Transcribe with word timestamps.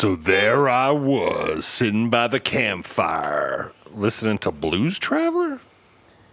So 0.00 0.16
there 0.16 0.66
I 0.66 0.92
was, 0.92 1.66
sitting 1.66 2.08
by 2.08 2.26
the 2.26 2.40
campfire, 2.40 3.72
listening 3.94 4.38
to 4.38 4.50
Blues 4.50 4.98
Traveler. 4.98 5.60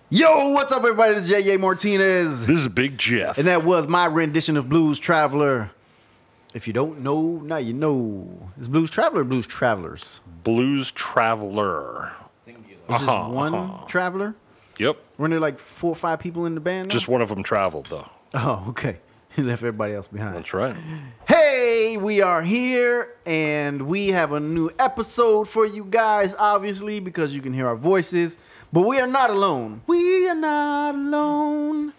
Yo, 0.10 0.52
what's 0.52 0.72
up, 0.72 0.78
everybody? 0.84 1.16
This 1.16 1.30
is 1.30 1.44
J.A. 1.44 1.60
Martinez. 1.60 2.48
This 2.48 2.62
is 2.62 2.70
Big 2.70 2.98
Jeff. 2.98 3.38
And 3.38 3.46
that 3.46 3.66
was 3.66 3.90
my 3.90 4.06
rendition 4.06 4.56
of 4.56 4.70
Blues 4.70 5.00
Traveler. 5.00 5.72
If 6.54 6.66
you 6.66 6.72
don't 6.72 7.02
know, 7.02 7.42
now 7.44 7.58
you 7.58 7.74
know. 7.74 8.50
It's 8.58 8.70
Blues 8.70 8.90
Traveler 8.90 9.24
or 9.24 9.26
Blues 9.26 9.46
Travelers? 9.46 10.22
Blues 10.46 10.92
Traveler. 10.92 12.14
It's 12.46 12.46
just 12.88 13.10
Uh-huh, 13.10 13.30
one 13.30 13.54
uh-huh. 13.54 13.86
traveler? 13.88 14.34
Yep. 14.80 14.96
Weren't 15.18 15.32
there 15.32 15.42
like 15.42 15.60
four 15.60 15.92
or 15.92 15.96
five 15.96 16.20
people 16.22 16.46
in 16.46 16.56
the 16.56 16.62
band? 16.62 16.88
now? 16.88 16.94
Just 16.94 17.10
one 17.10 17.22
of 17.22 17.28
them 17.28 17.44
traveled, 17.44 17.88
though. 17.88 18.08
Oh, 18.34 18.64
okay. 18.70 19.00
He 19.36 19.44
left 19.44 19.62
everybody 19.62 19.94
else 19.94 20.08
behind. 20.08 20.36
That's 20.36 20.52
right. 20.52 20.76
Hey, 21.78 21.96
we 21.96 22.22
are 22.22 22.42
here 22.42 23.14
and 23.24 23.84
we 23.84 24.08
have 24.08 24.32
a 24.32 24.40
new 24.40 24.72
episode 24.80 25.48
for 25.48 25.64
you 25.64 25.86
guys, 25.86 26.34
obviously, 26.34 27.00
because 27.00 27.36
you 27.36 27.40
can 27.40 27.54
hear 27.54 27.68
our 27.68 27.76
voices. 27.76 28.40
But 28.74 28.82
we 28.82 29.00
are 29.00 29.06
not 29.06 29.30
alone. 29.30 29.84
We 29.86 30.28
are 30.28 30.34
not 30.34 30.96
alone. 30.96 31.94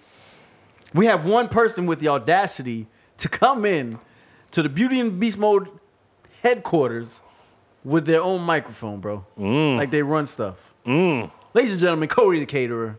We 0.92 1.06
have 1.06 1.24
one 1.24 1.48
person 1.48 1.86
with 1.86 2.00
the 2.00 2.09
audacity 2.09 2.88
to 3.19 3.28
come 3.28 3.64
in 3.64 4.00
to 4.50 4.64
the 4.64 4.69
Beauty 4.69 4.98
and 4.98 5.20
Beast 5.20 5.38
Mode 5.38 5.69
headquarters 6.42 7.22
with 7.84 8.05
their 8.05 8.20
own 8.20 8.42
microphone, 8.42 8.98
bro. 8.98 9.24
Mm. 9.38 9.77
Like 9.77 9.92
they 9.92 10.02
run 10.02 10.27
stuff. 10.27 10.74
Mm. 10.84 11.30
Ladies 11.55 11.70
and 11.70 11.80
gentlemen, 11.80 12.08
Cody 12.08 12.41
the 12.41 12.47
caterer. 12.47 12.98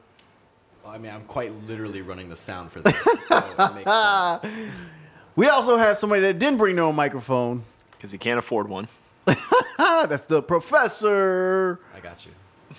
Well, 0.85 0.93
I 0.93 0.97
mean, 0.97 1.13
I'm 1.13 1.25
quite 1.25 1.51
literally 1.67 2.01
running 2.01 2.29
the 2.29 2.37
sound 2.37 2.71
for 2.71 2.79
this, 2.79 2.95
so 3.27 3.37
it 3.37 3.75
makes 3.75 3.91
sense. 4.41 4.71
We 5.39 5.47
also 5.47 5.77
have 5.77 5.97
somebody 5.97 6.21
that 6.23 6.37
didn't 6.37 6.57
bring 6.57 6.75
their 6.75 6.83
own 6.85 6.95
microphone. 6.95 7.63
because 7.91 8.11
he 8.11 8.17
can't 8.17 8.37
afford 8.37 8.67
one. 8.67 8.87
That's 9.77 10.25
the 10.25 10.41
professor. 10.41 11.79
I 11.95 11.99
got 12.01 12.25
you. 12.25 12.31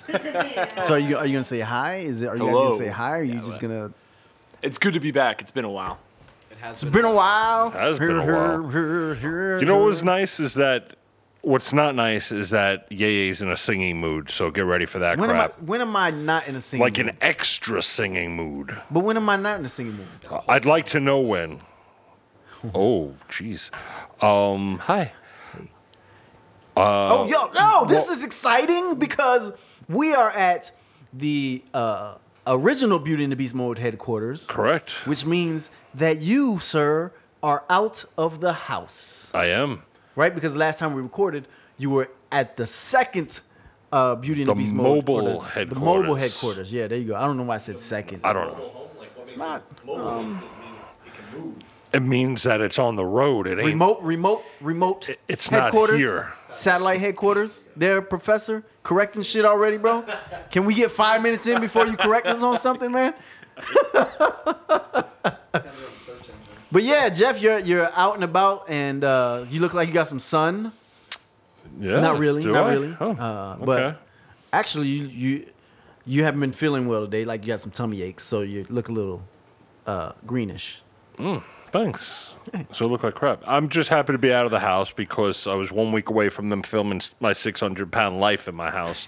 So 0.86 0.94
are 0.94 0.98
you 0.98 1.16
are 1.16 1.26
you 1.26 1.32
gonna 1.32 1.42
say 1.44 1.60
hi? 1.60 1.96
Is 1.96 2.22
it 2.22 2.26
are 2.28 2.36
you 2.36 2.44
guys 2.44 2.52
gonna 2.52 2.76
say 2.76 2.88
hi? 2.88 3.10
Or 3.10 3.14
are 3.14 3.22
you 3.22 3.34
Yeah, 3.34 3.38
just 3.40 3.52
what? 3.52 3.60
gonna? 3.62 3.92
It's 4.62 4.78
good 4.78 4.94
to 4.94 5.00
be 5.00 5.10
back. 5.10 5.40
It's 5.40 5.50
been 5.50 5.64
a 5.64 5.70
while. 5.70 5.98
It 6.50 6.58
has 6.58 6.82
It's 6.82 6.84
been 6.84 7.04
a 7.06 7.12
while. 7.12 7.68
It 7.68 7.74
has 7.74 7.98
been 7.98 8.18
a 8.18 8.24
while. 8.26 9.58
You 9.60 9.64
know 9.66 9.78
what 9.78 9.86
was 9.86 10.02
nice 10.02 10.38
is 10.38 10.54
that 10.54 10.96
what's 11.40 11.72
not 11.72 11.94
nice 11.94 12.30
is 12.30 12.50
that 12.50 12.86
Yeye's 12.92 13.40
in 13.42 13.50
a 13.50 13.56
singing 13.56 13.98
mood, 13.98 14.30
so 14.30 14.50
get 14.50 14.66
ready 14.66 14.84
for 14.86 14.98
that 15.00 15.18
When 15.18 15.30
am 15.30 15.36
I? 15.36 15.38
crap. 15.48 15.62
When 15.62 15.80
am 15.80 15.96
I 15.96 16.10
not 16.10 16.46
in 16.46 16.54
a 16.56 16.60
singing? 16.60 16.84
Mood? 16.84 16.98
Like 16.98 17.04
mood? 17.06 17.14
an 17.14 17.18
extra 17.22 17.82
singing 17.82 18.36
mood. 18.36 18.76
But 18.90 19.00
when 19.00 19.16
am 19.16 19.28
I 19.28 19.36
not 19.36 19.58
in 19.58 19.64
a 19.64 19.68
singing 19.68 19.96
mood? 19.96 20.08
I'd 20.48 20.66
like 20.66 20.86
to 20.86 21.00
know 21.00 21.18
when. 21.20 21.60
Oh, 22.74 23.12
jeez. 23.28 23.70
Um, 24.22 24.78
hi. 24.78 25.12
oh, 26.76 27.26
yo, 27.28 27.50
no! 27.52 27.84
This 27.86 28.06
well- 28.06 28.16
is 28.16 28.24
exciting 28.24 28.96
because 28.98 29.52
we 29.88 30.14
are 30.14 30.30
at 30.30 30.70
the 31.12 31.62
uh, 31.74 32.14
original 32.46 32.98
Beauty 32.98 33.22
and 33.24 33.32
the 33.32 33.36
Beast 33.36 33.54
mode 33.54 33.78
headquarters, 33.78 34.46
Correct. 34.46 34.90
which 35.06 35.24
means 35.24 35.70
that 35.94 36.20
you, 36.22 36.58
sir, 36.58 37.12
are 37.42 37.64
out 37.70 38.04
of 38.18 38.40
the 38.40 38.52
house, 38.52 39.30
I 39.34 39.46
am. 39.46 39.82
right? 40.14 40.34
Because 40.34 40.56
last 40.56 40.78
time 40.78 40.92
we 40.94 41.00
recorded, 41.02 41.48
you 41.78 41.90
were 41.90 42.10
at 42.30 42.56
the 42.56 42.66
second. 42.66 43.40
Uh, 43.92 44.14
Beauty 44.14 44.42
and 44.42 44.48
the, 44.50 44.54
The 44.54 44.60
Beast 44.60 44.72
mode, 44.72 44.86
or 44.86 44.94
mobile 45.22 45.44
the, 45.56 45.64
the 45.64 45.74
mobile 45.74 46.14
headquarters. 46.14 46.32
headquarters. 46.34 46.72
Yeah, 46.72 46.86
there 46.86 46.98
you 46.98 47.08
go. 47.08 47.16
I 47.16 47.22
don't 47.26 47.36
know 47.36 47.42
why 47.42 47.56
I 47.56 47.58
said 47.58 47.80
second. 47.80 48.20
I 48.22 48.32
don't 48.32 48.46
know. 48.56 48.88
It's 49.20 49.36
not. 49.36 49.64
It 51.92 52.00
means 52.02 52.44
that 52.44 52.60
it's 52.60 52.78
on 52.78 52.94
the 52.96 53.04
road. 53.04 53.46
It 53.48 53.58
ain't. 53.58 53.66
Remote, 53.66 54.00
remote, 54.02 54.44
remote. 54.60 55.08
It- 55.08 55.18
it's 55.28 55.50
not 55.50 55.64
headquarters, 55.64 55.98
here. 55.98 56.32
Satellite 56.48 57.00
headquarters. 57.00 57.68
There, 57.76 58.00
professor, 58.00 58.62
correcting 58.82 59.22
shit 59.22 59.44
already, 59.44 59.76
bro. 59.76 60.04
Can 60.50 60.64
we 60.66 60.74
get 60.74 60.90
five 60.92 61.22
minutes 61.22 61.46
in 61.46 61.60
before 61.60 61.86
you 61.86 61.96
correct 61.96 62.26
us 62.26 62.42
on 62.42 62.58
something, 62.58 62.92
man? 62.92 63.14
but 66.72 66.82
yeah, 66.82 67.08
Jeff, 67.08 67.42
you're 67.42 67.58
you're 67.58 67.90
out 67.94 68.14
and 68.14 68.24
about, 68.24 68.64
and 68.68 69.02
uh, 69.04 69.44
you 69.50 69.60
look 69.60 69.74
like 69.74 69.88
you 69.88 69.94
got 69.94 70.08
some 70.08 70.18
sun. 70.20 70.72
Yeah. 71.78 72.00
not 72.00 72.18
really, 72.18 72.44
not 72.44 72.66
I? 72.66 72.72
really. 72.72 72.96
Oh, 73.00 73.10
uh, 73.12 73.54
okay. 73.56 73.64
But 73.64 74.02
actually, 74.52 74.88
you 74.88 75.06
you 75.06 75.46
you 76.06 76.24
haven't 76.24 76.40
been 76.40 76.52
feeling 76.52 76.86
well 76.86 77.04
today. 77.04 77.24
Like 77.24 77.42
you 77.42 77.48
got 77.48 77.60
some 77.60 77.70
tummy 77.72 78.02
aches, 78.02 78.24
so 78.24 78.40
you 78.42 78.66
look 78.68 78.88
a 78.88 78.92
little 78.92 79.22
uh, 79.86 80.12
greenish. 80.26 80.82
Thanks. 81.72 82.26
So 82.72 82.86
it 82.86 82.88
looked 82.88 83.04
like 83.04 83.14
crap. 83.14 83.42
I'm 83.46 83.68
just 83.68 83.90
happy 83.90 84.12
to 84.12 84.18
be 84.18 84.32
out 84.32 84.44
of 84.44 84.50
the 84.50 84.58
house 84.60 84.90
because 84.90 85.46
I 85.46 85.54
was 85.54 85.70
one 85.70 85.92
week 85.92 86.08
away 86.08 86.28
from 86.30 86.48
them 86.48 86.62
filming 86.62 87.00
my 87.20 87.32
600 87.32 87.92
pound 87.92 88.18
life 88.18 88.48
in 88.48 88.54
my 88.56 88.70
house. 88.70 89.06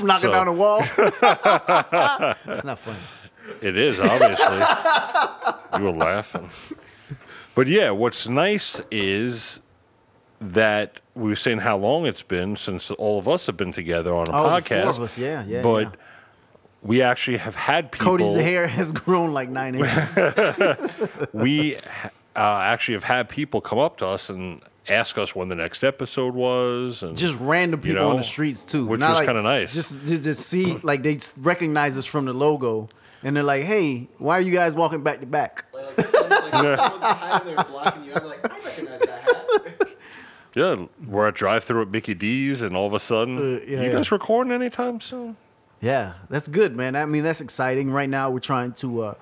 Knocking 0.00 0.20
So- 0.22 0.32
down 0.32 0.48
a 0.48 0.52
wall. 0.52 0.78
That's 1.20 2.64
not 2.64 2.78
funny. 2.78 2.98
It 3.60 3.76
is, 3.76 3.98
obviously. 4.00 4.58
you 5.78 5.84
were 5.84 5.90
laughing. 5.98 6.48
But 7.54 7.66
yeah, 7.68 7.90
what's 7.90 8.26
nice 8.28 8.80
is 8.90 9.60
that 10.40 11.00
we 11.14 11.30
were 11.30 11.36
saying 11.36 11.58
how 11.58 11.76
long 11.76 12.06
it's 12.06 12.22
been 12.22 12.56
since 12.56 12.90
all 12.92 13.18
of 13.18 13.28
us 13.28 13.46
have 13.46 13.56
been 13.56 13.72
together 13.72 14.14
on 14.14 14.26
a 14.28 14.32
Oh, 14.32 14.42
the 14.44 14.60
podcast. 14.62 14.88
of 14.90 15.00
us, 15.00 15.18
yeah, 15.18 15.44
yeah, 15.46 15.62
But 15.62 15.84
yeah. 15.84 15.90
We 16.84 17.02
actually 17.02 17.38
have 17.38 17.54
had 17.56 17.90
people. 17.90 18.06
Cody's 18.18 18.34
hair 18.36 18.66
has 18.68 18.92
grown 18.92 19.32
like 19.32 19.48
nine 19.48 19.74
inches. 19.80 20.16
we 21.32 21.76
uh, 21.76 21.80
actually 22.36 22.94
have 22.94 23.04
had 23.04 23.28
people 23.28 23.60
come 23.60 23.78
up 23.78 23.96
to 23.98 24.06
us 24.06 24.28
and 24.30 24.60
ask 24.88 25.16
us 25.16 25.34
when 25.34 25.48
the 25.48 25.54
next 25.54 25.82
episode 25.82 26.34
was, 26.34 27.02
and 27.02 27.16
just 27.16 27.38
random 27.40 27.80
You 27.84 27.94
people 27.94 28.08
on 28.08 28.16
the 28.18 28.22
streets 28.22 28.64
too, 28.64 28.86
which 28.86 29.00
Not 29.00 29.10
was 29.10 29.16
like- 29.20 29.26
kinda 29.28 29.42
nice. 29.42 29.72
Just, 29.74 30.04
just, 30.04 30.22
just 30.22 30.46
see 30.46 30.76
like 30.82 31.02
they 31.02 31.18
recognize 31.38 31.96
us 31.96 32.04
from 32.06 32.26
the 32.26 32.34
logo, 32.34 32.88
and 33.22 33.34
they're 33.34 33.42
like, 33.42 33.62
"Hey, 33.64 34.08
why 34.18 34.36
are 34.38 34.42
you 34.42 34.52
guys 34.52 34.74
walking 34.74 35.02
back 35.02 35.20
to 35.20 35.26
back?" 35.26 35.64
Like, 35.72 35.96
like, 35.96 36.12
like 36.12 36.78
someone's 36.78 37.00
behind 37.02 37.46
there 37.48 37.64
blocking 37.64 38.04
you. 38.04 38.12
I'm 38.14 38.24
like, 38.26 38.44
I 38.52 38.58
recognize 38.64 39.00
that 39.00 39.22
hat. 39.22 39.88
yeah, 40.54 40.84
we're 41.06 41.28
at 41.28 41.34
drive-through 41.34 41.82
at 41.82 41.88
Mickey 41.88 42.12
D's, 42.14 42.60
and 42.60 42.76
all 42.76 42.86
of 42.86 42.92
a 42.92 43.00
sudden, 43.00 43.38
Uh, 43.38 43.60
yeah, 43.66 43.80
you 43.80 43.86
yeah. 43.86 43.92
guys 43.92 44.12
recording 44.12 44.52
anytime 44.52 45.00
soon? 45.00 45.36
Yeah, 45.84 46.14
that's 46.30 46.48
good, 46.48 46.74
man. 46.74 46.96
I 46.96 47.04
mean, 47.04 47.22
that's 47.24 47.42
exciting. 47.42 47.90
Right 47.90 48.08
now, 48.08 48.30
we're 48.30 48.38
trying 48.38 48.72
to. 48.74 49.02
Uh, 49.02 49.14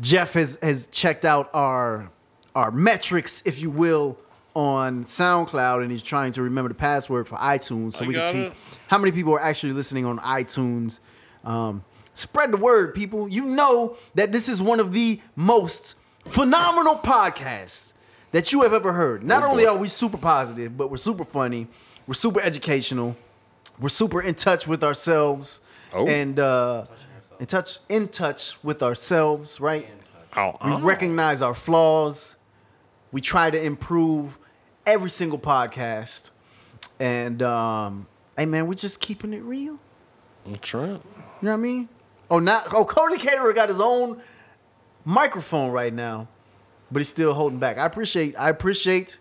Jeff 0.00 0.34
has 0.34 0.58
has 0.60 0.88
checked 0.88 1.24
out 1.24 1.50
our 1.54 2.10
our 2.56 2.72
metrics, 2.72 3.42
if 3.44 3.60
you 3.60 3.70
will, 3.70 4.18
on 4.56 5.04
SoundCloud, 5.04 5.82
and 5.82 5.92
he's 5.92 6.02
trying 6.02 6.32
to 6.32 6.42
remember 6.42 6.68
the 6.68 6.74
password 6.74 7.28
for 7.28 7.36
iTunes, 7.36 7.92
so 7.92 8.04
I 8.04 8.08
we 8.08 8.14
can 8.14 8.32
see 8.32 8.40
it. 8.40 8.52
how 8.88 8.98
many 8.98 9.12
people 9.12 9.34
are 9.34 9.40
actually 9.40 9.72
listening 9.72 10.04
on 10.04 10.18
iTunes. 10.18 10.98
Um, 11.44 11.84
spread 12.14 12.50
the 12.50 12.56
word, 12.56 12.92
people. 12.92 13.28
You 13.28 13.44
know 13.44 13.96
that 14.16 14.32
this 14.32 14.48
is 14.48 14.60
one 14.60 14.80
of 14.80 14.92
the 14.92 15.20
most 15.36 15.94
phenomenal 16.26 16.96
podcasts 16.96 17.92
that 18.32 18.52
you 18.52 18.62
have 18.62 18.72
ever 18.74 18.92
heard. 18.94 19.22
Not 19.22 19.44
Oh, 19.44 19.50
only 19.52 19.64
are 19.64 19.76
we 19.76 19.86
super 19.86 20.18
positive, 20.18 20.76
but 20.76 20.90
we're 20.90 20.96
super 20.96 21.24
funny. 21.24 21.68
We're 22.08 22.14
super 22.14 22.40
educational. 22.40 23.16
We're 23.80 23.88
super 23.90 24.20
in 24.22 24.34
touch 24.34 24.66
with 24.66 24.82
ourselves 24.82 25.60
Oh. 25.92 26.06
and 26.06 26.38
uh, 26.40 26.86
in 27.38 27.46
touch 27.46 27.78
in 27.88 28.08
touch 28.08 28.52
with 28.62 28.82
ourselves, 28.82 29.60
right? 29.60 29.86
Oh, 30.36 30.56
We 30.64 30.82
recognize 30.82 31.40
our 31.42 31.54
flaws. 31.54 32.36
We 33.12 33.20
try 33.20 33.50
to 33.50 33.62
improve 33.62 34.38
every 34.84 35.08
single 35.10 35.38
podcast. 35.38 36.30
And 37.00 37.42
um, 37.42 38.06
hey 38.36 38.46
man, 38.46 38.66
we're 38.66 38.74
just 38.74 39.00
keeping 39.00 39.32
it 39.32 39.42
real. 39.42 39.78
That's 40.46 40.74
right. 40.74 40.88
You 40.90 40.96
know 40.96 41.00
what 41.40 41.52
I 41.52 41.56
mean? 41.56 41.88
Oh, 42.30 42.38
not 42.40 42.72
oh 42.74 42.84
Cody 42.84 43.16
Caterer 43.18 43.52
got 43.54 43.68
his 43.68 43.80
own 43.80 44.20
microphone 45.04 45.70
right 45.70 45.92
now, 45.92 46.28
but 46.90 46.98
he's 47.00 47.08
still 47.08 47.32
holding 47.34 47.58
back. 47.58 47.78
I 47.78 47.86
appreciate 47.86 48.34
I 48.38 48.48
appreciate 48.50 49.18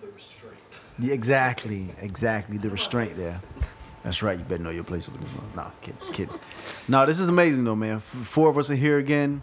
The 0.00 0.08
restraint. 0.08 0.80
Yeah, 0.98 1.14
exactly, 1.14 1.88
exactly. 2.00 2.58
The 2.58 2.70
restraint 2.70 3.16
there. 3.16 3.40
That's 4.02 4.22
right. 4.22 4.38
You 4.38 4.44
better 4.44 4.62
know 4.62 4.70
your 4.70 4.84
place 4.84 5.08
with 5.08 5.20
this 5.20 5.30
one. 5.30 5.46
No, 5.56 5.72
kidding, 5.82 6.12
kidding. 6.12 6.38
No, 6.88 7.04
this 7.04 7.20
is 7.20 7.28
amazing 7.28 7.64
though, 7.64 7.76
man. 7.76 7.98
Four 8.00 8.48
of 8.48 8.56
us 8.56 8.70
are 8.70 8.76
here 8.76 8.98
again. 8.98 9.42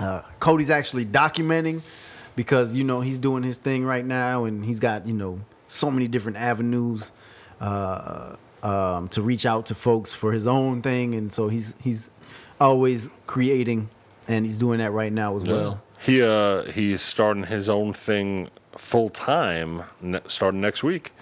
Uh, 0.00 0.22
Cody's 0.40 0.70
actually 0.70 1.04
documenting 1.04 1.82
because 2.36 2.76
you 2.76 2.84
know 2.84 3.00
he's 3.00 3.18
doing 3.18 3.42
his 3.42 3.56
thing 3.58 3.84
right 3.84 4.04
now, 4.04 4.44
and 4.44 4.64
he's 4.64 4.80
got 4.80 5.06
you 5.06 5.12
know 5.12 5.40
so 5.66 5.90
many 5.90 6.08
different 6.08 6.38
avenues 6.38 7.12
uh, 7.60 8.36
um, 8.62 9.08
to 9.08 9.22
reach 9.22 9.44
out 9.46 9.66
to 9.66 9.74
folks 9.74 10.14
for 10.14 10.32
his 10.32 10.46
own 10.46 10.82
thing, 10.82 11.14
and 11.14 11.32
so 11.32 11.48
he's 11.48 11.74
he's 11.82 12.10
always 12.60 13.10
creating, 13.26 13.90
and 14.26 14.46
he's 14.46 14.58
doing 14.58 14.78
that 14.78 14.92
right 14.92 15.12
now 15.12 15.36
as 15.36 15.44
well. 15.44 15.82
He 16.00 16.22
uh 16.22 16.64
he's 16.64 17.00
starting 17.00 17.44
his 17.44 17.68
own 17.68 17.92
thing 17.92 18.48
full 18.76 19.08
time 19.08 19.82
ne- 20.00 20.20
starting 20.26 20.60
next 20.60 20.82
week. 20.82 21.12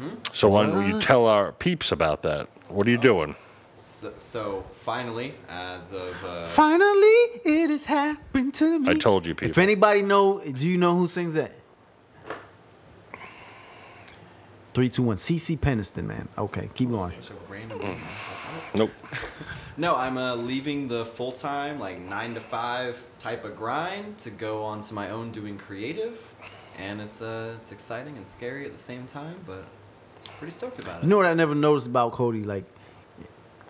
Mm-hmm. 0.00 0.32
So 0.32 0.48
why 0.48 0.66
don't 0.66 0.86
you 0.88 1.00
tell 1.00 1.26
our 1.26 1.52
peeps 1.52 1.92
about 1.92 2.22
that? 2.22 2.48
What 2.68 2.86
are 2.86 2.90
you 2.90 2.98
doing? 2.98 3.34
So, 3.76 4.12
so 4.18 4.64
finally, 4.72 5.34
as 5.48 5.92
of 5.92 6.24
uh, 6.24 6.46
Finally, 6.46 7.16
it 7.44 7.70
has 7.70 7.84
happened 7.84 8.54
to 8.54 8.80
me. 8.80 8.90
I 8.90 8.94
told 8.94 9.26
you, 9.26 9.34
people. 9.34 9.50
If 9.50 9.58
anybody 9.58 10.02
know, 10.02 10.40
do 10.40 10.66
you 10.66 10.76
know 10.76 10.96
who 10.96 11.06
sings 11.06 11.34
that? 11.34 11.52
Three, 14.74 14.88
two, 14.88 15.02
one. 15.02 15.16
CeCe 15.16 15.58
Peniston, 15.58 16.04
man. 16.04 16.28
Okay, 16.36 16.70
keep 16.74 16.90
going. 16.90 17.10
Such 17.10 17.30
a 17.30 17.52
random. 17.52 18.00
Nope. 18.74 18.90
No, 19.80 19.94
I'm 19.94 20.18
uh, 20.18 20.34
leaving 20.34 20.88
the 20.88 21.04
full 21.04 21.30
time, 21.30 21.78
like 21.78 22.00
nine 22.00 22.34
to 22.34 22.40
five 22.40 23.04
type 23.20 23.44
of 23.44 23.56
grind 23.56 24.18
to 24.18 24.30
go 24.30 24.64
on 24.64 24.80
to 24.80 24.92
my 24.92 25.10
own 25.10 25.30
doing 25.30 25.56
creative, 25.56 26.34
and 26.76 27.00
it's 27.00 27.22
uh, 27.22 27.54
it's 27.60 27.70
exciting 27.70 28.16
and 28.16 28.26
scary 28.26 28.66
at 28.66 28.72
the 28.72 28.78
same 28.78 29.06
time, 29.06 29.36
but 29.46 29.66
pretty 30.38 30.52
stoked 30.52 30.78
about 30.78 30.98
it. 31.00 31.02
You 31.04 31.08
know 31.10 31.16
what 31.16 31.26
I 31.26 31.34
never 31.34 31.54
noticed 31.54 31.86
about 31.86 32.12
Cody? 32.12 32.42
Like, 32.44 32.64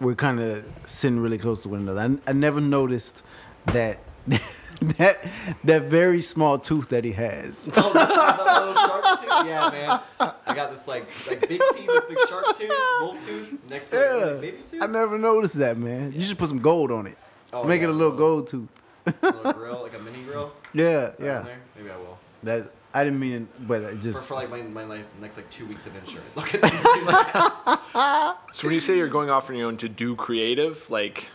we're 0.00 0.14
kind 0.14 0.40
of 0.40 0.64
sitting 0.84 1.18
really 1.20 1.38
close 1.38 1.62
to 1.62 1.68
one 1.68 1.80
another. 1.80 2.18
I, 2.26 2.30
I 2.30 2.32
never 2.32 2.60
noticed 2.60 3.22
that 3.66 3.98
that 4.26 5.18
that 5.64 5.82
very 5.84 6.20
small 6.20 6.58
tooth 6.58 6.88
that 6.90 7.04
he 7.04 7.12
has. 7.12 7.68
Oh, 7.76 7.92
that's 7.92 8.14
not 8.14 8.44
that 8.44 8.66
little 8.66 8.74
shark 8.74 9.20
tooth? 9.20 9.46
Yeah, 9.46 9.70
man. 9.70 10.00
I 10.46 10.54
got 10.54 10.70
this 10.70 10.86
like 10.86 11.06
like 11.28 11.40
big 11.48 11.60
teeth, 11.74 11.86
this 11.86 12.04
big 12.04 12.18
shark 12.28 12.56
tooth, 12.56 12.70
wolf 13.00 13.24
tooth 13.26 13.58
next 13.70 13.90
to 13.90 13.96
Yeah, 13.96 14.24
like, 14.26 14.40
baby 14.40 14.58
tooth. 14.66 14.82
I 14.82 14.86
never 14.86 15.18
noticed 15.18 15.54
that, 15.58 15.76
man. 15.78 16.12
You 16.12 16.20
should 16.22 16.38
put 16.38 16.48
some 16.48 16.60
gold 16.60 16.90
on 16.92 17.06
it. 17.06 17.16
Oh, 17.52 17.64
Make 17.64 17.80
yeah, 17.80 17.88
it 17.88 17.90
a 17.90 17.92
little 17.94 18.10
well. 18.10 18.18
gold 18.18 18.48
tooth. 18.48 18.68
A 19.06 19.14
little 19.22 19.52
grill, 19.54 19.82
like 19.82 19.94
a 19.94 19.98
mini 19.98 20.22
grill. 20.22 20.52
Yeah, 20.74 21.10
yeah. 21.18 21.44
Maybe 21.76 21.90
I 21.90 21.96
will. 21.96 22.18
That 22.42 22.70
I 22.94 23.04
didn't 23.04 23.20
mean, 23.20 23.32
it, 23.42 23.66
but 23.68 23.82
it 23.82 23.94
For, 23.96 24.00
just 24.00 24.28
for 24.28 24.34
like 24.34 24.50
my, 24.50 24.62
my 24.62 24.84
like, 24.84 25.20
next 25.20 25.36
like 25.36 25.48
two 25.50 25.66
weeks 25.66 25.86
of 25.86 25.94
insurance. 25.96 26.36
I'll 26.38 26.44
get 26.44 26.62
do 26.62 26.68
that. 27.06 28.38
So 28.54 28.66
when 28.66 28.74
you 28.74 28.80
say 28.80 28.96
you're 28.96 29.08
going 29.08 29.30
off 29.30 29.50
on 29.50 29.56
your 29.56 29.68
own 29.68 29.76
to 29.78 29.88
do 29.88 30.16
creative, 30.16 30.88
like, 30.90 31.26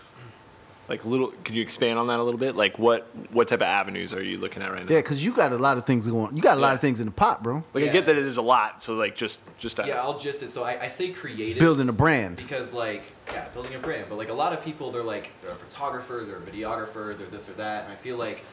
like 0.90 1.06
little, 1.06 1.28
could 1.46 1.56
you 1.56 1.62
expand 1.62 1.98
on 2.00 2.08
that 2.08 2.20
a 2.20 2.24
little 2.24 2.40
bit? 2.40 2.56
Like, 2.56 2.78
what 2.80 3.08
what 3.32 3.48
type 3.48 3.60
of 3.60 3.68
avenues 3.68 4.14
are 4.14 4.22
you 4.22 4.38
looking 4.38 4.62
at 4.62 4.72
right 4.72 4.84
now? 4.86 4.92
yeah, 4.94 5.00
because 5.00 5.24
you 5.24 5.32
got 5.32 5.54
a 5.54 5.58
lot 5.58 5.78
of 5.78 5.86
things 5.86 6.08
going. 6.08 6.36
You 6.36 6.42
got 6.42 6.58
a 6.58 6.60
lot 6.60 6.74
of 6.74 6.82
things 6.82 7.00
in 7.00 7.06
the 7.06 7.12
pot, 7.12 7.42
bro. 7.44 7.64
Like 7.74 7.84
I 7.84 7.88
Yeah. 7.88 7.94
get 7.94 8.06
that 8.08 8.18
it 8.18 8.26
is 8.26 8.38
a 8.38 8.42
lot. 8.42 8.84
So 8.84 8.96
like 8.96 9.16
just 9.16 9.40
just 9.60 9.80
uh, 9.80 9.84
Yeah, 9.88 10.02
I'll 10.02 10.18
just 10.20 10.44
it. 10.44 10.50
So 10.50 10.64
I, 10.64 10.82
I 10.82 10.88
say 10.88 11.12
creative. 11.12 11.60
Building 11.60 11.88
a 11.88 11.94
brand. 11.94 12.36
because 12.36 12.74
like 12.74 13.14
yeah 13.32 13.48
building 13.54 13.74
a 13.76 13.80
brand 13.80 14.08
but 14.10 14.18
like 14.18 14.28
a 14.30 14.34
lot 14.34 14.52
of 14.52 14.64
people 14.66 14.92
they're 14.92 15.02
like 15.02 15.32
they're 15.42 15.52
a 15.52 15.56
photographer 15.56 16.24
they're 16.28 16.38
a 16.38 16.42
videographer 16.42 17.18
they're 17.18 17.28
this 17.28 17.48
or 17.50 17.54
that 17.54 17.86
and 17.86 17.94
i 17.94 17.96
feel 17.96 18.18
like 18.18 18.44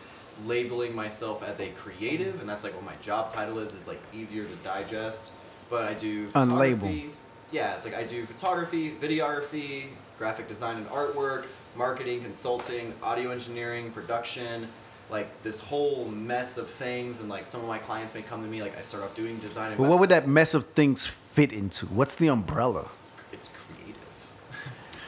labeling 0.47 0.95
myself 0.95 1.43
as 1.43 1.61
a 1.61 1.69
creative 1.71 2.41
and 2.41 2.49
that's 2.49 2.65
like 2.65 2.75
what 2.75 2.85
my 2.85 2.95
job 3.03 3.33
title 3.33 3.59
is 3.59 3.73
is 3.75 3.87
like 3.89 4.01
easier 4.13 4.45
to 4.45 4.55
digest 4.57 5.33
but 5.69 5.85
i 5.85 5.95
do 5.95 6.27
Unlabel. 6.29 6.79
photography 6.79 7.11
yeah 7.53 7.75
it's 7.75 7.85
like 7.85 7.95
i 7.95 8.03
do 8.03 8.25
photography 8.25 8.91
videography 8.91 9.85
graphic 10.19 10.49
design 10.49 10.77
and 10.77 10.87
artwork 10.89 11.45
marketing 11.77 12.23
consulting 12.23 12.93
audio 13.03 13.31
engineering 13.31 13.91
production 13.93 14.67
like 15.11 15.43
this 15.43 15.61
whole 15.61 16.05
mess 16.07 16.57
of 16.57 16.69
things 16.71 17.21
and 17.21 17.29
like 17.29 17.45
some 17.45 17.61
of 17.61 17.67
my 17.69 17.79
clients 17.79 18.15
may 18.15 18.23
come 18.23 18.43
to 18.43 18.49
me 18.49 18.63
like 18.63 18.77
i 18.79 18.83
start 18.83 19.03
off 19.05 19.15
doing 19.17 19.39
design 19.39 19.73
and 19.73 19.79
But 19.79 19.89
what 19.89 19.99
would 20.01 20.11
that 20.11 20.27
mess 20.29 20.55
of 20.55 20.65
things 20.71 21.07
fit 21.07 21.53
into? 21.53 21.87
What's 21.87 22.15
the 22.17 22.29
umbrella? 22.29 22.89
it's 23.33 23.49
creative 23.51 23.97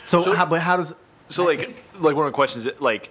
So, 0.05 0.23
So- 0.23 0.35
how, 0.35 0.47
but 0.47 0.61
how 0.63 0.77
does 0.77 0.95
So 1.29 1.45
I 1.45 1.47
like 1.47 1.59
think- 1.61 1.85
like 2.01 2.17
one 2.17 2.27
of 2.27 2.33
the 2.33 2.35
questions 2.35 2.69
like 2.81 3.11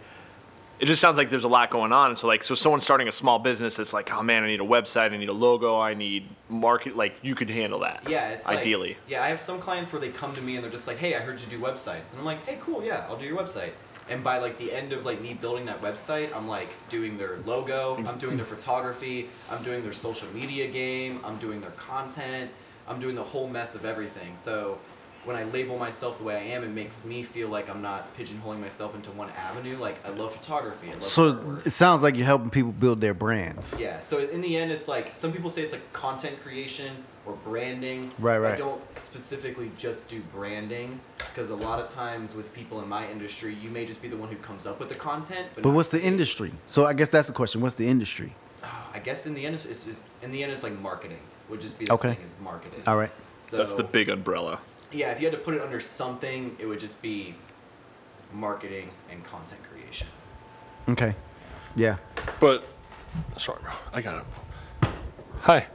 it 0.81 0.88
just 0.88 1.00
sounds 1.00 1.16
like 1.16 1.30
there's 1.30 1.44
a 1.44 1.48
lot 1.48 1.69
going 1.69 1.92
on. 1.92 2.16
So 2.16 2.25
like 2.25 2.44
so 2.44 2.56
someone 2.56 2.81
starting 2.81 3.07
a 3.07 3.12
small 3.12 3.38
business 3.38 3.78
it's 3.78 3.94
like, 3.94 4.12
oh 4.12 4.24
man, 4.24 4.44
I 4.44 4.48
need 4.48 4.62
a 4.62 4.66
website, 4.66 5.12
I 5.12 5.18
need 5.18 5.30
a 5.30 5.33
logo, 5.33 5.80
I 5.80 5.94
need 5.94 6.28
market 6.50 6.98
like 6.98 7.13
you 7.22 7.36
could 7.36 7.51
handle 7.51 7.80
that. 7.81 8.04
Yeah, 8.10 8.30
it's 8.30 8.48
like- 8.48 8.60
ideally. 8.60 8.98
yeah, 9.07 9.24
I 9.24 9.28
have 9.28 9.39
some 9.39 9.60
clients 9.60 9.94
where 9.94 10.00
they 10.01 10.10
come 10.10 10.33
to 10.33 10.42
me 10.42 10.56
and 10.56 10.63
they're 10.63 10.72
just 10.72 10.88
like, 10.88 10.98
"Hey, 10.98 11.16
I 11.16 11.19
heard 11.19 11.39
you 11.39 11.45
do 11.48 11.60
websites," 11.60 12.12
and 12.12 12.19
I'm 12.19 12.25
like, 12.25 12.44
"Hey, 12.48 12.57
cool, 12.60 12.83
yeah, 12.83 13.06
I'll 13.07 13.16
do 13.16 13.25
your 13.25 13.38
website." 13.38 13.72
And 14.10 14.24
by 14.24 14.39
like 14.39 14.57
the 14.57 14.74
end 14.74 14.92
of 14.92 15.06
like 15.06 15.22
me 15.22 15.36
building 15.36 15.66
that 15.66 15.83
website, 15.83 16.36
I'm 16.36 16.48
like 16.48 16.69
doing 16.89 17.16
their 17.19 17.38
logo, 17.45 17.95
I'm 17.98 18.18
doing 18.18 18.36
their 18.36 18.45
photography, 18.45 19.30
I'm 19.51 19.63
doing 19.63 19.84
their 19.84 19.94
social 19.94 20.27
media 20.34 20.68
game, 20.68 21.19
I'm 21.24 21.38
doing 21.38 21.62
their 21.62 21.72
content, 21.72 22.50
I'm 22.88 23.00
doing 23.00 23.13
the 23.16 23.24
whole 23.24 23.48
mess 23.48 23.75
of 23.75 23.86
everything. 23.86 24.36
So 24.36 24.80
when 25.26 25.36
I 25.36 25.44
label 25.44 25.78
myself 25.78 26.18
the 26.18 26.24
way 26.24 26.36
I 26.36 26.44
am, 26.56 26.64
it 26.64 26.70
makes 26.70 27.06
me 27.06 27.22
feel 27.24 27.48
like 27.50 27.70
I'm 27.70 27.82
not 27.82 28.16
pigeonholing 28.18 28.60
myself 28.60 28.96
into 28.96 29.12
one 29.12 29.30
avenue. 29.38 29.78
Like 29.78 30.04
I 30.06 30.10
love 30.10 30.36
photography, 30.36 30.90
I 30.90 30.94
love 30.94 31.04
so? 31.04 31.34
artwork. 31.34 31.66
It 31.68 31.70
sounds 31.72 32.02
like 32.02 32.16
you're 32.16 32.26
helping 32.26 32.50
people 32.50 32.72
build 32.72 33.02
their 33.02 33.14
brands. 33.14 33.76
Yeah. 33.80 34.00
So 34.00 34.18
in 34.20 34.42
the 34.42 34.58
end, 34.58 34.72
it's 34.72 34.88
like 34.88 35.14
some 35.16 35.32
people 35.32 35.50
say 35.50 35.62
it's 35.62 35.74
like 35.74 35.94
content 35.94 36.42
creation 36.42 36.92
or 37.26 37.34
branding. 37.46 38.12
Right, 38.18 38.40
Right. 38.40 38.54
I 38.56 38.58
don't 38.58 38.82
specifically 38.96 39.70
just 39.78 40.10
do 40.10 40.22
branding 40.34 41.00
because 41.20 41.52
a 41.52 41.56
lot 41.56 41.80
of 41.80 41.88
times 41.88 42.34
with 42.34 42.52
people 42.54 42.82
in 42.82 42.90
my 42.90 43.08
industry, 43.10 43.54
you 43.54 43.70
may 43.70 43.86
just 43.86 44.02
be 44.02 44.08
the 44.08 44.18
one 44.18 44.30
who 44.30 44.38
comes 44.38 44.66
up 44.66 44.80
with 44.80 44.90
the 44.90 44.96
content. 44.96 45.48
But, 45.54 45.64
But 45.64 45.70
what's 45.72 45.90
the 45.90 45.98
creating. 46.00 46.14
industry? 46.14 46.52
So 46.66 46.86
I 46.88 46.94
guess 46.94 47.10
that's 47.10 47.28
the 47.28 47.34
question. 47.34 47.62
What's 47.62 47.76
the 47.76 47.88
industry? 47.88 48.34
I 48.94 49.00
guess 49.00 49.26
in 49.26 49.34
the 49.36 49.46
end, 49.46 49.56
it's, 49.56 49.66
it's, 49.66 49.88
it's 49.88 50.18
in 50.22 50.32
the 50.32 50.44
end, 50.44 50.52
it's 50.52 50.64
like 50.64 50.78
marketing 50.80 51.20
would 51.50 51.62
just 51.62 51.78
be 51.80 51.86
the 51.86 51.94
Okay. 51.94 52.16
thing 52.16 52.26
is 52.26 52.34
marketing. 52.44 52.82
All 52.88 52.98
right. 52.98 53.10
So 53.42 53.58
That's 53.58 53.74
the 53.74 53.84
big 53.84 54.10
umbrella. 54.10 54.60
Yeah. 54.92 55.12
If 55.12 55.20
you 55.20 55.28
had 55.28 55.38
to 55.38 55.44
put 55.44 55.54
it 55.54 55.62
under 55.62 55.80
something, 55.80 56.56
it 56.60 56.66
would 56.66 56.80
just 56.80 57.02
be 57.02 57.36
marketing 58.34 58.90
and 59.12 59.24
content 59.24 59.62
creation. 59.64 60.08
Okay. 60.90 61.16
Yeah. 61.76 61.98
But 62.40 62.66
sorry, 63.38 63.60
bro. 63.62 63.72
I 63.94 64.02
got 64.02 64.24
him. 64.24 64.92
Hi. 65.42 65.68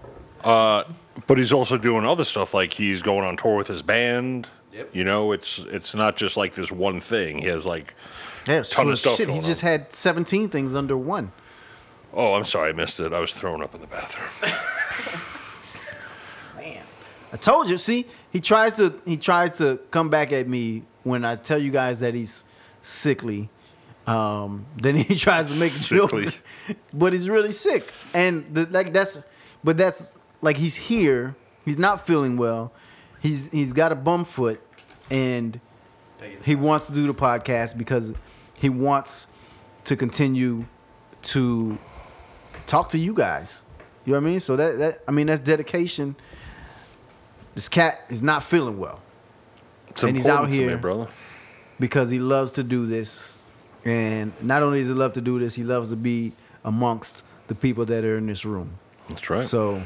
Uh, 0.45 0.85
but 1.27 1.39
he's 1.39 1.53
also 1.53 1.77
doing 1.79 2.05
other 2.07 2.25
stuff 2.25 2.55
like 2.55 2.75
he's 2.75 3.03
going 3.03 3.27
on 3.27 3.37
tour 3.37 3.57
with 3.57 3.69
his 3.69 3.83
band. 3.83 4.49
Yep. 4.73 4.91
You 4.93 5.05
know, 5.05 5.33
it's 5.33 5.59
it's 5.59 5.95
not 5.95 6.17
just 6.17 6.37
like 6.37 6.55
this 6.55 6.71
one 6.71 7.01
thing. 7.01 7.39
He 7.39 7.47
has 7.47 7.65
like 7.65 7.95
Yeah. 8.47 8.61
it's 8.61 8.71
Ton 8.71 8.85
full 8.85 8.93
of 8.93 8.99
stuff 8.99 9.17
Shit, 9.17 9.31
he 9.31 9.41
just 9.41 9.65
on. 9.65 9.71
had 9.71 9.93
17 9.93 10.49
things 10.51 10.75
under 10.75 10.97
one. 10.97 11.33
Oh, 12.13 12.35
I'm 12.35 12.45
sorry, 12.45 12.71
I 12.71 12.73
missed 12.73 13.01
it. 13.01 13.13
I 13.13 13.21
was 13.21 13.33
thrown 13.35 13.63
up 13.63 13.75
in 13.75 13.81
the 13.81 13.87
bathroom. 13.87 14.29
Man, 16.57 16.83
I 17.33 17.37
told 17.37 17.69
you. 17.69 17.79
See, 17.79 18.07
he 18.33 18.41
tries 18.41 18.75
to 18.75 19.01
he 19.05 19.17
tries 19.17 19.59
to 19.59 19.81
come 19.91 20.11
back 20.11 20.33
at 20.33 20.49
me 20.49 20.83
when 21.05 21.25
I 21.25 21.37
tell 21.37 21.59
you 21.59 21.71
guys 21.71 22.01
that 22.01 22.15
he's 22.15 22.45
sickly. 22.83 23.49
Um, 24.07 24.67
then 24.77 24.97
he 24.97 25.15
tries 25.17 25.53
to 25.53 25.61
make 25.61 25.73
a 25.73 25.79
joke, 25.79 26.41
but 26.93 27.13
he's 27.13 27.29
really 27.29 27.53
sick. 27.53 27.93
And 28.15 28.45
the, 28.53 28.67
like 28.67 28.93
that's, 28.93 29.19
but 29.65 29.77
that's 29.77 30.17
like 30.43 30.57
he's 30.57 30.77
here. 30.77 31.35
He's 31.65 31.79
not 31.79 32.07
feeling 32.07 32.37
well. 32.37 32.73
He's 33.21 33.51
he's 33.51 33.73
got 33.73 33.91
a 33.91 33.97
bum 33.97 34.25
foot, 34.25 34.61
and 35.11 35.61
he 36.45 36.55
wants 36.55 36.87
to 36.87 36.93
do 36.93 37.07
the 37.07 37.15
podcast 37.15 37.77
because 37.77 38.13
he 38.55 38.69
wants 38.69 39.27
to 39.85 39.97
continue 39.97 40.67
to 41.23 41.79
talk 42.67 42.89
to 42.91 42.99
you 42.99 43.15
guys. 43.15 43.65
You 44.05 44.13
know 44.13 44.21
what 44.21 44.27
I 44.27 44.31
mean? 44.31 44.41
So 44.41 44.57
that, 44.57 44.79
that 44.79 44.99
I 45.09 45.11
mean 45.11 45.27
that's 45.27 45.41
dedication. 45.41 46.17
This 47.57 47.69
cat 47.69 48.03
is 48.09 48.23
not 48.23 48.45
feeling 48.45 48.79
well 48.79 49.01
It's 49.89 50.03
And 50.05 50.15
he's 50.15 50.27
out 50.29 50.49
me, 50.51 50.57
here. 50.57 50.77
brother. 50.77 51.09
because 51.81 52.11
he 52.11 52.19
loves 52.21 52.53
to 52.53 52.63
do 52.63 52.87
this. 52.87 53.37
And 53.85 54.33
not 54.43 54.63
only 54.63 54.79
does 54.81 54.89
he 54.89 54.95
love 54.95 55.13
to 55.15 55.21
do 55.21 55.39
this, 55.41 55.55
he 55.57 55.65
loves 55.65 55.91
to 55.91 55.97
be 55.97 56.33
amongst 56.65 57.25
the 57.49 57.55
people 57.55 57.85
that 57.87 58.05
are 58.05 58.19
in 58.19 58.27
this 58.27 58.45
room. 58.45 58.79
That's 59.09 59.29
right. 59.31 59.45
So 59.45 59.83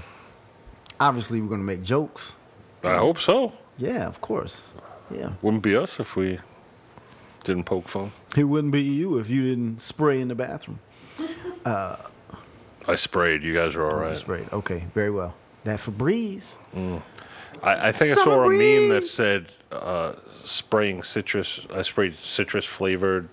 obviously 0.98 1.40
we're 1.40 1.48
gonna 1.48 1.62
make 1.62 1.82
jokes. 1.82 2.36
I 2.84 2.96
hope 2.96 3.18
so. 3.18 3.52
Yeah, 3.78 4.06
of 4.06 4.20
course. 4.20 4.68
Yeah. 5.10 5.32
Wouldn't 5.42 5.62
be 5.62 5.76
us 5.76 5.98
if 6.00 6.16
we 6.16 6.38
didn't 7.44 7.64
poke 7.64 7.88
fun. 7.88 8.12
It 8.36 8.44
wouldn't 8.44 8.72
be 8.72 8.82
you 8.82 9.18
if 9.18 9.28
you 9.30 9.42
didn't 9.48 9.80
spray 9.80 10.20
in 10.20 10.28
the 10.28 10.34
bathroom. 10.34 10.80
Uh, 11.62 11.94
I 12.88 12.94
sprayed. 12.94 13.42
You 13.42 13.52
guys 13.52 13.74
are 13.74 13.84
all 13.84 13.90
right. 13.98 14.06
Oh, 14.06 14.08
right. 14.08 14.16
Sprayed. 14.16 14.48
Okay, 14.50 14.84
very 14.94 15.10
well. 15.10 15.34
That 15.64 15.78
Febreze. 15.78 16.58
Mm. 16.74 17.02
I, 17.62 17.88
I 17.88 17.92
think 17.92 18.12
I 18.12 18.14
Summer 18.14 18.44
saw 18.44 18.44
a 18.44 18.48
meme 18.50 18.88
that 18.90 19.04
said 19.04 19.52
uh, 19.72 20.14
spraying 20.44 21.02
citrus. 21.02 21.60
I 21.72 21.82
sprayed 21.82 22.16
citrus 22.16 22.64
flavored, 22.64 23.28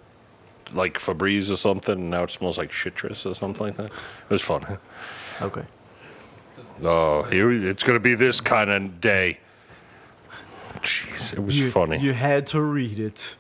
like 0.74 1.00
Febreze 1.00 1.52
or 1.52 1.58
something, 1.58 1.96
and 1.96 2.10
now 2.10 2.24
it 2.24 2.32
smells 2.32 2.58
like 2.58 2.74
citrus 2.74 3.26
or 3.26 3.34
something 3.36 3.68
like 3.68 3.78
that. 3.78 3.86
It 3.86 4.30
was 4.30 4.42
fun. 4.42 4.78
Okay. 5.42 5.64
Oh, 6.84 7.24
here 7.24 7.52
it's 7.52 7.84
gonna 7.84 8.00
be 8.00 8.16
this 8.16 8.40
kind 8.40 8.70
of 8.70 9.02
day. 9.02 9.40
Jeez, 10.82 11.34
it 11.34 11.40
was 11.40 11.58
you, 11.58 11.72
funny. 11.72 11.98
You 12.00 12.14
had 12.14 12.46
to 12.48 12.62
read 12.62 13.00
it. 13.00 13.36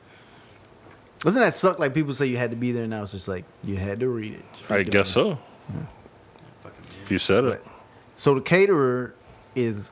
Doesn't 1.19 1.41
that 1.41 1.53
suck? 1.53 1.79
Like 1.79 1.93
people 1.93 2.13
say 2.13 2.25
you 2.27 2.37
had 2.37 2.51
to 2.51 2.57
be 2.57 2.71
there, 2.71 2.87
now 2.87 3.03
it's 3.03 3.11
just 3.11 3.27
like 3.27 3.45
you 3.63 3.77
had 3.77 3.99
to 3.99 4.07
read 4.09 4.33
it. 4.33 4.71
I 4.71 4.83
guess 4.83 5.09
so. 5.09 5.37
Fucking 6.61 6.79
If 7.03 7.11
you 7.11 7.19
said 7.19 7.43
it, 7.45 7.61
But- 7.63 7.71
So 8.15 8.33
the 8.35 8.41
caterer 8.41 9.13
is 9.55 9.91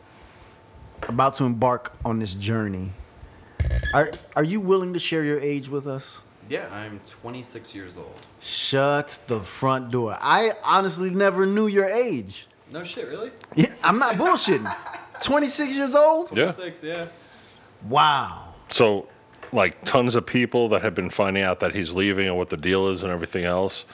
about 1.03 1.33
to 1.35 1.43
embark 1.45 1.95
on 2.03 2.19
this 2.19 2.33
journey. 2.33 2.91
Are 3.93 4.11
are 4.35 4.43
you 4.43 4.59
willing 4.59 4.93
to 4.93 4.99
share 4.99 5.23
your 5.23 5.39
age 5.39 5.69
with 5.69 5.87
us? 5.87 6.21
Yeah, 6.49 6.67
I'm 6.71 6.99
26 7.05 7.73
years 7.73 7.97
old. 7.97 8.19
Shut 8.39 9.17
the 9.27 9.39
front 9.39 9.89
door. 9.89 10.15
I 10.21 10.51
honestly 10.63 11.09
never 11.09 11.45
knew 11.47 11.65
your 11.67 11.89
age. 11.89 12.47
No 12.71 12.83
shit, 12.83 13.07
really? 13.07 13.31
Yeah, 13.55 13.73
I'm 13.83 13.97
not 13.97 14.15
bullshitting. 14.15 14.71
26 15.21 15.71
years 15.73 15.95
old? 15.95 16.29
Yeah. 16.37 16.51
26, 16.51 16.83
yeah. 16.83 17.07
Wow. 17.89 18.53
so 18.69 19.07
like 19.51 19.83
tons 19.85 20.15
of 20.15 20.25
people 20.25 20.69
that 20.69 20.81
have 20.81 20.93
been 20.93 21.09
finding 21.09 21.43
out 21.43 21.59
that 21.61 21.73
he's 21.73 21.91
leaving 21.91 22.27
and 22.27 22.37
what 22.37 22.49
the 22.49 22.57
deal 22.57 22.89
is 22.89 23.03
and 23.03 23.11
everything 23.11 23.45
else, 23.45 23.85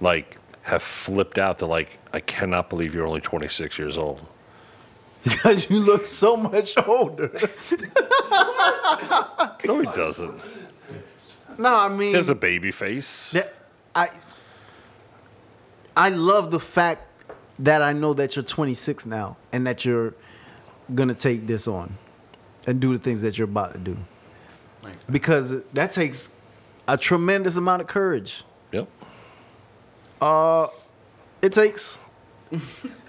like 0.00 0.38
have 0.62 0.82
flipped 0.82 1.38
out. 1.38 1.58
They're 1.58 1.68
like, 1.68 1.98
I 2.12 2.20
cannot 2.20 2.68
believe 2.70 2.94
you're 2.94 3.06
only 3.06 3.20
26 3.20 3.78
years 3.78 3.96
old. 3.96 4.26
Because 5.24 5.68
you 5.70 5.78
look 5.80 6.04
so 6.06 6.36
much 6.36 6.76
older. 6.86 7.30
No, 9.66 9.80
he 9.80 9.86
doesn't. 9.86 10.40
No, 11.58 11.74
I 11.74 11.88
mean 11.88 11.98
He 12.00 12.06
mean, 12.06 12.14
has 12.16 12.28
a 12.28 12.34
baby 12.34 12.70
face. 12.70 13.30
that, 13.32 13.54
I 13.94 14.08
I 15.96 16.08
love 16.10 16.50
the 16.50 16.60
fact 16.60 17.02
that 17.60 17.80
I 17.80 17.92
know 17.92 18.12
that 18.14 18.36
you're 18.36 18.42
26 18.42 19.06
now 19.06 19.36
and 19.52 19.66
that 19.66 19.84
you're 19.84 20.12
gonna 20.94 21.14
take 21.14 21.46
this 21.46 21.66
on 21.68 21.96
and 22.66 22.80
do 22.80 22.92
the 22.92 23.02
things 23.02 23.22
that 23.22 23.38
you're 23.38 23.48
about 23.48 23.72
to 23.72 23.78
do 23.78 23.96
Thanks, 24.82 25.06
man. 25.08 25.12
because 25.12 25.62
that 25.72 25.92
takes 25.92 26.30
a 26.88 26.98
tremendous 26.98 27.56
amount 27.56 27.80
of 27.80 27.88
courage. 27.88 28.44
Yep. 28.72 28.88
Uh, 30.20 30.66
it 31.40 31.52
takes 31.52 31.98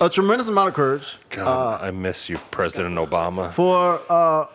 a 0.00 0.08
tremendous 0.08 0.48
amount 0.48 0.68
of 0.68 0.74
courage 0.74 1.18
God, 1.30 1.82
I 1.82 1.90
miss 1.90 2.28
you, 2.28 2.36
President 2.50 2.96
Obama. 2.96 3.50
for 3.52 4.00
uh, 4.10 4.44
a 4.44 4.48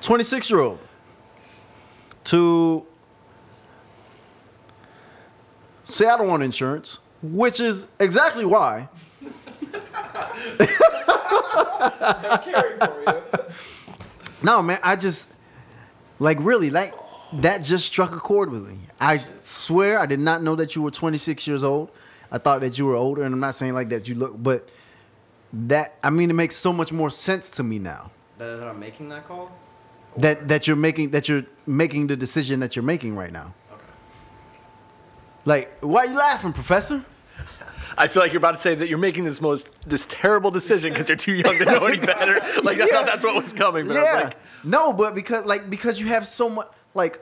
26 0.00 0.50
year 0.50 0.60
old 0.60 0.78
to 2.24 2.86
say 5.84 6.06
I 6.06 6.16
don't 6.16 6.28
want 6.28 6.42
insurance, 6.42 6.98
which 7.22 7.58
is 7.60 7.88
exactly 7.98 8.44
why 8.44 8.88
I'm 10.60 12.38
caring 12.42 12.78
for 12.78 13.02
you. 13.06 13.22
No, 14.42 14.62
man, 14.62 14.78
I 14.82 14.96
just 14.96 15.32
like 16.18 16.38
really 16.40 16.70
like 16.70 16.94
that 17.34 17.62
just 17.62 17.86
struck 17.86 18.12
a 18.14 18.18
chord 18.20 18.50
with 18.50 18.66
me. 18.66 18.78
I 19.00 19.24
swear 19.40 19.98
I 19.98 20.06
did 20.06 20.20
not 20.20 20.42
know 20.42 20.54
that 20.56 20.74
you 20.76 20.82
were 20.82 20.90
26 20.90 21.46
years 21.46 21.62
old. 21.62 21.90
I 22.32 22.38
thought 22.38 22.60
that 22.60 22.78
you 22.78 22.86
were 22.86 22.94
older, 22.96 23.22
and 23.24 23.32
I'm 23.34 23.40
not 23.40 23.54
saying 23.54 23.74
like 23.74 23.88
that 23.90 24.08
you 24.08 24.14
look, 24.14 24.40
but 24.42 24.68
that 25.52 25.96
I 26.02 26.10
mean 26.10 26.30
it 26.30 26.34
makes 26.34 26.56
so 26.56 26.72
much 26.72 26.92
more 26.92 27.10
sense 27.10 27.50
to 27.50 27.62
me 27.62 27.78
now. 27.78 28.10
That, 28.38 28.56
that 28.56 28.68
I'm 28.68 28.78
making 28.78 29.08
that 29.10 29.26
call. 29.26 29.50
That 30.16 30.48
that 30.48 30.66
you're 30.66 30.76
making 30.76 31.10
that 31.10 31.28
you're 31.28 31.44
making 31.66 32.06
the 32.08 32.16
decision 32.16 32.60
that 32.60 32.76
you're 32.76 32.82
making 32.84 33.16
right 33.16 33.32
now. 33.32 33.54
Okay. 33.72 33.82
Like, 35.44 35.78
why 35.80 36.00
are 36.04 36.06
you 36.06 36.14
laughing, 36.18 36.52
Professor? 36.52 37.04
I 37.98 38.06
feel 38.06 38.22
like 38.22 38.32
you're 38.32 38.38
about 38.38 38.52
to 38.52 38.58
say 38.58 38.74
that 38.76 38.88
you're 38.88 38.98
making 38.98 39.24
this 39.24 39.40
most 39.40 39.68
this 39.88 40.06
terrible 40.06 40.50
decision 40.50 40.92
because 40.92 41.08
you're 41.08 41.16
too 41.16 41.34
young 41.34 41.58
to 41.58 41.64
know 41.64 41.84
any 41.86 41.98
better. 42.12 42.34
Like 42.62 42.76
I 42.80 42.86
Yeah. 42.86 42.92
thought 42.92 43.06
that's 43.06 43.24
what 43.24 43.34
was 43.34 43.52
coming, 43.52 43.86
but 43.88 43.96
I 43.96 44.02
yeah. 44.02 44.14
was 44.14 44.24
like, 44.24 44.36
no, 44.64 44.92
but 44.92 45.14
because 45.14 45.44
like 45.44 45.68
because 45.68 46.00
you 46.00 46.06
have 46.06 46.28
so 46.28 46.48
much 46.48 46.68
like 46.94 47.20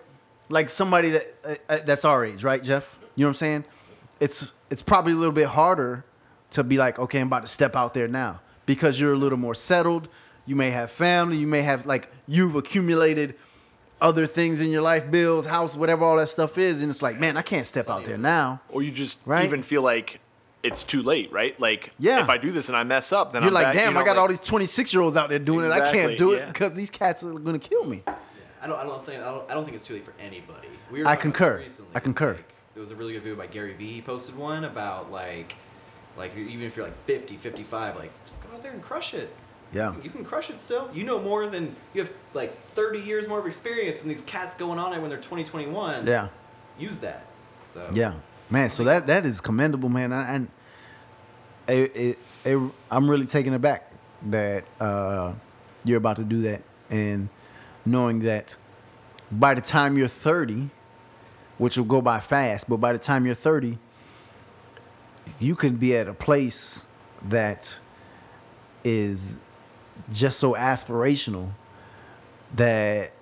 like 0.50 0.68
somebody 0.68 1.10
that 1.10 1.34
uh, 1.44 1.54
uh, 1.68 1.78
that's 1.84 2.04
our 2.04 2.24
age, 2.24 2.44
right, 2.44 2.62
Jeff? 2.62 2.96
You 3.16 3.24
know 3.24 3.28
what 3.28 3.30
I'm 3.30 3.34
saying? 3.34 3.64
It's 4.20 4.52
it's 4.70 4.82
probably 4.82 5.12
a 5.12 5.16
little 5.16 5.32
bit 5.32 5.48
harder 5.48 6.04
to 6.50 6.64
be 6.64 6.76
like, 6.78 6.98
okay, 6.98 7.20
I'm 7.20 7.26
about 7.28 7.42
to 7.42 7.48
step 7.48 7.76
out 7.76 7.94
there 7.94 8.08
now 8.08 8.40
because 8.66 9.00
you're 9.00 9.12
a 9.12 9.16
little 9.18 9.38
more 9.38 9.54
settled. 9.54 10.08
You 10.46 10.56
may 10.56 10.70
have 10.70 10.90
family. 10.90 11.36
You 11.36 11.46
may 11.46 11.62
have 11.62 11.86
like 11.86 12.10
you've 12.26 12.54
accumulated 12.54 13.34
other 14.00 14.26
things 14.26 14.60
in 14.60 14.68
your 14.68 14.82
life, 14.82 15.10
bills, 15.10 15.44
house, 15.46 15.76
whatever 15.76 16.04
all 16.04 16.16
that 16.16 16.28
stuff 16.28 16.56
is, 16.56 16.80
and 16.82 16.90
it's 16.90 17.02
like, 17.02 17.18
man, 17.18 17.36
I 17.36 17.42
can't 17.42 17.66
step 17.66 17.90
out 17.90 18.04
there 18.04 18.16
now. 18.18 18.60
or 18.68 18.82
you 18.82 18.90
just 18.92 19.18
Right. 19.26 19.44
even 19.44 19.62
feel 19.62 19.82
like 19.82 20.20
it's 20.62 20.82
too 20.84 21.02
late, 21.02 21.32
right? 21.32 21.58
Like 21.60 21.92
Yeah. 21.98 22.22
if 22.22 22.28
I 22.28 22.36
do 22.38 22.50
this 22.52 22.68
and 22.68 22.76
I 22.76 22.84
mess 22.84 23.12
up, 23.12 23.32
then 23.32 23.42
You're 23.42 23.48
I'm 23.48 23.54
like, 23.54 23.66
back, 23.66 23.74
damn, 23.74 23.88
you 23.88 23.94
know, 23.94 24.00
I 24.00 24.04
got 24.04 24.12
like- 24.12 24.18
all 24.22 24.28
these 24.28 24.40
26 24.40 24.92
year 24.94 25.02
olds 25.02 25.16
out 25.16 25.28
there 25.28 25.38
doing 25.38 25.66
it. 25.66 25.72
I 25.72 25.92
can't 25.92 26.16
do 26.18 26.32
it 26.32 26.46
because 26.48 26.74
these 26.74 26.90
cats 26.90 27.22
are 27.22 27.32
gonna 27.32 27.58
kill 27.58 27.84
me. 27.84 28.02
I 28.60 28.66
don't. 28.66 28.76
I 28.78 28.82
don't 28.84 29.04
think. 29.06 29.22
I 29.22 29.30
don't. 29.30 29.48
I 29.50 29.54
don't 29.54 29.64
think 29.64 29.76
it's 29.76 29.86
too 29.86 29.94
late 29.94 30.04
for 30.04 30.14
anybody. 30.18 30.66
We 30.90 31.02
were 31.02 31.08
I 31.08 31.14
concur. 31.14 31.58
Recently, 31.58 31.90
I 31.94 32.00
concur. 32.00 32.32
Like, 32.34 32.52
there 32.78 32.84
was 32.84 32.92
a 32.92 32.94
really 32.94 33.12
good 33.14 33.22
video 33.22 33.36
by 33.36 33.48
Gary 33.48 33.72
Vee. 33.72 33.88
He 33.94 34.00
posted 34.00 34.36
one 34.36 34.62
about 34.62 35.10
like, 35.10 35.56
like 36.16 36.36
even 36.36 36.64
if 36.64 36.76
you're 36.76 36.86
like 36.86 37.04
50, 37.06 37.36
55, 37.36 37.96
like 37.96 38.12
just 38.24 38.40
go 38.40 38.54
out 38.54 38.62
there 38.62 38.70
and 38.70 38.80
crush 38.80 39.14
it. 39.14 39.34
Yeah. 39.72 39.96
You 40.00 40.10
can 40.10 40.24
crush 40.24 40.48
it 40.48 40.60
still. 40.60 40.88
You 40.94 41.02
know 41.02 41.20
more 41.20 41.48
than 41.48 41.74
you 41.92 42.02
have 42.02 42.12
like 42.34 42.56
30 42.74 43.00
years 43.00 43.26
more 43.26 43.40
of 43.40 43.46
experience 43.48 43.96
than 43.98 44.08
these 44.08 44.20
cats 44.20 44.54
going 44.54 44.78
on 44.78 44.92
it 44.92 45.00
when 45.00 45.10
they're 45.10 45.18
20, 45.20 45.42
21. 45.42 46.06
Yeah. 46.06 46.28
Use 46.78 47.00
that. 47.00 47.26
So 47.64 47.90
Yeah, 47.92 48.14
man. 48.48 48.70
So 48.70 48.84
that 48.84 49.08
that 49.08 49.26
is 49.26 49.40
commendable, 49.40 49.88
man. 49.88 50.12
And- 50.12 50.28
And 51.66 51.78
it, 51.80 51.96
it, 51.96 52.18
it, 52.44 52.72
I'm 52.92 53.10
really 53.10 53.26
taken 53.26 53.54
aback 53.54 53.92
that 54.30 54.64
uh, 54.80 55.32
you're 55.82 55.98
about 55.98 56.14
to 56.16 56.24
do 56.24 56.42
that, 56.42 56.62
and 56.90 57.28
knowing 57.84 58.20
that 58.20 58.56
by 59.32 59.54
the 59.54 59.60
time 59.60 59.98
you're 59.98 60.06
30, 60.06 60.70
which 61.58 61.76
will 61.76 61.84
go 61.84 62.00
by 62.00 62.20
fast, 62.20 62.68
but 62.68 62.78
by 62.78 62.92
the 62.92 62.98
time 62.98 63.26
you're 63.26 63.34
30, 63.34 63.78
you 65.38 65.54
can 65.54 65.76
be 65.76 65.96
at 65.96 66.08
a 66.08 66.14
place 66.14 66.86
that 67.22 67.78
is 68.84 69.38
just 70.12 70.38
so 70.38 70.54
aspirational 70.54 71.50
that 72.54 73.12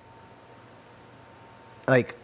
like 1.88 2.14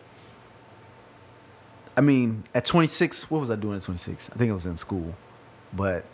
I 1.96 2.00
mean, 2.00 2.44
at 2.54 2.64
26, 2.64 3.30
what 3.30 3.40
was 3.40 3.50
I 3.50 3.56
doing 3.56 3.76
at 3.76 3.82
26? 3.82 4.30
I 4.30 4.36
think 4.36 4.50
I 4.50 4.54
was 4.54 4.64
in 4.64 4.76
school. 4.78 5.14
But 5.74 6.04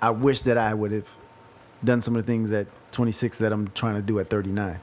I 0.00 0.10
wish 0.10 0.42
that 0.42 0.58
I 0.58 0.74
would 0.74 0.90
have 0.90 1.06
done 1.84 2.00
some 2.00 2.16
of 2.16 2.26
the 2.26 2.32
things 2.32 2.50
at 2.52 2.66
26 2.90 3.38
that 3.38 3.52
I'm 3.52 3.68
trying 3.70 3.94
to 3.94 4.02
do 4.02 4.18
at 4.18 4.28
39. 4.28 4.80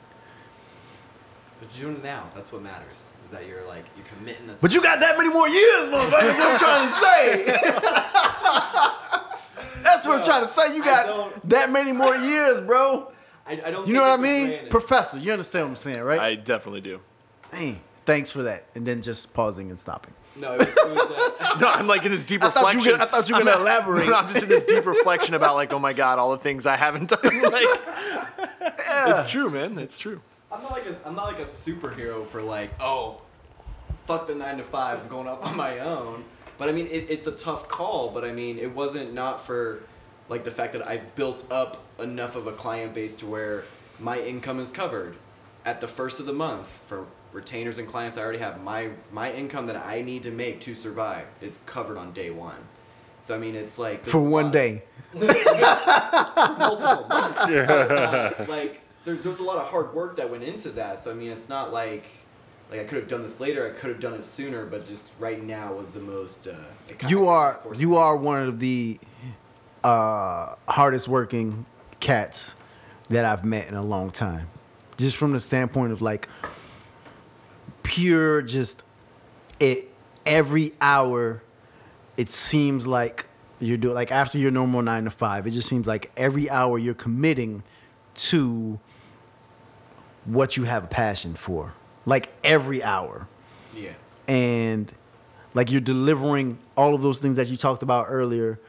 But 1.59 1.67
you're 1.77 1.87
doing 1.89 1.97
it 1.97 2.03
now. 2.03 2.29
That's 2.35 2.51
what 2.51 2.61
matters. 2.61 3.15
Is 3.25 3.31
that 3.31 3.45
you're 3.45 3.65
like 3.67 3.83
you're 3.97 4.05
committing. 4.17 4.47
That's 4.47 4.61
But 4.61 4.73
you 4.73 4.81
got 4.81 4.99
that 5.01 5.17
many 5.17 5.29
more 5.29 5.49
years, 5.49 5.89
motherfucker. 5.89 6.11
That's 6.11 6.39
what 6.39 6.51
I'm 6.51 6.59
trying 6.59 6.87
to 6.87 6.93
say. 6.95 7.45
That's 9.83 10.05
what 10.05 10.19
I'm 10.19 10.23
trying 10.25 10.41
to 10.43 10.47
say. 10.47 10.75
You 10.75 10.83
got 10.83 11.49
that 11.49 11.71
many 11.71 11.91
more 11.91 12.15
years, 12.15 12.61
bro. 12.61 13.11
I, 13.47 13.53
I 13.65 13.71
don't. 13.71 13.87
You 13.87 13.93
know 13.93 14.01
what 14.01 14.19
I 14.19 14.21
mean? 14.21 14.47
granted. 14.47 14.69
Professor, 14.69 15.17
you 15.17 15.31
understand 15.31 15.65
what 15.65 15.69
I'm 15.71 15.75
saying, 15.77 16.01
right? 16.01 16.19
I 16.19 16.35
definitely 16.35 16.81
do. 16.81 16.99
Hey, 17.53 17.79
thanks 18.05 18.29
for 18.31 18.43
that. 18.43 18.65
And 18.75 18.85
then 18.85 19.01
just 19.01 19.33
pausing 19.33 19.69
and 19.69 19.79
stopping. 19.79 20.13
no, 20.35 20.53
it 20.53 20.59
was. 20.59 20.67
It 20.69 20.87
was 20.95 21.11
uh, 21.39 21.57
No, 21.59 21.71
I'm 21.71 21.87
like 21.87 22.05
in 22.05 22.11
this 22.11 22.23
deep 22.23 22.43
I 22.43 22.47
reflection. 22.47 22.79
were 22.81 22.85
gonna- 22.91 23.03
I 23.03 23.07
thought 23.07 23.29
you 23.29 23.35
were 23.35 23.41
gonna 23.41 23.51
not- 23.51 23.61
elaborate. 23.61 24.07
No, 24.07 24.13
I'm 24.15 24.29
just 24.29 24.43
in 24.43 24.49
this 24.49 24.63
deep 24.63 24.85
reflection 24.85 25.33
about 25.33 25.55
like, 25.55 25.73
oh 25.73 25.79
my 25.79 25.93
god, 25.93 26.19
all 26.19 26.31
the 26.31 26.37
things 26.37 26.65
I 26.65 26.75
haven't 26.77 27.09
done. 27.09 27.19
like, 27.23 27.79
it's 29.07 29.29
true, 29.29 29.49
man. 29.49 29.77
It's 29.79 29.97
true. 29.97 30.21
I'm 30.51 30.63
not 30.63 30.71
like 30.71 30.85
a, 30.85 30.95
I'm 31.05 31.15
not 31.15 31.25
like 31.25 31.39
a 31.39 31.43
superhero 31.43 32.27
for 32.27 32.41
like, 32.41 32.71
oh, 32.79 33.21
fuck 34.05 34.27
the 34.27 34.35
nine 34.35 34.57
to 34.57 34.63
five, 34.63 34.99
I'm 35.01 35.07
going 35.07 35.27
off 35.27 35.43
on 35.45 35.55
my 35.55 35.79
own. 35.79 36.23
But 36.57 36.69
I 36.69 36.71
mean, 36.71 36.87
it, 36.87 37.09
it's 37.09 37.27
a 37.27 37.31
tough 37.31 37.67
call. 37.67 38.09
But 38.09 38.23
I 38.25 38.31
mean, 38.31 38.57
it 38.57 38.73
wasn't 38.75 39.13
not 39.13 39.39
for 39.45 39.83
like 40.27 40.43
the 40.43 40.51
fact 40.51 40.73
that 40.73 40.87
I've 40.87 41.15
built 41.15 41.45
up 41.51 41.83
enough 41.99 42.35
of 42.35 42.47
a 42.47 42.51
client 42.51 42.93
base 42.93 43.15
to 43.15 43.25
where 43.25 43.63
my 43.99 44.19
income 44.19 44.59
is 44.59 44.71
covered 44.71 45.15
at 45.65 45.81
the 45.81 45.87
first 45.87 46.19
of 46.19 46.25
the 46.25 46.33
month 46.33 46.67
for 46.67 47.05
retainers 47.31 47.77
and 47.77 47.87
clients 47.87 48.17
I 48.17 48.21
already 48.21 48.39
have. 48.39 48.61
My 48.61 48.89
my 49.11 49.31
income 49.31 49.67
that 49.67 49.75
I 49.77 50.01
need 50.01 50.23
to 50.23 50.31
make 50.31 50.61
to 50.61 50.75
survive 50.75 51.27
is 51.41 51.59
covered 51.65 51.97
on 51.97 52.11
day 52.11 52.29
one. 52.29 52.67
So 53.21 53.35
I 53.35 53.37
mean, 53.37 53.55
it's 53.55 53.77
like 53.77 54.05
For 54.05 54.21
one 54.21 54.51
day. 54.51 54.83
multiple 55.13 57.05
months. 57.07 57.39
Uh, 57.49 58.45
like 58.47 58.81
there's 59.09 59.23
there's 59.23 59.39
a 59.39 59.43
lot 59.43 59.57
of 59.57 59.67
hard 59.69 59.93
work 59.93 60.17
that 60.17 60.29
went 60.29 60.43
into 60.43 60.69
that. 60.71 60.99
So 60.99 61.11
I 61.11 61.13
mean, 61.13 61.31
it's 61.31 61.49
not 61.49 61.73
like 61.73 62.05
like 62.69 62.79
I 62.81 62.83
could 62.83 62.99
have 62.99 63.07
done 63.07 63.23
this 63.23 63.39
later. 63.39 63.67
I 63.67 63.77
could 63.77 63.89
have 63.89 63.99
done 63.99 64.13
it 64.13 64.23
sooner, 64.23 64.65
but 64.65 64.85
just 64.85 65.11
right 65.19 65.43
now 65.43 65.73
was 65.73 65.93
the 65.93 65.99
most. 65.99 66.47
Uh, 66.47 66.55
you 67.07 67.27
are 67.27 67.59
you 67.75 67.95
are 67.95 68.15
one 68.15 68.43
of 68.43 68.59
the 68.59 68.99
uh, 69.83 70.55
hardest 70.67 71.07
working 71.07 71.65
cats 71.99 72.55
that 73.09 73.25
I've 73.25 73.43
met 73.43 73.67
in 73.67 73.75
a 73.75 73.83
long 73.83 74.11
time. 74.11 74.47
Just 74.97 75.15
from 75.17 75.31
the 75.31 75.39
standpoint 75.39 75.91
of 75.91 76.01
like 76.01 76.27
pure 77.81 78.41
just 78.41 78.83
it 79.59 79.89
every 80.25 80.73
hour 80.79 81.41
it 82.17 82.29
seems 82.29 82.85
like 82.85 83.25
you're 83.59 83.77
doing 83.77 83.95
like 83.95 84.11
after 84.11 84.37
your 84.37 84.51
normal 84.51 84.81
9 84.83 85.05
to 85.05 85.09
5 85.09 85.47
it 85.47 85.51
just 85.51 85.67
seems 85.67 85.87
like 85.87 86.11
every 86.15 86.49
hour 86.51 86.77
you're 86.77 86.93
committing 86.93 87.63
to 88.13 88.79
what 90.29 90.55
you 90.57 90.63
have 90.63 90.83
a 90.83 90.87
passion 90.87 91.33
for 91.33 91.73
like 92.05 92.29
every 92.43 92.83
hour. 92.83 93.27
Yeah. 93.75 93.91
and 94.27 94.91
like 95.53 95.71
you're 95.71 95.81
delivering 95.81 96.57
all 96.75 96.93
of 96.95 97.01
those 97.01 97.19
things 97.19 97.35
that 97.37 97.47
you 97.47 97.57
talked 97.57 97.83
about 97.83 98.07
earlier 98.09 98.59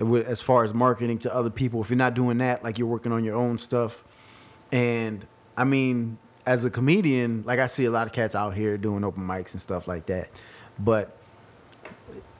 uh, 0.00 0.14
as 0.14 0.42
far 0.42 0.64
as 0.64 0.74
marketing 0.74 1.18
to 1.18 1.34
other 1.34 1.50
people. 1.50 1.80
If 1.80 1.90
you're 1.90 1.96
not 1.96 2.14
doing 2.14 2.38
that 2.38 2.62
like 2.64 2.78
you're 2.78 2.88
working 2.88 3.12
on 3.12 3.24
your 3.24 3.36
own 3.36 3.58
stuff. 3.58 4.04
And 4.72 5.26
i 5.56 5.64
mean 5.64 6.18
as 6.46 6.64
a 6.64 6.70
comedian 6.70 7.42
like 7.46 7.58
i 7.58 7.66
see 7.66 7.84
a 7.84 7.90
lot 7.90 8.06
of 8.06 8.12
cats 8.12 8.34
out 8.34 8.54
here 8.54 8.78
doing 8.78 9.04
open 9.04 9.22
mics 9.26 9.52
and 9.52 9.60
stuff 9.60 9.88
like 9.88 10.06
that. 10.06 10.28
But 10.78 11.16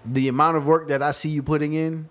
the 0.04 0.28
amount 0.28 0.56
of 0.56 0.66
work 0.66 0.88
that 0.88 1.02
i 1.02 1.11
see 1.11 1.28
you 1.28 1.42
putting 1.42 1.73
in 1.73 2.08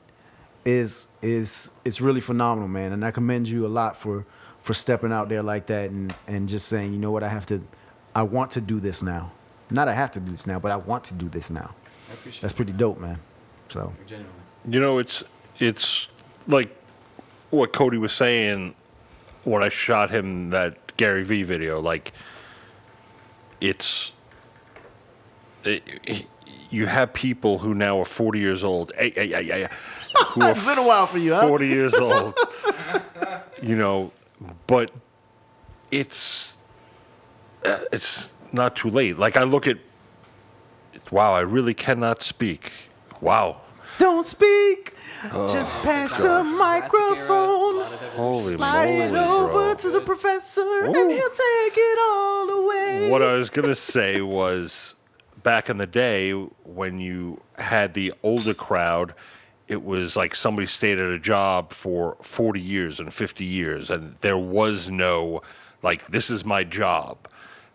is 0.65 1.07
is 1.21 1.71
it's 1.85 2.01
really 2.01 2.21
phenomenal 2.21 2.67
man. 2.69 2.91
And 2.93 3.05
i 3.05 3.11
commend 3.11 3.47
you 3.47 3.65
a 3.65 3.69
lot 3.69 3.95
for 3.97 4.25
for 4.67 4.73
stepping 4.73 5.13
out 5.13 5.29
there 5.29 5.41
like 5.41 5.65
that 5.67 5.89
and 5.89 6.13
and 6.27 6.49
just 6.49 6.67
saying 6.67 6.91
you 6.91 6.99
know 6.99 7.09
what 7.09 7.23
i 7.23 7.29
have 7.29 7.45
to 7.45 7.61
i 8.13 8.21
want 8.21 8.51
to 8.51 8.59
do 8.59 8.81
this 8.81 9.01
now 9.01 9.31
not 9.71 9.87
i 9.87 9.93
have 9.93 10.11
to 10.11 10.19
do 10.19 10.29
this 10.29 10.45
now 10.45 10.59
but 10.59 10.71
i 10.71 10.75
want 10.75 11.05
to 11.05 11.13
do 11.13 11.29
this 11.29 11.49
now 11.49 11.73
I 12.09 12.13
appreciate 12.13 12.41
that's 12.41 12.53
it. 12.53 12.57
pretty 12.57 12.73
dope 12.73 12.99
man 12.99 13.17
so 13.69 13.93
Genuinely. 14.05 14.33
You 14.69 14.81
know, 14.81 14.97
it's 14.97 15.23
it's 15.59 16.09
like 16.47 16.75
what 17.49 17.71
Cody 17.71 17.97
was 17.97 18.11
saying 18.11 18.75
when 19.45 19.63
I 19.63 19.69
shot 19.69 20.09
him 20.09 20.49
that 20.49 20.97
Gary 20.97 21.23
Vee 21.23 21.43
video. 21.43 21.79
Like, 21.79 22.11
it's 23.61 24.11
it, 25.63 26.27
you 26.69 26.87
have 26.87 27.13
people 27.13 27.59
who 27.59 27.73
now 27.73 27.99
are 28.01 28.05
40 28.05 28.39
years 28.39 28.63
old. 28.63 28.91
Hey, 28.97 29.11
hey, 29.11 29.27
hey, 29.29 29.45
hey, 29.45 29.67
who 30.33 30.43
It's 30.43 30.65
been 30.65 30.77
a 30.77 30.85
while 30.85 31.07
for 31.07 31.17
you, 31.17 31.33
huh? 31.33 31.47
40 31.47 31.67
years 31.67 31.93
old. 31.93 32.37
you 33.61 33.75
know, 33.77 34.11
but 34.67 34.91
it's 35.91 36.53
uh, 37.65 37.79
it's 37.91 38.31
not 38.51 38.75
too 38.75 38.89
late. 38.89 39.17
Like 39.17 39.37
I 39.37 39.43
look 39.43 39.67
at 39.67 39.77
wow, 41.11 41.33
I 41.33 41.41
really 41.41 41.73
cannot 41.73 42.23
speak. 42.23 42.71
Wow. 43.21 43.61
Don't 43.99 44.25
speak. 44.25 44.93
Oh, 45.31 45.51
Just 45.51 45.75
pass 45.77 46.15
the 46.15 46.23
Jurassic 46.23 46.25
era, 46.25 46.39
a 46.41 46.43
microphone. 46.43 47.77
lot 47.79 47.91
of 47.93 48.03
evolution. 48.03 48.15
Holy 48.17 48.53
Slide 48.55 48.85
it 48.85 49.15
over 49.15 49.51
bro. 49.51 49.73
to 49.73 49.89
the 49.89 50.01
professor, 50.01 50.83
and 50.85 50.95
he'll 50.95 51.29
take 51.29 51.73
it 51.75 51.99
all 51.99 52.49
away. 52.49 53.09
What 53.09 53.23
I 53.23 53.33
was 53.33 53.49
going 53.49 53.67
to 53.67 53.73
say 53.75 54.21
was 54.21 54.93
back 55.41 55.69
in 55.69 55.77
the 55.77 55.87
day 55.87 56.31
when 56.33 56.99
you 56.99 57.41
had 57.57 57.95
the 57.95 58.13
older 58.21 58.53
crowd, 58.53 59.15
it 59.67 59.83
was 59.83 60.15
like 60.15 60.33
somebody 60.35 60.67
stayed 60.67 60.99
at 60.99 61.11
a 61.11 61.19
job 61.19 61.73
for 61.73 62.17
40 62.21 62.59
years 62.59 62.99
and 62.99 63.13
50 63.13 63.43
years, 63.43 63.89
and 63.89 64.15
there 64.21 64.37
was 64.37 64.89
no, 64.89 65.41
like, 65.83 66.07
this 66.07 66.29
is 66.29 66.45
my 66.45 66.63
job. 66.63 67.17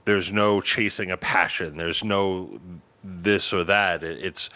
There's 0.04 0.32
no 0.32 0.60
chasing 0.60 1.10
a 1.10 1.16
passion. 1.16 1.76
There's 1.76 2.02
no 2.02 2.60
this 3.04 3.52
or 3.52 3.64
that. 3.64 4.02
It's 4.02 4.48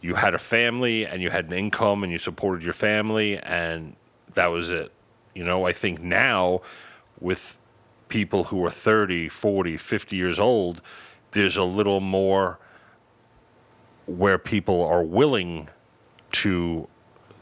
you 0.00 0.16
had 0.16 0.34
a 0.34 0.38
family 0.38 1.06
and 1.06 1.22
you 1.22 1.30
had 1.30 1.46
an 1.46 1.52
income 1.52 2.02
and 2.02 2.12
you 2.12 2.18
supported 2.18 2.64
your 2.64 2.74
family, 2.74 3.38
and 3.38 3.96
that 4.34 4.48
was 4.48 4.68
it. 4.68 4.92
You 5.34 5.44
know, 5.44 5.66
I 5.66 5.72
think 5.72 6.00
now 6.00 6.60
with 7.20 7.58
people 8.08 8.44
who 8.44 8.62
are 8.64 8.70
30, 8.70 9.28
40, 9.28 9.76
50 9.76 10.16
years 10.16 10.38
old, 10.38 10.82
there's 11.30 11.56
a 11.56 11.64
little 11.64 12.00
more 12.00 12.58
where 14.06 14.36
people 14.36 14.84
are 14.84 15.02
willing 15.02 15.68
to 16.32 16.88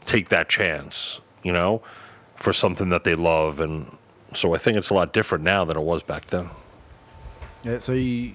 take 0.05 0.29
that 0.29 0.49
chance, 0.49 1.19
you 1.43 1.51
know, 1.51 1.81
for 2.35 2.53
something 2.53 2.89
that 2.89 3.03
they 3.03 3.15
love. 3.15 3.59
And 3.59 3.97
so 4.33 4.53
I 4.53 4.57
think 4.57 4.77
it's 4.77 4.89
a 4.89 4.93
lot 4.93 5.13
different 5.13 5.43
now 5.43 5.65
than 5.65 5.77
it 5.77 5.83
was 5.83 6.03
back 6.03 6.27
then. 6.27 6.49
Yeah, 7.63 7.79
so 7.79 7.93
you, 7.93 8.33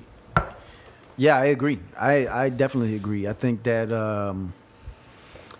yeah, 1.17 1.37
I 1.37 1.47
agree. 1.47 1.81
I, 1.99 2.29
I 2.29 2.49
definitely 2.49 2.95
agree. 2.95 3.27
I 3.27 3.33
think 3.33 3.63
that 3.65 3.93
um, 3.93 4.53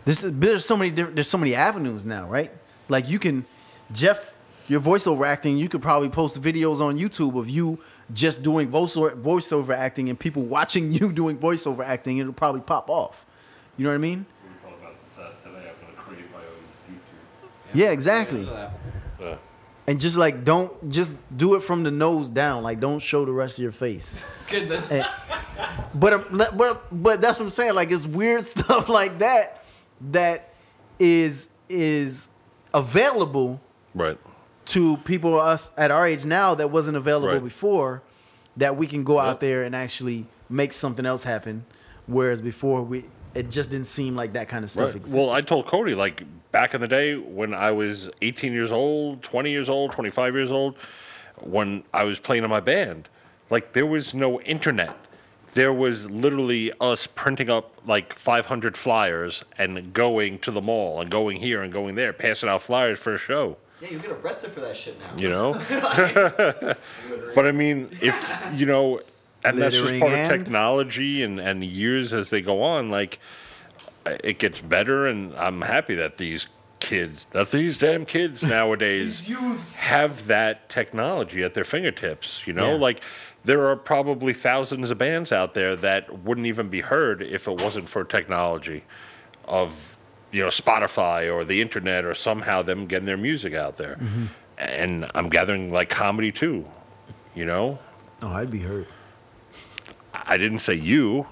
there's 0.05 0.19
there's 0.19 0.65
so 0.65 0.77
many 0.77 0.91
different 0.91 1.17
there's 1.17 1.29
so 1.29 1.39
many 1.39 1.55
avenues 1.55 2.05
now, 2.05 2.29
right? 2.29 2.53
Like 2.89 3.09
you 3.09 3.19
can, 3.19 3.45
Jeff, 3.93 4.33
your 4.69 4.81
voiceover 4.81 5.27
acting. 5.27 5.59
You 5.59 5.69
could 5.69 5.83
probably 5.83 6.09
post 6.11 6.41
videos 6.41 6.81
on 6.81 6.97
YouTube 6.97 7.39
of 7.39 7.49
you 7.49 7.81
just 8.13 8.43
doing 8.43 8.71
voiceover 8.71 9.21
voiceover 9.21 9.75
acting 9.75 10.09
and 10.09 10.19
people 10.19 10.43
watching 10.43 10.93
you 10.93 11.11
doing 11.11 11.39
voiceover 11.39 11.85
acting. 11.85 12.19
It'll 12.19 12.33
probably 12.33 12.61
pop 12.61 12.89
off. 12.89 13.25
You 13.77 13.85
know 13.85 13.91
what 13.91 13.97
I 13.97 13.99
mean? 13.99 14.27
Yeah, 17.77 17.91
exactly. 17.91 18.43
Look. 18.45 19.39
And 19.89 20.01
just 20.01 20.17
like 20.17 20.45
don't 20.45 20.91
just 20.91 21.17
do 21.37 21.55
it 21.55 21.61
from 21.63 21.85
the 21.85 21.91
nose 21.93 22.29
down. 22.29 22.63
Like 22.65 22.81
don't 22.81 22.99
show 22.99 23.25
the 23.25 23.31
rest 23.33 23.59
of 23.59 23.63
your 23.63 23.73
face. 23.73 24.21
Good. 24.49 24.73
And- 24.91 25.07
but 25.95 26.13
um, 26.13 26.25
but 26.57 26.87
but 26.91 27.21
that's 27.21 27.39
what 27.39 27.47
I'm 27.47 27.51
saying. 27.51 27.75
Like 27.75 27.91
it's 27.93 28.05
weird 28.05 28.45
stuff 28.55 28.89
like 28.89 29.19
that 29.21 29.65
that 30.11 30.53
is 30.99 31.49
is 31.69 32.29
available 32.75 33.61
Right. 33.95 34.19
to 34.67 34.97
people 34.99 35.41
us 35.41 35.73
at 35.77 35.91
our 35.91 36.07
age 36.07 36.27
now 36.27 36.55
that 36.57 36.71
wasn't 36.71 36.97
available 36.97 37.33
Right. 37.35 37.43
before. 37.45 38.03
That 38.59 38.77
we 38.77 38.87
can 38.87 39.05
go 39.05 39.17
Yep. 39.17 39.25
out 39.25 39.41
there 39.41 39.63
and 39.65 39.75
actually 39.77 40.27
make 40.49 40.73
something 40.73 41.05
else 41.07 41.23
happen, 41.25 41.65
whereas 42.07 42.41
before 42.41 42.83
we 42.83 43.05
it 43.37 43.51
just 43.51 43.71
didn't 43.71 43.87
seem 43.87 44.17
like 44.17 44.33
that 44.33 44.49
kind 44.49 44.65
of 44.65 44.71
stuff 44.71 44.87
Right. 44.87 44.97
existed. 44.97 45.19
Well, 45.19 45.31
I 45.31 45.41
told 45.41 45.67
Cody, 45.67 45.95
like, 45.95 46.25
back 46.53 46.75
in 46.75 46.81
the 46.81 46.89
day 46.89 47.17
when 47.17 47.53
I 47.55 47.71
was 47.71 48.09
18 48.23 48.53
years 48.53 48.73
old, 48.73 49.23
20 49.23 49.51
years 49.51 49.69
old, 49.69 49.93
25 49.93 50.35
years 50.35 50.51
old, 50.51 50.75
when 51.41 51.85
I 51.93 52.05
was 52.05 52.19
playing 52.19 52.45
in 52.45 52.51
my 52.51 52.61
band, 52.61 53.09
like, 53.51 53.73
there 53.75 53.87
was 53.87 54.15
no 54.15 54.41
internet. 54.41 54.97
There 55.55 55.73
was 55.73 56.11
literally 56.11 56.73
us 56.81 57.07
printing 57.07 57.49
up 57.49 57.73
like 57.87 58.19
500 58.19 58.77
flyers 58.77 59.43
and 59.57 59.93
going 59.95 60.39
to 60.41 60.51
the 60.51 60.61
mall 60.61 61.01
and 61.01 61.11
going 61.11 61.39
here 61.39 61.63
and 61.63 61.73
going 61.73 61.95
there, 61.95 62.13
passing 62.13 62.49
out 62.49 62.61
flyers 62.63 62.99
for 62.99 63.15
a 63.15 63.19
show. 63.19 63.57
Yeah, 63.81 63.91
you 63.91 63.99
get 63.99 64.11
arrested 64.11 64.51
for 64.51 64.61
that 64.61 64.77
shit 64.77 64.99
now. 64.99 65.11
you 65.19 65.29
know. 65.31 65.55
but 67.35 67.47
I 67.47 67.53
mean, 67.53 67.89
if 68.03 68.15
you 68.55 68.67
know, 68.67 69.01
and 69.45 69.59
that's 69.59 69.75
just 69.75 69.85
Littering 69.85 70.01
part 70.01 70.13
of 70.13 70.29
technology 70.29 71.23
and 71.23 71.39
and 71.39 71.63
years 71.65 72.13
as 72.13 72.31
they 72.31 72.41
go 72.41 72.63
on. 72.63 72.91
Like 72.91 73.19
it 74.07 74.39
gets 74.39 74.61
better, 74.61 75.07
and 75.07 75.35
I'm 75.37 75.63
happy 75.63 75.95
that 75.97 76.19
these 76.19 76.47
kids, 76.81 77.27
that 77.31 77.51
these 77.51 77.77
damn 77.77 78.07
kids 78.07 78.43
nowadays 78.57 79.27
have 79.77 80.27
that 80.27 80.69
technology 80.69 81.43
at 81.43 81.55
their 81.55 81.65
fingertips. 81.65 82.47
You 82.47 82.53
know, 82.53 82.73
Yeah. 82.73 82.79
like. 82.81 83.03
There 83.45 83.69
are 83.69 83.77
probably 83.77 84.33
thousands 84.33 84.91
of 84.91 84.99
bands 84.99 85.31
out 85.31 85.55
there 85.55 85.77
that 85.77 86.25
wouldn't 86.25 86.49
even 86.49 86.69
be 86.69 86.81
heard 86.81 87.23
if 87.23 87.47
it 87.47 87.61
wasn't 87.63 87.89
for 87.89 88.03
technology 88.03 88.83
of 89.45 89.97
you 90.33 90.43
know 90.43 90.49
Spotify 90.49 91.33
or 91.33 91.45
the 91.45 91.61
internet 91.63 92.05
or 92.05 92.13
somehow 92.13 92.63
them 92.63 92.87
getting 92.89 93.07
their 93.07 93.17
music 93.17 93.55
out 93.55 93.77
there. 93.77 93.99
Mm-hmm. 94.01 94.25
And 94.59 95.09
I'm 95.15 95.29
gathering 95.29 95.71
like 95.71 95.89
comedy 95.89 96.33
too. 96.33 96.67
You 97.37 97.45
know, 97.45 97.79
oh, 98.21 98.31
I'd 98.33 98.51
be 98.51 98.59
hurt. 98.63 98.89
I 100.27 100.37
didn't 100.39 100.61
say 100.61 100.75
you. 100.75 101.27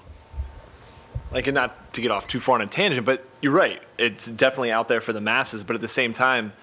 like 1.31 1.47
and 1.47 1.55
not 1.55 1.93
to 1.93 2.01
get 2.01 2.11
off 2.11 2.27
too 2.27 2.39
far 2.39 2.55
on 2.55 2.61
a 2.61 2.67
tangent, 2.67 3.05
but 3.05 3.25
you're 3.41 3.53
right. 3.53 3.81
It's 3.97 4.25
definitely 4.25 4.71
out 4.71 4.87
there 4.87 5.01
for 5.01 5.13
the 5.13 5.21
masses, 5.21 5.63
but 5.63 5.75
at 5.75 5.81
the 5.81 5.87
same 5.87 6.13
time, 6.13 6.53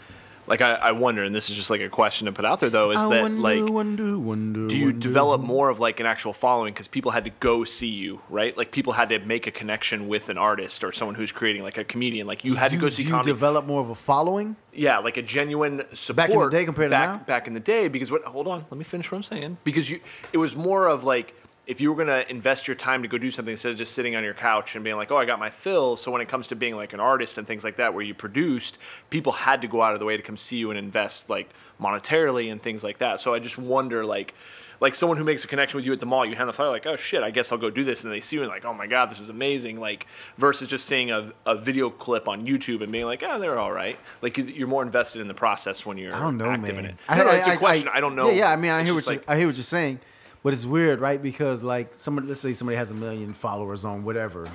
like 0.47 0.61
I, 0.61 0.75
I 0.75 0.93
wonder, 0.93 1.23
and 1.23 1.35
this 1.35 1.51
is 1.51 1.57
just 1.57 1.71
like 1.71 1.81
a 1.81 1.89
question 1.89 2.27
to 2.27 2.33
put 2.33 2.45
out 2.45 2.59
there 2.61 2.69
though, 2.69 2.91
is 2.91 2.99
I 2.99 3.09
that 3.09 3.23
wonder, 3.23 3.41
like 3.41 3.73
wonder, 3.73 4.19
wonder, 4.19 4.69
do 4.69 4.77
you 4.77 4.87
wonder. 4.87 4.99
develop 4.99 5.41
more 5.41 5.69
of 5.69 5.79
like 5.79 6.01
an 6.01 6.07
actual 6.07 6.33
following 6.33 6.75
because 6.75 6.89
people 6.89 7.13
had 7.13 7.25
to 7.25 7.31
go 7.31 7.65
see 7.65 7.89
you, 7.89 8.21
right? 8.29 8.57
Like 8.57 8.73
people 8.73 8.93
had 8.93 9.09
to 9.11 9.21
make 9.21 9.47
a 9.47 9.53
connection 9.53 10.09
with 10.09 10.29
an 10.29 10.39
artist 10.39 10.83
or 10.83 10.91
someone 10.91 11.15
who's 11.15 11.31
creating 11.31 11.63
like 11.63 11.79
a 11.79 11.85
comedian. 11.85 12.27
Like 12.27 12.45
you 12.45 12.57
had 12.57 12.71
do, 12.73 12.77
to 12.77 12.81
go 12.81 12.89
see 12.89 13.05
do 13.05 13.11
you 13.11 13.23
develop 13.23 13.67
more 13.67 13.81
of 13.81 13.91
a 13.91 13.95
following? 13.95 14.57
yeah, 14.73 14.99
like 14.99 15.17
a 15.17 15.23
genuine 15.23 15.83
support 15.95 16.17
Back 16.17 16.31
in 16.31 16.41
the 16.41 16.51
day 16.51 16.65
compared 16.65 16.91
to 16.91 16.99
now? 16.99 17.19
Back 17.19 17.47
in 17.47 17.55
the 17.55 17.61
day, 17.61 17.89
because 17.89 18.11
what? 18.11 18.25
Hold 18.25 18.49
on, 18.49 18.65
let 18.71 18.79
me 18.79 18.85
finish 18.85 19.11
what 19.13 19.17
I'm 19.19 19.23
saying. 19.23 19.59
Because 19.65 19.89
you, 19.89 20.01
it 20.33 20.39
was 20.39 20.57
more 20.57 20.89
of 20.89 21.05
like 21.05 21.35
if 21.67 21.81
you 21.81 21.93
were 21.93 21.97
gonna 22.05 22.25
invest 22.29 22.67
your 22.67 22.75
time 22.75 23.03
to 23.03 23.09
go 23.09 23.19
do 23.19 23.31
something 23.31 23.53
instead 23.53 23.71
of 23.73 23.79
just 23.79 23.93
sitting 23.95 24.17
on 24.17 24.25
your 24.25 24.35
couch 24.35 24.75
and 24.75 24.83
being 24.83 24.97
like, 24.97 25.11
oh, 25.13 25.17
I 25.17 25.25
got 25.25 25.39
my 25.39 25.51
fill. 25.51 25.97
So 25.97 26.11
when 26.11 26.21
it 26.21 26.29
comes 26.29 26.49
to 26.49 26.57
being 26.57 26.75
like 26.75 26.93
an 26.93 26.99
artist 27.01 27.39
and 27.39 27.47
things 27.47 27.63
like 27.63 27.77
that, 27.77 27.95
where 27.95 28.03
you 28.03 28.15
produced, 28.15 28.79
people 29.11 29.33
had 29.33 29.61
to 29.63 29.69
go 29.69 29.81
out 29.83 29.95
of 29.95 30.01
the 30.01 30.07
way 30.07 30.17
to 30.17 30.23
come 30.23 30.37
see 30.37 30.57
you 30.57 30.71
and 30.71 30.79
invest 30.79 31.31
like 31.31 31.51
monetarily 31.81 32.51
and 32.51 32.63
things 32.63 32.83
like 32.83 32.99
that. 32.99 33.21
So 33.21 33.35
I 33.35 33.39
just 33.39 33.59
wonder 33.59 34.05
like. 34.05 34.35
Like 34.81 34.97
someone 34.97 35.17
who 35.17 35.23
makes 35.23 35.45
a 35.45 35.47
connection 35.47 35.77
with 35.79 35.87
you 35.87 35.93
at 35.93 36.01
the 36.01 36.07
mall, 36.07 36.27
you 36.27 36.35
hand 36.35 36.49
the 36.49 36.53
flyer 36.53 36.69
like, 36.69 36.89
oh 36.89 36.97
shit, 36.97 37.23
I 37.23 37.31
guess 37.31 37.53
I'll 37.53 37.59
go 37.59 37.71
do 37.71 37.85
this, 37.85 38.03
and 38.03 38.13
they 38.13 38.19
see 38.19 38.35
you 38.35 38.43
and 38.43 38.51
like, 38.51 38.65
oh 38.65 38.75
my 38.75 38.89
god, 38.89 39.13
this 39.13 39.21
is 39.21 39.29
amazing. 39.29 39.79
Like 39.79 40.09
versus 40.39 40.67
just 40.67 40.87
seeing 40.87 41.13
a, 41.13 41.33
a 41.47 41.55
video 41.55 41.89
clip 41.89 42.27
on 42.27 42.45
YouTube 42.45 42.83
and 42.83 42.91
being 42.91 43.05
like, 43.05 43.23
oh, 43.25 43.39
they're 43.39 43.61
all 43.61 43.71
right. 43.71 43.97
Like 44.23 44.39
you- 44.39 44.45
you're 44.47 44.67
more 44.67 44.83
invested 44.83 45.21
in 45.21 45.29
the 45.29 45.35
process 45.35 45.87
when 45.87 45.99
you're 45.99 46.13
I 46.13 46.19
don't 46.19 46.37
know, 46.37 46.47
active 46.51 46.75
man. 46.75 46.85
in 46.87 46.91
it. 46.91 46.97
I, 47.09 47.17
No, 47.17 47.25
no, 47.27 47.31
I- 47.31 47.35
it's 47.37 47.47
a 47.47 47.51
I- 47.53 47.57
question. 47.59 47.89
I, 47.95 48.01
don't 48.01 48.17
know. 48.17 48.27
Yeah, 48.31 48.39
yeah. 48.39 48.51
I 48.51 48.57
mean, 48.57 48.73
I 48.73 48.81
It's 48.81 48.89
hear 48.89 48.95
what 48.97 49.05
just 49.05 49.17
you, 49.19 49.23
I 49.29 49.39
hear 49.39 49.47
what 49.47 49.55
you're 49.57 49.63
saying, 49.63 50.01
but 50.43 50.53
it's 50.53 50.65
weird, 50.65 51.01
right? 51.01 51.23
Because 51.23 51.63
like 51.63 51.93
somebody, 51.97 52.27
let's 52.27 52.41
say 52.41 52.53
somebody 52.53 52.77
has 52.77 52.91
a 52.91 52.95
million 52.95 53.33
followers 53.35 53.85
on 53.85 54.05
whatever 54.05 54.49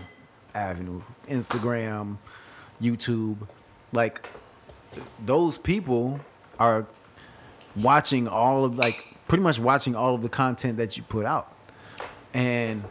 avenue, 0.53 1.01
Instagram, 1.29 2.17
YouTube, 2.81 3.37
like 3.93 4.25
those 5.25 5.57
people 5.57 6.19
are 6.59 6.85
watching 7.75 8.27
all 8.27 8.65
of 8.65 8.77
like 8.77 9.05
pretty 9.27 9.43
much 9.43 9.59
watching 9.59 9.95
all 9.95 10.15
of 10.15 10.21
the 10.21 10.29
content 10.29 10.77
that 10.77 10.97
you 10.97 11.03
put 11.03 11.25
out, 11.25 11.53
and 12.33 12.83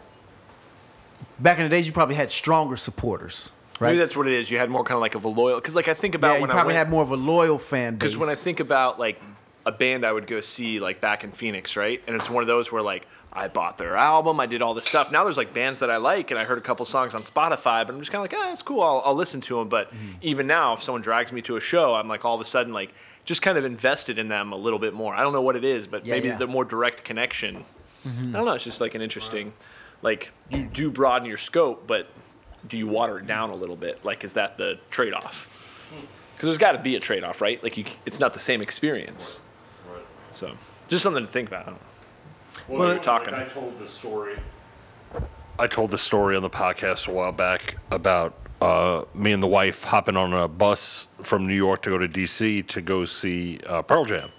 back 1.39 1.59
in 1.59 1.65
the 1.65 1.71
days, 1.71 1.87
you 1.87 1.93
probably 1.93 2.15
had 2.15 2.31
stronger 2.31 2.77
supporters, 2.77 3.53
right? 3.81 3.89
Maybe 3.89 3.99
that's 3.99 4.17
what 4.17 4.27
it 4.27 4.35
is. 4.35 4.51
You 4.51 4.59
had 4.59 4.71
more 4.71 4.85
kind 4.85 4.97
of 4.97 5.01
like 5.01 5.15
of 5.15 5.25
a 5.25 5.29
loyal, 5.29 5.57
because 5.57 5.75
like 5.75 5.89
I 5.89 5.95
think 5.95 6.15
about 6.15 6.29
yeah, 6.29 6.35
you 6.37 6.41
when 6.43 6.51
I 6.51 6.55
probably 6.55 6.75
went, 6.75 6.79
had 6.79 6.91
more 6.91 7.03
of 7.03 7.11
a 7.11 7.17
loyal 7.17 7.59
fan 7.59 7.95
base. 7.95 7.99
Because 7.99 8.17
when 8.17 8.29
I 8.29 8.35
think 8.35 8.61
about 8.61 8.99
like 8.99 9.21
a 9.67 9.73
band 9.73 10.07
I 10.07 10.13
would 10.13 10.27
go 10.27 10.41
see 10.41 10.79
like 10.81 11.01
back 11.03 11.25
in 11.25 11.33
Phoenix, 11.33 11.77
right? 11.77 12.03
And 12.07 12.17
it's 12.17 12.31
one 12.31 12.43
of 12.43 12.47
those 12.47 12.73
where 12.73 12.81
like 12.83 13.07
I 13.33 13.49
bought 13.49 13.77
their 13.77 13.97
album, 13.97 14.41
I 14.41 14.47
did 14.47 14.63
all 14.63 14.73
this 14.73 14.87
stuff. 14.87 15.13
Now 15.13 15.25
there's 15.25 15.37
like 15.37 15.53
bands 15.53 15.81
that 15.81 15.91
I 15.91 15.99
like, 15.99 16.31
and 16.31 16.41
I 16.41 16.45
heard 16.45 16.57
a 16.57 16.63
couple 16.63 16.87
songs 16.87 17.15
on 17.15 17.21
Spotify, 17.23 17.85
but 17.87 17.91
I'm 17.91 17.99
just 18.01 18.11
kind 18.11 18.25
of 18.25 18.33
like, 18.33 18.35
ah, 18.43 18.51
it's 18.53 18.63
cool. 18.63 18.81
I'll, 18.81 19.03
I'll 19.05 19.15
listen 19.15 19.43
to 19.43 19.59
them. 19.59 19.69
But 19.69 19.91
Mm-hmm. 19.93 20.13
even 20.23 20.47
now, 20.47 20.73
if 20.73 20.83
someone 20.83 21.03
drags 21.03 21.33
me 21.33 21.43
to 21.43 21.57
a 21.57 21.61
show, 21.61 21.95
I'm 21.95 22.09
like 22.09 22.25
all 22.25 22.35
of 22.35 22.41
a 22.41 22.45
sudden 22.47 22.73
like 22.73 22.95
just 23.27 23.43
kind 23.43 23.59
of 23.59 23.65
invested 23.67 24.19
in 24.19 24.29
them 24.29 24.53
a 24.53 24.57
little 24.57 24.79
bit 24.79 24.95
more. 24.95 25.15
I 25.15 25.21
don't 25.23 25.35
know 25.35 25.43
what 25.43 25.57
it 25.57 25.65
is, 25.65 25.87
but 25.87 26.07
Yeah, 26.07 26.15
maybe 26.15 26.29
yeah. 26.29 26.35
Mm-hmm. 26.35 26.41
the 26.41 26.47
more 26.47 26.65
direct 26.65 27.05
connection. 27.05 27.65
I 28.07 28.09
don't 28.33 28.33
know. 28.47 28.53
It's 28.55 28.63
just 28.65 28.81
like 28.81 28.95
an 28.95 29.03
interesting, 29.03 29.53
like 30.01 30.31
you 30.49 30.63
do 30.65 30.91
broaden 30.93 31.27
your 31.27 31.37
scope, 31.39 31.89
but 31.89 32.09
do 32.69 32.79
you 32.79 32.87
water 32.87 33.19
it 33.19 33.27
down 33.27 33.51
a 33.51 33.55
little 33.57 33.75
bit? 33.77 34.05
Like, 34.05 34.23
is 34.23 34.33
that 34.35 34.57
the 34.59 34.79
trade-off? 34.91 35.49
Because 36.35 36.47
there's 36.47 36.59
got 36.59 36.73
to 36.73 36.79
be 36.79 36.95
a 36.97 37.01
trade 37.01 37.25
off, 37.25 37.41
right? 37.41 37.61
Like 37.63 37.77
you, 37.77 37.85
it's 38.07 38.21
not 38.21 38.33
the 38.33 38.39
same 38.39 38.63
experience. 38.63 39.41
So 40.37 40.53
just 40.89 41.03
something 41.03 41.25
to 41.25 41.33
think 41.33 41.49
about. 41.49 41.63
I 41.63 41.71
don't 41.71 41.75
know. 41.75 41.81
Well, 42.69 42.79
Well, 42.81 42.89
like, 42.91 43.03
talking. 43.03 43.33
I 43.33 43.45
told 43.45 43.79
the 43.79 43.89
story. 43.89 44.39
I 45.59 45.67
told 45.67 45.91
the 45.91 45.99
story 45.99 46.37
on 46.37 46.43
the 46.43 46.51
podcast 46.51 47.09
a 47.09 47.11
while 47.11 47.33
back 47.33 47.77
about 47.91 48.35
uh, 48.61 49.05
me 49.15 49.33
and 49.33 49.43
the 49.43 49.47
wife 49.47 49.85
hopping 49.85 50.17
on 50.17 50.35
a 50.35 50.47
bus 50.47 51.07
from 51.23 51.47
New 51.47 51.55
York 51.55 51.83
to 51.83 51.91
go 51.91 51.97
to 51.99 52.07
DC 52.07 52.67
to 52.67 52.83
go 52.83 53.07
see 53.07 53.61
uh, 53.67 53.81
Pearl 53.83 54.05
Jam. 54.05 54.31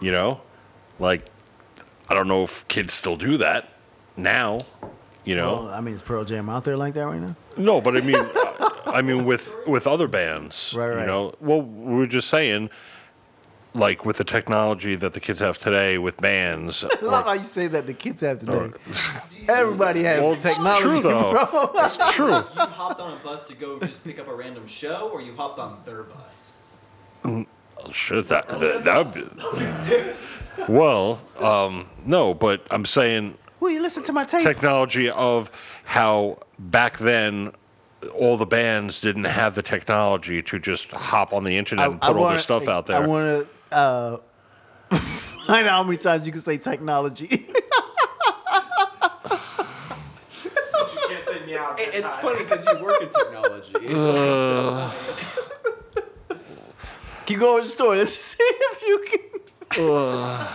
You 0.00 0.12
know, 0.12 0.40
like 1.00 1.26
I 2.08 2.14
don't 2.14 2.28
know 2.28 2.44
if 2.44 2.66
kids 2.68 2.94
still 2.94 3.16
do 3.16 3.36
that 3.38 3.70
now. 4.16 4.60
You 5.24 5.34
know, 5.34 5.64
Well, 5.64 5.68
I 5.70 5.80
mean, 5.80 5.94
is 5.94 6.00
Pearl 6.02 6.24
Jam 6.24 6.48
out 6.48 6.62
there 6.62 6.76
like 6.76 6.94
that 6.94 7.02
right 7.06 7.20
now? 7.20 7.34
no, 7.56 7.80
but 7.80 7.96
I 7.96 8.00
mean, 8.02 8.24
I 8.86 9.02
mean 9.02 9.24
with 9.24 9.52
with 9.66 9.88
other 9.88 10.06
bands. 10.06 10.74
Right, 10.76 11.00
You 11.00 11.06
know, 11.06 11.34
well, 11.40 11.60
we 11.60 12.04
are 12.04 12.06
just 12.06 12.28
saying. 12.28 12.70
Like 13.78 14.04
with 14.04 14.16
the 14.16 14.24
technology 14.24 14.96
that 14.96 15.14
the 15.14 15.20
kids 15.20 15.38
have 15.40 15.56
today 15.56 15.98
with 15.98 16.16
bands, 16.18 16.84
I 16.90 17.00
love 17.04 17.24
how 17.26 17.34
you 17.34 17.44
say 17.44 17.68
that 17.68 17.86
the 17.86 17.94
kids 17.94 18.22
have 18.22 18.40
today. 18.40 18.52
or- 18.52 18.72
Everybody 19.48 20.02
has 20.02 20.20
Well, 20.20 20.36
technology, 20.36 20.82
true 20.82 21.00
though. 21.00 21.30
bro. 21.32 21.70
It's 21.84 21.96
true. 22.14 22.32
You 22.34 22.42
hopped 22.82 23.00
on 23.00 23.12
a 23.14 23.16
bus 23.24 23.44
to 23.48 23.54
go 23.54 23.78
just 23.78 24.02
pick 24.04 24.18
up 24.18 24.26
a 24.28 24.34
random 24.34 24.66
show, 24.66 25.08
or 25.12 25.20
you 25.22 25.34
hopped 25.36 25.58
on 25.58 25.78
their 25.84 26.02
bus? 26.02 26.58
Oh, 27.24 27.46
shit, 27.92 28.26
that 28.28 28.48
that, 28.48 28.84
that 28.84 29.14
be. 29.14 30.72
Well, 30.72 31.20
um, 31.38 31.88
no, 32.04 32.34
but 32.34 32.66
I'm 32.72 32.84
saying 32.84 33.38
Will 33.60 33.70
you 33.70 33.80
listen 33.80 34.02
to 34.04 34.12
my 34.12 34.24
tape? 34.24 34.42
technology 34.42 35.08
of 35.08 35.50
how 35.84 36.38
back 36.58 36.98
then 36.98 37.52
all 38.14 38.36
the 38.36 38.46
bands 38.46 39.00
didn't 39.00 39.24
have 39.24 39.54
the 39.54 39.62
technology 39.62 40.42
to 40.42 40.58
just 40.58 40.90
hop 40.90 41.32
on 41.32 41.44
the 41.44 41.56
internet 41.56 41.88
and 41.90 42.00
put 42.00 42.08
all 42.10 42.14
wanna- 42.22 42.34
their 42.36 42.38
stuff 42.42 42.66
out 42.68 42.90
I 42.90 42.98
there. 42.98 43.08
want 43.08 43.46
to. 43.48 43.54
Uh, 43.72 44.18
I 44.90 45.62
know 45.62 45.68
how 45.70 45.82
many 45.82 45.96
times 45.98 46.24
you 46.26 46.32
can 46.32 46.40
say 46.40 46.56
technology. 46.58 47.26
can't 47.28 47.46
say 51.24 51.44
meow. 51.46 51.74
It- 51.78 51.94
it's 51.94 52.14
funny 52.16 52.38
because 52.38 52.66
you 52.66 52.78
work 52.82 53.02
in 53.02 53.08
technology. 53.10 53.72
It's 53.82 53.94
Uh. 53.94 54.90
like, 56.30 56.38
Keep 57.26 57.40
going 57.40 57.56
with 57.56 57.64
the 57.64 57.70
story. 57.70 57.98
Let's 57.98 58.14
see 58.14 58.36
if 58.40 58.82
you 58.82 59.04
can. 59.76 60.46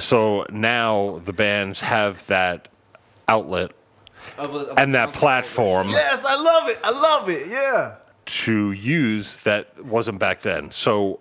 so 0.00 0.46
now 0.50 1.20
the 1.24 1.32
bands 1.34 1.80
have 1.80 2.26
that 2.28 2.68
outlet 3.28 3.72
of 4.38 4.54
a- 4.54 4.58
of 4.58 4.78
and 4.78 4.94
that 4.94 5.12
platform 5.12 5.88
Yes, 5.90 6.24
I 6.24 6.34
love 6.34 6.68
it. 6.68 6.78
I 6.82 6.90
love 6.90 7.28
it. 7.28 7.46
Yeah. 7.48 7.96
to 8.26 8.72
use 8.72 9.42
that 9.44 9.84
wasn't 9.84 10.18
back 10.18 10.42
then. 10.42 10.70
So 10.72 11.20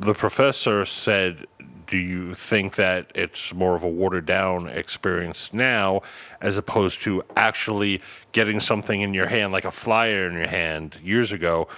the 0.00 0.14
professor 0.14 0.84
said, 0.84 1.46
Do 1.86 1.96
you 1.96 2.34
think 2.34 2.76
that 2.76 3.10
it's 3.14 3.54
more 3.54 3.74
of 3.74 3.82
a 3.82 3.88
watered 3.88 4.26
down 4.26 4.68
experience 4.68 5.50
now 5.52 6.02
as 6.40 6.56
opposed 6.56 7.00
to 7.02 7.22
actually 7.36 8.02
getting 8.32 8.60
something 8.60 9.00
in 9.00 9.14
your 9.14 9.28
hand, 9.28 9.52
like 9.52 9.64
a 9.64 9.70
flyer 9.70 10.28
in 10.28 10.34
your 10.34 10.48
hand 10.48 10.98
years 11.02 11.32
ago, 11.32 11.68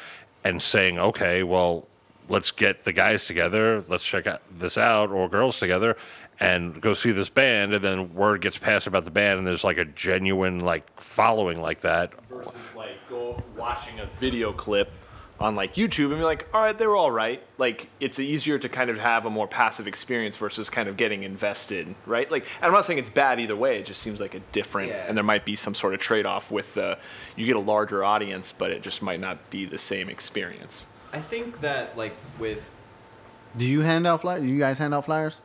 and 0.45 0.61
saying, 0.63 0.99
Okay, 0.99 1.43
well, 1.43 1.87
let's 2.29 2.51
get 2.51 2.85
the 2.85 2.93
guys 2.93 3.27
together, 3.27 3.83
let's 3.89 4.05
check 4.05 4.27
out 4.27 4.43
this 4.59 4.77
out, 4.77 5.11
or 5.11 5.29
girls 5.29 5.59
together, 5.59 5.97
and 6.41 6.81
go 6.81 6.95
see 6.95 7.11
this 7.11 7.29
band, 7.29 7.73
and 7.73 7.83
then 7.83 8.15
word 8.15 8.41
gets 8.41 8.59
passed 8.59 8.87
about 8.87 9.05
the 9.05 9.11
band, 9.11 9.39
and 9.39 9.47
there's 9.47 9.65
like 9.65 9.79
a 9.79 9.85
genuine 9.85 10.61
like 10.61 11.01
following 11.01 11.61
like 11.61 11.81
that. 11.81 12.13
versus 12.29 12.75
like 12.75 12.97
go 13.09 13.43
watching 13.57 14.01
a 14.01 14.07
video 14.19 14.53
clip 14.53 14.91
on 15.41 15.55
like 15.55 15.75
YouTube 15.75 16.07
and 16.11 16.17
be 16.19 16.25
like, 16.25 16.49
all 16.53 16.63
right, 16.63 16.77
they're 16.77 16.97
all 16.97 17.11
right. 17.13 17.41
Like 17.59 17.89
it's 18.01 18.19
easier 18.19 18.59
to 18.59 18.69
kind 18.69 18.91
of 18.91 18.99
have 18.99 19.25
a 19.25 19.31
more 19.31 19.47
passive 19.47 19.87
experience 19.87 20.37
versus 20.37 20.69
kind 20.69 20.89
of 20.89 20.97
getting 20.97 21.23
invested, 21.23 21.95
right? 22.07 22.29
Like 22.31 22.45
and 22.57 22.65
I'm 22.67 22.73
not 22.73 22.85
saying 22.85 22.99
it's 22.99 23.11
bad 23.11 23.39
either 23.39 23.55
way. 23.57 23.79
It 23.79 23.87
just 23.87 24.03
seems 24.03 24.21
like 24.21 24.35
a 24.35 24.41
different, 24.53 24.89
Yeah. 24.89 25.05
and 25.07 25.17
there 25.17 25.25
might 25.25 25.45
be 25.45 25.55
some 25.55 25.75
sort 25.75 25.95
of 25.95 26.01
trade-off 26.01 26.51
with 26.51 26.77
uh, 26.77 26.97
you 27.37 27.47
get 27.47 27.55
a 27.57 27.61
larger 27.61 28.03
audience, 28.03 28.53
but 28.53 28.71
it 28.73 28.83
just 28.83 29.01
might 29.03 29.21
not 29.21 29.49
be 29.51 29.65
the 29.65 29.79
same 29.79 30.09
experience. 30.09 30.87
I 31.13 31.21
think 31.21 31.61
that 31.61 31.97
like 31.97 32.15
with 32.39 32.69
Do 33.57 33.65
you 33.65 33.83
hand 33.83 34.07
out 34.07 34.23
flyers? 34.23 34.43
Do 34.43 34.49
you 34.49 34.59
guys 34.59 34.79
hand 34.79 34.93
out 34.93 35.05
flyers? 35.05 35.41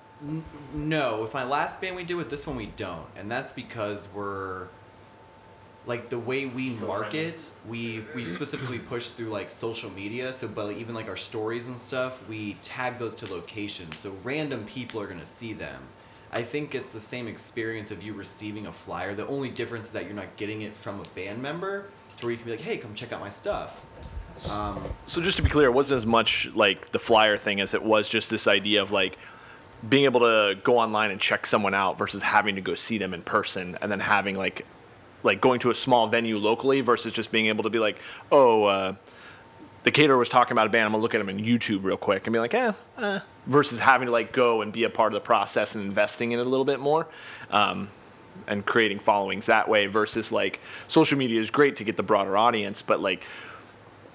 No, 0.74 1.22
with 1.22 1.34
my 1.34 1.44
last 1.44 1.82
band 1.82 1.96
we 1.96 2.04
did, 2.04 2.16
with 2.16 2.30
this 2.30 2.48
one 2.48 2.56
we 2.56 2.68
don't, 2.68 3.06
and 3.16 3.30
that's 3.30 3.52
because 3.52 4.08
we're 4.14 4.68
like 5.86 6.10
the 6.10 6.20
way 6.20 6.46
we 6.46 6.70
market, 6.70 7.50
we 7.68 8.04
we 8.16 8.24
specifically 8.26 8.80
push 8.80 9.10
through 9.10 9.30
like 9.30 9.50
social 9.50 9.90
media. 9.92 10.32
So, 10.34 10.48
but 10.48 10.68
like, 10.68 10.78
even 10.78 10.96
like 10.96 11.10
our 11.10 11.18
stories 11.18 11.68
and 11.68 11.78
stuff, 11.78 12.28
we 12.28 12.56
tag 12.64 12.98
those 12.98 13.14
to 13.16 13.32
locations, 13.32 13.98
so 13.98 14.16
random 14.24 14.66
people 14.66 15.02
are 15.02 15.08
gonna 15.08 15.26
see 15.26 15.54
them. 15.54 15.82
I 16.32 16.42
think 16.42 16.74
it's 16.74 16.92
the 16.92 17.00
same 17.00 17.28
experience 17.28 17.92
of 17.92 18.02
you 18.02 18.14
receiving 18.14 18.66
a 18.66 18.72
flyer. 18.72 19.14
The 19.14 19.28
only 19.28 19.50
difference 19.50 19.88
is 19.88 19.92
that 19.92 20.06
you're 20.06 20.16
not 20.16 20.36
getting 20.38 20.62
it 20.64 20.76
from 20.76 21.00
a 21.00 21.04
band 21.16 21.42
member, 21.42 21.86
to 22.18 22.26
where 22.26 22.32
you 22.32 22.38
can 22.38 22.46
be 22.46 22.52
like, 22.52 22.62
"Hey, 22.62 22.78
come 22.78 22.96
check 22.96 23.12
out 23.12 23.20
my 23.20 23.30
stuff." 23.30 23.86
Um, 24.50 24.82
So 25.06 25.22
just 25.22 25.38
to 25.38 25.44
be 25.44 25.50
clear, 25.50 25.68
it 25.68 25.74
wasn't 25.74 25.98
as 25.98 26.06
much 26.06 26.50
like 26.56 26.92
the 26.92 27.00
flyer 27.00 27.38
thing 27.38 27.62
as 27.62 27.74
it 27.74 27.84
was 27.84 28.10
just 28.10 28.30
this 28.30 28.48
idea 28.48 28.82
of 28.82 28.90
like 28.90 29.18
being 29.88 30.06
able 30.06 30.22
to 30.22 30.56
go 30.64 30.80
online 30.80 31.12
and 31.12 31.20
check 31.20 31.46
someone 31.46 31.74
out 31.74 31.98
versus 31.98 32.22
having 32.24 32.56
to 32.56 32.62
go 32.62 32.74
see 32.74 32.98
them 32.98 33.14
in 33.14 33.22
person 33.22 33.78
and 33.82 33.92
then 33.92 34.00
having 34.00 34.36
like 34.36 34.66
like 35.24 35.42
going 35.42 35.60
to 35.62 35.70
a 35.70 35.76
small 35.76 36.08
venue 36.08 36.38
locally 36.38 36.82
versus 36.82 37.14
just 37.14 37.32
being 37.32 37.48
able 37.48 37.64
to 37.64 37.70
be 37.70 37.80
like, 37.80 37.98
oh, 38.32 38.66
uh, 38.66 38.96
the 39.84 39.92
caterer 39.92 40.18
was 40.18 40.30
talking 40.30 40.54
about 40.54 40.68
a 40.68 40.70
band. 40.70 40.86
I'm 40.86 40.92
gonna 40.92 41.02
look 41.02 41.16
at 41.16 41.20
them 41.20 41.30
in 41.30 41.44
YouTube 41.44 41.84
real 41.84 41.98
quick 41.98 42.26
and 42.26 42.34
be 42.34 42.40
like, 42.40 42.54
eh, 42.54 42.74
eh. 42.98 43.20
Versus 43.48 43.80
having 43.80 44.06
to 44.08 44.12
like 44.12 44.32
go 44.32 44.62
and 44.62 44.72
be 44.72 44.84
a 44.84 44.90
part 44.90 45.14
of 45.14 45.16
the 45.16 45.26
process 45.26 45.76
and 45.76 45.84
investing 45.86 46.32
in 46.32 46.40
it 46.40 46.46
a 46.46 46.50
little 46.50 46.66
bit 46.66 46.80
more. 46.80 47.08
Um, 47.52 47.90
and 48.48 48.66
creating 48.66 49.00
followings 49.00 49.46
that 49.46 49.70
way 49.70 49.86
versus 49.86 50.32
like 50.32 50.60
social 50.88 51.18
media 51.18 51.40
is 51.40 51.50
great 51.50 51.76
to 51.78 51.84
get 51.84 51.98
the 51.98 52.04
broader 52.04 52.36
audience, 52.36 52.82
but 52.82 53.00
like 53.00 53.26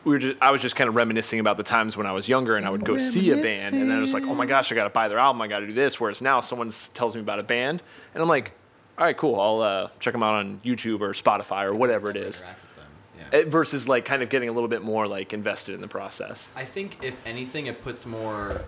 we 0.05 0.13
were 0.13 0.19
just, 0.19 0.43
I 0.43 0.51
was 0.51 0.63
just 0.63 0.75
kind 0.75 0.89
of 0.89 0.97
reminiscing 0.97 1.39
about 1.39 1.57
the 1.57 1.63
times 1.63 1.97
when 1.97 2.07
I 2.07 2.13
was 2.13 2.29
younger 2.29 2.57
and 2.57 2.65
I 2.65 2.71
would 2.71 2.85
go 2.85 2.99
see 2.99 3.31
a 3.31 3.37
band 3.37 3.77
and 3.77 3.91
then 3.91 3.99
I 3.99 4.01
was 4.01 4.15
like, 4.15 4.25
oh 4.25 4.35
my 4.35 4.47
gosh, 4.47 4.73
I 4.73 4.75
got 4.75 4.85
to 4.85 4.91
buy 4.91 5.09
their 5.09 5.19
album, 5.19 5.43
I 5.43 5.49
got 5.49 5.61
to 5.61 5.67
do 5.67 5.73
this. 5.73 6.01
Whereas 6.01 6.23
now 6.23 6.41
someone 6.41 6.73
tells 6.95 7.15
me 7.15 7.21
about 7.21 7.39
a 7.39 7.43
band 7.43 7.83
and 8.15 8.23
I'm 8.23 8.29
like, 8.29 8.53
all 8.99 9.05
right, 9.05 9.17
cool, 9.17 9.41
I'll 9.41 9.61
uh, 9.61 9.89
check 10.01 10.13
them 10.13 10.23
out 10.25 10.35
on 10.35 10.61
YouTube 10.65 11.01
or 11.01 11.13
Spotify 11.13 11.69
or 11.71 11.75
whatever 11.75 12.11
it 12.11 12.17
is. 12.17 12.41
interact 12.41 12.61
with 12.63 12.77
them. 12.77 12.93
Yeah. 13.33 13.39
Eh, 13.39 13.45
Versus 13.49 13.89
like 13.89 14.05
kind 14.05 14.23
of 14.23 14.29
getting 14.29 14.49
a 14.49 14.53
little 14.53 14.69
bit 14.69 14.83
more 14.83 15.07
like 15.07 15.33
invested 15.33 15.75
in 15.75 15.81
the 15.81 15.87
process. 15.89 16.51
I 16.57 16.65
think 16.65 16.99
if 17.03 17.17
anything, 17.25 17.67
it 17.67 17.83
puts 17.83 18.05
more 18.05 18.63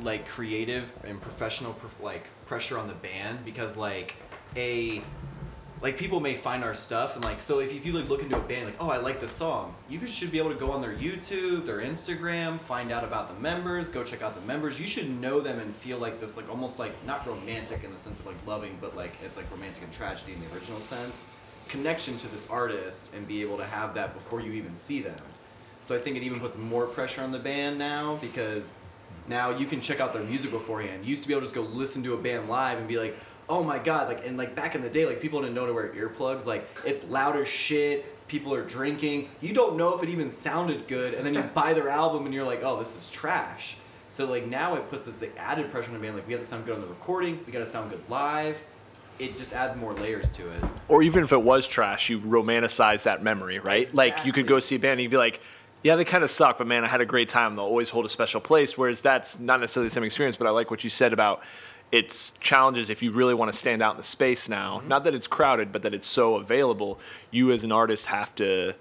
like 0.00 0.26
creative 0.26 0.94
and 1.04 1.20
professional 1.20 1.78
like 2.00 2.28
pressure 2.46 2.78
on 2.78 2.88
the 2.88 2.94
band 2.94 3.44
because 3.44 3.76
like 3.76 4.16
a 4.56 5.02
like 5.82 5.96
people 5.96 6.20
may 6.20 6.34
find 6.34 6.62
our 6.62 6.74
stuff 6.74 7.14
and 7.14 7.24
like 7.24 7.40
so 7.40 7.60
if, 7.60 7.72
if 7.72 7.86
you 7.86 7.92
like 7.92 8.08
look 8.08 8.22
into 8.22 8.36
a 8.36 8.40
band 8.40 8.66
like 8.66 8.76
oh 8.80 8.90
I 8.90 8.98
like 8.98 9.20
this 9.20 9.32
song 9.32 9.74
you 9.88 10.04
should 10.06 10.30
be 10.30 10.38
able 10.38 10.50
to 10.50 10.58
go 10.58 10.70
on 10.70 10.82
their 10.82 10.94
YouTube 10.94 11.66
their 11.66 11.80
Instagram 11.80 12.58
find 12.58 12.92
out 12.92 13.04
about 13.04 13.28
the 13.28 13.40
members 13.40 13.88
go 13.88 14.04
check 14.04 14.22
out 14.22 14.34
the 14.34 14.46
members. 14.46 14.80
You 14.80 14.86
should 14.86 15.08
know 15.20 15.40
them 15.40 15.58
and 15.58 15.74
feel 15.74 15.98
like 15.98 16.20
this 16.20 16.36
like 16.36 16.48
almost 16.50 16.78
like 16.78 16.92
not 17.06 17.26
romantic 17.26 17.84
in 17.84 17.92
the 17.92 17.98
sense 17.98 18.20
of 18.20 18.26
like 18.26 18.36
loving 18.46 18.76
but 18.80 18.96
like 18.96 19.16
it's 19.24 19.36
like 19.36 19.50
romantic 19.50 19.82
and 19.82 19.92
tragedy 19.92 20.32
in 20.32 20.40
the 20.40 20.54
original 20.54 20.80
sense. 20.80 21.28
Connection 21.68 22.18
to 22.18 22.28
this 22.28 22.46
artist 22.50 23.14
and 23.14 23.26
be 23.26 23.42
able 23.42 23.56
to 23.56 23.64
have 23.64 23.94
that 23.94 24.14
before 24.14 24.40
you 24.40 24.52
even 24.52 24.76
see 24.76 25.00
them. 25.00 25.16
So 25.82 25.96
I 25.96 25.98
think 25.98 26.16
it 26.16 26.22
even 26.22 26.40
puts 26.40 26.58
more 26.58 26.86
pressure 26.86 27.22
on 27.22 27.32
the 27.32 27.38
band 27.38 27.78
now 27.78 28.16
because 28.20 28.74
now 29.28 29.50
you 29.56 29.66
can 29.66 29.80
check 29.80 30.00
out 30.00 30.12
their 30.12 30.24
music 30.24 30.50
beforehand. 30.50 31.04
You 31.04 31.10
used 31.10 31.22
to 31.22 31.28
be 31.28 31.34
able 31.34 31.42
to 31.42 31.46
just 31.46 31.54
go 31.54 31.62
listen 31.62 32.02
to 32.02 32.14
a 32.14 32.16
band 32.18 32.48
live 32.48 32.78
and 32.78 32.88
be 32.88 32.98
like, 32.98 33.16
oh 33.50 33.64
my 33.64 33.78
god, 33.78 34.08
like 34.08 34.24
and 34.24 34.38
like 34.38 34.54
back 34.54 34.74
in 34.74 34.80
the 34.80 34.88
day, 34.88 35.04
like 35.04 35.20
people 35.20 35.42
didn't 35.42 35.54
know 35.54 35.66
to 35.66 35.74
wear 35.74 35.88
earplugs. 35.88 36.46
Like 36.46 36.66
it's 36.86 37.04
loud 37.04 37.36
as 37.36 37.48
shit. 37.48 38.28
People 38.28 38.54
are 38.54 38.64
drinking. 38.64 39.28
You 39.40 39.52
don't 39.52 39.76
know 39.76 39.96
if 39.96 40.04
it 40.04 40.08
even 40.08 40.30
sounded 40.30 40.86
good, 40.86 41.12
and 41.14 41.26
then 41.26 41.34
you 41.34 41.42
buy 41.54 41.74
their 41.74 41.88
album 41.90 42.24
and 42.24 42.32
you're 42.32 42.44
like, 42.44 42.62
oh, 42.62 42.78
this 42.78 42.96
is 42.96 43.10
trash. 43.10 43.76
So 44.08 44.30
like 44.30 44.46
now 44.46 44.76
it 44.76 44.88
puts 44.88 45.04
this 45.04 45.20
like, 45.20 45.34
added 45.36 45.70
pressure 45.70 45.88
on 45.88 45.94
the 45.94 46.00
band. 46.00 46.14
Like 46.14 46.26
we 46.26 46.32
have 46.32 46.40
to 46.40 46.48
sound 46.48 46.64
good 46.64 46.74
on 46.74 46.80
the 46.80 46.86
recording. 46.86 47.40
We 47.44 47.52
got 47.52 47.58
to 47.58 47.66
sound 47.66 47.90
good 47.90 48.02
live. 48.08 48.62
It 49.18 49.36
just 49.36 49.52
adds 49.52 49.76
more 49.76 49.92
layers 49.92 50.30
to 50.32 50.50
it. 50.50 50.64
Or 50.88 51.02
even 51.02 51.22
if 51.22 51.32
it 51.32 51.42
was 51.42 51.68
trash, 51.68 52.08
you 52.08 52.20
romanticize 52.20 53.02
that 53.02 53.22
memory, 53.22 53.58
right? 53.58 53.92
Like 53.92 54.24
you 54.24 54.32
could 54.32 54.46
go 54.46 54.60
see 54.60 54.76
a 54.76 54.78
band 54.78 54.92
and 54.92 55.02
you'd 55.02 55.10
be 55.10 55.18
like, 55.18 55.40
yeah, 55.82 55.96
they 55.96 56.04
kind 56.04 56.24
of 56.24 56.30
suck, 56.30 56.58
but 56.58 56.66
man, 56.66 56.84
I 56.84 56.88
had 56.88 57.00
a 57.00 57.06
great 57.06 57.28
time. 57.28 57.56
They'll 57.56 57.64
always 57.64 57.88
hold 57.88 58.04
a 58.04 58.08
special 58.08 58.40
place. 58.40 58.76
Whereas 58.76 59.00
that's 59.00 59.38
not 59.38 59.60
necessarily 59.60 59.88
the 59.88 59.94
same 59.94 60.04
experience, 60.04 60.36
but 60.36 60.46
I 60.46 60.50
like 60.50 60.70
what 60.70 60.84
you 60.84 60.90
said 60.90 61.12
about 61.12 61.42
its 61.92 62.32
challenges 62.40 62.88
if 62.90 63.02
you 63.02 63.10
really 63.10 63.34
want 63.34 63.52
to 63.52 63.58
stand 63.58 63.82
out 63.82 63.92
in 63.92 63.96
the 63.96 64.02
space 64.02 64.48
now. 64.48 64.80
Not 64.86 65.04
that 65.04 65.14
it's 65.14 65.26
crowded, 65.26 65.72
but 65.72 65.82
that 65.82 65.92
it's 65.92 66.06
so 66.06 66.36
available. 66.36 67.00
You 67.30 67.50
as 67.50 67.64
an 67.64 67.72
artist 67.72 68.06
have 68.06 68.34
to 68.36 68.74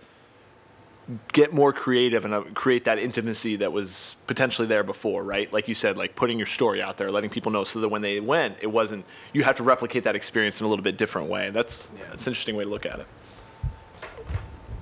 get 1.34 1.52
more 1.52 1.74
creative 1.74 2.24
and 2.24 2.34
uh, 2.36 2.42
create 2.54 2.84
that 2.84 3.00
intimacy 3.00 3.56
that 3.56 3.72
was 3.72 4.16
potentially 4.28 4.68
there 4.68 4.84
before, 4.84 5.24
right? 5.24 5.52
Like 5.52 5.68
you 5.68 5.74
said, 5.74 5.98
like 5.98 6.16
putting 6.16 6.38
your 6.38 6.46
story 6.46 6.84
out 6.84 6.98
there, 6.98 7.10
letting 7.10 7.32
people 7.32 7.52
know 7.52 7.64
so 7.64 7.80
that 7.82 7.90
when 7.90 8.04
they 8.04 8.20
went, 8.20 8.58
it 8.62 8.68
wasn't, 8.68 9.06
you 9.34 9.44
have 9.44 9.56
to 9.58 9.64
replicate 9.64 10.04
that 10.04 10.16
experience 10.16 10.60
in 10.60 10.68
a 10.68 10.70
little 10.70 10.84
bit 10.84 10.98
different 10.98 11.28
way. 11.28 11.50
That's, 11.50 11.90
Yeah. 11.98 12.06
that's 12.12 12.28
an 12.28 12.32
interesting 12.32 12.56
way 12.56 12.64
to 12.64 12.70
look 12.70 12.86
at 12.86 13.00
it. 13.00 13.08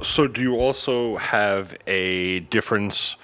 So, 0.01 0.27
do 0.27 0.41
you 0.41 0.57
also 0.57 1.15
have 1.15 1.75
a 1.87 2.41
difference 2.41 3.15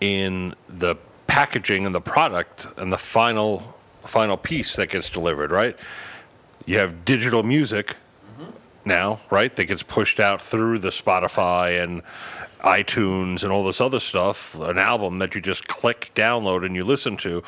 in 0.00 0.54
the 0.68 0.96
packaging 1.26 1.86
and 1.86 1.94
the 1.94 2.00
product 2.00 2.68
and 2.76 2.92
the 2.92 2.98
final 2.98 3.75
final 4.06 4.36
piece 4.36 4.76
that 4.76 4.90
gets 4.90 5.10
delivered? 5.10 5.50
Right. 5.50 5.76
You 6.64 6.78
have 6.78 7.04
digital 7.04 7.42
music 7.42 7.96
now, 8.84 9.20
right? 9.30 9.54
That 9.54 9.64
gets 9.64 9.82
pushed 9.82 10.20
out 10.20 10.42
through 10.42 10.78
the 10.80 10.88
Spotify 10.88 11.82
and 11.82 12.02
iTunes 12.60 13.42
and 13.42 13.52
all 13.52 13.64
this 13.64 13.80
other 13.80 14.00
stuff. 14.00 14.54
An 14.54 14.78
album 14.78 15.18
that 15.18 15.34
you 15.34 15.40
just 15.40 15.68
click, 15.68 16.10
download, 16.14 16.64
and 16.64 16.74
you 16.74 16.84
listen 16.84 17.16
to, 17.18 17.42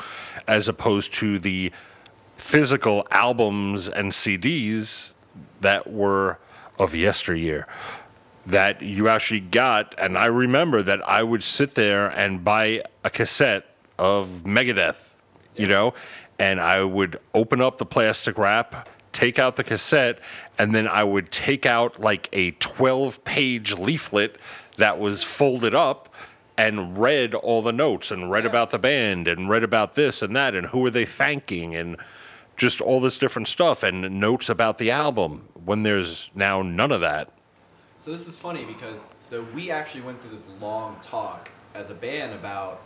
as 0.47 0.69
opposed 0.69 1.13
to 1.15 1.39
the 1.39 1.73
physical 2.37 3.07
albums 3.11 3.89
and 3.89 4.13
CDs 4.13 5.15
that 5.61 5.91
were 5.91 6.39
of 6.79 6.95
yesteryear 6.95 7.67
that 8.47 8.81
you 8.81 9.09
actually 9.09 9.41
got. 9.41 9.95
And 9.99 10.17
I 10.17 10.27
remember 10.27 10.83
that 10.83 11.07
I 11.07 11.23
would 11.23 11.43
sit 11.43 11.75
there 11.75 12.09
and 12.09 12.43
buy 12.43 12.83
a 13.05 13.11
cassette 13.11 13.67
of 13.99 14.29
Megadeth, 14.45 14.97
you 15.57 15.67
know, 15.67 15.93
and 16.39 16.61
I 16.61 16.83
would 16.85 17.19
open 17.35 17.61
up 17.61 17.79
the 17.79 17.87
plastic 17.87 18.39
wrap, 18.39 18.89
take 19.13 19.39
out 19.39 19.57
the 19.57 19.65
cassette, 19.65 20.21
and 20.59 20.75
then 20.75 20.87
I 20.87 21.05
would 21.05 21.31
take 21.31 21.67
out 21.67 22.01
like 22.01 22.29
a 22.33 22.53
12 22.53 23.25
page 23.25 23.73
leaflet 23.73 24.39
that 24.77 24.99
was 24.99 25.23
folded 25.23 25.75
up 25.75 26.09
and 26.57 26.99
read 26.99 27.35
all 27.35 27.63
the 27.63 27.73
notes 27.73 28.11
and 28.11 28.31
read 28.31 28.45
about 28.45 28.71
the 28.71 28.79
band 28.79 29.29
and 29.29 29.49
read 29.49 29.63
about 29.63 29.95
this 29.95 30.23
and 30.23 30.35
that 30.35 30.55
and 30.55 30.69
who 30.69 30.85
are 30.85 30.91
they 30.91 31.05
thanking 31.05 31.75
and 31.75 31.97
just 32.57 32.81
all 32.81 33.01
this 33.01 33.17
different 33.17 33.47
stuff 33.47 33.85
and 33.85 34.21
notes 34.21 34.49
about 34.49 34.79
the 34.79 34.91
album 34.91 35.49
when 35.65 35.85
there's 35.85 36.31
now 36.35 36.61
none 36.61 36.91
of 36.91 37.01
that. 37.01 37.33
So 37.97 38.11
this 38.11 38.27
is 38.27 38.37
funny 38.37 38.65
because 38.65 39.13
so 39.17 39.43
we 39.55 39.71
actually 39.71 40.01
went 40.01 40.21
through 40.21 40.33
this 40.33 40.49
long 40.61 40.97
talk 41.01 41.51
as 41.75 41.91
a 41.91 41.95
band 41.95 42.33
about 42.33 42.83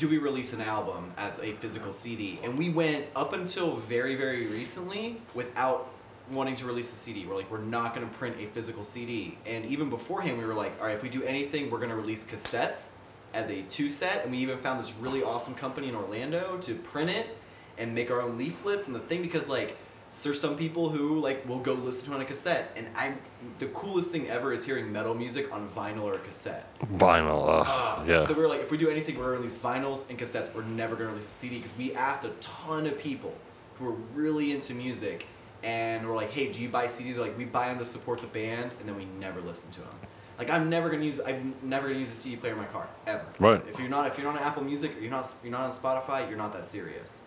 do 0.00 0.08
we 0.08 0.16
release 0.16 0.54
an 0.54 0.62
album 0.62 1.12
as 1.18 1.38
a 1.40 1.52
physical 1.52 1.92
CD? 1.92 2.38
And 2.42 2.56
we 2.56 2.70
went 2.70 3.04
up 3.14 3.34
until 3.34 3.72
very 3.72 4.14
very 4.14 4.46
recently 4.46 5.20
without 5.34 5.92
wanting 6.30 6.54
to 6.54 6.64
release 6.64 6.90
a 6.90 6.96
CD. 6.96 7.26
We're 7.26 7.36
like 7.36 7.50
we're 7.50 7.58
not 7.58 7.94
going 7.94 8.08
to 8.08 8.14
print 8.14 8.36
a 8.40 8.46
physical 8.46 8.82
CD. 8.82 9.36
And 9.44 9.66
even 9.66 9.90
beforehand 9.90 10.38
we 10.38 10.46
were 10.46 10.54
like, 10.54 10.72
all 10.80 10.86
right, 10.86 10.96
if 10.96 11.02
we 11.02 11.10
do 11.10 11.22
anything, 11.24 11.70
we're 11.70 11.80
going 11.80 11.90
to 11.90 11.96
release 11.96 12.24
cassettes 12.24 12.92
as 13.34 13.50
a 13.50 13.60
two 13.62 13.90
set 13.90 14.22
and 14.22 14.32
we 14.32 14.38
even 14.38 14.56
found 14.56 14.80
this 14.80 14.94
really 14.94 15.22
awesome 15.22 15.54
company 15.54 15.90
in 15.90 15.94
Orlando 15.94 16.56
to 16.62 16.74
print 16.76 17.10
it 17.10 17.36
and 17.76 17.94
make 17.94 18.10
our 18.10 18.22
own 18.22 18.38
leaflets 18.38 18.86
and 18.86 18.94
the 18.94 19.00
thing 19.00 19.20
because 19.20 19.50
like 19.50 19.76
so 20.12 20.28
there's 20.28 20.40
some 20.40 20.56
people 20.56 20.90
who 20.90 21.20
like 21.20 21.48
will 21.48 21.60
go 21.60 21.74
listen 21.74 22.06
to 22.06 22.12
it 22.12 22.14
on 22.16 22.20
a 22.20 22.24
cassette 22.24 22.72
and 22.76 22.88
I 22.96 23.14
the 23.58 23.66
coolest 23.66 24.10
thing 24.12 24.28
ever 24.28 24.52
is 24.52 24.64
hearing 24.64 24.92
metal 24.92 25.14
music 25.14 25.52
on 25.52 25.68
vinyl 25.68 26.02
or 26.02 26.14
a 26.14 26.18
cassette. 26.18 26.66
Vinyl, 26.96 27.48
uh, 27.48 27.60
Uh, 27.62 28.04
yeah. 28.06 28.20
So 28.22 28.34
we 28.34 28.42
were 28.42 28.48
like, 28.48 28.60
if 28.60 28.70
we 28.70 28.76
do 28.76 28.90
anything, 28.90 29.16
we're 29.18 29.24
gonna 29.26 29.36
release 29.38 29.58
vinyls 29.58 30.08
and 30.10 30.18
cassettes. 30.18 30.52
We're 30.54 30.62
never 30.62 30.96
gonna 30.96 31.10
release 31.10 31.24
a 31.26 31.28
CD 31.28 31.56
because 31.56 31.76
we 31.76 31.94
asked 31.94 32.24
a 32.24 32.30
ton 32.40 32.86
of 32.86 32.98
people 32.98 33.34
who 33.78 33.88
are 33.88 33.96
really 34.14 34.52
into 34.52 34.74
music, 34.74 35.26
and 35.62 36.06
we're 36.06 36.14
like, 36.16 36.30
hey, 36.30 36.52
do 36.52 36.60
you 36.60 36.68
buy 36.68 36.84
CDs? 36.86 37.14
They're 37.14 37.22
like, 37.24 37.38
we 37.38 37.46
buy 37.46 37.68
them 37.68 37.78
to 37.78 37.84
support 37.86 38.20
the 38.20 38.26
band, 38.26 38.72
and 38.78 38.86
then 38.88 38.96
we 38.96 39.06
never 39.18 39.40
listen 39.40 39.70
to 39.72 39.80
them. 39.80 39.94
Like 40.40 40.48
I'm 40.50 40.70
never 40.70 40.88
gonna 40.88 41.04
use 41.04 41.20
I'm 41.24 41.54
never 41.62 41.88
gonna 41.88 42.00
use 42.00 42.10
a 42.10 42.14
CD 42.14 42.36
player 42.36 42.54
in 42.54 42.58
my 42.58 42.64
car 42.64 42.88
ever. 43.06 43.26
Right. 43.38 43.62
If 43.68 43.78
you're 43.78 43.90
not 43.90 44.06
if 44.06 44.16
you're 44.16 44.26
not 44.30 44.40
on 44.40 44.42
Apple 44.42 44.64
Music 44.64 44.96
or 44.96 45.00
you're 45.00 45.10
not 45.10 45.30
you're 45.42 45.52
not 45.52 45.60
on 45.62 45.70
Spotify, 45.70 46.26
you're 46.28 46.38
not 46.38 46.54
that 46.54 46.64
serious. 46.64 47.20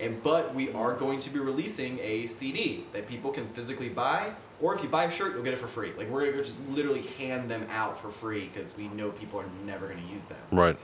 And 0.00 0.22
but 0.22 0.54
we 0.54 0.72
are 0.72 0.94
going 0.94 1.18
to 1.20 1.30
be 1.30 1.38
releasing 1.38 1.98
a 2.00 2.26
CD 2.26 2.84
that 2.92 3.06
people 3.06 3.30
can 3.30 3.46
physically 3.48 3.88
buy, 3.88 4.32
or 4.60 4.74
if 4.74 4.82
you 4.82 4.88
buy 4.88 5.04
a 5.04 5.10
shirt, 5.10 5.34
you'll 5.34 5.44
get 5.44 5.52
it 5.52 5.58
for 5.58 5.66
free. 5.66 5.92
Like 5.96 6.08
we're 6.08 6.24
gonna 6.30 6.42
just 6.42 6.58
literally 6.70 7.02
hand 7.18 7.50
them 7.50 7.66
out 7.70 7.98
for 7.98 8.10
free 8.10 8.50
because 8.52 8.76
we 8.76 8.88
know 8.88 9.10
people 9.10 9.40
are 9.40 9.48
never 9.64 9.88
gonna 9.88 10.00
use 10.12 10.24
them. 10.24 10.38
Right. 10.50 10.78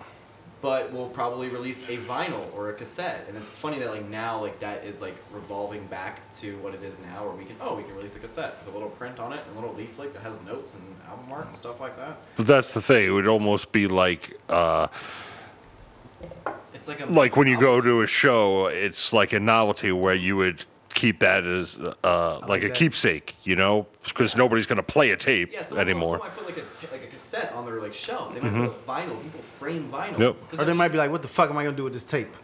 But 0.61 0.92
we'll 0.92 1.09
probably 1.09 1.49
release 1.49 1.88
a 1.88 1.99
vinyl 1.99 2.53
or 2.53 2.71
a 2.71 2.73
cassette, 2.73 3.27
and 3.29 3.37
it's 3.37 3.49
funny 3.49 3.79
that 3.79 3.90
like 3.90 4.09
now 4.09 4.40
like 4.40 4.59
that 4.59 4.85
is 4.85 5.01
like 5.01 5.16
revolving 5.33 5.87
back 5.87 6.31
to 6.33 6.57
what 6.59 6.75
it 6.75 6.83
is 6.83 7.01
now, 7.01 7.25
where 7.25 7.35
we 7.35 7.44
can 7.44 7.55
oh 7.61 7.77
we 7.77 7.85
can 7.85 7.94
release 7.94 8.16
a 8.16 8.18
cassette 8.18 8.57
with 8.64 8.75
a 8.75 8.77
little 8.77 8.90
print 8.90 9.21
on 9.21 9.33
it 9.33 9.40
and 9.47 9.57
a 9.57 9.61
little 9.61 9.75
leaflet 9.77 10.12
that 10.14 10.23
has 10.23 10.35
notes 10.44 10.75
and 10.75 10.83
album 11.09 11.31
art 11.31 11.47
and 11.47 11.57
stuff 11.57 11.81
like 11.81 11.97
that. 11.97 12.18
But 12.37 12.49
that's 12.49 12.75
the 12.75 12.83
thing. 12.83 13.07
It 13.07 13.11
would 13.11 13.29
almost 13.29 13.71
be 13.71 13.87
like, 13.87 14.37
uh, 14.49 14.88
It's 16.78 16.88
like 16.88 17.00
a 17.00 17.06
like 17.06 17.36
when 17.36 17.46
you 17.48 17.58
go 17.58 17.80
to 17.80 18.02
a 18.02 18.06
show, 18.06 18.66
it's 18.66 19.12
like 19.12 19.32
a 19.32 19.40
novelty 19.40 19.92
where 19.92 20.14
you 20.14 20.36
would 20.36 20.64
keep 20.94 21.20
that 21.20 21.44
as 21.44 21.78
uh, 22.02 22.40
like, 22.48 22.62
a 22.64 22.68
that. 22.68 22.76
keepsake, 22.76 23.36
you 23.44 23.54
know, 23.54 23.86
because 24.04 24.34
nobody's 24.36 24.66
going 24.66 24.78
to 24.78 24.82
play 24.82 25.10
a 25.12 25.16
tape 25.16 25.52
Yeah, 25.52 25.62
someone, 25.62 25.86
anymore. 25.88 26.18
Someone 26.18 26.28
might 26.28 26.36
put 26.36 26.46
like 26.46 26.56
a, 26.56 26.74
t- 26.74 26.86
like 26.90 27.04
a 27.04 27.06
cassette 27.06 27.52
on 27.52 27.66
their 27.66 27.80
like 27.80 27.94
shelf. 27.94 28.34
They 28.34 28.40
might 28.40 28.52
put 28.52 28.64
a 28.64 28.68
vinyl. 29.06 29.22
People 29.22 29.40
frame 29.42 29.88
vinyls. 29.88 30.14
Mm-hmm. 30.14 30.22
Yep. 30.22 30.34
'Cause 30.50 30.58
Or 30.60 30.64
they 30.64 30.72
mean- 30.72 30.76
might 30.78 30.88
be 30.92 30.98
like, 30.98 31.10
what 31.10 31.22
the 31.22 31.28
fuck 31.28 31.50
am 31.50 31.56
I 31.58 31.64
gonna 31.64 31.76
do 31.76 31.84
with 31.84 31.92
this 31.92 32.04
tape? 32.04 32.34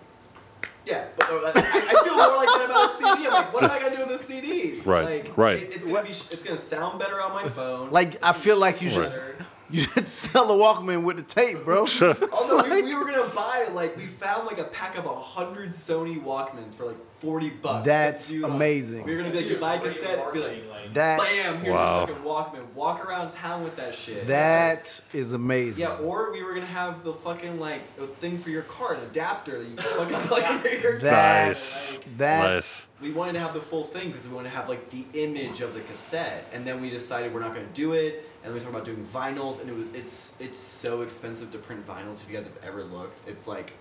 Yeah, 0.87 1.07
but 1.17 1.27
uh, 1.31 1.33
I, 1.33 1.51
I 1.57 2.05
feel 2.05 2.15
more 2.15 2.37
like 2.37 2.49
that 2.49 2.67
about 2.67 2.91
a 2.91 2.97
CD. 3.17 3.27
I'm 3.27 3.33
like, 3.33 3.55
what 3.55 3.65
am 3.65 3.71
I 3.71 3.79
gonna 3.81 3.97
do 3.97 4.03
with 4.05 4.21
a 4.21 4.23
CD? 4.23 4.81
Right, 4.85 5.25
Like, 5.25 5.37
right. 5.39 5.57
It, 5.63 5.75
it's 5.77 5.87
gonna 5.87 6.03
be. 6.03 6.09
It's 6.11 6.43
gonna 6.45 6.59
sound 6.59 6.99
better 6.99 7.21
on 7.23 7.33
my 7.33 7.49
phone. 7.49 7.91
Like, 7.91 8.23
I 8.23 8.35
feel 8.35 8.59
like 8.59 8.83
you 8.83 8.91
shake 8.91 9.09
should- 9.09 9.21
better. 9.39 9.47
You 9.75 9.83
should 9.95 10.07
sell 10.07 10.53
a 10.53 10.55
Walkman 10.55 11.03
with 11.03 11.17
the 11.17 11.23
tape, 11.25 11.65
bro. 11.65 11.85
Oh 12.01 12.47
no, 12.49 12.63
we, 12.73 12.83
we 12.83 12.95
were 12.95 13.05
gonna 13.05 13.29
buy 13.35 13.69
like 13.73 13.97
we 13.97 14.07
found 14.07 14.47
like 14.47 14.59
a 14.59 14.65
pack 14.65 14.97
of 14.97 15.05
a 15.07 15.15
hundred 15.15 15.71
Sony 15.71 16.23
Walkmans 16.23 16.73
for 16.73 16.85
like 16.87 16.97
forty 17.19 17.51
bucks. 17.51 17.85
That's 17.85 18.25
So, 18.27 18.33
dude, 18.35 18.43
like, 18.43 18.53
amazing. 18.53 19.05
We 19.05 19.13
were 19.15 19.23
gonna 19.23 19.33
be 19.33 19.39
like, 19.41 19.47
you 19.51 19.57
buy 19.57 19.75
a 19.75 19.81
cassette, 19.81 20.33
be 20.33 20.41
like, 20.41 20.65
That's 20.93 21.25
bam, 21.25 21.61
here's 21.63 21.75
Wow. 21.75 22.05
a 22.05 22.07
fucking 22.07 22.23
Walkman. 22.23 22.73
Walk 22.75 23.05
around 23.05 23.31
town 23.31 23.65
with 23.65 23.75
that 23.77 23.95
shit. 23.95 24.27
that 24.29 25.01
is 25.13 25.33
amazing. 25.33 25.81
Yeah, 25.81 25.97
or 25.97 26.31
we 26.33 26.45
were 26.45 26.55
gonna 26.55 26.67
have 26.67 27.03
the 27.03 27.13
fucking 27.15 27.59
like 27.59 27.83
a 28.01 28.07
thing 28.07 28.39
for 28.39 28.51
your 28.51 28.63
car, 28.63 28.95
an 28.95 29.01
adapter 29.03 29.59
that 29.59 29.69
you 29.69 29.77
fucking 29.77 30.17
plug 30.29 30.51
into 30.65 30.81
your 30.81 31.01
car. 31.01 31.11
Nice. 31.11 31.97
Like, 31.97 32.17
That's 32.19 32.45
Nice. 32.55 32.87
we 33.01 33.11
wanted 33.11 33.33
to 33.33 33.41
have 33.41 33.55
the 33.55 33.61
full 33.61 33.85
thing 33.85 34.09
because 34.09 34.29
we 34.29 34.35
wanted 34.35 34.51
to 34.51 34.57
have 34.57 34.69
like 34.69 34.89
the 34.91 35.05
image 35.15 35.63
of 35.63 35.75
the 35.75 35.81
cassette, 35.81 36.49
and 36.53 36.65
then 36.67 36.81
we 36.81 36.91
decided 36.91 37.35
we're 37.35 37.41
not 37.41 37.55
gonna 37.55 37.67
do 37.75 37.95
it, 37.95 38.29
and 38.45 38.51
then 38.51 38.55
we 38.55 38.61
talked 38.61 38.71
about 38.75 38.85
doing 38.85 39.05
vinyls, 39.05 39.61
and 39.61 39.69
it 39.71 39.75
was 39.75 39.89
it's 39.95 40.35
it's 40.39 40.59
so 40.61 41.03
expensive 41.03 41.51
to 41.53 41.59
print 41.59 41.85
vinyls. 41.87 42.21
If 42.21 42.29
you 42.31 42.37
guys 42.37 42.45
have 42.47 42.59
ever 42.65 42.85
looked, 42.85 43.29
it's 43.29 43.49
like. 43.49 43.73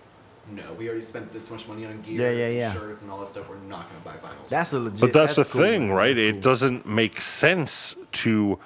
No, 0.50 0.74
we 0.74 0.88
already 0.88 1.00
spent 1.00 1.32
this 1.32 1.50
much 1.50 1.66
money 1.68 1.86
on 1.86 2.02
gear, 2.02 2.20
Yeah, 2.20 2.30
yeah, 2.30 2.46
and 2.48 2.56
yeah. 2.58 2.72
shirts, 2.74 3.00
and 3.00 3.10
all 3.10 3.18
that 3.20 3.28
stuff. 3.28 3.48
We're 3.48 3.56
not 3.60 3.86
gonna 3.88 4.04
buy 4.04 4.28
vinyls. 4.28 4.48
that's 4.50 4.74
a 4.74 4.78
legit. 4.78 5.00
But 5.00 5.12
that's, 5.14 5.36
the 5.36 5.44
cool, 5.46 5.62
thing, 5.62 5.86
man. 5.88 5.96
right? 5.96 6.08
That's 6.14 6.18
It 6.20 6.32
cool. 6.32 6.40
doesn't 6.42 6.86
make 6.86 7.18
sense 7.22 7.96
to 8.12 8.58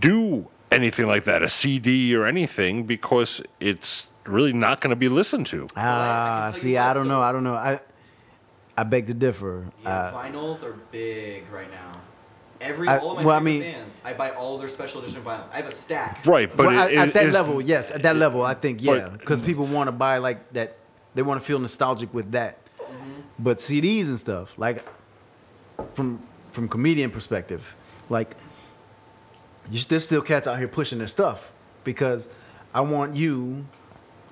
do 0.00 0.48
anything 0.72 1.06
like 1.06 1.24
that, 1.24 1.42
a 1.42 1.48
CD 1.50 2.14
or 2.16 2.24
anything, 2.24 2.84
because 2.84 3.42
it's 3.60 4.06
really 4.24 4.54
not 4.54 4.80
going 4.80 4.90
to 4.90 4.96
be 4.96 5.08
listened 5.10 5.46
to. 5.48 5.68
Well, 5.76 5.76
I- 5.76 5.80
I 5.80 5.84
can 5.84 5.86
Ah, 5.86 6.38
tell 6.44 6.46
you 6.54 6.60
see, 6.60 6.78
I 6.78 6.94
don't 6.94 7.04
so- 7.04 7.08
know. 7.10 7.20
I 7.20 7.32
don't 7.32 7.44
know. 7.44 7.54
I 7.54 7.80
I 8.78 8.82
beg 8.82 9.06
to 9.08 9.14
differ. 9.14 9.66
Yeah, 9.82 9.88
Uh, 9.90 10.12
vinyls 10.24 10.62
are 10.62 10.72
big 10.90 11.44
right 11.50 11.70
now. 11.70 12.00
Every 12.60 12.88
I- 12.88 12.98
all 12.98 13.10
of 13.12 13.16
my 13.18 13.24
well, 13.24 13.36
I 13.36 13.38
favorite 13.38 13.50
mean- 13.52 13.62
bands, 13.62 13.98
I 14.04 14.12
buy 14.14 14.30
all 14.30 14.58
their 14.58 14.68
special 14.68 15.00
edition 15.02 15.22
vinyls. 15.22 15.48
I 15.52 15.56
have 15.56 15.66
a 15.66 15.72
stack. 15.72 16.24
Right, 16.26 16.48
but 16.54 16.66
well, 16.66 16.78
at, 16.84 16.90
it- 16.92 16.96
at 16.98 17.14
that 17.14 17.26
is- 17.26 17.34
level, 17.34 17.60
yes, 17.60 17.90
at 17.90 18.02
that 18.02 18.16
level, 18.16 18.42
I 18.42 18.54
think 18.54 18.82
yeah, 18.82 19.08
But- 19.08 19.18
because 19.18 19.40
people 19.42 19.66
want 19.66 19.88
to 19.88 19.92
buy 19.92 20.18
like 20.18 20.52
that. 20.52 20.76
They 21.14 21.22
want 21.22 21.40
to 21.40 21.46
feel 21.46 21.58
nostalgic 21.58 22.12
with 22.12 22.32
that. 22.32 22.58
Mm-hmm. 22.78 23.20
But 23.38 23.58
CDs 23.58 24.08
and 24.08 24.18
stuff, 24.18 24.54
like 24.58 24.84
from 25.94 26.20
from 26.52 26.68
comedian 26.68 27.10
perspective, 27.10 27.74
like 28.08 28.36
you 29.70 29.80
there's 29.88 30.04
still 30.04 30.22
cats 30.22 30.46
out 30.46 30.58
here 30.58 30.68
pushing 30.68 30.98
their 30.98 31.08
stuff 31.08 31.52
because 31.84 32.28
I 32.74 32.80
want 32.82 33.16
you 33.16 33.66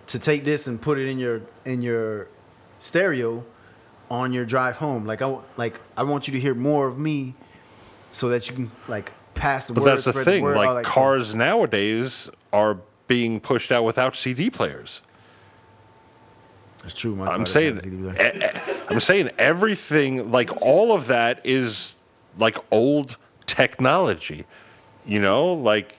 to 0.08 0.18
take 0.18 0.44
this 0.44 0.66
and 0.66 0.80
put 0.80 0.98
it 0.98 1.08
in 1.08 1.18
your 1.18 1.42
in 1.64 1.82
your 1.82 2.28
stereo 2.78 3.44
on 4.10 4.32
your 4.32 4.44
drive 4.44 4.76
home. 4.76 5.06
Like 5.06 5.22
I 5.22 5.26
wa- 5.26 5.42
like 5.56 5.80
I 5.96 6.02
want 6.02 6.28
you 6.28 6.32
to 6.34 6.40
hear 6.40 6.54
more 6.54 6.86
of 6.86 6.98
me 6.98 7.34
so 8.14 8.28
that 8.28 8.48
you 8.48 8.54
can 8.54 8.70
like 8.88 9.12
pass 9.34 9.66
the 9.66 9.74
But 9.74 9.82
word. 9.82 9.90
that's 9.90 10.04
the 10.04 10.12
spread 10.12 10.24
thing. 10.24 10.42
word, 10.44 10.56
all 10.56 10.64
like 10.64 10.76
that 10.76 10.82
stuff. 10.84 10.94
cars 10.94 11.34
nowadays 11.34 12.30
are 12.52 12.78
being 13.08 13.40
pushed 13.40 13.72
out 13.72 13.84
without 13.84 14.14
CD 14.16 14.48
players. 14.50 15.00
That's 16.82 16.94
true. 16.94 17.16
My 17.16 17.24
I'm 17.26 17.44
car 17.44 17.44
doesn't 17.44 17.52
saying, 17.52 17.74
have 17.74 17.84
a 17.84 18.60
CD 18.60 18.72
player. 18.72 18.84
I'm 18.90 19.00
saying 19.00 19.30
everything, 19.38 20.30
like 20.30 20.50
all 20.62 20.92
of 20.92 21.06
that, 21.08 21.40
is 21.44 21.92
like 22.38 22.56
old 22.70 23.16
technology. 23.46 24.44
You 25.06 25.20
know, 25.20 25.52
like 25.52 25.98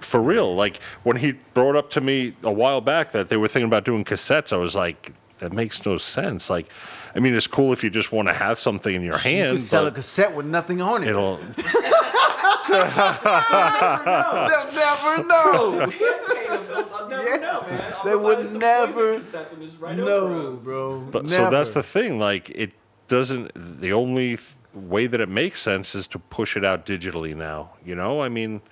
for 0.00 0.22
real. 0.22 0.54
Like 0.54 0.80
when 1.02 1.16
he 1.16 1.32
brought 1.54 1.76
up 1.76 1.90
to 1.90 2.00
me 2.00 2.34
a 2.42 2.52
while 2.52 2.80
back 2.80 3.10
that 3.12 3.28
they 3.28 3.36
were 3.36 3.48
thinking 3.48 3.66
about 3.66 3.84
doing 3.84 4.04
cassettes, 4.04 4.52
I 4.52 4.56
was 4.56 4.74
like, 4.74 5.12
that 5.42 5.52
makes 5.52 5.84
no 5.84 5.96
sense. 5.98 6.48
Like, 6.48 6.66
I 7.14 7.20
mean, 7.20 7.34
it's 7.34 7.46
cool 7.46 7.72
if 7.72 7.84
you 7.84 7.90
just 7.90 8.10
want 8.12 8.28
to 8.28 8.34
have 8.34 8.58
something 8.58 8.94
in 8.94 9.02
your 9.02 9.18
hands. 9.18 9.24
you 9.26 9.42
hand, 9.44 9.58
could 9.58 9.66
sell 9.68 9.86
a 9.86 9.90
cassette 9.92 10.34
with 10.34 10.46
nothing 10.46 10.80
on 10.80 11.02
it. 11.02 11.08
it'll. 11.10 11.36
They'll 12.68 12.78
never 14.72 15.24
know. 15.24 15.76
Just 15.80 15.92
hand 15.92 16.20
paint 16.26 16.50
'em, 16.50 16.66
they'll- 16.68 16.88
I'll 16.94 17.08
never 17.08 17.28
Yeah. 17.28 17.36
know, 17.36 17.60
man. 17.68 17.92
I'll 17.98 18.04
They 18.04 18.16
would 18.16 18.52
never 18.52 19.14
Poison 19.18 19.40
cassettes 19.40 19.52
and 19.52 19.62
just 19.62 19.80
write 19.80 19.98
over 19.98 20.10
no, 20.30 20.48
'em. 20.48 20.56
bro. 20.58 21.00
But 21.00 21.24
never. 21.26 21.44
so 21.46 21.50
that's 21.50 21.72
the 21.74 21.82
thing. 21.82 22.18
Like 22.18 22.50
it 22.50 22.72
doesn't. 23.08 23.50
The 23.80 23.92
only 23.92 24.36
th- 24.36 24.42
way 24.74 25.06
that 25.06 25.20
it 25.20 25.28
makes 25.28 25.60
sense 25.60 25.94
is 25.94 26.06
to 26.08 26.18
push 26.18 26.56
it 26.56 26.64
out 26.64 26.86
digitally 26.86 27.34
now. 27.36 27.70
You 27.84 27.94
know, 27.94 28.22
I 28.22 28.28
mean, 28.28 28.62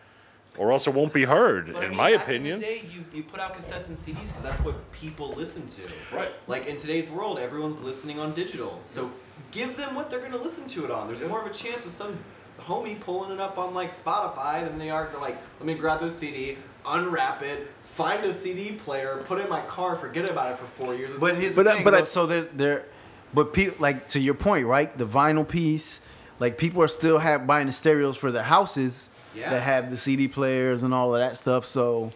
or 0.59 0.73
else 0.73 0.87
it 0.87 0.95
won't 0.95 1.13
be 1.13 1.25
heard. 1.25 1.67
But 1.73 1.77
I 1.77 1.85
in 1.85 1.91
mean, 1.91 1.97
my 1.97 2.13
back 2.13 2.25
opinion. 2.25 2.55
in 2.55 2.61
the 2.61 2.67
day, 2.67 2.85
you, 2.93 3.05
you 3.15 3.23
put 3.23 3.41
out 3.41 3.55
cassettes 3.57 3.89
and 3.89 3.97
CDs 3.97 4.29
because 4.29 4.43
that's 4.43 4.61
what 4.61 4.91
people 4.93 5.33
listen 5.35 5.67
to. 5.67 5.83
Right. 6.15 6.31
Like 6.47 6.67
in 6.67 6.77
today's 6.77 7.09
world, 7.09 7.39
everyone's 7.39 7.81
listening 7.81 8.19
on 8.19 8.33
digital. 8.35 8.81
So 8.83 9.11
give 9.53 9.77
them 9.77 9.95
what 9.95 10.11
they're 10.11 10.21
gonna 10.21 10.37
listen 10.37 10.67
to 10.69 10.85
it 10.85 10.91
on. 10.91 11.07
There's 11.07 11.23
more 11.23 11.41
of 11.41 11.51
a 11.51 11.55
chance 11.55 11.87
of 11.87 11.93
some 11.93 12.19
homie 12.61 12.99
pulling 13.01 13.33
it 13.33 13.41
up 13.41 13.59
on 13.59 13.75
like 13.75 13.89
Spotify 13.91 14.65
than 14.67 14.79
they 14.79 14.91
are 14.91 15.07
to 15.09 15.19
like, 15.19 15.37
let 15.61 15.67
me 15.67 15.75
grab 15.75 16.01
this 16.01 16.19
CD, 16.19 16.59
unwrap 16.87 17.43
it, 17.43 17.69
find 17.83 18.25
a 18.25 18.33
CD 18.33 18.73
player, 18.73 19.23
put 19.27 19.39
it 19.39 19.45
in 19.45 19.51
my 19.51 19.63
car, 19.63 19.95
forget 19.97 20.29
about 20.29 20.53
it 20.53 20.59
for 20.59 20.67
four 20.67 20.95
years. 20.95 21.13
But 21.13 21.21
listen 21.21 21.41
here's 21.43 21.55
the 21.55 21.65
thing, 21.65 21.85
but 21.85 21.91
though, 21.93 21.99
I- 21.99 22.05
so 22.05 22.27
there's 22.27 22.49
there, 22.49 22.85
but 23.33 23.53
people 23.55 23.77
like 23.79 24.09
to 24.09 24.21
your 24.21 24.35
point, 24.35 24.67
right? 24.67 24.97
The 24.99 25.07
vinyl 25.07 25.47
piece, 25.47 26.01
like 26.39 26.59
people 26.59 26.83
are 26.83 26.89
still 26.89 27.19
have 27.19 27.47
buying 27.47 27.67
the 27.67 27.73
stereos 27.73 28.17
for 28.17 28.33
their 28.33 28.43
houses 28.43 29.10
Yeah. 29.35 29.51
that 29.51 29.63
have 29.63 29.91
the 29.91 29.97
CD 29.97 30.29
players 30.29 30.83
and 30.83 30.93
all 30.93 31.15
of 31.15 31.21
that 31.21 31.37
stuff. 31.37 31.65
So 31.65 32.11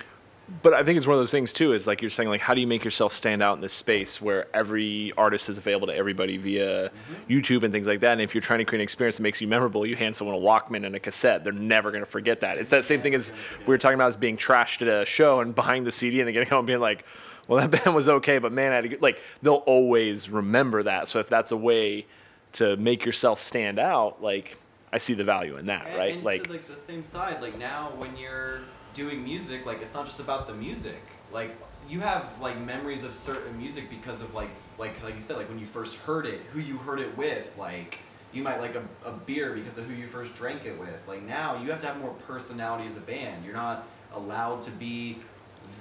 But 0.62 0.74
I 0.74 0.82
think 0.82 0.98
it's 0.98 1.06
one 1.06 1.14
of 1.14 1.20
those 1.20 1.30
things 1.30 1.52
too. 1.52 1.72
Is 1.72 1.86
like 1.86 2.02
you're 2.02 2.10
saying, 2.10 2.28
like 2.28 2.40
how 2.40 2.54
do 2.54 2.60
you 2.60 2.66
make 2.66 2.84
yourself 2.84 3.12
stand 3.12 3.42
out 3.42 3.56
in 3.56 3.60
this 3.62 3.72
space 3.72 4.20
where 4.20 4.46
every 4.54 5.12
artist 5.16 5.48
is 5.48 5.56
available 5.58 5.86
to 5.86 5.94
everybody 5.94 6.36
via 6.36 6.90
mm-hmm. 6.90 7.32
YouTube 7.32 7.62
and 7.62 7.72
things 7.72 7.86
like 7.86 8.00
that? 8.00 8.12
And 8.12 8.20
if 8.20 8.34
you're 8.34 8.42
trying 8.42 8.58
to 8.58 8.64
create 8.64 8.80
an 8.80 8.84
experience 8.84 9.16
that 9.16 9.22
makes 9.22 9.40
you 9.40 9.48
memorable, 9.48 9.86
you 9.86 9.96
hand 9.96 10.16
someone 10.16 10.36
a 10.36 10.38
Walkman 10.38 10.84
and 10.84 10.94
a 10.94 11.00
cassette. 11.00 11.44
They're 11.44 11.52
never 11.52 11.90
going 11.90 12.04
to 12.04 12.10
forget 12.10 12.40
that. 12.40 12.58
It's 12.58 12.70
that 12.70 12.84
same 12.84 13.00
thing 13.00 13.14
as 13.14 13.32
we 13.60 13.66
were 13.66 13.78
talking 13.78 13.94
about 13.94 14.08
as 14.08 14.16
being 14.16 14.36
trashed 14.36 14.82
at 14.82 14.88
a 14.88 15.06
show 15.06 15.40
and 15.40 15.54
buying 15.54 15.84
the 15.84 15.92
CD 15.92 16.20
and 16.20 16.26
then 16.26 16.34
getting 16.34 16.48
home 16.48 16.60
and 16.60 16.66
being 16.66 16.80
like, 16.80 17.04
"Well, 17.48 17.66
that 17.66 17.84
band 17.84 17.94
was 17.94 18.08
okay, 18.08 18.38
but 18.38 18.52
man, 18.52 18.72
I 18.72 18.76
had 18.76 18.92
a 18.92 18.98
like 19.00 19.20
they'll 19.42 19.64
always 19.66 20.28
remember 20.28 20.82
that. 20.82 21.08
So 21.08 21.20
if 21.20 21.28
that's 21.28 21.52
a 21.52 21.56
way 21.56 22.06
to 22.54 22.76
make 22.76 23.04
yourself 23.04 23.40
stand 23.40 23.78
out, 23.78 24.22
like 24.22 24.56
I 24.94 24.98
see 24.98 25.14
the 25.14 25.24
value 25.24 25.56
in 25.56 25.66
that, 25.66 25.88
And, 25.88 25.98
right? 25.98 26.14
and 26.14 26.22
like 26.22 26.44
to 26.44 26.52
like 26.52 26.68
the 26.68 26.76
same 26.76 27.02
side, 27.02 27.42
like 27.42 27.58
now 27.58 27.92
when 27.98 28.16
you're 28.16 28.60
doing 28.94 29.24
music, 29.24 29.66
like 29.66 29.82
it's 29.82 29.92
not 29.92 30.06
just 30.06 30.20
about 30.20 30.46
the 30.46 30.54
music. 30.54 31.02
Like 31.32 31.50
you 31.88 31.98
have 31.98 32.40
like 32.40 32.60
memories 32.60 33.02
of 33.02 33.12
certain 33.12 33.58
music 33.58 33.90
because 33.90 34.20
of 34.20 34.32
like 34.34 34.50
like 34.78 35.02
like 35.02 35.16
you 35.16 35.20
said, 35.20 35.36
like 35.36 35.48
when 35.48 35.58
you 35.58 35.66
first 35.66 35.96
heard 35.96 36.26
it, 36.26 36.42
who 36.52 36.60
you 36.60 36.78
heard 36.78 37.00
it 37.00 37.16
with, 37.18 37.52
like 37.58 37.98
you 38.32 38.44
might 38.44 38.60
like 38.60 38.76
a, 38.76 38.84
a 39.04 39.10
beer 39.10 39.52
because 39.52 39.78
of 39.78 39.86
who 39.86 39.94
you 39.94 40.06
first 40.06 40.36
drank 40.36 40.64
it 40.64 40.78
with. 40.78 41.02
Like 41.08 41.24
now 41.24 41.60
you 41.60 41.72
have 41.72 41.80
to 41.80 41.88
have 41.88 41.98
more 41.98 42.14
personality 42.28 42.86
as 42.86 42.96
a 42.96 43.00
band. 43.00 43.44
You're 43.44 43.54
not 43.54 43.88
allowed 44.14 44.60
to 44.60 44.70
be 44.70 45.18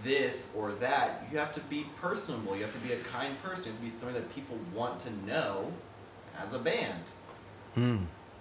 this 0.04 0.52
or 0.58 0.72
that. 0.72 1.28
You 1.32 1.38
have 1.38 1.54
to 1.54 1.60
be 1.60 1.86
personable. 2.02 2.56
You 2.56 2.64
have 2.64 2.74
to 2.74 2.88
be 2.88 2.94
a 2.94 2.98
kind 2.98 3.40
person. 3.44 3.66
You 3.66 3.72
have 3.74 3.80
to 3.80 3.84
be 3.84 3.90
somebody 3.92 4.22
that 4.22 4.34
people 4.34 4.58
want 4.74 5.00
to 5.02 5.12
know 5.28 5.72
as 6.44 6.54
a 6.54 6.60
band. 6.60 7.04
Hmm. 7.76 7.98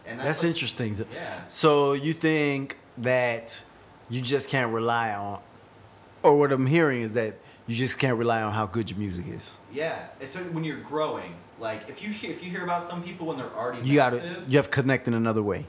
And 0.06 0.18
that's 0.18 0.38
what's- 0.38 0.44
interesting. 0.44 0.96
Yeah. 1.14 1.46
So 1.46 1.92
you 1.92 2.12
think 2.12 2.76
that 2.98 3.62
you 4.10 4.20
just 4.20 4.48
can't 4.48 4.72
rely 4.72 5.12
on, 5.14 5.40
or 6.22 6.38
what 6.38 6.52
I'm 6.52 6.66
hearing 6.66 7.02
is 7.02 7.14
that 7.14 7.34
you 7.66 7.74
just 7.76 7.98
can't 7.98 8.18
rely 8.18 8.42
on 8.42 8.52
how 8.52 8.66
good 8.66 8.90
your 8.90 8.98
music 8.98 9.26
is. 9.28 9.58
Yeah, 9.72 10.06
especially 10.20 10.50
when 10.50 10.64
you're 10.64 10.80
growing. 10.80 11.34
Like 11.60 11.88
if 11.88 12.02
you 12.02 12.10
hear, 12.10 12.30
if 12.30 12.42
you 12.42 12.50
hear 12.50 12.64
about 12.64 12.82
some 12.82 13.02
people 13.02 13.26
when 13.28 13.36
they're 13.36 13.54
already 13.56 13.88
You 13.88 13.94
got 13.94 14.10
to 14.10 14.42
you 14.48 14.56
have 14.58 14.66
to 14.66 14.70
connect 14.72 15.06
in 15.06 15.14
another 15.14 15.42
way. 15.42 15.66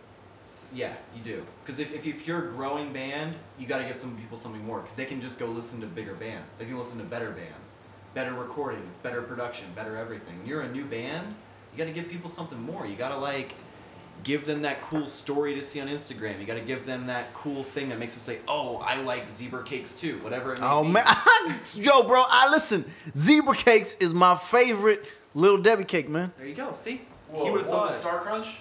yeah, 0.74 0.94
you 1.16 1.22
do. 1.24 1.46
Because 1.64 1.80
if, 1.80 1.94
if, 1.94 2.06
if 2.08 2.28
you're 2.28 2.50
a 2.50 2.52
growing 2.52 2.92
band, 2.92 3.36
you 3.60 3.68
got 3.68 3.78
to 3.78 3.84
give 3.86 3.96
some 3.96 4.18
people 4.18 4.38
something 4.38 4.66
more. 4.66 4.80
Because 4.82 4.98
they 4.98 5.06
can 5.06 5.22
just 5.22 5.38
go 5.40 5.46
listen 5.46 5.80
to 5.82 5.88
bigger 5.88 6.16
bands. 6.16 6.56
They 6.56 6.66
can 6.66 6.78
listen 6.80 6.98
to 6.98 7.04
better 7.04 7.30
bands, 7.30 7.78
better 8.16 8.34
recordings, 8.34 8.96
better 8.96 9.22
production, 9.22 9.68
better 9.76 9.96
everything. 9.96 10.40
When 10.40 10.48
you're 10.48 10.62
a 10.62 10.72
new 10.72 10.84
band, 10.86 11.36
you 11.72 11.78
got 11.78 11.86
to 11.86 11.94
give 11.94 12.10
people 12.10 12.30
something 12.30 12.62
more. 12.62 12.86
You 12.88 12.96
got 12.96 13.10
to 13.10 13.18
like 13.18 13.54
give 14.24 14.46
them 14.46 14.62
that 14.62 14.82
cool 14.82 15.08
story 15.08 15.54
to 15.56 15.62
see 15.62 15.82
on 15.82 15.88
Instagram. 15.88 16.40
You 16.40 16.46
got 16.46 16.58
to 16.58 16.64
give 16.64 16.86
them 16.86 17.08
that 17.08 17.34
cool 17.34 17.64
thing 17.64 17.90
that 17.90 18.00
makes 18.00 18.14
them 18.14 18.22
say, 18.22 18.40
"Oh, 18.48 18.78
I 18.78 19.02
like 19.02 19.32
zebra 19.32 19.64
cakes 19.64 19.96
too." 19.96 20.20
Whatever 20.20 20.54
it 20.54 20.60
may 20.60 20.66
Oh 20.68 20.84
be. 20.84 20.92
man, 20.92 21.06
yo, 21.76 22.04
bro, 22.04 22.24
I 22.28 22.50
listen. 22.52 22.86
Zebra 23.18 23.56
cakes 23.56 23.96
is 24.00 24.14
my 24.14 24.36
favorite 24.38 25.06
little 25.34 25.58
Debbie 25.58 25.86
cake, 25.86 26.10
man. 26.10 26.32
There 26.38 26.48
you 26.48 26.56
go. 26.56 26.74
See, 26.74 27.02
he 27.34 27.50
would 27.50 27.62
have 27.62 27.66
thought 27.70 27.92
it. 27.92 27.96
Star 27.96 28.20
Crunch. 28.22 28.60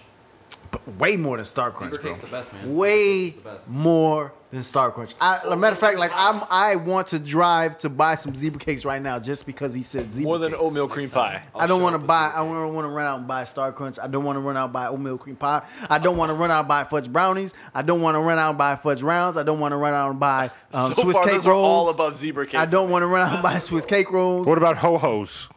But 0.71 0.97
way 0.97 1.17
more 1.17 1.37
than 1.37 1.45
Star 1.45 1.71
Crunch, 1.71 1.93
Zebra 1.93 2.03
bro. 2.03 2.11
cake's 2.12 2.21
the 2.23 2.29
best, 2.29 2.53
man. 2.55 2.75
Way 2.75 3.31
the 3.31 3.41
best. 3.43 3.69
more 3.69 4.33
than 4.53 4.62
Star 4.62 4.91
Crunch. 4.93 5.15
I, 5.19 5.38
as 5.38 5.45
a 5.45 5.57
matter 5.57 5.73
of 5.73 5.79
fact, 5.79 5.99
like 5.99 6.12
I'm, 6.15 6.43
I 6.51 6.77
want 6.77 7.09
to 7.09 7.19
drive 7.19 7.79
to 7.79 7.88
buy 7.88 8.17
some 8.17 8.35
zebra 8.35 8.61
cakes 8.61 8.85
right 8.85 9.01
now 9.01 9.19
just 9.19 9.47
because 9.47 9.73
he 9.73 9.83
said 9.83 10.12
zebra 10.12 10.29
More 10.29 10.38
than 10.38 10.51
cakes. 10.51 10.62
oatmeal 10.62 10.88
cream 10.88 11.09
pie. 11.09 11.43
I'll 11.55 11.62
I 11.62 11.67
don't 11.67 11.81
want 11.83 11.95
to 11.95 11.99
buy. 11.99 12.31
I 12.35 12.38
don't 12.45 12.75
want 12.75 12.85
to 12.85 12.91
run 12.91 13.07
out 13.07 13.19
and 13.19 13.27
buy 13.27 13.45
Star 13.45 13.73
Crunch. 13.73 13.99
I 13.99 14.07
don't 14.07 14.25
want 14.25 14.37
to 14.37 14.41
run 14.41 14.57
out 14.57 14.65
and 14.65 14.73
buy 14.73 14.87
oatmeal 14.88 15.17
cream 15.17 15.37
pie. 15.37 15.62
I 15.88 15.99
don't 15.99 16.19
want 16.19 16.29
to 16.29 16.35
run 16.35 16.51
out 16.51 16.61
and 16.61 16.69
buy 16.69 16.85
fudge 16.85 17.11
brownies. 17.11 17.55
I 17.75 17.81
don't 17.81 18.03
want 18.03 18.15
to 18.15 18.21
run 18.21 18.38
out 18.38 18.51
and 18.51 18.59
buy 18.59 18.77
fudge 18.77 19.03
rounds. 19.03 19.38
I 19.38 19.43
don't 19.43 19.59
want 19.59 19.73
to 19.73 19.77
run 19.79 19.95
out 19.95 20.11
and 20.11 20.21
buy 20.21 20.51
um, 20.75 20.93
so 20.93 21.03
Swiss 21.03 21.17
far, 21.17 21.25
cake 21.25 21.35
those 21.37 21.47
are 21.47 21.55
all 21.55 21.88
above 21.91 22.19
zebra 22.19 22.47
cake. 22.47 22.61
I 22.61 22.67
don't 22.67 22.91
want 22.91 23.03
to 23.03 23.07
run 23.07 23.27
out 23.27 23.33
and 23.35 23.43
buy 23.43 23.59
Swiss 23.59 23.87
cake 23.87 24.11
rolls. 24.12 24.47
What 24.47 24.59
about 24.59 24.77
ho 24.77 24.99
hos? 24.99 25.49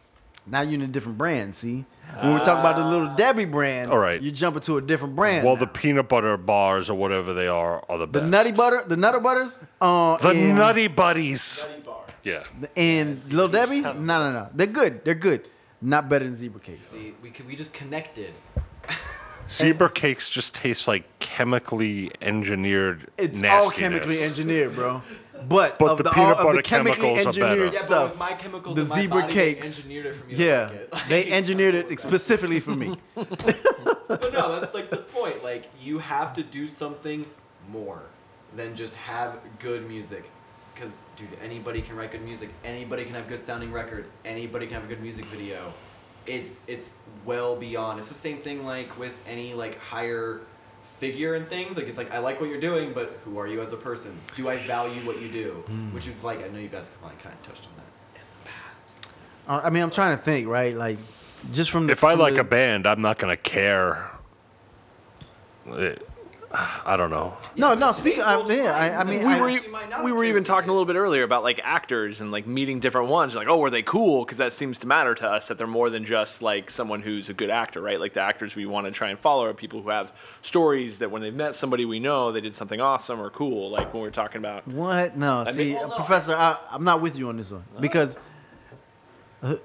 Now 0.46 0.62
you're 0.62 0.74
in 0.74 0.82
a 0.82 0.86
different 0.86 1.18
brand. 1.18 1.54
See, 1.54 1.84
when 2.20 2.34
we 2.34 2.40
talk 2.40 2.58
about 2.58 2.76
the 2.76 2.84
little 2.84 3.14
Debbie 3.14 3.44
brand, 3.44 3.90
All 3.90 3.98
right. 3.98 4.20
you 4.20 4.30
jump 4.32 4.56
into 4.56 4.76
a 4.78 4.80
different 4.80 5.14
brand. 5.16 5.44
Well, 5.44 5.54
now. 5.56 5.60
the 5.60 5.66
peanut 5.66 6.08
butter 6.08 6.36
bars 6.36 6.88
or 6.88 6.94
whatever 6.94 7.34
they 7.34 7.46
are 7.48 7.84
are 7.88 7.98
the 7.98 8.06
best. 8.06 8.24
the 8.24 8.30
nutty 8.30 8.52
butter, 8.52 8.84
the 8.86 8.96
nutter 8.96 9.20
butters, 9.20 9.58
uh, 9.80 10.16
The 10.18 10.28
and, 10.30 10.54
nutty 10.56 10.88
buddies. 10.88 11.66
Yeah. 12.22 12.42
and 12.76 13.22
little 13.32 13.48
Debbie's. 13.48 13.84
No, 13.84 13.92
no, 13.94 14.32
no, 14.32 14.48
they're 14.54 14.66
good. 14.66 15.04
They're 15.04 15.14
good. 15.14 15.48
Not 15.80 16.08
better 16.08 16.24
than 16.24 16.34
zebra 16.34 16.60
cakes. 16.60 16.86
See, 16.86 17.14
we 17.22 17.30
could, 17.30 17.46
we 17.46 17.54
just 17.54 17.72
connected. 17.74 18.32
Zebra 19.48 19.90
cakes 19.90 20.28
just 20.28 20.54
taste 20.54 20.88
like 20.88 21.04
chemically 21.20 22.10
engineered 22.20 23.08
It's 23.16 23.40
nastiness. 23.40 23.64
all 23.64 23.70
chemically 23.70 24.22
engineered, 24.24 24.74
bro. 24.74 25.02
But, 25.48 25.78
But 25.78 25.90
of 25.92 25.98
the 25.98 26.04
the, 26.04 26.10
peanut 26.10 26.38
all 26.38 26.40
of 26.40 26.44
butter 26.44 26.56
the 26.56 26.62
chemically 26.62 27.08
chemicals 27.08 27.36
are 27.36 27.40
better. 27.40 27.52
engineered 27.52 27.72
Yeah, 27.74 27.80
but 27.80 27.86
stuff, 27.86 28.10
with 28.10 28.18
my 28.18 28.32
chemicals 28.34 28.76
the 28.76 28.82
in 28.82 28.88
my 28.88 28.94
zebra 28.96 29.20
body, 29.22 29.34
they 29.34 29.54
cakes, 29.54 29.78
engineered 29.78 30.06
it 30.06 30.16
for 30.16 30.26
me 30.26 30.34
to 30.34 30.42
yeah, 30.44 30.62
like 30.66 30.72
it. 30.72 30.94
they 31.08 31.32
engineered 31.32 31.74
it 31.74 32.00
specifically 32.00 32.60
for 32.60 32.70
me. 32.72 32.96
But 34.08 34.32
no, 34.32 34.58
that's 34.60 34.72
like 34.74 34.90
the 34.90 34.98
point. 34.98 35.42
Like 35.42 35.66
you 35.80 35.98
have 35.98 36.32
to 36.34 36.42
do 36.42 36.68
something 36.68 37.26
more 37.70 38.02
than 38.54 38.74
just 38.76 38.94
have 38.94 39.38
good 39.58 39.88
music. 39.88 40.30
Because 40.74 41.00
dude, 41.16 41.28
anybody 41.42 41.80
can 41.82 41.96
write 41.96 42.12
good 42.12 42.22
music. 42.22 42.50
Anybody 42.64 43.04
can 43.04 43.14
have 43.14 43.26
good 43.28 43.40
sounding 43.40 43.72
records. 43.72 44.12
Anybody 44.24 44.66
can 44.66 44.74
have 44.74 44.84
a 44.84 44.88
good 44.88 45.00
music 45.02 45.24
video. 45.26 45.72
It's 46.26 46.68
it's 46.68 46.98
well 47.24 47.56
beyond. 47.56 47.98
It's 47.98 48.08
the 48.08 48.14
same 48.14 48.38
thing 48.38 48.64
like 48.64 48.96
with 48.98 49.18
any 49.26 49.54
like 49.54 49.78
higher 49.80 50.40
figure 50.98 51.34
and 51.34 51.48
things. 51.48 51.76
Like 51.76 51.86
it's 51.86 51.98
like 51.98 52.12
I 52.12 52.18
like 52.18 52.40
what 52.40 52.48
you're 52.50 52.60
doing, 52.60 52.92
but 52.92 53.18
who 53.24 53.38
are 53.38 53.46
you 53.46 53.60
as 53.60 53.72
a 53.72 53.76
person? 53.76 54.18
Do 54.34 54.48
I 54.48 54.56
value 54.58 55.00
what 55.06 55.20
you 55.20 55.28
do? 55.28 55.50
Hmm. 55.66 55.92
Which 55.94 56.06
is 56.08 56.22
like 56.24 56.44
I 56.44 56.48
know 56.48 56.58
you 56.58 56.68
guys 56.68 56.90
like 57.02 57.18
kind 57.22 57.34
of 57.34 57.42
touched 57.42 57.64
on 57.66 57.72
that 57.76 58.20
in 58.20 58.26
the 58.44 58.48
past. 58.50 58.88
Uh, 59.48 59.60
I 59.64 59.70
mean, 59.70 59.82
I'm 59.82 59.90
trying 59.90 60.16
to 60.16 60.22
think, 60.22 60.48
right? 60.48 60.74
Like, 60.74 60.98
just 61.52 61.70
from 61.70 61.86
the 61.86 61.92
If 61.92 62.04
I 62.04 62.12
from 62.12 62.20
like 62.20 62.34
the- 62.34 62.40
a 62.40 62.44
band, 62.44 62.86
I'm 62.86 63.00
not 63.02 63.18
gonna 63.18 63.36
care. 63.36 64.10
It- 65.66 66.06
I 66.52 66.96
don't 66.96 67.10
know. 67.10 67.36
No, 67.56 67.74
no, 67.74 67.86
but 67.86 67.92
speaking- 67.92 68.20
today's 68.20 68.36
world's 68.36 68.50
I- 68.50 68.54
yeah, 68.54 68.76
I- 68.76 69.00
I 69.00 69.04
mean, 69.04 69.18
we 69.20 69.34
I- 69.34 69.40
were, 69.40 69.48
past 69.50 69.64
you 69.66 69.72
might 69.72 69.90
not 69.90 70.04
we 70.04 70.12
were 70.12 70.24
even 70.24 70.44
talking 70.44 70.68
a 70.70 70.72
little 70.72 70.86
bit 70.86 70.96
earlier 70.96 71.22
about 71.24 71.42
like 71.42 71.60
actors 71.64 72.20
and 72.20 72.30
like 72.30 72.46
meeting 72.46 72.78
different 72.80 73.08
ones. 73.08 73.34
Like, 73.34 73.48
oh, 73.48 73.58
were 73.58 73.68
they 73.70 73.82
cool? 73.82 74.24
Because 74.24 74.38
that 74.38 74.52
seems 74.52 74.78
to 74.80 74.86
matter 74.86 75.14
to 75.16 75.26
us 75.28 75.48
that 75.48 75.58
they're 75.58 75.66
more 75.66 75.90
than 75.90 76.04
just 76.04 76.42
like 76.42 76.70
someone 76.70 77.02
who's 77.02 77.28
a 77.28 77.34
good 77.34 77.50
actor, 77.50 77.80
right? 77.82 77.98
Like 77.98 78.12
the 78.14 78.20
actors 78.20 78.54
we 78.54 78.64
want 78.66 78.86
to 78.86 78.92
try 78.92 79.10
and 79.10 79.18
follow 79.18 79.44
are 79.44 79.54
people 79.54 79.82
who 79.82 79.88
have 79.90 80.12
stories 80.42 80.98
that 80.98 81.10
when 81.10 81.20
they've 81.22 81.34
met 81.34 81.56
somebody 81.56 81.84
we 81.84 81.98
know, 82.00 82.30
they 82.32 82.40
did 82.40 82.54
something 82.54 82.80
awesome 82.80 83.20
or 83.20 83.28
cool. 83.30 83.70
Like 83.70 83.92
when 83.92 84.02
we're 84.02 84.10
talking 84.10 84.38
about. 84.38 84.66
What? 84.68 85.16
No, 85.16 85.44
I 85.46 85.50
see, 85.50 85.58
mean- 85.64 85.74
Well, 85.74 85.88
no, 85.88 85.96
Professor, 85.96 86.34
I, 86.36 86.56
I'm 86.70 86.84
not 86.84 87.00
with 87.00 87.18
you 87.18 87.28
on 87.28 87.36
this 87.36 87.50
one 87.50 87.64
because 87.80 88.16
uh, 89.42 89.56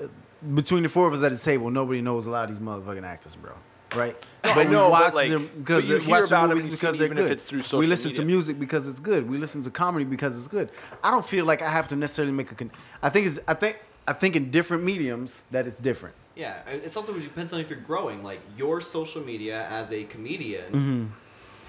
between 0.54 0.84
the 0.84 0.90
four 0.90 1.08
of 1.08 1.14
us 1.14 1.22
at 1.24 1.32
the 1.32 1.38
table, 1.38 1.70
nobody 1.70 2.02
knows 2.02 2.26
a 2.26 2.32
lot 2.32 2.44
of 2.46 2.50
these 2.50 2.60
motherfucking 2.60 3.04
actors, 3.06 3.36
bro. 3.36 3.52
Right? 3.96 4.16
I 4.44 4.56
But 4.56 4.66
we 4.68 4.72
know, 4.72 4.90
but, 4.90 4.92
watch 4.92 5.14
like- 5.16 5.30
them 5.30 5.50
because 5.60 5.88
you 5.88 5.96
we 5.98 6.02
hear 6.02 6.22
watch 6.22 6.30
the 6.30 6.48
movies 6.48 6.64
and 6.64 6.72
because 6.72 6.98
they're 6.98 7.10
good. 7.10 7.30
we 7.52 7.62
social 7.62 7.80
listen 7.80 8.14
to 8.14 8.26
music 8.26 8.60
because 8.60 8.88
it's 8.88 9.00
good. 9.00 9.30
We 9.30 9.38
listen 9.38 9.62
to 9.64 9.70
comedy 9.70 10.06
because 10.06 10.38
it's 10.38 10.48
good. 10.48 10.70
I 11.04 11.12
don't 11.12 11.26
feel 11.26 11.46
like 11.46 11.62
I 11.62 11.70
have 11.70 11.88
to 11.90 11.96
necessarily 11.96 12.32
make 12.34 12.52
a. 12.52 12.56
Con- 12.56 12.72
I 13.04 13.10
think 13.10 13.28
it's. 13.28 13.40
I 13.48 13.54
think. 13.54 13.78
I 14.08 14.14
think 14.14 14.36
in 14.36 14.50
different 14.50 14.84
mediums 14.84 15.44
that 15.52 15.68
it's 15.68 15.80
different. 15.80 16.16
Yeah, 16.36 16.62
and 16.68 16.82
it's 16.82 16.96
also 16.98 17.14
it 17.16 17.22
depends 17.22 17.54
on 17.54 17.60
if 17.60 17.70
you're 17.70 17.80
growing. 17.80 18.24
Like 18.24 18.40
your 18.58 18.82
social 18.82 19.22
media 19.22 19.68
as 19.70 19.92
a 19.92 20.06
comedian 20.06 20.66
Mm-hmm. 20.72 21.06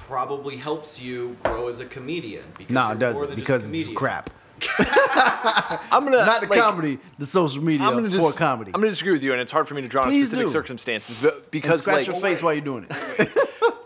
probably 0.06 0.56
helps 0.56 1.00
you 1.00 1.36
grow 1.42 1.68
as 1.68 1.80
a 1.80 1.84
comedian. 1.86 2.44
Because 2.56 2.72
No, 2.72 2.82
you're 2.88 2.92
it 2.92 2.94
more 2.94 2.98
doesn't 2.98 3.20
than 3.20 3.28
just 3.28 3.32
a 3.32 3.36
because 3.40 3.62
it's 3.62 3.70
comedian. 3.70 3.94
crap. 3.96 4.30
I'm 4.78 6.04
gonna 6.04 6.24
Not 6.24 6.40
the 6.40 6.46
like, 6.48 6.60
comedy, 6.60 6.98
the 7.18 7.26
social 7.26 7.62
media 7.62 7.86
I'm 7.86 7.94
gonna 7.94 8.10
for 8.18 8.32
comedy. 8.32 8.70
I'm 8.74 8.80
gonna 8.80 8.90
disagree 8.90 9.12
with 9.12 9.22
you, 9.22 9.32
and 9.32 9.40
it's 9.40 9.50
hard 9.52 9.68
for 9.68 9.74
me 9.74 9.82
to 9.82 9.88
draw 9.88 10.02
on 10.04 10.08
Please 10.10 10.28
specific 10.28 10.46
do. 10.46 10.52
circumstances, 10.52 11.16
but 11.20 11.34
and 11.34 11.50
because 11.50 11.82
scratch 11.82 11.96
like 11.98 12.06
your 12.06 12.16
face 12.16 12.42
while 12.42 12.54
you're 12.54 12.64
doing 12.64 12.86
it. 12.90 13.28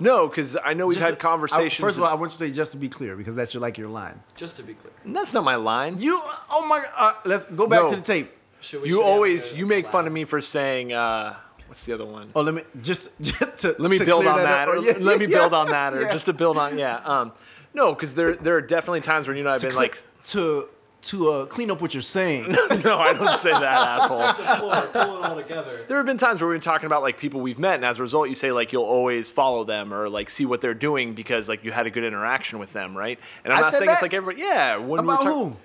no, 0.01 0.29
because 0.29 0.57
I 0.63 0.75
know 0.75 0.87
we've 0.87 0.97
Just 0.97 1.05
had 1.05 1.13
to- 1.15 1.21
conversations. 1.21 1.81
I, 1.83 1.87
first 1.87 1.99
of 1.99 2.05
all, 2.05 2.11
I 2.11 2.15
want 2.15 2.33
you 2.33 2.39
to 2.39 2.45
say 2.49 2.51
just 2.55 2.73
to 2.73 2.79
be 2.79 2.89
clear 2.89 3.17
because 3.17 3.35
that's 3.35 3.55
your 3.55 3.61
like 3.61 3.79
your 3.79 3.89
line. 3.89 4.21
Just 4.37 4.57
to 4.57 4.63
be 4.63 4.75
clear, 4.75 4.93
that's 5.05 5.33
not 5.33 5.45
my 5.45 5.57
line. 5.57 6.01
You, 6.01 6.21
oh 6.51 6.67
my, 6.67 6.85
uh, 6.97 7.15
let's 7.25 7.45
go 7.45 7.67
back 7.67 7.83
No. 7.83 7.91
to 7.91 7.97
the 7.97 8.03
tape. 8.03 8.33
Should 8.61 8.83
we- 8.83 8.89
You 8.89 8.95
should 8.97 9.03
always 9.05 9.53
a 9.53 9.57
you 9.57 9.67
make 9.67 9.87
fun 9.89 10.07
of 10.07 10.13
me 10.13 10.25
for 10.25 10.41
saying 10.41 10.93
uh, 10.93 11.37
What's 11.69 11.85
the 11.85 11.93
other 11.95 12.05
one? 12.07 12.31
Oh, 12.35 12.43
let 12.43 12.55
me 12.55 12.63
just, 12.81 13.11
just 13.21 13.59
to 13.59 13.75
let 13.79 13.91
me 13.91 13.99
to 13.99 14.05
build 14.05 14.27
on 14.27 14.39
that. 14.39 14.69
up. 14.69 14.75
or 14.75 14.79
yeah, 14.83 14.95
let 14.99 15.19
me 15.19 15.27
yeah, 15.27 15.39
build 15.39 15.53
on 15.55 15.69
that, 15.71 15.95
or 15.95 16.03
yeah. 16.03 16.13
just 16.13 16.27
to 16.27 16.33
build 16.33 16.57
on. 16.59 16.79
Yeah. 16.79 16.97
Um, 16.99 17.33
no, 17.75 17.93
because 17.93 18.15
there 18.15 18.35
there 18.37 18.55
are 18.57 18.61
definitely 18.63 19.01
times 19.03 19.27
when 19.29 19.37
you 19.37 19.43
know 19.45 19.51
I've 19.51 19.61
been 19.61 19.71
cle- 19.73 19.81
like, 19.81 20.03
to 20.27 20.69
to 21.03 21.31
uh, 21.31 21.47
clean 21.47 21.71
up 21.71 21.81
what 21.81 21.95
you're 21.95 22.01
saying. 22.01 22.51
no, 22.85 22.99
I 22.99 23.13
don't 23.13 23.37
say 23.37 23.51
that, 23.51 23.63
asshole. 24.03 24.19
the 24.19 24.59
floor, 24.59 24.83
pull 24.93 25.23
it 25.23 25.25
all 25.25 25.37
together. 25.37 25.85
There 25.87 25.97
have 25.99 26.07
been 26.07 26.19
times 26.19 26.41
where 26.41 26.51
we've 26.51 26.57
been 26.57 26.63
talking 26.63 26.87
about 26.87 27.03
like 27.03 27.17
people 27.17 27.41
we've 27.41 27.59
met, 27.61 27.77
and 27.77 27.85
as 27.85 27.99
a 27.99 28.03
result, 28.03 28.29
you 28.29 28.35
say 28.35 28.51
like 28.51 28.73
you'll 28.73 28.83
always 28.85 29.31
follow 29.31 29.63
them 29.63 29.95
or 29.95 30.09
like 30.09 30.31
see 30.31 30.47
what 30.47 30.61
they're 30.61 30.75
doing 30.75 31.15
because 31.15 31.49
like 31.49 31.65
you 31.65 31.71
had 31.71 31.87
a 31.87 31.91
good 31.91 32.05
interaction 32.05 32.59
with 32.59 32.73
them, 32.73 32.97
right? 32.97 33.21
And 33.45 33.53
I'm 33.53 33.59
I 33.59 33.63
not 33.63 33.73
said 33.73 33.79
saying 33.79 33.91
it's 33.91 34.03
like 34.03 34.15
everybody. 34.15 34.43
Yeah, 34.43 34.77
when 34.79 35.07
we 35.07 35.13
About 35.13 35.25
were 35.25 35.31
talking, 35.31 35.51
who? 35.53 35.59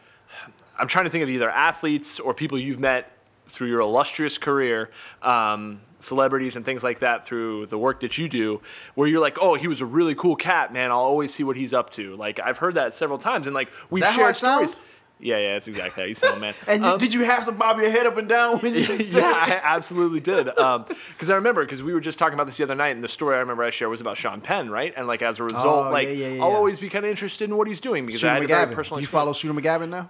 I'm 0.78 0.88
trying 0.88 1.06
to 1.06 1.12
think 1.12 1.24
of 1.24 1.30
either 1.30 1.50
athletes 1.50 2.20
or 2.20 2.34
people 2.34 2.60
you've 2.60 2.80
met 2.80 3.16
through 3.48 3.68
your 3.68 3.82
illustrious 3.82 4.38
career, 4.38 4.92
um, 5.22 5.82
celebrities 6.02 6.56
and 6.56 6.66
things 6.66 6.84
like 6.84 7.00
that 7.00 7.26
through 7.26 7.68
the 7.68 7.78
work 7.78 8.00
that 8.02 8.18
you 8.18 8.28
do, 8.30 8.62
where 8.96 9.08
you're 9.08 9.20
like, 9.22 9.38
oh, 9.42 9.56
he 9.56 9.68
was 9.68 9.82
a 9.82 9.86
really 9.86 10.16
cool 10.16 10.36
cat, 10.36 10.74
man. 10.74 10.92
I'll 10.92 10.98
always 10.98 11.34
see 11.34 11.44
what 11.44 11.56
he's 11.58 11.74
up 11.74 11.90
to. 11.92 12.16
Like 12.16 12.40
I've 12.40 12.58
heard 12.58 12.76
that 12.76 12.94
several 12.94 13.20
times, 13.20 13.48
and 13.48 13.54
like 13.54 13.70
we've 13.90 14.04
shared 14.06 14.36
stories. 14.36 14.72
sound? 14.72 14.76
Yeah, 15.24 15.38
yeah, 15.38 15.54
that's 15.54 15.68
exactly 15.68 16.02
how 16.02 16.08
you 16.08 16.16
sound, 16.16 16.42
man. 16.42 16.56
And 16.68 16.84
you, 16.84 16.90
Um, 16.90 16.98
did 16.98 17.14
you 17.14 17.24
have 17.26 17.46
to 17.46 17.52
bob 17.52 17.80
your 17.80 17.92
head 17.92 18.08
up 18.08 18.18
and 18.18 18.28
down 18.28 18.58
when 18.58 18.74
you 18.74 18.84
said 18.86 19.22
yeah, 19.22 19.32
I 19.36 19.62
absolutely 19.64 20.20
did. 20.20 20.46
Because 20.48 21.30
I 21.30 21.36
remember, 21.36 21.64
because 21.64 21.84
we 21.84 21.94
were 21.94 22.00
just 22.00 22.18
talking 22.18 22.34
about 22.34 22.46
this 22.48 22.58
the 22.58 22.64
other 22.64 22.74
night, 22.74 22.96
and 22.96 23.04
the 23.04 23.08
story 23.08 23.36
I 23.36 23.40
remember 23.40 23.64
I 23.64 23.70
shared 23.70 23.92
was 23.92 24.02
about 24.02 24.18
Sean 24.18 24.42
Penn, 24.42 24.72
right? 24.72 24.92
And 24.98 25.06
like 25.06 25.22
as 25.22 25.40
a 25.40 25.44
result, 25.44 25.88
Oh, 25.88 25.92
like 25.92 26.08
yeah, 26.08 26.14
yeah, 26.14 26.28
yeah, 26.30 26.44
I'll 26.44 26.56
always 26.56 26.80
be 26.80 26.90
kind 26.90 27.06
of 27.06 27.12
interested 27.12 27.48
in 27.52 27.56
what 27.56 27.68
he's 27.68 27.80
doing 27.80 28.04
because 28.04 28.24
I 28.24 28.30
Shooter 28.30 28.34
had 28.34 28.44
a 28.44 28.48
very 28.48 28.66
McGavin? 28.66 28.76
personal. 28.76 28.96
Do 28.98 29.02
you 29.02 29.06
experience. 29.06 29.12
follow 29.12 29.34
Shooter 29.34 29.54
McGavin 29.54 29.90
now? 29.90 30.10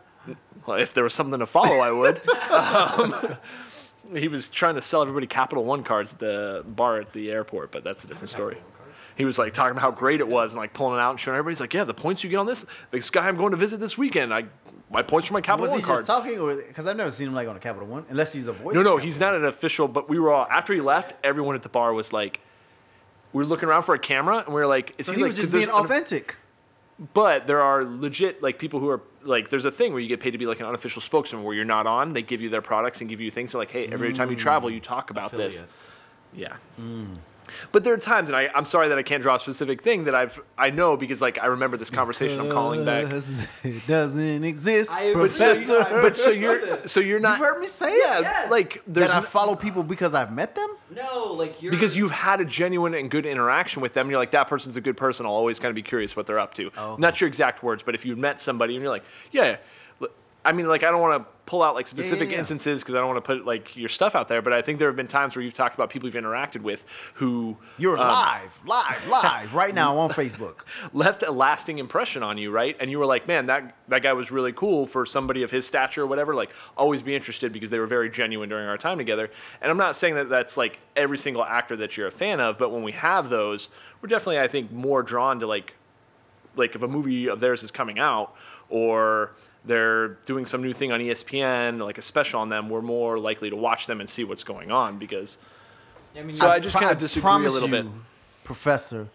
Well, 0.66 0.78
if 0.80 0.94
there 0.94 1.04
was 1.04 1.14
something 1.14 1.40
to 1.40 1.46
follow, 1.46 1.80
I 1.80 1.92
would. 1.92 2.22
um, 2.52 3.36
he 4.16 4.28
was 4.28 4.50
trying 4.50 4.76
to 4.76 4.82
sell 4.82 5.02
everybody 5.02 5.28
Capital 5.28 5.64
One 5.64 5.84
cards 5.84 6.14
at 6.14 6.20
the 6.20 6.64
bar 6.68 7.00
at 7.00 7.14
the 7.14 7.32
airport, 7.32 7.72
but 7.72 7.84
that's 7.84 8.04
a 8.04 8.08
different 8.08 8.30
story. 8.30 8.58
He 9.16 9.26
was 9.26 9.38
like 9.38 9.54
talking 9.54 9.72
about 9.72 9.82
how 9.82 9.92
great 9.92 10.20
it 10.20 10.28
was 10.28 10.54
and 10.54 10.60
like 10.60 10.74
pulling 10.74 10.96
it 10.98 11.02
out 11.02 11.12
and 11.12 11.20
showing 11.20 11.38
everybody. 11.38 11.54
He's 11.54 11.60
like, 11.62 11.74
"Yeah, 11.74 11.84
the 11.84 11.94
points 11.94 12.24
you 12.24 12.30
get 12.30 12.38
on 12.38 12.46
this. 12.46 12.66
This 12.92 13.10
guy 13.10 13.28
I'm 13.28 13.38
going 13.38 13.52
to 13.52 13.58
visit 13.58 13.80
this 13.80 13.98
weekend. 13.98 14.34
I 14.34 14.46
my 14.90 15.02
points 15.04 15.28
for 15.28 15.34
my 15.34 15.42
Capital 15.42 15.64
Was 15.64 15.72
One 15.72 15.80
he 15.80 15.86
card." 15.86 16.00
just 16.00 16.08
talking, 16.08 16.40
or 16.40 16.56
because 16.56 16.88
I've 16.88 16.96
never 16.98 17.12
seen 17.12 17.28
him 17.28 17.34
like 17.34 17.48
on 17.48 17.56
a 17.56 17.60
Capital 17.60 17.88
One, 17.88 18.06
unless 18.10 18.34
he's 18.34 18.48
a 18.48 18.54
voice. 18.54 18.74
No, 18.74 18.82
no, 18.82 18.98
he's 18.98 19.20
not 19.20 19.36
an 19.36 19.46
official. 19.46 19.88
But 19.88 20.10
we 20.10 20.18
were 20.18 20.32
all 20.32 20.48
after 20.50 20.74
he 20.74 20.82
left. 20.82 21.14
Everyone 21.24 21.56
at 21.56 21.62
the 21.62 21.70
bar 21.70 21.94
was 21.94 22.14
like, 22.14 22.40
we 23.34 23.40
were 23.44 23.46
looking 23.46 23.68
around 23.70 23.84
for 23.84 23.94
a 23.96 24.00
camera, 24.00 24.38
and 24.40 24.48
we 24.48 24.54
were 24.56 24.66
like, 24.68 24.96
"Is 24.98 25.06
So 25.08 25.12
he, 25.12 25.18
he 25.18 25.24
like?" 25.24 25.30
was 25.30 25.38
just 25.38 25.52
there's 25.52 25.66
being 25.68 25.76
an- 25.78 25.84
authentic. 25.86 26.38
But 27.14 27.48
there 27.48 27.62
are 27.62 27.84
legit 27.84 28.44
like 28.44 28.60
people 28.60 28.80
who 28.80 28.90
are 28.90 29.02
like, 29.24 29.50
there's 29.50 29.66
a 29.66 29.72
thing 29.72 29.92
where 29.92 30.00
you 30.00 30.08
get 30.08 30.20
paid 30.20 30.32
to 30.32 30.38
be 30.38 30.46
like 30.46 30.60
an 30.60 30.68
unofficial 30.68 31.02
spokesman 31.02 31.44
where 31.44 31.56
you're 31.56 31.66
not 31.66 31.88
on. 31.88 32.14
They 32.14 32.22
give 32.22 32.42
you 32.42 32.50
their 32.50 32.62
products 32.62 33.02
and 33.02 33.10
give 33.10 33.20
you 33.20 33.32
things. 33.32 33.52
So 33.52 33.58
like, 33.58 33.72
hey, 33.72 33.88
every 33.88 34.14
time 34.14 34.30
you 34.30 34.36
travel, 34.36 34.70
you 34.70 34.80
talk 34.80 35.08
mm. 35.08 35.12
about 35.12 35.32
this. 35.32 35.56
Affiliates. 35.56 35.92
Yeah. 36.34 36.56
Mm. 36.80 37.18
But 37.72 37.84
there 37.84 37.94
are 37.94 37.98
times, 37.98 38.30
and 38.30 38.36
I, 38.36 38.50
I'm 38.56 38.66
sorry 38.66 38.88
that 38.90 38.98
I 38.98 39.04
can't 39.04 39.22
draw 39.22 39.36
a 39.36 39.40
specific 39.40 39.82
thing 39.82 40.06
that 40.06 40.16
I've 40.16 40.40
I 40.58 40.70
know 40.70 40.98
because 40.98 41.22
like 41.22 41.40
I 41.40 41.48
remember 41.48 41.78
this 41.78 41.90
conversation. 41.90 42.40
I'm 42.40 42.52
calling 42.52 42.86
back. 42.86 43.06
It 43.64 43.88
doesn't 43.88 44.44
exist, 44.44 44.92
I 44.92 45.04
agree. 45.04 45.22
Professor. 45.30 45.82
I- 45.82 46.02
But 46.02 46.16
so 46.18 46.32
said 46.32 46.40
you're 46.42 46.60
this. 46.78 46.92
so 46.92 47.00
you're 47.00 47.20
not. 47.20 47.38
You've 47.40 47.48
heard 47.48 47.60
me 47.60 47.68
say 47.68 47.98
yeah, 47.98 48.20
it. 48.20 48.22
Yes. 48.22 48.52
like 48.52 48.82
there's 48.88 49.08
that 49.10 49.16
I 49.18 49.22
follow 49.22 49.56
people 49.56 49.84
because 49.84 50.14
I've 50.14 50.32
met 50.34 50.56
them. 50.56 50.76
No, 50.94 51.34
like 51.34 51.62
you're 51.62 51.72
because 51.72 51.96
you've 51.96 52.12
had 52.12 52.42
a 52.42 52.46
genuine 52.46 52.94
and 52.94 53.10
good 53.10 53.26
interaction 53.26 53.82
with 53.82 53.94
them. 53.94 54.10
You're 54.10 54.20
like, 54.20 54.32
that 54.32 54.48
person's 54.48 54.76
a 54.78 54.82
good 54.82 54.98
person. 54.98 55.26
I'll 55.26 55.32
always 55.32 55.58
kind 55.60 55.70
of 55.70 55.76
be 55.76 55.82
curious 55.84 56.16
what 56.16 56.28
they're 56.28 56.40
up 56.40 56.54
to. 56.56 56.70
Oh, 56.78 56.92
okay. 56.94 57.02
Not 57.02 57.22
your 57.22 57.28
exact 57.28 57.64
words, 57.64 57.82
but 57.84 57.96
if 57.96 58.06
you 58.06 58.16
met 58.16 58.40
somebody 58.42 58.76
and 58.76 58.82
you're 58.84 58.92
like, 58.92 59.06
yeah, 59.32 59.44
l- 59.44 59.58
I 60.44 60.54
mean, 60.54 60.68
like, 60.68 60.84
I 60.84 60.92
don't 60.92 61.02
want 61.02 61.24
to 61.24 61.32
pull 61.46 61.64
out 61.64 61.76
like 61.76 61.86
specific 61.86 62.32
yeah. 62.32 62.40
instances 62.40 62.82
because 62.82 62.96
I 62.96 63.00
don't 63.00 63.10
want 63.10 63.18
to 63.18 63.28
put 63.28 63.46
like 63.46 63.76
your 63.76 63.90
stuff 63.90 64.16
out 64.16 64.28
there. 64.28 64.42
But 64.42 64.54
I 64.54 64.62
think 64.62 64.80
there 64.80 64.88
have 64.88 64.96
been 64.96 65.08
times 65.08 65.36
where 65.36 65.44
you've 65.44 65.54
talked 65.54 65.76
about 65.76 65.90
people 65.90 66.08
you've 66.08 66.24
interacted 66.24 66.62
with 66.62 66.86
who 67.16 67.58
You're 67.78 67.98
um, 67.98 68.08
live, 68.08 68.62
live, 68.66 69.08
live 69.08 69.54
right 69.54 69.76
now 69.76 69.98
on 69.98 70.10
Facebook. 70.12 70.62
left 70.94 71.24
a 71.24 71.32
lasting 71.32 71.78
impression 71.78 72.24
on 72.24 72.38
you, 72.38 72.52
right? 72.52 72.78
And 72.80 72.90
you 72.90 73.00
were 73.00 73.06
like, 73.06 73.28
man, 73.28 73.48
that 73.48 73.76
that 73.90 74.02
guy 74.02 74.14
was 74.14 74.32
really 74.32 74.54
cool 74.54 74.88
for 74.88 75.06
somebody 75.06 75.44
of 75.44 75.52
his 75.52 75.68
stature 75.68 76.04
or 76.04 76.08
whatever. 76.08 76.34
Like, 76.34 76.52
always 76.78 77.04
be 77.04 77.16
interested 77.16 77.52
because 77.52 77.70
they 77.70 77.80
were 77.80 77.88
very 77.88 78.10
genuine 78.10 78.50
during 78.50 78.68
our 78.68 78.78
time 78.78 78.98
together. 78.98 79.30
And 79.62 79.70
I'm 79.70 79.78
not 79.78 79.96
saying 79.96 80.16
that 80.16 80.30
that's 80.30 80.58
like 80.58 80.80
every 80.96 81.18
single 81.18 81.44
actor 81.44 81.76
that 81.78 81.98
you're 81.98 82.08
a 82.08 82.12
fan 82.12 82.40
of, 82.40 82.58
but 82.58 82.72
when 82.72 82.82
we 82.82 82.94
have 82.94 83.30
those, 83.30 83.70
we're 84.02 84.08
definitely, 84.08 84.40
I 84.40 84.48
think, 84.48 84.72
more 84.72 85.04
drawn 85.04 85.40
to 85.42 85.48
like, 85.48 85.74
like 86.56 86.76
if 86.76 86.82
a 86.82 86.88
movie 86.88 87.28
of 87.28 87.40
theirs 87.40 87.62
is 87.62 87.72
coming 87.72 88.00
out 88.00 88.34
or 88.70 89.32
they're 89.66 90.10
doing 90.26 90.46
some 90.46 90.62
new 90.64 90.74
thing 90.74 90.92
on 90.92 91.00
ESPN, 91.00 91.80
like 91.84 91.98
a 91.98 92.02
special 92.02 92.40
on 92.42 92.50
them, 92.50 92.70
we're 92.70 92.82
more 92.82 93.20
likely 93.20 93.50
to 93.50 93.56
watch 93.56 93.88
them 93.88 94.00
and 94.02 94.10
see 94.10 94.24
what's 94.24 94.44
going 94.44 94.72
on 94.72 94.98
because. 94.98 95.38
I 96.16 96.22
mean, 96.24 96.32
So 96.34 96.50
I 96.50 96.60
just 96.60 96.76
pro- 96.76 96.88
kinda 96.88 97.00
disagree 97.00 97.22
a 97.22 97.24
promise 97.24 97.54
little 97.54 97.70
bit. 97.70 97.86
Professor, 98.44 99.08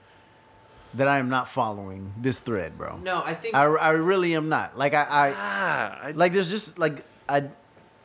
that 0.95 1.09
I 1.09 1.19
am 1.19 1.29
not 1.29 1.49
following 1.49 2.15
this 2.17 2.39
thread, 2.39 2.79
bro. 2.79 2.97
no, 2.99 3.23
I 3.25 3.35
think 3.35 3.55
I, 3.55 3.65
I 3.65 3.91
really 3.91 4.35
am 4.35 4.49
not. 4.49 4.79
Like 4.79 4.95
I, 4.95 5.03
I 5.03 5.33
Ah, 5.37 5.99
I, 6.05 6.11
like 6.13 6.33
there's 6.33 6.49
just 6.49 6.79
like 6.79 7.05
I, 7.29 7.51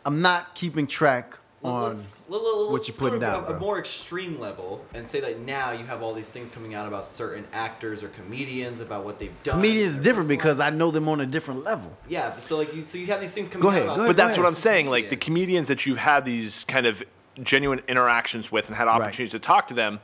I'm 0.05 0.21
not 0.21 0.55
keeping 0.55 0.87
track 0.87 1.31
Let- 1.31 1.40
on. 1.63 1.83
let's, 1.83 2.29
let, 2.29 2.41
let, 2.41 2.57
let's 2.57 2.71
what 2.71 2.81
you 2.81 2.85
just 2.87 2.99
putting 2.99 3.19
down, 3.19 3.43
a, 3.43 3.47
bro. 3.47 3.55
a 3.55 3.59
more 3.59 3.79
extreme 3.79 4.39
level 4.39 4.83
and 4.93 5.05
say 5.05 5.19
that 5.19 5.39
now 5.39 5.71
you 5.71 5.85
have 5.85 6.01
all 6.01 6.13
these 6.13 6.29
things 6.31 6.49
coming 6.49 6.73
out 6.73 6.87
about 6.87 7.05
certain 7.05 7.45
actors 7.53 8.03
or 8.03 8.09
comedians 8.09 8.79
about 8.79 9.05
what 9.05 9.19
they've 9.19 9.43
done. 9.43 9.55
Comedians 9.55 9.93
is 9.93 9.97
different 9.99 10.27
because 10.27 10.59
life. 10.59 10.73
I 10.73 10.75
know 10.75 10.91
them 10.91 11.07
on 11.07 11.21
a 11.21 11.25
different 11.25 11.63
level. 11.63 11.95
yeah. 12.07 12.37
So 12.39 12.57
like 12.57 12.73
you, 12.75 12.83
so 12.83 12.97
you 12.97 13.07
have 13.07 13.21
these 13.21 13.33
things 13.33 13.49
coming 13.49 13.61
Go 13.63 13.69
out 13.69 13.73
ahead, 13.73 13.83
about 13.83 13.95
go 13.97 14.01
ahead, 14.03 14.09
but 14.09 14.17
that's 14.17 14.35
go 14.35 14.41
what 14.43 14.47
I'm 14.47 14.55
saying. 14.55 14.87
Like 14.87 15.09
the 15.09 15.15
comedians. 15.15 15.41
comedians 15.41 15.67
that 15.69 15.85
you've 15.85 15.97
had 15.97 16.25
these 16.25 16.63
kind 16.65 16.85
of 16.85 17.03
genuine 17.43 17.81
interactions 17.87 18.51
with 18.51 18.67
and 18.67 18.75
had 18.75 18.87
opportunities 18.87 19.31
to 19.31 19.39
talk 19.39 19.67
to 19.69 19.73
them. 19.73 19.99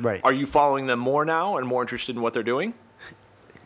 Right. 0.00 0.20
Are 0.24 0.32
you 0.32 0.46
following 0.46 0.86
them 0.86 0.98
more 0.98 1.24
now 1.24 1.58
and 1.58 1.66
more 1.66 1.82
interested 1.82 2.16
in 2.16 2.22
what 2.22 2.34
they're 2.34 2.42
doing? 2.42 2.74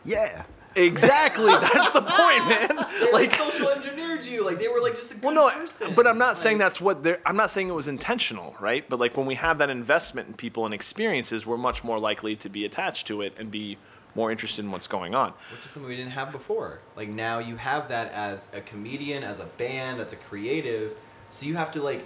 Yeah. 0.05 0.43
Exactly. 0.77 1.51
That's 1.51 1.93
the 1.93 2.01
point, 2.01 2.47
man. 2.49 2.87
They 2.99 3.11
Like, 3.11 3.31
like 3.31 3.35
social 3.35 3.69
engineered 3.69 4.23
you. 4.25 4.45
Like 4.45 4.59
they 4.59 4.67
were 4.67 4.79
like 4.81 4.95
just 4.95 5.11
a 5.11 5.15
good 5.15 5.23
well, 5.23 5.33
no, 5.33 5.49
person. 5.49 5.93
but 5.95 6.07
I'm 6.07 6.17
not 6.17 6.37
saying 6.37 6.57
that's 6.59 6.79
what 6.79 7.03
they're. 7.03 7.19
I'm 7.25 7.35
not 7.35 7.49
saying 7.51 7.67
it 7.67 7.73
was 7.73 7.87
intentional, 7.87 8.55
right? 8.59 8.87
But 8.87 8.99
like 8.99 9.17
when 9.17 9.25
we 9.25 9.35
have 9.35 9.57
that 9.57 9.69
investment 9.69 10.27
in 10.27 10.33
people 10.35 10.65
and 10.65 10.73
experiences, 10.73 11.45
we're 11.45 11.57
much 11.57 11.83
more 11.83 11.99
likely 11.99 12.35
to 12.37 12.49
be 12.49 12.65
attached 12.65 13.07
to 13.07 13.21
it 13.21 13.33
and 13.37 13.49
be 13.51 13.77
more 14.15 14.31
interested 14.31 14.65
in 14.65 14.71
what's 14.71 14.87
going 14.87 15.13
on. 15.13 15.33
which 15.51 15.63
is 15.63 15.71
something 15.71 15.87
we 15.87 15.95
didn't 15.95 16.11
have 16.11 16.31
before. 16.31 16.79
Like 16.95 17.09
now 17.09 17.39
you 17.39 17.55
have 17.55 17.89
that 17.89 18.11
as 18.13 18.47
a 18.53 18.61
comedian, 18.61 19.23
as 19.23 19.39
a 19.39 19.45
band, 19.45 20.01
as 20.01 20.11
a 20.13 20.15
creative. 20.15 20.95
So 21.29 21.45
you 21.45 21.55
have 21.55 21.71
to 21.71 21.81
like, 21.83 22.05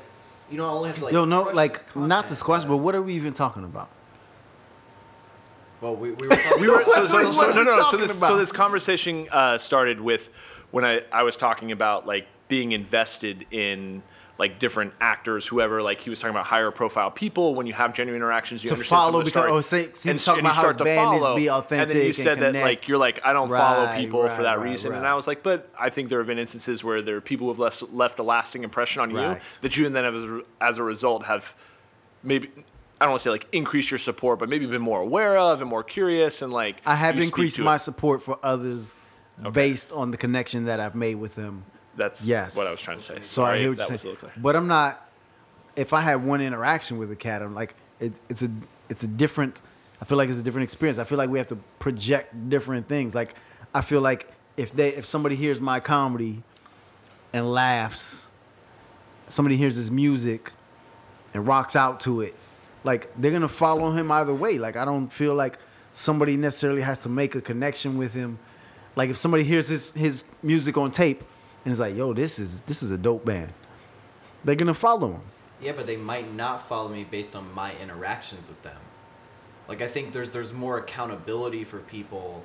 you 0.50 0.58
don't 0.58 0.70
only 0.70 0.90
have 0.90 0.98
to 0.98 1.06
like. 1.06 1.14
Yo, 1.14 1.26
no, 1.26 1.44
like 1.44 1.96
not 1.96 2.28
to 2.28 2.36
squash, 2.36 2.66
but 2.66 2.78
what 2.78 2.96
are 2.96 3.02
we 3.02 3.14
even 3.14 3.34
talking 3.34 3.64
about? 3.64 3.90
Well, 5.82 5.96
we, 5.96 6.12
we 6.12 6.28
were 6.28 6.36
talking 6.36 6.62
we 6.62 6.68
were 6.70 6.84
so, 6.88 7.08
so, 7.08 7.32
so 7.32 7.50
are 7.50 7.54
no 7.54 7.60
we 7.60 7.66
no 7.66 7.76
so 7.76 7.82
talking 7.84 8.00
this 8.02 8.20
so 8.20 8.38
this 8.38 8.52
conversation 8.52 9.28
uh, 9.32 9.58
started 9.58 10.00
with 10.00 10.30
when 10.72 10.86
I, 10.86 11.02
I 11.12 11.24
was 11.24 11.36
talking 11.36 11.72
about 11.72 12.06
like 12.06 12.28
being 12.48 12.72
invested 12.72 13.46
in 13.52 14.04
like 14.38 14.58
different 14.60 14.94
actors 15.02 15.46
whoever 15.46 15.82
like 15.84 16.02
he 16.02 16.10
was 16.10 16.20
talking 16.20 16.32
about 16.36 16.46
higher 16.46 16.72
profile 16.72 17.10
people. 17.12 17.54
When 17.56 17.68
you 17.68 17.74
have 17.74 17.94
genuine 17.94 18.22
interactions 18.22 18.64
you 18.64 18.70
To 18.70 18.74
understand 18.76 19.00
some 19.02 19.08
follow 19.08 19.20
of 19.20 19.26
because- 19.26 19.42
story. 19.44 19.52
oh, 19.52 19.62
say- 19.62 19.82
he 19.84 19.88
was 19.90 20.06
and, 20.06 20.20
talking 20.20 20.40
and 20.40 20.46
you 20.46 20.52
about 20.52 20.56
how 20.56 20.60
start 20.62 20.74
his 20.74 20.78
to 20.78 20.84
band 20.84 21.12
needs 21.12 21.22
to 21.22 21.26
follow. 21.26 21.36
be 21.36 21.76
and 21.76 21.90
then 21.90 22.06
you 22.06 22.14
said 22.14 22.40
that 22.40 22.54
like 22.56 22.88
you're 22.88 22.98
like 22.98 23.20
I 23.26 23.34
don't 23.34 23.50
follow 23.50 23.86
Right, 23.86 24.00
people 24.00 24.28
for 24.30 24.44
that 24.44 24.60
right, 24.60 24.64
reason. 24.70 24.94
And. 24.94 25.06
I 25.06 25.16
was 25.16 25.26
like 25.28 25.42
but 25.44 25.70
I 25.80 25.90
think 25.90 26.10
there 26.10 26.20
have 26.20 26.28
been 26.28 26.40
instances 26.40 26.84
where 26.84 27.02
there 27.02 27.18
are 27.18 27.22
people 27.22 27.48
who 27.48 27.52
have 27.54 27.60
less, 27.60 27.82
left 27.92 28.20
a 28.20 28.24
lasting 28.24 28.64
impression 28.64 29.02
on 29.02 29.10
you 29.12 29.38
that 29.62 29.78
you 29.78 29.86
and 29.88 29.96
then 29.96 30.06
as, 30.06 30.44
as 30.60 30.78
a 30.78 30.84
result 30.84 31.26
have 31.26 31.56
maybe 32.24 32.50
I 33.02 33.06
don't 33.06 33.14
want 33.14 33.22
to 33.22 33.24
say 33.24 33.30
like 33.32 33.48
increase 33.52 33.90
your 33.90 33.98
support, 33.98 34.38
but 34.38 34.48
maybe 34.48 34.68
been 34.68 34.80
more 34.80 35.02
aware 35.02 35.36
of 35.36 35.60
and 35.60 35.68
more 35.68 35.84
curious 35.84 36.44
and 36.44 36.54
like 36.54 36.84
I 36.86 36.94
have 36.96 37.18
increased 37.18 37.58
my 37.58 37.76
it. 37.76 37.80
support 37.80 38.22
for 38.22 38.38
others 38.44 38.94
based 39.54 39.92
on 39.92 40.12
the 40.12 40.18
connection 40.18 40.66
that 40.66 40.80
I've 40.80 40.94
made 40.94 41.16
with 41.16 41.34
them. 41.34 41.66
That's 41.98 42.24
Yes. 42.24 42.56
what 42.56 42.68
I 42.68 42.72
was 42.72 42.80
trying 42.80 43.00
to 43.00 43.04
say. 43.04 43.16
So 43.22 43.44
I 43.44 43.48
Sorry 43.48 43.60
hear 43.62 43.70
what 43.72 43.90
you're 43.90 43.98
saying. 43.98 44.18
But 44.38 44.56
I'm 44.56 44.68
not. 44.68 45.10
If 45.76 45.94
I 45.94 46.02
had 46.02 46.24
one 46.24 46.42
interaction 46.42 47.00
with 47.00 47.12
a 47.12 47.16
cat, 47.16 47.42
I'm 47.42 47.56
like, 47.56 47.74
it, 48.00 48.14
it's 48.30 48.44
a, 48.44 48.52
it's 48.88 49.02
a 49.02 49.08
different. 49.08 49.64
I 50.00 50.06
feel 50.06 50.20
like 50.20 50.30
it's 50.30 50.40
a 50.40 50.44
different 50.44 50.64
experience. 50.66 51.00
I 51.00 51.04
feel 51.04 51.18
like 51.18 51.30
we 51.32 51.40
have 51.40 51.48
to 51.48 51.56
project 51.80 52.50
different 52.50 52.88
things. 52.88 53.16
Like, 53.16 53.34
I 53.74 53.82
feel 53.82 54.02
like 54.02 54.32
if 54.58 54.76
they, 54.76 54.90
if 54.94 55.06
somebody 55.08 55.36
hears 55.36 55.60
my 55.60 55.80
comedy, 55.80 56.44
and 57.34 57.52
laughs, 57.52 58.28
somebody 59.28 59.58
hears 59.58 59.76
his 59.76 59.90
music, 59.90 60.52
and 61.34 61.48
rocks 61.48 61.76
out 61.76 62.00
to 62.02 62.22
it, 62.22 62.36
like 62.84 63.10
they're 63.18 63.32
gonna 63.32 63.48
follow 63.48 63.92
him 63.92 64.12
either 64.12 64.34
way. 64.34 64.58
Like 64.58 64.76
I 64.76 64.86
don't 64.86 65.12
feel 65.12 65.34
like 65.34 65.58
somebody 65.92 66.38
necessarily 66.38 66.82
has 66.82 67.00
to 67.00 67.10
make 67.10 67.36
a 67.36 67.42
connection 67.42 67.98
with 67.98 68.14
him. 68.14 68.40
Like 68.96 69.10
if 69.10 69.18
somebody 69.18 69.44
hears 69.44 69.68
his 69.68 69.92
his 69.92 70.24
music 70.42 70.78
on 70.78 70.92
tape 70.92 71.24
and 71.66 71.72
is 71.72 71.80
like, 71.80 71.96
"Yo, 71.96 72.14
this 72.14 72.40
is 72.40 72.62
this 72.62 72.82
is 72.84 72.92
a 72.92 72.98
dope 72.98 73.26
band," 73.26 73.54
they're 74.44 74.56
gonna 74.56 74.74
follow 74.74 75.14
him. 75.14 75.22
Yeah, 75.62 75.74
but 75.74 75.86
they 75.86 75.98
might 75.98 76.34
not 76.34 76.68
follow 76.68 76.90
me 76.90 77.04
based 77.04 77.36
on 77.36 77.54
my 77.54 77.74
interactions 77.82 78.48
with 78.48 78.62
them. 78.64 78.80
Like 79.68 79.82
I 79.82 79.88
think 79.88 80.12
there's 80.12 80.32
there's 80.32 80.52
more 80.52 80.80
accountability 80.80 81.64
for 81.64 81.80
people 81.80 82.44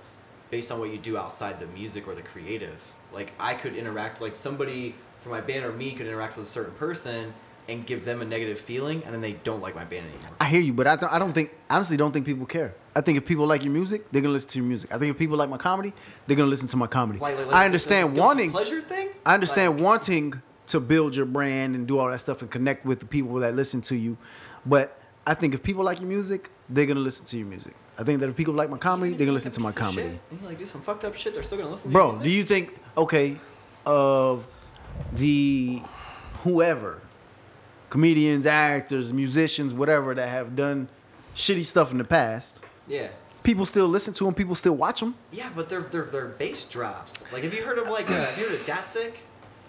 based 0.51 0.71
on 0.71 0.79
what 0.79 0.91
you 0.91 0.99
do 0.99 1.17
outside 1.17 1.59
the 1.59 1.67
music 1.69 2.07
or 2.07 2.15
the 2.15 2.23
creative. 2.23 2.95
Like 3.13 3.33
I 3.41 3.55
could 3.55 3.75
interact 3.75 4.21
like 4.21 4.37
somebody 4.37 4.95
from 5.19 5.33
my 5.33 5.41
band 5.41 5.65
or 5.65 5.73
me 5.73 5.93
could 5.93 6.07
interact 6.07 6.37
with 6.37 6.47
a 6.47 6.51
certain 6.51 6.75
person 6.75 7.33
and 7.69 7.85
give 7.87 8.05
them 8.05 8.23
a 8.23 8.25
negative 8.25 8.59
feeling, 8.61 9.03
and 9.05 9.13
then 9.13 9.21
they 9.21 9.33
don't 9.33 9.61
like 9.61 9.75
my 9.75 9.85
band 9.85 10.07
anymore. 10.07 10.31
I 10.41 10.49
hear 10.49 10.61
you, 10.61 10.73
but 10.73 10.87
I 10.87 10.97
don't, 10.97 11.13
I 11.13 11.19
don't 11.19 11.33
think 11.33 11.53
honestly 11.69 11.97
don't 11.97 12.13
think 12.13 12.25
people 12.25 12.47
care. 12.47 12.75
I 12.95 13.01
think 13.01 13.19
if 13.19 13.27
people 13.27 13.47
like 13.47 13.65
your 13.65 13.73
music, 13.73 14.11
they're 14.11 14.23
gonna 14.23 14.33
listen 14.33 14.51
to 14.51 14.59
your 14.59 14.67
music. 14.67 14.93
I 14.93 14.99
think 14.99 15.11
if 15.11 15.19
people 15.19 15.37
like 15.37 15.51
my 15.51 15.59
comedy, 15.59 15.93
they're 16.27 16.37
gonna 16.37 16.49
listen 16.49 16.69
to 16.69 16.77
my 16.77 16.87
comedy. 16.87 17.19
Like, 17.19 17.37
like, 17.37 17.47
like, 17.47 17.57
I 17.57 17.65
understand 17.65 18.17
the 18.17 18.21
wanting 18.21 18.51
pleasure 18.51 18.81
thing. 18.81 19.11
I 19.25 19.35
understand 19.35 19.81
wanting 19.81 20.41
to 20.69 20.81
build 20.81 21.15
your 21.15 21.27
brand 21.27 21.75
and 21.75 21.87
do 21.87 21.99
all 21.99 22.11
that 22.11 22.19
stuff 22.21 22.43
and 22.43 22.51
connect 22.51 22.85
with 22.85 23.01
the 23.01 23.07
people 23.07 23.35
that 23.37 23.55
listen 23.55 23.81
to 23.83 23.97
you. 23.97 24.17
But 24.65 24.99
I 25.27 25.35
think 25.35 25.55
if 25.55 25.63
people 25.63 25.85
like 25.85 26.01
your 26.01 26.09
music, 26.09 26.51
they're 26.69 26.87
gonna 26.87 27.01
listen 27.01 27.27
to 27.27 27.37
your 27.37 27.47
music. 27.47 27.75
I 27.99 28.05
think 28.05 28.21
that 28.21 28.29
if 28.29 28.37
people 28.37 28.55
like 28.55 28.71
my 28.71 28.79
comedy, 28.79 29.15
they're 29.15 29.27
gonna 29.27 29.35
listen 29.35 29.53
to 29.53 29.61
my 29.61 29.73
comedy. 29.73 30.19
and 30.31 30.41
you 30.41 30.47
like 30.47 30.59
do 30.59 30.67
some 30.67 30.83
fucked 30.83 31.05
up 31.05 31.17
shit, 31.17 31.35
they're 31.35 31.43
still 31.43 31.59
gonna 31.59 31.71
listen. 31.71 31.91
Bro, 31.93 32.21
do 32.21 32.29
you 32.31 32.45
think 32.45 32.79
okay, 32.97 33.39
of 33.85 34.47
the 35.13 35.83
whoever, 36.43 37.01
comedians, 38.01 38.45
actors, 38.45 39.11
musicians, 39.11 39.73
whatever 39.73 40.15
that 40.15 40.29
have 40.29 40.55
done 40.55 40.87
shitty 41.35 41.65
stuff 41.65 41.91
in 41.93 41.97
the 41.97 42.05
past, 42.05 42.61
Yeah. 42.87 43.09
people 43.43 43.65
still 43.65 43.89
listen 43.89 44.13
to 44.13 44.25
them, 44.25 44.35
people 44.35 44.55
still 44.55 44.75
watch 44.75 45.01
them. 45.01 45.15
Yeah, 45.33 45.49
but 45.57 45.71
their 45.71 45.81
their 45.81 46.03
their 46.05 46.27
bass 46.27 46.67
drops. 46.67 47.33
Like, 47.33 47.43
have 47.45 47.55
you 47.55 47.63
heard 47.63 47.79
of 47.79 47.89
like, 47.89 48.11
uh, 48.11 48.27
have 48.27 48.39
you 48.39 48.49
heard 48.51 48.61
of 48.61 48.67
Datsik? 48.67 49.13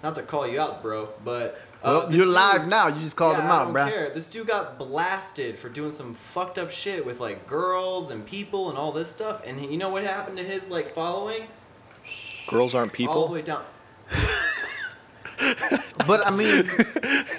Not 0.04 0.14
to 0.16 0.24
call 0.24 0.46
you 0.46 0.60
out, 0.60 0.84
bro, 0.84 1.08
but 1.24 1.58
uh, 1.82 2.04
Well, 2.04 2.14
you're 2.14 2.26
dude- 2.26 2.34
live 2.34 2.68
now. 2.68 2.88
You 2.88 3.00
just 3.02 3.16
called 3.16 3.38
yeah, 3.38 3.44
them 3.44 3.52
I 3.52 3.56
out, 3.56 3.64
don't 3.64 3.74
bro. 3.74 3.88
care. 3.88 4.10
This 4.14 4.28
dude 4.28 4.46
got 4.48 4.78
blasted 4.78 5.58
for 5.58 5.70
doing 5.70 5.92
some 5.92 6.14
fucked 6.14 6.58
up 6.58 6.70
shit 6.70 7.06
with 7.06 7.22
like 7.22 7.48
girls 7.48 8.10
and 8.12 8.26
people 8.26 8.68
and 8.70 8.78
all 8.78 8.92
this 8.92 9.10
stuff. 9.10 9.42
And 9.48 9.58
he- 9.62 9.68
you 9.68 9.78
know 9.78 9.88
what 9.90 10.04
happened 10.04 10.36
to 10.38 10.44
his 10.44 10.70
like 10.70 10.94
following? 10.94 11.44
Girls 12.48 12.76
aren't 12.76 12.92
people. 12.92 13.16
All 13.16 13.28
the 13.28 13.34
way 13.36 13.42
down. 13.42 13.64
But 16.08 16.26
I 16.26 16.32
mean, 16.32 16.70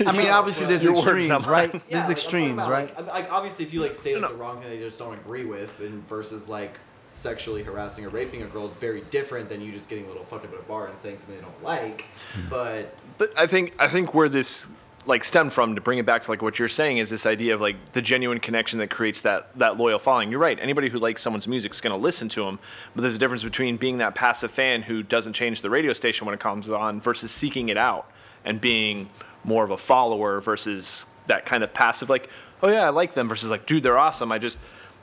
I 0.07 0.17
mean, 0.17 0.29
obviously 0.31 0.67
there's 0.67 0.85
Your 0.85 0.93
words, 0.93 1.05
extremes, 1.05 1.27
not 1.29 1.43
mine. 1.43 1.51
right? 1.51 1.75
Yeah, 1.75 1.81
There's 1.91 2.03
like, 2.05 2.11
extremes, 2.13 2.53
about, 2.55 2.71
right? 2.71 2.97
Like, 2.97 3.07
like 3.07 3.33
obviously, 3.33 3.65
if 3.65 3.73
you 3.73 3.81
like 3.81 3.93
say 3.93 4.17
like 4.17 4.31
the 4.31 4.37
wrong 4.37 4.61
thing 4.61 4.71
that 4.71 4.77
you 4.77 4.85
just 4.85 4.99
don't 4.99 5.15
agree 5.15 5.45
with, 5.45 5.79
and 5.81 6.07
versus 6.09 6.49
like 6.49 6.79
sexually 7.09 7.63
harassing 7.63 8.05
or 8.05 8.11
raping 8.11 8.43
a 8.43 8.47
girl 8.47 8.67
is 8.67 8.75
very 8.75 9.01
different 9.11 9.49
than 9.49 9.61
you 9.63 9.73
just 9.73 9.89
getting 9.89 10.05
a 10.05 10.09
little 10.09 10.23
fucked 10.23 10.45
up 10.45 10.53
at 10.53 10.61
a 10.61 10.63
bar 10.65 10.89
and 10.89 10.99
saying 10.99 11.17
something 11.17 11.37
they 11.37 11.41
don't 11.41 11.65
like. 11.65 12.05
Hmm. 12.35 12.49
But 12.51 12.95
But 13.17 13.39
I 13.39 13.47
think 13.47 13.75
I 13.79 13.89
think 13.89 14.15
where 14.15 14.29
this 14.29 14.69
like 15.09 15.25
stemmed 15.25 15.55
from 15.55 15.75
to 15.75 15.81
bring 15.81 15.99
it 15.99 16.05
back 16.05 16.23
to 16.23 16.31
like 16.31 16.43
what 16.43 16.59
you're 16.59 16.69
saying 16.69 16.99
is 16.99 17.09
this 17.09 17.25
idea 17.25 17.55
of 17.55 17.63
like 17.63 17.93
the 17.93 18.03
genuine 18.03 18.39
connection 18.39 18.79
that 18.79 18.91
creates 18.91 19.23
that 19.23 19.59
that 19.59 19.79
loyal 19.79 19.99
following. 19.99 20.31
You're 20.31 20.39
right. 20.39 20.59
Anybody 20.61 20.91
who 20.91 20.99
likes 20.99 21.23
someone's 21.23 21.49
music 21.49 21.73
is 21.73 21.81
going 21.81 21.99
to 21.99 22.01
listen 22.01 22.29
to 22.29 22.45
them, 22.45 22.59
but 22.95 23.01
there's 23.01 23.17
a 23.17 23.19
difference 23.19 23.43
between 23.43 23.79
being 23.79 23.99
that 23.99 24.15
passive 24.15 24.51
fan 24.51 24.83
who 24.83 25.03
doesn't 25.03 25.33
change 25.33 25.63
the 25.63 25.71
radio 25.71 25.95
station 25.95 26.27
when 26.27 26.35
it 26.35 26.41
comes 26.41 26.69
on 26.69 27.01
versus 27.01 27.31
seeking 27.31 27.71
it 27.71 27.79
out 27.79 28.11
and 28.45 28.61
being 28.61 29.09
more 29.45 29.65
of 29.65 29.71
a 29.71 29.79
follower 29.79 30.41
versus 30.43 31.07
that 31.27 31.47
kind 31.47 31.65
of 31.65 31.73
passive 31.73 32.11
like, 32.11 32.29
oh 32.63 32.69
yeah, 32.69 32.85
I 32.85 32.91
like 32.91 33.15
them 33.15 33.31
versus 33.31 33.49
like, 33.49 33.65
dude, 33.65 33.83
they're 33.83 33.99
awesome. 33.99 34.31
I 34.31 34.39
just 34.39 34.59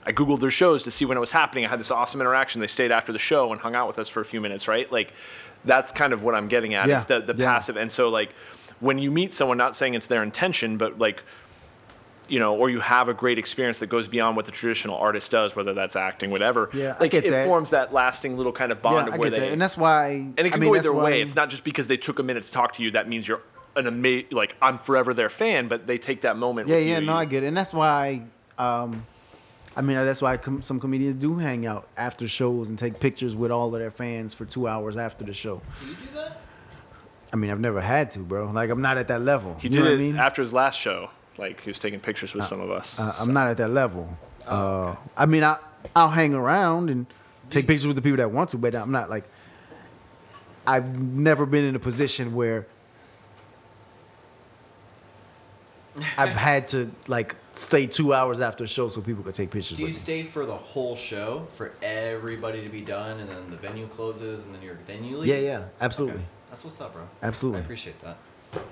I 0.05 0.11
googled 0.11 0.39
their 0.39 0.51
shows 0.51 0.83
to 0.83 0.91
see 0.91 1.05
when 1.05 1.17
it 1.17 1.21
was 1.21 1.31
happening. 1.31 1.65
I 1.65 1.69
had 1.69 1.79
this 1.79 1.89
awesome 1.89 2.21
interaction. 2.21 2.61
They 2.61 2.67
stayed 2.67 2.91
after 2.91 3.11
the 3.11 3.17
show 3.17 3.51
and 3.51 3.59
hung 3.59 3.73
out 3.73 3.87
with 3.87 3.97
us 3.97 4.07
for 4.07 4.21
a 4.21 4.25
few 4.25 4.39
minutes, 4.39 4.67
right? 4.67 4.91
Like 4.91 5.13
that's 5.63 5.91
kind 5.91 6.13
of 6.13 6.21
what 6.21 6.35
I'm 6.35 6.47
getting 6.47 6.75
at. 6.75 6.87
Yeah, 6.87 6.97
Is 6.97 7.05
the 7.05 7.21
the 7.21 7.33
yeah. 7.35 7.53
passive 7.53 7.75
and 7.75 7.91
so 7.91 8.09
like 8.09 8.29
when 8.79 8.97
you 8.99 9.09
meet 9.11 9.33
someone 9.33 9.57
not 9.57 9.75
saying 9.75 9.93
it's 9.93 10.07
their 10.07 10.23
intention 10.23 10.77
but 10.77 10.97
like 10.99 11.23
you 12.27 12.39
know 12.39 12.55
or 12.55 12.69
you 12.69 12.79
have 12.79 13.07
a 13.07 13.13
great 13.13 13.37
experience 13.37 13.77
that 13.79 13.87
goes 13.87 14.07
beyond 14.07 14.35
what 14.35 14.45
the 14.45 14.51
traditional 14.51 14.95
artist 14.97 15.31
does 15.31 15.55
whether 15.55 15.73
that's 15.73 15.95
acting 15.95 16.31
whatever 16.31 16.69
Yeah, 16.73 16.95
I 16.97 17.01
like 17.03 17.11
get 17.11 17.25
it 17.25 17.31
that. 17.31 17.45
forms 17.45 17.69
that 17.69 17.93
lasting 17.93 18.35
little 18.37 18.51
kind 18.51 18.71
of 18.71 18.81
bond 18.81 19.07
yeah, 19.07 19.13
I 19.13 19.15
of 19.15 19.19
where 19.19 19.29
get 19.29 19.39
they 19.39 19.45
that, 19.47 19.53
and 19.53 19.61
that's 19.61 19.77
why. 19.77 20.07
and 20.09 20.39
it 20.39 20.43
can 20.45 20.53
I 20.53 20.57
mean, 20.57 20.71
go 20.71 20.75
either 20.77 20.93
way 20.93 21.21
it's 21.21 21.35
not 21.35 21.49
just 21.49 21.63
because 21.63 21.87
they 21.87 21.97
took 21.97 22.19
a 22.19 22.23
minute 22.23 22.43
to 22.43 22.51
talk 22.51 22.73
to 22.75 22.83
you 22.83 22.91
that 22.91 23.07
means 23.07 23.27
you're 23.27 23.41
an 23.75 23.87
amazing 23.87 24.29
like 24.31 24.55
i'm 24.61 24.77
forever 24.79 25.13
their 25.13 25.29
fan 25.29 25.67
but 25.67 25.85
they 25.85 25.97
take 25.97 26.21
that 26.21 26.35
moment 26.37 26.67
Yeah, 26.67 26.77
with 26.77 26.87
yeah, 26.87 26.99
you. 26.99 27.05
no, 27.05 27.13
You- 27.13 27.19
I 27.19 27.25
get 27.25 27.43
it, 27.43 27.47
and 27.47 27.57
that's 27.57 27.73
why. 27.73 28.21
Um, 28.57 29.05
I 29.77 29.81
mean, 29.81 29.97
that's 29.97 30.21
why 30.21 30.37
com- 30.37 30.61
some 30.61 30.79
comedians 30.79 31.15
do 31.15 31.35
hang 31.37 31.65
out 31.65 31.89
after 31.97 32.25
shows 32.29 32.69
and 32.69 32.79
take 32.79 33.01
pictures 33.01 33.35
with 33.35 33.51
all 33.51 33.75
of 33.75 33.81
their 33.81 33.91
fans 33.91 34.33
for 34.33 34.45
two 34.45 34.69
hours 34.69 34.95
after 34.95 35.25
the 35.25 35.33
show. 35.33 35.61
do 35.81 35.87
you 35.89 35.95
do 35.95 36.01
that? 36.13 36.37
I 37.35 37.37
mean, 37.37 37.51
I've 37.51 37.59
never 37.59 37.81
had 37.81 38.11
to, 38.11 38.19
bro. 38.19 38.49
Like, 38.49 38.69
I'm 38.69 38.81
not 38.81 38.97
at 38.97 39.09
that 39.09 39.21
level. 39.21 39.57
he 39.59 39.67
you 39.67 39.73
did 39.73 39.79
know 39.81 39.87
it 39.87 39.91
what 39.91 39.95
I 39.95 40.03
mean? 40.03 40.15
after 40.15 40.41
his 40.41 40.53
last 40.53 40.79
show 40.79 41.09
like 41.37 41.59
he 41.59 41.69
was 41.69 41.77
taking 41.77 41.99
pictures 41.99 42.33
with 42.33 42.45
some 42.45 42.61
of 42.61 42.71
us 42.71 42.97
Uh, 42.97 43.13
I'm 43.19 43.33
not 43.33 43.47
at 43.47 43.57
that 43.57 43.67
level. 43.71 44.07
Uh, 44.47 44.95
I 45.17 45.25
mean, 45.25 45.43
I 45.43 45.57
I'll 45.93 46.09
hang 46.09 46.33
around 46.33 46.89
and 46.89 47.05
take 47.49 47.67
pictures 47.67 47.87
with 47.87 47.97
the 47.97 48.01
people 48.01 48.15
that 48.17 48.31
want 48.31 48.51
to, 48.51 48.57
but 48.57 48.73
I'm 48.73 48.91
not 48.93 49.09
like. 49.09 49.25
I've 50.65 50.97
never 50.97 51.45
been 51.45 51.65
in 51.65 51.75
a 51.75 51.79
position 51.79 52.33
where 52.33 52.65
I've 56.17 56.29
had 56.29 56.67
to 56.67 56.89
like 57.07 57.35
stay 57.51 57.85
two 57.85 58.13
hours 58.13 58.39
after 58.39 58.63
a 58.63 58.67
show 58.67 58.87
so 58.87 59.01
people 59.01 59.23
could 59.23 59.35
take 59.35 59.51
pictures 59.51 59.77
Do 59.77 59.83
you 59.83 59.87
with 59.89 59.95
me. 59.95 59.99
stay 59.99 60.23
for 60.23 60.45
the 60.45 60.55
whole 60.55 60.95
show 60.95 61.47
for 61.51 61.73
everybody 61.83 62.63
to 62.63 62.69
be 62.69 62.81
done, 62.81 63.19
and 63.19 63.29
then 63.29 63.49
the 63.49 63.57
venue 63.57 63.87
closes, 63.87 64.45
and 64.45 64.55
then 64.55 64.61
you're 64.61 64.79
then 64.87 65.03
you 65.03 65.17
leave? 65.17 65.27
Yeah, 65.27 65.39
yeah, 65.39 65.63
absolutely. 65.81 66.15
Okay. 66.21 66.25
That's 66.49 66.63
what's 66.63 66.79
up, 66.81 66.93
bro. 66.93 67.03
Absolutely. 67.21 67.61
I 67.61 67.63
appreciate 67.63 67.99
that. 68.01 68.17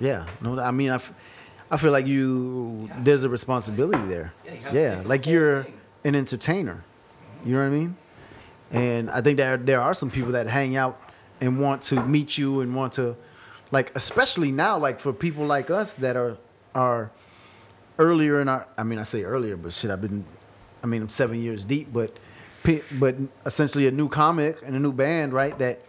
Yeah, 0.00 0.26
no, 0.40 0.58
I 0.58 0.70
mean, 0.70 0.90
I, 0.90 0.94
f- 0.94 1.12
I 1.70 1.76
feel 1.76 1.92
like 1.92 2.06
you 2.06 2.88
there's 2.98 3.24
a 3.24 3.28
responsibility 3.28 4.02
there. 4.08 4.32
Yeah, 4.44 4.52
you 4.52 4.60
have 4.60 4.74
Yeah, 4.74 5.02
like 5.04 5.26
you're 5.26 5.64
thing. 5.64 5.74
an 6.04 6.14
entertainer. 6.14 6.82
You 7.44 7.52
know 7.52 7.58
what 7.60 7.66
I 7.66 7.70
mean? 7.70 7.96
And 8.70 9.10
I 9.10 9.20
think 9.20 9.36
that 9.36 9.66
there 9.66 9.80
are 9.82 9.92
some 9.94 10.10
people 10.10 10.32
that 10.32 10.46
hang 10.46 10.76
out 10.76 10.98
and 11.40 11.60
want 11.60 11.82
to 11.82 12.02
meet 12.06 12.38
you 12.38 12.60
and 12.62 12.74
want 12.74 12.94
to, 12.94 13.14
like, 13.70 13.94
especially 13.94 14.50
now, 14.50 14.78
like 14.78 14.98
for 15.00 15.12
people 15.12 15.44
like 15.46 15.68
us 15.70 15.94
that 15.94 16.16
are 16.16 16.38
are 16.74 17.10
earlier 17.98 18.40
in 18.40 18.48
our. 18.48 18.66
I 18.78 18.82
mean, 18.84 18.98
I 18.98 19.04
say 19.04 19.22
earlier, 19.24 19.56
but 19.56 19.72
shit, 19.72 19.90
I've 19.90 20.00
been. 20.00 20.24
I 20.82 20.86
mean, 20.86 21.02
I'm 21.02 21.08
seven 21.08 21.40
years 21.42 21.64
deep, 21.64 21.92
but 21.92 22.16
but 22.92 23.16
essentially 23.44 23.86
a 23.86 23.90
new 23.90 24.08
comic 24.08 24.62
and 24.64 24.74
a 24.74 24.78
new 24.80 24.92
band, 24.92 25.32
right? 25.34 25.56
That, 25.58 25.80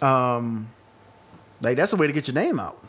um, 0.00 0.68
like 1.62 1.76
that's 1.76 1.92
a 1.92 1.96
way 1.96 2.06
to 2.06 2.12
get 2.12 2.26
your 2.28 2.34
name 2.34 2.58
out. 2.60 2.82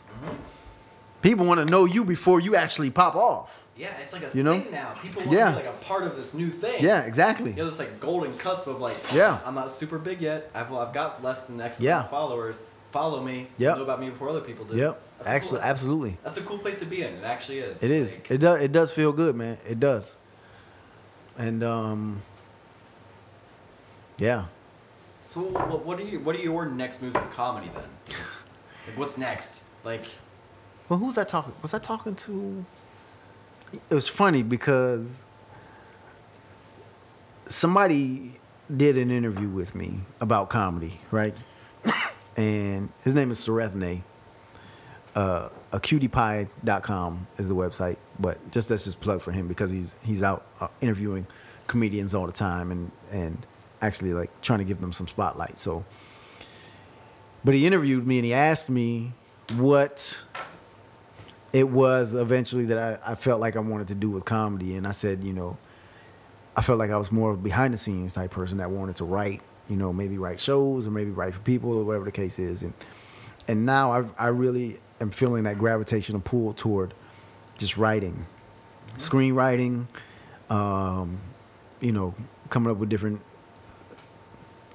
People 1.22 1.46
want 1.46 1.66
to 1.66 1.70
know 1.70 1.84
you 1.84 2.04
before 2.04 2.40
you 2.40 2.54
actually 2.54 2.90
pop 2.90 3.16
off. 3.16 3.64
Yeah, 3.76 3.96
it's 3.98 4.12
like 4.12 4.22
a 4.22 4.30
You 4.36 4.42
know? 4.42 4.60
thing 4.60 4.72
now. 4.72 4.92
People 5.00 5.22
want 5.22 5.32
Yeah. 5.32 5.44
to 5.46 5.50
be 5.60 5.66
like 5.66 5.74
a 5.74 5.84
part 5.84 6.04
of 6.04 6.16
this 6.16 6.34
new 6.34 6.48
thing. 6.48 6.82
Yeah, 6.82 7.02
exactly. 7.02 7.50
You 7.50 7.56
know, 7.58 7.64
this 7.66 7.78
like 7.78 8.00
golden 8.00 8.32
cusp 8.34 8.66
of 8.66 8.80
like, 8.80 8.96
Yeah. 9.12 9.38
I'm 9.46 9.54
not 9.54 9.70
super 9.70 9.98
big 9.98 10.20
yet. 10.20 10.50
I've 10.54 10.72
I've 10.72 10.92
got 10.92 11.22
less 11.22 11.46
than 11.46 11.60
X 11.60 11.80
Yeah. 11.80 12.04
followers. 12.08 12.64
Follow 12.90 13.22
me. 13.22 13.48
Yep. 13.58 13.76
Know 13.76 13.82
about 13.82 14.00
me 14.00 14.10
before 14.10 14.30
other 14.30 14.40
people 14.40 14.64
do. 14.64 14.76
Yep, 14.76 15.00
That's 15.18 15.28
actually, 15.28 15.58
cool, 15.58 15.68
absolutely. 15.68 16.18
That's 16.24 16.38
a 16.38 16.42
cool 16.42 16.58
place 16.58 16.78
to 16.78 16.86
be 16.86 17.02
in. 17.02 17.12
It 17.14 17.24
actually 17.24 17.58
is. 17.58 17.82
It 17.82 17.90
is. 17.90 18.14
Like, 18.14 18.30
It 18.30 18.38
does. 18.38 18.60
It 18.62 18.72
does 18.72 18.90
feel 18.92 19.12
good, 19.12 19.36
man. 19.36 19.58
It 19.68 19.78
does. 19.78 20.16
And 21.36 21.62
um, 21.62 22.22
yeah. 24.18 24.46
So 25.26 25.40
what, 25.42 25.84
what 25.84 26.00
are 26.00 26.04
you? 26.04 26.20
What 26.20 26.34
are 26.36 26.40
your 26.40 26.64
next 26.66 27.02
moves 27.02 27.14
in 27.14 27.22
comedy 27.28 27.70
then? 27.74 28.16
Like 28.88 28.98
what's 28.98 29.18
next? 29.18 29.64
Like 29.84 30.04
Well, 30.88 30.98
who's 30.98 31.14
that 31.16 31.28
talking? 31.28 31.52
Was 31.62 31.74
I 31.74 31.78
talking 31.78 32.14
to? 32.16 32.64
It 33.90 33.94
was 33.94 34.08
funny 34.08 34.42
because 34.42 35.24
somebody 37.46 38.40
did 38.74 38.96
an 38.96 39.10
interview 39.10 39.48
with 39.48 39.74
me 39.74 40.00
about 40.20 40.48
comedy, 40.50 41.00
right? 41.10 41.34
And 42.36 42.90
his 43.02 43.16
name 43.16 43.32
is 43.32 43.40
Sarethne. 43.40 44.02
Uh, 45.12 45.48
acutiepie.com 45.72 47.26
is 47.36 47.48
the 47.48 47.54
website, 47.56 47.96
but 48.20 48.52
just 48.52 48.68
that's 48.68 48.84
just 48.84 49.00
plug 49.00 49.20
for 49.20 49.32
him 49.32 49.48
because 49.48 49.72
he's 49.72 49.96
he's 50.04 50.22
out 50.22 50.46
uh, 50.60 50.68
interviewing 50.80 51.26
comedians 51.66 52.14
all 52.14 52.26
the 52.26 52.32
time 52.32 52.70
and 52.70 52.92
and 53.10 53.44
actually 53.82 54.12
like 54.12 54.30
trying 54.40 54.60
to 54.60 54.64
give 54.64 54.80
them 54.80 54.92
some 54.92 55.08
spotlight. 55.08 55.58
So, 55.58 55.84
but 57.44 57.54
he 57.54 57.66
interviewed 57.66 58.06
me 58.06 58.18
and 58.18 58.24
he 58.24 58.34
asked 58.34 58.70
me 58.70 59.12
what 59.56 60.24
it 61.52 61.68
was 61.68 62.14
eventually 62.14 62.66
that 62.66 63.00
I, 63.06 63.12
I 63.12 63.14
felt 63.14 63.40
like 63.40 63.56
I 63.56 63.60
wanted 63.60 63.88
to 63.88 63.94
do 63.94 64.10
with 64.10 64.24
comedy. 64.24 64.74
And 64.74 64.86
I 64.86 64.92
said, 64.92 65.24
you 65.24 65.32
know, 65.32 65.56
I 66.56 66.60
felt 66.60 66.78
like 66.78 66.90
I 66.90 66.96
was 66.96 67.10
more 67.10 67.30
of 67.30 67.38
a 67.38 67.42
behind 67.42 67.72
the 67.72 67.78
scenes 67.78 68.14
type 68.14 68.30
person 68.30 68.58
that 68.58 68.70
wanted 68.70 68.96
to 68.96 69.04
write, 69.04 69.40
you 69.68 69.76
know, 69.76 69.92
maybe 69.92 70.18
write 70.18 70.40
shows 70.40 70.86
or 70.86 70.90
maybe 70.90 71.10
write 71.10 71.34
for 71.34 71.40
people 71.40 71.72
or 71.72 71.84
whatever 71.84 72.04
the 72.04 72.12
case 72.12 72.38
is. 72.38 72.62
And 72.62 72.74
and 73.46 73.64
now 73.64 73.92
I 73.92 74.04
I 74.18 74.28
really 74.28 74.80
am 75.00 75.10
feeling 75.10 75.44
that 75.44 75.58
gravitational 75.58 76.20
pull 76.20 76.52
toward 76.52 76.94
just 77.56 77.76
writing, 77.76 78.26
screenwriting, 78.96 79.86
um, 80.50 81.18
you 81.80 81.92
know, 81.92 82.14
coming 82.50 82.70
up 82.70 82.76
with 82.78 82.88
different 82.88 83.20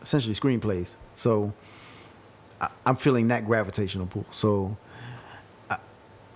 essentially 0.02 0.34
screenplays. 0.34 0.96
So 1.16 1.54
I, 2.62 2.70
I'm 2.86 2.96
feeling 2.96 3.28
that 3.30 3.46
gravitational 3.46 4.08
pull. 4.08 4.26
So 4.32 4.78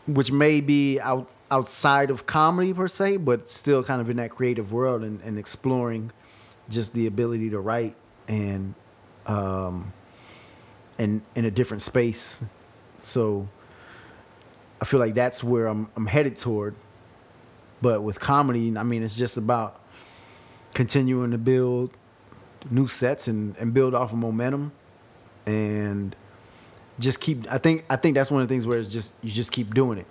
which 0.08 0.32
may 0.32 0.62
be 0.62 1.00
out 1.00 1.30
outside 1.50 2.10
of 2.10 2.26
comedy 2.26 2.74
per 2.74 2.88
se, 2.88 3.18
but 3.18 3.50
still 3.50 3.84
kind 3.84 4.02
of 4.02 4.10
in 4.10 4.18
that 4.18 4.32
creative 4.32 4.74
world 4.74 5.04
and, 5.04 5.22
and 5.22 5.38
exploring 5.38 6.12
just 6.70 6.94
the 6.94 7.08
ability 7.08 7.50
to 7.50 7.60
write 7.60 7.96
and 8.28 8.74
um 9.26 9.94
and 10.98 11.22
in 11.36 11.46
a 11.46 11.52
different 11.52 11.82
space. 11.82 12.44
So 13.00 13.48
I 14.82 14.86
feel 14.86 15.00
like 15.00 15.14
that's 15.14 15.44
where 15.44 15.68
I'm 15.68 15.90
I'm 15.96 16.08
headed 16.08 16.36
toward. 16.36 16.76
But 17.82 18.02
with 18.02 18.20
comedy, 18.20 18.76
I 18.76 18.84
mean, 18.84 19.04
it's 19.04 19.16
just 19.16 19.38
about 19.38 19.80
continuing 20.74 21.32
to 21.32 21.38
build 21.38 21.92
new 22.72 22.88
sets 22.88 23.28
and, 23.28 23.56
and 23.58 23.74
build 23.74 23.94
off 23.94 24.12
of 24.12 24.18
momentum 24.18 24.72
and 25.48 26.16
just 27.00 27.20
keep 27.20 27.52
I 27.52 27.58
think 27.58 27.86
I 27.90 27.96
think 27.96 28.16
that's 28.16 28.30
one 28.30 28.42
of 28.42 28.48
the 28.48 28.54
things 28.54 28.68
where 28.68 28.78
it's 28.78 28.88
just 28.88 29.16
you 29.24 29.32
just 29.32 29.52
keep 29.52 29.74
doing 29.74 29.98
it. 29.98 30.06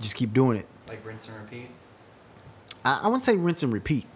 Just 0.00 0.14
keep 0.16 0.32
doing 0.32 0.56
it. 0.56 0.66
Like 0.86 1.04
rinse 1.04 1.28
and 1.28 1.36
repeat. 1.36 1.68
I, 2.84 3.00
I 3.02 3.06
wouldn't 3.08 3.24
say 3.24 3.36
rinse 3.36 3.62
and 3.62 3.72
repeat 3.72 4.06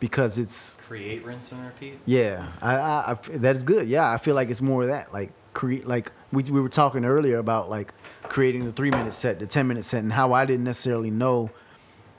because 0.00 0.38
it's 0.38 0.76
Create, 0.76 1.24
rinse 1.24 1.52
and 1.52 1.64
repeat. 1.64 1.98
yeah, 2.06 2.48
I, 2.60 2.74
I, 2.76 3.10
I 3.12 3.14
that 3.38 3.56
is 3.56 3.62
good. 3.64 3.88
Yeah, 3.88 4.10
I 4.10 4.16
feel 4.18 4.34
like 4.34 4.50
it's 4.50 4.60
more 4.62 4.82
of 4.82 4.88
that. 4.88 5.12
Like 5.12 5.32
create, 5.52 5.86
like 5.86 6.12
we 6.32 6.42
we 6.44 6.60
were 6.60 6.68
talking 6.68 7.04
earlier 7.04 7.38
about 7.38 7.70
like 7.70 7.92
creating 8.24 8.64
the 8.64 8.72
three 8.72 8.90
minute 8.90 9.12
set, 9.14 9.38
the 9.38 9.46
ten 9.46 9.66
minute 9.68 9.84
set, 9.84 10.02
and 10.02 10.12
how 10.12 10.32
I 10.32 10.44
didn't 10.46 10.64
necessarily 10.64 11.10
know. 11.10 11.50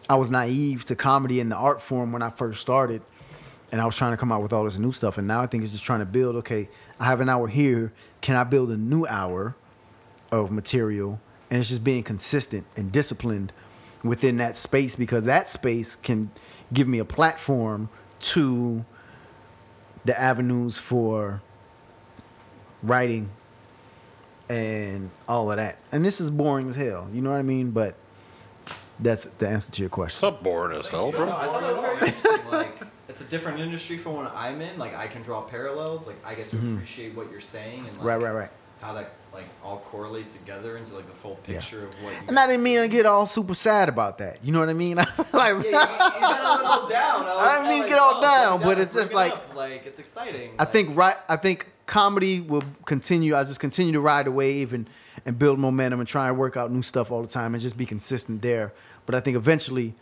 I 0.10 0.16
was 0.16 0.32
naive 0.32 0.86
to 0.86 0.96
comedy 0.96 1.42
and 1.42 1.52
the 1.52 1.58
art 1.58 1.82
form 1.82 2.14
when 2.14 2.22
I 2.22 2.30
first 2.30 2.62
started, 2.62 3.02
and 3.72 3.82
I 3.82 3.86
was 3.86 3.98
trying 3.98 4.12
to 4.12 4.18
come 4.18 4.32
out 4.32 4.42
with 4.42 4.54
all 4.54 4.64
this 4.64 4.80
new 4.80 4.92
stuff. 4.94 5.18
And 5.18 5.28
now 5.28 5.42
I 5.42 5.48
think 5.48 5.64
it's 5.64 5.74
just 5.74 5.84
trying 5.84 6.00
to 6.00 6.06
build. 6.06 6.36
Okay, 6.38 6.70
I 7.00 7.06
have 7.06 7.22
an 7.22 7.30
hour 7.30 7.48
here. 7.48 7.94
Can 8.22 8.36
I 8.36 8.44
build 8.44 8.72
a 8.72 8.78
new 8.78 9.06
hour 9.06 9.56
of 10.32 10.52
material? 10.52 11.20
And 11.50 11.60
it's 11.60 11.70
just 11.70 11.84
being 11.84 12.04
consistent 12.04 12.66
and 12.76 12.92
disciplined 12.92 13.54
within 14.04 14.38
that 14.38 14.58
space 14.58 14.96
because 14.96 15.26
that 15.26 15.50
space 15.50 15.96
can 15.96 16.32
give 16.74 16.88
me 16.88 17.00
a 17.00 17.06
platform 17.06 17.90
to 18.20 18.86
the 20.06 20.20
avenues 20.20 20.78
for 20.78 21.42
writing 22.84 23.30
and 24.50 25.10
all 25.28 25.52
of 25.52 25.58
that. 25.58 25.78
And 25.92 26.04
this 26.06 26.22
is 26.22 26.30
boring 26.30 26.70
as 26.70 26.76
hell, 26.76 27.08
you 27.14 27.22
know 27.22 27.32
what 27.32 27.38
I 27.38 27.44
mean? 27.44 27.72
But 27.72 27.96
that's 29.00 29.26
the 29.26 29.48
answer 29.48 29.72
to 29.74 29.82
your 29.82 29.90
question. 29.90 30.16
It's 30.16 30.20
question. 30.20 30.34
not 30.36 30.44
boring 30.44 30.80
as 30.80 30.88
hell, 30.88 31.12
No, 31.12 31.18
bro. 31.18 31.30
I 31.30 31.46
thought 31.46 31.62
that 31.62 31.74
was 31.74 31.82
very 31.82 32.08
interesting. 32.08 32.52
Like, 32.52 32.68
it's 32.70 32.77
a 32.77 32.77
different 33.30 33.60
industry 33.60 33.98
from 33.98 34.16
what 34.16 34.34
I'm 34.36 34.62
in. 34.62 34.78
Like, 34.78 34.96
I 34.96 35.08
can 35.08 35.22
draw 35.22 35.42
parallels. 35.42 36.08
Like, 36.08 36.18
I 36.26 36.34
get 36.36 36.50
to 36.50 36.58
appreciate 36.58 37.16
what 37.16 37.30
you're 37.32 37.40
saying 37.42 37.80
and 37.80 37.88
like, 37.88 37.96
Mm-hmm. 37.98 38.06
Right, 38.08 38.22
right, 38.22 38.32
right. 38.34 38.50
how 38.82 38.94
that 38.94 39.12
like 39.34 39.46
all 39.64 39.78
correlates 39.80 40.34
together 40.34 40.78
into 40.78 40.96
like 40.96 41.06
this 41.08 41.20
whole 41.20 41.38
Yeah. 41.48 41.56
picture 41.60 41.84
of 41.84 41.90
what. 42.04 42.14
And 42.28 42.40
I 42.40 42.48
didn't 42.48 42.64
mean 42.64 42.80
to 42.82 42.88
get 42.88 43.06
all 43.06 43.26
super 43.28 43.54
sad 43.54 43.88
about 43.88 44.18
that. 44.18 44.44
You 44.44 44.52
know 44.52 44.60
what 44.60 44.70
I 44.70 44.74
mean? 44.74 44.96
like, 44.98 45.08
Yeah, 45.14 45.54
you, 45.62 45.66
you 45.66 45.72
got 45.72 46.90
down. 46.90 47.26
I, 47.26 47.36
was 47.36 47.38
I 47.42 47.56
didn't 47.58 47.70
mean 47.70 47.78
to 47.78 47.82
like, 47.82 47.90
get 47.90 48.00
all 48.00 48.14
oh, 48.16 48.22
down, 48.22 48.62
it 48.62 48.64
but 48.64 48.80
it's 48.80 48.94
just 48.96 49.14
like- 49.14 49.34
up. 49.34 49.56
like 49.56 49.86
it's 49.86 50.00
exciting. 50.00 50.52
I 50.58 50.64
Like, 50.64 50.72
think 50.74 50.96
right. 50.98 51.16
I 51.30 51.36
think 51.36 51.68
comedy 51.86 52.40
will 52.42 52.64
continue. 52.86 53.36
I 53.36 53.44
just 53.44 53.60
continue 53.60 53.94
to 53.94 54.00
ride 54.02 54.26
the 54.26 54.32
wave 54.32 54.74
and 54.74 54.90
and 55.26 55.38
build 55.38 55.60
momentum 55.60 56.00
and 56.00 56.08
try 56.08 56.30
and 56.30 56.38
work 56.38 56.56
out 56.58 56.72
new 56.72 56.82
stuff 56.82 57.12
all 57.12 57.22
the 57.22 57.28
time 57.28 57.54
and 57.54 57.62
just 57.62 57.78
be 57.78 57.86
consistent 57.86 58.42
there. 58.42 58.72
But 59.06 59.14
I 59.16 59.20
think 59.20 59.36
eventually, 59.38 59.94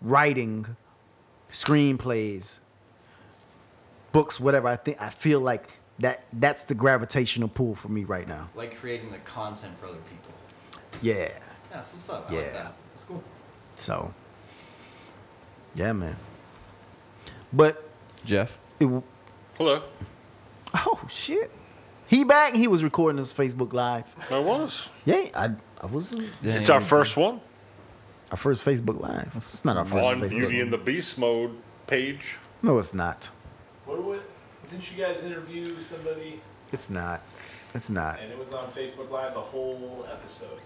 writing, 0.00 0.74
screenplays, 1.50 2.60
books, 4.12 4.38
whatever. 4.40 4.68
I 4.68 4.76
think 4.76 5.00
I 5.00 5.08
feel 5.10 5.40
like 5.40 5.68
that 5.98 6.24
that's 6.32 6.64
the 6.64 6.74
gravitational 6.74 7.48
pull 7.48 7.74
for 7.74 7.88
me 7.88 8.04
right 8.04 8.26
now. 8.26 8.48
like 8.54 8.76
creating 8.76 9.10
the 9.10 9.18
content 9.18 9.76
for 9.78 9.86
other 9.86 9.98
people. 10.10 10.32
Yeah. 11.02 11.14
Yeah, 11.14 11.28
that's 11.72 11.88
what's 11.92 12.08
up. 12.08 12.30
I 12.30 12.34
Yeah. 12.34 12.40
like 12.40 12.52
that. 12.52 12.72
That's 12.92 13.04
cool. 13.04 13.22
So. 13.76 14.12
Yeah, 15.74 15.92
man. 15.92 16.16
But 17.52 17.88
Jeff. 18.24 18.58
it, 18.80 18.86
Hello. 19.56 19.82
oh 20.74 21.00
shit, 21.08 21.50
he 22.06 22.24
back. 22.24 22.54
He 22.56 22.66
was 22.66 22.82
recording 22.82 23.18
his 23.18 23.32
Facebook 23.32 23.72
live. 23.72 24.04
I 24.30 24.38
was. 24.38 24.88
Yeah, 25.04 25.26
I 25.34 25.50
I 25.80 25.86
was. 25.86 26.12
It's 26.42 26.68
our 26.70 26.80
first 26.80 27.16
one 27.16 27.40
Our 28.30 28.36
first 28.36 28.64
Facebook 28.64 29.00
Live. 29.00 29.30
It's 29.36 29.64
not 29.64 29.76
our 29.76 29.84
first 29.84 30.06
on 30.08 30.20
Facebook. 30.20 30.30
Beauty 30.30 30.60
and 30.60 30.72
the 30.72 30.78
Beast 30.78 31.18
mode 31.18 31.56
page. 31.86 32.34
No, 32.62 32.78
it's 32.78 32.94
not. 32.94 33.30
What, 33.90 34.04
what, 34.04 34.22
didn't 34.70 34.90
you 34.96 35.02
guys 35.02 35.24
interview 35.24 35.78
somebody 35.80 36.40
It's 36.72 36.90
not. 36.90 37.22
It's 37.74 37.90
not. 37.90 38.20
and 38.20 38.30
it 38.32 38.38
was 38.38 38.52
on 38.52 38.66
Facebook 38.72 39.10
Live 39.10 39.34
the 39.34 39.40
whole 39.40 40.06
episode? 40.10 40.60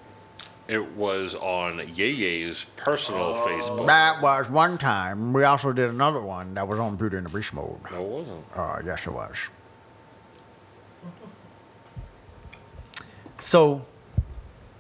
It 0.69 0.93
was 0.93 1.35
on 1.35 1.79
Yeye's 1.95 2.65
personal 2.77 3.35
Facebook. 3.35 3.87
That 3.87 4.21
was 4.23 4.51
one 4.51 4.77
time. 4.79 5.33
We 5.33 5.45
also 5.45 5.73
did 5.73 5.91
another 5.91 6.21
one 6.21 6.55
that 6.55 6.67
was 6.67 6.79
on 6.79 6.97
Beauty 6.97 7.17
and 7.19 7.27
the 7.27 7.31
Beast 7.37 7.53
mode. 7.55 7.79
No, 7.91 8.03
it 8.03 8.09
wasn't. 8.09 8.45
Uh, 8.55 8.79
yes, 8.85 9.07
it 9.07 9.13
was. 9.13 9.49
So, 13.39 13.85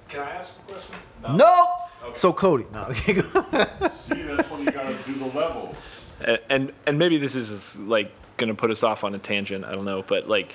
Can 0.09 0.21
I 0.21 0.31
ask 0.31 0.51
a 0.69 0.73
question? 0.73 0.95
about- 1.21 1.37
no. 1.37 1.67
So 2.13 2.33
Cody, 2.33 2.67
no. 2.73 2.93
See, 2.93 3.13
that's 3.15 4.51
when 4.51 4.61
you 4.65 4.71
gotta 4.71 4.95
do 5.07 5.15
the 5.15 5.27
level. 5.27 5.75
and 6.21 6.39
and, 6.51 6.73
and 6.87 6.99
maybe 6.99 7.17
this 7.17 7.35
is 7.35 7.79
like 7.81 8.13
gonna 8.37 8.55
put 8.55 8.71
us 8.71 8.83
off 8.83 9.05
on 9.05 9.15
a 9.15 9.19
tangent. 9.19 9.65
I 9.65 9.73
don't 9.73 9.85
know, 9.85 10.03
but 10.03 10.29
like, 10.29 10.53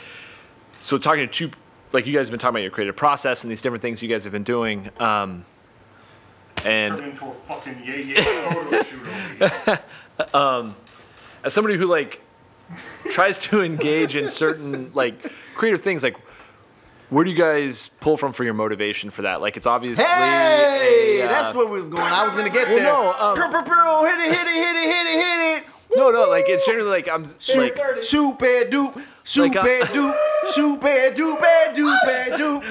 so 0.80 0.98
talking 0.98 1.28
to 1.28 1.32
two, 1.32 1.52
like 1.92 2.06
you 2.06 2.14
guys 2.14 2.28
have 2.28 2.32
been 2.32 2.40
talking 2.40 2.56
about 2.56 2.62
your 2.64 2.72
creative 2.72 2.96
process 2.96 3.44
and 3.44 3.52
these 3.52 3.62
different 3.62 3.82
things 3.82 4.02
you 4.02 4.10
guys 4.10 4.24
have 4.24 4.34
been 4.34 4.44
doing, 4.44 4.90
um, 5.00 5.46
and 6.66 6.96
Turn 6.98 7.10
into 7.10 7.26
a 7.26 7.34
fucking 7.34 7.76
Yeye 7.76 8.16
photo 8.52 8.84
shoot 8.84 10.34
over 10.34 10.74
as 11.44 11.54
somebody 11.54 11.78
who 11.78 11.86
like 11.86 12.22
tries 13.10 13.40
to 13.40 13.62
engage 13.62 14.16
in 14.16 14.28
certain 14.30 14.92
like 14.94 15.32
creative 15.56 15.82
things, 15.82 16.04
like 16.04 16.18
where 17.10 17.24
do 17.24 17.32
you 17.32 17.36
guys 17.38 17.88
pull 17.88 18.18
from 18.18 18.34
for 18.34 18.44
your 18.44 18.54
motivation 18.54 19.10
for 19.10 19.24
that? 19.24 19.42
Like 19.42 19.58
it's 19.58 19.66
obviously 19.66 20.04
Hey, 20.06 21.22
a, 21.22 21.26
uh, 21.26 21.28
that's 21.30 21.56
where 21.56 21.66
we 21.66 21.80
was 21.80 21.90
going. 21.90 22.04
I 22.04 22.24
was 22.26 22.36
gonna 22.36 22.50
get 22.50 22.68
Well, 22.68 22.76
there. 22.78 22.84
no, 22.84 23.14
um, 23.14 24.06
hit 24.06 24.20
it, 24.20 24.38
hit 24.38 24.48
it, 24.48 24.54
hit 24.54 24.76
it, 24.76 24.90
hit 24.90 25.08
it, 25.08 25.24
hit 25.24 25.58
it. 25.58 25.64
No, 25.96 26.12
no, 26.12 26.30
like 26.30 26.46
it's 26.48 26.66
generally 26.66 26.90
like 26.90 27.08
I'm 27.08 27.26
Shoot, 27.40 27.76
like 27.78 28.04
shoot, 28.04 28.38
bad 28.40 28.72
doop, 28.72 29.02
shoot, 29.24 29.42
Like, 29.44 29.56
uh, 29.56 29.64
bad 29.64 29.88
doop, 29.88 30.16
shoot, 30.54 30.80
bad 30.82 31.16
doop, 31.16 31.40
bad 31.40 31.76
doop, 31.76 31.98
bad 32.06 32.40
doop. 32.40 32.64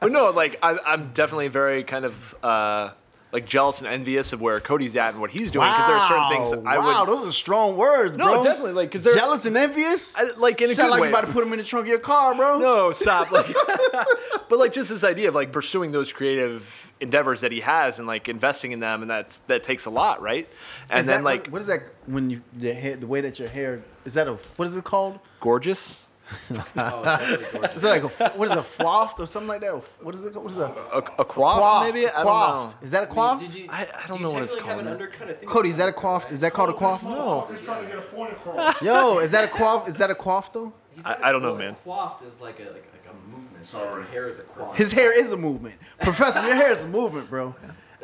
But 0.00 0.12
no, 0.12 0.30
like 0.30 0.58
I, 0.62 0.78
I'm 0.84 1.12
definitely 1.14 1.48
very 1.48 1.82
kind 1.84 2.04
of 2.04 2.34
uh, 2.42 2.90
like 3.34 3.44
jealous 3.46 3.80
and 3.80 3.88
envious 3.88 4.32
of 4.32 4.40
where 4.40 4.58
Cody's 4.60 4.94
at 4.96 5.10
and 5.12 5.20
what 5.20 5.30
he's 5.32 5.50
doing 5.50 5.68
because 5.68 5.86
there 5.88 5.96
are 5.96 6.08
certain 6.08 6.28
things 6.28 6.52
I 6.66 6.78
wow, 6.78 7.04
would 7.04 7.08
those 7.18 7.28
are 7.28 7.32
strong 7.32 7.76
words, 7.76 8.16
No, 8.16 8.26
bro. 8.26 8.42
definitely, 8.44 8.72
like, 8.72 8.90
'cause 8.92 9.02
they're- 9.02 9.14
jealous 9.14 9.44
and 9.44 9.56
envious. 9.56 10.16
I, 10.16 10.30
like 10.36 10.60
in 10.62 10.70
a 10.70 10.74
Sound 10.74 10.86
good 10.86 10.90
like 10.92 11.00
way. 11.02 11.08
you 11.08 11.12
about 11.14 11.26
to 11.26 11.32
put 11.32 11.40
them 11.44 11.52
in 11.52 11.58
the 11.58 11.64
trunk 11.64 11.84
of 11.86 11.88
your 11.90 11.98
car, 11.98 12.34
bro. 12.34 12.58
no, 12.58 12.92
stop. 12.92 13.30
Like, 13.32 13.46
but 14.48 14.58
like 14.58 14.72
just 14.72 14.88
this 14.88 15.04
idea 15.04 15.28
of 15.28 15.34
like 15.34 15.52
pursuing 15.52 15.90
those 15.92 16.12
creative 16.12 16.92
endeavors 17.00 17.40
that 17.42 17.50
he 17.52 17.60
has 17.60 17.98
and 17.98 18.06
like 18.06 18.28
investing 18.28 18.72
in 18.72 18.80
them, 18.80 19.02
and 19.02 19.10
that's 19.10 19.38
that 19.48 19.62
takes 19.62 19.84
a 19.86 19.90
lot, 19.90 20.22
right? 20.22 20.48
And 20.88 21.00
Is 21.00 21.06
then 21.08 21.24
like 21.24 21.42
what- 21.46 21.52
what 21.54 21.60
is 21.62 21.66
that 21.66 21.82
when 22.06 22.30
you 22.30 22.40
the 22.56 22.72
hair, 22.72 22.96
the 22.96 23.06
way 23.06 23.20
that 23.20 23.38
your 23.38 23.48
hair 23.48 23.82
is 24.04 24.14
that 24.14 24.28
a 24.28 24.34
what 24.56 24.68
is 24.68 24.76
it 24.76 24.84
called? 24.84 25.18
gorgeous, 25.40 26.06
Oh, 26.30 26.56
it's 26.56 26.72
definitely 26.74 27.46
gorgeous. 27.60 27.76
Is 27.76 27.84
it 27.84 27.88
like 27.88 28.02
a 28.02 28.08
what 28.38 28.46
is 28.46 28.52
it, 28.52 28.58
a 28.58 28.62
froth 28.62 29.20
or 29.20 29.26
something 29.26 29.48
like 29.48 29.60
that? 29.60 29.72
What 30.02 30.14
is 30.14 30.24
it? 30.24 30.34
What 30.34 30.50
is 30.50 30.56
that? 30.56 30.70
a, 30.92 30.98
a 31.20 31.24
quaff, 31.24 31.58
Quaffed, 31.60 31.92
maybe. 31.94 32.08
I 32.08 32.24
don't 32.24 32.26
know. 32.26 32.74
Is 32.82 32.90
that 32.92 32.98
a 32.98 33.00
I 33.02 33.06
mean, 33.06 33.14
quaff? 33.14 33.40
did 33.40 33.54
you, 33.54 33.68
I- 33.70 33.82
I 34.04 34.06
don't 34.06 34.18
do 34.18 34.22
know 34.24 34.32
what 34.32 34.42
it's 34.42 34.54
technically 34.54 34.70
have 34.70 34.78
an 34.78 34.84
called. 34.86 35.00
undercut? 35.02 35.28
I 35.28 35.32
think 35.34 35.50
Cody, 35.50 35.68
is 35.70 35.76
that 35.76 35.82
a 35.82 35.86
undercut, 35.88 36.00
quaff? 36.00 36.32
Is 36.32 36.40
that 36.40 36.52
called 36.52 36.70
a 36.70 36.72
quaff? 36.72 37.02
No, 37.02 37.46
Just 37.50 37.64
trying 37.64 37.84
to 37.84 37.88
get 37.88 37.98
a 37.98 38.02
point 38.02 38.32
across. 38.32 38.80
Yo, 38.82 39.18
is 39.18 39.30
that 39.32 39.44
a 39.44 39.48
quaff? 39.48 39.88
Is 39.88 39.96
that 39.98 40.10
a 40.10 40.14
quaff 40.14 40.52
though? 40.52 40.72
I- 41.04 41.16
I 41.24 41.32
don't 41.32 41.42
know, 41.42 41.48
well, 41.52 41.58
man. 41.58 41.76
Coiffed 41.84 42.22
is 42.22 42.40
like 42.40 42.60
a 42.60 42.64
like, 42.64 42.72
like 42.92 43.06
a 43.10 43.30
movement. 43.36 43.64
Sorry. 43.66 44.04
Hair 44.06 44.28
is 44.28 44.38
a 44.38 44.42
coif. 44.42 44.74
His 44.76 44.92
hair 44.92 45.18
is 45.18 45.32
a 45.32 45.36
movement, 45.36 45.74
Professor. 46.00 46.46
Your 46.46 46.54
hair 46.56 46.70
is 46.72 46.84
a 46.84 46.88
movement, 46.88 47.28
bro. 47.28 47.54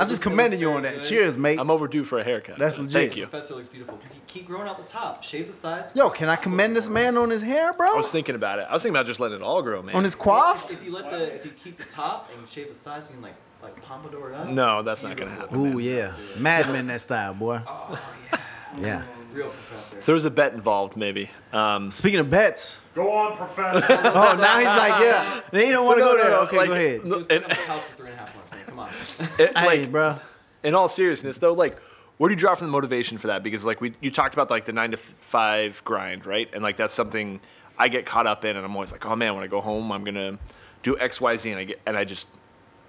I'm 0.01 0.09
just 0.09 0.23
commending 0.23 0.59
you 0.61 0.73
on 0.73 0.83
that. 0.85 1.03
Cheers, 1.03 1.37
mate. 1.37 1.59
I'm 1.59 1.71
overdue 1.71 2.05
for 2.05 2.19
a 2.19 2.25
haircut. 2.25 2.59
That's 2.59 2.79
legit. 2.79 2.93
Thank 2.93 3.11
legit. 3.11 3.17
you. 3.19 3.27
Professor 3.27 3.55
looks 3.55 3.69
beautiful. 3.69 3.99
You 4.15 4.21
keep 4.27 4.47
growing 4.47 4.67
out 4.69 4.79
the 4.79 4.91
top. 4.91 5.23
Shave 5.23 5.47
the 5.47 5.53
sides. 5.53 5.93
Yo, 5.95 6.09
can 6.11 6.29
I 6.29 6.37
commend 6.37 6.75
this 6.75 6.89
man 6.89 7.17
on 7.19 7.31
his 7.31 7.43
hair, 7.43 7.73
bro? 7.75 7.93
I 7.93 7.97
was 7.97 8.11
thinking 8.11 8.35
about 8.35 8.59
it. 8.59 8.67
I 8.69 8.73
was 8.73 8.83
thinking 8.83 8.97
about 8.97 9.07
just 9.07 9.21
letting 9.21 9.37
it 9.37 9.43
all 9.43 9.63
grow, 9.63 9.83
man. 9.83 9.95
On 9.95 10.03
his 10.05 10.15
quaffed? 10.15 10.73
If 10.73 10.85
you 10.85 10.93
let 10.93 11.11
the 11.11 11.35
if 11.35 11.45
you 11.45 11.51
keep 11.53 11.77
the 11.79 11.85
top 11.85 12.31
and 12.37 12.49
shave 12.49 12.69
the 12.69 12.75
sides, 12.75 13.09
you 13.09 13.15
can 13.15 13.23
like 13.23 13.35
like 13.63 13.81
pompadour 13.83 14.31
it 14.33 14.35
up. 14.37 14.49
No, 14.49 14.83
that's 14.83 15.03
not 15.03 15.17
gonna 15.17 15.31
happen. 15.31 15.59
Ooh 15.75 15.79
yeah, 15.79 16.15
madman 16.39 16.87
that 16.87 17.03
style, 17.03 17.35
boy. 17.35 17.61
Yeah. 18.81 19.03
Real 19.33 19.49
professor. 19.51 19.99
If 19.99 20.07
there 20.07 20.15
was 20.15 20.25
a 20.25 20.31
bet 20.31 20.55
involved, 20.55 20.97
maybe. 20.97 21.31
Um, 21.53 21.91
Speaking 21.93 22.19
of 22.19 22.31
bets, 22.31 22.81
Go 22.97 23.13
on, 23.13 23.37
Professor. 23.37 23.87
oh 23.89 24.37
now 24.41 24.57
he's 24.59 24.67
like, 24.67 25.03
yeah, 25.05 25.41
he 25.53 25.71
don't 25.71 25.87
want 25.87 25.99
to 25.99 26.05
No, 26.05 26.11
go 26.13 26.17
no, 26.17 26.23
there. 26.23 26.31
no, 26.33 26.41
okay, 26.41 26.57
like- 26.57 26.69
go 26.69 26.75
ahead. 26.75 27.01
He 27.03 27.09
was 27.09 27.27
sitting 27.29 27.45
up 27.45 27.51
at 27.53 27.57
the 27.57 27.63
house 27.65 27.85
for 27.87 27.97
three 27.97 28.11
and 28.11 28.19
Come 28.89 29.27
on. 29.29 29.29
it- 29.39 29.57
Hey, 29.57 29.67
like, 29.67 29.91
bro. 29.93 30.17
in 30.63 30.75
all 30.75 30.89
seriousness 30.89 31.39
though 31.39 31.53
like 31.55 31.79
where 32.19 32.29
do 32.29 32.35
you 32.35 32.39
draw 32.41 32.55
from 32.55 32.67
the 32.67 32.73
motivation 32.73 33.17
for 33.19 33.29
that 33.29 33.43
because 33.43 33.65
like 33.65 33.81
we 33.81 33.95
you 34.01 34.11
talked 34.11 34.35
about 34.35 34.51
like 34.51 34.65
the 34.67 34.73
nine 34.73 34.91
to 34.91 34.97
five 34.97 35.81
grind 35.85 36.27
right 36.27 36.49
and 36.53 36.63
like 36.63 36.77
that's 36.77 36.93
something 36.95 37.41
i 37.79 37.89
get 37.89 38.05
caught 38.05 38.27
up 38.27 38.45
in 38.45 38.57
and 38.57 38.65
i'm 38.65 38.75
always 38.75 38.93
like 38.93 39.07
oh 39.07 39.17
man 39.17 39.35
when 39.35 39.43
i 39.43 39.47
go 39.47 39.61
home 39.61 39.91
i'm 39.91 40.05
gonna 40.05 40.39
do 40.83 40.95
xyz 40.97 41.51
and 41.51 41.59
i 41.59 41.65
get 41.65 41.81
and 41.87 41.97
i 41.97 42.05
just 42.05 42.27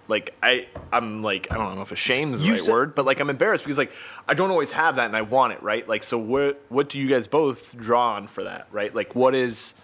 like 0.10 0.36
i 0.44 0.68
i'm 0.92 1.22
like 1.22 1.48
i 1.50 1.56
don't 1.56 1.76
know 1.76 1.82
if 1.82 1.94
ashamed 1.94 2.34
is 2.34 2.40
the 2.42 2.46
You 2.48 2.54
right 2.54 2.62
said- 2.64 2.72
word 2.74 2.96
but 2.96 3.06
like 3.06 3.22
i'm 3.22 3.30
embarrassed 3.30 3.64
because 3.64 3.78
like 3.78 3.94
i 4.28 4.34
don't 4.34 4.50
always 4.52 4.72
have 4.72 4.98
that 4.98 5.06
and 5.06 5.16
i 5.16 5.22
want 5.22 5.54
it 5.54 5.64
right 5.64 5.88
like 5.88 6.04
so 6.04 6.18
what 6.18 6.62
what 6.68 6.90
do 6.90 7.00
you 7.00 7.08
guys 7.08 7.28
both 7.28 7.78
draw 7.78 8.16
on 8.16 8.28
for 8.28 8.44
that 8.44 8.68
right 8.72 8.94
like 8.94 9.16
what 9.16 9.34
is 9.34 9.76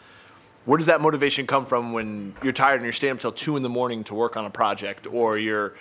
where 0.66 0.76
does 0.78 0.88
that 0.88 0.99
motivation 0.99 1.47
come 1.47 1.66
from 1.66 1.93
when 1.93 2.36
you're 2.43 2.51
tired 2.51 2.76
and 2.76 2.84
you're 2.84 2.91
staying 2.91 3.14
up 3.14 3.20
till 3.22 3.32
two 3.32 3.55
in 3.55 3.64
the 3.64 3.70
morning 3.70 4.03
to 4.03 4.14
work 4.14 4.36
on 4.36 4.43
a 4.43 4.49
project, 4.49 5.08
or 5.08 5.38
you're 5.38 5.76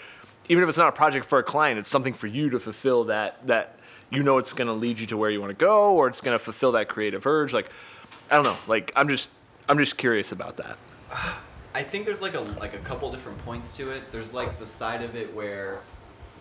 even 0.49 0.62
if 0.62 0.68
it's 0.68 0.78
not 0.78 0.88
a 0.88 0.92
project 0.92 1.26
for 1.26 1.38
a 1.38 1.42
client, 1.42 1.78
it's 1.78 1.90
something 1.90 2.14
for 2.14 2.26
you 2.26 2.51
to 2.51 2.61
fulfill 2.61 3.05
that 3.05 3.47
that 3.47 3.78
you 4.11 4.22
know 4.22 4.38
it's 4.38 4.53
going 4.53 4.68
to 4.68 4.72
lead 4.72 5.01
you 5.01 5.07
to 5.07 5.16
where 5.16 5.30
you 5.30 5.40
want 5.40 5.51
to 5.51 5.64
go, 5.64 5.92
or 5.92 6.09
it's 6.09 6.20
going 6.20 6.36
to 6.36 6.42
fulfill 6.42 6.72
that 6.72 6.88
creative 6.88 7.26
urge. 7.26 7.53
Like, 7.53 7.70
I 8.30 8.36
don't 8.36 8.44
know. 8.44 8.57
Like, 8.66 8.92
I'm 8.97 9.09
just 9.09 9.30
I'm 9.68 9.78
just 9.78 9.97
curious 9.97 10.32
about 10.32 10.57
that. 10.59 10.78
I 11.74 11.82
think 11.82 12.07
there's 12.07 12.22
like 12.22 12.34
a 12.34 12.40
like 12.40 12.74
a 12.74 12.78
couple 12.78 13.11
different 13.11 13.38
points 13.44 13.76
to 13.76 13.90
it. 13.90 14.12
There's 14.12 14.32
like 14.32 14.59
the 14.59 14.66
side 14.66 15.03
of 15.03 15.14
it 15.16 15.34
where, 15.34 15.80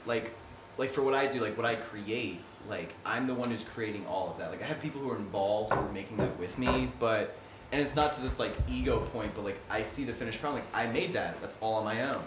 like, 0.05 0.33
like 0.77 0.91
for 0.91 1.01
what 1.01 1.13
I 1.13 1.27
do, 1.27 1.41
like 1.41 1.57
what 1.57 1.65
I 1.65 1.75
create, 1.75 2.39
like 2.69 2.93
I'm 3.05 3.27
the 3.27 3.33
one 3.33 3.49
who's 3.49 3.63
creating 3.63 4.05
all 4.07 4.31
of 4.31 4.37
that. 4.37 4.51
Like 4.51 4.61
I 4.61 4.65
have 4.65 4.81
people 4.81 5.01
who 5.01 5.09
are 5.11 5.17
involved 5.17 5.73
who 5.73 5.79
are 5.79 5.91
making 5.91 6.17
that 6.17 6.37
with 6.39 6.57
me, 6.57 6.91
but 6.99 7.35
and 7.71 7.81
it's 7.81 7.95
not 7.95 8.13
to 8.13 8.21
this 8.21 8.39
like 8.39 8.53
ego 8.69 8.99
point, 9.11 9.33
but 9.35 9.43
like 9.43 9.59
I 9.69 9.81
see 9.81 10.03
the 10.03 10.13
finished 10.13 10.39
product. 10.39 10.73
Like 10.73 10.87
I 10.87 10.91
made 10.91 11.13
that. 11.13 11.41
That's 11.41 11.57
all 11.59 11.75
on 11.75 11.85
my 11.85 12.03
own. 12.03 12.23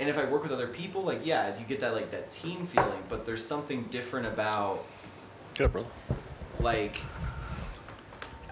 And 0.00 0.08
if 0.08 0.16
I 0.16 0.24
work 0.24 0.42
with 0.42 0.50
other 0.50 0.66
people, 0.66 1.02
like 1.02 1.24
yeah, 1.24 1.56
you 1.58 1.64
get 1.66 1.80
that 1.80 1.92
like 1.92 2.10
that 2.10 2.30
team 2.30 2.66
feeling. 2.66 3.02
But 3.10 3.26
there's 3.26 3.44
something 3.44 3.84
different 3.90 4.26
about 4.26 4.84
Yeah, 5.58 5.66
bro. 5.66 5.86
like 6.58 7.00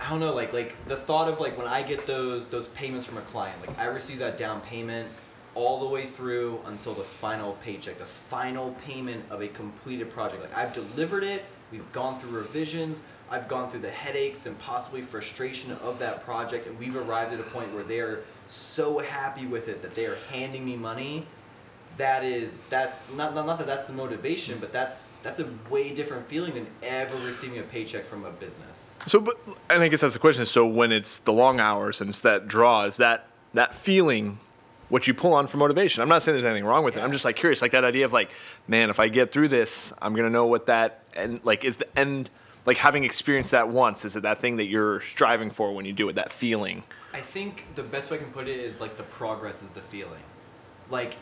I 0.01 0.11
don't 0.11 0.21
know, 0.21 0.35
like 0.35 0.53
like 0.53 0.77
the 0.87 0.97
thought 0.97 1.29
of 1.29 1.41
like 1.41 1.57
when 1.57 1.67
I 1.67 1.83
get 1.83 2.07
those 2.07 2.49
those 2.49 2.69
payments 2.69 3.07
from 3.07 3.17
a 3.17 3.23
client, 3.23 3.59
like 3.67 3.79
I 3.79 3.87
receive 3.87 4.19
that 4.19 4.37
down 4.37 4.61
payment 4.61 5.09
all 5.55 5.81
the 5.81 5.89
way 5.89 6.05
through 6.05 6.61
until 6.67 6.93
the 6.95 7.03
final 7.03 7.55
paycheck, 7.65 7.99
the 7.99 8.05
final 8.05 8.73
payment 8.87 9.25
of 9.31 9.41
a 9.41 9.49
completed 9.49 10.11
project. 10.11 10.43
Like 10.43 10.57
I've 10.57 10.75
delivered 10.75 11.25
it, 11.25 11.47
we've 11.73 11.91
gone 11.93 12.19
through 12.21 12.39
revisions, 12.39 13.01
I've 13.31 13.49
gone 13.49 13.71
through 13.71 13.81
the 13.81 13.91
headaches 13.91 14.45
and 14.45 14.57
possibly 14.59 15.01
frustration 15.01 15.73
of 15.83 15.99
that 15.99 16.25
project, 16.25 16.67
and 16.67 16.79
we've 16.79 16.95
arrived 16.95 17.33
at 17.33 17.41
a 17.41 17.45
point 17.45 17.73
where 17.75 17.83
they 17.83 18.01
are 18.01 18.21
so 18.47 18.99
happy 18.99 19.47
with 19.47 19.69
it 19.69 19.83
that 19.83 19.95
they 19.95 20.07
are 20.07 20.19
handing 20.31 20.65
me 20.65 20.77
money 20.77 21.27
that 21.99 22.25
is 22.25 22.61
that's 22.71 23.03
not, 23.15 23.35
not 23.35 23.47
not 23.47 23.59
that 23.59 23.67
that's 23.67 23.89
the 23.89 23.93
motivation, 23.93 24.59
but 24.59 24.73
that's 24.73 25.13
that's 25.23 25.41
a 25.41 25.49
way 25.69 25.93
different 25.93 26.27
feeling 26.29 26.55
than 26.55 26.67
ever 26.83 27.19
receiving 27.19 27.59
a 27.59 27.63
paycheck 27.63 28.05
from 28.05 28.25
a 28.25 28.31
business. 28.31 28.95
So, 29.07 29.21
but 29.21 29.39
and 29.69 29.83
I 29.83 29.89
guess 29.89 30.01
that's 30.01 30.15
the 30.15 30.21
question. 30.21 30.47
So, 30.47 30.65
when 30.67 30.93
it's 30.93 31.19
the 31.19 31.33
long 31.33 31.61
hours 31.61 32.01
and 32.01 32.09
it's 32.11 32.21
that 32.21 32.49
draw, 32.49 32.85
is 32.85 32.97
that 32.97 33.27
that 33.53 33.75
feeling 33.75 34.39
what 34.89 35.07
you 35.07 35.13
pull 35.13 35.35
on 35.35 35.49
for 35.49 35.59
motivation? 35.59 36.01
I'm 36.03 36.09
not 36.09 36.23
saying 36.23 36.35
there's 36.35 36.45
anything 36.45 36.65
wrong 36.65 36.85
with 36.85 36.97
it. 36.97 37.01
I'm 37.01 37.13
just 37.13 37.25
like 37.25 37.37
curious, 37.37 37.61
like 37.61 37.73
that 37.73 37.85
idea 37.85 38.05
of 38.05 38.13
like, 38.13 38.31
man, 38.69 38.91
if 38.91 39.01
I 39.01 39.09
get 39.09 39.33
through 39.33 39.49
this, 39.49 39.93
I'm 40.01 40.15
gonna 40.15 40.31
know 40.31 40.47
what 40.47 40.67
that 40.67 41.03
and 41.15 41.41
like 41.45 41.65
is 41.65 41.77
the 41.77 41.99
end. 41.99 42.31
Like 42.65 42.77
having 42.77 43.05
experienced 43.05 43.53
that 43.53 43.71
once, 43.71 44.05
is 44.05 44.15
it 44.15 44.23
that 44.23 44.41
thing 44.41 44.59
that 44.59 44.67
you're 44.67 45.01
striving 45.01 45.51
for 45.51 45.73
when 45.73 45.85
you 45.85 45.93
do 45.93 46.09
it? 46.11 46.15
That 46.15 46.31
feeling. 46.31 46.85
I 47.15 47.21
think 47.21 47.65
the 47.75 47.83
best 47.83 48.11
way 48.11 48.19
I 48.19 48.21
can 48.21 48.31
put 48.31 48.47
it 48.47 48.61
is 48.61 48.81
like 48.81 48.99
the 48.99 49.05
progress 49.05 49.63
is 49.63 49.71
the 49.71 49.81
feeling. 49.81 50.21
Like 50.91 51.17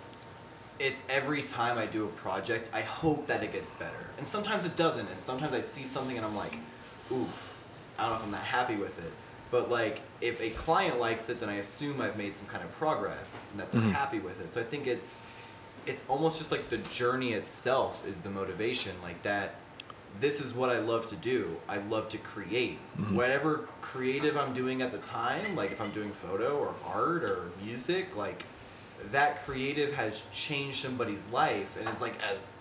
it's 0.79 1.03
every 1.09 1.43
time 1.43 1.79
I 1.79 1.87
do 1.87 2.05
a 2.05 2.09
project, 2.09 2.70
I 2.74 2.83
hope 2.83 3.27
that 3.27 3.43
it 3.43 3.53
gets 3.53 3.70
better. 3.72 4.07
And 4.18 4.27
sometimes 4.27 4.64
it 4.64 4.77
doesn't, 4.77 5.09
and 5.09 5.20
sometimes 5.20 5.55
I 5.55 5.61
see 5.61 5.85
something 5.85 6.16
and 6.16 6.27
I'm 6.27 6.37
like, 6.37 6.59
oof, 7.11 7.55
I 7.99 8.03
don't 8.03 8.12
know 8.12 8.16
if 8.16 8.24
I'm 8.24 8.33
that 8.33 8.45
happy 8.45 8.77
with 8.77 8.99
it. 8.99 9.12
But 9.51 9.70
like 9.70 10.01
if 10.20 10.41
a 10.41 10.51
client 10.51 10.99
likes 10.99 11.29
it, 11.29 11.41
then 11.41 11.49
I 11.49 11.55
assume 11.55 12.01
I've 12.01 12.16
made 12.16 12.35
some 12.35 12.47
kind 12.47 12.64
of 12.64 12.72
progress 12.72 13.47
and 13.51 13.61
that 13.61 13.70
they're 13.70 13.81
mm-hmm. 13.81 13.91
happy 13.93 14.18
with 14.18 14.41
it. 14.41 14.51
So 14.51 14.61
I 14.61 14.64
think 14.64 14.87
it's 14.87 15.18
it's 15.87 16.09
almost 16.09 16.39
just 16.39 16.51
like 16.51 16.68
the 16.68 16.79
journey 16.79 17.33
itself 17.33 18.07
is 18.09 18.20
the 18.20 18.31
motivation. 18.31 18.93
Like 19.03 19.22
that 19.22 19.55
this 20.18 20.41
is 20.41 20.55
what 20.55 20.70
I 20.70 20.79
love 20.79 21.09
to 21.11 21.16
do. 21.16 21.57
I 21.68 21.77
love 21.77 22.09
to 22.11 22.18
create. 22.18 22.79
Mm-hmm. 22.99 23.14
Whatever 23.14 23.68
creative 23.83 24.37
I'm 24.37 24.53
doing 24.53 24.83
at 24.83 24.91
the 24.91 24.99
time, 24.99 25.55
like 25.55 25.70
if 25.70 25.81
I'm 25.81 25.91
doing 25.91 26.11
photo 26.11 26.57
or 26.57 26.74
art 26.85 27.22
or 27.22 27.51
music, 27.62 28.16
like 28.16 28.45
that 29.12 29.44
creative 29.44 29.92
has 29.92 30.22
changed 30.32 30.76
somebody's 30.76 31.26
life 31.28 31.76
and 31.78 31.88
it's 31.88 32.00
like 32.00 32.14
as 32.22 32.52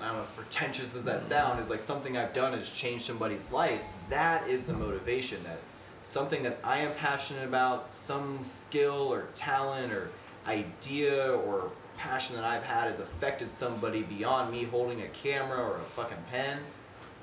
I 0.00 0.06
don't 0.06 0.16
know, 0.18 0.24
pretentious 0.36 0.94
as 0.94 1.04
that 1.04 1.20
sound 1.20 1.60
is 1.60 1.70
like 1.70 1.80
something 1.80 2.16
I've 2.16 2.34
done 2.34 2.52
has 2.52 2.70
changed 2.70 3.06
somebody's 3.06 3.50
life. 3.50 3.80
That 4.10 4.46
is 4.48 4.64
the 4.64 4.74
motivation 4.74 5.42
that 5.44 5.58
something 6.02 6.42
that 6.42 6.58
I 6.62 6.78
am 6.78 6.92
passionate 6.94 7.44
about, 7.44 7.94
some 7.94 8.42
skill 8.42 9.12
or 9.12 9.28
talent 9.34 9.92
or 9.92 10.10
idea 10.46 11.32
or 11.32 11.70
passion 11.96 12.36
that 12.36 12.44
I've 12.44 12.62
had 12.62 12.86
has 12.88 13.00
affected 13.00 13.50
somebody 13.50 14.02
beyond 14.02 14.52
me 14.52 14.64
holding 14.64 15.02
a 15.02 15.08
camera 15.08 15.58
or 15.58 15.76
a 15.76 15.80
fucking 15.80 16.18
pen. 16.30 16.58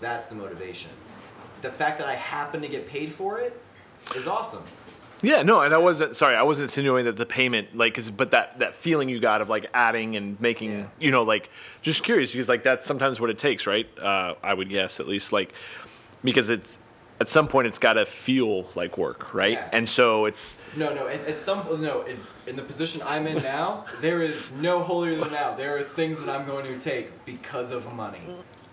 That's 0.01 0.27
the 0.27 0.35
motivation. 0.35 0.91
The 1.61 1.71
fact 1.71 1.97
that 1.99 2.07
I 2.07 2.15
happen 2.15 2.61
to 2.61 2.67
get 2.67 2.87
paid 2.87 3.13
for 3.13 3.39
it 3.39 3.59
is 4.15 4.27
awesome. 4.27 4.63
Yeah, 5.21 5.41
no, 5.43 5.61
and 5.61 5.73
I 5.73 5.77
wasn't 5.77 6.15
sorry. 6.15 6.35
I 6.35 6.43
wasn't 6.43 6.63
insinuating 6.65 7.05
that 7.05 7.15
the 7.15 7.25
payment, 7.25 7.75
like, 7.75 7.95
'cause- 7.95 8.09
but 8.09 8.31
that 8.31 8.59
that 8.59 8.75
feeling 8.75 9.09
you 9.09 9.19
got 9.19 9.41
of 9.41 9.49
like 9.49 9.65
adding 9.73 10.15
and 10.15 10.39
making, 10.39 10.71
Yeah. 10.79 10.85
you 10.99 11.11
know, 11.11 11.23
like, 11.23 11.49
just 11.81 12.03
curious 12.03 12.31
because 12.31 12.49
like 12.49 12.63
that's 12.63 12.85
sometimes 12.85 13.19
what 13.19 13.29
it 13.29 13.37
takes, 13.37 13.65
right? 13.65 13.87
Uh, 13.99 14.35
I 14.43 14.53
would 14.53 14.69
guess 14.69 14.99
at 14.99 15.07
least 15.07 15.31
like 15.31 15.53
because 16.23 16.49
it's 16.49 16.77
at 17.21 17.29
some 17.29 17.47
point 17.47 17.65
it's 17.65 17.79
got 17.79 17.93
to 17.93 18.05
feel 18.05 18.67
like 18.75 18.97
work, 18.97 19.33
right? 19.33 19.53
Yeah. 19.53 19.69
And 19.71 19.87
so 19.87 20.25
it's 20.25 20.53
No, 20.75 20.93
no. 20.93 21.07
At, 21.07 21.25
at 21.25 21.37
some 21.37 21.63
no, 21.81 22.01
in, 22.01 22.17
in 22.45 22.55
the 22.57 22.61
position 22.61 23.01
I'm 23.05 23.25
in 23.25 23.41
now, 23.41 23.85
there 24.01 24.21
is 24.21 24.51
no 24.51 24.83
holier 24.83 25.15
than 25.17 25.31
thou. 25.31 25.55
There 25.55 25.77
are 25.77 25.81
things 25.83 26.19
that 26.19 26.29
I'm 26.29 26.45
going 26.45 26.65
to 26.65 26.77
take 26.77 27.23
because 27.25 27.71
of 27.71 27.91
money, 27.93 28.19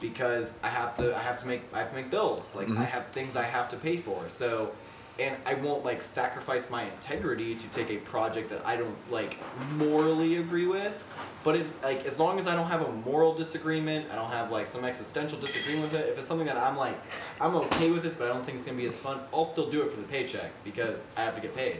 because 0.01 0.59
I 0.65 0.69
have 0.69 0.93
to. 0.95 1.17
I 1.17 1.21
have 1.21 1.37
to 1.39 1.47
make. 1.47 1.63
I 1.73 1.79
have 1.79 1.91
to 1.91 1.95
make 1.97 2.11
bills. 2.11 2.57
Like 2.57 2.69
I 2.71 2.83
have 2.85 3.07
things 3.13 3.37
I 3.37 3.45
have 3.45 3.69
to 3.69 3.77
pay 3.77 3.97
for. 3.97 4.25
So, 4.29 4.73
and 5.19 5.37
I 5.45 5.55
won't 5.55 5.85
like 5.85 6.03
sacrifice 6.03 6.71
my 6.71 6.85
integrity 6.85 7.55
to 7.55 7.69
take 7.69 7.91
a 7.91 7.99
project 7.99 8.51
that 8.51 8.67
I 8.67 8.77
don't 8.77 8.97
like 9.11 9.39
morally 9.77 10.37
agree 10.37 10.67
with. 10.67 11.07
But 11.45 11.57
it 11.57 11.67
like 11.83 12.07
as 12.07 12.19
long 12.19 12.39
as 12.39 12.47
I 12.47 12.55
don't 12.55 12.69
have 12.69 12.83
a 12.83 12.93
moral 12.93 13.35
disagreement, 13.35 14.11
I 14.11 14.15
don't 14.15 14.31
have 14.31 14.51
like 14.51 14.67
some 14.67 14.85
existential 14.85 15.39
disagreement 15.39 15.93
with 15.93 16.01
it. 16.01 16.09
If 16.09 16.19
it's 16.19 16.27
something 16.27 16.47
that 16.47 16.57
I'm 16.57 16.77
like, 16.77 16.99
I'm 17.41 17.55
okay 17.57 17.91
with 17.91 18.03
this, 18.03 18.15
but 18.15 18.29
I 18.29 18.33
don't 18.33 18.45
think 18.45 18.57
it's 18.57 18.67
gonna 18.67 18.79
be 18.79 18.87
as 18.87 18.99
fun. 18.99 19.21
I'll 19.33 19.45
still 19.45 19.71
do 19.71 19.83
it 19.83 19.91
for 19.91 20.01
the 20.01 20.07
paycheck 20.09 20.51
because 20.65 21.07
I 21.17 21.23
have 21.23 21.35
to 21.35 21.41
get 21.41 21.55
paid 21.55 21.77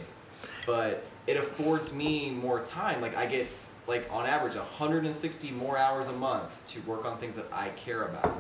but 0.67 1.05
it 1.27 1.37
affords 1.37 1.93
me 1.93 2.31
more 2.31 2.61
time. 2.61 3.01
Like 3.01 3.17
I 3.17 3.27
get 3.27 3.47
like 3.87 4.09
on 4.13 4.27
average 4.27 4.55
160 4.55 5.51
more 5.51 5.77
hours 5.77 6.09
a 6.09 6.13
month 6.13 6.65
to 6.67 6.81
work 6.83 7.05
on 7.05 7.19
things 7.19 7.35
that 7.37 7.47
I 7.53 7.71
care 7.71 8.05
about. 8.05 8.35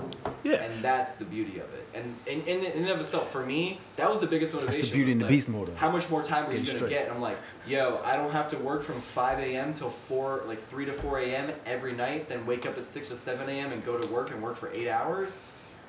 Yeah. 0.44 0.62
And 0.62 0.82
that's 0.84 1.16
the 1.16 1.24
beauty 1.24 1.58
of 1.58 1.72
it. 1.74 1.88
And 1.94 2.16
in, 2.26 2.64
and 2.64 2.88
of 2.88 3.00
itself, 3.00 3.30
for 3.30 3.44
me, 3.44 3.80
that 3.96 4.08
was 4.08 4.20
the 4.20 4.26
biggest 4.26 4.54
motivation. 4.54 4.80
That's 4.80 4.90
the 4.90 4.96
beauty 4.96 5.12
and 5.12 5.20
the 5.20 5.26
beast 5.26 5.48
mode. 5.48 5.70
How 5.76 5.90
much 5.90 6.08
more 6.10 6.22
time 6.22 6.48
are 6.48 6.54
you 6.54 6.64
gonna 6.64 6.88
get? 6.88 7.06
And 7.06 7.14
I'm 7.14 7.20
like, 7.20 7.38
yo, 7.66 8.00
I 8.04 8.16
don't 8.16 8.32
have 8.32 8.48
to 8.48 8.56
work 8.58 8.82
from 8.82 9.00
5 9.00 9.38
a.m. 9.40 9.72
till 9.72 9.90
4, 9.90 10.44
like 10.46 10.60
3 10.60 10.84
to 10.86 10.92
4 10.92 11.18
a.m. 11.20 11.52
every 11.66 11.92
night, 11.92 12.28
then 12.28 12.46
wake 12.46 12.64
up 12.66 12.78
at 12.78 12.84
6 12.84 13.08
to 13.08 13.16
7 13.16 13.48
a.m. 13.48 13.72
and 13.72 13.84
go 13.84 13.98
to 13.98 14.06
work 14.08 14.30
and 14.30 14.42
work 14.42 14.56
for 14.56 14.70
eight 14.72 14.88
hours. 14.88 15.40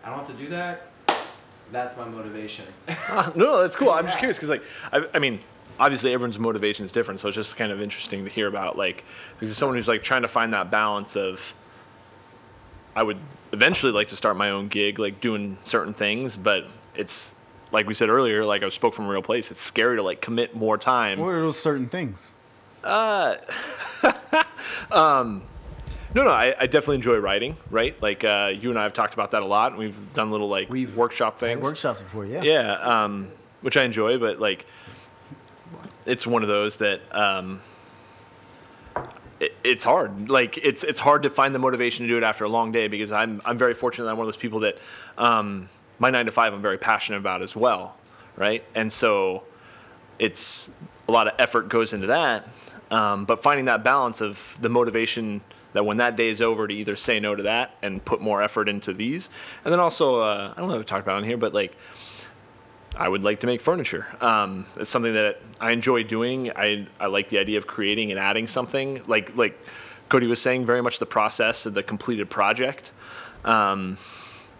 I 0.04 0.10
don't 0.10 0.18
have 0.18 0.28
to 0.28 0.34
do 0.34 0.50
that. 0.50 0.88
That's 1.72 1.96
my 1.98 2.06
motivation. 2.06 2.66
No, 3.10 3.32
no, 3.36 3.62
that's 3.62 3.76
cool. 3.76 3.90
I'm 3.92 4.06
just 4.06 4.18
curious 4.18 4.38
because, 4.38 4.50
like, 4.50 4.64
I, 4.92 5.06
I 5.14 5.20
mean, 5.20 5.40
obviously 5.80 6.14
everyone's 6.14 6.40
motivation 6.40 6.86
is 6.86 6.92
different, 6.92 7.20
so 7.20 7.28
it's 7.28 7.36
just 7.36 7.56
kind 7.56 7.72
of 7.72 7.82
interesting 7.82 8.24
to 8.26 8.30
hear 8.30 8.48
about, 8.48 8.78
like, 8.78 9.04
because 9.40 9.56
someone 9.58 9.78
who's 9.78 9.88
like 9.88 10.04
trying 10.04 10.22
to 10.24 10.28
find 10.28 10.54
that 10.54 10.70
balance 10.72 11.16
of, 11.16 11.54
I 12.96 13.04
would 13.04 13.18
eventually 13.52 13.92
like 13.92 14.08
to 14.10 14.16
start 14.16 14.38
my 14.38 14.50
own 14.50 14.68
gig, 14.68 15.00
like 15.00 15.22
doing 15.22 15.58
certain 15.64 15.94
things, 15.94 16.38
but 16.38 16.66
it's 16.96 17.34
like 17.72 17.88
we 17.88 17.94
said 17.94 18.10
earlier, 18.10 18.46
like 18.46 18.62
I 18.64 18.70
spoke 18.70 18.94
from 18.94 19.06
a 19.06 19.10
real 19.10 19.24
place. 19.24 19.50
It's 19.50 19.62
scary 19.62 19.98
to 19.98 20.04
like 20.04 20.22
commit 20.22 20.56
more 20.56 20.78
time. 20.78 21.20
What 21.20 21.30
are 21.34 21.42
those 21.42 21.60
certain 21.60 21.90
things? 21.90 22.32
No, 26.16 26.24
no, 26.24 26.30
I, 26.30 26.54
I 26.60 26.68
definitely 26.68 26.98
enjoy 26.98 27.18
writing. 27.18 27.58
Right, 27.72 28.00
like 28.02 28.24
uh, 28.24 28.52
you 28.56 28.70
and 28.70 28.78
I 28.78 28.84
have 28.84 28.94
talked 28.94 29.14
about 29.16 29.32
that 29.32 29.42
a 29.42 29.46
lot, 29.46 29.72
and 29.72 29.80
we've 29.80 30.14
done 30.14 30.30
little 30.32 30.48
like 30.50 30.70
We've 30.70 30.96
workshop 30.96 31.40
things. 31.40 31.64
workshops 31.64 32.00
before, 32.00 32.26
yeah. 32.26 32.44
yeah, 32.44 32.74
um, 32.74 33.32
which 33.62 33.78
I 33.78 33.84
enjoy, 33.84 34.20
but 34.20 34.40
like, 34.40 34.66
it's 36.06 36.28
one 36.28 36.44
of 36.44 36.50
those 36.50 36.78
that 36.78 37.02
um, 37.12 37.62
it, 39.40 39.56
it's 39.64 39.84
hard. 39.84 40.30
Like, 40.30 40.58
it's 40.58 40.84
it's 40.84 41.00
hard 41.00 41.24
to 41.24 41.30
find 41.30 41.54
the 41.54 41.60
motivation 41.60 42.04
to 42.04 42.10
do 42.10 42.18
it 42.18 42.24
after 42.24 42.46
a 42.46 42.50
long 42.50 42.72
day 42.72 42.88
because 42.88 43.12
I'm 43.12 43.42
I'm 43.46 43.58
very 43.58 43.74
fortunate 43.74 44.06
that 44.06 44.12
I'm 44.12 44.18
one 44.18 44.26
of 44.26 44.34
those 44.34 44.42
people 44.42 44.62
that 44.62 44.78
um, 45.18 45.70
my 46.00 46.10
nine 46.10 46.26
to 46.26 46.32
five 46.32 46.54
I'm 46.54 46.62
very 46.62 46.78
passionate 46.78 47.18
about 47.18 47.42
as 47.42 47.56
well, 47.56 47.96
right? 48.36 48.64
And 48.76 48.92
so 48.92 49.44
it's 50.20 50.70
a 51.08 51.12
lot 51.12 51.28
of 51.28 51.34
effort 51.40 51.70
goes 51.70 51.94
into 51.94 52.08
that, 52.08 52.48
um, 52.92 53.26
but 53.26 53.44
finding 53.44 53.66
that 53.66 53.84
balance 53.84 54.22
of 54.22 54.58
the 54.62 54.70
motivation 54.70 55.42
that 55.74 55.86
when 55.86 55.98
that 55.98 56.16
day 56.16 56.30
is 56.30 56.40
over 56.40 56.68
to 56.68 56.74
either 56.74 56.96
say 56.96 57.20
no 57.20 57.36
to 57.36 57.44
that 57.44 57.76
and 57.82 58.04
put 58.06 58.22
more 58.22 58.42
effort 58.42 58.70
into 58.70 58.94
these, 58.94 59.30
and 59.66 59.72
then 59.72 59.80
also 59.80 60.22
uh, 60.22 60.54
I 60.56 60.60
don't 60.60 60.70
know 60.70 60.76
if 60.76 60.82
I 60.82 60.84
talked 60.84 61.06
about 61.06 61.16
it 61.18 61.24
in 61.24 61.30
here, 61.30 61.38
but 61.38 61.54
like 61.54 61.76
I 62.96 63.10
would 63.10 63.24
like 63.24 63.40
to 63.42 63.48
make 63.48 63.62
furniture. 63.62 64.06
Um, 64.22 64.66
it's 64.78 64.92
something 64.92 65.14
that 65.14 65.40
I 65.60 65.72
enjoy 65.72 66.04
doing. 66.04 66.52
I, 66.56 66.88
I 67.00 67.08
like 67.08 67.30
the 67.30 67.40
idea 67.40 67.58
of 67.58 67.66
creating 67.66 68.12
and 68.12 68.20
adding 68.20 68.48
something. 68.48 69.02
Like 69.08 69.36
like 69.36 69.60
Cody 70.10 70.28
was 70.28 70.42
saying, 70.42 70.66
very 70.66 70.82
much 70.82 71.00
the 71.00 71.06
process 71.06 71.66
of 71.66 71.74
the 71.74 71.84
completed 71.84 72.30
project. 72.30 72.92
Um, 73.44 73.98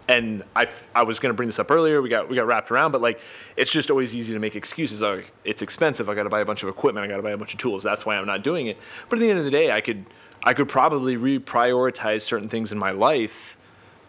and 0.08 0.42
I, 0.54 0.68
I 0.94 1.02
was 1.02 1.18
going 1.18 1.30
to 1.30 1.34
bring 1.34 1.48
this 1.48 1.58
up 1.58 1.70
earlier. 1.70 2.02
We 2.02 2.08
got 2.08 2.28
we 2.28 2.36
got 2.36 2.46
wrapped 2.46 2.70
around, 2.70 2.92
but 2.92 3.00
like 3.00 3.20
it's 3.56 3.70
just 3.70 3.90
always 3.90 4.14
easy 4.14 4.32
to 4.34 4.38
make 4.38 4.56
excuses. 4.56 5.00
Like 5.00 5.32
it's 5.44 5.62
expensive. 5.62 6.08
I 6.08 6.14
got 6.14 6.24
to 6.24 6.28
buy 6.28 6.40
a 6.40 6.44
bunch 6.44 6.62
of 6.62 6.68
equipment. 6.68 7.04
I 7.04 7.08
got 7.08 7.16
to 7.16 7.22
buy 7.22 7.30
a 7.30 7.36
bunch 7.36 7.54
of 7.54 7.60
tools. 7.60 7.82
That's 7.82 8.04
why 8.04 8.16
I'm 8.16 8.26
not 8.26 8.42
doing 8.42 8.66
it. 8.66 8.78
But 9.08 9.18
at 9.18 9.20
the 9.20 9.30
end 9.30 9.38
of 9.38 9.44
the 9.44 9.50
day, 9.50 9.70
I 9.70 9.80
could 9.80 10.04
I 10.42 10.52
could 10.54 10.68
probably 10.68 11.16
reprioritize 11.16 12.22
certain 12.22 12.48
things 12.48 12.72
in 12.72 12.78
my 12.78 12.90
life 12.90 13.56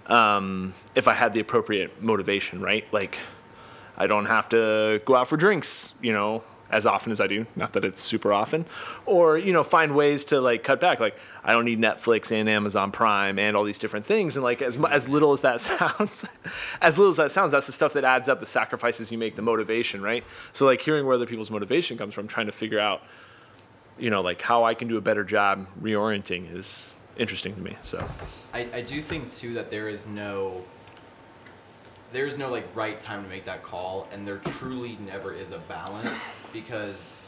um, 0.07 0.73
if 0.95 1.07
I 1.07 1.13
had 1.13 1.33
the 1.33 1.39
appropriate 1.39 2.01
motivation. 2.03 2.59
Right, 2.59 2.85
like 2.91 3.19
I 3.97 4.07
don't 4.07 4.25
have 4.25 4.49
to 4.49 5.01
go 5.05 5.15
out 5.15 5.27
for 5.27 5.37
drinks. 5.37 5.93
You 6.01 6.13
know, 6.13 6.43
as 6.69 6.85
often 6.85 7.11
as 7.11 7.21
I 7.21 7.27
do. 7.27 7.45
Not 7.55 7.73
that 7.73 7.85
it's 7.85 8.01
super 8.01 8.33
often, 8.33 8.65
or 9.05 9.37
you 9.37 9.53
know, 9.53 9.63
find 9.63 9.95
ways 9.95 10.25
to 10.25 10.41
like 10.41 10.63
cut 10.63 10.79
back. 10.79 10.99
Like 10.99 11.17
I 11.43 11.53
don't 11.53 11.65
need 11.65 11.79
Netflix 11.79 12.31
and 12.31 12.49
Amazon 12.49 12.91
Prime 12.91 13.37
and 13.39 13.55
all 13.55 13.63
these 13.63 13.77
different 13.77 14.05
things. 14.05 14.35
And 14.35 14.43
like 14.43 14.61
as 14.61 14.77
as 14.89 15.07
little 15.07 15.33
as 15.33 15.41
that 15.41 15.61
sounds, 15.69 16.25
as 16.81 16.97
little 16.97 17.11
as 17.11 17.17
that 17.17 17.31
sounds, 17.31 17.51
that's 17.51 17.67
the 17.67 17.73
stuff 17.73 17.93
that 17.93 18.03
adds 18.03 18.27
up. 18.27 18.39
The 18.39 18.45
sacrifices 18.45 19.11
you 19.11 19.17
make, 19.17 19.35
the 19.35 19.41
motivation, 19.41 20.01
right? 20.01 20.23
So 20.53 20.65
like 20.65 20.81
hearing 20.81 21.05
where 21.05 21.15
other 21.15 21.27
people's 21.27 21.51
motivation 21.51 21.97
comes 21.97 22.13
from, 22.13 22.27
trying 22.27 22.47
to 22.47 22.51
figure 22.51 22.79
out, 22.79 23.01
you 23.97 24.09
know, 24.09 24.21
like 24.21 24.41
how 24.41 24.63
I 24.63 24.73
can 24.73 24.87
do 24.87 24.97
a 24.97 25.01
better 25.01 25.23
job 25.23 25.67
reorienting 25.81 26.53
is 26.55 26.93
interesting 27.17 27.55
to 27.55 27.61
me. 27.61 27.77
So 27.83 28.05
I, 28.53 28.67
I 28.73 28.81
do 28.81 29.01
think 29.01 29.29
too 29.29 29.53
that 29.53 29.71
there 29.71 29.87
is 29.87 30.07
no 30.07 30.63
there's 32.11 32.37
no 32.37 32.49
like 32.49 32.67
right 32.75 32.99
time 32.99 33.23
to 33.23 33.29
make 33.29 33.45
that 33.45 33.63
call 33.63 34.07
and 34.11 34.27
there 34.27 34.37
truly 34.37 34.97
never 35.05 35.33
is 35.33 35.51
a 35.51 35.59
balance 35.59 36.35
because 36.53 37.21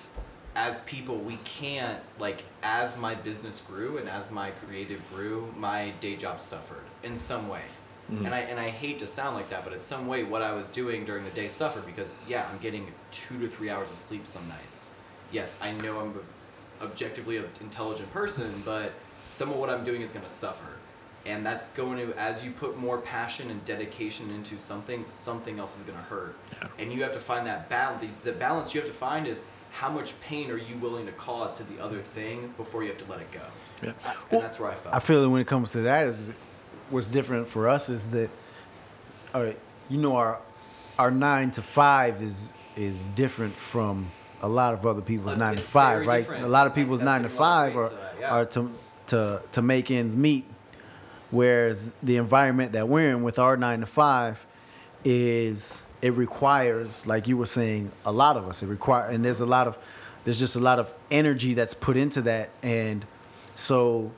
as 0.55 0.79
people 0.81 1.17
we 1.17 1.37
can't 1.43 1.99
like 2.19 2.43
as 2.63 2.97
my 2.97 3.13
business 3.13 3.61
grew 3.61 3.97
and 3.97 4.09
as 4.09 4.31
my 4.31 4.49
creative 4.51 5.01
grew 5.13 5.53
my 5.55 5.91
day 5.99 6.15
job 6.15 6.41
suffered 6.41 6.83
in 7.03 7.15
some 7.15 7.47
way. 7.47 7.61
Mm-hmm. 8.11 8.25
And 8.25 8.33
I 8.33 8.39
and 8.39 8.59
I 8.59 8.69
hate 8.69 8.99
to 8.99 9.07
sound 9.07 9.35
like 9.35 9.49
that 9.49 9.63
but 9.63 9.73
in 9.73 9.79
some 9.79 10.07
way 10.07 10.23
what 10.23 10.41
I 10.41 10.53
was 10.53 10.69
doing 10.69 11.05
during 11.05 11.25
the 11.25 11.31
day 11.31 11.47
suffered 11.47 11.85
because 11.85 12.11
yeah 12.27 12.47
I'm 12.51 12.57
getting 12.57 12.87
two 13.11 13.37
to 13.39 13.47
three 13.47 13.69
hours 13.69 13.91
of 13.91 13.97
sleep 13.97 14.25
some 14.25 14.47
nights. 14.47 14.85
Yes 15.31 15.57
I 15.61 15.71
know 15.73 15.99
I'm 15.99 16.19
objectively 16.81 17.37
an 17.37 17.45
intelligent 17.61 18.11
person 18.11 18.63
but 18.65 18.93
some 19.27 19.49
of 19.49 19.57
what 19.57 19.69
I'm 19.69 19.83
doing 19.83 20.01
is 20.01 20.11
going 20.11 20.25
to 20.25 20.31
suffer 20.31 20.76
and 21.25 21.45
that's 21.45 21.67
going 21.67 21.97
to 21.97 22.13
as 22.17 22.43
you 22.45 22.51
put 22.51 22.77
more 22.77 22.97
passion 22.97 23.49
and 23.49 23.63
dedication 23.65 24.29
into 24.31 24.57
something 24.59 25.03
something 25.07 25.59
else 25.59 25.77
is 25.77 25.83
going 25.83 25.97
to 25.97 26.03
hurt 26.05 26.35
Yeah. 26.61 26.67
and 26.79 26.91
you 26.93 27.03
have 27.03 27.13
to 27.13 27.19
find 27.19 27.45
that 27.47 27.69
balance 27.69 28.01
the, 28.23 28.31
the 28.31 28.37
balance 28.37 28.73
you 28.73 28.81
have 28.81 28.89
to 28.89 28.95
find 28.95 29.27
is 29.27 29.41
how 29.71 29.89
much 29.89 30.19
pain 30.21 30.49
are 30.49 30.57
you 30.57 30.75
willing 30.77 31.05
to 31.05 31.11
cause 31.13 31.55
to 31.57 31.63
the 31.63 31.81
other 31.83 31.99
thing 31.99 32.53
before 32.57 32.81
you 32.83 32.89
have 32.89 32.97
to 32.99 33.05
let 33.11 33.19
it 33.19 33.31
go 33.31 33.41
yeah, 33.83 33.91
and 34.31 34.41
that's 34.41 34.59
where 34.59 34.71
i 34.71 34.73
felt 34.73 34.95
I 34.95 34.99
feel 34.99 35.21
that 35.21 35.29
when 35.29 35.41
it 35.41 35.47
comes 35.47 35.71
to 35.73 35.81
that 35.81 36.07
is 36.07 36.31
what's 36.89 37.07
different 37.07 37.47
for 37.47 37.67
us 37.69 37.89
is 37.89 38.05
that 38.11 38.29
all 39.35 39.43
right, 39.43 39.59
you 39.89 39.97
know 39.99 40.15
our 40.15 40.39
our 40.97 41.11
nine 41.11 41.51
to 41.51 41.61
five 41.61 42.21
is 42.21 42.53
is 42.75 43.01
different 43.15 43.53
from 43.53 44.07
a 44.41 44.47
lot 44.47 44.73
of 44.73 44.85
other 44.85 45.01
people's 45.01 45.33
Uh, 45.33 45.37
nine 45.37 45.55
to 45.55 45.61
five, 45.61 46.05
right? 46.07 46.19
different. 46.19 46.43
A 46.45 46.47
lot 46.47 46.65
of 46.67 46.71
Like, 46.71 46.75
people's 46.75 46.99
that's 46.99 47.05
nine 47.05 47.23
to 47.23 47.27
gonna 47.27 47.37
be 47.37 47.37
a 47.37 47.41
lot 47.41 47.67
of 47.67 47.73
five 47.73 47.75
are 47.77 47.89
to 47.89 47.95
that, 47.95 48.15
yeah. 48.21 48.29
are 48.33 48.45
to 48.45 48.71
to 49.07 49.41
to 49.51 49.61
make 49.61 49.91
ends 49.91 50.15
meet, 50.15 50.45
whereas 51.31 51.93
the 52.01 52.17
environment 52.17 52.71
that 52.73 52.87
we're 52.87 53.11
in 53.11 53.23
with 53.23 53.39
our 53.39 53.57
nine 53.57 53.81
to 53.81 53.85
five 53.85 54.45
is 55.03 55.85
it 56.01 56.13
requires, 56.13 57.05
like 57.07 57.27
you 57.27 57.37
were 57.37 57.45
saying, 57.45 57.91
a 58.05 58.11
lot 58.11 58.37
of 58.37 58.47
us. 58.47 58.63
It 58.63 58.67
require 58.67 59.09
and 59.09 59.23
there's 59.23 59.39
a 59.39 59.45
lot 59.45 59.67
of 59.67 59.77
there's 60.23 60.39
just 60.39 60.55
a 60.55 60.59
lot 60.59 60.77
of 60.77 60.91
energy 61.09 61.53
that's 61.53 61.73
put 61.73 61.95
into 61.95 62.21
that, 62.23 62.49
and 62.61 63.05
so 63.55 64.11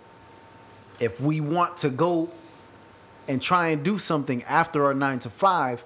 if 1.00 1.22
we 1.22 1.40
want 1.40 1.78
to 1.78 1.90
go 1.90 2.32
and 3.28 3.42
try 3.42 3.68
and 3.70 3.84
do 3.84 4.00
something 4.00 4.44
after 4.44 4.86
our 4.86 4.94
nine 4.94 5.20
to 5.20 5.30
five, 5.30 5.84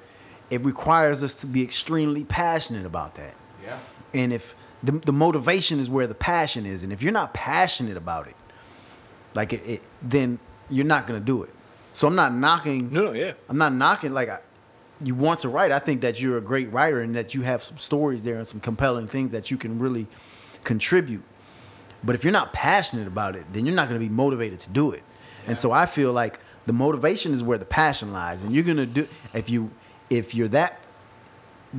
it 0.49 0.63
requires 0.63 1.24
us 1.24 1.36
to 1.36 1.45
be 1.45 1.61
extremely 1.61 2.24
passionate 2.24 2.86
about 2.86 3.15
that. 3.15 3.36
yeah 3.61 3.80
And 4.13 4.32
if 4.32 4.55
the, 4.82 4.93
the 4.93 5.13
motivation 5.13 5.80
is 5.80 5.89
where 5.89 6.07
the 6.07 6.15
passion 6.15 6.65
is, 6.65 6.84
and 6.84 6.93
if 6.93 7.01
you're 7.01 7.11
not 7.11 7.34
passionate 7.34 7.97
about 7.97 8.28
it, 8.28 8.36
like 9.34 9.51
it, 9.53 9.61
it 9.65 9.82
then 10.01 10.39
you're 10.74 10.86
not 10.86 11.07
gonna 11.07 11.19
do 11.19 11.43
it. 11.43 11.49
So 11.93 12.07
I'm 12.07 12.15
not 12.15 12.34
knocking. 12.34 12.91
no, 12.91 13.05
no, 13.05 13.11
yeah, 13.13 13.34
I'm 13.47 13.57
not 13.57 13.74
knocking. 13.74 14.13
Like 14.13 14.30
I, 14.30 14.39
you 15.01 15.15
want 15.15 15.41
to 15.41 15.49
write. 15.49 15.71
I 15.71 15.80
think 15.80 16.01
that 16.01 16.21
you're 16.21 16.38
a 16.38 16.41
great 16.41 16.71
writer 16.71 17.01
and 17.01 17.15
that 17.15 17.34
you 17.34 17.41
have 17.43 17.63
some 17.63 17.78
stories 17.78 18.21
there 18.21 18.38
and 18.38 18.47
some 18.47 18.59
compelling 18.59 19.07
things 19.07 19.32
that 19.32 19.51
you 19.51 19.57
can 19.57 19.80
really 19.80 20.07
contribute. 20.63 21.24
But 22.03 22.15
if 22.15 22.24
you're 22.24 22.34
not 22.34 22.53
passionate 22.53 23.07
about 23.07 23.36
it, 23.36 23.45
then 23.53 23.65
you're 23.65 23.76
not 23.76 23.88
going 23.88 23.99
to 23.99 24.05
be 24.05 24.13
motivated 24.13 24.59
to 24.61 24.69
do 24.69 24.91
it. 24.91 25.03
And 25.47 25.57
so 25.57 25.71
I 25.71 25.86
feel 25.86 26.11
like 26.11 26.39
the 26.65 26.74
motivation 26.74 27.34
is 27.34 27.43
where 27.43 27.57
the 27.57 27.65
passion 27.65 28.13
lies, 28.13 28.43
and 28.43 28.53
you're 28.53 28.63
going 28.63 28.78
to 28.78 28.86
do 28.86 29.07
if 29.34 29.49
you 29.49 29.71
if 30.09 30.34
you're 30.34 30.47
that 30.49 30.80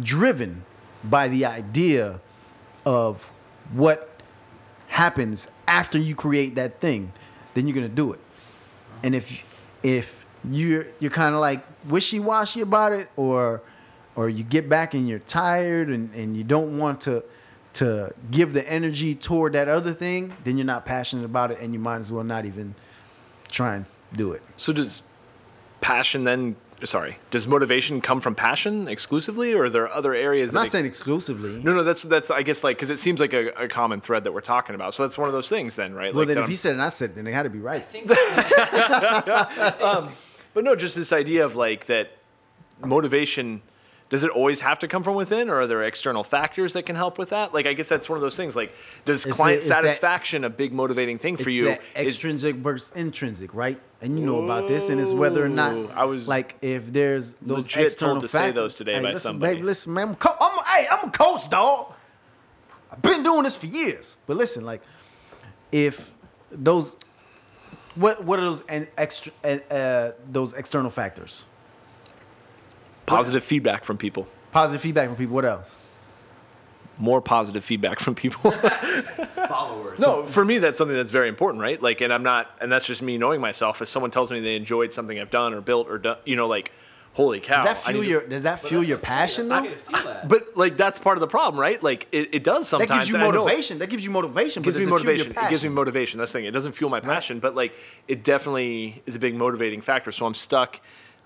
driven 0.00 0.64
by 1.02 1.28
the 1.28 1.44
idea 1.44 2.20
of 2.84 3.30
what 3.72 4.20
happens 4.88 5.48
after 5.68 5.98
you 5.98 6.14
create 6.14 6.54
that 6.56 6.80
thing, 6.80 7.12
then 7.54 7.66
you're 7.66 7.74
going 7.74 7.88
to 7.88 7.94
do 7.94 8.12
it. 8.12 8.20
And 9.04 9.14
if 9.14 9.44
if 9.82 10.24
you're 10.50 10.86
you're 10.98 11.10
kind 11.10 11.34
of 11.34 11.40
like 11.42 11.62
wishy 11.86 12.18
washy 12.18 12.62
about 12.62 12.92
it, 12.92 13.10
or 13.16 13.60
or 14.16 14.30
you 14.30 14.42
get 14.42 14.68
back 14.68 14.94
and 14.94 15.06
you're 15.06 15.18
tired 15.18 15.88
and, 15.88 16.12
and 16.14 16.34
you 16.36 16.42
don't 16.42 16.78
want 16.78 17.02
to 17.02 17.22
to 17.74 18.14
give 18.30 18.54
the 18.54 18.66
energy 18.66 19.14
toward 19.14 19.52
that 19.52 19.68
other 19.68 19.92
thing, 19.92 20.32
then 20.44 20.56
you're 20.56 20.64
not 20.64 20.86
passionate 20.86 21.24
about 21.24 21.50
it, 21.50 21.58
and 21.60 21.74
you 21.74 21.78
might 21.78 21.98
as 21.98 22.10
well 22.10 22.24
not 22.24 22.46
even 22.46 22.74
try 23.48 23.76
and 23.76 23.84
do 24.14 24.32
it. 24.32 24.42
So 24.56 24.72
does 24.72 25.02
passion 25.82 26.24
then? 26.24 26.56
Sorry, 26.82 27.18
does 27.30 27.46
motivation 27.46 28.00
come 28.00 28.20
from 28.20 28.34
passion 28.34 28.88
exclusively, 28.88 29.52
or 29.54 29.64
are 29.64 29.70
there 29.70 29.88
other 29.88 30.12
areas? 30.14 30.48
I'm 30.50 30.54
that 30.54 30.60
not 30.60 30.66
it- 30.66 30.70
saying 30.72 30.86
exclusively. 30.86 31.62
No, 31.62 31.72
no, 31.74 31.82
that's 31.82 32.02
that's 32.02 32.30
I 32.30 32.42
guess 32.42 32.62
like 32.64 32.76
because 32.76 32.90
it 32.90 32.98
seems 32.98 33.20
like 33.20 33.32
a, 33.32 33.48
a 33.50 33.68
common 33.68 34.00
thread 34.00 34.24
that 34.24 34.32
we're 34.32 34.40
talking 34.42 34.74
about. 34.74 34.92
So 34.92 35.02
that's 35.04 35.16
one 35.16 35.28
of 35.28 35.32
those 35.32 35.48
things 35.48 35.76
then, 35.76 35.94
right? 35.94 36.12
well, 36.12 36.22
like 36.22 36.28
then 36.28 36.38
if 36.38 36.42
I'm- 36.42 36.50
he 36.50 36.56
said 36.56 36.70
it 36.70 36.72
and 36.74 36.82
I 36.82 36.88
said 36.88 37.10
it, 37.10 37.14
then 37.16 37.26
it 37.26 37.32
had 37.32 37.44
to 37.44 37.50
be 37.50 37.58
i 37.60 37.62
right. 37.62 37.84
think 37.84 38.10
um, 39.82 40.10
but 40.52 40.64
no, 40.64 40.76
just 40.76 40.94
this 40.96 41.12
idea 41.12 41.44
of 41.44 41.54
like 41.56 41.86
that 41.86 42.10
motivation. 42.84 43.62
Does 44.10 44.22
it 44.22 44.30
always 44.30 44.60
have 44.60 44.78
to 44.80 44.86
come 44.88 45.02
from 45.02 45.14
within, 45.14 45.48
or 45.48 45.60
are 45.62 45.66
there 45.66 45.82
external 45.82 46.22
factors 46.22 46.74
that 46.74 46.84
can 46.84 46.94
help 46.94 47.16
with 47.18 47.30
that? 47.30 47.54
Like, 47.54 47.66
I 47.66 47.72
guess 47.72 47.88
that's 47.88 48.08
one 48.08 48.16
of 48.16 48.22
those 48.22 48.36
things. 48.36 48.54
Like, 48.54 48.72
does 49.06 49.24
It's 49.24 49.34
client 49.34 49.56
the- 49.60 49.60
it's 49.62 49.68
that- 49.70 49.82
satisfaction 49.82 50.44
a 50.44 50.50
big 50.50 50.72
motivating 50.72 51.18
thing 51.18 51.36
for 51.36 51.48
you? 51.50 51.64
that 51.64 51.80
Is- 51.96 52.06
extrinsic 52.12 52.56
versus 52.56 52.92
intrinsic, 52.94 53.54
right? 53.54 53.80
And 54.02 54.18
you 54.20 54.26
know 54.26 54.44
about 54.44 54.68
this, 54.68 54.90
and 54.90 55.00
it's 55.00 55.12
whether 55.12 55.42
or 55.44 55.48
not 55.48 55.90
I 55.96 56.04
was 56.04 56.28
like 56.28 56.56
if 56.60 56.92
there's 56.92 57.32
those 57.40 57.62
legit 57.64 57.84
external 57.84 58.16
told 58.16 58.22
to 58.22 58.28
say 58.28 58.38
factors. 58.38 58.54
those 58.54 58.74
today 58.76 58.94
Hey, 58.96 59.00
by 59.02 59.08
listen, 59.12 59.20
somebody. 59.22 59.54
Baby, 59.54 59.66
listen, 59.66 59.94
man, 59.94 60.08
I'm, 60.10 60.14
co- 60.16 60.36
I'm 60.38 60.64
hey, 60.66 60.86
I'm 60.90 61.08
a 61.08 61.10
coach, 61.10 61.48
dog. 61.48 61.94
I've 62.92 63.00
been 63.02 63.22
doing 63.22 63.42
this 63.44 63.56
for 63.56 63.66
years. 63.66 64.16
But 64.26 64.36
listen, 64.36 64.64
like, 64.64 64.82
if 65.72 66.10
those, 66.52 66.96
what 67.94 68.22
what 68.22 68.38
are 68.38 68.42
those 68.44 68.62
and 68.68 68.86
extra 68.98 69.32
uh, 69.42 69.48
uh, 69.72 70.12
those 70.30 70.52
external 70.52 70.90
factors? 70.90 71.46
Positive 73.06 73.44
feedback 73.44 73.84
from 73.84 73.96
people. 73.96 74.26
Positive 74.52 74.80
feedback 74.80 75.08
from 75.08 75.16
people. 75.16 75.34
What 75.34 75.44
else? 75.44 75.76
More 76.98 77.20
positive 77.20 77.64
feedback 77.64 77.98
from 77.98 78.14
people. 78.14 78.50
followers 79.48 80.00
no, 80.00 80.24
for 80.24 80.44
me, 80.44 80.58
that's 80.58 80.78
something 80.78 80.96
that's 80.96 81.10
very 81.10 81.28
important, 81.28 81.62
right? 81.62 81.80
Like, 81.82 82.00
and 82.00 82.12
I'm 82.12 82.22
not, 82.22 82.50
and 82.60 82.70
that's 82.70 82.86
just 82.86 83.02
me 83.02 83.18
knowing 83.18 83.40
myself. 83.40 83.82
If 83.82 83.88
someone 83.88 84.10
tells 84.10 84.30
me 84.30 84.40
they 84.40 84.56
enjoyed 84.56 84.92
something 84.92 85.18
I've 85.18 85.30
done 85.30 85.54
or 85.54 85.60
built 85.60 85.88
or 85.88 85.98
done, 85.98 86.18
you 86.24 86.36
know, 86.36 86.46
like, 86.46 86.72
holy 87.14 87.40
cow. 87.40 87.64
Does 87.64 87.76
that 87.76 87.84
fuel 87.84 88.00
need 88.00 88.06
to- 88.06 88.10
your 88.10 88.26
Does 88.26 88.42
that 88.42 88.60
fuel 88.60 88.82
your 88.82 88.98
passion 88.98 89.48
though? 89.48 89.62
feel 89.62 90.04
that. 90.04 90.28
But 90.28 90.56
like, 90.56 90.76
that's 90.76 90.98
part 90.98 91.16
of 91.16 91.20
the 91.20 91.26
problem, 91.26 91.60
right? 91.60 91.82
Like, 91.82 92.08
it, 92.12 92.34
it 92.34 92.44
does 92.44 92.68
sometimes. 92.68 92.88
That 92.90 92.96
gives 92.96 93.08
you 93.08 93.16
and 93.16 93.24
know- 93.24 93.44
motivation. 93.44 93.78
That 93.78 93.90
gives 93.90 94.04
you 94.04 94.10
motivation. 94.10 94.62
Gives 94.62 94.76
but 94.76 94.80
me 94.80 94.84
does 94.84 95.00
it 95.00 95.00
fuel 95.00 95.00
your 95.00 95.16
motivation. 95.16 95.46
It 95.46 95.50
gives 95.50 95.64
me 95.64 95.70
motivation. 95.70 96.18
That's 96.18 96.32
the 96.32 96.38
thing. 96.38 96.44
It 96.46 96.52
doesn't 96.52 96.72
fuel 96.72 96.90
my 96.90 97.00
passion, 97.00 97.40
but 97.40 97.54
like 97.54 97.74
it 98.08 98.24
definitely 98.24 99.02
is 99.06 99.16
a 99.16 99.18
big 99.18 99.34
motivating 99.34 99.80
factor. 99.80 100.12
So 100.12 100.26
I'm 100.26 100.34
stuck. 100.34 100.80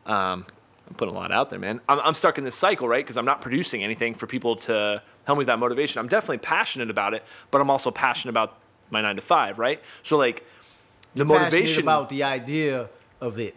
Um, 0.07 0.47
I'm 0.89 0.95
putting 0.95 1.15
a 1.15 1.19
lot 1.19 1.31
out 1.33 1.51
there, 1.51 1.59
man. 1.59 1.81
I'm, 1.89 2.01
I'm 2.01 2.15
stuck 2.15 2.39
in 2.39 2.45
this 2.45 2.55
cycle, 2.55 2.89
right? 2.89 3.05
Because 3.05 3.17
I'm 3.19 3.25
not 3.27 3.41
producing 3.41 3.85
anything 3.85 4.15
for 4.15 4.27
people 4.27 4.57
to 4.57 5.03
help 5.25 5.37
me 5.37 5.41
with 5.41 5.47
that 5.49 5.59
motivation. 5.59 6.01
I'm 6.01 6.09
definitely 6.09 6.39
passionate 6.39 6.91
about 6.91 7.13
it, 7.15 7.23
but 7.51 7.61
I'm 7.61 7.71
also 7.71 7.91
passionate 7.91 8.31
about 8.31 8.59
my 8.91 9.03
nine 9.03 9.17
to 9.17 9.23
five, 9.23 9.59
right? 9.59 9.83
So 10.03 10.17
like 10.17 10.45
the 11.15 11.25
passionate 11.27 11.43
motivation 11.43 11.83
about 11.83 12.09
the 12.09 12.23
idea 12.25 12.89
of 13.21 13.39
it. 13.39 13.55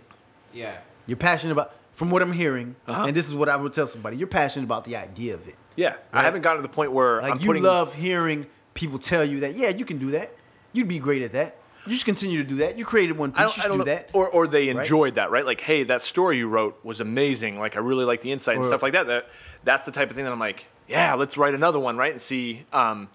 yeah 0.53 0.77
You're 1.07 1.17
passionate 1.17 1.53
about, 1.53 1.73
from 1.93 2.11
what 2.11 2.21
I'm 2.21 2.33
hearing, 2.33 2.75
Uh-huh. 2.87 3.03
and 3.05 3.15
this 3.15 3.27
is 3.27 3.33
what 3.35 3.47
I 3.47 3.55
would 3.55 3.71
tell 3.73 3.87
somebody. 3.87 4.17
You're 4.17 4.27
passionate 4.27 4.65
about 4.65 4.83
the 4.83 4.97
idea 4.97 5.35
of 5.35 5.47
it. 5.47 5.55
Yeah, 5.77 5.95
I 6.11 6.23
haven't 6.23 6.41
gotten 6.41 6.61
to 6.61 6.67
the 6.67 6.73
point 6.73 6.91
where 6.91 7.21
Like 7.21 7.31
I'm 7.33 7.39
you 7.39 7.45
putting. 7.47 7.63
love 7.63 7.93
hearing 7.93 8.47
people 8.73 8.99
tell 8.99 9.23
you 9.23 9.39
that, 9.41 9.55
yeah, 9.55 9.69
you 9.69 9.85
can 9.85 9.99
do 9.99 10.11
that. 10.11 10.35
You'd 10.73 10.87
be 10.89 10.99
great 10.99 11.21
at 11.21 11.31
that. 11.33 11.57
You 11.85 11.91
just 11.93 12.05
continue 12.05 12.37
to 12.43 12.47
do 12.47 12.55
that. 12.57 12.77
You 12.77 12.85
created 12.85 13.17
one 13.17 13.31
piece. 13.31 13.55
You 13.57 13.63
should 13.63 13.71
do 13.71 13.77
know, 13.79 13.83
that. 13.85 14.09
or 14.13 14.27
or 14.29 14.47
they 14.47 14.69
enjoyed 14.69 15.15
that, 15.15 15.31
right? 15.31 15.45
Like, 15.45 15.61
hey, 15.61 15.83
that 15.83 16.01
story 16.01 16.37
you 16.37 16.47
wrote 16.47 16.79
was 16.83 16.99
amazing. 17.01 17.57
Like, 17.59 17.75
I 17.75 17.79
really 17.79 18.05
like 18.05 18.21
the 18.21 18.31
insight 18.31 18.55
and 18.55 18.63
Or- 18.63 18.67
stuff 18.67 18.83
like 18.83 18.93
that. 18.93 19.07
That 19.07 19.29
that's 19.63 19.85
the 19.85 19.91
type 19.91 20.09
of 20.09 20.15
thing 20.15 20.25
that 20.25 20.31
I'm 20.31 20.39
like, 20.39 20.65
yeah, 20.87 21.13
let's 21.15 21.37
write 21.37 21.53
another 21.55 21.79
one, 21.79 21.97
right? 21.97 22.11
And 22.11 22.21
see. 22.21 22.65
Um, 22.71 23.09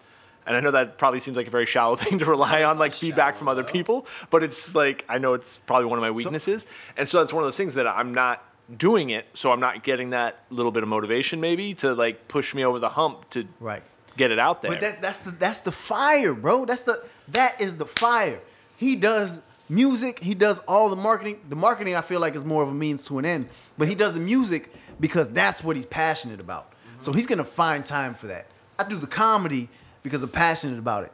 and 0.49 0.55
I 0.57 0.61
know 0.61 0.71
that 0.71 0.97
probably 0.97 1.19
seems 1.19 1.37
like 1.37 1.49
a 1.49 1.51
very 1.51 1.67
shallow 1.67 1.97
thing 2.05 2.19
to 2.21 2.25
rely 2.25 2.63
on, 2.63 2.79
like 2.79 2.93
feedback 2.93 3.37
from 3.37 3.49
other 3.49 3.65
people. 3.65 4.07
But 4.31 4.43
it's 4.43 4.75
like 4.75 5.05
I 5.09 5.19
know 5.19 5.35
it's 5.35 5.59
probably 5.67 5.87
one 5.87 5.99
of 5.99 6.03
my 6.03 6.11
weaknesses, 6.13 6.67
and 6.97 7.09
so 7.09 7.19
that's 7.19 7.33
one 7.33 7.43
of 7.43 7.47
those 7.47 7.57
things 7.57 7.75
that 7.75 7.87
I'm 7.87 8.15
not 8.15 8.45
doing 8.77 9.11
it, 9.11 9.27
so 9.35 9.53
I'm 9.53 9.61
not 9.61 9.85
getting 9.85 10.11
that 10.11 10.41
little 10.51 10.73
bit 10.73 10.83
of 10.83 10.89
motivation 10.89 11.41
maybe 11.41 11.73
to 11.75 11.95
like 11.95 12.27
push 12.27 12.53
me 12.53 12.65
over 12.65 12.81
the 12.81 12.89
hump 12.89 13.31
to 13.31 13.47
Right. 13.61 13.83
get 14.17 14.33
it 14.33 14.41
out 14.41 14.61
there. 14.63 14.73
But 14.73 14.81
that, 14.81 15.01
that's 15.03 15.21
the 15.21 15.31
that's 15.31 15.61
the 15.61 15.71
fire, 15.73 16.35
bro. 16.35 16.65
That's 16.65 16.83
the 16.83 17.03
that 17.29 17.61
is 17.61 17.77
the 17.77 17.87
fire. 17.87 18.41
He 18.77 18.97
does 18.97 19.43
music. 19.69 20.19
He 20.21 20.35
does 20.35 20.61
all 20.61 20.89
the 20.89 20.97
marketing. 20.97 21.41
The 21.49 21.57
marketing 21.57 21.95
I 21.97 22.01
feel 22.01 22.21
like 22.21 22.35
is 22.35 22.45
more 22.45 22.63
of 22.63 22.69
a 22.69 22.75
means 22.75 23.05
to 23.07 23.19
an 23.19 23.25
end. 23.25 23.49
But 23.79 23.89
he 23.89 23.95
does 23.95 24.15
the 24.15 24.21
music 24.21 24.73
because 25.01 25.31
that's 25.31 25.65
what 25.65 25.77
he's 25.77 25.87
passionate 25.87 26.41
about. 26.41 26.71
Mm-hmm. 26.71 27.01
So 27.01 27.13
he's 27.13 27.27
gonna 27.27 27.45
find 27.45 27.85
time 27.85 28.15
for 28.15 28.29
that. 28.29 28.47
I 28.79 28.89
do 28.89 28.97
the 28.97 29.07
comedy 29.07 29.69
because 30.03 30.23
I'm 30.23 30.31
passionate 30.31 30.79
about 30.79 31.05
it. 31.05 31.13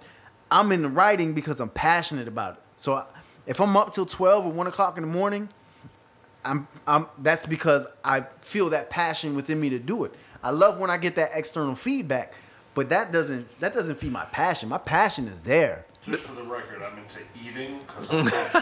I'm 0.50 0.70
in 0.72 0.82
the 0.82 0.88
writing 0.88 1.32
because 1.32 1.60
I'm 1.60 1.70
passionate 1.70 2.28
about 2.28 2.54
it. 2.54 2.62
So 2.76 2.94
I, 2.94 3.04
if 3.46 3.60
I'm 3.60 3.76
up 3.76 3.94
till 3.94 4.06
twelve 4.06 4.44
or 4.44 4.52
one 4.52 4.66
o'clock 4.66 4.98
in 4.98 5.02
the 5.02 5.08
morning, 5.08 5.48
I'm, 6.44 6.68
I'm 6.86 7.06
that's 7.18 7.46
because 7.46 7.86
I 8.04 8.22
feel 8.40 8.70
that 8.70 8.90
passion 8.90 9.34
within 9.34 9.60
me 9.60 9.70
to 9.70 9.78
do 9.78 10.04
it. 10.04 10.14
I 10.42 10.50
love 10.50 10.78
when 10.78 10.90
I 10.90 10.96
get 10.96 11.14
that 11.14 11.30
external 11.34 11.74
feedback, 11.74 12.34
but 12.74 12.88
that 12.88 13.12
doesn't 13.12 13.48
that 13.60 13.72
doesn't 13.72 13.96
feed 13.96 14.12
my 14.12 14.24
passion. 14.26 14.68
My 14.68 14.78
passion 14.78 15.28
is 15.28 15.44
there. 15.44 15.86
Just 16.06 16.24
for 16.24 16.34
the 16.34 16.42
record, 16.42 16.82
I'm 16.82 16.98
into 16.98 17.20
eating 17.46 17.78
because 17.86 18.10
I'm 18.12 18.26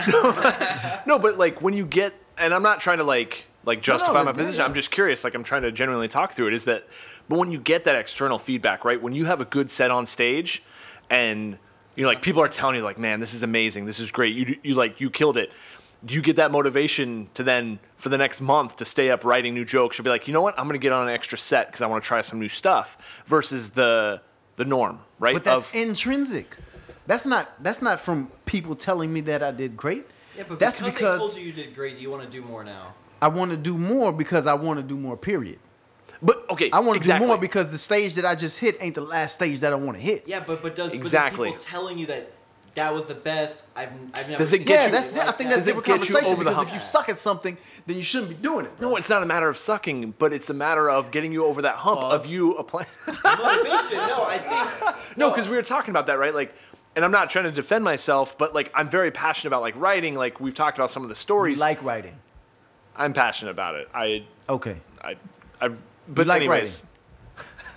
passionate. 0.00 1.06
No, 1.06 1.18
but 1.18 1.38
like 1.38 1.62
when 1.62 1.74
you 1.74 1.86
get, 1.86 2.14
and 2.36 2.52
I'm 2.52 2.62
not 2.62 2.80
trying 2.80 2.98
to 2.98 3.04
like 3.04 3.44
like 3.64 3.82
justify 3.82 4.14
no, 4.20 4.24
my 4.24 4.30
yeah, 4.30 4.36
position. 4.36 4.58
yeah. 4.60 4.64
I'm 4.64 4.74
just 4.74 4.90
curious. 4.90 5.22
Like 5.22 5.34
I'm 5.34 5.44
trying 5.44 5.62
to 5.62 5.72
genuinely 5.72 6.08
talk 6.08 6.32
through 6.32 6.48
it. 6.48 6.54
Is 6.54 6.64
that, 6.64 6.86
but 7.28 7.38
when 7.38 7.50
you 7.52 7.58
get 7.60 7.84
that 7.84 7.94
external 7.96 8.38
feedback, 8.38 8.84
right? 8.84 9.00
When 9.00 9.12
you 9.12 9.26
have 9.26 9.40
a 9.40 9.44
good 9.44 9.70
set 9.70 9.90
on 9.90 10.06
stage, 10.06 10.62
and 11.08 11.58
you 11.94 12.02
know, 12.02 12.08
like 12.08 12.22
people 12.22 12.42
are 12.42 12.48
telling 12.48 12.76
you, 12.76 12.82
like, 12.82 12.98
man, 12.98 13.20
this 13.20 13.34
is 13.34 13.42
amazing. 13.42 13.84
This 13.86 14.00
is 14.00 14.10
great. 14.10 14.34
You 14.34 14.56
you 14.64 14.74
like 14.74 15.00
you 15.00 15.10
killed 15.10 15.36
it. 15.36 15.52
Do 16.04 16.14
you 16.14 16.22
get 16.22 16.36
that 16.36 16.50
motivation 16.50 17.28
to 17.34 17.42
then 17.42 17.78
for 17.98 18.08
the 18.08 18.16
next 18.16 18.40
month 18.40 18.76
to 18.76 18.86
stay 18.86 19.10
up 19.10 19.22
writing 19.24 19.52
new 19.54 19.66
jokes? 19.66 19.98
You'll 19.98 20.04
be 20.04 20.10
like, 20.10 20.26
you 20.26 20.32
know 20.32 20.40
what? 20.40 20.58
I'm 20.58 20.66
gonna 20.66 20.78
get 20.78 20.92
on 20.92 21.06
an 21.08 21.14
extra 21.14 21.36
set 21.38 21.66
because 21.68 21.82
I 21.82 21.86
want 21.86 22.02
to 22.02 22.08
try 22.08 22.22
some 22.22 22.40
new 22.40 22.48
stuff 22.48 23.22
versus 23.26 23.70
the 23.70 24.22
the 24.56 24.64
norm, 24.64 25.00
right? 25.20 25.34
But 25.34 25.44
that's 25.44 25.66
Of- 25.68 25.74
intrinsic. 25.74 26.56
That's 27.06 27.26
not 27.26 27.62
that's 27.62 27.82
not 27.82 27.98
from 28.00 28.30
people 28.46 28.76
telling 28.76 29.12
me 29.12 29.20
that 29.22 29.42
I 29.42 29.50
did 29.50 29.76
great. 29.76 30.06
Yeah, 30.36 30.44
but 30.48 30.58
that's 30.58 30.78
because, 30.80 30.94
because 30.94 31.12
they 31.14 31.18
told 31.18 31.36
you 31.38 31.46
you 31.46 31.52
did 31.52 31.74
great, 31.74 31.98
you 31.98 32.10
want 32.10 32.22
to 32.22 32.28
do 32.28 32.42
more 32.42 32.62
now. 32.64 32.94
I 33.20 33.28
want 33.28 33.50
to 33.50 33.56
do 33.56 33.76
more 33.76 34.12
because 34.12 34.46
I 34.46 34.54
want 34.54 34.78
to 34.78 34.82
do 34.82 34.96
more. 34.96 35.16
Period. 35.16 35.58
but 36.22 36.48
okay, 36.50 36.70
I 36.70 36.80
want 36.80 36.94
to 36.96 37.00
exactly. 37.00 37.24
do 37.24 37.28
more 37.28 37.38
because 37.38 37.70
the 37.72 37.78
stage 37.78 38.14
that 38.14 38.24
I 38.24 38.34
just 38.34 38.58
hit 38.58 38.76
ain't 38.80 38.94
the 38.94 39.00
last 39.02 39.34
stage 39.34 39.60
that 39.60 39.72
I 39.72 39.76
want 39.76 39.98
to 39.98 40.02
hit. 40.02 40.24
Yeah, 40.26 40.40
but 40.46 40.62
but 40.62 40.74
does 40.76 40.92
Exactly. 40.94 41.50
But 41.50 41.54
does 41.56 41.64
people 41.64 41.78
telling 41.80 41.98
you 41.98 42.06
that 42.06 42.32
that 42.76 42.94
was 42.94 43.06
the 43.06 43.14
best? 43.14 43.64
I've 43.74 43.90
I've 44.14 44.28
never. 44.30 44.38
Does 44.44 44.52
it 44.52 44.58
seen 44.58 44.66
get 44.66 44.74
yeah, 44.74 44.86
you- 44.86 44.92
that's 44.92 45.06
anything 45.08 45.22
I 45.22 45.26
like 45.26 45.38
think 45.38 45.50
that. 45.50 45.56
that's 45.56 45.66
Does 45.66 45.68
it 45.68 45.74
different 45.76 45.86
get 46.02 46.08
you 46.08 46.14
conversation 46.14 46.32
over 46.34 46.44
the 46.44 46.50
because 46.50 46.68
if 46.68 46.74
you 46.74 46.80
suck 46.80 47.08
at 47.08 47.18
something, 47.18 47.56
then 47.86 47.96
you 47.96 48.02
shouldn't 48.02 48.28
be 48.30 48.36
doing 48.36 48.66
it. 48.66 48.78
bro. 48.78 48.90
No, 48.90 48.96
it's 48.96 49.10
not 49.10 49.22
a 49.22 49.26
matter 49.26 49.48
of 49.48 49.56
sucking, 49.56 50.14
but 50.18 50.32
it's 50.32 50.48
a 50.48 50.54
matter 50.54 50.88
of 50.88 51.10
getting 51.10 51.32
you 51.32 51.44
over 51.44 51.62
that 51.62 51.74
hump 51.76 52.00
Pause. 52.00 52.24
of 52.24 52.30
you 52.30 52.52
applying. 52.54 52.86
motivation. 53.24 53.98
No, 53.98 54.24
I 54.24 54.38
think 54.38 55.16
no, 55.18 55.30
because 55.30 55.48
we 55.48 55.56
were 55.56 55.62
talking 55.62 55.90
about 55.90 56.06
that, 56.06 56.18
right? 56.18 56.34
Like, 56.34 56.54
and 56.96 57.04
I'm 57.04 57.10
not 57.12 57.30
trying 57.30 57.44
to 57.44 57.52
defend 57.52 57.84
myself, 57.84 58.36
but 58.38 58.54
like, 58.54 58.70
I'm 58.74 58.88
very 58.90 59.10
passionate 59.10 59.48
about 59.50 59.62
like 59.62 59.74
writing. 59.76 60.14
Like, 60.14 60.40
we've 60.40 60.54
talked 60.54 60.78
about 60.78 60.90
some 60.90 61.02
of 61.02 61.08
the 61.08 61.12
You 61.14 61.16
stories. 61.16 61.58
like 61.58 61.82
writing. 61.82 62.16
I'm 62.96 63.12
passionate 63.12 63.52
about 63.52 63.76
it. 63.76 63.88
I, 63.94 64.24
Okay. 64.48 64.76
I, 65.02 65.16
I. 65.60 65.70
But 66.08 66.26
like 66.26 66.38
anyways, 66.42 66.82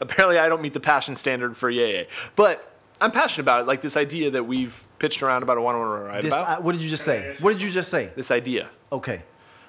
apparently 0.00 0.38
I 0.38 0.48
don't 0.48 0.62
meet 0.62 0.72
the 0.72 0.80
passion 0.80 1.14
standard 1.14 1.56
for 1.56 1.70
yay. 1.70 2.08
But 2.36 2.72
I'm 3.00 3.10
passionate 3.10 3.44
about 3.44 3.60
it. 3.62 3.66
Like 3.66 3.80
this 3.80 3.96
idea 3.96 4.30
that 4.30 4.44
we've 4.46 4.82
pitched 4.98 5.22
around 5.22 5.42
about 5.42 5.58
a 5.58 5.60
one 5.60 5.74
to 5.74 5.80
write 5.80 6.22
This, 6.22 6.32
about. 6.32 6.48
I, 6.48 6.60
what 6.60 6.72
did 6.72 6.82
you 6.82 6.90
just 6.90 7.04
say? 7.04 7.36
What 7.40 7.52
did 7.52 7.62
you 7.62 7.70
just 7.70 7.90
say? 7.90 8.10
this 8.16 8.30
idea. 8.30 8.68
Okay. 8.90 9.22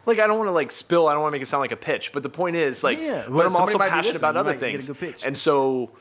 like 0.06 0.20
I 0.20 0.28
don't 0.28 0.38
want 0.38 0.48
to 0.48 0.52
like 0.54 0.72
spill. 0.72 1.08
I 1.08 1.14
don't 1.14 1.22
want 1.22 1.32
to 1.34 1.36
make 1.36 1.42
it 1.44 1.48
sound 1.48 1.62
like 1.62 1.72
a 1.72 1.78
pitch. 1.78 2.12
But 2.14 2.24
the 2.24 2.30
point 2.30 2.56
is 2.56 2.84
like, 2.84 3.00
Yeah, 3.00 3.26
but 3.28 3.46
I'm 3.46 3.56
also 3.56 3.72
somebody 3.74 3.78
might 3.78 3.86
be 3.86 3.90
passionate 3.92 4.16
about 4.18 4.38
other 4.38 4.52
might 4.52 4.60
get 4.60 4.90
a 4.90 4.94
things. 4.94 5.24
And 5.24 5.38
so, 5.38 5.92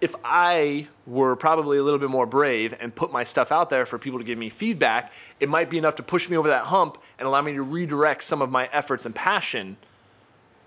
if 0.00 0.14
I 0.24 0.88
were 1.06 1.36
probably 1.36 1.78
a 1.78 1.82
little 1.82 1.98
bit 1.98 2.10
more 2.10 2.26
brave 2.26 2.74
and 2.78 2.94
put 2.94 3.10
my 3.10 3.24
stuff 3.24 3.50
out 3.50 3.70
there 3.70 3.86
for 3.86 3.98
people 3.98 4.18
to 4.18 4.24
give 4.24 4.36
me 4.38 4.48
feedback, 4.50 5.12
it 5.40 5.48
might 5.48 5.70
be 5.70 5.78
enough 5.78 5.94
to 5.96 6.02
push 6.02 6.28
me 6.28 6.36
over 6.36 6.48
that 6.48 6.64
hump 6.64 6.98
and 7.18 7.26
allow 7.26 7.40
me 7.40 7.54
to 7.54 7.62
redirect 7.62 8.22
some 8.22 8.42
of 8.42 8.50
my 8.50 8.68
efforts 8.72 9.06
and 9.06 9.14
passion. 9.14 9.76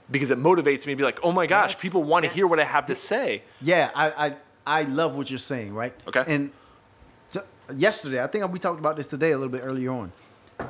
Because 0.09 0.31
it 0.31 0.39
motivates 0.39 0.87
me 0.87 0.93
to 0.93 0.95
be 0.95 1.03
like, 1.03 1.19
oh 1.21 1.31
my 1.31 1.45
gosh, 1.45 1.71
That's- 1.75 1.81
people 1.81 2.01
want 2.03 2.25
to 2.25 2.31
hear 2.31 2.47
what 2.47 2.59
I 2.59 2.63
have 2.63 2.87
to 2.87 2.95
say. 2.95 3.43
Yeah, 3.61 3.91
I, 3.93 4.27
I 4.27 4.35
I 4.65 4.83
love 4.83 5.15
what 5.15 5.29
you're 5.29 5.37
saying, 5.39 5.73
right? 5.73 5.93
Okay. 6.07 6.23
And 6.27 6.51
t- 7.31 7.39
yesterday, 7.75 8.23
I 8.23 8.27
think 8.27 8.51
we 8.51 8.59
talked 8.59 8.79
about 8.79 8.95
this 8.97 9.07
today 9.07 9.31
a 9.31 9.37
little 9.37 9.51
bit 9.51 9.61
earlier 9.63 9.91
on. 9.91 10.11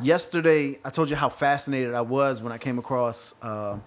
Yesterday, 0.02 0.80
I 0.86 0.90
told 0.90 1.10
you 1.10 1.16
how 1.16 1.30
fascinated 1.30 1.94
I 1.94 2.02
was 2.02 2.42
when 2.42 2.52
I 2.52 2.58
came 2.58 2.78
across 2.80 3.34
uh, 3.42 3.78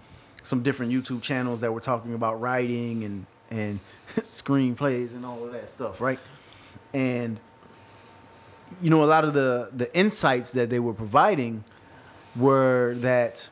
some 0.42 0.62
different 0.62 0.92
YouTube 0.92 1.22
channels 1.22 1.60
that 1.60 1.72
were 1.72 1.80
talking 1.80 2.14
about 2.14 2.40
writing 2.40 3.04
and 3.04 3.26
and 3.53 3.78
screenplays 4.16 5.14
and 5.14 5.24
all 5.24 5.44
of 5.44 5.53
that 5.53 5.68
stuff, 5.68 6.00
right? 6.00 6.18
And 6.92 7.38
you 8.80 8.90
know, 8.90 9.05
a 9.05 9.07
lot 9.07 9.24
of 9.24 9.34
the 9.34 9.68
the 9.72 9.94
insights 9.96 10.50
that 10.53 10.70
they 10.70 10.80
were 10.80 10.94
providing 10.94 11.64
were 12.34 12.94
that 12.98 13.48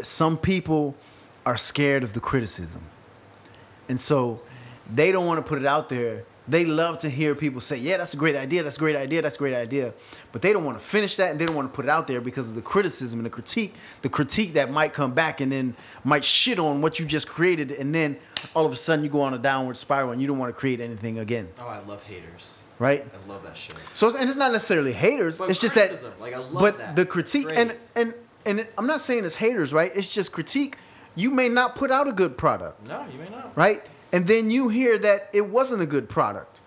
some 0.00 0.36
people 0.38 0.94
are 1.44 1.56
scared 1.56 2.04
of 2.04 2.12
the 2.12 2.20
criticism. 2.20 2.82
And 3.88 3.98
so 3.98 4.40
they 4.92 5.10
don't 5.10 5.26
want 5.26 5.44
to 5.44 5.48
put 5.48 5.58
it 5.58 5.66
out 5.66 5.88
there. 5.88 6.24
They 6.46 6.64
love 6.64 7.00
to 7.00 7.10
hear 7.10 7.34
people 7.34 7.60
say, 7.60 7.76
yeah, 7.76 7.98
that's 7.98 8.14
a 8.14 8.16
great 8.16 8.36
idea, 8.36 8.62
that's 8.62 8.76
a 8.76 8.78
great 8.78 8.96
idea, 8.96 9.20
that's 9.20 9.34
a 9.34 9.38
great 9.38 9.54
idea. 9.54 9.92
But 10.32 10.40
they 10.40 10.52
don't 10.52 10.64
want 10.64 10.78
to 10.78 10.84
finish 10.84 11.16
that 11.16 11.30
and 11.30 11.38
they 11.38 11.44
don't 11.44 11.56
want 11.56 11.70
to 11.70 11.76
put 11.76 11.84
it 11.84 11.90
out 11.90 12.06
there 12.06 12.22
because 12.22 12.48
of 12.48 12.54
the 12.54 12.62
criticism 12.62 13.18
and 13.18 13.26
the 13.26 13.30
critique, 13.30 13.74
the 14.00 14.08
critique 14.08 14.54
that 14.54 14.70
might 14.70 14.94
come 14.94 15.12
back 15.12 15.40
and 15.40 15.52
then 15.52 15.74
might 16.04 16.24
shit 16.24 16.58
on 16.58 16.80
what 16.80 16.98
you 16.98 17.04
just 17.04 17.28
created. 17.28 17.72
And 17.72 17.94
then 17.94 18.16
all 18.54 18.66
of 18.66 18.72
a 18.72 18.76
sudden 18.76 19.04
you 19.04 19.10
go 19.10 19.20
on 19.22 19.34
a 19.34 19.38
downward 19.38 19.76
spiral 19.76 20.10
and 20.12 20.20
you 20.20 20.26
don't 20.26 20.38
want 20.38 20.54
to 20.54 20.58
create 20.58 20.80
anything 20.80 21.18
again, 21.18 21.48
Oh, 21.60 21.66
I 21.66 21.80
love 21.80 22.02
haters. 22.02 22.60
right? 22.78 23.04
I 23.04 23.28
love 23.28 23.42
that 23.44 23.56
shit. 23.56 23.74
So, 23.94 24.08
it's, 24.08 24.16
and 24.16 24.28
it's 24.28 24.38
not 24.38 24.52
necessarily 24.52 24.92
haters. 24.92 25.38
But 25.38 25.50
it's 25.50 25.58
just 25.58 25.74
that, 25.74 25.90
like, 26.20 26.34
I 26.34 26.38
love 26.38 26.52
but 26.54 26.78
that. 26.78 26.96
the 26.96 27.04
critique 27.06 27.46
Great. 27.46 27.58
and 27.58 27.76
and 27.94 28.14
and 28.46 28.66
I'm 28.78 28.86
not 28.86 29.00
saying 29.00 29.24
it's 29.24 29.34
haters, 29.34 29.72
right? 29.72 29.92
It's 29.94 30.12
just 30.12 30.32
critique. 30.32 30.76
You 31.14 31.30
may 31.30 31.48
not 31.48 31.74
put 31.74 31.90
out 31.90 32.06
a 32.06 32.12
good 32.12 32.38
product 32.38 32.88
No, 32.88 33.04
you 33.12 33.18
may 33.18 33.28
not. 33.28 33.56
right? 33.56 33.84
And 34.12 34.26
then 34.26 34.50
you 34.50 34.68
hear 34.68 34.96
that 34.98 35.28
it 35.32 35.44
wasn't 35.46 35.82
a 35.82 35.86
good 35.86 36.08
product, 36.08 36.60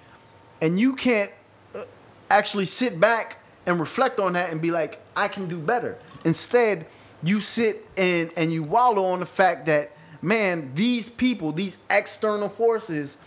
and 0.61 0.79
you 0.79 0.93
can't 0.95 1.31
uh, 1.73 1.83
actually 2.29 2.65
sit 2.65 2.99
back 2.99 3.37
and 3.65 3.79
reflect 3.79 4.19
on 4.19 4.33
that 4.33 4.51
and 4.51 4.61
be 4.61 4.69
like, 4.71 4.99
I 5.15 5.27
can 5.27 5.47
do 5.47 5.57
better. 5.57 5.97
Instead, 6.25 6.85
you 7.23 7.39
sit 7.39 7.87
and 7.97 8.31
and 8.35 8.51
you 8.51 8.61
wallow 8.63 9.05
on 9.05 9.19
the 9.21 9.25
fact 9.25 9.65
that 9.67 9.91
man, 10.21 10.71
these 10.75 11.09
people, 11.09 11.51
these 11.51 11.77
external 11.89 12.49
forces, 12.49 13.17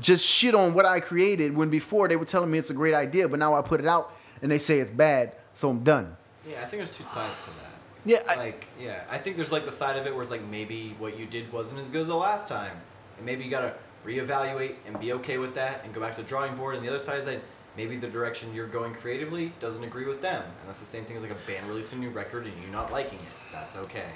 just 0.00 0.26
shit 0.26 0.54
on 0.54 0.74
what 0.74 0.86
I 0.86 1.00
created 1.00 1.54
when 1.56 1.70
before 1.70 2.08
they 2.08 2.16
were 2.16 2.24
telling 2.24 2.50
me 2.50 2.58
it's 2.58 2.70
a 2.70 2.74
great 2.74 2.94
idea, 2.94 3.28
but 3.28 3.38
now 3.38 3.54
I 3.54 3.62
put 3.62 3.80
it 3.80 3.86
out 3.86 4.12
and 4.40 4.50
they 4.50 4.58
say 4.58 4.80
it's 4.80 4.90
bad, 4.90 5.32
so 5.54 5.70
I'm 5.70 5.84
done. 5.84 6.16
Yeah, 6.48 6.56
I 6.62 6.64
think 6.64 6.82
there's 6.82 6.96
two 6.96 7.04
sides 7.04 7.38
to 7.40 7.46
that. 7.50 7.70
Yeah, 8.04 8.22
I- 8.28 8.36
like 8.36 8.66
yeah, 8.80 9.04
I 9.10 9.18
think 9.18 9.36
there's 9.36 9.52
like 9.52 9.64
the 9.64 9.70
side 9.72 9.96
of 9.96 10.06
it 10.06 10.12
where 10.12 10.22
it's 10.22 10.30
like 10.30 10.42
maybe 10.44 10.96
what 10.98 11.16
you 11.18 11.26
did 11.26 11.52
wasn't 11.52 11.80
as 11.80 11.88
good 11.90 12.00
as 12.02 12.06
the 12.08 12.16
last 12.16 12.48
time, 12.48 12.76
and 13.16 13.24
maybe 13.26 13.44
you 13.44 13.50
gotta 13.50 13.74
reevaluate 14.04 14.74
and 14.86 14.98
be 14.98 15.12
okay 15.12 15.38
with 15.38 15.54
that 15.54 15.82
and 15.84 15.94
go 15.94 16.00
back 16.00 16.16
to 16.16 16.22
the 16.22 16.26
drawing 16.28 16.56
board. 16.56 16.74
And 16.74 16.84
the 16.84 16.88
other 16.88 16.98
side 16.98 17.20
is 17.20 17.26
that 17.26 17.40
maybe 17.76 17.96
the 17.96 18.08
direction 18.08 18.52
you're 18.52 18.66
going 18.66 18.92
creatively 18.94 19.52
doesn't 19.60 19.84
agree 19.84 20.06
with 20.06 20.20
them, 20.20 20.42
and 20.42 20.68
that's 20.68 20.80
the 20.80 20.86
same 20.86 21.04
thing 21.04 21.16
as 21.16 21.22
like 21.22 21.30
a 21.30 21.46
band 21.46 21.68
releasing 21.68 21.98
a 21.98 22.02
new 22.02 22.10
record 22.10 22.44
and 22.44 22.52
you 22.64 22.68
not 22.70 22.90
liking 22.90 23.18
it. 23.20 23.52
That's 23.52 23.76
okay. 23.76 24.10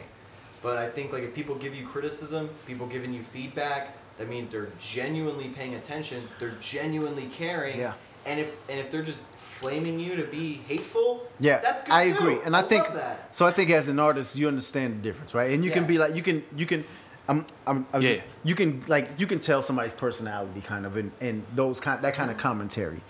But 0.63 0.79
I 0.79 0.89
think 0.89 1.13
like 1.13 1.23
if 1.23 1.35
people 1.35 1.55
give 1.57 1.75
you 1.75 1.87
criticism, 1.87 2.49
people 2.67 2.87
giving 2.87 3.13
you 3.13 3.23
feedback, 3.23 3.97
that 4.19 4.29
means 4.29 4.51
they're 4.53 4.69
genuinely 4.79 5.49
paying 5.49 5.75
attention. 5.75 6.27
They're 6.41 6.57
genuinely 6.61 7.27
caring. 7.27 7.79
Yeah. 7.79 7.93
And 8.25 8.41
if 8.41 8.57
and 8.69 8.81
if 8.81 8.91
they're 8.91 9.05
just 9.05 9.23
flaming 9.37 10.01
you 10.01 10.17
to 10.17 10.25
be 10.25 10.55
hateful, 10.67 11.27
Yeah, 11.39 11.59
that's 11.59 11.83
good 11.83 11.93
I 11.93 12.11
too. 12.11 12.17
agree, 12.19 12.39
and 12.45 12.57
I, 12.57 12.63
think 12.63 12.85
love 12.85 12.95
that. 12.95 13.29
so. 13.35 13.47
I 13.47 13.53
think 13.53 13.71
as 13.71 13.87
an 13.89 14.01
artist, 14.01 14.35
you 14.35 14.49
understand 14.49 14.99
the 14.99 15.03
difference, 15.03 15.33
right? 15.33 15.53
And 15.53 15.65
you 15.65 15.71
can 15.71 15.87
be 15.87 15.97
like, 15.97 16.15
you 16.17 16.23
can, 16.23 16.43
you 16.57 16.67
can, 16.67 16.85
I'm, 17.29 17.47
I'm, 17.69 17.87
I'm 17.93 18.03
Yeah, 18.03 18.15
just- 18.15 18.25
you 18.43 18.55
can 18.57 18.83
like, 18.89 19.11
you 19.19 19.29
can 19.29 19.39
tell 19.39 19.63
somebody's 19.63 19.93
personality 19.93 20.61
kind 20.61 20.85
of, 20.87 20.97
and 20.97 21.13
and 21.21 21.45
those 21.55 21.79
kind, 21.79 22.03
that 22.03 22.15
kind 22.15 22.31
of 22.33 22.37
commentary. 22.37 23.01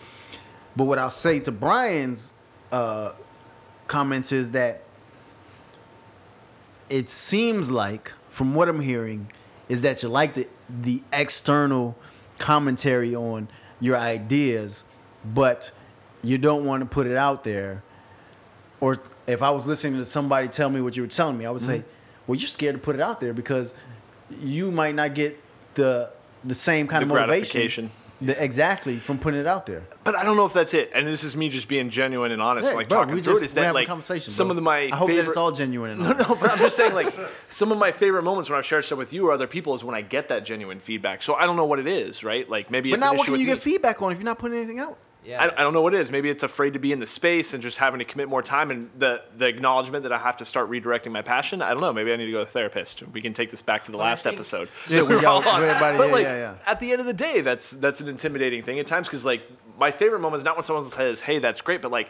But 0.76 0.84
what 0.84 0.98
I'll 0.98 1.08
say 1.08 1.40
to 1.40 1.50
Brian's 1.50 2.34
uh, 2.70 3.12
comments 3.86 4.32
is 4.32 4.52
that 4.52 4.82
it 6.88 7.08
seems 7.10 7.70
like, 7.70 8.12
from 8.30 8.54
what 8.54 8.68
I'm 8.68 8.80
hearing, 8.80 9.30
is 9.68 9.82
that 9.82 10.02
you 10.02 10.08
like 10.08 10.34
the 10.34 10.48
the 10.68 11.02
external 11.12 11.96
commentary 12.38 13.14
on 13.14 13.48
your 13.80 13.96
ideas, 13.96 14.84
but 15.24 15.70
you 16.22 16.38
don't 16.38 16.64
want 16.64 16.80
to 16.82 16.86
put 16.86 17.06
it 17.06 17.16
out 17.16 17.44
there. 17.44 17.82
Or 18.80 18.98
if 19.26 19.42
I 19.42 19.50
was 19.50 19.66
listening 19.66 19.98
to 19.98 20.04
somebody 20.04 20.48
tell 20.48 20.68
me 20.70 20.80
what 20.80 20.96
you 20.96 21.02
were 21.02 21.08
telling 21.08 21.38
me, 21.38 21.46
I 21.46 21.50
would 21.50 21.60
say, 21.60 21.78
Mm-hmm. 21.78 21.88
"Well, 22.26 22.38
you're 22.38 22.48
scared 22.48 22.74
to 22.74 22.80
put 22.80 22.94
it 22.94 23.00
out 23.00 23.20
there 23.20 23.32
because 23.32 23.74
you 24.40 24.70
might 24.70 24.94
not 24.94 25.14
get 25.14 25.40
the 25.74 26.10
the 26.44 26.54
same 26.54 26.86
kind 26.86 27.02
The 27.08 27.14
of 27.14 27.20
motivation. 27.28 27.90
The- 28.20 28.42
exactly 28.42 28.96
from 28.98 29.18
putting 29.18 29.40
it 29.40 29.46
out 29.46 29.66
there. 29.66 29.82
But 30.04 30.14
I 30.14 30.24
don't 30.24 30.36
know 30.36 30.46
if 30.46 30.52
that's 30.52 30.72
it. 30.74 30.90
And 30.94 31.06
this 31.06 31.22
is 31.24 31.36
me 31.36 31.48
just 31.48 31.68
being 31.68 31.90
genuine 31.90 32.32
and 32.32 32.40
honest, 32.40 32.70
Hey, 32.70 32.74
like 32.74 32.88
bro, 32.88 33.00
talking 33.04 33.22
through 33.22 33.38
it. 33.38 33.42
Is 33.42 33.54
that 33.54 33.74
like 33.74 33.88
conversation. 33.88 34.32
some 34.32 34.46
bro. 34.48 34.52
of 34.52 34.56
the, 34.56 34.62
my 34.62 34.88
I 34.92 34.96
hope 34.96 35.08
favorite, 35.08 35.24
that 35.24 35.28
it's 35.28 35.36
all 35.36 35.52
genuine. 35.52 35.90
And 35.90 36.00
No, 36.02 36.12
no, 36.12 36.34
but 36.34 36.50
I'm 36.50 36.58
just 36.58 36.76
saying, 36.76 36.94
like, 37.00 37.14
some 37.48 37.72
of 37.72 37.78
my 37.78 37.92
favorite 37.92 38.22
moments 38.22 38.48
when 38.48 38.58
I've 38.58 38.66
shared 38.66 38.84
stuff 38.84 38.98
with 38.98 39.12
you 39.12 39.28
or 39.28 39.32
other 39.32 39.46
people 39.46 39.74
is 39.74 39.84
when 39.84 39.94
I 39.94 40.00
get 40.00 40.28
that 40.28 40.44
genuine 40.44 40.80
feedback. 40.80 41.22
So 41.22 41.34
I 41.34 41.46
don't 41.46 41.56
know 41.56 41.66
what 41.66 41.78
it 41.78 41.86
is, 41.86 42.24
right? 42.24 42.48
Like 42.48 42.70
maybe 42.70 42.90
But 42.90 43.00
now, 43.00 43.14
what 43.14 43.24
can 43.26 43.34
you 43.34 43.40
with 43.40 43.46
get 43.48 43.58
feedback 43.58 44.00
on 44.02 44.12
if 44.12 44.18
you're 44.18 44.24
not 44.24 44.38
putting 44.38 44.56
anything 44.56 44.78
out? 44.78 44.98
Yeah. 45.26 45.42
I, 45.44 45.60
I 45.60 45.64
don't 45.64 45.72
know 45.72 45.82
what 45.82 45.92
it 45.92 46.00
is. 46.00 46.10
Maybe 46.10 46.30
it's 46.30 46.42
afraid 46.44 46.74
to 46.74 46.78
be 46.78 46.92
in 46.92 47.00
the 47.00 47.06
space 47.06 47.52
and 47.52 47.62
just 47.62 47.78
having 47.78 47.98
to 47.98 48.04
commit 48.04 48.28
more 48.28 48.42
time 48.42 48.70
and 48.70 48.90
the, 48.96 49.22
the 49.36 49.46
acknowledgement 49.46 50.04
that 50.04 50.12
I 50.12 50.18
have 50.18 50.36
to 50.36 50.44
start 50.44 50.70
redirecting 50.70 51.10
my 51.10 51.22
passion. 51.22 51.60
I 51.62 51.70
don't 51.72 51.80
know. 51.80 51.92
Maybe 51.92 52.12
I 52.12 52.16
need 52.16 52.26
to 52.26 52.30
go 52.32 52.38
to 52.38 52.42
a 52.44 52.46
therapist. 52.46 53.02
We 53.12 53.20
can 53.20 53.34
take 53.34 53.50
this 53.50 53.60
back 53.62 53.84
to 53.86 53.90
the 53.92 53.98
Well, 53.98 54.06
last 54.06 54.22
think- 54.22 54.36
episode. 54.36 54.68
Yeah, 54.88 55.02
we 55.02 55.20
got 55.20 55.44
everybody. 55.46 55.98
But 55.98 56.06
yeah, 56.08 56.12
like 56.12 56.24
yeah, 56.24 56.36
yeah. 56.36 56.54
at 56.66 56.78
the 56.80 56.92
end 56.92 57.00
of 57.00 57.06
the 57.06 57.12
day, 57.12 57.40
that's 57.40 57.72
that's 57.72 58.00
an 58.00 58.08
intimidating 58.08 58.62
thing 58.62 58.78
at 58.78 58.86
times 58.86 59.08
because 59.08 59.24
like 59.24 59.42
my 59.78 59.90
favorite 59.90 60.20
moment 60.20 60.38
is 60.40 60.44
not 60.44 60.56
when 60.56 60.62
someone 60.62 60.84
says, 60.84 61.20
"Hey, 61.20 61.38
that's 61.40 61.60
great," 61.60 61.82
but 61.82 61.90
like, 61.90 62.08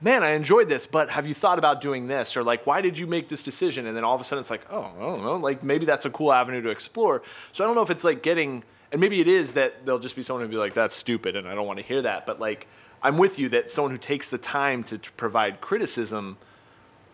"Man, 0.00 0.22
I 0.22 0.30
enjoyed 0.30 0.68
this, 0.68 0.86
but 0.86 1.10
have 1.10 1.26
you 1.26 1.34
thought 1.34 1.58
about 1.58 1.80
doing 1.80 2.06
this?" 2.06 2.36
Or 2.36 2.42
like, 2.42 2.66
"Why 2.66 2.80
did 2.80 2.96
you 2.98 3.06
make 3.06 3.28
this 3.28 3.42
decision?" 3.42 3.86
And 3.86 3.96
then 3.96 4.02
all 4.04 4.14
of 4.14 4.20
a 4.20 4.24
sudden, 4.24 4.40
it's 4.40 4.50
like, 4.50 4.64
"Oh, 4.70 4.90
I 4.96 5.00
don't 5.00 5.22
know. 5.22 5.36
Like 5.36 5.62
maybe 5.62 5.84
that's 5.86 6.06
a 6.06 6.10
cool 6.10 6.32
avenue 6.32 6.62
to 6.62 6.70
explore." 6.70 7.22
So 7.52 7.62
I 7.62 7.66
don't 7.66 7.76
know 7.76 7.82
if 7.82 7.90
it's 7.90 8.02
like 8.04 8.22
getting, 8.22 8.64
and 8.92 9.00
maybe 9.00 9.20
it 9.20 9.28
is 9.28 9.52
that 9.52 9.84
there'll 9.84 10.00
just 10.00 10.16
be 10.16 10.22
someone 10.22 10.42
who'll 10.42 10.50
be 10.50 10.56
like, 10.56 10.74
"That's 10.74 10.94
stupid," 10.96 11.36
and 11.36 11.48
I 11.48 11.54
don't 11.54 11.66
want 11.66 11.78
to 11.78 11.84
hear 11.84 12.02
that. 12.02 12.26
But 12.26 12.40
like, 12.40 12.66
I'm 13.02 13.18
with 13.18 13.38
you 13.38 13.48
that 13.50 13.70
someone 13.70 13.92
who 13.92 13.98
takes 13.98 14.28
the 14.28 14.38
time 14.38 14.82
to, 14.84 14.98
to 14.98 15.12
provide 15.12 15.60
criticism 15.60 16.38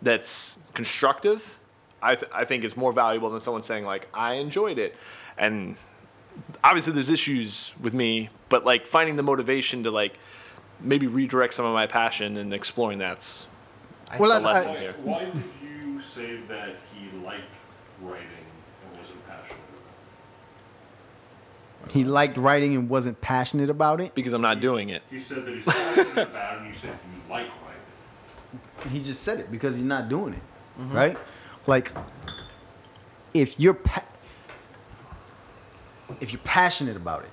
that's 0.03 0.59
constructive, 0.75 1.59
I, 2.03 2.17
th- 2.17 2.31
I 2.35 2.45
think 2.45 2.65
is 2.65 2.77
more 2.77 2.93
valuable 2.93 3.31
than 3.31 3.41
someone 3.41 3.63
saying 3.63 3.85
like 3.85 4.09
I 4.15 4.35
enjoyed 4.35 4.79
it, 4.79 4.97
and 5.37 5.77
obviously 6.65 6.93
there's 6.93 7.09
issues 7.09 7.73
with 7.81 7.95
me, 7.95 8.31
but 8.49 8.65
like 8.65 8.87
finding 8.87 9.17
the 9.17 9.23
motivation 9.23 9.83
to 9.85 9.91
like 9.91 10.19
maybe 10.81 11.07
redirect 11.07 11.55
some 11.55 11.65
of 11.65 11.73
my 11.75 11.87
passion 11.87 12.37
and 12.37 12.53
exploring 12.53 12.99
that's 12.99 13.47
Well, 14.19 14.41
the 14.41 14.49
I, 14.49 14.53
lesson 14.53 14.73
I, 14.73 14.79
here. 14.79 14.95
Why 15.03 15.25
did 15.25 15.43
you 15.63 16.03
say 16.03 16.37
that 16.49 16.77
he 16.95 17.17
liked 17.25 17.43
writing 18.03 18.27
and 18.85 18.99
wasn't 19.01 19.27
passionate 19.27 19.61
he 21.91 22.05
liked 22.05 22.37
writing 22.37 22.75
and 22.75 22.89
wasn't 22.89 23.21
passionate 23.21 23.71
about 23.71 24.01
it. 24.01 24.15
Because 24.15 24.33
I'm 24.33 24.43
not 24.43 24.61
doing 24.61 24.89
it. 24.91 25.03
He 25.11 25.19
said 25.19 25.45
that 25.47 25.55
he's 25.55 25.65
passionate 25.65 26.29
about 26.29 26.55
it, 26.55 26.59
and 26.61 26.69
you 26.69 26.75
said 26.75 26.91
you 26.91 27.31
like 27.31 27.47
writing. 27.49 28.93
He 28.93 29.03
just 29.03 29.23
said 29.23 29.41
it 29.41 29.51
because 29.51 29.77
he's 29.77 29.85
not 29.85 30.09
doing 30.09 30.35
it, 30.35 30.43
Mm-hmm. 30.81 30.93
right? 30.97 31.19
Like, 31.67 31.93
if 33.35 33.59
you're 33.59 33.75
pa- 33.75 34.05
if 36.21 36.33
you're 36.33 36.41
passionate 36.45 36.97
about 36.97 37.25
it, 37.25 37.31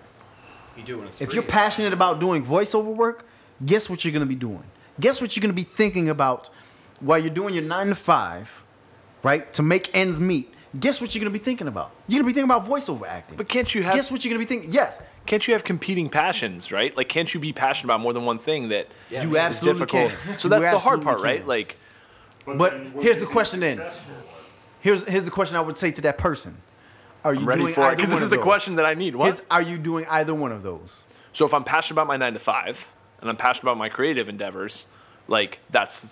You 0.77 0.83
do 0.83 0.97
when 0.99 1.07
it's 1.07 1.21
if 1.21 1.29
free. 1.29 1.35
you're 1.35 1.43
passionate 1.43 1.93
about 1.93 2.19
doing 2.19 2.43
voiceover 2.45 2.95
work, 2.95 3.25
guess 3.65 3.89
what 3.89 4.03
you're 4.03 4.13
gonna 4.13 4.25
be 4.25 4.35
doing? 4.35 4.63
Guess 4.99 5.21
what 5.21 5.35
you're 5.35 5.41
gonna 5.41 5.53
be 5.53 5.63
thinking 5.63 6.09
about 6.09 6.49
while 6.99 7.19
you're 7.19 7.33
doing 7.33 7.53
your 7.53 7.63
nine 7.63 7.87
to 7.87 7.95
five, 7.95 8.63
right? 9.23 9.51
To 9.53 9.61
make 9.61 9.89
ends 9.95 10.19
meet. 10.21 10.52
Guess 10.80 11.01
what 11.01 11.13
you're 11.13 11.19
gonna 11.24 11.30
be 11.32 11.38
thinking 11.39 11.67
about? 11.67 11.91
You're 12.07 12.19
gonna 12.19 12.28
be 12.28 12.34
thinking 12.34 12.49
about 12.49 12.67
voiceover 12.67 13.07
acting. 13.07 13.38
But 13.38 13.47
can't 13.47 13.74
you 13.76 13.84
have 13.84 13.93
guess 13.93 14.11
what 14.11 14.26
you're 14.26 14.32
gonna 14.32 14.39
be 14.43 14.47
thinking? 14.47 14.71
Yes, 14.71 15.01
can't 15.28 15.47
you 15.47 15.53
have 15.53 15.63
competing 15.63 16.09
passions, 16.09 16.71
right? 16.71 16.95
Like 16.97 17.09
can't 17.09 17.32
you 17.32 17.39
be 17.39 17.53
passionate 17.53 17.88
about 17.93 17.99
more 18.01 18.11
than 18.13 18.26
one 18.26 18.39
thing 18.39 18.69
that 18.69 18.88
Yeah, 19.11 19.21
you 19.24 19.30
man, 19.30 19.51
is 19.51 19.57
absolutely 19.57 19.82
difficult? 19.82 20.11
can. 20.26 20.38
So 20.39 20.47
You 20.47 20.49
that's 20.49 20.74
the 20.74 20.80
hard 20.80 20.99
absolutely 20.99 21.05
part, 21.05 21.21
right? 21.21 21.47
Like 21.47 21.78
But 22.45 22.71
then 22.71 22.93
would 22.95 23.03
here's 23.03 23.19
the 23.19 23.28
question 23.28 23.59
then. 23.59 23.82
Here's 24.82 25.07
here's 25.07 25.26
the 25.26 25.32
question 25.32 25.57
I 25.57 25.61
would 25.61 25.78
say 25.78 25.91
to 25.91 26.01
that 26.01 26.17
person. 26.17 26.57
Are 27.24 27.34
you 27.34 27.41
I'm 27.41 27.45
ready 27.45 27.61
doing 27.61 27.74
for 27.74 27.82
it 27.82 27.86
either 27.86 27.95
because 27.95 28.09
one 28.09 28.15
this 28.15 28.21
of 28.21 28.26
is 28.26 28.30
the 28.32 28.36
those? 28.38 28.43
question 28.43 28.76
that 28.76 28.86
I 28.86 28.95
need. 28.95 29.15
What? 29.15 29.34
Is- 29.36 29.41
are 29.51 29.61
you 29.61 29.78
doing 29.78 30.05
either 30.09 30.34
one 30.34 30.51
of 30.51 30.63
those? 30.63 31.05
So 31.34 31.45
if 31.45 31.53
I'm 31.53 31.63
passionate 31.63 31.95
about 31.95 32.07
my 32.07 32.17
nine 32.17 32.34
to 32.34 32.39
five 32.39 32.86
and 33.21 33.30
I'm 33.30 33.38
passionate 33.38 33.63
about 33.63 33.78
my 33.78 33.89
creative 33.89 34.28
endeavors, 34.28 34.88
like 35.28 35.59
that's 35.69 36.07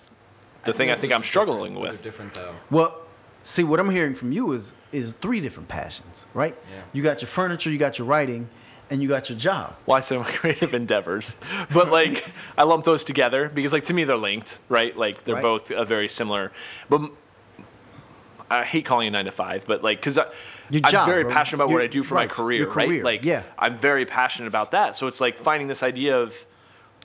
the 0.64 0.72
thing 0.74 0.90
I 0.92 0.96
think 0.96 1.12
I'm 1.14 1.24
struggling 1.24 1.74
different. 1.74 1.84
Those 1.84 1.92
with. 1.92 2.00
are 2.00 2.04
different 2.04 2.34
though. 2.36 2.56
Well, 2.70 3.01
see 3.44 3.64
what 3.64 3.80
I'm 3.80 3.90
hearing 3.90 4.16
from 4.16 4.32
you 4.32 4.52
is 4.54 4.74
is 4.92 5.14
three 5.14 5.40
different 5.40 5.70
passions, 5.70 6.26
right? 6.34 6.56
Yeah. 6.70 6.82
You 6.94 7.04
got 7.04 7.22
your 7.22 7.30
furniture, 7.30 7.70
you 7.70 7.78
got 7.78 7.98
your 7.98 8.06
writing, 8.08 8.50
and 8.90 9.02
you 9.02 9.08
got 9.08 9.30
your 9.30 9.38
job. 9.38 9.76
Well, 9.86 9.98
I 9.98 10.02
said 10.02 10.20
my 10.20 10.26
creative 10.32 10.74
endeavors, 10.74 11.38
but 11.74 11.90
like 11.92 12.26
I 12.58 12.64
lump 12.64 12.84
those 12.84 13.04
together 13.04 13.50
because 13.50 13.74
like 13.74 13.86
to 13.86 13.94
me 13.94 14.04
they're 14.04 14.18
linked, 14.18 14.60
right? 14.70 14.96
Like 14.96 15.24
they're 15.24 15.36
Right. 15.36 15.42
both 15.42 15.70
very 15.88 16.10
similar. 16.10 16.52
But 16.90 17.02
I 18.50 18.64
hate 18.66 18.84
calling 18.86 19.08
it 19.08 19.12
nine 19.12 19.26
to 19.26 19.32
five, 19.32 19.64
but 19.66 19.82
like 19.82 20.00
because 20.00 20.18
I'm 20.18 20.26
very 21.06 21.24
bro. 21.24 21.32
passionate 21.32 21.64
about 21.64 21.72
what 21.74 21.82
I 21.82 21.88
do 21.88 22.04
for 22.04 22.16
right, 22.16 22.28
my 22.28 22.34
career, 22.34 22.60
your 22.64 22.70
right? 22.70 23.02
Like 23.04 23.24
yeah. 23.24 23.44
I'm 23.58 23.78
very 23.78 24.06
passionate 24.06 24.48
about 24.48 24.72
that. 24.72 24.96
So 24.96 25.08
it's 25.08 25.22
like 25.22 25.38
finding 25.38 25.68
this 25.70 25.84
idea 25.84 26.20
of 26.20 26.36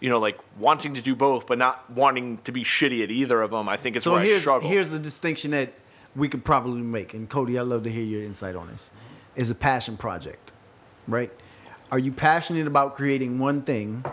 you 0.00 0.10
know 0.10 0.18
like 0.18 0.38
wanting 0.58 0.94
to 0.94 1.00
do 1.02 1.14
both, 1.14 1.46
but 1.46 1.56
not 1.56 1.88
wanting 1.88 2.38
to 2.38 2.50
be 2.52 2.64
shitty 2.64 3.04
at 3.04 3.12
either 3.12 3.40
of 3.42 3.52
them. 3.52 3.68
I 3.68 3.76
think 3.76 3.94
it's 3.94 4.04
so 4.04 4.12
where 4.12 4.20
I 4.22 4.38
struggle. 4.40 4.68
here's 4.68 4.90
the 4.90 4.98
distinction 4.98 5.52
that 5.52 5.72
we 6.16 6.28
could 6.28 6.44
probably 6.44 6.80
make. 6.80 7.14
And 7.14 7.28
Cody, 7.28 7.58
I'd 7.58 7.62
love 7.62 7.82
to 7.84 7.90
hear 7.90 8.04
your 8.04 8.22
insight 8.22 8.56
on 8.56 8.68
this. 8.68 8.90
Is 9.34 9.50
a 9.50 9.54
passion 9.54 9.96
project, 9.96 10.52
right? 11.06 11.30
Are 11.92 11.98
you 11.98 12.10
passionate 12.10 12.66
about 12.66 12.96
creating 12.96 13.38
one 13.38 13.62
thing, 13.62 14.04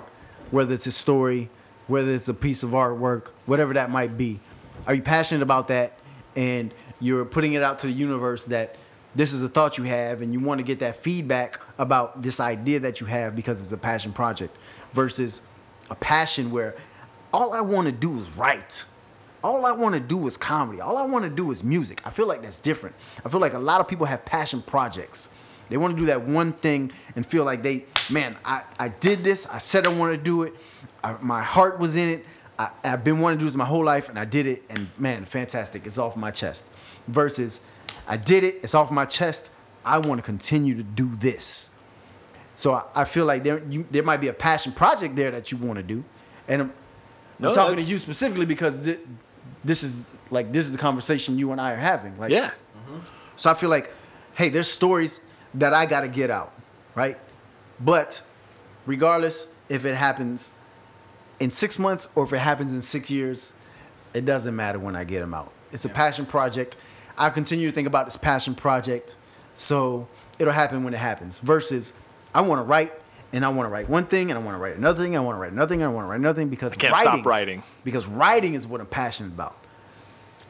whether 0.52 0.74
it's 0.74 0.86
a 0.86 0.92
story, 0.92 1.50
whether 1.88 2.14
it's 2.14 2.28
a 2.28 2.34
piece 2.34 2.62
of 2.62 2.72
artwork, 2.72 3.30
whatever 3.46 3.74
that 3.74 3.90
might 3.90 4.18
be? 4.18 4.40
Are 4.86 4.94
you 4.94 5.02
passionate 5.02 5.42
about 5.42 5.70
that 5.70 5.98
and 6.36 6.74
you're 7.00 7.26
putting 7.26 7.54
it 7.54 7.64
out 7.64 7.80
to 7.80 7.88
the 7.88 7.94
universe 7.94 8.44
that 8.46 8.76
this 9.16 9.34
is 9.34 9.44
a 9.44 9.50
thought 9.50 9.78
you 9.78 9.84
have 9.86 10.22
and 10.22 10.34
you 10.34 10.40
want 10.40 10.60
to 10.60 10.64
get 10.64 10.80
that 10.80 10.98
feedback 10.98 11.62
about 11.78 12.22
this 12.22 12.40
idea 12.40 12.80
that 12.80 13.00
you 13.00 13.08
have 13.08 13.36
because 13.36 13.62
it's 13.62 13.72
a 13.72 13.78
passion 13.78 14.12
project 14.12 14.56
versus 14.94 15.42
a 15.90 15.96
passion 15.96 16.52
where 16.52 16.76
all 17.32 17.54
I 17.54 17.62
want 17.62 17.86
to 17.86 17.92
do 17.92 18.18
is 18.18 18.30
write. 18.32 18.86
All 19.44 19.66
I 19.66 19.72
want 19.72 19.94
to 19.96 20.00
do 20.00 20.26
is 20.28 20.38
comedy. 20.38 20.80
All 20.80 20.98
I 20.98 21.04
want 21.04 21.26
to 21.26 21.30
do 21.30 21.52
is 21.52 21.64
music. 21.64 22.02
I 22.06 22.10
feel 22.10 22.28
like 22.28 22.42
that's 22.42 22.60
different. 22.60 22.96
I 23.26 23.30
feel 23.30 23.42
like 23.42 23.54
a 23.54 23.60
lot 23.60 23.82
of 23.82 23.88
people 23.88 24.06
have 24.06 24.24
passion 24.24 24.62
projects. 24.62 25.30
They 25.70 25.78
want 25.78 25.96
to 25.96 26.00
do 26.00 26.06
that 26.08 26.22
one 26.26 26.54
thing 26.54 26.92
and 27.16 27.26
feel 27.26 27.44
like 27.44 27.64
they, 27.64 27.86
man, 28.10 28.38
I, 28.46 28.64
I 28.80 28.90
did 28.90 29.20
this. 29.20 29.46
I 29.48 29.58
said 29.58 29.86
I 29.86 29.90
want 29.90 30.14
to 30.14 30.18
do 30.24 30.44
it. 30.44 30.54
I, 31.04 31.14
my 31.22 31.42
heart 31.42 31.80
was 31.80 31.96
in 31.96 32.08
it. 32.10 32.26
I, 32.60 32.70
I've 32.84 33.04
been 33.04 33.20
wanting 33.20 33.40
to 33.40 33.44
do 33.44 33.46
this 33.48 33.56
my 33.56 33.66
whole 33.66 33.84
life 33.84 34.08
and 34.10 34.18
I 34.18 34.26
did 34.26 34.46
it. 34.48 34.64
And 34.70 34.90
man, 34.98 35.26
fantastic. 35.26 35.86
It's 35.86 35.98
off 35.98 36.16
my 36.16 36.32
chest. 36.32 36.70
Versus, 37.08 37.62
I 38.08 38.18
did 38.18 38.44
it. 38.44 38.60
It's 38.64 38.74
off 38.76 38.92
my 38.92 39.06
chest. 39.06 39.50
I 39.84 39.98
want 39.98 40.20
to 40.20 40.24
continue 40.24 40.76
to 40.76 40.84
do 40.84 41.14
this. 41.16 41.70
So 42.56 42.74
I, 42.74 42.84
I 42.96 43.04
feel 43.04 43.26
like 43.26 43.44
there, 43.44 43.62
you, 43.70 43.86
there 43.92 44.04
might 44.04 44.22
be 44.22 44.28
a 44.28 44.34
passion 44.34 44.72
project 44.72 45.16
there 45.16 45.32
that 45.32 45.52
you 45.52 45.58
want 45.58 45.78
to 45.78 45.84
do. 45.84 46.04
And 46.48 46.62
I'm, 46.62 46.74
No, 47.40 47.50
I'm 47.50 47.56
talking 47.56 47.78
to 47.78 47.84
you 47.84 47.98
specifically 47.98 48.46
because 48.46 48.78
thi- 48.78 49.00
this 49.64 49.84
is 49.84 50.04
like 50.30 50.52
this 50.52 50.66
is 50.66 50.72
the 50.72 50.78
conversation 50.78 51.38
you 51.38 51.52
and 51.52 51.62
I 51.62 51.72
are 51.72 51.78
having. 51.78 52.18
Like, 52.18 52.32
yeah. 52.32 52.52
Mm-hmm. 52.88 53.00
So 53.36 53.52
I 53.52 53.54
feel 53.54 53.70
like, 53.70 53.92
hey, 54.36 54.50
there's 54.50 54.68
stories 54.68 55.22
that 55.56 55.74
I 55.74 55.86
got 55.86 56.02
to 56.02 56.08
get 56.08 56.30
out, 56.30 56.54
right? 56.96 57.18
But 57.80 58.22
regardless 58.86 59.48
if 59.70 59.86
it 59.86 59.96
happens 59.96 60.52
in 61.40 61.52
six 61.52 61.80
months 61.80 62.10
or 62.16 62.24
if 62.26 62.34
it 62.34 62.40
happens 62.40 62.74
in 62.74 62.82
six 62.82 63.10
years, 63.10 63.54
it 64.14 64.26
doesn't 64.26 64.56
matter 64.56 64.80
when 64.80 64.96
I 64.96 65.04
get 65.04 65.20
them 65.20 65.34
out. 65.34 65.52
It's 65.72 65.86
a 65.86 65.90
passion 65.90 66.26
project. 66.26 66.78
I 67.18 67.30
continue 67.30 67.68
to 67.68 67.74
think 67.74 67.88
about 67.88 68.06
this 68.06 68.18
passion 68.18 68.56
project, 68.56 69.16
so 69.56 70.08
it'll 70.40 70.54
happen 70.54 70.84
when 70.84 70.94
it 70.94 70.98
happens. 70.98 71.40
Versus, 71.40 71.94
I 72.34 72.42
want 72.42 72.60
to 72.60 72.64
write 72.64 72.94
and 73.34 73.44
I 73.44 73.50
want 73.50 73.68
to 73.68 73.72
write 73.72 73.90
one 73.90 74.06
thing 74.06 74.32
and 74.32 74.40
I 74.40 74.42
want 74.42 74.56
to 74.56 74.60
write 74.60 74.78
another 74.78 75.04
thing. 75.04 75.18
I 75.18 75.20
want 75.20 75.36
to 75.36 75.40
write 75.40 75.52
another 75.52 75.70
thing 75.70 75.82
and 75.82 75.90
I 75.90 75.94
want 75.94 76.06
to 76.06 76.10
write 76.10 76.20
another 76.20 76.40
thing 76.40 76.50
because 76.50 76.72
I 76.72 76.76
can't 76.76 76.94
writing, 76.94 77.14
stop 77.14 77.26
writing. 77.26 77.64
because 77.84 78.08
writing 78.08 78.54
is 78.54 78.66
what 78.66 78.80
I'm 78.80 78.88
passionate 78.88 79.34
about. 79.34 79.58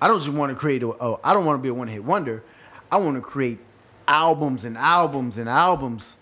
I 0.02 0.08
don't 0.08 0.20
just 0.20 0.30
want 0.30 0.52
to 0.52 0.56
create 0.56 0.84
a. 0.84 0.88
Oh, 0.88 1.20
I 1.24 1.34
don't 1.34 1.46
want 1.46 1.58
to 1.58 1.64
be 1.64 1.70
a 1.70 1.74
one 1.74 1.88
hit 1.88 2.04
wonder. 2.04 2.44
I 2.92 2.98
want 2.98 3.16
to 3.16 3.22
create 3.22 3.60
albums 4.08 4.66
and 4.66 4.78
albums 4.78 5.38
and 5.38 5.48
albums 5.48 6.18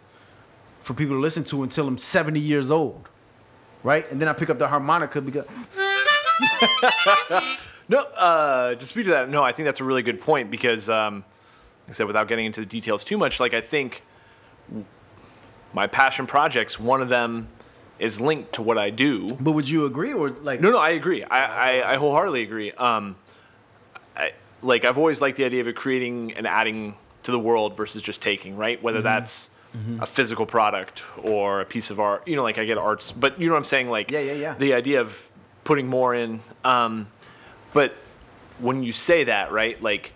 for 0.81 0.93
people 0.93 1.15
to 1.15 1.19
listen 1.19 1.43
to 1.45 1.63
until 1.63 1.87
I'm 1.87 1.97
70 1.97 2.39
years 2.39 2.71
old, 2.71 3.09
right? 3.83 4.09
And 4.11 4.21
then 4.21 4.27
I 4.27 4.33
pick 4.33 4.49
up 4.49 4.59
the 4.59 4.67
harmonica 4.67 5.21
because 5.21 5.45
No, 7.89 7.99
uh, 7.99 8.75
to 8.75 8.85
speak 8.85 9.05
to 9.05 9.11
that, 9.11 9.29
no, 9.29 9.43
I 9.43 9.51
think 9.51 9.65
that's 9.65 9.81
a 9.81 9.83
really 9.83 10.01
good 10.01 10.21
point 10.21 10.49
because, 10.49 10.87
um, 10.87 11.25
like 11.85 11.89
I 11.89 11.91
said, 11.91 12.07
without 12.07 12.29
getting 12.29 12.45
into 12.45 12.61
the 12.61 12.65
details 12.65 13.03
too 13.03 13.17
much, 13.17 13.39
like 13.39 13.53
I 13.53 13.59
think 13.59 14.03
my 15.73 15.87
passion 15.87 16.27
projects, 16.27 16.79
one 16.79 17.01
of 17.01 17.09
them 17.09 17.47
is 17.99 18.19
linked 18.19 18.53
to 18.53 18.61
what 18.61 18.77
I 18.77 18.89
do. 18.89 19.27
But 19.39 19.51
would 19.51 19.69
you 19.69 19.85
agree 19.85 20.13
or 20.13 20.29
like? 20.29 20.59
No, 20.59 20.71
no, 20.71 20.79
I 20.79 20.91
agree. 20.91 21.23
I, 21.23 21.81
I, 21.81 21.93
I 21.93 21.95
wholeheartedly 21.97 22.41
agree. 22.41 22.71
Um, 22.71 23.15
I, 24.17 24.33
like 24.61 24.85
I've 24.85 24.97
always 24.97 25.21
liked 25.21 25.37
the 25.37 25.45
idea 25.45 25.65
of 25.65 25.73
creating 25.75 26.33
and 26.33 26.47
adding 26.47 26.95
to 27.23 27.31
the 27.31 27.39
world 27.39 27.77
versus 27.77 28.01
just 28.01 28.21
taking, 28.21 28.57
right? 28.57 28.81
Whether 28.81 29.01
that's 29.01 29.51
a 30.01 30.05
physical 30.05 30.45
product 30.45 31.03
or 31.23 31.61
a 31.61 31.65
piece 31.65 31.91
of 31.91 31.99
art, 31.99 32.27
you 32.27 32.35
know, 32.35 32.43
like 32.43 32.57
I 32.57 32.65
get 32.65 32.77
arts, 32.77 33.13
but 33.13 33.39
you 33.39 33.47
know 33.47 33.53
what 33.53 33.59
I'm 33.59 33.63
saying? 33.63 33.89
Like, 33.89 34.11
Yeah, 34.11 34.19
yeah, 34.19 34.33
yeah. 34.33 34.53
The 34.55 34.73
idea 34.73 34.99
of 34.99 35.29
putting 35.63 35.87
more 35.87 36.13
in. 36.13 36.41
Um, 36.65 37.07
but 37.71 37.93
when 38.59 38.83
you 38.83 38.91
say 38.91 39.23
that, 39.23 39.53
right, 39.53 39.81
like 39.81 40.11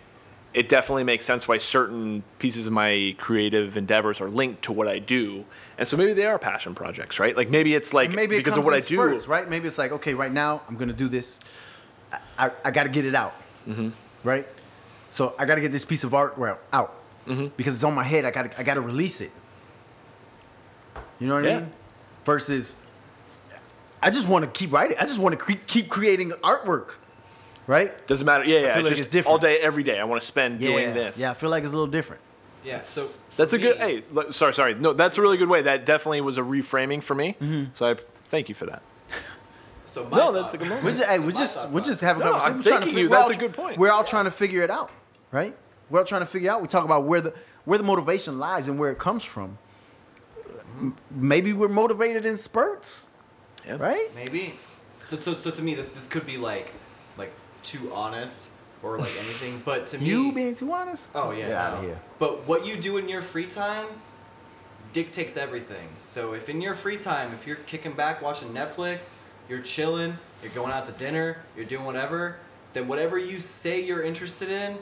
it 0.56 0.70
definitely 0.70 1.04
makes 1.04 1.26
sense 1.26 1.48
why 1.48 1.58
certain 1.58 2.24
pieces 2.40 2.66
of 2.66 2.74
my 2.74 3.14
creative 3.20 3.76
endeavors 3.78 4.22
are 4.22 4.30
linked 4.30 4.64
to 4.64 4.72
what 4.72 4.88
I 4.88 5.00
do. 5.00 5.44
And 5.78 5.88
so 5.88 5.98
maybe 5.98 6.14
they 6.14 6.26
are 6.26 6.40
passion 6.40 6.74
projects, 6.74 7.20
right? 7.20 7.36
Like 7.36 7.50
maybe 7.50 7.76
it's 7.76 7.94
like 7.94 8.08
And 8.08 8.16
maybe 8.16 8.36
it 8.36 8.40
because 8.40 8.56
of 8.58 8.64
what 8.66 8.74
I 8.74 8.78
in 8.78 8.84
do. 8.84 8.96
spurts, 8.96 9.28
right? 9.28 9.48
Maybe 9.50 9.68
it's 9.68 9.78
like, 9.78 9.92
okay, 9.92 10.14
right 10.14 10.32
now 10.32 10.62
I'm 10.70 10.78
gonna 10.78 10.94
do 10.94 11.08
this. 11.10 11.42
I, 12.12 12.20
I, 12.48 12.52
I 12.66 12.72
got 12.72 12.84
to 12.84 12.90
get 12.90 13.06
it 13.06 13.14
out, 13.16 13.34
Mm-hmm. 13.68 13.90
right? 14.24 14.48
So 15.10 15.36
I 15.38 15.46
got 15.46 15.56
to 15.56 15.62
get 15.62 15.72
this 15.72 15.84
piece 15.86 16.04
of 16.04 16.14
art 16.14 16.38
out 16.74 16.94
Mm-hmm. 17.28 17.48
because 17.58 17.74
it's 17.76 17.84
on 17.84 17.94
my 17.94 18.04
head. 18.04 18.24
I 18.26 18.32
got 18.32 18.58
I 18.58 18.64
got 18.64 18.76
to 18.76 18.82
release 18.82 19.20
it. 19.20 19.32
You 21.20 21.28
know 21.28 21.36
what 21.36 21.44
Yeah. 21.44 21.58
I 21.58 21.60
mean? 21.62 21.72
Versus, 22.24 22.76
I 24.02 24.10
just 24.12 24.28
want 24.28 24.46
to 24.46 24.52
keep 24.52 24.72
writing. 24.72 24.98
I 25.00 25.04
just 25.06 25.20
want 25.20 25.38
to 25.38 25.44
cre- 25.44 25.62
keep 25.68 25.90
creating 25.90 26.32
artwork, 26.44 26.92
right? 27.68 28.08
Doesn't 28.08 28.26
matter. 28.26 28.44
Yeah, 28.46 28.60
yeah. 28.60 28.74
feel 28.76 28.84
like 28.84 28.90
just 28.92 29.02
it's 29.02 29.10
different. 29.10 29.32
all 29.32 29.38
day, 29.38 29.58
every 29.60 29.84
day. 29.84 30.00
I 30.00 30.04
want 30.04 30.22
to 30.22 30.26
spend 30.28 30.60
doing 30.60 30.94
this. 30.94 31.18
Yeah, 31.20 31.32
I 31.32 31.34
feel 31.34 31.50
like 31.50 31.64
it's 31.64 31.74
a 31.74 31.76
little 31.76 31.92
different. 31.92 32.22
Yeah. 32.64 32.82
So 32.84 33.06
That's 33.38 33.52
for 33.52 33.58
a 33.58 33.60
good. 33.60 33.76
me- 33.80 33.82
Hey, 33.82 34.04
l- 34.16 34.32
sorry, 34.32 34.54
sorry. 34.54 34.74
No, 34.74 34.94
that's 34.94 35.18
a 35.18 35.22
really 35.22 35.38
good 35.38 35.50
way. 35.50 35.62
That 35.62 35.86
definitely 35.86 36.22
was 36.22 36.38
a 36.38 36.42
reframing 36.42 37.04
for 37.04 37.14
me. 37.14 37.36
Mm-hmm. 37.40 37.66
So 37.76 37.92
I 37.92 37.96
thank 38.30 38.50
you 38.50 38.56
for 38.56 38.66
that. 38.66 38.82
So 39.88 40.04
my 40.06 40.18
No, 40.18 40.24
thought- 40.26 40.32
that's 40.34 40.54
a 40.56 40.58
good 40.58 40.84
We're 40.84 40.92
just, 40.92 41.04
hey, 41.04 41.20
we're 41.20 41.32
just, 41.32 41.70
we're 41.70 41.80
just 41.82 42.02
having 42.02 42.24
a 42.24 42.26
No, 42.26 42.32
conversation. 42.40 42.54
I'm 42.54 42.58
We're 42.58 42.64
trying 42.64 42.80
to 42.82 42.86
thanking 42.86 42.88
you. 42.90 43.04
figure- 43.06 43.10
we're 43.10 43.16
That's 43.18 43.30
all 43.30 43.36
a 43.36 43.48
good 43.48 43.54
point. 43.54 43.78
We're 43.78 43.92
all 43.92 44.04
trying 44.04 44.26
to 44.26 44.32
figure 44.32 44.64
it 44.64 44.72
out, 44.72 44.90
right? 45.32 45.56
We're 45.90 46.00
all 46.00 46.06
trying 46.06 46.22
to 46.22 46.26
figure 46.26 46.50
out. 46.52 46.62
We 46.62 46.68
talk 46.68 46.84
about 46.86 47.04
where 47.06 47.22
the 47.22 47.34
where 47.66 47.78
the 47.78 47.84
motivation 47.84 48.40
lies 48.40 48.68
and 48.68 48.78
where 48.80 48.92
it 48.92 48.98
comes 48.98 49.24
from. 49.24 49.58
Maybe 51.12 51.54
we're 51.54 51.68
motivated 51.70 52.26
in 52.26 52.38
spurts, 52.38 53.08
Yeah. 53.66 53.78
right? 53.78 54.10
Maybe. 54.16 54.56
So, 55.04 55.20
so, 55.20 55.34
so 55.36 55.52
to 55.52 55.62
me, 55.62 55.74
this 55.76 55.90
this 55.90 56.08
could 56.08 56.26
be 56.26 56.38
like, 56.38 56.66
like 56.66 56.74
too 57.66 57.92
honest 57.94 58.48
or 58.82 58.98
like 58.98 59.12
anything. 59.20 59.62
But 59.66 59.88
to 59.88 59.98
me, 59.98 60.06
You 60.06 60.32
being 60.32 60.54
too 60.54 60.72
honest? 60.72 61.10
Oh 61.14 61.32
yeah, 61.32 61.48
Get 61.50 61.58
out 61.58 61.74
of 61.76 61.82
here. 61.84 62.00
But 62.20 62.48
what 62.48 62.66
you 62.66 62.78
do 62.78 62.96
in 62.98 63.10
your 63.10 63.22
free 63.22 63.48
time 63.48 63.88
dictates 64.94 65.36
everything. 65.36 65.90
So 66.04 66.34
if 66.34 66.48
in 66.48 66.62
your 66.62 66.74
free 66.74 66.98
time, 66.98 67.34
if 67.34 67.46
you're 67.46 67.58
kicking 67.58 67.92
back 67.94 68.22
watching 68.22 68.50
Netflix, 68.50 69.16
you're 69.50 69.60
chilling, 69.62 70.18
you're 70.42 70.52
going 70.54 70.72
out 70.72 70.86
to 70.86 70.92
dinner, 70.94 71.40
you're 71.56 71.66
doing 71.66 71.86
whatever, 71.86 72.38
then 72.74 72.88
whatever 72.88 73.18
you 73.18 73.40
say 73.40 73.84
you're 73.84 74.04
interested 74.04 74.50
in, 74.50 74.78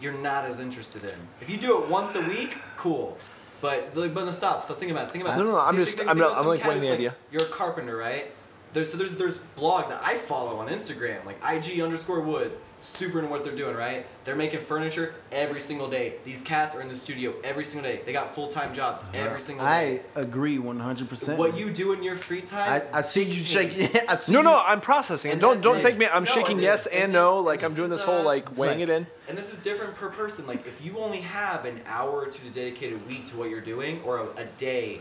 you're 0.00 0.12
not 0.12 0.44
as 0.44 0.60
interested 0.60 1.04
in. 1.04 1.14
If 1.40 1.48
you 1.48 1.56
do 1.56 1.82
it 1.82 1.88
once 1.88 2.14
a 2.14 2.20
week, 2.20 2.58
cool. 2.76 3.16
But 3.60 3.94
but 3.94 4.12
no, 4.14 4.30
stop. 4.32 4.62
So 4.64 4.74
think 4.74 4.90
about 4.90 5.08
it. 5.08 5.12
Think 5.12 5.24
about. 5.24 5.36
it. 5.36 5.42
No, 5.42 5.44
no, 5.44 5.52
no, 5.52 5.60
I'm 5.60 5.74
think- 5.76 5.86
just- 5.86 5.96
think- 5.98 6.10
I'm 6.10 6.18
think 6.18 6.28
not- 6.30 6.38
I'm 6.38 6.46
like 6.46 6.60
who's 6.60 6.74
the 6.74 6.82
like- 6.82 6.90
idea. 6.92 7.14
You're 7.30 7.42
a 7.44 7.46
carpenter, 7.46 7.96
right? 7.96 8.30
There's, 8.74 8.90
so 8.90 8.98
there's 8.98 9.14
there's 9.16 9.38
blogs 9.56 9.88
that 9.88 10.02
I 10.04 10.14
follow 10.16 10.56
on 10.58 10.68
Instagram, 10.68 11.24
like 11.24 11.36
IG 11.48 11.80
underscore 11.80 12.20
Woods, 12.20 12.58
super 12.80 13.20
into 13.20 13.30
what 13.30 13.44
they're 13.44 13.54
doing, 13.54 13.76
right? 13.76 14.04
They're 14.24 14.34
making 14.34 14.60
furniture 14.60 15.14
every 15.30 15.60
single 15.60 15.88
day. 15.88 16.14
These 16.24 16.42
cats 16.42 16.74
are 16.74 16.80
in 16.82 16.88
the 16.88 16.96
studio 16.96 17.34
every 17.44 17.64
single 17.64 17.88
day. 17.88 18.00
They 18.04 18.12
got 18.12 18.34
full 18.34 18.48
time 18.48 18.74
jobs 18.74 19.00
every 19.14 19.40
single 19.40 19.64
day. 19.64 20.02
I 20.16 20.20
agree 20.20 20.58
one 20.58 20.80
hundred 20.80 21.08
percent. 21.08 21.38
What 21.38 21.56
you 21.56 21.70
do 21.70 21.92
in 21.92 22.02
your 22.02 22.16
free 22.16 22.40
time? 22.40 22.82
I, 22.92 22.98
I 22.98 23.00
see 23.02 23.22
you 23.22 23.42
dictates- 23.44 23.50
shaking. 23.52 24.00
I 24.08 24.16
see 24.16 24.32
No, 24.32 24.40
you- 24.40 24.44
no, 24.44 24.60
I'm 24.66 24.80
processing. 24.80 25.30
And 25.30 25.40
Don't 25.40 25.62
don't 25.62 25.78
it. 25.78 25.82
think 25.82 25.96
me. 25.98 26.06
I'm 26.06 26.24
No, 26.24 26.30
shaking 26.32 26.54
and 26.54 26.60
yes 26.60 26.86
and 26.86 27.04
and 27.04 27.12
no. 27.12 27.36
this- 27.36 27.46
Like 27.46 27.62
and 27.62 27.70
I'm 27.70 27.76
doing 27.76 27.90
this 27.90 28.00
this 28.00 28.06
whole 28.06 28.22
uh, 28.22 28.24
like 28.24 28.58
weighing 28.58 28.80
it 28.80 28.90
in. 28.90 29.06
And 29.28 29.38
this 29.38 29.52
is 29.52 29.58
different 29.60 29.94
per 29.94 30.08
person. 30.08 30.48
Like 30.48 30.66
if 30.66 30.84
you 30.84 30.98
only 30.98 31.20
have 31.20 31.64
an 31.64 31.80
hour 31.86 32.10
or 32.10 32.26
two 32.26 32.42
to 32.44 32.50
dedicate 32.50 32.92
a 32.92 32.98
week 33.08 33.24
to 33.26 33.36
what 33.36 33.50
you're 33.50 33.60
doing, 33.60 34.02
or 34.04 34.18
a, 34.18 34.26
a 34.40 34.44
day, 34.56 35.00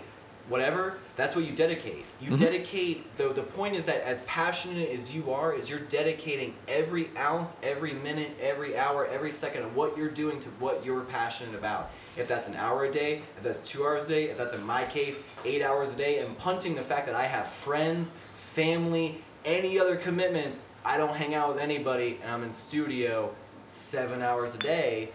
whatever, 0.50 0.98
that's 1.16 1.36
what 1.36 1.46
you 1.46 1.52
dedicate. 1.54 2.06
You 2.20 2.32
Mm-hmm. 2.32 2.36
dedicate. 2.38 3.18
The 3.18 3.30
the 3.34 3.44
point 3.44 3.76
is 3.76 3.86
that 3.86 4.02
as 4.06 4.22
passionate 4.24 4.90
as 4.90 5.14
you 5.14 5.32
are, 5.32 5.54
is 5.54 5.70
you're 5.70 5.80
dedicating 5.80 6.54
every 6.68 7.10
ounce, 7.18 7.56
every 7.64 7.94
minute, 7.94 8.32
every 8.42 8.78
hour, 8.78 9.06
every 9.08 9.32
second 9.32 9.64
of 9.64 9.76
what 9.76 9.98
you're 9.98 10.10
doing 10.10 10.40
to 10.42 10.50
what 10.60 10.84
you're 10.86 11.02
passionate 11.02 11.56
about. 11.56 11.92
If 12.18 12.28
that's 12.28 12.48
an 12.48 12.56
hour 12.56 12.86
a 12.86 12.92
day, 12.92 13.22
if 13.38 13.44
that's 13.44 13.60
two 13.62 13.84
hours 13.84 14.06
a 14.06 14.10
day, 14.10 14.24
if 14.30 14.38
that's 14.38 14.54
in 14.54 14.64
my 14.66 14.84
case 14.86 15.18
eight 15.46 15.62
hours 15.62 15.94
a 15.94 15.98
day, 15.98 16.20
and 16.20 16.38
punting 16.38 16.76
the 16.76 16.82
fact 16.82 17.06
that 17.08 17.16
I 17.16 17.26
have 17.26 17.48
friends, 17.48 18.12
family, 18.36 19.22
any 19.46 19.80
other 19.80 19.96
commitments, 19.96 20.62
I 20.86 20.98
don't 20.98 21.16
hang 21.16 21.34
out 21.36 21.50
with 21.54 21.60
anybody, 21.62 22.20
and 22.22 22.32
I'm 22.32 22.44
in 22.44 22.52
studio 22.52 23.34
seven 23.66 24.22
hours 24.22 24.54
a 24.56 24.58
day. 24.58 25.10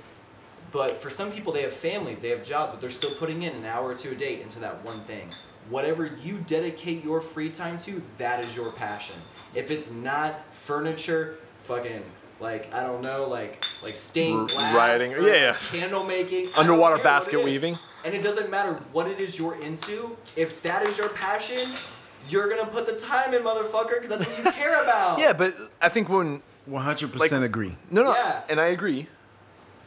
But 0.71 1.01
for 1.01 1.09
some 1.11 1.31
people, 1.33 1.53
they 1.53 1.63
have 1.63 1.73
families, 1.73 2.21
they 2.21 2.29
have 2.31 2.45
jobs, 2.45 2.73
but 2.73 2.81
they're 2.81 2.91
still 2.91 3.15
putting 3.17 3.43
in 3.43 3.55
an 3.55 3.65
hour 3.65 3.89
or 3.89 3.95
two 3.95 4.11
a 4.11 4.15
day 4.15 4.41
into 4.43 4.59
that 4.61 4.85
one 4.85 5.01
thing. 5.05 5.31
Whatever 5.71 6.07
you 6.23 6.39
dedicate 6.47 7.05
your 7.05 7.21
free 7.21 7.51
time 7.51 7.79
to, 7.79 8.03
that 8.19 8.45
is 8.45 8.55
your 8.57 8.73
passion. 8.73 9.17
If 9.55 9.71
it's 9.71 9.91
not 9.91 10.43
furniture, 10.55 11.39
fucking 11.59 12.03
like 12.41 12.73
I 12.73 12.83
don't 12.85 13.03
know, 13.03 13.27
like 13.29 13.65
like 13.83 13.97
stained 13.97 14.51
glass, 14.51 14.75
writing- 14.75 15.13
yeah, 15.13 15.27
yeah. 15.35 15.57
candle 15.71 16.05
making, 16.05 16.49
Underwater 16.57 17.03
basket 17.03 17.43
weaving. 17.43 17.79
and 18.05 18.15
it 18.15 18.23
doesn't 18.23 18.51
matter 18.51 18.75
what 18.93 19.09
it 19.09 19.21
is 19.21 19.39
you're 19.39 19.61
into. 19.61 20.17
If 20.37 20.63
that 20.63 20.87
is 20.87 20.99
your 20.99 21.09
passion, 21.11 21.69
you're 22.31 22.49
gonna 22.49 22.67
put 22.67 22.87
the 22.87 22.97
time 22.97 23.35
in, 23.35 23.43
motherfucker, 23.43 24.01
because 24.01 24.11
that's 24.11 24.25
what 24.27 24.39
you 24.45 24.53
care 24.53 24.83
about. 24.85 25.19
Yeah, 25.19 25.33
but 25.33 25.57
I 25.83 25.89
think 25.89 26.09
when 26.09 26.43
one 26.67 26.85
hundred 26.85 27.13
percent 27.13 27.43
agree. 27.45 27.75
no 27.91 28.05
no, 28.05 28.13
Yeah. 28.13 28.43
and 28.49 28.61
I 28.61 28.67
agree 28.67 29.09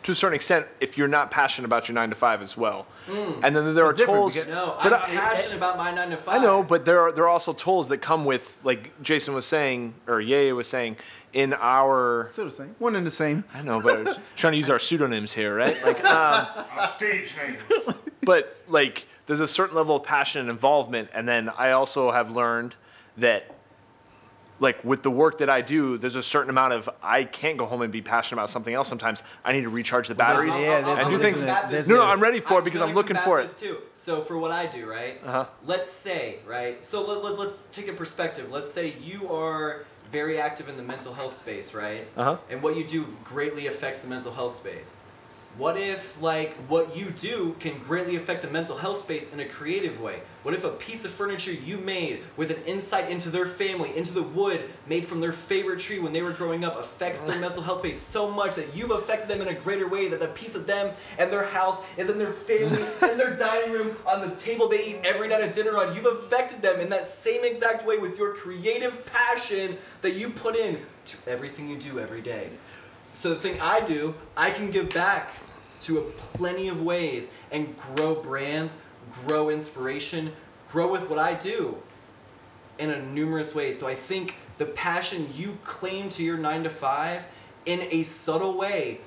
to 0.04 0.12
a 0.12 0.16
certain 0.16 0.36
extent 0.36 0.66
if 0.80 0.98
you're 0.98 1.08
not 1.08 1.30
passionate 1.32 1.66
about 1.66 1.88
your 1.88 1.96
nine 1.96 2.10
to 2.10 2.16
five 2.16 2.42
as 2.42 2.58
well, 2.58 2.88
and 3.08 3.56
then 3.56 3.74
there 3.76 3.86
are 3.86 3.92
It's 3.92 4.00
different 4.00 4.20
tools. 4.20 4.34
because- 4.36 4.48
No, 4.48 4.76
I'm 4.80 4.94
I- 4.94 4.98
passionate 5.00 5.58
about 5.58 5.78
my 5.78 5.92
nine 5.92 6.10
to 6.10 6.18
five. 6.18 6.40
I 6.42 6.44
know, 6.44 6.64
but 6.64 6.86
there 6.86 7.00
are 7.02 7.12
there 7.12 7.24
are 7.26 7.30
also 7.30 7.54
tools 7.54 7.88
that 7.90 8.00
come 8.00 8.26
with 8.26 8.58
like 8.64 8.92
Jason 9.02 9.34
was 9.34 9.46
saying 9.46 9.94
or 10.08 10.20
Ye 10.22 10.52
was 10.54 10.68
saying 10.68 10.98
in 11.34 11.54
our. 11.54 12.30
Still 12.32 12.46
the 12.46 12.52
same. 12.52 12.76
One 12.80 12.96
and 12.96 13.06
the 13.06 13.12
same. 13.12 13.44
I 13.54 13.62
know, 13.62 13.80
but 13.82 14.20
trying 14.36 14.52
to 14.54 14.58
use 14.58 14.70
our 14.70 14.80
pseudonyms 14.80 15.34
here, 15.34 15.56
right? 15.56 15.78
Like, 15.84 16.04
um, 16.06 16.48
Our 16.78 16.88
stage 16.88 17.34
names. 17.38 17.90
but 18.24 18.58
like 18.68 19.06
there's 19.28 19.40
a 19.40 19.48
certain 19.48 19.76
level 19.76 19.96
of 19.96 20.04
passion 20.04 20.42
and 20.42 20.50
involvement 20.50 21.10
and 21.14 21.28
then 21.28 21.50
i 21.58 21.72
also 21.72 22.12
have 22.12 22.30
learned 22.32 22.76
that 23.18 23.50
like 24.62 24.82
with 24.86 25.04
the 25.04 25.12
work 25.12 25.40
that 25.40 25.50
i 25.50 25.60
do 25.60 25.98
there's 25.98 26.16
a 26.16 26.24
certain 26.24 26.50
amount 26.50 26.72
of 26.72 26.90
i 27.04 27.24
can't 27.26 27.58
go 27.58 27.66
home 27.66 27.82
and 27.82 27.92
be 27.92 28.02
passionate 28.02 28.40
about 28.40 28.50
something 28.50 28.74
else 28.74 28.88
sometimes 28.88 29.24
i 29.44 29.52
need 29.52 29.62
to 29.64 29.70
recharge 29.70 30.08
the 30.08 30.16
batteries 30.16 30.58
Yeah, 30.58 30.82
I'll- 30.86 30.96
there's- 30.96 31.00
and 31.00 31.10
do 31.10 31.18
things 31.20 31.44
no 31.90 31.96
no 31.98 32.04
i'm 32.06 32.22
ready 32.22 32.40
for 32.40 32.60
it 32.60 32.64
because 32.64 32.82
i'm 32.82 32.94
looking 32.94 33.18
for 33.18 33.42
it 33.42 33.54
too. 33.58 33.80
So 33.94 34.22
for 34.22 34.38
what 34.38 34.52
I 34.52 34.66
do, 34.66 34.90
right? 34.90 35.20
Uh-huh. 35.24 35.46
Let's 35.66 35.90
say, 35.90 36.40
right? 36.48 36.84
So 36.86 37.06
let, 37.06 37.24
let, 37.24 37.38
let's 37.38 37.64
take 37.72 37.88
a 37.88 37.94
perspective. 37.94 38.52
Let's 38.52 38.72
say 38.72 38.96
you 39.00 39.32
are 39.32 39.84
very 40.12 40.40
active 40.40 40.70
in 40.70 40.76
the 40.78 40.84
mental 40.84 41.14
health 41.14 41.34
space, 41.34 41.74
right? 41.76 42.08
Uh-huh. 42.18 42.36
And 42.50 42.64
what 42.64 42.76
you 42.76 42.84
do 42.84 43.06
greatly 43.24 43.68
affects 43.68 44.02
the 44.02 44.10
mental 44.10 44.32
health 44.34 44.56
space. 44.56 45.02
What 45.58 45.76
if 45.76 46.22
like 46.22 46.54
what 46.70 46.96
you 46.96 47.10
do 47.10 47.58
can 47.60 47.78
greatly 47.80 48.16
affect 48.16 48.42
the 48.42 48.48
mental 48.48 48.78
health 48.78 49.00
space 49.00 49.34
in 49.34 49.42
a 49.42 49.46
creative 49.46 50.00
way? 50.00 50.22
What 50.44 50.54
if 50.54 50.64
a 50.64 50.70
piece 50.70 51.04
of 51.04 51.12
furniture 51.12 51.52
you 51.52 51.78
made 51.78 52.22
with 52.38 52.52
an 52.52 52.64
insight 52.64 53.12
into 53.12 53.30
their 53.30 53.46
family, 53.46 53.96
into 53.96 54.14
the 54.14 54.24
wood 54.24 54.62
made 54.88 55.06
from 55.06 55.20
their 55.20 55.34
favorite 55.34 55.82
tree 55.82 56.00
when 56.00 56.14
they 56.14 56.22
were 56.22 56.32
growing 56.32 56.64
up 56.64 56.80
affects 56.80 57.22
their 57.22 57.38
mental 57.38 57.62
health 57.62 57.80
space 57.80 58.00
so 58.00 58.32
much 58.32 58.56
that 58.56 58.74
you've 58.74 58.92
affected 58.92 59.28
them 59.28 59.42
in 59.42 59.50
a 59.50 59.54
greater 59.54 59.90
way 59.90 60.08
that 60.08 60.22
the 60.22 60.30
piece 60.30 60.56
of 60.56 60.68
them 60.68 60.96
and 61.20 61.30
their 61.30 61.46
house 61.46 61.82
is 61.98 62.10
in 62.10 62.18
their 62.18 62.32
family, 62.32 62.82
in 63.12 63.18
their 63.18 63.36
dining 63.36 63.74
room, 63.74 63.98
on 64.08 64.22
the 64.22 64.34
table 64.36 64.70
they 64.70 64.92
eat 64.92 65.00
every 65.04 65.28
night 65.28 65.42
at 65.42 65.54
dinner 65.54 65.78
on. 65.78 65.94
You've 65.94 66.06
affected 66.06 66.62
them 66.62 66.80
in 66.80 66.88
that 66.90 67.06
same 67.06 67.44
exact 67.44 67.86
way 67.86 67.98
with 67.98 68.18
your 68.18 68.34
creative 68.34 69.06
passion 69.06 69.78
that 70.02 70.14
you 70.14 70.30
put 70.30 70.56
in 70.56 70.80
to 71.08 71.18
everything 71.28 71.70
you 71.70 71.78
do 71.78 72.00
every 72.00 72.22
day. 72.22 72.52
So 73.14 73.30
the 73.30 73.36
thing 73.36 73.60
I 73.60 73.82
do, 73.82 74.16
I 74.36 74.52
can 74.52 74.72
give 74.72 74.94
back 74.94 75.32
to 75.82 76.00
a 76.00 76.02
plenty 76.02 76.68
of 76.68 76.82
ways 76.82 77.30
and 77.52 77.76
grow 77.78 78.16
brands, 78.16 78.74
grow 79.26 79.50
inspiration, 79.50 80.32
grow 80.70 80.92
with 80.92 81.10
what 81.10 81.20
I 81.20 81.34
do 81.34 81.78
in 82.80 82.90
a 82.90 83.02
numerous 83.02 83.54
ways. 83.54 83.80
So 83.80 83.88
I 83.88 83.96
think 83.96 84.36
the 84.58 84.66
passion 84.66 85.30
you 85.36 85.58
claim 85.64 86.10
to 86.10 86.24
your 86.24 86.38
9 86.38 86.64
to 86.64 86.70
5 86.70 87.26
in 87.66 87.88
a 87.92 88.04
subtle 88.04 88.58
way 88.58 89.00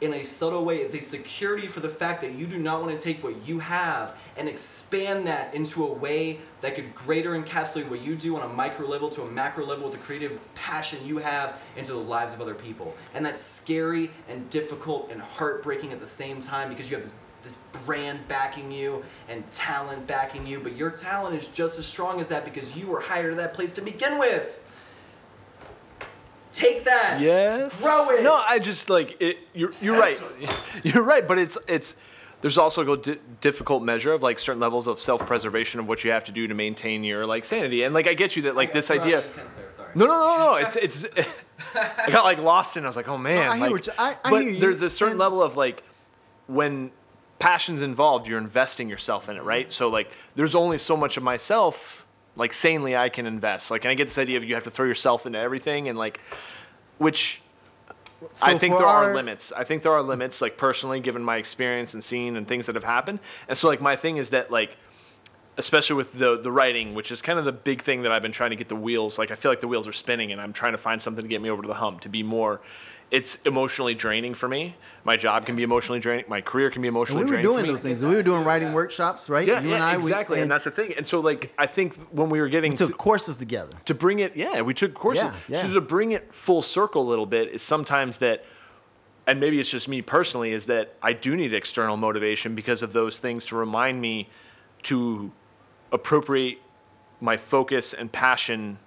in 0.00 0.12
a 0.12 0.22
subtle 0.22 0.64
way 0.64 0.82
is 0.82 0.94
a 0.94 1.00
security 1.00 1.66
for 1.66 1.80
the 1.80 1.88
fact 1.88 2.20
that 2.20 2.32
you 2.32 2.46
do 2.46 2.58
not 2.58 2.82
want 2.82 2.98
to 2.98 3.02
take 3.02 3.22
what 3.22 3.46
you 3.46 3.58
have 3.60 4.14
and 4.36 4.48
expand 4.48 5.26
that 5.26 5.54
into 5.54 5.84
a 5.86 5.92
way 5.92 6.38
that 6.60 6.74
could 6.74 6.94
greater 6.94 7.30
encapsulate 7.30 7.88
what 7.88 8.02
you 8.02 8.14
do 8.14 8.36
on 8.36 8.42
a 8.42 8.52
micro 8.52 8.86
level 8.86 9.08
to 9.10 9.22
a 9.22 9.30
macro 9.30 9.64
level 9.64 9.84
with 9.88 9.98
the 9.98 10.04
creative 10.04 10.38
passion 10.54 10.98
you 11.06 11.18
have 11.18 11.60
into 11.76 11.92
the 11.92 11.98
lives 11.98 12.34
of 12.34 12.40
other 12.40 12.54
people. 12.54 12.94
And 13.14 13.24
that's 13.24 13.40
scary 13.40 14.10
and 14.28 14.48
difficult 14.50 15.10
and 15.10 15.20
heartbreaking 15.20 15.92
at 15.92 16.00
the 16.00 16.06
same 16.06 16.40
time 16.40 16.68
because 16.68 16.90
you 16.90 16.96
have 16.96 17.04
this 17.04 17.14
this 17.42 17.56
brand 17.84 18.26
backing 18.26 18.72
you 18.72 19.04
and 19.28 19.48
talent 19.52 20.04
backing 20.08 20.44
you, 20.46 20.58
but 20.58 20.74
your 20.76 20.90
talent 20.90 21.36
is 21.36 21.46
just 21.46 21.78
as 21.78 21.86
strong 21.86 22.20
as 22.20 22.26
that 22.28 22.44
because 22.44 22.76
you 22.76 22.88
were 22.88 23.00
hired 23.00 23.30
to 23.30 23.36
that 23.36 23.54
place 23.54 23.70
to 23.72 23.80
begin 23.80 24.18
with. 24.18 24.58
Take 26.52 26.84
that. 26.84 27.20
yes 27.20 27.82
Grow 27.82 28.08
it. 28.16 28.22
no 28.22 28.34
i 28.34 28.58
just 28.58 28.88
like 28.88 29.16
it 29.20 29.36
you're, 29.52 29.72
you're 29.82 29.98
right 29.98 30.18
you're 30.82 31.02
right 31.02 31.28
but 31.28 31.38
it's 31.38 31.58
it's 31.68 31.94
there's 32.46 32.58
also 32.58 32.92
a 32.92 32.96
di- 32.96 33.18
difficult 33.40 33.82
measure 33.82 34.12
of 34.12 34.22
like 34.22 34.38
certain 34.38 34.60
levels 34.60 34.86
of 34.86 35.00
self-preservation 35.00 35.80
of 35.80 35.88
what 35.88 36.04
you 36.04 36.12
have 36.12 36.22
to 36.22 36.30
do 36.30 36.46
to 36.46 36.54
maintain 36.54 37.02
your 37.02 37.26
like 37.26 37.44
sanity. 37.44 37.82
And 37.82 37.92
like 37.92 38.06
I 38.06 38.14
get 38.14 38.36
you 38.36 38.42
that 38.42 38.54
like 38.54 38.68
I 38.68 38.72
this 38.74 38.88
idea. 38.88 39.22
there, 39.22 39.48
sorry. 39.72 39.90
No, 39.96 40.06
no, 40.06 40.12
no, 40.12 40.36
no. 40.38 40.54
It's 40.54 40.76
it's. 40.76 41.04
I 41.74 42.08
got 42.08 42.22
like 42.22 42.38
lost 42.38 42.76
in. 42.76 42.84
it. 42.84 42.86
I 42.86 42.88
was 42.88 42.94
like, 42.94 43.08
oh 43.08 43.18
man. 43.18 43.50
I 43.50 43.56
hear 43.58 43.70
like- 43.70 43.88
I- 43.98 44.16
I 44.24 44.30
but 44.30 44.44
you, 44.44 44.60
there's 44.60 44.80
a 44.80 44.88
certain 44.88 45.14
and- 45.14 45.18
level 45.18 45.42
of 45.42 45.56
like 45.56 45.82
when 46.46 46.92
passion's 47.40 47.82
involved, 47.82 48.28
you're 48.28 48.38
investing 48.38 48.88
yourself 48.88 49.28
in 49.28 49.36
it, 49.36 49.42
right? 49.42 49.66
Mm-hmm. 49.66 49.72
So 49.72 49.88
like, 49.88 50.08
there's 50.36 50.54
only 50.54 50.78
so 50.78 50.96
much 50.96 51.16
of 51.16 51.24
myself, 51.24 52.06
like 52.36 52.52
sanely, 52.52 52.96
I 52.96 53.08
can 53.08 53.26
invest. 53.26 53.72
Like, 53.72 53.84
and 53.84 53.90
I 53.90 53.94
get 53.94 54.06
this 54.06 54.18
idea 54.18 54.36
of 54.36 54.44
you 54.44 54.54
have 54.54 54.62
to 54.62 54.70
throw 54.70 54.86
yourself 54.86 55.26
into 55.26 55.40
everything, 55.40 55.88
and 55.88 55.98
like, 55.98 56.20
which 56.98 57.42
I 58.42 58.58
think 58.58 58.76
there 58.76 58.86
are 58.86 59.14
limits. 59.14 59.52
I 59.52 59.64
think 59.64 59.82
there 59.82 59.92
are 59.92 60.02
limits, 60.02 60.40
like 60.40 60.56
personally, 60.56 61.00
given 61.00 61.22
my 61.22 61.36
experience 61.36 61.94
and 61.94 62.02
seeing 62.02 62.36
and 62.36 62.46
things 62.46 62.66
that 62.66 62.74
have 62.74 62.84
happened. 62.84 63.20
And 63.48 63.56
so, 63.56 63.68
like, 63.68 63.80
my 63.80 63.96
thing 63.96 64.16
is 64.16 64.30
that, 64.30 64.50
like, 64.50 64.76
especially 65.58 65.96
with 65.96 66.12
the 66.12 66.38
the 66.38 66.52
writing, 66.52 66.94
which 66.94 67.10
is 67.10 67.22
kind 67.22 67.38
of 67.38 67.44
the 67.44 67.52
big 67.52 67.82
thing 67.82 68.02
that 68.02 68.12
I've 68.12 68.22
been 68.22 68.32
trying 68.32 68.50
to 68.50 68.56
get 68.56 68.68
the 68.68 68.76
wheels. 68.76 69.18
Like, 69.18 69.30
I 69.30 69.34
feel 69.34 69.50
like 69.50 69.60
the 69.60 69.68
wheels 69.68 69.88
are 69.88 69.92
spinning, 69.92 70.32
and 70.32 70.40
I'm 70.40 70.52
trying 70.52 70.72
to 70.72 70.78
find 70.78 71.00
something 71.00 71.22
to 71.22 71.28
get 71.28 71.40
me 71.40 71.50
over 71.50 71.62
to 71.62 71.68
the 71.68 71.74
hump 71.74 72.00
to 72.02 72.08
be 72.08 72.22
more. 72.22 72.60
It's 73.10 73.36
emotionally 73.42 73.94
draining 73.94 74.34
for 74.34 74.48
me. 74.48 74.74
My 75.04 75.16
job 75.16 75.46
can 75.46 75.54
be 75.54 75.62
emotionally 75.62 76.00
draining. 76.00 76.24
My 76.28 76.40
career 76.40 76.70
can 76.70 76.82
be 76.82 76.88
And 76.88 76.96
emotionally 76.96 77.20
we 77.24 77.30
were 77.30 77.36
draining 77.36 77.46
doing 77.46 77.58
for 77.58 77.62
me. 77.62 77.68
those 77.72 77.80
things. 77.82 78.04
We 78.04 78.16
were 78.16 78.22
doing 78.24 78.42
writing 78.42 78.72
workshops, 78.72 79.30
right? 79.30 79.46
Yeah, 79.46 79.60
you 79.60 79.68
yeah, 79.68 79.74
and 79.76 79.84
I, 79.84 79.92
we- 79.96 80.02
exactly, 80.02 80.40
and, 80.40 80.50
that's 80.50 80.64
the 80.64 80.72
thing. 80.72 80.92
And 80.96 81.06
so, 81.06 81.20
like, 81.20 81.52
I 81.56 81.66
think 81.66 81.94
when 82.10 82.30
we 82.30 82.40
were 82.40 82.48
getting 82.48 82.72
we 82.72 82.76
took 82.76 82.90
to, 82.90 82.94
courses 82.96 83.36
together. 83.36 83.70
to 83.84 83.94
bring 83.94 84.18
it, 84.18 84.34
yeah, 84.36 84.60
we 84.62 84.74
took 84.74 84.92
courses. 84.94 85.22
Yeah, 85.22 85.34
yeah. 85.48 85.62
So 85.62 85.72
to 85.74 85.80
bring 85.80 86.10
it 86.12 86.34
full 86.34 86.62
circle 86.62 87.02
a 87.02 87.08
little 87.08 87.26
bit 87.26 87.48
is 87.54 87.62
sometimes 87.62 88.18
that, 88.18 88.44
and 89.28 89.38
maybe 89.38 89.60
it's 89.60 89.70
just 89.70 89.86
me 89.88 90.02
personally, 90.02 90.50
is 90.50 90.66
that 90.66 90.94
I 91.00 91.12
do 91.12 91.36
need 91.36 91.52
external 91.52 91.96
motivation 91.96 92.56
because 92.56 92.82
of 92.82 92.92
those 92.92 93.20
things 93.20 93.46
to 93.46 93.56
remind 93.56 94.00
me 94.00 94.28
to 94.84 95.30
appropriate 95.92 96.58
my 97.20 97.36
focus 97.36 97.94
and 97.94 98.10
passion. 98.10 98.78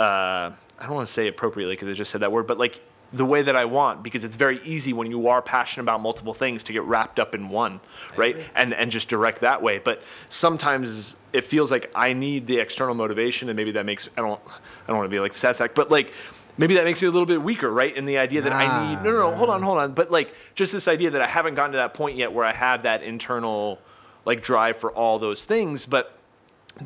Uh, 0.00 0.52
I 0.78 0.86
don't 0.86 0.94
want 0.94 1.06
to 1.06 1.12
say 1.12 1.26
appropriately 1.28 1.74
because 1.74 1.88
I 1.88 1.92
just 1.92 2.10
said 2.10 2.22
that 2.22 2.32
word, 2.32 2.46
but 2.46 2.56
like 2.56 2.80
the 3.12 3.24
way 3.24 3.42
that 3.42 3.56
I 3.56 3.64
want 3.64 4.02
because 4.02 4.24
it's 4.24 4.36
very 4.36 4.62
easy 4.64 4.92
when 4.92 5.10
you 5.10 5.28
are 5.28 5.42
passionate 5.42 5.82
about 5.82 6.00
multiple 6.00 6.32
things 6.32 6.64
to 6.64 6.72
get 6.72 6.82
wrapped 6.84 7.18
up 7.18 7.34
in 7.34 7.50
one, 7.50 7.80
right? 8.16 8.36
And 8.54 8.72
and 8.72 8.90
just 8.90 9.08
direct 9.08 9.40
that 9.40 9.62
way. 9.62 9.78
But 9.78 10.02
sometimes 10.28 11.16
it 11.32 11.44
feels 11.44 11.70
like 11.70 11.90
I 11.94 12.14
need 12.14 12.46
the 12.46 12.58
external 12.58 12.94
motivation, 12.94 13.50
and 13.50 13.56
maybe 13.56 13.72
that 13.72 13.84
makes 13.84 14.08
I 14.16 14.22
don't 14.22 14.40
I 14.48 14.86
don't 14.86 14.96
want 14.96 15.10
to 15.10 15.14
be 15.14 15.20
like 15.20 15.32
the 15.32 15.38
sad 15.38 15.56
sack, 15.56 15.74
but 15.74 15.90
like 15.90 16.12
maybe 16.56 16.74
that 16.76 16.84
makes 16.84 17.02
me 17.02 17.08
a 17.08 17.10
little 17.10 17.26
bit 17.26 17.42
weaker, 17.42 17.70
right? 17.70 17.94
In 17.94 18.06
the 18.06 18.16
idea 18.16 18.40
that 18.42 18.52
I 18.52 18.88
need 18.88 19.02
no 19.02 19.10
no 19.12 19.30
no 19.30 19.36
hold 19.36 19.50
on 19.50 19.60
hold 19.60 19.78
on, 19.78 19.92
but 19.92 20.10
like 20.10 20.34
just 20.54 20.72
this 20.72 20.88
idea 20.88 21.10
that 21.10 21.20
I 21.20 21.26
haven't 21.26 21.56
gotten 21.56 21.72
to 21.72 21.78
that 21.78 21.92
point 21.92 22.16
yet 22.16 22.32
where 22.32 22.46
I 22.46 22.52
have 22.52 22.84
that 22.84 23.02
internal 23.02 23.80
like 24.24 24.42
drive 24.42 24.76
for 24.78 24.92
all 24.92 25.18
those 25.18 25.44
things, 25.44 25.84
but 25.84 26.16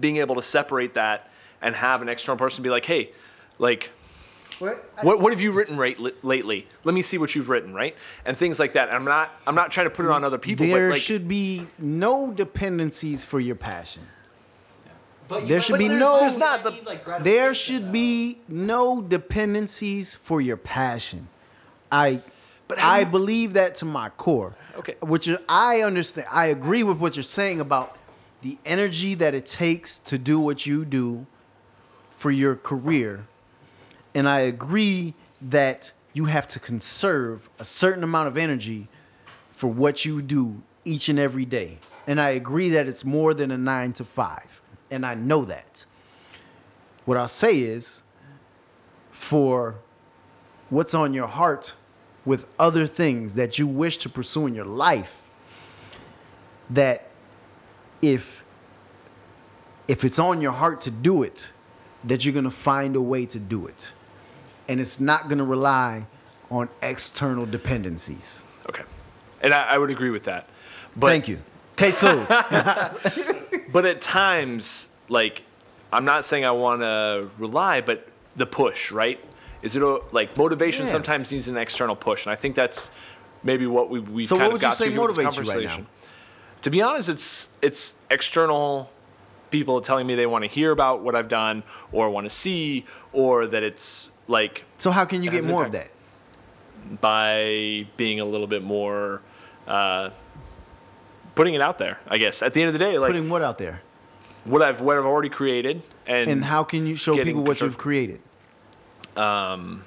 being 0.00 0.16
able 0.16 0.34
to 0.34 0.42
separate 0.42 0.94
that 0.94 1.30
and 1.64 1.74
have 1.74 2.00
an 2.02 2.08
external 2.08 2.36
person 2.38 2.62
be 2.62 2.68
like, 2.70 2.84
hey, 2.86 3.10
like 3.58 3.90
what, 4.60 5.18
what 5.20 5.32
have 5.32 5.40
you 5.40 5.50
written 5.50 5.76
right, 5.76 5.98
li- 5.98 6.12
lately? 6.22 6.68
Let 6.84 6.94
me 6.94 7.02
see 7.02 7.18
what 7.18 7.34
you've 7.34 7.48
written, 7.48 7.74
right? 7.74 7.96
And 8.24 8.36
things 8.36 8.60
like 8.60 8.74
that. 8.74 8.86
And 8.88 8.96
I'm 8.96 9.04
not 9.04 9.32
I'm 9.48 9.56
not 9.56 9.72
trying 9.72 9.86
to 9.86 9.90
put 9.90 10.04
it 10.04 10.12
on 10.12 10.22
other 10.22 10.38
people, 10.38 10.64
there 10.66 10.90
but 10.90 10.94
like 10.94 11.02
should 11.02 11.26
be 11.26 11.66
no 11.78 12.30
dependencies 12.30 13.24
for 13.24 13.40
your 13.40 13.56
passion. 13.56 14.02
But 15.26 15.48
There 15.48 15.60
should 15.62 15.72
but 15.72 15.78
be 15.78 15.88
there's- 15.88 16.02
no- 16.02 16.20
there's 16.20 16.36
not 16.38 16.62
the- 16.62 16.70
need, 16.70 16.84
like, 16.86 17.24
There 17.24 17.54
should 17.54 17.88
though. 17.88 17.92
be 17.92 18.38
no 18.46 19.00
dependencies 19.00 20.14
for 20.14 20.40
your 20.42 20.58
passion. 20.58 21.28
I 21.90 22.20
But 22.68 22.78
I 22.78 23.00
you- 23.00 23.06
believe 23.06 23.54
that 23.54 23.74
to 23.76 23.86
my 23.86 24.10
core. 24.10 24.54
Okay. 24.76 24.96
Which 25.00 25.28
I 25.48 25.80
understand. 25.80 26.26
I 26.30 26.46
agree 26.46 26.82
with 26.82 26.98
what 26.98 27.16
you're 27.16 27.22
saying 27.22 27.58
about 27.60 27.96
the 28.42 28.58
energy 28.66 29.14
that 29.14 29.34
it 29.34 29.46
takes 29.46 29.98
to 30.00 30.18
do 30.18 30.38
what 30.38 30.66
you 30.66 30.84
do 30.84 31.26
for 32.24 32.30
your 32.30 32.56
career. 32.56 33.26
And 34.14 34.26
I 34.26 34.40
agree 34.40 35.12
that 35.42 35.92
you 36.14 36.24
have 36.24 36.48
to 36.48 36.59
conserve 36.59 37.51
a 37.59 37.66
certain 37.66 38.02
amount 38.02 38.28
of 38.28 38.38
energy 38.38 38.88
for 39.55 39.66
what 39.66 40.06
you 40.06 40.22
do 40.22 40.62
each 40.86 41.10
and 41.10 41.18
every 41.18 41.44
day. 41.44 41.80
And 42.06 42.18
I 42.18 42.30
agree 42.30 42.70
that 42.70 42.88
it's 42.88 43.05
more 43.05 43.34
than 43.34 43.51
a 43.51 43.59
nine 43.59 43.92
to 43.92 44.05
five. 44.05 44.62
And 44.90 45.05
I 45.05 45.14
know 45.16 45.44
that. 45.44 45.84
What 47.05 47.18
I'll 47.18 47.28
say 47.28 47.60
is 47.60 48.05
for 49.10 49.74
what's 50.70 50.94
on 50.94 51.12
your 51.12 51.26
heart 51.26 51.74
with 52.24 52.46
other 52.59 52.86
things 52.86 53.34
that 53.34 53.59
you 53.59 53.66
wish 53.66 53.98
to 53.98 54.09
pursue 54.09 54.46
in 54.46 54.55
your 54.55 54.64
life, 54.64 55.24
that 56.70 57.10
if 58.01 58.42
if 59.88 60.05
it's 60.05 60.18
on 60.18 60.40
your 60.40 60.52
heart 60.52 60.80
to 60.80 60.90
do 60.90 61.22
it, 61.22 61.52
that 62.05 62.24
you're 62.24 62.35
gonna 62.35 62.51
find 62.51 62.97
a 62.97 63.01
way 63.01 63.26
to 63.26 63.39
do 63.39 63.66
it. 63.66 63.93
And 64.68 64.81
it's 64.81 65.01
not 65.01 65.28
gonna 65.28 65.44
rely 65.44 66.06
on 66.51 66.68
external 66.82 67.47
dependencies. 67.47 68.44
okay. 68.68 68.82
And 69.40 69.52
I, 69.52 69.62
I 69.74 69.78
would 69.78 69.90
agree 69.90 70.10
with 70.10 70.24
that. 70.24 70.48
But 70.97 71.09
Thank 71.09 71.28
you. 71.28 71.39
Case 71.76 71.97
closed. 71.97 72.31
But 73.72 73.85
at 73.86 74.01
times, 74.01 74.89
like, 75.09 75.43
I'm 75.93 76.05
not 76.05 76.24
saying 76.24 76.44
I 76.44 76.52
want 76.52 76.82
to 76.82 77.28
rely, 77.39 77.81
but 77.81 78.06
the 78.36 78.47
push, 78.47 78.93
right? 78.93 79.18
Is 79.62 79.74
it 79.74 79.82
a, 79.82 80.01
like 80.12 80.36
motivation 80.36 80.85
Yeah. 80.86 80.93
sometimes 80.93 81.32
needs 81.32 81.48
an 81.48 81.56
external 81.56 81.97
push, 81.97 82.24
and 82.24 82.32
I 82.32 82.36
think 82.36 82.55
that's 82.55 82.93
maybe 83.43 83.66
what 83.66 83.90
we 83.90 83.98
we 83.98 84.26
So 84.26 84.36
kind 84.39 84.52
what 84.52 84.56
of 84.56 84.62
you 84.62 84.68
got 84.68 84.76
say 84.76 84.85
to 84.85 84.90
here 84.93 85.01
with 85.01 85.16
this 85.16 85.24
motivates 85.26 85.44
you 85.44 85.52
right 85.52 85.81
now? 85.81 85.86
To 86.62 86.70
be 86.70 86.82
honest, 86.82 87.09
it's 87.09 87.48
it's 87.62 87.94
external 88.10 88.90
people 89.55 89.81
telling 89.81 90.05
me 90.06 90.16
they 90.16 90.26
want 90.26 90.43
to 90.44 90.51
hear 90.51 90.72
about 90.72 91.02
what 91.02 91.14
I've 91.14 91.28
done 91.28 91.62
or 91.93 92.10
want 92.10 92.24
to 92.24 92.31
see, 92.31 92.85
or 93.12 93.47
that 93.47 93.62
it's 93.62 94.10
like 94.26 94.64
so 94.78 94.90
how 94.90 95.05
can 95.05 95.22
you 95.22 95.31
get 95.31 95.47
more 95.47 95.64
of 95.64 95.72
that? 95.72 95.90
by 97.01 97.86
being 97.97 98.20
a 98.20 98.24
little 98.24 98.47
bit 98.47 98.62
more 98.62 99.22
uh, 99.66 100.10
putting 101.35 101.55
it 101.55 101.60
out 101.60 101.78
there. 101.78 101.98
I 102.09 102.18
guess 102.18 102.43
at 102.43 102.52
the 102.52 102.60
end 102.62 102.68
of 102.68 102.72
the 102.74 102.78
day, 102.78 102.98
like 102.98 103.10
Putting 103.10 103.31
what 103.31 103.43
out 103.43 103.59
there? 103.59 103.81
what 104.44 104.60
I've 104.60 104.81
what 104.81 104.98
I've 104.98 105.06
already 105.06 105.31
created, 105.31 105.82
and 106.06 106.28
And 106.28 106.44
how 106.44 106.64
can 106.64 106.86
you 106.86 106.97
show 106.97 107.16
people 107.22 107.44
what 107.44 107.60
you've 107.60 107.78
created? 107.78 108.20
Um, 109.16 109.85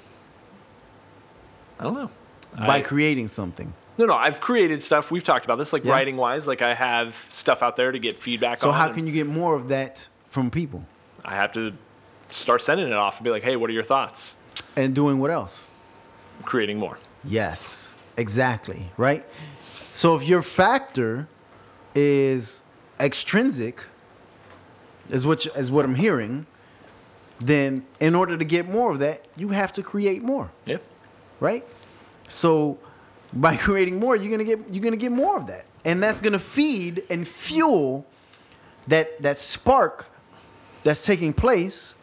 I 1.78 1.84
don't 1.84 1.94
know. 1.94 2.10
By 2.56 2.78
I- 2.78 2.80
creating 2.80 3.28
something. 3.28 3.74
No, 3.98 4.06
no, 4.06 4.14
I've 4.14 4.40
created 4.40 4.80
stuff. 4.82 5.10
We've 5.10 5.24
talked 5.24 5.44
about 5.44 5.56
this, 5.58 5.72
like 5.72 5.84
Yeah. 5.84 5.92
writing 5.92 6.16
wise. 6.16 6.46
Like 6.46 6.62
I 6.62 6.72
have 6.74 7.16
stuff 7.28 7.62
out 7.62 7.76
there 7.76 7.90
to 7.90 7.98
get 7.98 8.16
feedback 8.16 8.52
on. 8.52 8.56
So 8.58 8.68
on. 8.70 8.74
how 8.76 8.86
and 8.86 8.94
can 8.94 9.06
you 9.06 9.12
get 9.12 9.26
more 9.26 9.54
of 9.56 9.68
that 9.68 10.08
from 10.30 10.50
people? 10.50 10.84
I 11.24 11.34
have 11.34 11.52
to 11.52 11.72
start 12.30 12.62
sending 12.62 12.86
it 12.86 12.92
off 12.92 13.16
and 13.18 13.24
be 13.24 13.30
like, 13.30 13.42
hey, 13.42 13.56
what 13.56 13.68
are 13.68 13.72
your 13.72 13.82
thoughts? 13.82 14.36
And 14.76 14.94
doing 14.94 15.18
what 15.18 15.30
else? 15.32 15.70
Creating 16.44 16.78
more. 16.78 16.98
Yes, 17.24 17.92
exactly, 18.16 18.90
right? 18.96 19.24
So 19.92 20.14
if 20.14 20.22
your 20.22 20.42
factor 20.42 21.26
is 21.94 22.62
extrinsic, 23.00 23.82
is 25.10 25.26
what 25.26 25.44
is 25.56 25.70
what 25.72 25.84
I'm 25.84 25.96
hearing, 25.96 26.46
then 27.40 27.84
in 27.98 28.14
order 28.14 28.36
to 28.36 28.44
get 28.44 28.68
more 28.68 28.92
of 28.92 29.00
that, 29.00 29.26
you 29.36 29.48
have 29.48 29.72
to 29.72 29.82
create 29.82 30.22
more, 30.22 30.50
Yeah. 30.66 30.76
right? 31.40 31.64
So 32.28 32.78
by 33.32 33.56
creating 33.56 33.98
more, 33.98 34.16
you're 34.16 34.30
gonna 34.30 34.44
get 34.44 34.72
you're 34.72 34.82
gonna 34.82 34.96
get 34.96 35.12
more 35.12 35.36
of 35.36 35.46
that, 35.48 35.64
and 35.84 36.02
that's 36.02 36.20
gonna 36.20 36.38
feed 36.38 37.04
and 37.10 37.26
fuel 37.26 38.06
that 38.86 39.22
that 39.22 39.38
spark 39.38 40.06
that's 40.84 41.04
taking 41.04 41.32
place. 41.32 41.94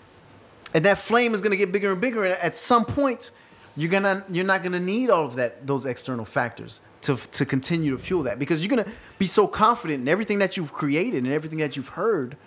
And 0.74 0.84
that 0.86 0.98
flame 0.98 1.34
is 1.34 1.42
to 1.52 1.58
get 1.58 1.72
bigger 1.72 1.94
and 1.94 2.02
bigger. 2.02 2.26
And 2.26 2.34
at 2.36 2.56
some 2.56 2.86
point 2.86 3.32
you're 3.78 3.92
to 4.04 4.26
you're 4.30 4.46
not 4.46 4.62
to 4.74 4.80
need 4.80 5.10
all 5.10 5.26
of 5.26 5.36
that 5.36 5.66
those 5.66 5.86
external 5.86 6.26
factors 6.26 6.82
to 7.02 7.18
to 7.32 7.46
continue 7.46 7.92
to 7.92 8.02
fuel 8.02 8.24
that. 8.24 8.40
Because 8.40 8.64
you're 8.64 8.76
to 8.84 8.92
be 9.18 9.28
so 9.28 9.48
confident 9.48 10.02
in 10.02 10.08
everything 10.08 10.40
that 10.40 10.58
you've 10.58 10.74
created 10.74 11.24
and 11.24 11.32
everything 11.32 11.60
that 11.60 11.76
you've 11.76 11.90
heard 11.90 12.38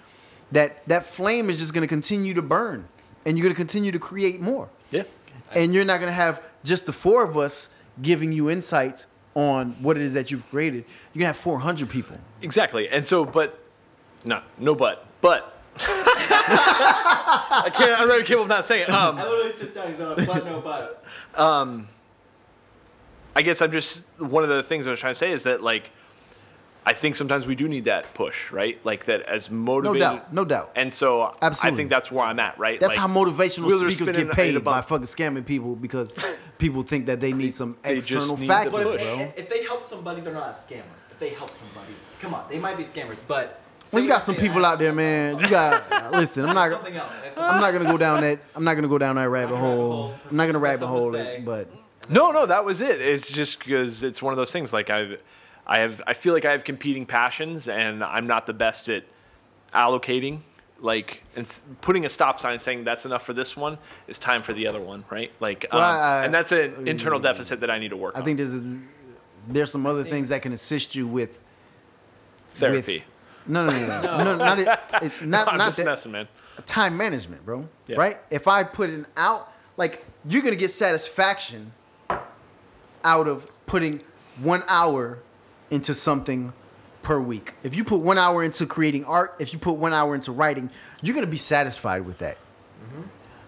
that 0.52 0.86
that 0.88 1.06
flame 1.06 1.50
is 1.50 1.58
just 1.58 1.72
to 1.82 1.88
continue 1.88 2.34
to 2.34 2.42
burn. 2.42 2.86
And 3.26 3.36
you're 3.36 3.44
to 3.54 3.56
continue 3.56 3.92
to 3.92 3.98
create 3.98 4.40
more. 4.40 4.68
Yeah. 4.90 5.02
and 5.54 5.74
you're 5.74 5.84
not 5.84 5.98
to 6.08 6.12
have 6.12 6.42
just 6.64 6.86
the 6.86 6.92
four 6.92 7.22
of 7.22 7.36
us 7.36 7.70
giving 8.02 8.32
you 8.32 8.50
insights 8.50 9.06
on 9.34 9.72
what 9.80 9.96
it 9.96 10.02
is 10.02 10.14
that 10.14 10.30
you've 10.30 10.48
created 10.50 10.84
you're 11.12 11.20
going 11.20 11.32
to 11.32 11.36
have 11.36 11.36
400 11.36 11.88
people 11.88 12.16
Exactly. 12.42 12.88
And 12.88 13.04
so, 13.04 13.24
but 13.24 13.58
no, 14.24 14.42
no, 14.58 14.74
but, 14.74 15.06
but. 15.20 15.54
I 15.80 17.70
can't. 17.72 18.00
I'm 18.00 18.08
not 18.08 18.24
capable 18.24 18.42
of 18.42 18.48
not 18.48 18.64
saying 18.64 18.82
it. 18.82 18.90
Um, 18.90 19.16
I 19.16 19.24
literally 19.24 19.52
sit 19.52 19.74
down. 19.74 19.88
He's 19.88 20.00
on 20.00 20.18
a 20.18 20.26
but 20.26 20.44
no 20.44 20.60
but. 20.60 21.04
Um, 21.40 21.88
I 23.36 23.42
guess 23.42 23.62
I'm 23.62 23.70
just 23.70 24.02
one 24.18 24.42
of 24.42 24.48
the 24.48 24.62
things 24.62 24.86
I 24.86 24.90
was 24.90 24.98
trying 24.98 25.12
to 25.12 25.18
say 25.18 25.30
is 25.30 25.44
that 25.44 25.62
like 25.62 25.90
I 26.88 26.94
think 26.94 27.16
sometimes 27.16 27.46
we 27.46 27.54
do 27.54 27.68
need 27.68 27.84
that 27.84 28.14
push, 28.14 28.50
right? 28.50 28.80
Like 28.82 29.04
that 29.04 29.20
as 29.22 29.50
motivated. 29.50 30.00
No 30.00 30.16
doubt, 30.16 30.32
no 30.32 30.44
doubt. 30.46 30.72
And 30.74 30.90
so 30.90 31.36
I 31.42 31.50
think 31.50 31.90
that's 31.90 32.10
where 32.10 32.24
I'm 32.24 32.40
at, 32.40 32.58
right? 32.58 32.80
That's 32.80 32.96
Like, 32.96 32.98
how 32.98 33.08
motivational 33.08 33.66
wheels 33.66 33.82
are 33.82 33.90
speakers 33.90 34.08
spinning 34.08 34.26
get 34.28 34.34
paid 34.34 34.64
by 34.64 34.80
fucking 34.80 35.04
scamming 35.04 35.44
people 35.44 35.76
because 35.76 36.14
people 36.58 36.82
think 36.82 37.04
that 37.04 37.20
they 37.20 37.34
need 37.34 37.52
some 37.52 37.76
they 37.82 37.96
just 37.96 38.10
external 38.10 38.38
need 38.38 38.44
the 38.44 38.54
factors, 38.54 38.72
But 38.72 38.86
if 38.86 39.00
they, 39.02 39.32
if 39.36 39.48
they 39.50 39.64
help 39.64 39.82
somebody, 39.82 40.22
they're 40.22 40.32
not 40.32 40.48
a 40.48 40.52
scammer. 40.52 40.80
If 41.10 41.18
they 41.18 41.28
help 41.28 41.50
somebody, 41.50 41.92
come 42.20 42.32
on, 42.32 42.46
they 42.48 42.58
might 42.58 42.78
be 42.78 42.84
scammers, 42.84 43.22
but. 43.28 43.60
Well, 43.92 44.02
you 44.02 44.08
got 44.08 44.22
some 44.22 44.36
people 44.36 44.64
out 44.64 44.78
there, 44.78 44.94
man. 44.94 45.38
You 45.40 45.48
got 45.48 45.92
uh, 45.92 46.08
listen. 46.12 46.46
I'm 46.46 46.54
not. 46.54 46.72
Else. 46.72 46.82
I 46.86 46.90
have 46.90 47.34
something 47.34 47.42
I'm 47.42 47.60
not 47.60 47.72
gonna 47.72 47.84
go 47.84 47.98
down 47.98 48.22
that. 48.22 48.38
I'm 48.56 48.64
not 48.64 48.76
gonna 48.76 48.88
go 48.88 48.96
down 48.96 49.16
that 49.16 49.28
rabbit 49.28 49.52
Rabbit 49.52 49.60
hole. 49.60 49.92
hole. 49.92 50.14
I'm 50.30 50.36
not 50.38 50.46
gonna 50.46 50.58
rabbit 50.58 50.86
hole 50.86 51.14
it. 51.14 51.44
But 51.44 51.68
No, 52.08 52.30
no, 52.32 52.46
that 52.46 52.64
was 52.64 52.80
it. 52.80 52.98
It's 53.02 53.30
just 53.30 53.58
because 53.58 54.02
it's 54.02 54.22
one 54.22 54.32
of 54.32 54.38
those 54.38 54.52
things. 54.52 54.72
Like 54.72 54.88
I, 54.88 55.16
I 55.68 55.80
have, 55.80 56.00
I 56.06 56.14
feel 56.14 56.32
like 56.32 56.44
I 56.44 56.52
have 56.52 56.64
competing 56.64 57.04
passions, 57.04 57.68
and 57.68 58.02
I'm 58.02 58.26
not 58.26 58.46
the 58.46 58.54
best 58.54 58.88
at 58.88 59.04
allocating. 59.74 60.40
Like 60.80 61.24
and 61.34 61.60
putting 61.80 62.04
a 62.04 62.08
stop 62.08 62.38
sign 62.38 62.52
and 62.52 62.62
saying 62.62 62.84
that's 62.84 63.04
enough 63.04 63.26
for 63.26 63.32
this 63.32 63.56
one. 63.56 63.78
It's 64.06 64.20
time 64.20 64.44
for 64.44 64.52
the 64.52 64.68
other 64.68 64.80
one, 64.80 65.04
right? 65.10 65.32
Like, 65.40 65.66
um, 65.72 65.80
I- 65.80 66.24
and 66.24 66.32
that's 66.32 66.52
an 66.52 66.86
internal 66.86 67.18
deficit 67.18 67.60
that 67.60 67.70
I 67.70 67.80
need 67.80 67.88
to 67.88 67.96
work 67.96 68.14
I 68.14 68.18
on. 68.18 68.22
I 68.22 68.24
think 68.24 68.36
there's 68.38 68.54
a, 68.54 68.78
there's 69.48 69.72
some 69.72 69.86
other 69.86 70.04
things 70.04 70.28
that 70.28 70.40
can 70.42 70.52
assist 70.52 70.94
you 70.94 71.08
with. 71.08 71.36
therapy. 72.50 73.02
No, 73.46 73.66
no, 73.66 73.86
no, 73.86 74.02
no, 74.02 74.24
no, 74.24 74.36
not 74.36 74.58
it, 74.60 74.68
it's 75.02 75.22
not 75.22 75.48
I'm 75.48 75.58
not 75.58 75.66
just 75.66 75.78
that, 75.78 75.84
messing, 75.86 76.12
man. 76.12 76.28
time 76.64 76.96
management, 76.96 77.44
bro. 77.44 77.68
Yeah. 77.88 77.96
Right? 77.96 78.18
If 78.30 78.46
I 78.46 78.62
put 78.62 78.88
it 78.90 79.04
out, 79.16 79.52
like 79.76 80.04
you're 80.28 80.42
gonna 80.42 80.54
get 80.54 80.70
satisfaction 80.70 81.72
out 83.04 83.26
of 83.26 83.50
putting 83.66 84.00
one 84.38 84.62
hour 84.68 85.18
into 85.70 85.94
something 85.94 86.52
per 87.02 87.20
week. 87.20 87.54
If 87.62 87.74
you 87.74 87.84
put 87.84 88.00
one 88.00 88.18
hour 88.18 88.42
into 88.42 88.66
creating 88.66 89.04
art, 89.04 89.34
if 89.38 89.52
you 89.52 89.58
put 89.58 89.72
one 89.72 89.92
hour 89.92 90.14
into 90.14 90.32
writing, 90.32 90.70
you're 91.00 91.14
gonna 91.14 91.26
be 91.26 91.38
satisfied 91.38 92.04
with 92.04 92.18
that. 92.18 92.36
Mm-hmm. 92.36 93.02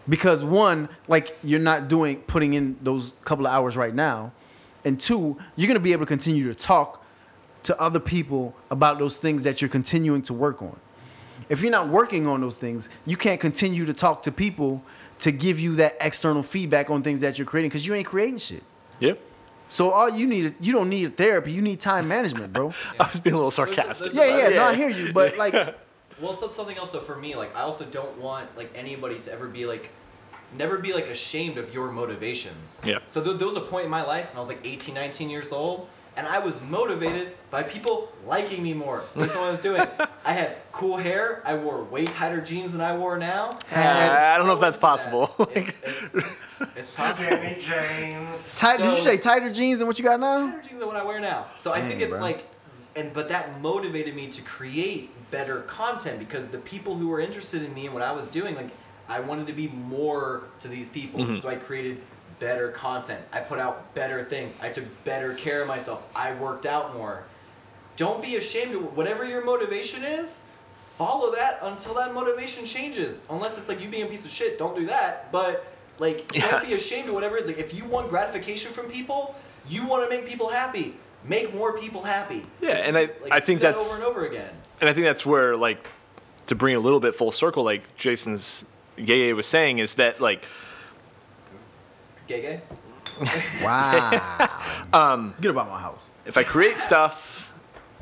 Because 0.09 0.43
one, 0.43 0.89
like 1.09 1.37
you're 1.43 1.61
not 1.61 1.89
doing 1.89 2.21
putting 2.23 2.55
in 2.55 2.77
those 2.83 3.13
couple 3.25 3.47
of 3.47 3.53
hours 3.53 3.77
right 3.77 3.95
now, 3.95 4.33
and 4.85 4.99
two, 4.99 5.37
you're 5.57 5.69
gonna 5.69 5.81
be 5.81 5.93
able 5.93 6.05
to 6.05 6.09
continue 6.09 6.49
to 6.49 6.55
talk 6.55 7.05
to 7.65 7.79
other 7.81 8.01
people 8.01 8.55
about 8.71 8.99
those 8.99 9.17
things 9.17 9.43
that 9.43 9.61
you're 9.61 9.69
continuing 9.69 10.23
to 10.23 10.33
work 10.33 10.63
on. 10.63 10.79
If 11.49 11.63
you're 11.63 11.71
not 11.71 11.89
working 11.89 12.27
on 12.27 12.41
those 12.41 12.57
things, 12.57 12.89
you 13.05 13.17
can't 13.17 13.41
continue 13.41 13.85
to 13.85 13.93
talk 13.93 14.23
to 14.23 14.33
people 14.33 14.83
to 15.19 15.33
give 15.33 15.59
you 15.59 15.77
that 15.77 15.97
external 16.01 16.43
feedback 16.43 16.91
on 16.91 17.03
things 17.03 17.21
that 17.21 17.39
you're 17.39 17.47
creating 17.47 17.69
because 17.69 17.87
you 17.87 17.95
ain't 17.95 18.07
creating 18.07 18.39
shit. 18.39 18.63
Yep. 19.01 19.21
So 19.71 19.93
all 19.93 20.11
you 20.11 20.27
need 20.27 20.45
is 20.47 20.55
you 20.61 20.73
don't 20.73 20.89
need 20.89 21.17
therapy. 21.17 21.53
You 21.53 21.63
need 21.63 21.79
time 21.79 22.09
management, 22.09 22.53
bro. 22.53 22.75
I 23.01 23.07
was 23.07 23.21
being 23.21 23.35
a 23.35 23.37
little 23.37 23.53
sarcastic. 23.53 24.13
there's- 24.13 24.15
yeah, 24.31 24.49
yeah, 24.49 24.57
no, 24.57 24.65
I 24.65 24.75
hear 24.75 24.89
you, 24.91 25.13
but 25.13 25.39
like, 25.39 25.55
Well, 26.21 26.35
so 26.35 26.49
something 26.49 26.77
else 26.77 26.91
though 26.91 27.01
for 27.01 27.17
me, 27.17 27.35
like 27.37 27.57
I 27.57 27.61
also 27.61 27.85
don't 27.87 28.19
want 28.19 28.55
like 28.57 28.71
anybody 28.75 29.19
to 29.21 29.33
ever 29.33 29.47
be 29.49 29.65
like, 29.67 29.91
never 30.59 30.77
be 30.79 30.93
like 30.93 31.07
ashamed 31.07 31.57
of 31.57 31.73
your 31.73 31.91
motivations. 31.93 32.83
Yeah. 32.85 32.99
So 33.07 33.21
there, 33.21 33.35
there 33.35 33.47
was 33.47 33.57
a 33.57 33.61
point 33.63 33.85
in 33.85 33.91
my 33.91 34.03
life 34.03 34.27
when 34.29 34.37
I 34.37 34.41
was 34.41 34.49
like 34.49 34.61
18, 34.65 34.95
19 34.95 35.31
years 35.31 35.53
old, 35.53 35.89
and 36.21 36.29
I 36.29 36.39
was 36.39 36.61
motivated 36.61 37.33
by 37.51 37.63
people 37.63 38.13
liking 38.27 38.63
me 38.63 38.75
more. 38.75 39.05
That's 39.17 39.35
what 39.35 39.45
I 39.45 39.51
was 39.51 39.61
doing. 39.61 39.81
I 40.25 40.33
had 40.35 40.59
cool 40.71 40.99
hair. 40.99 41.41
I 41.47 41.55
wore 41.55 41.83
way 41.83 42.05
tighter 42.05 42.43
jeans 42.43 42.73
than 42.73 42.83
I 42.83 42.95
wore 42.95 43.17
now. 43.17 43.59
And- 43.71 44.13
I 44.13 44.37
don't 44.37 44.47
know 44.47 44.53
if 44.53 44.61
that's 44.61 44.77
into 44.77 44.87
that. 44.87 44.87
possible. 44.87 45.49
It's, 45.55 45.73
it's, 46.13 46.41
it's 46.77 46.95
possible. 46.95 47.39
James. 47.59 48.57
tight, 48.57 48.81
did 48.81 48.95
you 48.95 49.03
say 49.03 49.17
tighter 49.17 49.51
jeans 49.51 49.79
than 49.79 49.89
what 49.89 49.99
you 49.99 50.05
got 50.05 50.21
now? 50.21 50.51
tighter 50.51 50.69
jeans 50.69 50.79
than 50.79 50.89
what 50.89 50.97
I 50.97 51.05
wear 51.05 51.21
now. 51.21 51.47
So 51.57 51.73
I 51.73 51.81
think 51.81 52.03
it's 52.03 52.13
bro. 52.13 52.21
like, 52.21 52.47
and 52.95 53.15
but 53.15 53.31
that 53.31 53.63
motivated 53.63 54.15
me 54.15 54.27
to 54.29 54.43
create 54.43 55.09
better 55.31 55.63
content 55.63 56.19
because 56.19 56.49
the 56.49 56.59
people 56.59 56.97
who 56.97 57.09
were 57.09 57.21
interested 57.21 57.63
in 57.63 57.73
me 57.73 57.87
and 57.87 57.95
what 57.95 58.03
I 58.03 58.13
was 58.13 58.29
doing, 58.29 58.55
like, 58.57 58.69
I 59.09 59.21
wanted 59.21 59.47
to 59.47 59.55
be 59.55 59.69
more 59.69 60.43
to 60.59 60.69
these 60.69 60.91
people. 60.91 61.21
Mm-hmm. 61.21 61.37
So 61.37 61.49
I 61.49 61.55
created 61.55 62.03
better 62.41 62.71
content. 62.71 63.21
I 63.33 63.39
put 63.41 63.61
out 63.61 63.95
better 63.95 64.25
things. 64.25 64.57
I 64.61 64.71
took 64.71 64.85
better 65.05 65.35
care 65.35 65.62
of 65.62 65.69
myself. 65.69 66.03
I 66.17 66.33
worked 66.35 66.67
out 66.67 66.95
more. 66.97 67.23
Don't 67.97 68.21
be 68.23 68.35
ashamed 68.37 68.75
of 68.75 68.97
whatever 68.97 69.25
your 69.25 69.45
motivation 69.45 70.03
is. 70.03 70.43
Follow 70.97 71.33
that 71.37 71.61
until 71.62 71.95
that 71.95 72.12
motivation 72.12 72.65
changes. 72.65 73.23
Unless 73.31 73.59
it's 73.59 73.69
like 73.69 73.81
you 73.81 73.89
being 73.89 74.03
a 74.03 74.07
piece 74.07 74.25
of 74.25 74.31
shit, 74.31 74.59
don't 74.59 74.75
do 74.75 74.87
that. 74.87 75.31
But 75.31 75.67
like, 75.99 76.31
Yeah. 76.35 76.51
don't 76.51 76.67
be 76.67 76.75
ashamed 76.75 77.09
of 77.09 77.15
whatever 77.15 77.37
it 77.37 77.41
is. 77.43 77.47
Like, 77.47 77.59
if 77.59 77.75
you 77.75 77.85
want 77.85 78.09
gratification 78.09 78.73
from 78.73 78.87
people, 78.87 79.35
you 79.69 79.87
want 79.87 80.11
to 80.11 80.15
make 80.17 80.27
people 80.27 80.49
happy. 80.49 80.97
Make 81.25 81.55
more 81.55 81.79
people 81.79 82.03
happy. 82.03 82.47
Yeah, 82.62 82.71
It's- 82.71 82.87
and 82.87 82.97
I- 82.97 83.11
like, 83.23 83.33
I 83.33 83.41
think 83.41 83.61
that 83.61 83.73
that's- 83.75 83.87
over 83.95 83.97
and 84.07 84.17
over 84.17 84.27
again. 84.27 84.51
And 84.81 84.89
I 84.89 84.95
think 84.95 85.05
that's 85.07 85.27
where, 85.27 85.57
like, 85.59 85.87
to 86.47 86.55
bring 86.55 86.75
a 86.75 86.81
little 86.81 87.01
bit 87.01 87.15
full 87.15 87.31
circle, 87.31 87.62
like 87.62 87.83
Jason's 87.97 88.65
Yeye 88.97 89.37
was 89.37 89.47
saying, 89.47 89.79
is 89.79 89.95
that 89.95 90.21
like 90.23 90.43
Gay, 92.31 92.40
gay. 92.43 92.61
Wow. 93.61 94.61
um, 94.93 95.35
Get 95.40 95.51
about 95.51 95.69
my 95.69 95.81
house. 95.81 96.01
if 96.24 96.36
I 96.36 96.44
create 96.44 96.78
stuff, 96.78 97.52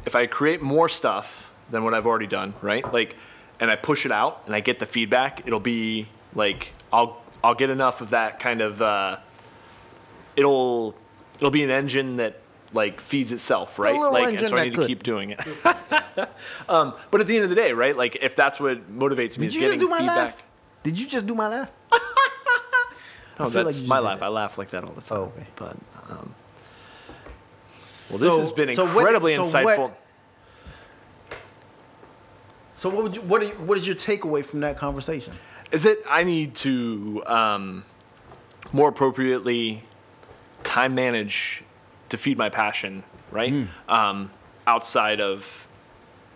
if 0.05 0.15
I 0.15 0.27
create 0.27 0.61
more 0.61 0.91
stuff 0.91 1.51
than 1.71 1.83
what 1.83 1.95
I've 1.95 2.05
already 2.05 2.27
done, 2.27 2.53
right? 2.61 2.93
Like, 2.93 3.17
and 3.59 3.71
I 3.71 3.77
push 3.77 4.05
it 4.05 4.13
out 4.13 4.43
and 4.45 4.55
I 4.55 4.61
get 4.61 4.81
the 4.81 4.85
feedback, 4.85 5.47
it'll 5.47 5.61
be 5.61 6.09
like 6.35 6.75
I'll 6.93 7.23
I'll 7.43 7.55
get 7.55 7.71
enough 7.71 8.03
of 8.03 8.11
that 8.11 8.39
kind 8.39 8.61
of. 8.61 8.83
Uh, 8.83 9.17
it'll 10.37 10.95
it'll 11.37 11.51
be 11.51 11.65
an 11.65 11.71
engine 11.71 12.17
that 12.17 12.37
like 12.75 13.01
feeds 13.01 13.33
itself, 13.33 13.79
right? 13.79 13.95
little 13.95 14.13
Like, 14.13 14.39
and 14.39 14.47
so 14.47 14.59
I 14.59 14.65
need 14.65 14.75
could. 14.75 14.83
to 14.83 14.87
keep 14.89 15.05
doing 15.05 15.31
it. 15.31 15.41
um, 16.69 16.95
but 17.11 17.23
at 17.23 17.27
the 17.27 17.35
end 17.35 17.45
of 17.45 17.49
the 17.49 17.57
day, 17.57 17.73
right? 17.73 17.97
Like, 17.97 18.19
if 18.21 18.37
that's 18.37 18.61
what 18.61 18.95
motivates 18.95 19.39
me, 19.39 19.47
Did 19.47 19.47
is 19.47 19.55
you 19.55 19.61
getting 19.63 19.79
just 19.79 19.87
do 19.87 19.89
my 19.89 20.01
feedback. 20.01 20.17
laugh? 20.19 20.43
Did 20.83 21.01
you 21.01 21.07
just 21.09 21.27
do 21.27 21.35
my 21.35 21.49
laugh? 21.49 21.71
No, 23.39 23.45
I 23.45 23.49
like 23.49 23.65
that's 23.67 23.81
you 23.83 23.89
my 23.89 24.01
laugh. 24.01 24.23
I 24.23 24.29
laugh 24.29 24.59
like 24.59 24.71
that 24.71 24.85
all 24.85 24.93
the 24.93 25.01
time. 25.01 25.19
Oh, 25.19 25.23
okay. 25.37 25.47
But 25.57 25.77
um, 26.11 26.35
well, 28.11 28.19
this 28.19 28.37
has 28.37 28.51
been 28.51 28.75
so 28.75 28.85
what- 28.87 28.97
incredibly 28.97 29.35
so 29.35 29.45
insightful. 29.45 29.79
What, 29.79 30.03
so 32.73 32.89
what 32.89 33.03
would 33.03 33.17
you 33.17 33.23
what 33.23 33.43
are 33.43 33.47
you, 33.47 33.55
what 33.55 33.77
is 33.79 33.87
your 33.87 33.97
takeaway 33.97 34.45
from 34.45 34.61
that 34.61 34.77
conversation? 34.77 35.35
is 35.71 35.83
that 35.83 35.99
I 36.09 36.25
need 36.25 36.55
to 36.57 37.23
um, 37.27 37.85
more 38.73 38.89
appropriately 38.89 39.85
time 40.65 40.95
manage 40.95 41.63
to 42.09 42.17
feed 42.17 42.39
my 42.39 42.49
passion, 42.49 43.05
right? 43.31 43.53
Hmm. 43.53 43.65
Um, 43.89 44.31
outside 44.67 45.21
of 45.21 45.69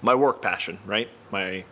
my 0.03 0.15
work 0.15 0.43
passion, 0.43 0.79
right? 0.85 1.09
My 1.31 1.65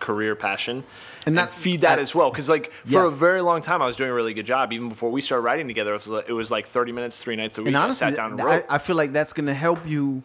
career 0.00 0.34
passion. 0.34 0.84
And 1.26 1.38
And, 1.38 1.38
that- 1.38 1.50
feed 1.52 1.80
that 1.82 1.98
I- 1.98 2.02
as 2.02 2.14
well, 2.14 2.30
because 2.30 2.48
like 2.48 2.70
for 2.84 2.90
Yeah. 3.02 3.06
a 3.06 3.10
very 3.10 3.40
long 3.40 3.62
time, 3.62 3.80
I 3.82 3.86
was 3.86 3.96
doing 3.96 4.10
a 4.10 4.14
really 4.14 4.34
good 4.34 4.46
job. 4.46 4.72
Even 4.72 4.88
before 4.90 5.10
we 5.10 5.20
started 5.22 5.42
writing 5.42 5.66
together, 5.68 5.90
it 5.94 5.96
was, 5.96 6.06
like- 6.06 6.28
it 6.28 6.32
was 6.32 6.50
like 6.50 6.66
30 6.66 6.92
minutes, 6.92 7.18
three 7.18 7.36
nights 7.36 7.56
a 7.58 7.62
week. 7.62 7.68
And 7.68 7.76
I 7.76 7.82
honestly, 7.84 8.08
sat 8.08 8.16
down 8.16 8.32
and 8.32 8.40
I, 8.40 8.44
wrote. 8.44 8.64
I 8.68 8.78
feel 8.78 8.96
like 8.96 9.12
that's 9.12 9.32
going 9.32 9.46
to 9.46 9.54
help 9.54 9.86
you 9.86 10.22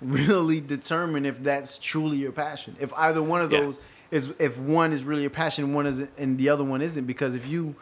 really 0.00 0.60
determine 0.60 1.24
if 1.26 1.42
that's 1.42 1.78
truly 1.78 2.16
your 2.18 2.32
passion. 2.32 2.76
If 2.80 2.92
either 2.94 3.22
one 3.22 3.40
of 3.40 3.50
Yeah. 3.52 3.60
those 3.60 3.78
is, 4.10 4.32
if 4.38 4.58
one 4.58 4.92
is 4.92 5.02
really 5.04 5.22
your 5.22 5.30
passion, 5.30 5.64
and 5.64 5.74
one 5.74 5.86
isn't, 5.86 6.10
and 6.18 6.38
the 6.38 6.48
other 6.50 6.64
one 6.64 6.82
isn't, 6.82 7.04
because 7.06 7.34
if 7.34 7.48
you 7.48 7.74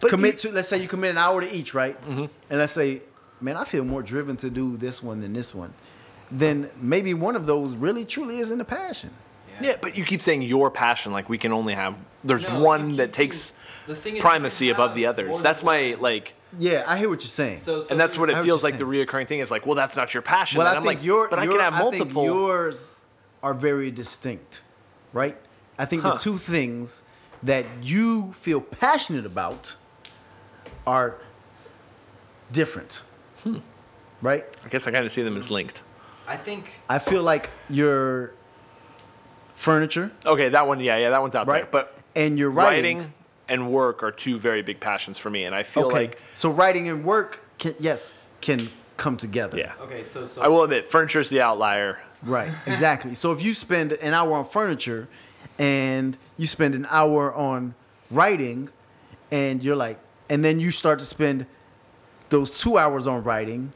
But 0.00 0.10
commit 0.10 0.44
you- 0.44 0.50
to, 0.50 0.56
let's 0.56 0.68
say 0.68 0.78
you 0.80 0.88
commit 0.88 1.10
an 1.10 1.18
hour 1.18 1.40
to 1.40 1.54
each, 1.54 1.74
right? 1.74 2.00
Mm-hmm. 2.06 2.24
And 2.50 2.58
let's 2.58 2.72
say, 2.72 3.02
man, 3.40 3.56
I 3.56 3.64
feel 3.64 3.84
more 3.84 4.02
driven 4.02 4.36
to 4.38 4.48
do 4.50 4.76
this 4.76 5.02
one 5.02 5.20
than 5.20 5.32
this 5.32 5.54
one. 5.54 5.72
Then 6.30 6.70
maybe 6.80 7.12
one 7.14 7.36
of 7.36 7.44
those 7.46 7.74
really 7.76 8.04
truly 8.04 8.38
isn't 8.38 8.60
a 8.60 8.64
passion. 8.64 9.10
Yeah, 9.62 9.76
but 9.80 9.96
you 9.96 10.04
keep 10.04 10.22
saying 10.22 10.42
your 10.42 10.70
passion, 10.70 11.12
like 11.12 11.28
we 11.28 11.38
can 11.38 11.52
only 11.52 11.74
have. 11.74 11.98
There's 12.24 12.42
No, 12.46 12.60
one 12.60 12.90
you 12.90 12.96
that 12.96 13.12
takes 13.12 13.54
the 13.86 13.94
thing 13.94 14.12
is 14.14 14.16
you 14.18 14.22
primacy 14.22 14.66
can 14.66 14.74
above 14.76 14.90
have 14.90 14.96
the 14.96 15.02
more 15.02 15.10
others. 15.10 15.36
than 15.36 15.42
That's 15.42 15.62
my 15.62 15.92
one. 15.92 16.00
like, 16.00 16.34
Yeah, 16.58 16.84
I 16.86 16.98
hear 16.98 17.08
what 17.08 17.20
you're 17.22 17.28
saying. 17.28 17.56
So, 17.58 17.82
so 17.82 17.90
and 17.90 17.98
that's 18.00 18.14
for 18.16 18.22
what 18.22 18.30
I 18.34 18.40
it 18.40 18.44
feels 18.44 18.62
you 18.62 18.68
like. 18.70 18.78
The 18.78 18.84
reoccurring 18.84 19.26
thing 19.28 19.40
is 19.40 19.50
like, 19.50 19.66
well, 19.66 19.74
that's 19.74 19.96
not 19.96 20.12
your 20.14 20.22
passion. 20.22 20.58
Well, 20.58 20.66
and 20.66 20.74
I 20.74 20.78
I'm 20.78 20.84
think 20.84 20.98
like, 21.00 21.04
your, 21.06 21.28
but 21.28 21.38
I 21.38 21.44
your, 21.44 21.52
can 21.54 21.60
have 21.62 21.74
I 21.74 21.90
think 21.90 22.12
multiple. 22.12 22.24
yours 22.24 22.90
are 23.42 23.54
very 23.54 23.90
distinct, 23.90 24.62
right? 25.12 25.36
I 25.78 25.86
think 25.86 26.02
Huh. 26.02 26.12
the 26.12 26.18
two 26.18 26.36
things 26.38 27.02
that 27.42 27.64
you 27.82 28.32
feel 28.34 28.60
passionate 28.60 29.24
about 29.24 29.76
are 30.86 31.16
different, 32.52 33.00
Hmm. 33.44 33.58
right? 34.20 34.44
I 34.64 34.68
guess 34.68 34.86
I 34.86 34.90
kind 34.90 35.04
of 35.06 35.12
see 35.12 35.22
them 35.22 35.36
as 35.36 35.50
linked. 35.50 35.82
I 36.28 36.36
think 36.36 36.80
I 36.88 36.98
feel 36.98 37.22
like 37.22 37.50
your 37.68 38.32
furniture, 39.60 40.10
Okay, 40.24 40.48
that 40.48 40.66
one, 40.66 40.80
yeah, 40.80 40.96
yeah, 40.96 41.10
that 41.10 41.20
one's 41.20 41.34
out 41.34 41.46
there. 41.46 41.54
right? 41.56 41.70
But 41.70 41.94
and 42.16 42.38
your 42.38 42.50
writing, 42.50 42.96
writing. 42.98 43.12
and 43.48 43.70
work 43.70 44.02
are 44.02 44.10
two 44.10 44.38
very 44.38 44.62
big 44.62 44.80
passions 44.80 45.18
for 45.18 45.28
me, 45.30 45.44
and 45.44 45.54
I 45.54 45.62
feel 45.62 45.84
okay, 45.86 45.94
like, 45.94 46.18
so 46.34 46.50
writing 46.50 46.88
and 46.88 47.04
work 47.04 47.40
can 47.58 47.74
yes 47.78 48.14
can 48.40 48.70
come 48.96 49.16
together. 49.16 49.58
yeah, 49.58 49.72
okay. 49.82 50.02
So 50.02 50.26
so 50.26 50.40
I 50.42 50.48
will 50.48 50.62
admit, 50.64 50.90
furniture 50.90 51.20
is 51.20 51.28
the 51.28 51.40
outlier. 51.42 51.98
Right, 52.22 52.50
exactly. 52.66 53.14
so 53.14 53.32
if 53.32 53.42
you 53.42 53.54
spend 53.54 53.92
an 53.92 54.12
hour 54.14 54.32
on 54.34 54.44
furniture 54.46 55.08
and 55.58 56.16
you 56.36 56.46
spend 56.46 56.74
an 56.74 56.86
hour 56.90 57.32
on 57.34 57.74
writing 58.10 58.68
and 59.30 59.62
you're 59.64 59.76
like 59.76 59.98
and 60.28 60.44
then 60.44 60.60
you 60.60 60.70
start 60.70 60.98
to 60.98 61.06
spend 61.06 61.46
those 62.28 62.60
2 62.60 62.76
hours 62.76 63.06
on 63.06 63.22
writing 63.24 63.72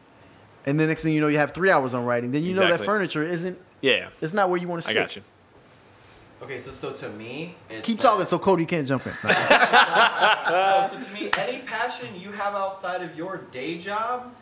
and 0.66 0.78
the 0.78 0.86
next 0.86 1.02
thing 1.02 1.14
you 1.14 1.20
know, 1.20 1.28
you 1.28 1.38
have 1.38 1.52
three 1.52 1.70
hours 1.70 1.92
on 1.94 2.04
writing. 2.04 2.32
Then 2.32 2.42
you 2.42 2.54
know 2.54 2.68
that 2.68 2.80
furniture 2.84 3.26
isn't. 3.26 3.58
Yeah, 3.80 4.08
It's 4.20 4.32
not 4.32 4.48
where 4.50 4.58
you 4.60 4.68
want 4.68 4.82
to 4.82 4.88
sit. 4.88 4.96
I 4.96 5.00
sit. 5.00 5.08
got 5.08 5.16
you. 5.16 5.22
Okay, 6.42 6.58
so 6.58 6.72
so 6.72 6.92
to 6.92 7.08
me, 7.10 7.54
it's 7.70 7.86
Keep 7.86 7.98
that- 7.98 8.02
talking 8.02 8.26
so 8.26 8.38
Cody 8.38 8.66
can't 8.66 8.86
jump 8.86 9.06
in. 9.06 9.12
No. 9.24 9.30
No, 10.50 10.88
so 10.92 11.00
to 11.00 11.12
me, 11.14 11.30
any 11.38 11.60
passion 11.60 12.08
you 12.20 12.30
have 12.32 12.54
outside 12.54 13.02
of 13.02 13.16
your 13.16 13.38
day 13.50 13.78
job 13.78 14.34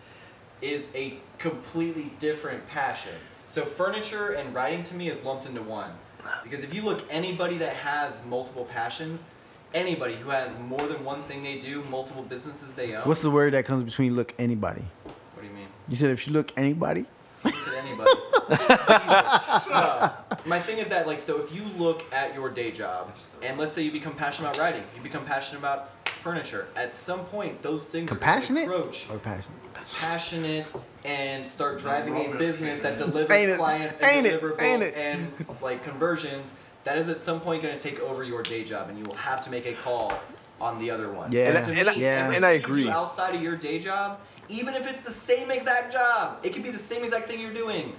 is 0.60 0.88
a 0.94 1.14
completely 1.38 2.10
different 2.18 2.66
passion. 2.68 3.12
So 3.48 3.62
furniture 3.64 4.32
and 4.32 4.52
writing 4.54 4.82
to 4.82 4.94
me 4.94 5.08
is 5.08 5.22
lumped 5.24 5.46
into 5.46 5.62
one. 5.62 5.92
Because 6.42 6.64
if 6.64 6.74
you 6.74 6.82
look 6.82 7.04
anybody 7.10 7.56
that 7.58 7.74
has 7.76 8.20
multiple 8.26 8.64
passions, 8.64 9.22
anybody 9.74 10.16
who 10.16 10.30
has 10.30 10.52
more 10.58 10.86
than 10.88 11.04
one 11.04 11.22
thing 11.22 11.42
they 11.42 11.58
do, 11.58 11.82
multiple 11.84 12.22
businesses 12.22 12.74
they 12.74 12.94
own. 12.94 13.02
What's 13.06 13.22
the 13.22 13.30
word 13.30 13.54
that 13.54 13.64
comes 13.64 13.82
between 13.82 14.14
look 14.16 14.34
anybody? 14.38 14.84
what 15.04 15.42
do 15.42 15.46
you 15.46 15.54
mean? 15.54 15.66
You 15.88 15.96
said 15.96 16.10
if 16.10 16.26
you 16.26 16.32
look 16.32 16.52
anybody. 16.56 17.06
Look 17.44 17.54
at 17.54 17.74
anybody. 17.84 18.10
Jesus. 18.50 19.68
No. 19.70 20.12
My 20.44 20.58
thing 20.58 20.78
is 20.78 20.88
that 20.88 21.06
like 21.06 21.20
so 21.20 21.40
if 21.40 21.54
you 21.54 21.62
look 21.78 22.04
at 22.12 22.34
your 22.34 22.50
day 22.50 22.70
job 22.72 23.12
and 23.42 23.58
let's 23.58 23.72
say 23.72 23.82
you 23.82 23.92
become 23.92 24.14
passionate 24.14 24.50
about 24.50 24.60
writing, 24.60 24.82
you 24.96 25.02
become 25.02 25.24
passionate 25.24 25.60
about 25.60 25.90
furniture. 26.08 26.66
At 26.76 26.92
some 26.92 27.20
point 27.26 27.62
those 27.62 27.88
things 27.88 28.08
Compassionate 28.08 28.66
are 28.66 28.70
going 28.70 28.94
or 29.10 29.18
passionate? 29.18 29.58
passionate 30.00 30.72
and 31.04 31.46
start 31.48 31.78
driving 31.78 32.16
a 32.16 32.36
business 32.36 32.80
that 32.80 32.98
delivers 32.98 33.30
Ain't 33.36 33.50
it? 33.50 33.56
clients 33.56 33.96
and 33.98 34.26
deliverables 34.26 34.80
it? 34.82 34.94
and 34.96 35.32
like 35.60 35.82
conversions, 35.84 36.52
that 36.84 36.98
is 36.98 37.08
at 37.08 37.18
some 37.18 37.40
point 37.40 37.62
going 37.62 37.76
to 37.76 37.82
take 37.82 38.00
over 38.00 38.22
your 38.24 38.42
day 38.42 38.64
job, 38.64 38.88
and 38.88 38.98
you 38.98 39.04
will 39.04 39.14
have 39.16 39.40
to 39.44 39.50
make 39.50 39.66
a 39.68 39.72
call 39.72 40.12
on 40.60 40.78
the 40.78 40.90
other 40.90 41.10
one. 41.10 41.30
Yeah. 41.32 41.50
So 41.50 41.56
And- 41.56 41.66
to 41.66 41.80
and 41.80 41.90
I- 41.90 41.94
me, 41.94 42.00
yeah. 42.02 42.08
everything 42.08 42.36
and 42.36 42.46
I 42.46 42.50
agree. 42.52 42.88
outside 42.88 43.34
of 43.34 43.42
your 43.42 43.56
day 43.56 43.78
job, 43.80 44.18
even 44.48 44.74
if 44.74 44.88
it's 44.88 45.00
the 45.02 45.12
same 45.12 45.50
exact 45.50 45.92
job, 45.92 46.38
it 46.42 46.52
can 46.52 46.62
be 46.62 46.70
the 46.70 46.78
same 46.78 47.02
exact 47.04 47.28
thing 47.28 47.40
you're 47.40 47.52
doing. 47.54 47.94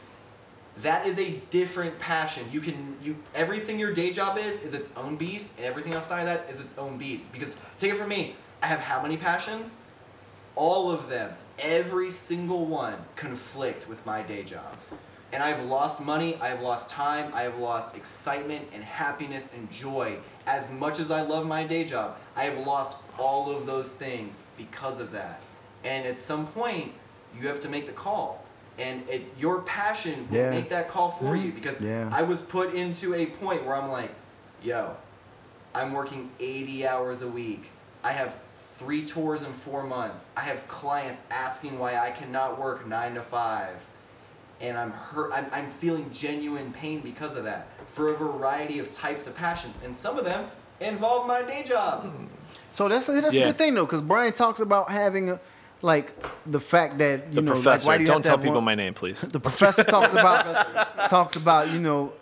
That 0.77 1.05
is 1.05 1.19
a 1.19 1.39
different 1.49 1.99
passion. 1.99 2.43
You 2.51 2.59
can 2.59 2.97
you 3.03 3.15
everything 3.35 3.77
your 3.77 3.93
day 3.93 4.11
job 4.11 4.37
is 4.37 4.61
is 4.61 4.73
its 4.73 4.89
own 4.97 5.17
beast, 5.17 5.53
and 5.57 5.65
everything 5.65 5.93
outside 5.93 6.21
of 6.21 6.25
that 6.25 6.49
is 6.49 6.59
its 6.59 6.77
own 6.77 6.97
beast. 6.97 7.31
Because 7.31 7.55
take 7.77 7.91
it 7.93 7.97
from 7.97 8.09
me, 8.09 8.35
I 8.61 8.67
have 8.67 8.79
how 8.79 9.01
many 9.01 9.17
passions? 9.17 9.77
all 10.55 10.91
of 10.91 11.09
them, 11.09 11.31
every 11.59 12.09
single 12.09 12.65
one, 12.65 12.95
conflict 13.15 13.87
with 13.87 14.05
my 14.05 14.21
day 14.21 14.43
job. 14.43 14.75
And 15.31 15.41
I've 15.41 15.63
lost 15.63 16.03
money, 16.03 16.37
I 16.39 16.49
have 16.49 16.61
lost 16.61 16.89
time, 16.89 17.33
I 17.33 17.41
have 17.41 17.57
lost 17.57 17.95
excitement 17.95 18.67
and 18.71 18.83
happiness 18.83 19.49
and 19.55 19.71
joy. 19.71 20.17
As 20.45 20.69
much 20.71 20.99
as 20.99 21.09
I 21.09 21.21
love 21.21 21.47
my 21.47 21.63
day 21.63 21.85
job, 21.85 22.17
I 22.35 22.43
have 22.43 22.67
lost 22.67 23.01
all 23.17 23.49
of 23.49 23.65
those 23.65 23.95
things 23.95 24.43
because 24.57 24.99
of 24.99 25.11
that. 25.13 25.41
And 25.83 26.05
at 26.05 26.19
some 26.19 26.45
point, 26.45 26.91
you 27.39 27.47
have 27.47 27.59
to 27.61 27.69
make 27.69 27.87
the 27.87 27.93
call. 27.93 28.42
And 28.79 29.07
it, 29.07 29.23
your 29.37 29.61
passion 29.61 30.27
will 30.31 30.37
Yeah. 30.37 30.49
make 30.49 30.69
that 30.69 30.89
call 30.89 31.09
for 31.11 31.35
you 31.35 31.51
because 31.51 31.79
Yeah. 31.79 32.09
I 32.11 32.23
was 32.23 32.41
put 32.41 32.73
into 32.73 33.13
a 33.13 33.27
point 33.27 33.65
where 33.65 33.75
I'm 33.75 33.91
like, 33.91 34.11
yo, 34.63 34.95
I'm 35.75 35.93
working 35.93 36.31
80 36.39 36.87
hours 36.87 37.21
a 37.21 37.27
week. 37.27 37.71
I 38.03 38.11
have 38.13 38.37
three 38.77 39.05
tours 39.05 39.43
in 39.43 39.53
four 39.53 39.83
months. 39.83 40.25
I 40.35 40.41
have 40.41 40.67
clients 40.67 41.21
asking 41.29 41.77
why 41.77 41.97
I 41.97 42.11
cannot 42.11 42.59
work 42.59 42.87
nine 42.87 43.13
to 43.15 43.21
five. 43.21 43.85
And 44.59 44.77
I'm 44.77 44.91
hurt. 44.91 45.31
I'm, 45.33 45.45
I'm 45.51 45.67
feeling 45.67 46.09
genuine 46.11 46.71
pain 46.73 47.01
because 47.01 47.35
of 47.35 47.43
that 47.43 47.67
for 47.87 48.09
a 48.11 48.17
variety 48.17 48.79
of 48.79 48.91
types 48.91 49.27
of 49.27 49.35
passions. 49.35 49.73
And 49.83 49.95
some 49.95 50.17
of 50.17 50.25
them 50.25 50.47
involve 50.79 51.27
my 51.27 51.41
day 51.43 51.63
job. 51.63 52.03
Hmm. 52.03 52.25
So 52.69 52.87
that's 52.87 53.07
a, 53.09 53.21
that's 53.21 53.35
Yeah. 53.35 53.43
a 53.43 53.45
good 53.47 53.57
thing 53.59 53.75
though, 53.75 53.85
because 53.85 54.01
Brian 54.01 54.33
talks 54.33 54.59
about 54.59 54.89
having 54.89 55.29
a, 55.29 55.39
like 55.83 56.11
the 56.47 56.59
fact 56.59 56.97
that 56.97 57.27
you 57.29 57.35
The 57.35 57.41
know, 57.41 57.51
like, 57.53 57.61
professor. 57.61 57.87
why 57.87 57.97
do 57.97 58.03
you 58.03 58.07
Don't 58.07 58.17
have 58.17 58.23
tell 58.23 58.31
have 58.37 58.41
people 58.41 58.55
one- 58.55 58.63
my 58.63 58.75
name, 58.75 58.93
please. 58.95 59.21
The 59.21 59.39
professor 59.39 59.83
talks 59.83 60.13
about 60.21 61.09
talks 61.09 61.35
about 61.35 61.69
you 61.71 61.79
know 61.79 62.13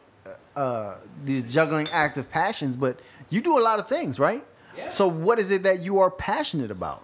uh, 0.55 0.95
these 1.23 1.51
juggling 1.53 1.87
active 1.91 2.29
passions, 2.29 2.75
but 2.75 2.99
you 3.29 3.39
do 3.39 3.57
a 3.57 3.63
lot 3.69 3.79
of 3.79 3.87
things, 3.87 4.19
right? 4.19 4.43
Yeah. 4.75 4.87
So 4.89 5.07
what 5.07 5.39
is 5.39 5.51
it 5.51 5.63
that 5.63 5.81
you 5.81 5.99
are 5.99 6.09
passionate 6.11 6.71
about? 6.71 7.03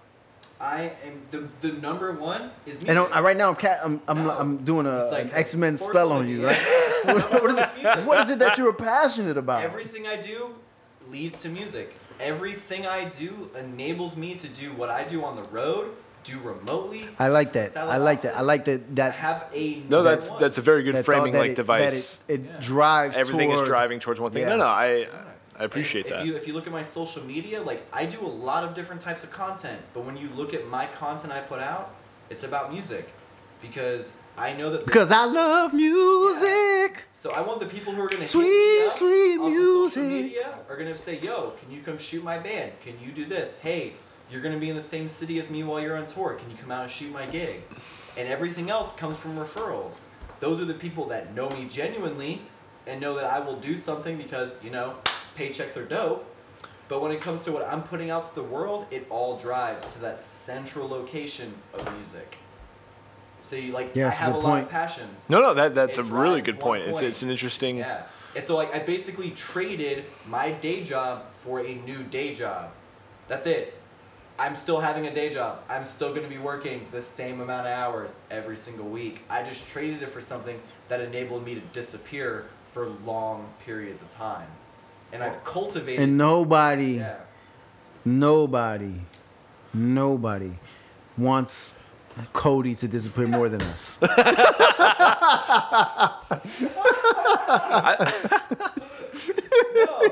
I 0.60 0.92
am 1.06 1.22
the, 1.30 1.48
the 1.68 1.74
number 1.80 2.12
one 2.12 2.50
is 2.66 2.82
music. 2.82 2.90
And 2.90 3.00
I'm, 3.14 3.24
right 3.24 3.38
now 3.38 3.50
I'm 3.50 3.56
ca- 3.56 3.80
I'm 3.84 4.02
I'm, 4.08 4.24
No. 4.26 4.32
I'm 4.32 4.58
doing 4.66 4.88
a 4.88 5.06
like 5.12 5.26
an 5.26 5.32
X 5.34 5.54
Men 5.56 5.78
spell 5.78 6.12
on 6.12 6.28
you, 6.28 6.44
right? 6.48 6.58
what, 7.06 7.32
what, 7.44 7.52
is 7.52 7.58
it, 7.60 8.06
what 8.06 8.22
is 8.22 8.32
it 8.32 8.40
that 8.40 8.58
you're 8.58 8.74
passionate 8.74 9.38
about? 9.38 9.62
Everything 9.64 10.08
I 10.08 10.16
do 10.16 10.56
leads 11.08 11.40
to 11.44 11.50
music. 11.50 11.96
Everything 12.20 12.88
I 12.88 13.06
do 13.06 13.52
enables 13.56 14.16
me 14.18 14.34
to 14.36 14.48
do 14.48 14.74
what 14.74 14.90
I 14.90 15.04
do 15.04 15.24
on 15.24 15.36
the 15.36 15.44
road, 15.44 15.92
do 16.28 16.40
remotely. 16.40 17.08
I 17.20 17.30
like 17.30 17.54
that. 17.54 17.76
I 17.78 17.98
like 17.98 18.22
that. 18.24 18.36
I 18.38 18.41
like 18.41 18.66
that. 18.66 18.82
I 18.82 18.94
That 18.95 19.14
have 19.14 19.45
a 19.54 19.82
No, 19.90 20.04
that's 20.04 20.30
one. 20.30 20.41
that's 20.41 20.58
a 20.58 20.62
very 20.62 20.84
good 20.84 20.95
that 20.95 21.06
framing 21.06 21.32
that 21.34 21.40
like 21.40 21.52
it- 21.52 21.56
device. 21.56 22.18
That 22.28 22.34
it, 22.34 22.41
it 22.41 22.45
Yeah. 22.45 22.58
drives. 22.60 23.18
Everything 23.18 23.52
is 23.52 23.62
driving 23.68 23.99
towards 23.99 24.20
one 24.20 24.32
thing. 24.32 24.44
Yeah. 24.44 24.49
No, 24.49 24.58
no, 24.58 24.66
I 24.68 25.08
I 25.60 25.64
appreciate 25.64 26.06
if, 26.06 26.12
that. 26.12 26.20
If 26.22 26.26
you, 26.28 26.36
if 26.36 26.48
you 26.48 26.54
look 26.54 26.68
at 26.68 26.74
my 26.74 26.84
social 26.84 27.24
media, 27.24 27.62
like 27.62 27.82
I 27.91 28.06
do 28.06 28.20
a 28.22 28.34
lot 28.48 28.64
of 28.64 28.74
different 28.76 29.02
types 29.02 29.24
of 29.24 29.32
content, 29.32 29.80
but 29.94 30.02
when 30.06 30.16
you 30.16 30.30
look 30.36 30.54
at 30.54 30.68
my 30.68 30.86
content 30.88 31.34
I 31.34 31.40
put 31.40 31.60
out, 31.60 31.95
it's 32.30 32.44
about 32.44 32.72
music, 32.72 33.10
because 33.62 34.14
I 34.38 34.54
know 34.54 34.70
that. 34.70 34.86
Because 34.86 35.12
I 35.12 35.26
love 35.26 35.74
music. 35.74 37.06
So 37.14 37.32
I 37.32 37.41
want 37.41 37.60
the 37.60 37.66
people 37.66 37.94
who 37.94 38.02
are 38.02 38.10
gonna 38.10 38.26
Sweet, 38.26 38.45
hit 38.45 38.82
me 38.82 38.86
up 38.88 38.94
sweet 38.94 39.38
off 39.40 39.45
social 39.52 40.04
music. 40.04 40.26
media 40.26 40.54
are 40.70 40.78
gonna 40.78 40.98
say, 40.98 41.20
"Yo, 41.20 41.54
can 41.60 41.72
you 41.72 41.82
come 41.82 41.98
shoot 41.98 42.24
my 42.24 42.38
band? 42.38 42.74
Can 42.82 42.94
you 43.04 43.12
do 43.12 43.26
this? 43.26 43.56
Hey, 43.62 43.94
you're 44.30 44.41
gonna 44.41 44.58
be 44.58 44.70
in 44.70 44.76
the 44.76 44.82
same 44.82 45.08
city 45.08 45.40
as 45.40 45.49
me 45.49 45.64
while 45.64 45.80
you're 45.82 45.98
on 45.98 46.08
tour. 46.08 46.34
Can 46.36 46.49
you 46.52 46.58
come 46.58 46.72
out 46.72 46.84
and 46.84 46.91
shoot 46.91 47.12
my 47.12 47.26
gig?" 47.26 47.62
And 48.18 48.28
everything 48.28 48.70
else 48.70 48.94
comes 48.94 49.18
from 49.18 49.38
referrals. 49.38 50.06
Those 50.40 50.60
are 50.62 50.66
the 50.66 50.74
people 50.74 51.06
that 51.08 51.34
know 51.34 51.49
me 51.49 51.66
genuinely 51.68 52.41
and 52.86 52.99
know 53.02 53.16
that 53.16 53.26
I 53.26 53.40
will 53.40 53.56
do 53.58 53.76
something 53.76 54.18
because 54.18 54.54
you 54.64 54.70
know 54.72 54.95
paychecks 55.38 55.78
are 55.78 55.86
dope. 55.86 56.26
But 56.88 57.02
when 57.02 57.12
it 57.12 57.20
comes 57.20 57.41
to 57.44 57.52
what 57.52 57.68
I'm 57.68 57.84
putting 57.84 58.10
out 58.10 58.24
to 58.30 58.34
the 58.36 58.44
world, 58.44 58.86
it 58.91 59.06
all 59.10 59.38
drives 59.38 59.86
to 59.94 59.99
that 59.99 60.22
central 60.22 60.88
location 60.88 61.54
of 61.74 61.94
music. 61.98 62.38
So 63.41 63.56
you 63.58 63.72
like, 63.74 63.91
Yeah, 63.94 64.06
I 64.06 64.10
that's 64.10 64.20
a 64.20 64.24
have 64.24 64.30
a, 64.32 64.34
good 64.36 64.44
lot 64.44 64.49
point. 64.52 64.64
of 64.66 64.70
passions. 64.72 65.30
no, 65.30 65.41
no, 65.41 65.54
that 65.54 65.76
that's 65.76 65.98
It 65.98 66.02
a 66.02 66.14
really 66.14 66.41
good 66.41 66.56
one 66.56 66.80
point. 66.80 66.84
It's 66.84 67.02
it's 67.02 67.22
an 67.24 67.30
interesting. 67.30 67.78
Yeah. 67.78 68.04
And 68.36 68.44
so 68.44 68.56
like 68.56 68.74
I 68.74 68.80
basically 68.80 69.32
traded 69.32 70.06
my 70.28 70.52
day 70.52 70.82
job 70.84 71.32
for 71.32 71.60
a 71.60 71.76
new 71.76 72.04
day 72.04 72.34
job. 72.34 72.72
That's 73.28 73.45
it. 73.45 73.77
I'm 74.39 74.55
still 74.55 74.80
having 74.80 75.07
a 75.07 75.14
day 75.14 75.30
job. 75.30 75.61
I'm 75.68 75.85
still 75.85 76.09
going 76.09 76.23
to 76.23 76.30
be 76.30 76.38
working 76.38 76.85
the 76.91 77.01
same 77.01 77.41
amount 77.41 77.65
of 77.68 77.73
hours 77.73 78.19
every 78.30 78.55
single 78.55 78.88
week. 78.88 79.22
I 79.30 79.41
just 79.43 79.68
traded 79.68 80.03
it 80.03 80.09
for 80.09 80.22
something 80.22 80.59
that 80.89 81.01
enabled 81.01 81.43
me 81.43 81.55
to 81.55 81.61
disappear 81.73 82.45
for 82.72 82.88
long 83.05 83.49
periods 83.65 84.01
of 84.01 84.09
time. 84.09 84.47
And 85.11 85.23
I've 85.23 85.43
cultivated 85.43 86.03
And 86.03 86.18
nobody, 86.18 86.93
yeah. 86.95 87.15
nobody, 88.05 88.93
nobody 89.73 90.51
wants 91.18 91.76
Cody 92.34 92.76
to 92.76 92.88
disappear 92.88 93.27
more 93.27 93.49
than 93.49 93.61
us. 93.64 93.99
No, 94.01 94.07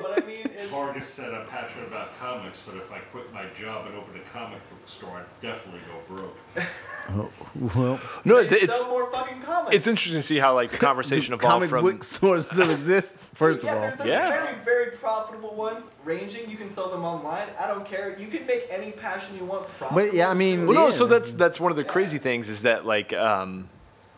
but 0.02 0.24
I 0.24 0.24
mean 0.26 0.50
it's 0.58 0.70
Vargas 0.70 1.08
said 1.08 1.34
I'm 1.34 1.48
passionate 1.48 1.88
about 1.88 2.18
comics, 2.46 2.64
but 2.66 2.76
if 2.76 2.92
I 2.92 3.00
quit 3.00 3.32
my 3.34 3.44
job 3.60 3.88
and 3.88 3.96
open 3.96 4.16
a 4.20 4.30
comic 4.30 4.60
book 4.70 4.80
store, 4.88 5.18
I'd 5.18 5.42
definitely 5.42 5.82
go 5.88 6.16
broke. 6.16 6.38
Oh, 7.08 7.30
well, 7.76 8.00
No, 8.24 8.38
it's 8.38 8.52
it's, 8.52 8.82
sell 8.82 8.90
more 8.90 9.12
fucking 9.12 9.40
comics. 9.44 9.76
it's 9.76 9.86
interesting 9.86 10.18
to 10.18 10.24
see 10.24 10.38
how 10.40 10.56
like 10.56 10.72
the 10.72 10.78
conversation 10.90 11.34
do 11.34 11.36
evolved 11.36 11.52
comic 11.52 11.70
from. 11.70 11.84
book 11.86 12.04
stores 12.04 12.48
still 12.50 12.72
exist. 12.72 13.20
First 13.36 13.62
of 13.62 13.70
all, 13.70 13.76
there- 13.76 13.96
there's 13.96 14.10
Yeah. 14.10 14.30
very, 14.32 14.56
very 14.66 14.92
profitable 14.98 15.54
ones. 15.54 15.84
Ranging, 16.04 16.50
you 16.50 16.58
can 16.58 16.68
sell 16.68 16.90
them 16.90 17.04
online. 17.06 17.48
I 17.62 17.68
don't 17.68 17.86
care. 17.86 18.18
You 18.18 18.26
can 18.26 18.48
make 18.48 18.66
any 18.72 18.90
passion 18.92 19.38
you 19.38 19.46
want 19.46 19.68
profitable. 19.78 20.02
But, 20.08 20.16
yeah, 20.16 20.32
I 20.32 20.34
mean, 20.34 20.66
Well, 20.66 20.74
no, 20.74 20.86
Yeah, 20.86 20.92
so 20.92 21.06
that's- 21.06 21.28
that's 21.30 21.38
that's 21.38 21.60
one 21.60 21.70
of 21.72 21.78
the 21.78 21.84
crazy 21.84 22.18
things 22.18 22.50
is 22.50 22.64
that 22.64 22.88
like 22.88 23.14
um, 23.14 23.70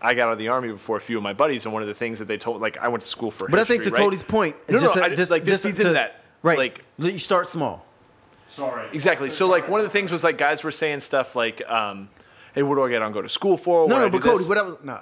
I 0.02 0.14
got 0.14 0.28
out 0.28 0.34
of 0.34 0.40
the 0.40 0.48
army 0.48 0.70
before 0.72 0.95
a 0.95 1.02
few 1.02 1.18
of 1.18 1.24
my 1.24 1.34
buddies, 1.34 1.66
and 1.66 1.74
one 1.74 1.82
of 1.82 1.90
the 1.90 1.94
things 1.94 2.20
that 2.20 2.30
they 2.30 2.38
told 2.38 2.62
like 2.62 2.78
I 2.78 2.88
went 2.88 3.02
to 3.02 3.08
school 3.10 3.32
for. 3.32 3.49
but 3.49 3.60
I 3.60 3.66
think 3.66 3.82
to 3.84 3.90
history, 3.90 3.99
right? 3.99 4.06
Cody's 4.06 4.24
point, 4.24 4.56
No, 4.70 4.78
just 4.80 4.95
no, 4.95 5.02
to- 5.02 5.06
I- 5.12 5.14
just- 5.14 5.30
like, 5.30 5.44
this 5.44 5.56
just 5.56 5.64
feeds 5.66 5.76
to- 5.80 5.82
into 5.82 5.94
that. 5.95 6.22
Right, 6.41 6.58
Like- 6.58 6.86
like 6.99 7.12
you 7.12 7.20
start 7.20 7.48
small. 7.48 7.84
Sorry. 8.48 8.88
Exactly. 8.94 9.30
So 9.30 9.48
like 9.48 9.68
one 9.69 9.80
of 9.80 9.86
the 9.86 9.90
things 9.91 10.11
was 10.11 10.24
like 10.24 10.38
guys 10.38 10.64
were 10.64 10.72
saying 10.72 11.02
stuff 11.02 11.36
like, 11.36 11.61
um, 11.69 12.10
"Hey, 12.56 12.64
what 12.64 12.76
do 12.76 12.84
I 12.84 12.90
get 12.90 13.02
on 13.02 13.11
go 13.11 13.22
to 13.22 13.30
school 13.30 13.57
for?" 13.57 13.88
No, 13.88 13.99
no, 13.99 14.10
but 14.10 14.22
Cody, 14.22 14.45
what 14.45 14.57
I 14.57 14.61
was 14.64 14.76
no. 14.84 14.99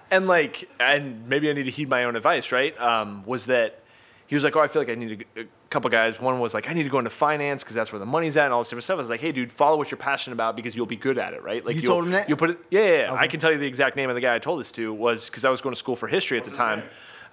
and 0.10 0.26
like 0.26 0.68
and 0.80 1.28
maybe 1.28 1.48
I 1.50 1.52
need 1.52 1.64
to 1.64 1.70
heed 1.70 1.88
my 1.88 2.04
own 2.04 2.16
advice, 2.16 2.52
right? 2.52 2.78
Um, 2.80 3.24
was 3.26 3.46
that 3.46 3.80
he 4.26 4.34
was 4.34 4.44
like, 4.44 4.56
"Oh, 4.56 4.60
I 4.60 4.68
feel 4.68 4.82
like 4.82 4.90
I 4.90 4.94
need 4.94 5.26
a, 5.36 5.40
a 5.42 5.44
couple 5.70 5.88
guys." 5.90 6.20
One 6.20 6.40
was 6.40 6.52
like, 6.54 6.68
"I 6.68 6.72
need 6.72 6.82
to 6.82 6.88
go 6.90 6.98
into 6.98 7.10
finance 7.10 7.62
because 7.62 7.74
that's 7.74 7.92
where 7.92 7.98
the 7.98 8.06
money's 8.06 8.36
at," 8.36 8.46
and 8.46 8.52
all 8.54 8.60
this 8.60 8.68
different 8.68 8.84
stuff. 8.84 8.96
I 8.96 8.98
was 8.98 9.08
like, 9.08 9.20
"Hey, 9.20 9.32
dude, 9.32 9.52
follow 9.52 9.76
what 9.76 9.90
you're 9.90 9.98
passionate 9.98 10.34
about 10.34 10.56
because 10.56 10.74
you'll 10.74 10.86
be 10.86 10.96
good 10.96 11.18
at 11.18 11.32
it, 11.32 11.42
right?" 11.42 11.64
Like 11.64 11.76
You 11.76 11.82
you'll- 11.82 11.92
told 11.92 12.04
him 12.04 12.10
that? 12.12 12.28
You'll 12.28 12.38
put 12.38 12.50
it. 12.50 12.58
Yeah, 12.70 12.80
yeah. 12.80 12.96
yeah. 13.04 13.14
I 13.14 13.26
can 13.28 13.40
tell 13.40 13.52
you 13.52 13.58
the 13.58 13.66
exact 13.66 13.96
name 13.96 14.08
of 14.08 14.14
the 14.14 14.20
guy 14.20 14.34
I 14.34 14.38
told 14.38 14.60
this 14.60 14.72
to 14.72 14.92
was 14.92 15.26
because 15.26 15.44
I 15.44 15.50
was 15.50 15.60
going 15.60 15.74
to 15.74 15.78
school 15.78 15.96
for 15.96 16.08
history 16.08 16.38
at 16.38 16.44
the 16.44 16.50
time. 16.50 16.80
name? 16.80 16.88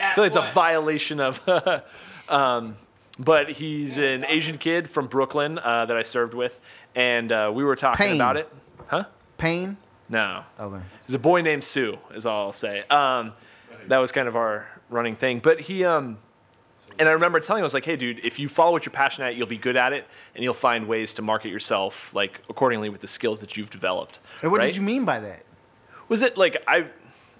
I 0.00 0.14
feel 0.14 0.24
like 0.24 0.32
it's 0.34 0.36
a 0.36 0.52
violation 0.52 1.20
of. 1.20 1.40
um, 2.28 2.76
but 3.18 3.50
he's 3.50 3.96
an 3.96 4.24
Asian 4.26 4.58
kid 4.58 4.88
from 4.88 5.06
Brooklyn 5.06 5.58
uh, 5.58 5.86
that 5.86 5.96
I 5.96 6.02
served 6.02 6.34
with, 6.34 6.60
and 6.94 7.32
uh, 7.32 7.50
we 7.54 7.64
were 7.64 7.76
talking 7.76 8.06
Payne. 8.06 8.16
about 8.16 8.36
it. 8.36 8.52
Huh? 8.86 9.04
Payne. 9.38 9.76
No. 10.08 10.44
Okay. 10.58 10.82
There's 11.00 11.14
a 11.14 11.18
boy 11.18 11.42
named 11.42 11.64
Sue, 11.64 11.98
is 12.14 12.26
all 12.26 12.46
I'll 12.46 12.52
say. 12.52 12.84
Um, 12.88 13.32
that 13.88 13.98
was 13.98 14.12
kind 14.12 14.28
of 14.28 14.36
our 14.36 14.66
running 14.90 15.16
thing. 15.16 15.40
But 15.40 15.60
he, 15.60 15.84
um, 15.84 16.18
and 16.98 17.08
I 17.08 17.12
remember 17.12 17.40
telling 17.40 17.60
him, 17.60 17.64
I 17.64 17.66
was 17.66 17.74
like, 17.74 17.84
hey, 17.84 17.96
dude, 17.96 18.24
if 18.24 18.38
you 18.38 18.48
follow 18.48 18.72
what 18.72 18.86
you're 18.86 18.92
passionate 18.92 19.28
at, 19.28 19.36
you'll 19.36 19.46
be 19.46 19.58
good 19.58 19.76
at 19.76 19.92
it, 19.92 20.06
and 20.34 20.44
you'll 20.44 20.54
find 20.54 20.86
ways 20.86 21.14
to 21.14 21.22
market 21.22 21.48
yourself 21.48 22.14
like 22.14 22.40
accordingly 22.48 22.88
with 22.88 23.00
the 23.00 23.08
skills 23.08 23.40
that 23.40 23.56
you've 23.56 23.70
developed. 23.70 24.20
And 24.42 24.50
what 24.50 24.58
right? 24.58 24.66
did 24.66 24.76
you 24.76 24.82
mean 24.82 25.04
by 25.04 25.18
that? 25.20 25.44
Was 26.08 26.22
it 26.22 26.36
like 26.36 26.62
I? 26.68 26.86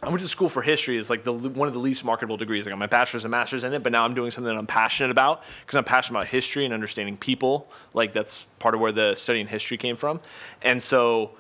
I 0.03 0.09
went 0.09 0.21
to 0.21 0.29
school 0.29 0.49
for 0.49 0.63
history. 0.63 0.99
It's 0.99 1.09
like 1.09 1.25
the 1.25 1.33
one 1.33 1.69
of 1.69 1.75
the 1.75 1.81
least 1.81 2.05
marketable 2.05 2.37
degrees. 2.37 2.67
I 2.67 2.71
got 2.71 2.79
my 2.79 2.87
bachelor's 2.87 3.25
and 3.25 3.31
master's 3.31 3.65
in 3.65 3.73
it, 3.73 3.83
but 3.83 3.93
now 3.93 4.05
I'm 4.05 4.15
doing 4.15 4.31
something 4.31 4.53
that 4.53 4.59
I'm 4.59 4.67
passionate 4.67 5.11
about 5.11 5.43
because 5.63 5.77
I'm 5.77 5.85
passionate 5.85 6.21
about 6.21 6.29
history 6.29 6.65
and 6.65 6.75
understanding 6.75 7.17
people. 7.17 7.71
Like 7.95 8.13
that's 8.13 8.47
part 8.59 8.75
of 8.75 8.81
where 8.81 8.93
the 8.93 9.15
studying 9.15 9.47
history 9.47 9.79
came 9.79 9.97
from, 9.97 10.21
and 10.63 10.83
so 10.83 11.33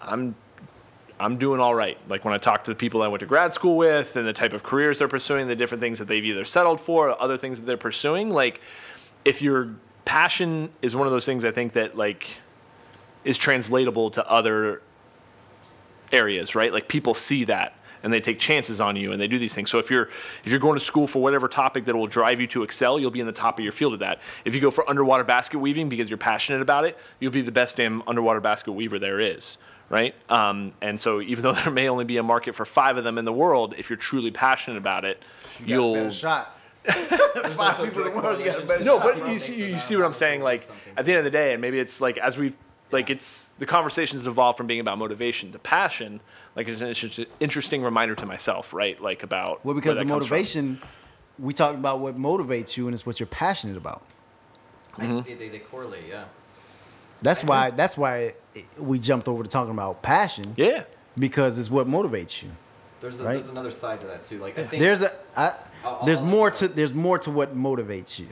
I'm 0.00 0.34
I'm 1.18 1.38
doing 1.38 1.58
all 1.58 1.74
right. 1.74 1.98
Like 2.08 2.24
when 2.24 2.34
I 2.34 2.38
talk 2.38 2.64
to 2.64 2.70
the 2.70 2.74
people 2.74 3.02
I 3.02 3.08
went 3.08 3.20
to 3.20 3.26
grad 3.26 3.54
school 3.54 3.76
with 3.76 4.14
and 4.16 4.26
the 4.26 4.32
type 4.32 4.52
of 4.52 4.62
careers 4.62 4.98
they're 4.98 5.08
pursuing, 5.08 5.48
the 5.48 5.56
different 5.56 5.80
things 5.80 5.98
that 5.98 6.08
they've 6.08 6.24
either 6.24 6.44
settled 6.44 6.80
for, 6.80 7.10
or 7.10 7.22
other 7.22 7.38
things 7.38 7.58
that 7.58 7.66
they're 7.66 7.76
pursuing. 7.78 8.30
Like 8.30 8.60
if 9.24 9.40
your 9.40 9.70
passion 10.04 10.70
is 10.82 10.94
one 10.94 11.06
of 11.06 11.12
those 11.12 11.24
things, 11.24 11.44
I 11.44 11.50
think 11.50 11.72
that 11.72 11.96
like 11.96 12.26
is 13.24 13.38
translatable 13.38 14.10
to 14.10 14.30
other 14.30 14.82
areas, 16.12 16.54
right? 16.54 16.72
Like 16.72 16.88
people 16.88 17.14
see 17.14 17.44
that 17.44 17.74
and 18.02 18.12
they 18.12 18.20
take 18.20 18.38
chances 18.38 18.80
on 18.80 18.96
you 18.96 19.12
and 19.12 19.20
they 19.20 19.28
do 19.28 19.38
these 19.38 19.54
things. 19.54 19.70
So 19.70 19.78
if 19.78 19.90
you're 19.90 20.08
if 20.44 20.46
you're 20.50 20.58
going 20.58 20.78
to 20.78 20.84
school 20.84 21.06
for 21.06 21.20
whatever 21.22 21.48
topic 21.48 21.84
that 21.86 21.96
will 21.96 22.06
drive 22.06 22.40
you 22.40 22.46
to 22.48 22.62
excel, 22.62 22.98
you'll 22.98 23.10
be 23.10 23.20
in 23.20 23.26
the 23.26 23.32
top 23.32 23.58
of 23.58 23.64
your 23.64 23.72
field 23.72 23.94
at 23.94 24.00
that. 24.00 24.20
If 24.44 24.54
you 24.54 24.60
go 24.60 24.70
for 24.70 24.88
underwater 24.88 25.24
basket 25.24 25.58
weaving 25.58 25.88
because 25.88 26.08
you're 26.08 26.18
passionate 26.18 26.62
about 26.62 26.84
it, 26.84 26.98
you'll 27.18 27.32
be 27.32 27.42
the 27.42 27.52
best 27.52 27.76
damn 27.76 28.02
underwater 28.06 28.40
basket 28.40 28.72
weaver 28.72 28.98
there 28.98 29.20
is, 29.20 29.58
right? 29.88 30.14
Um, 30.28 30.72
and 30.80 30.98
so 30.98 31.20
even 31.20 31.42
though 31.44 31.52
there 31.52 31.70
may 31.70 31.88
only 31.88 32.04
be 32.04 32.16
a 32.16 32.22
market 32.22 32.54
for 32.54 32.64
five 32.64 32.96
of 32.96 33.04
them 33.04 33.18
in 33.18 33.24
the 33.24 33.32
world, 33.32 33.74
if 33.76 33.90
you're 33.90 33.96
truly 33.96 34.30
passionate 34.30 34.78
about 34.78 35.04
it, 35.04 35.22
you 35.60 35.66
you'll. 35.66 35.94
better 35.94 36.10
shot. 36.10 36.56
Five 36.86 37.76
people 37.76 38.06
in 38.06 38.14
the 38.14 38.20
world, 38.22 38.38
you 38.40 38.46
got 38.46 38.54
a 38.54 38.62
correlation 38.62 38.66
better 38.66 38.78
to 38.78 38.84
no, 38.86 38.98
but 38.98 39.14
top 39.14 39.28
you 39.28 39.38
see, 39.38 39.70
you 39.70 39.78
see 39.78 39.96
what 39.96 40.04
I'm 40.06 40.14
saying. 40.14 40.40
Like 40.40 40.62
at 40.96 41.04
the 41.04 41.12
end 41.12 41.18
of 41.18 41.24
the 41.24 41.30
day, 41.30 41.52
and 41.52 41.60
maybe 41.60 41.78
it's 41.78 42.00
like 42.00 42.16
as 42.16 42.38
we've 42.38 42.56
like 42.92 43.10
it's 43.10 43.46
the 43.58 43.66
conversations 43.66 44.26
evolved 44.26 44.56
from 44.56 44.66
being 44.66 44.80
about 44.80 44.98
motivation 44.98 45.52
to 45.52 45.58
passion. 45.58 46.20
Like 46.56 46.68
it's 46.68 46.80
an 47.18 47.26
interesting 47.38 47.82
reminder 47.82 48.14
to 48.16 48.26
myself, 48.26 48.72
right? 48.72 49.00
Like 49.00 49.22
about 49.22 49.64
Well, 49.64 49.74
where 49.74 49.80
because 49.80 49.96
that 49.96 50.04
the 50.06 50.12
motivation, 50.12 50.80
we 51.38 51.52
talked 51.54 51.76
about 51.76 52.00
what 52.00 52.18
motivates 52.18 52.76
you, 52.76 52.86
and 52.86 52.94
it's 52.94 53.06
what 53.06 53.20
you're 53.20 53.26
passionate 53.26 53.76
about. 53.76 54.02
I- 54.98 55.02
Mm-hmm. 55.04 55.20
they, 55.28 55.34
they, 55.34 55.48
they 55.48 55.58
correlate, 55.60 56.04
yeah. 56.08 56.24
That's 57.22 57.44
why. 57.44 57.70
That's 57.70 57.96
why 57.96 58.34
it, 58.54 58.66
we 58.78 58.98
jumped 58.98 59.28
over 59.28 59.42
to 59.42 59.48
talking 59.48 59.72
about 59.72 60.02
passion 60.02 60.54
Yeah, 60.56 60.84
because 61.18 61.58
it's 61.58 61.70
what 61.70 61.86
motivates 61.86 62.42
you. 62.42 62.50
There's 63.00 63.20
a, 63.20 63.24
Right. 63.24 63.32
there's 63.32 63.46
another 63.46 63.70
side 63.70 64.00
to 64.00 64.06
that 64.08 64.24
too. 64.24 64.38
Like 64.38 64.58
I 64.58 64.64
think 64.64 64.80
There's 64.82 65.02
a. 65.02 65.12
I, 65.36 65.54
I'll- 65.84 66.04
there's 66.04 66.18
I'll- 66.18 66.24
more 66.24 66.50
to. 66.50 66.66
There's 66.68 66.92
more 66.94 67.18
to 67.20 67.30
what 67.30 67.56
motivates 67.56 68.18
you. 68.18 68.28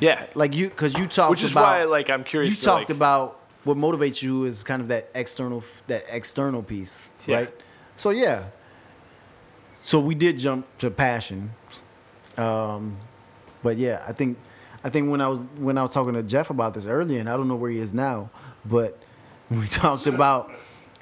yeah. 0.00 0.26
Like 0.34 0.54
you, 0.54 0.68
because 0.68 0.96
you 0.98 1.06
talked 1.08 1.30
Which 1.30 1.42
is 1.42 1.50
about. 1.52 1.62
why, 1.62 1.84
like, 1.84 2.08
I'm 2.10 2.24
curious. 2.24 2.50
you 2.50 2.56
to, 2.56 2.64
talked 2.64 2.88
like- 2.88 2.96
about 2.96 3.37
what 3.68 3.76
motivates 3.76 4.22
you 4.22 4.44
is 4.46 4.64
kind 4.64 4.80
of 4.82 4.88
that 4.88 5.10
external 5.14 5.62
that 5.86 6.04
external 6.08 6.62
piece 6.62 7.10
Yeah. 7.26 7.36
right? 7.36 7.54
So 7.96 8.10
yeah. 8.10 8.44
So 9.76 10.00
we 10.00 10.14
did 10.14 10.38
jump 10.38 10.66
to 10.78 10.90
passion. 10.90 11.50
Um 12.36 12.96
but 13.62 13.76
yeah 13.76 14.04
i 14.06 14.12
think 14.12 14.38
i 14.84 14.88
think 14.88 15.10
when 15.10 15.20
i 15.20 15.26
was 15.26 15.40
when 15.56 15.76
i 15.76 15.82
was 15.82 15.90
talking 15.90 16.14
to 16.14 16.22
jeff 16.22 16.48
about 16.48 16.74
this 16.74 16.86
earlier 16.86 17.18
and 17.18 17.28
i 17.28 17.36
don't 17.36 17.48
know 17.48 17.56
where 17.56 17.72
he 17.72 17.78
is 17.80 17.92
now 17.92 18.30
but 18.64 18.96
we 19.50 19.66
talked 19.66 20.06
about 20.06 20.48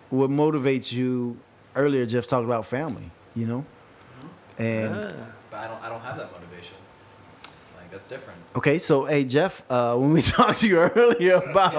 what 0.08 0.30
motivates 0.30 0.90
you 0.90 1.36
earlier 1.74 2.06
jeff 2.06 2.26
talked 2.26 2.46
about 2.46 2.64
family 2.64 3.10
you 3.34 3.46
know? 3.46 3.62
And 4.58 4.94
but 5.50 5.60
I 5.60 5.68
don't 5.68 5.82
I 5.84 5.88
don't 5.90 6.00
have 6.00 6.16
that 6.16 6.32
motivation. 6.32 6.76
Like 7.76 7.90
that's 7.90 8.06
different. 8.06 8.38
Okay, 8.56 8.78
so 8.78 9.04
hey 9.04 9.24
Jeff, 9.24 9.62
uh, 9.68 9.94
when 10.00 10.14
we 10.14 10.22
talked 10.22 10.60
to 10.60 10.66
you 10.68 10.78
earlier 10.78 11.34
about 11.36 11.74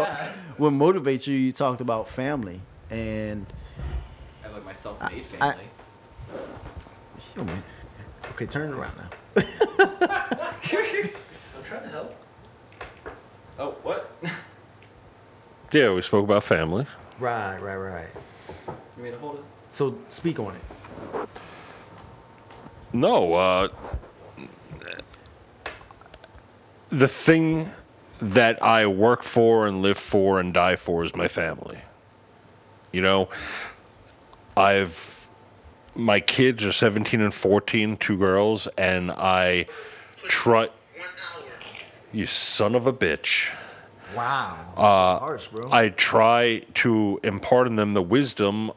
what 0.58 0.74
motivates 0.74 1.28
you, 1.28 1.36
you 1.36 1.52
talked 1.52 1.82
about 1.82 2.10
family, 2.10 2.62
and 2.90 3.46
I 4.42 4.48
have 4.48 4.54
like 4.54 4.66
my 4.66 4.74
self-made 4.74 5.20
I- 5.20 5.24
family. 5.24 5.66
Yo, 7.36 7.44
man. 7.44 7.64
okay, 8.32 8.46
turn 8.46 8.70
it 8.72 8.76
around 8.76 8.96
now. 8.98 9.10
I'm 10.18 11.64
trying 11.64 11.84
to 11.84 11.90
help. 11.90 12.16
oh, 13.60 13.72
what? 13.84 14.12
Yeah, 15.74 15.94
we 15.94 16.02
spoke 16.02 16.24
about 16.24 16.46
family. 16.46 16.86
Right, 17.20 17.58
right, 17.62 17.76
right. 17.76 18.08
you 18.96 19.04
mean 19.04 19.12
to 19.12 19.20
hold 19.20 19.36
it? 19.36 19.44
So 19.70 19.98
speak 20.08 20.40
on 20.40 20.56
it. 20.56 21.30
No, 22.94 23.34
uh, 23.34 23.68
the 26.90 27.08
thing 27.10 27.68
that 28.20 28.62
I 28.64 28.88
work 28.88 29.24
for 29.24 29.68
and 29.68 29.82
live 29.82 29.98
for 29.98 30.40
and 30.40 30.54
die 30.54 30.76
for 30.76 31.04
is 31.04 31.16
my 31.16 31.28
family. 31.28 31.80
You 32.92 33.02
know, 33.02 33.30
I've 34.56 35.18
my 35.94 36.20
kids 36.20 36.64
are 36.64 36.72
17 36.72 37.20
and 37.22 37.34
14, 37.34 37.98
two 37.98 38.18
girls, 38.18 38.68
and 38.78 39.12
I 39.12 39.66
try. 40.28 40.70
You 42.14 42.26
son 42.26 42.74
of 42.76 42.88
a 42.88 42.94
bitch. 42.94 43.50
Wow. 44.16 44.58
Uh, 44.76 45.20
harsh, 45.20 45.48
bro. 45.48 45.72
I 45.72 45.90
try 45.90 46.64
to 46.76 47.20
impart 47.24 47.68
in 47.68 47.76
them 47.76 47.94
the 47.94 48.02
wisdom 48.02 48.72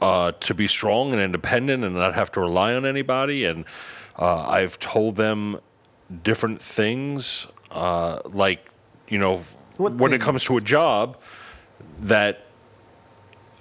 uh, 0.00 0.32
to 0.32 0.54
be 0.54 0.66
strong 0.66 1.12
and 1.12 1.20
independent 1.20 1.84
and 1.84 1.94
not 1.94 2.14
have 2.14 2.32
to 2.32 2.40
rely 2.40 2.74
on 2.74 2.84
anybody. 2.84 3.44
And 3.44 3.64
uh, 4.18 4.46
I've 4.48 4.78
told 4.78 5.16
them 5.16 5.60
different 6.22 6.60
things, 6.60 7.46
uh, 7.74 8.20
like, 8.24 8.70
you 9.08 9.18
know, 9.18 9.44
What 9.76 9.94
when 9.94 10.12
it 10.12 10.20
comes 10.20 10.44
to 10.44 10.56
a 10.56 10.60
job, 10.60 11.18
that 12.00 12.40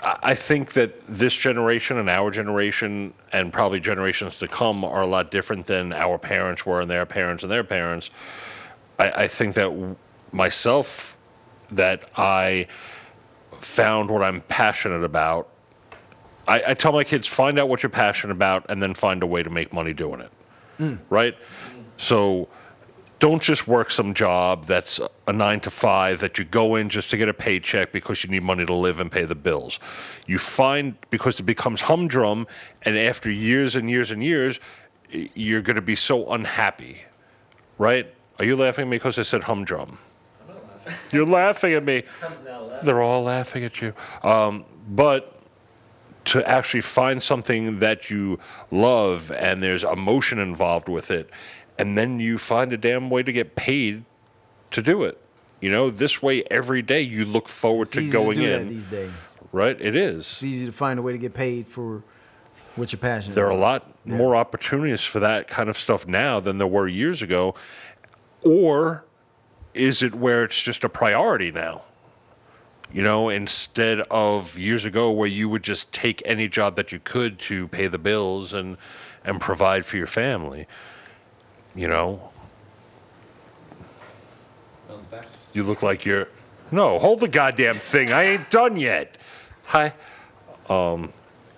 I 0.01 0.35
think 0.35 0.73
that 0.73 1.01
this 1.07 1.33
generation 1.33 1.97
and 1.97 2.09
our 2.09 2.29
generation 2.29 3.13
and 3.31 3.53
probably 3.53 3.79
generations 3.79 4.37
to 4.39 4.47
come 4.47 4.83
are 4.83 5.01
a 5.01 5.07
lot 5.07 5.31
different 5.31 5.65
than 5.65 5.93
our 5.93 6.17
parents 6.17 6.65
were 6.65 6.81
and 6.81 6.91
their 6.91 7.05
parents 7.05 7.43
and 7.43 7.51
their 7.51 7.63
parents. 7.63 8.09
I, 8.99 9.11
I 9.23 9.27
think 9.27 9.55
that 9.55 9.69
w- 9.69 9.95
myself, 10.31 11.17
that 11.71 12.09
I 12.17 12.67
found 13.61 14.09
what 14.09 14.21
I'm 14.21 14.41
passionate 14.41 15.03
about. 15.03 15.47
I, 16.49 16.61
I 16.67 16.73
tell 16.73 16.91
my 16.91 17.05
kids, 17.05 17.25
find 17.25 17.57
out 17.57 17.69
what 17.69 17.81
you're 17.81 17.89
passionate 17.89 18.33
about 18.33 18.65
and 18.67 18.83
then 18.83 18.93
find 18.93 19.23
a 19.23 19.25
way 19.25 19.41
to 19.41 19.49
make 19.49 19.71
money 19.71 19.93
doing 19.93 20.19
it. 20.19 20.31
Right? 21.09 21.37
So 21.95 22.49
don't 23.19 23.41
just 23.41 23.67
work 23.67 23.89
some 23.89 24.13
job 24.13 24.65
that's 24.65 24.99
a 25.27 25.33
nine 25.33 25.59
to 25.61 25.69
five 25.69 26.19
that 26.19 26.37
you 26.37 26.43
go 26.43 26.75
in 26.75 26.89
just 26.89 27.09
to 27.11 27.17
get 27.17 27.29
a 27.29 27.33
paycheck 27.33 27.91
because 27.91 28.23
you 28.23 28.29
need 28.29 28.43
money 28.43 28.65
to 28.65 28.73
live 28.73 28.99
and 28.99 29.11
pay 29.11 29.23
the 29.25 29.35
bills. 29.35 29.79
You 30.27 30.39
find 30.39 30.95
because 31.09 31.39
it 31.39 31.43
becomes 31.43 31.81
humdrum, 31.81 32.47
and 32.81 32.97
after 32.97 33.31
years 33.31 33.75
and 33.75 33.89
years 33.89 34.11
and 34.11 34.23
years, 34.23 34.59
you're 35.09 35.61
going 35.61 35.75
to 35.75 35.81
be 35.81 35.95
so 35.95 36.31
unhappy, 36.31 37.03
right? 37.77 38.13
Are 38.39 38.45
you 38.45 38.55
laughing 38.55 38.83
at 38.83 38.87
me 38.89 38.97
because 38.97 39.17
I 39.19 39.23
said 39.23 39.43
humdrum? 39.43 39.99
You're 41.11 41.25
laughing 41.25 41.73
at 41.73 41.83
me. 41.83 42.03
They're 42.83 43.01
all 43.01 43.23
laughing 43.23 43.63
at 43.63 43.81
you. 43.81 43.93
Um, 44.21 44.65
but 44.89 45.39
to 46.25 46.47
actually 46.47 46.81
find 46.81 47.21
something 47.21 47.79
that 47.79 48.09
you 48.09 48.39
love 48.71 49.31
and 49.31 49.61
there's 49.61 49.83
emotion 49.83 50.39
involved 50.39 50.89
with 50.89 51.11
it, 51.11 51.29
and 51.77 51.97
then 51.97 52.19
you 52.19 52.37
find 52.37 52.71
a 52.73 52.77
damn 52.77 53.09
way 53.09 53.23
to 53.23 53.31
get 53.31 53.55
paid 53.55 54.03
to 54.71 54.81
do 54.81 55.03
it. 55.03 55.19
You 55.59 55.71
know, 55.71 55.89
this 55.89 56.21
way 56.21 56.43
every 56.51 56.81
day 56.81 57.01
you 57.01 57.23
look 57.25 57.47
forward 57.47 57.83
it's 57.83 57.91
to 57.93 57.99
easy 58.01 58.11
going 58.11 58.37
to 58.37 58.61
in. 58.61 58.69
these 58.69 58.85
days. 58.87 59.11
right? 59.51 59.79
It 59.79 59.95
is. 59.95 60.19
It's 60.19 60.43
easy 60.43 60.65
to 60.65 60.71
find 60.73 60.99
a 60.99 61.01
way 61.01 61.13
to 61.13 61.17
get 61.17 61.33
paid 61.33 61.67
for 61.67 62.03
what 62.75 62.91
you're 62.91 62.99
passionate 62.99 63.35
There 63.35 63.45
are 63.45 63.51
a 63.51 63.55
about. 63.55 63.85
lot 63.85 64.05
more 64.05 64.35
opportunities 64.35 65.01
for 65.01 65.19
that 65.19 65.47
kind 65.47 65.69
of 65.69 65.77
stuff 65.77 66.05
now 66.07 66.39
than 66.39 66.57
there 66.57 66.67
were 66.67 66.87
years 66.87 67.21
ago. 67.21 67.55
Or 68.43 69.05
is 69.73 70.03
it 70.03 70.15
where 70.15 70.43
it's 70.43 70.61
just 70.61 70.83
a 70.83 70.89
priority 70.89 71.51
now? 71.51 71.83
You 72.91 73.01
know, 73.01 73.29
instead 73.29 74.01
of 74.11 74.57
years 74.57 74.85
ago 74.85 75.09
where 75.11 75.27
you 75.29 75.49
would 75.49 75.63
just 75.63 75.91
take 75.93 76.21
any 76.25 76.47
job 76.47 76.75
that 76.75 76.91
you 76.91 76.99
could 76.99 77.39
to 77.39 77.67
pay 77.69 77.87
the 77.87 77.97
bills 77.97 78.53
and 78.53 78.77
and 79.23 79.39
provide 79.39 79.85
for 79.85 79.95
your 79.97 80.07
family. 80.07 80.67
You 81.75 81.87
know, 81.87 82.29
Mel's 84.87 85.05
back. 85.07 85.25
you 85.53 85.63
look 85.63 85.81
like 85.81 86.05
you're 86.05 86.27
No, 86.71 86.99
hold 86.99 87.19
the 87.19 87.27
goddamn 87.27 87.79
thing. 87.79 88.11
I 88.11 88.23
ain't 88.23 88.49
done 88.49 88.77
yet. 88.77 89.17
Hi. 89.65 89.93
Um 90.69 91.11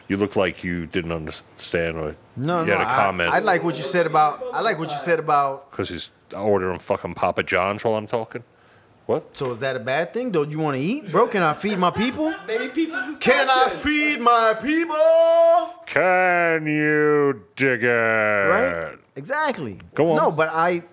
you 0.07 0.17
look 0.17 0.35
like 0.35 0.63
you 0.63 0.85
didn't 0.85 1.11
understand 1.11 1.97
or 1.97 2.15
No, 2.35 2.61
you 2.61 2.67
no. 2.67 2.77
had 2.77 2.87
a 2.87 2.89
I- 2.89 2.95
comment. 2.95 3.33
I, 3.33 3.39
like 3.39 3.63
what 3.63 3.75
you 3.77 3.83
said 3.83 4.05
about. 4.05 4.41
I 4.53 4.61
like 4.61 4.77
what 4.79 4.91
you 4.91 4.97
said 4.97 5.19
about. 5.19 5.71
because 5.71 5.89
he's 5.89 6.11
ordering 6.35 6.79
fucking 6.79 7.15
Papa 7.15 7.43
John's 7.43 7.83
while 7.83 7.95
I'm 7.95 8.07
talking. 8.07 8.43
What? 9.07 9.37
So 9.37 9.51
is 9.51 9.59
that 9.59 9.75
a 9.75 9.79
bad 9.79 10.13
thing? 10.13 10.31
Don't 10.31 10.49
you 10.49 10.57
want 10.59 10.77
to 10.77 10.81
eat, 10.81 11.11
bro? 11.11 11.27
Can 11.27 11.43
I 11.43 11.53
feed 11.53 11.77
my 11.77 11.91
people? 11.91 12.33
Maybe 12.47 12.69
pizza's 12.69 13.05
his 13.05 13.17
Can 13.19 13.47
I 13.47 13.65
passion. 13.65 13.77
feed 13.77 14.19
my 14.19 14.55
people? 14.59 15.75
Can 15.85 16.65
you 16.65 17.43
dig 17.55 17.83
it? 17.83 17.87
Right? 17.87 18.97
Exactly. 19.15 19.79
Go 19.93 20.11
on. 20.11 20.17
No, 20.17 20.31
but 20.31 20.49
I 20.49 20.83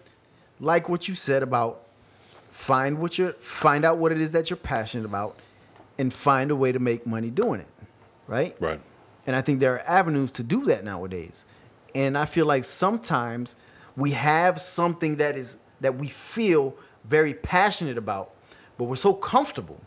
like 0.61 0.89
what 0.89 1.09
you 1.09 1.15
said 1.15 1.43
about 1.43 1.87
find 2.51 2.99
what 2.99 3.19
you 3.19 3.33
find 3.33 3.85
out 3.85 3.99
what 3.99 4.13
it 4.13 4.21
is 4.21 4.33
that 4.33 4.51
you're 4.51 4.57
passionate 4.57 5.05
about 5.05 5.37
and 5.99 6.13
find 6.13 6.51
a 6.51 6.57
way 6.57 6.71
to 6.71 6.79
make 6.79 7.07
money 7.07 7.31
doing 7.31 7.61
it. 7.61 7.69
Right? 8.27 8.57
Right. 8.61 8.81
And 9.27 9.35
I 9.37 9.41
think 9.41 9.61
there 9.61 9.75
are 9.75 9.81
avenues 9.81 10.33
to 10.33 10.43
do 10.43 10.65
that 10.67 10.85
nowadays. 10.85 11.47
And 11.95 12.17
I 12.17 12.25
feel 12.25 12.47
like 12.47 12.65
sometimes 12.65 13.57
we 13.97 14.13
have 14.13 14.61
something 14.61 15.17
that 15.17 15.37
is 15.37 15.59
that 15.81 15.97
we 15.97 16.09
feel 16.09 16.77
very 17.05 17.35
passionate 17.35 17.99
about, 17.99 18.33
but 18.79 18.85
we're 18.85 18.97
so 18.97 19.13
comfortable 19.13 19.81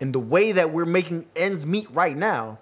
in 0.00 0.12
the 0.12 0.18
way 0.18 0.52
that 0.52 0.72
we're 0.72 0.84
making 0.84 1.26
ends 1.36 1.66
meet 1.66 1.88
right 1.92 2.16
now 2.16 2.58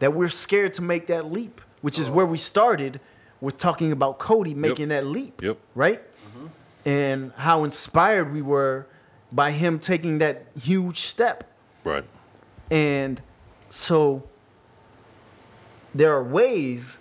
that 0.00 0.12
we're 0.12 0.28
scared 0.28 0.74
to 0.74 0.82
make 0.82 1.06
that 1.06 1.30
leap, 1.30 1.60
which 1.82 1.98
is 1.98 2.08
oh. 2.08 2.12
where 2.12 2.26
we 2.26 2.36
started 2.36 3.00
with 3.40 3.56
talking 3.56 3.92
about 3.92 4.18
Cody 4.18 4.54
making 4.54 4.88
that 4.88 5.06
leap. 5.06 5.42
Yep. 5.42 5.58
Right? 5.74 6.02
And 6.84 7.32
how 7.36 7.64
inspired 7.64 8.32
we 8.32 8.40
were 8.40 8.86
by 9.32 9.50
him 9.50 9.78
taking 9.78 10.18
that 10.18 10.46
huge 10.60 11.00
step. 11.00 11.44
Right. 11.84 12.04
And 12.70 13.20
so 13.68 14.28
there 15.94 16.12
are 16.12 16.22
ways 16.22 16.98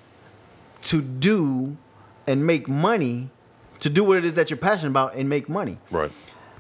to 0.81 1.01
do 1.01 1.77
and 2.27 2.45
make 2.45 2.67
money, 2.67 3.29
to 3.79 3.89
do 3.89 4.03
what 4.03 4.17
it 4.17 4.25
is 4.25 4.35
that 4.35 4.49
you're 4.49 4.57
passionate 4.57 4.91
about 4.91 5.15
and 5.15 5.29
make 5.29 5.49
money. 5.49 5.77
Right. 5.91 6.11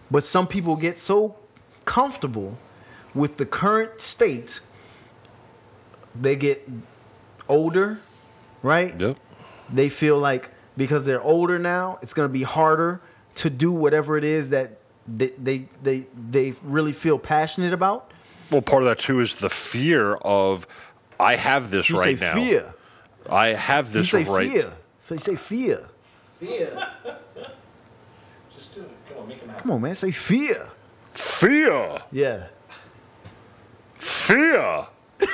But 0.09 0.23
some 0.23 0.47
people 0.47 0.75
get 0.75 0.99
so 0.99 1.35
comfortable 1.85 2.57
with 3.13 3.37
the 3.37 3.45
current 3.45 4.01
state, 4.01 4.59
they 6.19 6.35
get 6.35 6.67
older, 7.47 7.99
right? 8.63 8.99
Yep. 8.99 9.17
They 9.73 9.89
feel 9.89 10.17
like 10.17 10.49
because 10.77 11.05
they're 11.05 11.21
older 11.21 11.59
now, 11.59 11.99
it's 12.01 12.13
going 12.13 12.27
to 12.27 12.33
be 12.33 12.43
harder 12.43 13.01
to 13.35 13.49
do 13.49 13.71
whatever 13.71 14.17
it 14.17 14.23
is 14.23 14.49
that 14.49 14.79
they, 15.07 15.27
they, 15.37 15.67
they, 15.83 16.07
they 16.29 16.53
really 16.63 16.93
feel 16.93 17.19
passionate 17.19 17.73
about. 17.73 18.11
Well, 18.51 18.61
part 18.61 18.83
of 18.83 18.89
that 18.89 18.99
too 18.99 19.19
is 19.19 19.35
the 19.35 19.49
fear 19.49 20.15
of 20.15 20.65
I 21.19 21.35
have 21.35 21.69
this 21.71 21.89
You 21.89 21.97
right 21.99 22.17
say 22.17 22.25
now. 22.25 22.33
fear. 22.35 22.73
I 23.29 23.47
have 23.49 23.87
You 23.93 24.01
this 24.01 24.09
say 24.09 24.23
right. 24.23 24.49
fear. 24.51 24.73
So 25.03 25.15
you 25.15 25.19
say 25.19 25.35
fear. 25.35 25.85
Fear. 26.37 26.87
Just 28.55 28.73
do 28.75 28.81
it. 28.81 28.89
Come 29.09 29.17
on, 29.19 29.27
make 29.27 29.39
him 29.41 29.49
happy. 29.49 29.61
Come 29.61 29.71
on, 29.71 29.81
man. 29.81 29.95
Say 29.95 30.11
fear. 30.11 30.69
Fear. 31.13 31.99
Yeah. 32.11 32.47
Fear. 33.95 34.87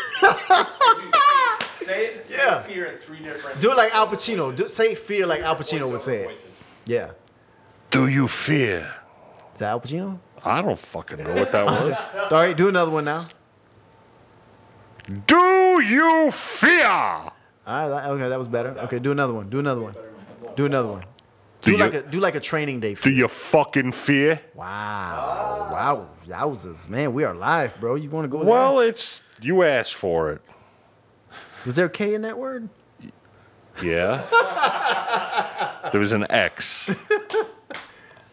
Say 1.77 2.05
it. 2.07 2.25
Say 2.25 2.37
Yeah. 2.37 2.61
fear 2.63 2.85
in 2.85 2.97
three 2.97 3.19
different. 3.19 3.59
Do 3.59 3.71
it 3.71 3.77
like 3.77 3.93
Al 3.93 4.07
Pacino. 4.07 4.55
Do, 4.55 4.67
say 4.67 4.95
fear 4.95 5.25
like 5.27 5.41
Al 5.41 5.55
Pacino 5.55 5.89
would 5.91 6.01
say 6.01 6.17
it. 6.21 6.25
Voices. 6.27 6.63
Yeah. 6.85 7.11
Do 7.91 8.07
you 8.07 8.27
fear? 8.27 8.79
Is 9.53 9.59
that 9.59 9.69
Al 9.69 9.79
Pacino? 9.81 10.19
I 10.43 10.61
don't 10.61 10.77
fucking 10.77 11.17
know 11.23 11.33
what 11.35 11.51
that 11.51 11.65
was. 11.65 11.97
All 12.31 12.37
right, 12.39 12.55
do 12.55 12.67
another 12.69 12.91
one 12.91 13.05
now. 13.05 13.27
Do 15.27 15.81
you 15.83 16.31
fear? 16.31 16.85
All 16.87 17.31
right, 17.67 18.07
okay, 18.09 18.29
that 18.29 18.37
was 18.39 18.47
better. 18.47 18.69
Okay, 18.81 18.99
do 18.99 19.11
another 19.11 19.33
one. 19.33 19.49
Do 19.49 19.59
another 19.59 19.81
one. 19.81 19.95
Do 20.55 20.65
another 20.65 20.87
one. 20.89 21.01
Do 21.01 21.07
Do, 21.61 21.71
you- 21.71 21.77
like 21.77 21.93
a 21.95 22.01
do 22.03 22.19
like 22.19 22.35
a 22.35 22.39
training 22.39 22.79
day. 22.79 22.93
For 22.95 23.05
Do 23.05 23.09
you 23.11 23.27
fucking 23.27 23.91
fear? 23.91 24.39
wow, 24.53 25.67
wow, 25.71 26.07
yowzers, 26.27 26.89
man, 26.89 27.11
we 27.13 27.23
are 27.23 27.33
live, 27.33 27.79
bro. 27.79 27.95
You 27.95 28.09
want 28.11 28.25
to 28.25 28.29
go? 28.29 28.43
there? 28.43 28.51
Well, 28.51 28.79
it's 28.79 29.21
you 29.41 29.63
asked 29.63 29.95
for 29.95 30.31
it. 30.31 30.41
Was 31.65 31.75
there 31.75 31.85
a 31.87 31.89
K 31.89 32.13
in 32.13 32.21
that 32.23 32.37
word? 32.37 32.69
Yeah. 33.83 34.23
there 35.91 35.99
was 35.99 36.13
an 36.13 36.25
X. 36.29 36.89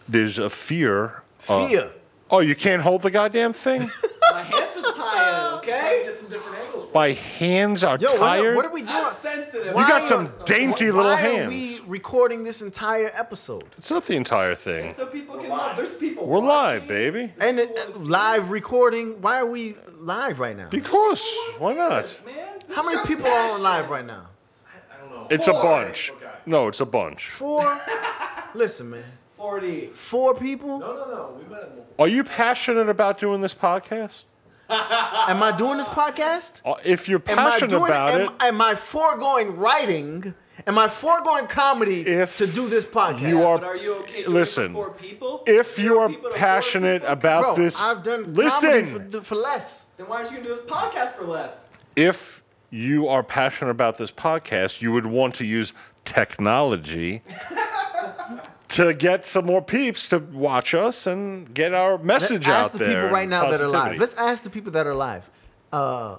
There's 0.09 0.39
a 0.39 0.49
fear. 0.51 1.23
uh, 1.49 1.67
Fear. 1.67 1.91
oh, 2.31 2.41
you 2.41 2.55
can't 2.55 2.83
hold 2.83 3.03
the 3.03 3.11
goddamn 3.11 3.53
thing? 3.53 3.91
My 4.31 4.43
hands 4.43 4.77
are 4.77 4.93
tired, 4.93 5.55
okay? 5.59 6.03
Get 6.05 6.17
some 6.17 6.29
different 6.29 6.57
angles. 6.59 6.61
For 6.61 6.61
My 6.94 7.12
hands 7.12 7.82
are 7.85 7.97
Yo, 7.98 8.09
what, 8.09 8.19
tired. 8.19 8.56
what 8.56 8.64
are 8.66 8.70
we 8.73 8.82
doing? 8.82 8.93
I'm 8.94 9.14
sensitive. 9.14 9.66
you 9.69 9.73
Why 9.73 9.89
got 9.89 10.02
are- 10.02 10.06
some 10.06 10.28
dainty 10.44 10.90
little 10.90 11.10
Why 11.12 11.16
hands. 11.20 11.47
are 11.47 11.48
we 11.51 11.81
recording 11.86 12.44
this 12.44 12.60
entire 12.60 13.10
episode? 13.14 13.64
It's 13.78 13.90
not 13.90 14.05
the 14.06 14.14
entire 14.16 14.55
thing. 14.55 14.93
So 14.93 15.06
people 15.06 15.36
can 15.36 15.44
We're 15.44 15.51
love. 15.56 15.66
live. 15.69 15.77
There's 15.78 15.94
people. 15.94 16.27
We're 16.27 16.39
live, 16.39 16.82
watching. 16.82 16.89
baby. 16.89 17.32
And 17.40 17.59
it, 17.59 17.97
live 17.98 18.51
recording. 18.51 19.20
Why 19.23 19.39
are 19.39 19.47
we 19.47 19.77
live 19.98 20.39
right 20.39 20.56
now? 20.56 20.69
Because 20.69 21.23
why 21.59 21.73
not? 21.74 22.05
Man, 22.27 22.59
this 22.66 22.77
How 22.77 22.82
is 22.82 22.86
many 22.86 22.97
your 22.98 23.06
people 23.06 23.27
are 23.27 23.51
on 23.52 23.62
live 23.62 23.89
right 23.89 24.05
now? 24.06 24.27
I 24.66 25.01
don't 25.02 25.10
know. 25.14 25.27
It's 25.31 25.47
a 25.48 25.52
bunch. 25.52 26.10
Okay. 26.16 26.27
No, 26.44 26.69
it's 26.69 26.81
a 26.81 26.86
bunch. 26.86 27.31
Four. 27.31 27.81
Listen, 28.55 28.90
man. 28.90 29.05
Forty. 29.36 29.86
Four 29.89 30.35
people. 30.35 30.78
No, 30.78 30.94
no, 30.94 31.06
no. 31.09 31.39
We 31.43 31.51
might 31.51 31.62
have 31.62 31.74
more. 31.74 31.85
Are 31.98 32.09
you 32.09 32.23
passionate 32.23 32.89
about 32.89 33.19
doing 33.19 33.40
this 33.40 33.55
podcast? 33.55 34.24
Am 34.73 35.43
I 35.43 35.55
doing 35.57 35.78
this 35.78 35.89
podcast? 35.89 36.62
Uh, 36.65 36.74
If 36.85 37.09
you're 37.09 37.23
Am 37.28 37.39
I 37.39 37.51
passionate 37.51 37.70
doing 37.70 37.85
about 37.85 38.11
am, 38.11 38.20
it, 38.23 38.31
am 38.40 38.61
I 38.61 38.74
foregoing 38.74 39.57
writing? 39.57 40.35
Am 40.66 40.78
I 40.78 40.89
foregoing 40.89 41.47
comedy 41.47 42.03
If 42.03 42.36
to 42.39 42.47
do 42.47 42.69
this 42.69 42.85
podcast? 42.85 43.28
you 43.28 43.43
are- 43.43 43.59
But 43.59 43.66
are 43.66 43.77
you 43.77 43.94
okay 43.97 44.23
doing 44.23 44.35
listen, 44.35 44.70
it 44.73 44.74
for 44.74 44.90
people? 44.90 45.43
if 45.47 45.66
Four 45.77 45.85
you 45.85 45.99
are 45.99 46.09
people 46.09 46.31
passionate 46.31 47.03
about 47.07 47.43
Bro, 47.43 47.57
this, 47.57 47.81
I've 47.81 48.03
done 48.03 48.35
listen. 48.35 49.11
for, 49.11 49.23
for 49.23 49.35
less. 49.35 49.86
then 49.97 50.07
why 50.09 50.19
aren't 50.19 50.31
you 50.31 50.36
gonna 50.39 50.49
do 50.51 50.55
this 50.57 50.65
podcast 50.65 51.12
for 51.16 51.24
less? 51.24 51.70
if 51.97 52.43
you 52.70 53.07
are 53.09 53.23
passionate 53.23 53.70
about 53.70 53.99
this 53.99 54.11
podcast, 54.11 54.81
you 54.81 54.93
would 54.93 55.05
want 55.07 55.35
to 55.35 55.44
use 55.44 55.73
technology 56.07 57.23
to 58.73 58.94
get 58.94 59.27
some 59.27 59.44
more 59.44 59.62
peeps 59.62 60.09
to 60.09 60.19
watch 60.19 60.73
us 60.74 61.07
and 61.07 61.53
get 61.55 61.74
our 61.74 61.99
message 61.99 62.47
Let's 62.47 62.49
out 62.49 62.65
ask 62.65 62.73
the 62.73 62.78
people 62.81 63.09
right 63.09 63.23
and 63.23 63.31
now 63.31 63.51
that 63.51 63.61
are 63.61 63.69
live. 63.69 63.99
Let's 63.99 64.15
ask 64.15 64.43
the 64.43 64.51
people 64.51 64.73
that 64.73 64.86
are 64.86 64.94
live. 64.94 65.28
Uh, 65.73 66.16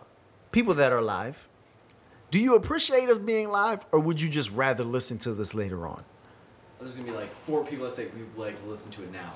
people 0.51 0.75
that 0.75 0.91
are 0.91 1.01
live. 1.01 1.47
Do 2.29 2.39
you 2.39 2.55
appreciate 2.55 3.09
us 3.09 3.17
being 3.17 3.49
live, 3.49 3.85
or 3.91 3.99
would 3.99 4.19
you 4.21 4.29
just 4.29 4.51
rather 4.51 4.83
listen 4.83 5.17
to 5.19 5.33
this 5.33 5.53
later 5.53 5.87
on? 5.87 6.03
There's 6.79 6.95
gonna 6.95 7.07
be 7.07 7.13
like 7.13 7.33
four 7.45 7.63
people 7.65 7.85
that 7.85 7.91
say 7.91 8.07
we'd 8.07 8.35
like 8.35 8.61
to 8.61 8.69
listen 8.69 8.91
to 8.91 9.03
it 9.03 9.11
now. 9.11 9.33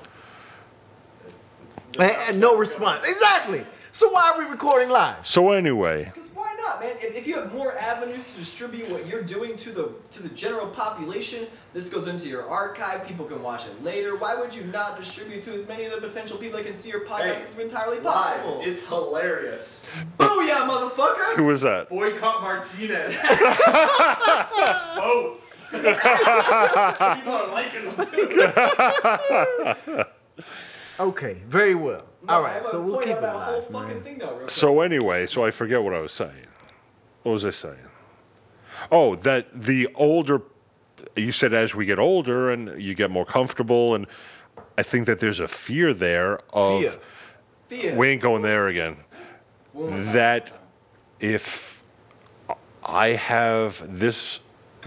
And, 1.99 2.11
and 2.11 2.39
no 2.39 2.57
response. 2.57 3.07
Exactly. 3.07 3.65
So 3.91 4.09
why 4.11 4.31
are 4.31 4.39
we 4.39 4.45
recording 4.45 4.89
live? 4.89 5.25
So 5.25 5.51
anyway, 5.51 6.05
Because 6.05 6.26
why 6.26 6.26
not, 6.67 6.79
man? 6.81 6.95
If, 7.01 7.15
if 7.15 7.27
you 7.27 7.35
have 7.35 7.53
more 7.53 7.77
avenues 7.77 8.31
to 8.31 8.37
distribute 8.39 8.89
what 8.89 9.05
you're 9.07 9.21
doing 9.23 9.55
to 9.57 9.71
the 9.71 9.89
to 10.11 10.21
the 10.21 10.29
general 10.29 10.67
population, 10.67 11.47
this 11.73 11.89
goes 11.89 12.07
into 12.07 12.27
your 12.27 12.47
archive. 12.49 13.05
People 13.07 13.25
can 13.25 13.41
watch 13.41 13.65
it 13.65 13.83
later. 13.83 14.15
Why 14.15 14.35
would 14.35 14.53
you 14.53 14.63
not 14.65 14.99
distribute 14.99 15.43
to 15.43 15.53
as 15.53 15.67
many 15.67 15.85
of 15.85 15.91
the 15.99 16.01
potential 16.07 16.37
people 16.37 16.57
that 16.57 16.65
can 16.65 16.73
see 16.75 16.89
your 16.89 17.01
podcast 17.05 17.21
Hey, 17.35 17.43
as 17.43 17.57
entirely 17.59 17.99
possible? 17.99 18.57
Live. 18.59 18.67
It's 18.67 18.85
hilarious. 18.87 19.89
Booyah, 20.17 20.67
motherfucker! 20.67 21.35
who 21.35 21.45
was 21.45 21.61
that? 21.61 21.89
Boycott 21.89 22.41
Martinez. 22.41 23.15
Both. 24.97 25.41
People 25.71 27.33
are 27.33 27.47
liking 27.51 27.83
them 27.83 27.95
too. 29.95 30.03
Okay, 30.99 31.41
very 31.47 31.75
well. 31.75 32.05
No, 32.25 32.33
All 32.33 32.39
I 32.41 32.43
right, 32.45 32.53
have 32.55 32.63
so 32.65 32.81
we'll 32.81 32.99
keep 32.99 33.09
it 33.17 33.23
alive. 33.23 33.33
whole 33.53 33.61
fucking 33.61 33.87
man. 33.95 34.01
thing 34.01 34.17
though. 34.17 34.29
Real 34.29 34.37
quick. 34.39 34.49
So 34.49 34.81
anyway, 34.81 35.27
so 35.27 35.43
I 35.45 35.51
forget 35.51 35.83
what 35.83 35.93
I 35.93 35.99
was 35.99 36.11
saying. 36.11 36.46
What 37.27 37.33
was 37.33 37.45
I 37.45 37.49
saying? 37.49 37.75
Oh, 38.89 39.15
that 39.15 39.51
the 39.51 39.89
older 39.95 40.43
you 41.17 41.33
said 41.33 41.51
as 41.51 41.75
we 41.75 41.85
get 41.85 41.99
older 41.99 42.49
and 42.49 42.81
you 42.81 42.95
get 42.95 43.11
more 43.11 43.25
comfortable 43.25 43.95
and 43.95 44.07
I 44.77 44.83
think 44.83 45.07
that 45.07 45.19
there's 45.19 45.41
a 45.41 45.47
fear 45.49 45.93
there 45.93 46.39
of 46.53 46.79
Fear. 46.79 46.93
Fear. 47.67 47.95
we 47.95 48.07
ain't 48.07 48.21
going 48.21 48.43
there 48.43 48.69
again. 48.69 48.95
One 49.73 49.89
more 49.89 49.99
time. 49.99 50.13
That 50.13 50.51
if 51.19 51.83
I 52.81 53.09
have 53.09 53.83
this 53.99 54.39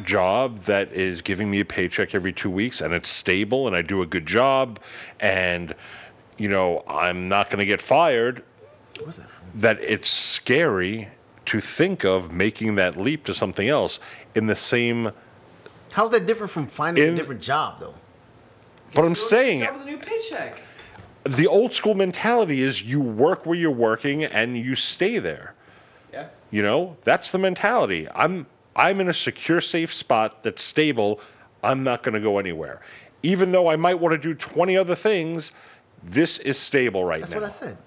job 0.02 0.62
that 0.62 0.90
is 0.94 1.20
giving 1.20 1.50
me 1.50 1.60
a 1.60 1.66
paycheck 1.66 2.14
every 2.14 2.32
two 2.32 2.48
weeks 2.48 2.80
and 2.80 2.94
it's 2.94 3.10
stable 3.10 3.66
and 3.66 3.76
I 3.76 3.82
do 3.82 4.00
a 4.00 4.06
good 4.06 4.24
job 4.24 4.80
and 5.20 5.74
you 6.38 6.48
know 6.48 6.84
I'm 6.88 7.28
not 7.28 7.50
going 7.50 7.58
to 7.58 7.66
get 7.66 7.82
fired 7.82 8.42
that 8.94 9.20
that 9.56 9.80
it's 9.82 10.08
scary 10.08 11.10
to 11.46 11.60
think 11.60 12.04
of 12.04 12.32
making 12.32 12.74
that 12.76 12.96
leap 12.96 13.24
to 13.24 13.34
something 13.34 13.68
else 13.68 13.98
in 14.34 14.46
the 14.46 14.56
same 14.56 15.10
How's 15.92 16.10
that 16.12 16.24
different 16.26 16.52
from 16.52 16.66
finding 16.68 17.04
In- 17.04 17.14
a 17.14 17.16
different 17.16 17.42
job, 17.42 17.80
though? 17.80 17.94
but 18.94 19.04
I'm 19.04 19.14
saying 19.14 19.60
job 19.62 19.74
with 19.78 19.86
a 19.86 19.90
new 19.90 19.98
paycheck. 19.98 20.60
the 21.24 21.46
old 21.46 21.72
school 21.72 21.94
mentality 21.94 22.60
is 22.62 22.82
you 22.82 23.00
work 23.00 23.46
where 23.46 23.56
you're 23.56 23.70
working 23.70 24.24
and 24.24 24.56
you 24.58 24.74
stay 24.74 25.18
there 25.18 25.54
Yeah. 26.12 26.26
you 26.50 26.62
know 26.62 26.96
that's 27.04 27.30
the 27.30 27.38
mentality 27.38 28.08
i'm 28.14 28.46
i'm 28.74 28.98
in 29.00 29.08
a 29.08 29.12
secure 29.14 29.60
safe 29.60 29.92
spot 29.94 30.42
that's 30.42 30.62
stable 30.62 31.20
i'm 31.62 31.84
not 31.84 32.02
going 32.02 32.14
to 32.14 32.20
go 32.20 32.38
anywhere 32.38 32.80
even 33.22 33.52
though 33.52 33.68
i 33.68 33.76
might 33.76 33.98
want 34.00 34.12
to 34.12 34.18
do 34.18 34.34
20 34.34 34.76
other 34.76 34.94
things 34.96 35.52
This 36.02 36.38
is 36.38 36.58
stable 36.58 37.04
right 37.04 37.20
That's 37.20 37.32
now. 37.32 37.40
That's 37.40 37.60
what 37.60 37.68
I 37.68 37.70
said. 37.72 37.78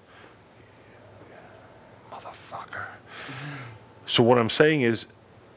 So 4.06 4.22
what 4.22 4.38
I'm 4.38 4.50
saying 4.50 4.82
is 4.82 5.06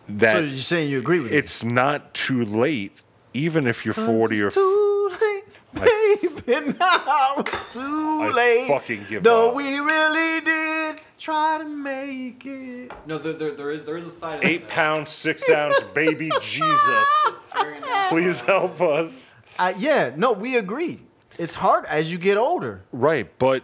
that 0.10 0.34
so 0.34 0.40
you're 0.40 0.56
saying 0.57 0.90
you 0.90 0.99
agree 0.99 1.19
with 1.19 1.32
me? 1.32 1.38
it's 1.38 1.64
not 1.64 2.14
too 2.14 2.44
late, 2.45 2.94
even 3.34 3.68
if 3.68 3.84
you're 3.86 3.94
40 3.94 4.41
or 4.41 4.48
It's 4.48 4.56
too 4.56 5.11
late, 5.22 5.44
baby. 5.74 6.78
Now 6.80 7.34
it's 7.38 7.74
too 7.74 7.82
I 8.24 8.32
late. 8.34 8.68
fucking 8.69 9.06
give 9.10 9.24
Though 9.24 9.49
up. 9.49 9.56
we 9.56 9.78
really 9.80 10.40
did 10.41 11.02
try 11.19 11.57
to 11.57 11.65
make 11.65 12.45
it. 12.45 12.91
No, 13.06 13.18
there, 13.18 13.34
there, 13.34 13.52
there 13.52 13.72
is 13.72 13.84
there 13.86 13.98
is 13.98 14.06
a 14.06 14.11
side. 14.11 14.44
eight 14.45 14.61
that. 14.61 14.69
pounds, 14.69 15.10
six 15.10 15.49
ounce 15.49 15.80
baby 15.94 16.30
Jesus. 16.41 17.07
Please 18.10 18.40
help 18.41 18.80
us. 18.82 19.36
Uh, 19.60 19.74
yeah, 19.78 20.11
no, 20.15 20.32
we 20.32 20.56
agree. 20.56 21.02
It's 21.38 21.56
hard 21.56 21.86
as 21.86 22.11
you 22.11 22.18
get 22.18 22.38
older. 22.38 22.84
Right, 22.91 23.30
but 23.40 23.64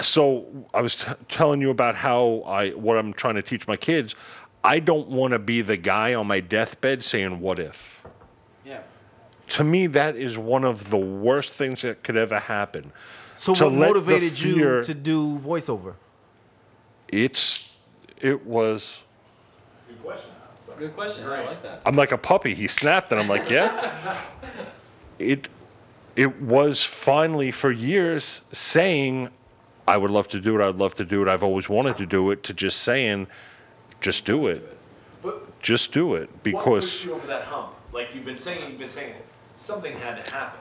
so 0.00 0.46
I 0.74 0.80
was 0.80 0.96
t- 0.96 1.12
telling 1.28 1.60
you 1.60 1.70
about 1.70 1.96
how 1.96 2.42
I 2.46 2.70
what 2.70 2.96
I'm 2.96 3.12
trying 3.12 3.34
to 3.36 3.42
teach 3.42 3.66
my 3.66 3.76
kids. 3.76 4.14
I 4.64 4.80
don't 4.80 5.08
want 5.08 5.32
to 5.32 5.38
be 5.38 5.60
the 5.60 5.76
guy 5.76 6.14
on 6.14 6.26
my 6.26 6.40
deathbed 6.40 7.02
saying 7.02 7.40
"What 7.40 7.58
if." 7.58 8.04
Yeah. 8.64 8.80
To 9.50 9.64
me, 9.64 9.86
that 9.88 10.16
is 10.16 10.36
one 10.36 10.64
of 10.64 10.90
the 10.90 10.98
worst 10.98 11.54
things 11.54 11.82
that 11.82 12.02
could 12.02 12.16
ever 12.16 12.38
happen. 12.38 12.92
So 13.34 13.54
To 13.54 13.64
what 13.64 13.72
let 13.72 13.78
the 13.78 13.86
motivated 13.94 14.40
you 14.40 14.82
to 14.82 14.94
do 14.94 15.38
voiceover? 15.38 15.94
It's 17.08 17.70
it 18.20 18.44
was. 18.44 19.02
That's 19.74 19.84
a 19.84 19.92
good 19.92 20.02
question. 20.02 20.30
It's 20.58 20.72
a 20.72 20.76
good 20.76 20.94
question. 20.94 21.26
I 21.28 21.44
like 21.44 21.62
that. 21.62 21.80
I'm 21.86 21.96
like 21.96 22.12
a 22.12 22.18
puppy. 22.18 22.54
He 22.54 22.68
snapped, 22.68 23.10
and 23.10 23.20
I'm 23.20 23.28
like, 23.28 23.48
yeah. 23.48 24.20
it 25.18 25.48
it 26.16 26.42
was 26.42 26.82
finally 26.82 27.52
for 27.52 27.70
years 27.70 28.40
saying, 28.50 29.30
I 29.88 29.96
would 29.96 30.10
love 30.10 30.28
to 30.28 30.40
do 30.40 30.60
it. 30.60 30.64
I'd 30.68 30.76
love 30.76 30.94
to 30.94 31.04
do 31.04 31.22
it. 31.22 31.28
I've 31.28 31.42
always 31.42 31.68
wanted 31.68 31.96
to 31.96 32.06
do 32.06 32.30
it. 32.30 32.42
To 32.44 32.52
just 32.52 32.78
saying, 32.82 33.26
just 34.00 34.24
do 34.24 34.46
it. 34.46 34.76
But 35.22 35.60
Just 35.60 35.90
do 35.92 36.14
it 36.14 36.30
what 36.30 36.42
pushed 36.42 36.44
because. 36.44 37.04
you 37.04 37.14
over 37.14 37.26
that 37.26 37.42
hump? 37.44 37.70
Like 37.92 38.14
you've 38.14 38.24
been 38.24 38.36
saying, 38.36 38.70
you've 38.70 38.78
been 38.78 38.86
saying 38.88 39.14
something 39.56 39.92
had 39.96 40.24
to 40.24 40.30
happen. 40.30 40.60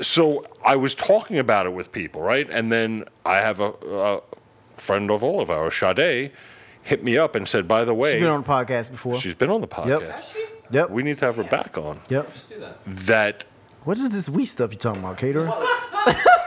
So 0.00 0.46
I 0.64 0.76
was 0.76 0.94
talking 0.94 1.38
about 1.38 1.66
it 1.66 1.72
with 1.72 1.90
people, 1.90 2.22
right? 2.22 2.48
And 2.48 2.70
then 2.70 3.04
I 3.24 3.38
have 3.38 3.58
a, 3.60 3.72
a 3.90 4.20
friend 4.76 5.10
of 5.10 5.24
all 5.24 5.40
of 5.40 5.50
ours, 5.50 5.74
Sade, 5.76 6.30
hit 6.82 7.02
me 7.02 7.18
up 7.18 7.34
and 7.34 7.48
said, 7.48 7.66
by 7.66 7.84
the 7.84 7.94
way, 7.94 8.12
She's 8.12 8.20
been 8.20 8.30
on 8.30 8.42
the 8.42 8.48
podcast 8.48 8.90
before. 8.92 9.18
she's 9.18 9.34
been 9.34 9.50
on 9.50 9.60
the 9.60 9.68
podcast. 9.68 10.08
Actually, 10.10 10.42
Yep. 10.72 10.90
We 10.90 11.02
need 11.02 11.18
to 11.18 11.24
have 11.24 11.36
her 11.36 11.44
back 11.44 11.76
on. 11.76 12.00
yep. 12.08 12.32
just 12.32 12.48
do 12.48 12.60
that. 12.60 12.78
That 12.86 13.44
What 13.84 13.98
is 13.98 14.10
this 14.10 14.28
wee 14.28 14.46
stuff 14.46 14.70
you're 14.72 14.78
talking 14.78 15.00
about, 15.02 15.18
caterer? 15.18 15.50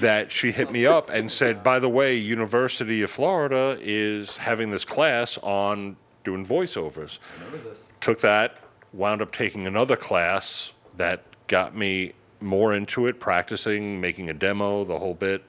that 0.00 0.30
she 0.30 0.52
hit 0.52 0.70
me 0.70 0.86
up 0.86 1.10
and 1.10 1.30
said, 1.30 1.62
by 1.62 1.78
the 1.78 1.88
way, 1.88 2.14
University 2.14 3.02
of 3.02 3.10
Florida 3.10 3.78
is 3.80 4.36
having 4.36 4.70
this 4.70 4.84
class 4.84 5.38
on 5.42 5.96
doing 6.24 6.46
voiceovers. 6.46 7.18
Remember 7.38 7.68
this. 7.68 7.92
Took 8.00 8.20
that, 8.20 8.58
wound 8.92 9.22
up 9.22 9.32
taking 9.32 9.66
another 9.66 9.96
class 9.96 10.72
that 10.96 11.22
got 11.46 11.74
me 11.76 12.12
more 12.40 12.74
into 12.74 13.06
it, 13.06 13.18
practicing, 13.18 14.00
making 14.00 14.30
a 14.30 14.34
demo, 14.34 14.84
the 14.84 14.98
whole 14.98 15.14
bit. 15.14 15.42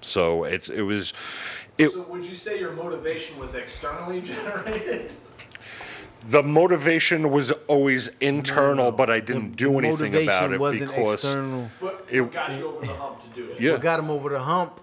So 0.00 0.44
it 0.44 0.68
it 0.68 0.82
was 0.82 1.12
it 1.78 1.90
So 1.90 2.02
would 2.02 2.24
you 2.24 2.34
say 2.34 2.58
your 2.58 2.72
motivation 2.72 3.38
was 3.38 3.54
externally 3.54 4.20
generated? 4.32 5.12
The 6.28 6.42
motivation 6.42 7.30
was 7.30 7.50
always 7.66 8.08
internal, 8.20 8.92
but 8.92 9.10
I 9.10 9.20
didn't 9.20 9.56
do 9.56 9.78
anything 9.78 10.12
Motivation 10.12 10.28
about 10.28 10.52
it 10.52 10.60
wasn't 10.60 10.90
because 10.90 11.14
external. 11.14 11.70
What 11.80 12.06
It- 12.10 12.20
what 12.20 12.32
got 12.32 12.52
you 12.52 12.66
over 12.68 12.86
the 12.86 12.92
hump 12.94 13.22
to 13.22 13.28
do 13.40 13.50
it? 13.50 13.60
yeah. 13.60 13.72
What 13.72 13.80
got 13.80 13.98
him 13.98 14.10
over 14.10 14.28
the 14.28 14.40
hump 14.40 14.80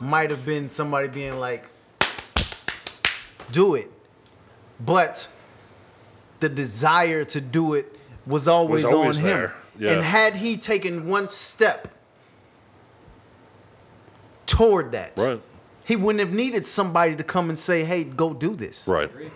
might 0.00 0.30
have 0.30 0.44
been 0.44 0.68
somebody 0.68 1.08
being 1.08 1.38
like, 1.38 1.64
do 3.52 3.74
it. 3.74 3.90
But 4.78 5.28
the 6.40 6.48
desire 6.48 7.24
to 7.24 7.40
do 7.40 7.74
it 7.74 7.98
was 8.26 8.46
always, 8.48 8.84
Was 8.84 8.92
always 8.92 9.16
on 9.18 9.22
him. 9.24 9.28
there, 9.28 9.54
yeah. 9.78 9.92
And 9.92 10.02
had 10.02 10.34
he 10.36 10.56
taken 10.56 11.08
one 11.08 11.28
step 11.28 11.88
toward 14.46 14.92
that, 14.92 15.12
Right. 15.16 15.40
he 15.84 15.96
wouldn't 15.96 16.20
have 16.20 16.34
needed 16.36 16.66
somebody 16.66 17.16
to 17.16 17.24
come 17.24 17.48
and 17.48 17.58
say, 17.58 17.84
hey, 17.84 18.04
go 18.04 18.32
do 18.34 18.54
this. 18.54 18.86
Right. 18.88 19.04
Agree. 19.10 19.30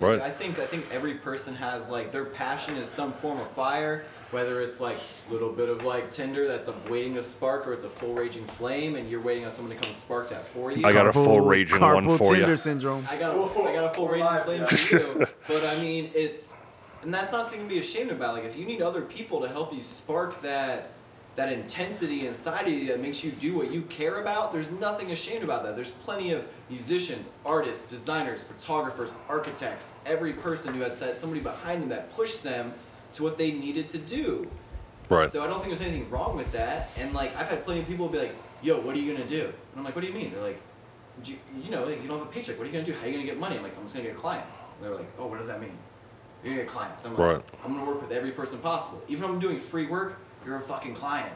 Right. 0.00 0.20
I 0.20 0.30
think 0.30 0.58
I 0.58 0.66
think 0.66 0.86
every 0.90 1.14
person 1.14 1.54
has 1.56 1.88
like 1.90 2.10
their 2.10 2.24
passion 2.24 2.76
is 2.78 2.88
some 2.88 3.12
form 3.12 3.38
of 3.38 3.48
fire, 3.50 4.04
whether 4.30 4.62
it's 4.62 4.80
like 4.80 4.96
a 5.28 5.32
little 5.32 5.52
bit 5.52 5.68
of 5.68 5.84
like 5.84 6.10
tinder 6.10 6.48
that's 6.48 6.66
like 6.68 6.88
waiting 6.90 7.14
to 7.14 7.22
spark, 7.22 7.66
or 7.68 7.74
it's 7.74 7.84
a 7.84 7.88
full 7.88 8.14
raging 8.14 8.46
flame, 8.46 8.96
and 8.96 9.10
you're 9.10 9.20
waiting 9.20 9.44
on 9.44 9.50
someone 9.52 9.76
to 9.76 9.82
come 9.82 9.94
spark 9.94 10.30
that 10.30 10.46
for 10.48 10.72
you. 10.72 10.86
I 10.86 10.92
got 10.94 11.06
a 11.06 11.12
full 11.12 11.26
Carpool- 11.26 11.48
raging 11.48 11.80
one 11.80 12.06
carpool 12.06 12.18
for 12.18 12.32
Tinder 12.34 12.50
you. 12.50 12.56
syndrome. 12.56 13.06
I 13.10 13.16
got 13.16 13.36
a, 13.36 13.40
I 13.40 13.74
got 13.74 13.90
a 13.92 13.94
full 13.94 14.06
We're 14.06 14.12
raging 14.12 14.26
live, 14.26 14.44
flame 14.44 14.60
yeah. 14.60 14.66
for 14.66 14.96
you. 14.96 15.26
But 15.48 15.64
I 15.66 15.76
mean, 15.78 16.10
it's 16.14 16.56
and 17.02 17.12
that's 17.12 17.30
not 17.32 17.44
something 17.50 17.62
to 17.62 17.68
be 17.68 17.78
ashamed 17.78 18.10
about. 18.10 18.34
Like 18.34 18.44
if 18.44 18.56
you 18.56 18.64
need 18.64 18.80
other 18.82 19.02
people 19.02 19.40
to 19.42 19.48
help 19.48 19.72
you 19.74 19.82
spark 19.82 20.40
that 20.42 20.92
that 21.36 21.52
intensity 21.52 22.26
inside 22.26 22.66
of 22.66 22.72
you 22.72 22.86
that 22.88 23.00
makes 23.00 23.22
you 23.24 23.30
do 23.30 23.56
what 23.56 23.70
you 23.70 23.82
care 23.82 24.20
about, 24.20 24.52
there's 24.52 24.70
nothing 24.72 25.12
ashamed 25.12 25.44
about 25.44 25.62
that. 25.62 25.76
There's 25.76 25.90
plenty 25.90 26.32
of 26.32 26.44
musicians, 26.68 27.28
artists, 27.46 27.88
designers, 27.88 28.42
photographers, 28.42 29.12
architects, 29.28 29.98
every 30.06 30.32
person 30.32 30.74
who 30.74 30.80
has 30.80 30.96
set 30.96 31.16
somebody 31.16 31.40
behind 31.40 31.82
them 31.82 31.88
that 31.90 32.14
pushed 32.14 32.42
them 32.42 32.74
to 33.14 33.22
what 33.22 33.38
they 33.38 33.52
needed 33.52 33.88
to 33.90 33.98
do. 33.98 34.48
Right. 35.08 35.30
So 35.30 35.42
I 35.42 35.46
don't 35.46 35.60
think 35.62 35.76
there's 35.76 35.88
anything 35.88 36.08
wrong 36.10 36.36
with 36.36 36.50
that. 36.52 36.90
And 36.96 37.12
like 37.12 37.34
I've 37.36 37.48
had 37.48 37.64
plenty 37.64 37.80
of 37.80 37.86
people 37.88 38.08
be 38.08 38.18
like, 38.18 38.34
"Yo, 38.62 38.80
what 38.80 38.94
are 38.94 38.98
you 38.98 39.12
gonna 39.12 39.28
do?" 39.28 39.46
And 39.46 39.78
I'm 39.78 39.84
like, 39.84 39.94
"What 39.94 40.02
do 40.02 40.06
you 40.06 40.14
mean?" 40.14 40.32
They're 40.32 40.42
like, 40.42 40.60
you, 41.24 41.36
you 41.62 41.70
know, 41.70 41.84
like, 41.84 42.00
you 42.02 42.08
don't 42.08 42.18
have 42.18 42.28
a 42.28 42.30
paycheck. 42.30 42.56
What 42.56 42.64
are 42.64 42.70
you 42.70 42.72
gonna 42.72 42.84
do? 42.84 42.94
How 42.94 43.04
are 43.04 43.06
you 43.08 43.14
gonna 43.14 43.26
get 43.26 43.38
money?" 43.38 43.56
I'm 43.56 43.62
like, 43.62 43.76
"I'm 43.76 43.82
just 43.82 43.94
gonna 43.94 44.06
get 44.06 44.16
clients." 44.16 44.64
And 44.76 44.84
they're 44.86 44.96
like, 44.96 45.10
"Oh, 45.18 45.26
what 45.26 45.38
does 45.38 45.48
that 45.48 45.60
mean?" 45.60 45.76
You're 46.44 46.54
gonna 46.54 46.64
get 46.64 46.72
clients. 46.72 47.04
I'm 47.04 47.16
like, 47.16 47.18
Right. 47.18 47.42
"I'm 47.64 47.72
gonna 47.72 47.84
work 47.84 48.00
with 48.00 48.12
every 48.12 48.30
person 48.30 48.58
possible. 48.60 49.02
Even 49.08 49.24
if 49.24 49.30
I'm 49.30 49.40
doing 49.40 49.58
free 49.58 49.86
work, 49.86 50.18
you're 50.44 50.56
a 50.56 50.60
fucking 50.60 50.94
client." 50.94 51.32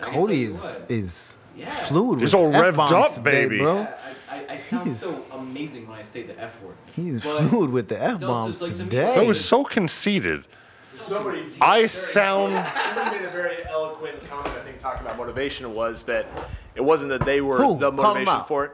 I 0.00 0.04
can 0.04 0.12
Cody 0.14 0.26
tell 0.34 0.36
you 0.42 0.48
is 0.48 0.62
what. 0.80 0.90
is 0.90 1.36
Yeah. 1.56 1.70
fluid 1.70 2.20
He's 2.20 2.34
all 2.34 2.52
revved 2.52 2.68
F-bombs 2.68 2.92
up, 2.92 3.14
today, 3.14 3.44
baby. 3.46 3.58
bro. 3.60 3.76
Yeah, 3.76 3.94
I, 4.30 4.36
I, 4.36 4.44
I 4.50 4.56
sound 4.58 4.86
He's- 4.88 5.00
so 5.00 5.24
amazing 5.32 5.88
when 5.88 5.98
I 5.98 6.02
say 6.02 6.22
the 6.24 6.38
F 6.38 6.60
word. 6.62 6.74
He's 6.94 7.22
But 7.24 7.48
fluid 7.48 7.70
with 7.70 7.88
the 7.88 8.02
F 8.02 8.20
bombs 8.20 8.60
like 8.60 8.74
today. 8.74 9.14
That 9.14 9.26
was 9.26 9.42
so 9.42 9.64
conceited. 9.64 10.44
Somebody, 10.84 11.40
I 11.60 11.76
very- 11.78 11.88
sound 11.88 12.52
somebody 12.94 13.18
made 13.18 13.26
a 13.26 13.30
very 13.30 13.66
eloquent 13.66 14.28
comment. 14.28 14.48
I 14.48 14.60
think 14.64 14.80
talking 14.80 15.00
about 15.06 15.16
motivation 15.16 15.72
was 15.74 16.02
that 16.04 16.26
it 16.74 16.82
wasn't 16.84 17.08
that 17.10 17.24
they 17.24 17.40
were 17.40 17.56
Who? 17.58 17.78
the 17.78 17.90
motivation 17.90 18.44
for 18.46 18.66
it. 18.66 18.70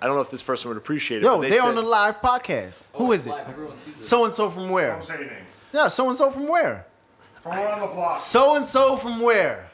I 0.00 0.06
don't 0.06 0.14
know 0.14 0.22
if 0.22 0.30
this 0.30 0.42
person 0.42 0.68
would 0.68 0.76
appreciate 0.76 1.18
it. 1.18 1.24
Yo, 1.24 1.36
but 1.36 1.42
they 1.42 1.50
they 1.50 1.56
said, 1.56 1.66
on 1.68 1.74
the 1.74 1.82
live 1.82 2.20
podcast. 2.20 2.84
Oh, 2.94 2.98
Who 3.06 3.12
it's 3.12 3.26
it? 3.26 3.30
live. 3.30 3.48
Everyone 3.48 3.76
sees 3.78 3.96
this. 3.96 4.08
So 4.08 4.24
and 4.24 4.32
so 4.32 4.48
from 4.50 4.68
where? 4.68 4.90
Don't 4.92 5.04
say 5.04 5.16
names. 5.18 5.32
Yeah, 5.72 5.88
so 5.88 6.08
and 6.08 6.16
so 6.16 6.30
from 6.30 6.46
where? 6.46 6.86
From 7.48 7.58
around 7.58 7.80
the 7.80 7.86
block. 7.86 8.18
So 8.18 8.56
and 8.56 8.66
so 8.66 8.96
from 8.96 9.20
where? 9.20 9.70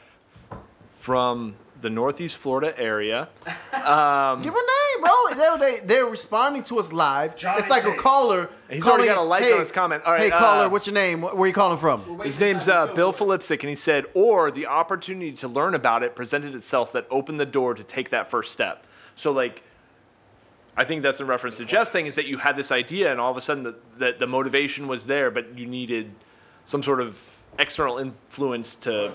from 1.03 1.53
the 1.81 1.89
Northeast 1.89 2.37
Florida 2.37 2.73
area. 2.79 3.27
Give 3.45 3.53
her 3.73 4.37
name, 4.39 5.01
bro. 5.01 5.11
They're, 5.35 5.57
they, 5.57 5.79
they're 5.85 6.05
responding 6.05 6.63
to 6.63 6.79
us 6.79 6.93
live. 6.93 7.35
Johnny 7.35 7.59
it's 7.59 7.69
like 7.69 7.83
a 7.83 7.93
caller. 7.95 8.49
He's 8.69 8.87
already 8.87 9.07
got 9.09 9.17
a 9.17 9.21
like 9.21 9.43
hey, 9.43 9.51
on 9.51 9.59
his 9.59 9.73
comment. 9.73 10.03
All 10.05 10.13
right, 10.13 10.21
hey, 10.21 10.29
caller, 10.29 10.67
uh, 10.67 10.69
what's 10.69 10.87
your 10.87 10.93
name? 10.93 11.23
Where 11.23 11.35
are 11.35 11.47
you 11.47 11.51
calling 11.51 11.77
from? 11.77 12.19
We're 12.19 12.23
His 12.23 12.39
name's 12.39 12.69
uh, 12.69 12.87
Bill 12.87 13.11
Phillipsick, 13.11 13.63
and 13.63 13.69
he 13.69 13.75
said, 13.75 14.05
or 14.13 14.49
the 14.49 14.65
opportunity 14.65 15.33
to 15.33 15.49
learn 15.49 15.75
about 15.75 16.03
it 16.03 16.15
presented 16.15 16.55
itself 16.55 16.93
that 16.93 17.05
opened 17.11 17.37
the 17.37 17.45
door 17.45 17.73
to 17.73 17.83
take 17.83 18.11
that 18.11 18.31
first 18.31 18.53
step. 18.53 18.87
So, 19.17 19.33
like, 19.33 19.61
I 20.77 20.85
think 20.85 21.03
that's 21.03 21.19
in 21.19 21.27
reference 21.27 21.57
to 21.57 21.65
Jeff's 21.65 21.91
thing 21.91 22.05
is 22.05 22.15
that 22.15 22.27
you 22.27 22.37
had 22.37 22.55
this 22.55 22.71
idea, 22.71 23.11
and 23.11 23.19
all 23.19 23.29
of 23.29 23.35
a 23.35 23.41
sudden 23.41 23.63
the, 23.63 23.75
the, 23.97 24.15
the 24.19 24.27
motivation 24.27 24.87
was 24.87 25.05
there, 25.05 25.29
but 25.29 25.57
you 25.57 25.65
needed 25.65 26.11
some 26.63 26.81
sort 26.81 27.01
of 27.01 27.32
external 27.59 27.97
influence 27.99 28.75
to. 28.77 29.13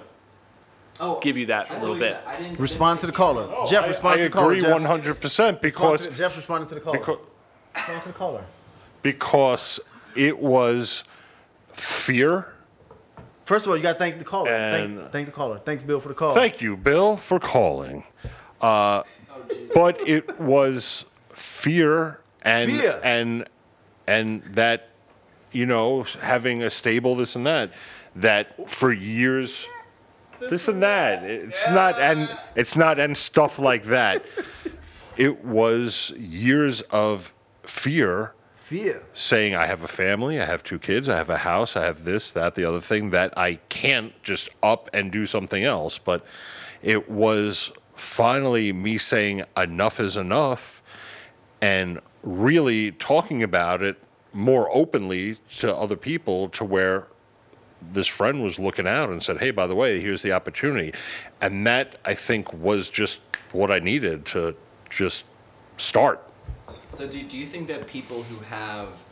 Oh, 1.00 1.20
give 1.20 1.36
you 1.36 1.46
that 1.46 1.70
a 1.70 1.78
little 1.78 1.94
bit. 1.96 2.12
that. 2.24 2.26
I 2.26 2.40
didn't 2.40 2.58
Respond 2.58 2.98
to 3.00 3.06
the 3.06 3.12
I 3.12 3.16
didn't- 3.32 3.48
caller. 3.50 3.66
Jeff, 3.68 3.84
I, 3.84 3.88
respond 3.88 4.18
to 4.18 4.24
the 4.24 4.30
caller. 4.30 4.52
agree 4.52 4.60
Jeff. 4.62 4.80
100% 4.80 5.22
Respond 5.22 5.60
because 5.62 6.06
to- 6.08 6.10
Jeff's 6.12 6.36
responding 6.36 6.68
to 6.70 6.74
the 6.74 6.80
caller. 6.80 6.98
because 6.98 7.18
Respond 7.76 8.02
to 8.02 8.08
the 8.08 8.14
caller. 8.14 8.44
because 9.02 9.80
it 10.16 10.40
was 10.40 11.04
fear. 11.72 12.52
First 13.44 13.64
of 13.64 13.70
all, 13.70 13.76
you 13.76 13.82
got 13.82 13.92
to 13.92 13.98
thank 14.00 14.18
the 14.18 14.24
caller. 14.24 14.50
And- 14.50 14.98
thank, 14.98 15.12
thank 15.12 15.26
the 15.26 15.32
caller. 15.32 15.60
Thanks, 15.64 15.84
Bill, 15.84 16.00
for 16.00 16.08
the 16.08 16.14
call. 16.14 16.34
Thank 16.34 16.60
you, 16.60 16.76
Bill, 16.76 17.16
for 17.16 17.38
calling. 17.38 18.02
Uh, 18.60 19.02
Oh, 19.30 19.42
but 19.72 20.00
it 20.08 20.40
was 20.40 21.04
fear 21.32 22.18
and 22.42 22.72
Fear. 22.72 23.00
and 23.04 23.48
and 24.08 24.42
that 24.54 24.88
you 25.52 25.64
know 25.64 26.02
having 26.22 26.60
a 26.62 26.70
stable 26.70 27.14
this 27.14 27.36
and 27.36 27.46
that 27.46 27.70
that 28.20 28.68
for 28.68 28.92
years 28.92 29.66
this 30.40 30.68
and 30.68 30.82
that 30.82 31.24
it's 31.24 31.66
not 31.68 31.98
and 31.98 32.28
it's 32.54 32.76
not 32.76 32.98
and 32.98 33.16
stuff 33.16 33.58
like 33.58 33.84
that 33.84 34.24
it 35.16 35.44
was 35.44 36.10
years 36.16 36.82
of 36.82 37.32
fear 37.64 38.32
Fear. 38.68 39.02
saying 39.14 39.54
I 39.54 39.64
have 39.64 39.82
a 39.82 39.88
family, 39.88 40.38
I 40.38 40.44
have 40.44 40.62
two 40.62 40.78
kids, 40.78 41.08
I 41.08 41.16
have 41.16 41.30
a 41.30 41.38
house, 41.38 41.74
I 41.74 41.86
have 41.86 42.04
this, 42.04 42.30
that, 42.32 42.54
the 42.54 42.66
other 42.66 42.82
thing, 42.82 43.08
that 43.10 43.32
I 43.34 43.54
can't 43.70 44.12
just 44.22 44.50
up 44.62 44.90
and 44.92 45.10
do 45.10 45.24
something 45.24 45.64
else. 45.64 45.96
But 45.96 46.22
it 46.82 47.10
was 47.10 47.72
finally 47.94 48.74
me 48.74 48.98
saying 48.98 49.44
enough 49.56 49.98
is 49.98 50.18
enough 50.18 50.82
and 51.62 52.00
really 52.22 52.92
talking 52.92 53.42
about 53.42 53.82
it 53.82 53.96
more 54.34 54.68
openly 54.76 55.36
to 55.60 55.74
other 55.74 55.96
people 55.96 56.50
to 56.50 56.62
where 56.62 57.06
this 57.80 58.06
friend 58.06 58.42
was 58.42 58.58
looking 58.58 58.86
out 58.86 59.08
and 59.10 59.22
said, 59.22 59.38
Hey, 59.38 59.50
by 59.50 59.66
the 59.66 59.74
way, 59.74 60.00
here's 60.00 60.22
the 60.22 60.32
opportunity. 60.32 60.92
And 61.40 61.66
that 61.66 61.96
I 62.04 62.14
think 62.14 62.52
was 62.52 62.88
just 62.88 63.20
what 63.52 63.70
I 63.70 63.78
needed 63.78 64.24
to 64.26 64.56
just 64.90 65.24
start. 65.76 66.22
So 66.90 67.06
do, 67.06 67.22
do 67.22 67.38
you 67.38 67.46
think 67.46 67.68
that 67.68 67.86
people 67.86 68.22
who 68.22 68.36
have 68.44 69.04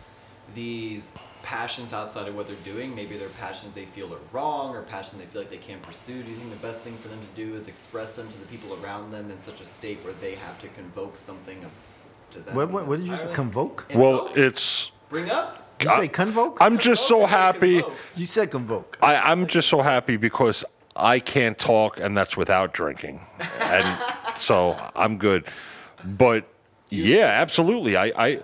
these 0.54 1.18
passions 1.42 1.92
outside 1.92 2.26
of 2.26 2.34
what 2.34 2.48
they're 2.48 2.56
doing, 2.64 2.94
maybe 2.94 3.16
they're 3.16 3.28
passions 3.28 3.74
they 3.74 3.84
feel 3.84 4.12
are 4.12 4.18
wrong 4.32 4.74
or 4.74 4.82
passions 4.82 5.20
they 5.20 5.26
feel 5.26 5.42
like 5.42 5.50
they 5.50 5.56
can't 5.56 5.82
pursue, 5.82 6.22
do 6.22 6.28
you 6.28 6.36
think 6.36 6.50
the 6.50 6.56
best 6.56 6.82
thing 6.82 6.96
for 6.96 7.08
them 7.08 7.20
to 7.20 7.40
do 7.40 7.54
is 7.54 7.68
express 7.68 8.16
them 8.16 8.28
to 8.28 8.38
the 8.38 8.46
people 8.46 8.76
around 8.82 9.12
them 9.12 9.30
in 9.30 9.38
such 9.38 9.60
a 9.60 9.64
state 9.64 10.02
where 10.02 10.12
they 10.14 10.34
have 10.34 10.58
to 10.58 10.68
convoke 10.68 11.16
something 11.16 11.64
to 12.32 12.40
them? 12.40 12.54
What, 12.56 12.70
what, 12.70 12.86
what 12.88 12.98
did 12.98 13.08
you 13.08 13.16
say? 13.16 13.22
Ireland? 13.22 13.36
Convoke? 13.36 13.86
Well, 13.94 14.26
Invoke? 14.26 14.38
it's. 14.38 14.90
Bring 15.08 15.30
up? 15.30 15.65
Did 15.78 15.88
you 15.88 15.96
say 15.96 16.08
convoke? 16.08 16.58
I'm 16.60 16.78
just 16.78 17.06
so 17.06 17.20
Convoke, 17.20 17.28
I 17.28 17.32
said 17.32 17.38
happy. 17.54 17.82
you 18.16 18.26
said 18.26 18.50
convoke. 18.50 18.98
I, 19.02 19.16
I'm 19.16 19.46
just 19.46 19.68
so 19.68 19.82
happy 19.82 20.16
because 20.16 20.64
I 20.94 21.18
can't 21.20 21.58
talk, 21.58 22.00
and 22.00 22.16
that's 22.16 22.36
without 22.36 22.72
drinking, 22.72 23.20
and 23.60 23.98
so 24.36 24.76
I'm 24.94 25.18
good. 25.18 25.44
But 26.04 26.46
yeah, 26.88 27.26
absolutely. 27.26 27.96
I, 27.96 28.12
I 28.16 28.40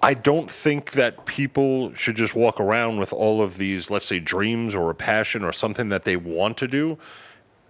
I 0.00 0.14
don't 0.14 0.50
think 0.50 0.92
that 0.92 1.26
people 1.26 1.94
should 1.94 2.16
just 2.16 2.34
walk 2.34 2.60
around 2.60 2.98
with 2.98 3.12
all 3.12 3.40
of 3.40 3.56
these, 3.56 3.90
let's 3.90 4.06
say, 4.06 4.18
dreams 4.20 4.74
or 4.74 4.90
a 4.90 4.94
passion 4.94 5.44
or 5.44 5.52
something 5.52 5.88
that 5.88 6.04
they 6.04 6.16
want 6.16 6.56
to 6.58 6.68
do, 6.68 6.98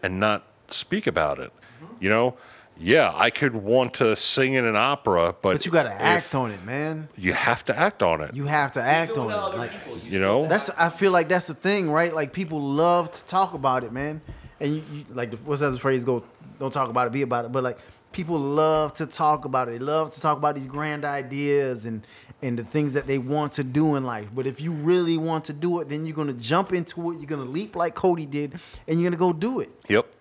and 0.02 0.20
not 0.20 0.44
speak 0.68 1.06
about 1.06 1.38
it. 1.38 1.52
You 2.00 2.10
know. 2.10 2.36
Yeah, 2.82 3.12
I 3.14 3.30
could 3.30 3.54
want 3.54 3.94
to 3.94 4.16
sing 4.16 4.54
in 4.54 4.64
an 4.64 4.76
opera, 4.76 5.34
but 5.40 5.54
But 5.54 5.66
you 5.66 5.72
got 5.72 5.84
to 5.84 5.92
act 5.92 6.34
on 6.34 6.50
it, 6.50 6.64
man. 6.64 7.08
You 7.16 7.32
have 7.32 7.64
to 7.66 7.78
act 7.78 8.02
on 8.02 8.20
it. 8.20 8.34
You 8.34 8.46
have 8.46 8.72
to 8.72 8.82
act 8.82 9.16
on 9.16 9.30
it. 9.30 9.56
Like, 9.56 9.70
people, 9.70 9.98
you 9.98 10.10
still 10.10 10.20
know? 10.20 10.48
That's 10.48 10.68
I 10.70 10.88
feel 10.88 11.12
like 11.12 11.28
that's 11.28 11.46
the 11.46 11.54
thing, 11.54 11.90
right? 11.90 12.12
Like 12.12 12.32
people 12.32 12.60
love 12.60 13.12
to 13.12 13.24
talk 13.24 13.54
about 13.54 13.84
it, 13.84 13.92
man. 13.92 14.20
And 14.60 14.76
you, 14.76 14.82
you 14.92 15.04
like 15.10 15.32
what's 15.40 15.60
that 15.60 15.78
phrase 15.78 16.04
go? 16.04 16.24
Don't 16.58 16.72
talk 16.72 16.88
about 16.88 17.06
it, 17.06 17.12
be 17.12 17.22
about 17.22 17.44
it. 17.44 17.52
But 17.52 17.62
like 17.64 17.78
people 18.12 18.38
love 18.38 18.94
to 18.94 19.06
talk 19.06 19.44
about 19.44 19.68
it. 19.68 19.72
They 19.72 19.78
love 19.78 20.10
to 20.10 20.20
talk 20.20 20.36
about 20.36 20.54
these 20.54 20.66
grand 20.66 21.04
ideas 21.04 21.86
and 21.86 22.06
and 22.42 22.58
the 22.58 22.64
things 22.64 22.92
that 22.94 23.06
they 23.06 23.18
want 23.18 23.52
to 23.52 23.64
do 23.64 23.94
in 23.94 24.04
life. 24.04 24.28
But 24.34 24.46
if 24.46 24.60
you 24.60 24.72
really 24.72 25.16
want 25.16 25.44
to 25.44 25.52
do 25.52 25.80
it, 25.80 25.88
then 25.88 26.04
you're 26.04 26.16
gonna 26.16 26.32
jump 26.32 26.72
into 26.72 27.12
it. 27.12 27.18
You're 27.18 27.26
gonna 27.26 27.44
leap 27.44 27.76
like 27.76 27.94
Cody 27.94 28.26
did, 28.26 28.58
and 28.88 29.00
you're 29.00 29.10
gonna 29.10 29.18
go 29.18 29.32
do 29.32 29.60
it. 29.60 29.70
Yep. 29.88 30.06
Yep. 30.06 30.14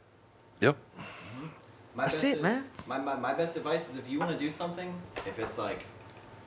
My 1.95 2.03
That's 2.03 2.21
best 2.21 2.33
it, 2.33 2.37
ad- 2.37 2.41
man. 2.41 2.63
My, 2.87 2.97
my, 2.97 3.15
my 3.15 3.33
best 3.33 3.57
advice 3.57 3.89
is 3.89 3.95
if 3.97 4.09
you 4.09 4.19
want 4.19 4.31
to 4.31 4.37
do 4.37 4.49
something, 4.49 4.93
if 5.25 5.39
it's 5.39 5.57
like 5.57 5.85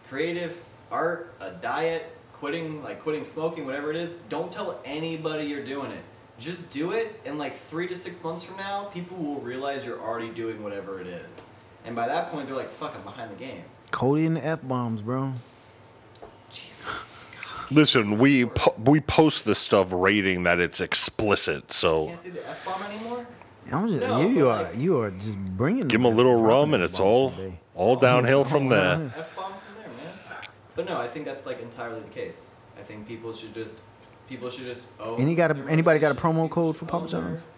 creative, 0.08 0.58
art, 0.90 1.34
a 1.40 1.50
diet, 1.50 2.16
quitting 2.32 2.82
like 2.82 3.00
quitting 3.02 3.24
smoking, 3.24 3.66
whatever 3.66 3.90
it 3.90 3.96
is, 3.96 4.14
don't 4.28 4.50
tell 4.50 4.80
anybody 4.84 5.44
you're 5.44 5.64
doing 5.64 5.90
it. 5.90 6.02
Just 6.38 6.68
do 6.70 6.92
it, 6.92 7.20
and 7.24 7.38
like 7.38 7.54
three 7.54 7.86
to 7.86 7.94
six 7.94 8.22
months 8.24 8.42
from 8.42 8.56
now, 8.56 8.84
people 8.86 9.16
will 9.16 9.40
realize 9.40 9.86
you're 9.86 10.00
already 10.00 10.30
doing 10.30 10.62
whatever 10.64 11.00
it 11.00 11.06
is. 11.06 11.46
And 11.84 11.94
by 11.94 12.08
that 12.08 12.30
point, 12.32 12.46
they're 12.46 12.56
like, 12.56 12.70
"Fuck, 12.70 12.94
I'm 12.96 13.02
behind 13.04 13.30
the 13.30 13.36
game." 13.36 13.62
Cody 13.92 14.26
and 14.26 14.36
the 14.36 14.44
f 14.44 14.60
bombs, 14.62 15.00
bro. 15.02 15.34
Jesus, 16.50 17.24
God, 17.36 17.70
Listen, 17.70 18.18
we 18.18 18.46
po- 18.46 18.74
we 18.84 19.00
post 19.00 19.44
this 19.44 19.58
stuff 19.58 19.92
rating 19.92 20.42
that 20.42 20.58
it's 20.58 20.80
explicit, 20.80 21.72
so 21.72 22.06
can't 22.06 22.18
say 22.18 22.30
the 22.30 22.48
f 22.48 22.64
bomb 22.64 22.82
anymore. 22.82 23.26
I'm 23.72 23.88
just 23.88 24.00
No, 24.00 24.20
you 24.28 24.44
but, 24.44 24.50
are 24.50 24.62
like- 24.64 24.76
you 24.78 25.00
are 25.00 25.10
just 25.10 25.38
bringing. 25.38 25.88
give 25.88 26.00
them 26.02 26.04
a 26.12 26.14
little 26.16 26.36
rum 26.42 26.74
and 26.74 26.82
it's 26.82 27.00
all 27.00 27.30
today. 27.30 27.58
all 27.74 27.96
downhill 27.96 28.44
from 28.44 28.68
there. 28.68 28.94
F 28.94 29.36
bomb 29.36 29.52
from 29.52 29.74
there, 29.78 29.88
man. 29.88 30.40
But 30.76 30.86
no, 30.86 30.98
I 31.00 31.08
think 31.08 31.24
that's 31.24 31.46
like 31.46 31.60
entirely 31.62 32.00
the 32.00 32.08
case. 32.10 32.56
I 32.78 32.82
think 32.82 33.06
people 33.08 33.32
should 33.32 33.54
just 33.54 33.80
people 34.28 34.50
should 34.50 34.66
just 34.66 34.88
own. 35.00 35.20
Any 35.20 35.34
got 35.34 35.50
a- 35.50 35.64
anybody 35.68 35.98
got 35.98 36.12
a 36.12 36.14
promo 36.14 36.48
code 36.50 36.76
for 36.76 36.84
Papa 36.84 37.04
own 37.04 37.10
their- 37.10 37.20
John's? 37.20 37.48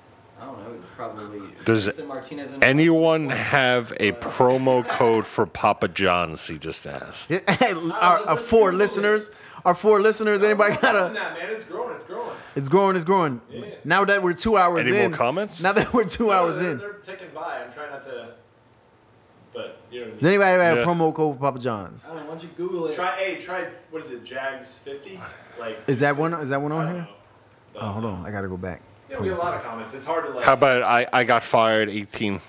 I 0.41 0.45
don't 0.45 0.59
know. 0.63 0.75
It's 0.79 0.89
probably. 0.91 1.41
Does 1.65 1.87
Vincent 1.87 2.09
Martinez 2.09 2.53
and- 2.53 2.63
Anyone 2.63 3.31
have 3.31 3.93
a 3.99 4.13
promo 4.13 4.87
code 4.87 5.27
for 5.27 5.47
Papa 5.47 5.89
John's? 5.89 6.47
He 6.47 6.59
just 6.59 6.87
asked. 6.87 7.31
Yeah, 7.31 7.39
Hey, 7.51 7.73
uh, 7.73 7.91
our, 7.93 8.19
our 8.29 8.37
four 8.37 8.73
listeners, 8.75 9.31
our 9.65 9.75
four 9.75 10.01
listeners. 10.03 10.43
Anybody 10.43 10.77
got 10.77 10.95
Nah, 10.95 11.07
a? 11.07 11.11
man, 11.35 11.37
it's 11.51 11.65
growing, 11.65 11.95
it's 11.95 12.05
growing. 12.05 12.37
It's 12.55 12.69
growing. 12.69 12.97
It's 12.97 13.05
growing. 13.07 13.41
Yeah. 13.51 13.65
Now 13.85 14.05
that 14.05 14.23
we're 14.23 14.35
two 14.35 14.59
hours 14.59 14.83
Any 14.87 14.93
more 14.97 15.07
in. 15.07 15.13
comments? 15.13 15.63
Now 15.63 15.73
that 15.73 15.93
we're 15.95 16.05
two 16.05 16.31
hours 16.31 16.59
they're, 16.59 16.73
in. 16.73 16.79
They're 16.79 16.93
ticking 16.95 17.29
by. 17.35 17.63
I'm 17.67 17.73
trying 17.73 17.91
not 17.91 18.05
to. 18.05 18.35
But 19.55 19.79
you 19.91 20.01
know. 20.01 20.11
Does 20.11 20.25
anybody 20.27 20.51
have 20.63 20.77
Yeah. 20.77 20.83
a 20.83 20.87
promo 20.87 21.15
code 21.15 21.37
for 21.37 21.41
Papa 21.41 21.59
John's? 21.61 22.05
I 22.05 22.09
don't 22.09 22.17
know. 22.19 22.23
Why 22.25 22.29
don't 22.29 22.43
you 22.43 22.51
Google 22.59 22.87
it? 22.89 22.95
Try, 22.95 23.17
hey, 23.17 23.41
try. 23.41 23.69
What 23.91 24.05
is 24.05 24.11
it? 24.11 24.23
Jags 24.23 24.77
50. 24.79 25.19
Like. 25.59 25.79
Is 25.87 26.01
that 26.01 26.15
one? 26.15 26.35
Is 26.35 26.51
that 26.51 26.61
one 26.61 26.73
I 26.73 26.77
on 26.77 26.85
don't 26.85 26.95
here? 26.95 27.03
know. 27.05 27.81
Oh, 27.81 27.89
hold 27.93 28.05
on. 28.05 28.27
I 28.27 28.31
gotta 28.31 28.49
go 28.49 28.59
back. 28.59 28.83
Yeah, 29.11 29.19
we 29.21 29.29
get 29.29 29.37
a 29.37 29.41
lot 29.41 29.55
of 29.55 29.63
comments. 29.63 29.95
It's 29.95 30.05
hard 30.07 30.27
to 30.27 30.33
like. 30.33 30.45
How 30.45 30.55
about 30.55 30.83
I, 30.83 31.07
I 31.13 31.25
got 31.25 31.43
fired 31.45 31.89
18 31.89 32.41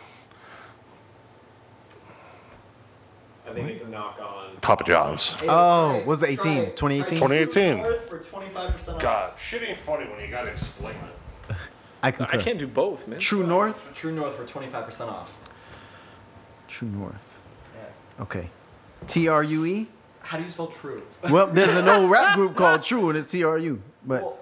I 3.47 3.53
think 3.53 3.69
it's 3.69 3.83
a 3.83 3.87
knock 3.87 4.19
on. 4.19 4.57
Papa 4.61 4.83
John's. 4.83 5.39
Hey, 5.39 5.47
Oh, 5.49 5.97
try- 5.99 6.03
was 6.05 6.21
it 6.23 6.29
18? 6.31 6.65
2018? 6.75 7.19
2018. 7.19 7.77
North 7.77 8.09
For 8.09 8.19
25% 8.19 8.95
off. 8.95 9.01
God, 9.01 9.33
shit 9.39 9.63
ain't 9.63 9.77
funny 9.77 10.05
when 10.09 10.19
you 10.19 10.27
gotta 10.29 10.49
explain 10.49 10.95
it. 10.95 11.55
I 12.03 12.07
I 12.09 12.11
concur. 12.11 12.41
can't 12.41 12.59
do 12.59 12.67
both, 12.67 13.07
man. 13.07 13.19
True 13.19 13.45
North. 13.47 13.93
True 13.93 14.11
North 14.11 14.35
for 14.35 14.43
25% 14.45 15.07
off. 15.07 15.37
True 16.67 16.89
North. 16.89 17.37
Yeah. 17.75 18.23
Okay. 18.23 18.49
T 19.07 19.27
R 19.29 19.43
U 19.43 19.65
E. 19.65 19.87
How 20.21 20.37
do 20.37 20.43
you 20.43 20.49
spell 20.49 20.67
true? 20.67 21.01
Well, 21.29 21.47
there's 21.47 21.69
an 21.73 21.87
old 21.89 22.11
rap 22.11 22.35
group 22.35 22.55
called 22.57 22.83
True, 22.83 23.07
and 23.09 23.17
it's 23.17 23.31
T 23.31 23.43
R 23.45 23.57
U. 23.57 23.81
But 24.05 24.23
Well, 24.23 24.39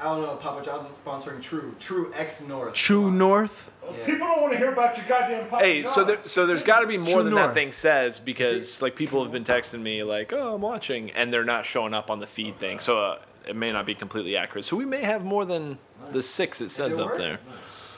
I 0.00 0.04
don't 0.04 0.22
know. 0.22 0.36
Papa 0.36 0.64
John's 0.64 0.88
is 0.88 0.96
sponsoring 0.96 1.42
True. 1.42 1.74
True 1.80 2.12
X 2.14 2.40
North. 2.42 2.74
True 2.74 3.06
Come. 3.06 3.18
North. 3.18 3.70
Yeah. 3.84 4.06
People 4.06 4.26
don't 4.28 4.40
want 4.42 4.52
to 4.52 4.58
hear 4.58 4.72
about 4.72 4.96
your 4.96 5.06
goddamn 5.06 5.48
Papa 5.48 5.64
Hey, 5.64 5.82
so 5.82 6.04
there, 6.04 6.22
so 6.22 6.46
there's 6.46 6.62
got 6.62 6.80
to 6.80 6.86
be 6.86 6.98
more 6.98 7.14
True 7.14 7.22
than 7.24 7.34
North. 7.34 7.48
that 7.48 7.54
thing 7.54 7.72
says 7.72 8.20
because 8.20 8.80
like 8.82 8.94
people 8.94 9.22
have 9.22 9.32
been 9.32 9.44
texting 9.44 9.80
me 9.80 10.02
like, 10.04 10.32
oh, 10.32 10.54
I'm 10.54 10.60
watching, 10.60 11.10
and 11.12 11.32
they're 11.32 11.44
not 11.44 11.66
showing 11.66 11.94
up 11.94 12.10
on 12.10 12.20
the 12.20 12.26
feed 12.26 12.58
thing, 12.58 12.78
so 12.78 12.98
uh, 12.98 13.18
it 13.46 13.56
may 13.56 13.72
not 13.72 13.86
be 13.86 13.94
completely 13.94 14.36
accurate. 14.36 14.64
So 14.64 14.76
we 14.76 14.84
may 14.84 15.02
have 15.02 15.24
more 15.24 15.44
than 15.44 15.78
the 16.12 16.22
six 16.22 16.60
it 16.60 16.70
says 16.70 16.98
up 16.98 17.06
work? 17.06 17.18
there. 17.18 17.38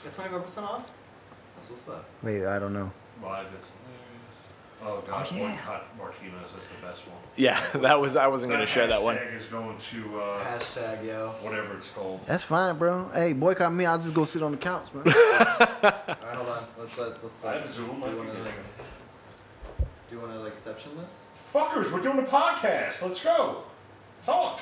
Get 0.03 0.15
25% 0.17 0.63
off? 0.63 0.89
That's 1.55 1.69
what's 1.69 1.87
up. 1.89 2.05
Wait, 2.23 2.45
I 2.45 2.57
don't 2.57 2.73
know. 2.73 2.91
Oh, 4.83 4.99
God, 5.05 5.27
Oh, 5.31 5.35
yeah. 5.35 5.79
Martinez 5.97 6.47
is 6.47 6.53
the 6.53 6.87
best 6.87 7.01
one. 7.07 7.17
Yeah, 7.35 7.59
that 7.75 8.01
was 8.01 8.15
I 8.15 8.27
wasn't 8.27 8.51
gonna 8.51 8.65
share 8.65 8.87
that 8.87 9.03
one. 9.03 9.15
is 9.17 9.45
going 9.45 9.77
to 9.91 10.19
uh, 10.19 10.43
Hashtag, 10.43 11.05
yo. 11.05 11.35
whatever 11.41 11.75
it's 11.75 11.89
called. 11.91 12.25
That's 12.25 12.43
fine, 12.43 12.77
bro. 12.79 13.09
Hey, 13.13 13.33
boycott 13.33 13.71
me. 13.73 13.85
I'll 13.85 13.99
just 13.99 14.13
go 14.15 14.25
sit 14.25 14.41
on 14.41 14.51
the 14.51 14.57
couch, 14.57 14.87
man. 14.93 15.03
Alright, 15.07 15.23
hold 16.35 16.49
on. 16.49 16.63
Let's, 16.79 16.97
let's, 16.97 17.23
let's. 17.23 17.45
I 17.45 17.51
like, 17.53 17.61
have 17.61 17.69
Zoom, 17.69 17.99
Do 17.99 18.05
I 18.05 18.09
you 18.09 18.15
can 18.15 18.17
wanna, 18.17 18.31
get 18.33 18.41
like, 18.43 18.53
it. 19.79 19.85
do 20.09 20.15
you 20.15 20.21
want 20.21 20.33
to, 20.33 20.39
like, 20.39 20.55
section 20.55 20.91
this? 20.97 21.25
Fuckers, 21.53 21.91
we're 21.93 22.01
doing 22.01 22.17
a 22.19 22.23
podcast. 22.23 23.01
Let's 23.03 23.23
go. 23.23 23.63
Talk. 24.25 24.61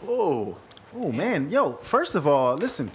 Whoa. 0.00 0.56
Oh 0.96 1.10
man, 1.10 1.50
yo! 1.50 1.72
First 1.72 2.14
of 2.14 2.26
all, 2.26 2.54
listen, 2.54 2.90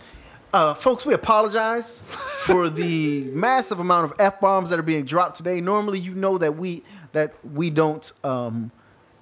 uh, 0.53 0.73
folks, 0.73 1.05
we 1.05 1.13
apologize 1.13 2.01
for 2.45 2.69
the 2.69 3.21
massive 3.33 3.79
amount 3.79 4.11
of 4.11 4.19
f 4.19 4.39
bombs 4.39 4.69
that 4.69 4.79
are 4.79 4.83
being 4.83 5.05
dropped 5.05 5.37
today. 5.37 5.61
Normally, 5.61 5.99
you 5.99 6.13
know 6.15 6.37
that 6.37 6.57
we 6.57 6.83
that 7.11 7.33
we 7.45 7.69
don't 7.69 8.11
um, 8.23 8.71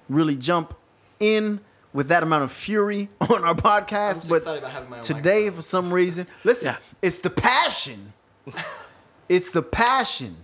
really 0.08 0.36
jump 0.36 0.74
in 1.20 1.60
with 1.92 2.08
that 2.08 2.22
amount 2.22 2.44
of 2.44 2.52
fury 2.52 3.08
on 3.20 3.42
our 3.44 3.48
I'm 3.50 3.56
podcast, 3.56 4.28
but 4.28 4.36
excited 4.36 4.58
about 4.58 4.72
having 4.72 4.90
my 4.90 4.96
own 4.98 5.02
today, 5.02 5.44
microphone. 5.44 5.56
for 5.56 5.62
some 5.62 5.92
reason, 5.92 6.26
listen, 6.44 6.66
Yeah. 6.66 6.76
it's 7.02 7.18
the 7.18 7.30
passion. 7.30 8.12
it's 9.28 9.50
the 9.50 9.62
passion 9.62 10.36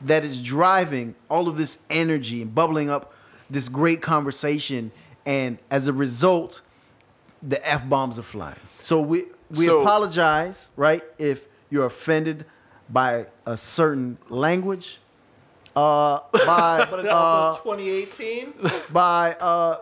that 0.00 0.24
is 0.24 0.42
driving 0.42 1.14
all 1.30 1.48
of 1.48 1.56
this 1.56 1.78
energy 1.88 2.42
and 2.42 2.54
bubbling 2.54 2.90
up 2.90 3.12
this 3.48 3.68
great 3.68 4.02
conversation. 4.02 4.90
And 5.24 5.58
as 5.70 5.86
a 5.88 5.92
result, 5.92 6.62
the 7.42 7.66
f 7.68 7.88
bombs 7.88 8.18
are 8.18 8.22
flying. 8.22 8.56
So 8.78 9.00
we 9.00 9.24
we 9.58 9.66
So- 9.66 9.80
apologize, 9.80 10.70
right? 10.76 11.02
If 11.18 11.48
you're 11.70 11.86
offended 11.86 12.44
by 12.88 13.26
a 13.46 13.56
certain 13.56 14.18
language, 14.28 15.00
uh, 15.74 16.20
by 16.32 16.86
But 16.90 17.00
it's 17.00 17.08
uh, 17.08 17.12
also 17.16 17.62
2018. 17.62 18.52
by 18.92 19.34
uh, 19.40 19.78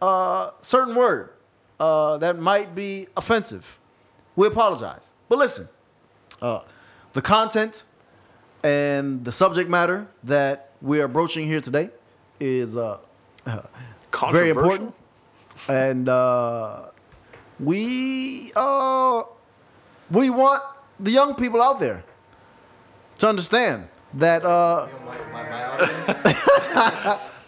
uh, 0.00 0.50
certain 0.60 0.94
word 0.94 1.30
uh, 1.80 2.18
that 2.18 2.38
might 2.38 2.74
be 2.74 3.08
offensive. 3.16 3.78
We 4.36 4.46
apologize. 4.46 5.12
But 5.28 5.38
listen, 5.38 5.68
uh, 6.40 6.60
the 7.12 7.22
content 7.22 7.84
and 8.62 9.24
the 9.24 9.32
subject 9.32 9.68
matter 9.68 10.06
that 10.24 10.70
we 10.80 11.00
are 11.00 11.08
broaching 11.08 11.46
here 11.48 11.60
today 11.60 11.90
is 12.38 12.76
uh, 12.76 12.98
uh, 13.46 13.62
very 14.30 14.50
important, 14.50 14.94
and 15.68 16.08
uh, 16.08 16.86
we 17.60 18.52
uh, 18.56 19.22
we 20.10 20.30
want 20.30 20.62
the 21.00 21.10
young 21.10 21.34
people 21.34 21.62
out 21.62 21.78
there 21.80 22.04
to 23.18 23.28
understand 23.28 23.88
that 24.14 24.44
uh, 24.44 24.88
You 24.90 25.06
want 25.06 25.32
my, 25.32 25.42
my, 25.42 25.48
my 25.50 25.64
audience? 25.64 26.36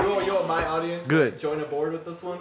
you, 0.00 0.08
want, 0.08 0.26
you 0.26 0.34
want 0.34 0.48
my 0.48 0.64
audience 0.66 1.06
Good. 1.06 1.34
to 1.34 1.38
join 1.38 1.60
board 1.64 1.92
with 1.92 2.04
this 2.04 2.22
one? 2.22 2.38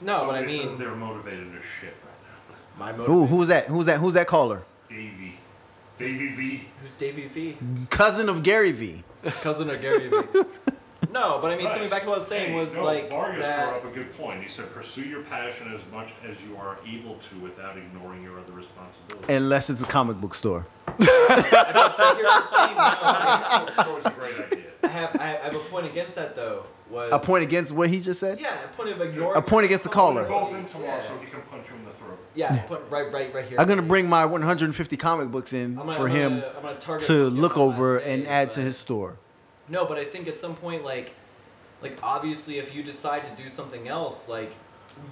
No, 0.00 0.26
but 0.26 0.34
I 0.34 0.44
mean, 0.44 0.76
they're 0.78 0.94
motivated 0.94 1.48
as 1.56 1.62
shit 1.80 1.94
right 2.04 2.18
now. 2.26 2.56
my 2.78 2.92
who 2.92 2.98
motivation. 3.20 3.26
who's 3.36 3.48
that? 3.48 3.66
Who's 3.68 3.86
that? 3.86 4.00
Who's 4.00 4.14
that 4.14 4.26
caller? 4.26 4.62
now. 4.90 4.96
Davey. 4.96 5.34
Davey 5.98 6.28
V. 6.32 6.68
Who's 6.82 6.92
Davey 6.94 7.28
V? 7.28 7.56
Cousin 7.90 8.28
of 8.28 8.42
Gary 8.42 8.72
V. 8.72 9.02
Cousin 9.24 9.70
of 9.70 9.80
Gary 9.80 10.08
V. 10.08 10.16
No, 11.12 11.38
but 11.40 11.50
I 11.52 11.56
mean, 11.56 11.66
something 11.68 11.88
back 11.88 12.02
to 12.02 12.08
what 12.08 12.14
I 12.14 12.18
was 12.18 12.26
saying 12.26 12.52
Hey, 12.52 12.58
was 12.58 12.74
no, 12.74 12.84
like 12.84 13.10
Vargas 13.10 13.42
that. 13.42 13.64
brought 13.64 13.76
up 13.76 13.84
a 13.84 13.94
good 13.94 14.12
point. 14.16 14.42
He 14.42 14.48
said, 14.48 14.72
pursue 14.72 15.02
your 15.04 15.22
passion 15.22 15.72
as 15.74 15.80
much 15.92 16.08
as 16.28 16.36
you 16.42 16.56
are 16.56 16.78
able 16.86 17.16
to 17.16 17.34
without 17.40 17.76
ignoring 17.76 18.22
your 18.22 18.38
other 18.38 18.52
responsibilities. 18.52 19.36
Unless 19.36 19.70
it's 19.70 19.82
a 19.82 19.86
comic 19.86 20.16
book 20.20 20.34
store. 20.34 20.66
But 20.86 20.96
here's 21.06 21.10
the 21.10 21.26
thing, 21.50 22.76
no, 22.76 23.66
That 23.76 23.88
was 23.94 24.04
a 24.06 24.10
great 24.10 24.52
idea. 24.52 24.64
I 24.82 24.88
have 24.88 25.16
I 25.20 25.26
have 25.26 25.54
a 25.54 25.58
point 25.60 25.86
against 25.86 26.14
that 26.16 26.34
though. 26.36 26.66
Was 26.90 27.10
A 27.12 27.18
point 27.18 27.42
against 27.42 27.72
what 27.72 27.88
he 27.88 27.98
just 27.98 28.20
said. 28.20 28.38
Yeah, 28.38 28.54
a 28.62 28.68
point 28.76 28.90
of 28.90 29.00
ignoring. 29.00 29.36
A 29.36 29.40
point 29.42 29.64
against 29.64 29.84
the 29.84 29.90
caller. 29.90 30.22
They're 30.22 30.30
both 30.30 30.54
in 30.54 30.66
tomorrow, 30.66 30.96
Yeah. 30.96 31.00
so 31.02 31.16
he 31.18 31.26
can 31.30 31.40
punch 31.42 31.64
you 31.70 31.76
in 31.76 31.84
the 31.86 31.90
throat. 31.90 32.18
Yeah, 32.34 32.60
put 32.64 32.82
right, 32.90 33.10
right, 33.10 33.34
right 33.34 33.44
here. 33.46 33.58
I'm 33.58 33.66
gonna 33.66 33.80
bring 33.80 34.08
my 34.08 34.26
150 34.26 34.96
comic 34.98 35.30
books 35.30 35.54
in 35.54 35.74
gonna- 35.76 35.94
for 35.94 36.06
I'm 36.08 36.14
him 36.14 36.40
gonna- 36.40 36.52
I'm 36.70 36.76
gonna 36.86 36.98
to 37.00 37.30
look 37.30 37.56
over 37.56 37.98
days, 37.98 38.06
and 38.08 38.26
add 38.28 38.50
to 38.52 38.60
his 38.60 38.76
store. 38.76 39.16
No, 39.68 39.84
but 39.84 39.98
I 39.98 40.04
think 40.04 40.28
at 40.28 40.36
some 40.36 40.54
point, 40.54 40.84
like, 40.84 41.14
like 41.82 41.98
obviously, 42.02 42.58
if 42.58 42.74
you 42.74 42.82
decide 42.82 43.24
to 43.24 43.42
do 43.42 43.48
something 43.48 43.88
else, 43.88 44.28
like, 44.28 44.52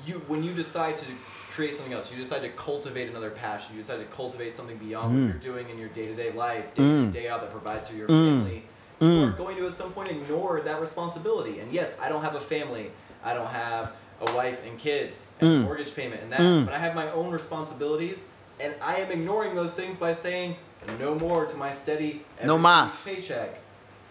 you 0.06 0.22
when 0.28 0.44
you 0.44 0.52
decide 0.52 0.96
to 0.98 1.06
create 1.50 1.74
something 1.74 1.92
else, 1.92 2.10
you 2.10 2.16
decide 2.16 2.42
to 2.42 2.48
cultivate 2.50 3.08
another 3.08 3.30
passion. 3.30 3.74
You 3.74 3.82
decide 3.82 3.98
to 3.98 4.04
cultivate 4.04 4.54
something 4.54 4.78
beyond 4.78 5.14
what 5.14 5.26
you're 5.26 5.34
mm. 5.34 5.40
doing 5.40 5.70
in 5.70 5.78
your 5.78 5.88
day 5.88 6.06
to 6.06 6.14
day 6.14 6.32
life, 6.32 6.72
day 6.74 6.82
in 6.82 7.08
mm. 7.08 7.12
day 7.12 7.28
out, 7.28 7.40
that 7.40 7.50
provides 7.50 7.88
for 7.88 7.94
your 7.94 8.08
mm. 8.08 8.44
family. 8.44 8.62
You 9.00 9.24
are 9.24 9.30
going 9.30 9.56
to 9.56 9.66
at 9.66 9.72
some 9.72 9.92
point 9.92 10.10
ignore 10.10 10.60
that 10.60 10.80
responsibility. 10.80 11.58
And 11.58 11.72
yes, 11.72 11.96
I 12.00 12.08
don't 12.08 12.22
have 12.22 12.36
a 12.36 12.40
family. 12.40 12.92
I 13.24 13.34
don't 13.34 13.48
have 13.48 13.92
a 14.20 14.32
wife 14.36 14.64
and 14.64 14.78
kids 14.78 15.18
and 15.40 15.52
a 15.52 15.58
mortgage 15.60 15.94
payment 15.94 16.22
and 16.22 16.32
that. 16.32 16.66
But 16.66 16.74
I 16.74 16.78
have 16.78 16.94
my 16.94 17.10
own 17.10 17.32
responsibilities, 17.32 18.22
and 18.60 18.74
I 18.80 18.96
am 18.96 19.10
ignoring 19.10 19.56
those 19.56 19.74
things 19.74 19.96
by 19.96 20.12
saying 20.12 20.56
no 21.00 21.16
more 21.16 21.46
to 21.46 21.56
my 21.56 21.72
steady 21.72 22.24
No 22.44 22.58
mas. 22.58 23.04
paycheck. 23.04 23.58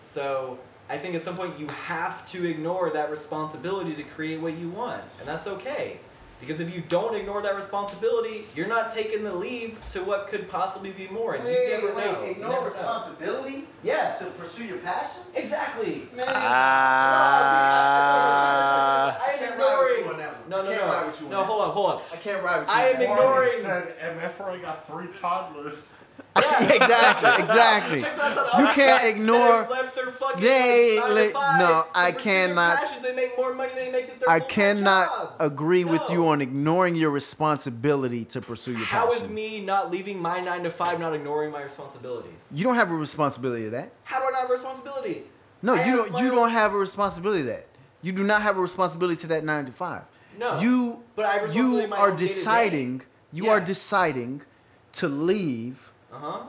So 0.03 0.57
I 0.89 0.97
think 0.97 1.15
at 1.15 1.21
some 1.21 1.35
point 1.35 1.57
you 1.59 1.67
have 1.85 2.25
to 2.31 2.45
ignore 2.49 2.89
that 2.91 3.09
responsibility 3.11 3.93
to 3.95 4.03
create 4.03 4.39
what 4.41 4.57
you 4.57 4.69
want, 4.69 5.03
and 5.19 5.27
that's 5.27 5.47
okay. 5.47 5.99
Because 6.39 6.59
if 6.59 6.73
you 6.75 6.81
don't 6.89 7.13
ignore 7.15 7.41
that 7.43 7.55
responsibility, 7.55 8.45
you're 8.55 8.65
not 8.67 8.89
taking 8.89 9.23
the 9.23 9.31
leap 9.31 9.77
to 9.89 10.03
what 10.03 10.27
could 10.27 10.49
possibly 10.49 10.89
be 10.89 11.07
more, 11.07 11.35
and 11.35 11.47
you 11.47 11.51
never 11.69 11.93
know. 11.93 12.23
You 12.25 12.33
never 12.41 12.51
know. 12.53 12.63
responsibility 12.63 13.67
Yeah, 13.83 14.15
to 14.15 14.25
pursue 14.25 14.65
your 14.65 14.79
passion. 14.79 15.21
exactly. 15.35 16.07
Ah. 17.43 19.17
I 19.23 19.31
am 19.33 19.39
can't 19.39 19.59
ride 19.59 19.77
with 19.79 19.97
you 19.99 20.05
on 20.05 20.09
ignoring. 20.09 20.17
that 20.17 20.39
one. 20.41 20.49
No, 20.49 20.57
I 20.57 20.63
no, 20.63 20.71
can't 20.71 20.83
ride 20.83 21.01
no. 21.01 21.07
with 21.07 21.21
you 21.21 21.29
No, 21.29 21.43
hold 21.43 21.61
on, 21.61 21.69
hold 21.71 21.91
on. 21.91 22.01
I 22.11 22.15
can't 22.17 22.43
ride 22.43 22.59
with 22.61 22.69
you. 22.69 22.73
I 22.75 22.81
am 22.85 22.95
on 22.95 22.99
that. 23.01 23.11
ignoring- 23.11 23.51
He 23.53 23.59
said, 23.61 23.95
MF 23.99 24.39
already 24.41 24.61
got 24.63 24.87
three 24.87 25.07
toddlers. 25.19 25.89
exactly, 26.35 27.29
exactly. 27.43 28.03
Out. 28.05 28.59
You 28.59 28.67
can't 28.73 29.05
ignore. 29.05 29.39
have 29.63 29.69
left 29.69 29.95
their 29.95 30.05
fucking 30.07 30.41
They 30.41 30.95
no, 30.97 31.85
I 31.93 32.11
cannot- 32.13 32.99
They 33.01 33.13
make 33.13 33.37
more 33.37 33.53
money 33.53 33.73
than 33.75 33.91
they 33.91 34.03
make 34.03 34.23
I 34.27 34.39
cannot 34.39 35.09
jobs. 35.09 35.41
agree 35.41 35.83
with 35.83 36.09
you 36.09 36.27
on 36.29 36.41
ignoring 36.41 36.95
your 36.95 37.09
responsibility 37.09 38.23
to 38.25 38.39
pursue 38.41 38.71
your 38.71 38.79
How 38.85 39.07
passion. 39.07 39.19
How 39.19 39.25
is 39.25 39.31
me 39.31 39.59
not 39.61 39.91
leaving 39.91 40.21
my 40.21 40.39
nine 40.39 40.63
to 40.63 40.69
five 40.71 40.99
not 40.99 41.13
ignoring 41.13 41.51
my 41.51 41.63
responsibilities? 41.63 42.49
You 42.53 42.63
don't 42.63 42.75
have 42.75 42.91
a 42.91 42.95
responsibility 42.95 43.65
to 43.65 43.69
that. 43.71 43.91
How 44.03 44.19
do 44.19 44.25
I 44.27 44.31
not 44.31 44.41
have 44.41 44.49
a 44.49 44.53
responsibility? 44.53 45.23
No, 45.61 45.73
I 45.75 45.85
you 45.85 45.95
don't. 45.97 46.11
You 46.19 46.29
own- 46.29 46.35
don't 46.35 46.49
have 46.51 46.73
a 46.73 46.77
responsibility 46.77 47.43
to 47.43 47.49
that. 47.49 47.67
You 48.01 48.13
do 48.13 48.23
not 48.23 48.41
have 48.41 48.57
a 48.57 48.61
responsibility 48.61 49.19
to 49.21 49.27
that 49.27 49.43
nine 49.43 49.65
to 49.65 49.71
five. 49.71 50.03
No. 50.39 50.59
You. 50.59 51.03
But 51.15 51.25
I 51.25 51.33
have 51.39 51.53
You 51.53 51.81
are 51.93 52.09
own 52.11 52.15
day-to-day. 52.17 52.33
deciding. 52.33 53.01
You 53.33 53.49
are 53.49 53.59
deciding 53.59 54.41
to 54.93 55.07
leave 55.07 55.90
Uh 56.11 56.17
huh. 56.17 56.43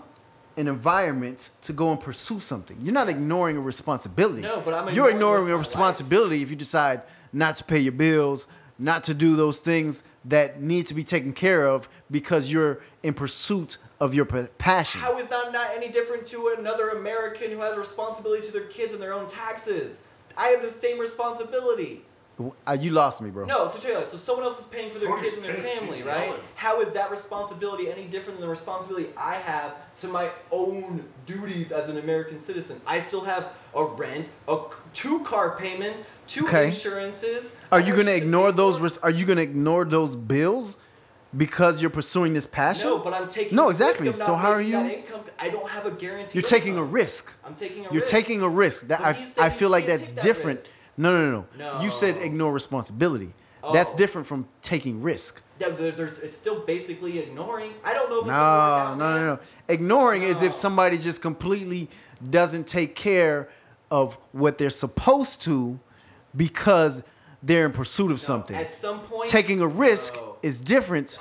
an 0.56 0.68
environment 0.68 1.50
to 1.62 1.72
go 1.72 1.90
and 1.92 2.00
pursue 2.00 2.40
something. 2.40 2.76
You're 2.82 2.92
not 2.92 3.08
ignoring 3.08 3.56
a 3.56 3.60
responsibility. 3.60 4.42
No, 4.42 4.60
but 4.60 4.74
I'm 4.74 4.94
You're 4.94 5.10
ignoring 5.10 5.44
a 5.44 5.46
my 5.46 5.52
life. 5.52 5.60
responsibility 5.60 6.42
if 6.42 6.50
you 6.50 6.56
decide 6.56 7.02
not 7.32 7.56
to 7.56 7.64
pay 7.64 7.78
your 7.78 7.92
bills, 7.92 8.46
not 8.78 9.04
to 9.04 9.14
do 9.14 9.36
those 9.36 9.58
things 9.60 10.02
that 10.26 10.60
need 10.60 10.86
to 10.88 10.94
be 10.94 11.04
taken 11.04 11.32
care 11.32 11.66
of 11.66 11.88
because 12.10 12.50
you're 12.52 12.80
in 13.02 13.14
pursuit 13.14 13.78
of 14.00 14.14
your 14.14 14.24
passion. 14.24 15.00
How 15.00 15.18
is 15.18 15.28
that 15.28 15.52
not 15.52 15.70
any 15.74 15.88
different 15.88 16.26
to 16.26 16.54
another 16.58 16.90
American 16.90 17.50
who 17.52 17.60
has 17.60 17.74
a 17.74 17.78
responsibility 17.78 18.44
to 18.46 18.52
their 18.52 18.66
kids 18.66 18.92
and 18.92 19.00
their 19.00 19.14
own 19.14 19.26
taxes? 19.28 20.02
I 20.36 20.48
have 20.48 20.60
the 20.62 20.70
same 20.70 20.98
responsibility. 20.98 22.04
Uh, 22.66 22.76
you 22.80 22.90
lost 22.90 23.20
me, 23.20 23.30
bro. 23.30 23.44
No, 23.46 23.68
so 23.68 23.78
check 23.78 23.90
it 23.92 23.96
out. 23.96 24.06
So 24.06 24.16
someone 24.16 24.44
else 24.44 24.58
is 24.58 24.64
paying 24.66 24.90
for 24.90 24.98
their 24.98 25.08
Tony's 25.08 25.32
kids 25.34 25.36
and 25.36 25.44
their 25.46 25.54
family, 25.54 26.02
right? 26.02 26.26
yelling. 26.26 26.40
How 26.54 26.80
is 26.80 26.90
that 26.92 27.10
responsibility 27.10 27.90
any 27.90 28.06
different 28.06 28.38
than 28.38 28.46
the 28.46 28.50
responsibility 28.50 29.08
I 29.16 29.34
have 29.34 29.74
to 30.00 30.08
my 30.08 30.30
own 30.50 31.04
duties 31.26 31.72
as 31.72 31.88
an 31.88 31.98
American 31.98 32.38
citizen? 32.38 32.80
I 32.86 32.98
still 32.98 33.22
have 33.22 33.48
a 33.74 33.84
rent, 33.84 34.28
a 34.48 34.56
c- 34.70 34.76
two 34.94 35.20
car 35.24 35.56
payments, 35.58 36.04
two 36.26 36.46
Okay. 36.46 36.66
insurances. 36.66 37.56
Are 37.70 37.80
you 37.80 37.94
gonna 37.96 38.10
ignore 38.12 38.52
those? 38.52 38.78
Res- 38.80 38.98
are 38.98 39.10
you 39.10 39.24
gonna 39.24 39.40
ignore 39.42 39.84
those 39.84 40.16
bills 40.16 40.76
because 41.36 41.80
you're 41.80 41.90
pursuing 41.90 42.34
this 42.34 42.46
passion? 42.46 42.86
No, 42.88 42.98
but 42.98 43.14
I'm 43.14 43.28
taking. 43.28 43.56
No, 43.56 43.64
the 43.64 43.68
risk 43.70 43.80
exactly. 43.80 44.08
of 44.08 44.18
not 44.18 44.26
So 44.26 44.34
how 44.36 44.50
are 44.52 44.60
you- 44.60 44.78
Income. 44.78 45.20
I 45.38 45.48
don't 45.48 45.68
have 45.68 45.86
a 45.86 45.90
guarantee. 45.90 46.38
You're 46.38 46.48
taking 46.48 46.76
a 46.76 46.82
risk. 46.84 47.30
I'm 47.44 47.54
taking 47.54 47.86
a 47.86 47.92
You're 47.92 48.00
risk. 48.02 48.10
taking 48.12 48.42
a 48.42 48.48
risk. 48.48 48.88
That 48.88 49.00
I, 49.00 49.10
I 49.46 49.50
feel 49.50 49.70
like 49.70 49.86
that's 49.86 50.12
that 50.12 50.22
different. 50.22 50.60
risk. 50.60 50.72
No, 50.96 51.10
no, 51.30 51.30
no, 51.30 51.46
no. 51.78 51.82
You 51.82 51.90
said 51.90 52.16
ignore 52.18 52.52
responsibility. 52.52 53.32
That's 53.72 53.92
Oh. 53.92 53.96
different 53.96 54.26
from 54.26 54.46
taking 54.60 55.02
risk. 55.02 55.40
Yeah, 55.60 55.68
there's 55.70 56.18
it's 56.18 56.34
still 56.36 56.60
basically 56.60 57.18
ignoring. 57.20 57.74
I 57.84 57.94
don't 57.94 58.10
know 58.10 58.16
if 58.18 58.22
it's 58.22 58.30
No, 58.30 58.94
no, 58.98 59.14
no, 59.18 59.24
no. 59.34 59.38
Ignoring 59.68 60.22
is 60.24 60.42
if 60.42 60.52
somebody 60.54 60.98
just 60.98 61.22
completely 61.22 61.88
doesn't 62.30 62.66
take 62.66 62.96
care 62.96 63.48
of 63.90 64.16
what 64.32 64.58
they're 64.58 64.70
supposed 64.70 65.40
to 65.42 65.78
because 66.36 67.02
they're 67.42 67.66
in 67.66 67.72
pursuit 67.72 68.06
of 68.10 68.18
No, 68.18 68.24
something. 68.24 68.56
At 68.56 68.70
some 68.70 69.00
point, 69.00 69.28
Taking 69.28 69.60
a 69.60 69.66
risk 69.66 70.14
No. 70.16 70.36
is 70.42 70.60
different. 70.60 71.18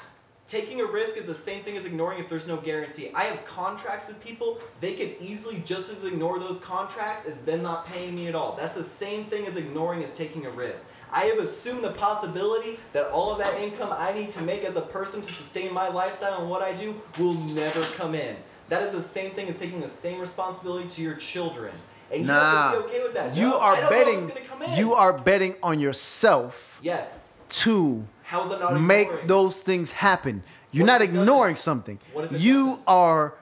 Taking 0.52 0.82
a 0.82 0.86
risk 0.86 1.16
is 1.16 1.28
the 1.28 1.34
same 1.34 1.64
thing 1.64 1.78
as 1.78 1.86
ignoring 1.86 2.20
if 2.20 2.28
there's 2.28 2.46
no 2.46 2.58
guarantee. 2.58 3.10
I 3.16 3.24
have 3.24 3.46
contracts 3.46 4.10
with 4.10 4.22
people, 4.22 4.60
they 4.82 4.96
could 4.96 5.16
easily 5.22 5.64
just 5.66 5.90
as 5.90 6.04
ignore 6.04 6.40
those 6.40 6.60
contracts 6.60 7.26
as 7.26 7.44
them 7.44 7.64
not 7.64 7.86
paying 7.88 8.14
me 8.14 8.28
at 8.28 8.36
all. 8.36 8.58
That's 8.58 8.74
the 8.76 8.84
same 8.84 9.24
thing 9.28 9.46
as 9.46 9.56
ignoring 9.56 10.04
as 10.04 10.14
taking 10.14 10.46
a 10.46 10.50
risk. 10.50 10.90
I 11.10 11.22
have 11.28 11.38
assumed 11.40 11.86
the 11.86 11.92
possibility 11.92 12.80
that 12.92 13.06
all 13.12 13.32
of 13.32 13.38
that 13.38 13.58
income 13.62 13.94
I 13.98 14.12
need 14.12 14.30
to 14.32 14.42
make 14.42 14.66
as 14.66 14.76
a 14.76 14.82
person 14.82 15.22
to 15.22 15.32
sustain 15.32 15.74
my 15.74 15.88
lifestyle 15.88 16.42
and 16.42 16.50
what 16.50 16.62
I 16.62 16.74
do 16.74 17.00
will 17.18 17.34
never 17.56 17.82
come 17.96 18.14
in. 18.14 18.36
That 18.68 18.84
is 18.84 18.92
the 18.92 19.00
same 19.00 19.32
thing 19.32 19.48
as 19.48 19.58
taking 19.58 19.80
the 19.80 19.88
same 19.88 20.20
responsibility 20.20 20.90
to 20.90 21.02
your 21.02 21.16
children. 21.16 21.72
And 22.12 22.24
you 22.24 22.28
Nah. 22.28 22.72
have 22.74 22.74
to 22.74 22.80
be 22.82 22.86
okay 22.90 23.04
with 23.04 23.14
that. 23.14 23.34
You 23.38 23.52
No, 23.52 23.58
are 23.62 23.72
I 23.72 23.76
don't 23.80 23.84
know 23.86 23.90
betting 23.90 24.22
what's 24.26 24.34
gonna 24.34 24.46
come 24.48 24.62
in. 24.64 24.74
you 24.78 24.96
are 24.96 25.14
betting 25.14 25.56
on 25.64 25.80
yourself 25.80 26.78
Yes. 26.82 27.30
to 27.48 28.06
How's 28.32 28.48
that 28.50 28.62
not 28.62 28.80
make 28.80 29.08
ignoring? 29.08 29.28
those 29.28 29.58
things 29.62 29.92
happen. 29.92 30.42
You're 30.72 30.86
What 30.86 30.94
not 30.94 31.02
it 31.02 31.08
doesn't? 31.08 31.20
ignoring 31.22 31.56
something. 31.58 32.00
You 32.32 32.68
doesn't? 32.70 32.84
are 32.88 33.34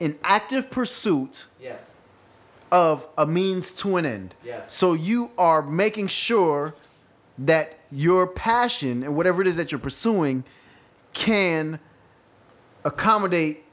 in 0.00 0.18
active 0.24 0.70
pursuit 0.70 1.44
Yes. 1.60 1.98
of 2.72 3.06
a 3.18 3.26
means 3.26 3.72
to 3.72 3.98
an 3.98 4.06
end. 4.06 4.34
Yes. 4.42 4.72
So 4.72 4.94
you 4.94 5.32
are 5.36 5.60
making 5.60 6.08
sure 6.08 6.74
that 7.36 7.78
your 7.92 8.26
passion 8.26 9.02
and 9.02 9.14
whatever 9.14 9.42
it 9.42 9.46
is 9.48 9.56
that 9.56 9.70
you're 9.70 9.78
pursuing 9.78 10.44
can 11.12 11.78
accommodate 12.84 13.64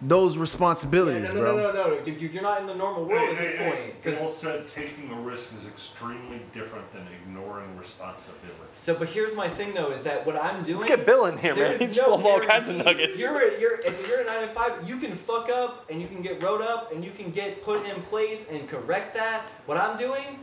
those 0.00 0.36
Yeah, 0.36 0.42
responsibilities, 0.42 1.24
no, 1.24 1.34
no, 1.34 1.40
bro. 1.40 1.56
no, 1.56 1.72
no, 1.72 1.88
no. 1.96 2.04
You- 2.04 2.28
You're 2.32 2.42
not 2.42 2.60
in 2.60 2.66
the 2.66 2.74
normal 2.74 3.04
world 3.04 3.20
Hey, 3.28 3.32
at 3.34 3.38
this 3.42 3.48
hey, 3.50 3.56
hey, 3.56 3.70
point. 3.90 4.02
Bill 4.04 4.14
'cause- 4.16 4.36
said 4.36 4.68
taking 4.68 5.10
a 5.10 5.16
risk 5.20 5.52
is 5.56 5.66
extremely 5.66 6.40
different 6.54 6.90
than 6.92 7.06
ignoring 7.22 7.76
responsibility. 7.76 8.54
so, 8.72 8.94
but 8.94 9.08
here's 9.08 9.34
my 9.34 9.48
thing 9.48 9.74
though: 9.74 9.90
is 9.90 10.04
that 10.04 10.24
what 10.24 10.36
I'm 10.36 10.62
doing? 10.62 10.78
Let's 10.78 10.88
get 10.88 11.04
Bill 11.04 11.26
in 11.26 11.36
here, 11.36 11.54
man. 11.54 11.70
there's 11.70 11.80
He's 11.80 11.96
no 11.96 12.04
full 12.04 12.14
of 12.14 12.26
all 12.26 12.40
kinds 12.40 12.68
of 12.68 12.76
nuggets. 12.76 13.18
You're, 13.18 13.40
a- 13.48 13.60
you're, 13.60 13.80
if 13.80 14.06
you're 14.08 14.20
a 14.20 14.24
nine 14.24 14.42
to 14.42 14.46
five, 14.46 14.88
you 14.88 14.98
can 14.98 15.12
fuck 15.14 15.48
up 15.50 15.84
and 15.90 16.00
you 16.00 16.06
can 16.06 16.22
get 16.22 16.40
wrote 16.42 16.62
up 16.62 16.92
and 16.92 17.04
you 17.04 17.10
can 17.10 17.30
get 17.32 17.62
put 17.64 17.84
in 17.84 18.00
place 18.02 18.48
and 18.50 18.68
correct 18.68 19.16
that. 19.16 19.42
What 19.66 19.78
I'm 19.78 19.96
doing, 19.96 20.38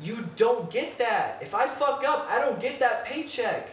you 0.00 0.26
don't 0.36 0.70
get 0.70 0.96
that. 0.98 1.38
If 1.42 1.54
I 1.54 1.66
fuck 1.66 2.04
up, 2.08 2.26
I 2.30 2.38
don't 2.40 2.58
get 2.58 2.80
that 2.80 3.04
paycheck. 3.04 3.68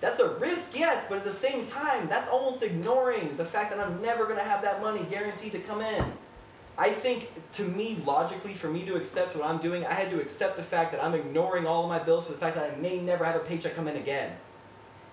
That's 0.00 0.18
a 0.18 0.28
risk, 0.34 0.78
yes, 0.78 1.06
but 1.08 1.18
at 1.18 1.24
the 1.24 1.32
same 1.32 1.64
time, 1.64 2.08
that's 2.08 2.28
almost 2.28 2.62
ignoring 2.62 3.36
the 3.36 3.44
fact 3.44 3.70
that 3.70 3.80
I'm 3.80 4.02
never 4.02 4.26
gonna 4.26 4.42
have 4.42 4.62
that 4.62 4.82
money 4.82 5.06
guaranteed 5.10 5.52
to 5.52 5.58
come 5.58 5.80
in. 5.80 6.12
I 6.78 6.90
think 6.90 7.30
to 7.52 7.62
me, 7.62 7.96
logically, 8.04 8.52
for 8.52 8.68
me 8.68 8.84
to 8.84 8.96
accept 8.96 9.34
what 9.34 9.46
I'm 9.46 9.58
doing, 9.58 9.86
I 9.86 9.94
had 9.94 10.10
to 10.10 10.20
accept 10.20 10.56
the 10.56 10.62
fact 10.62 10.92
that 10.92 11.02
I'm 11.02 11.14
ignoring 11.14 11.66
all 11.66 11.84
of 11.84 11.88
my 11.88 11.98
bills 11.98 12.26
for 12.26 12.32
the 12.32 12.38
fact 12.38 12.56
that 12.56 12.70
I 12.70 12.76
may 12.76 12.98
never 12.98 13.24
have 13.24 13.36
a 13.36 13.40
paycheck 13.40 13.74
come 13.74 13.88
in 13.88 13.96
again. 13.96 14.36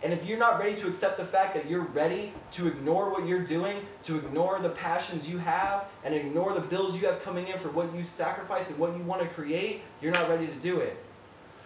And 0.03 0.11
if 0.11 0.25
you're 0.25 0.37
not 0.37 0.59
ready 0.59 0.75
to 0.75 0.87
accept 0.89 1.15
the 1.15 1.23
fact 1.23 1.53
that 1.53 1.69
you're 1.69 1.85
ready 1.85 2.33
to 2.51 2.67
ignore 2.67 3.09
what 3.09 3.25
you're 3.25 3.45
doing, 3.45 3.85
to 4.03 4.17
ignore 4.17 4.59
the 4.59 4.69
passions 4.69 5.29
you 5.29 5.37
have, 5.37 5.85
and 6.03 6.13
ignore 6.13 6.53
the 6.53 6.59
bills 6.59 6.99
you 7.01 7.07
have 7.07 7.23
coming 7.23 7.47
in 7.47 7.57
for 7.57 7.69
what 7.69 7.95
you 7.95 8.03
sacrifice 8.03 8.69
and 8.69 8.77
what 8.77 8.97
you 8.97 9.03
want 9.03 9.21
to 9.21 9.27
create, 9.29 9.81
you're 10.01 10.11
not 10.11 10.27
ready 10.27 10.45
to 10.45 10.55
do 10.55 10.81
it. 10.81 10.97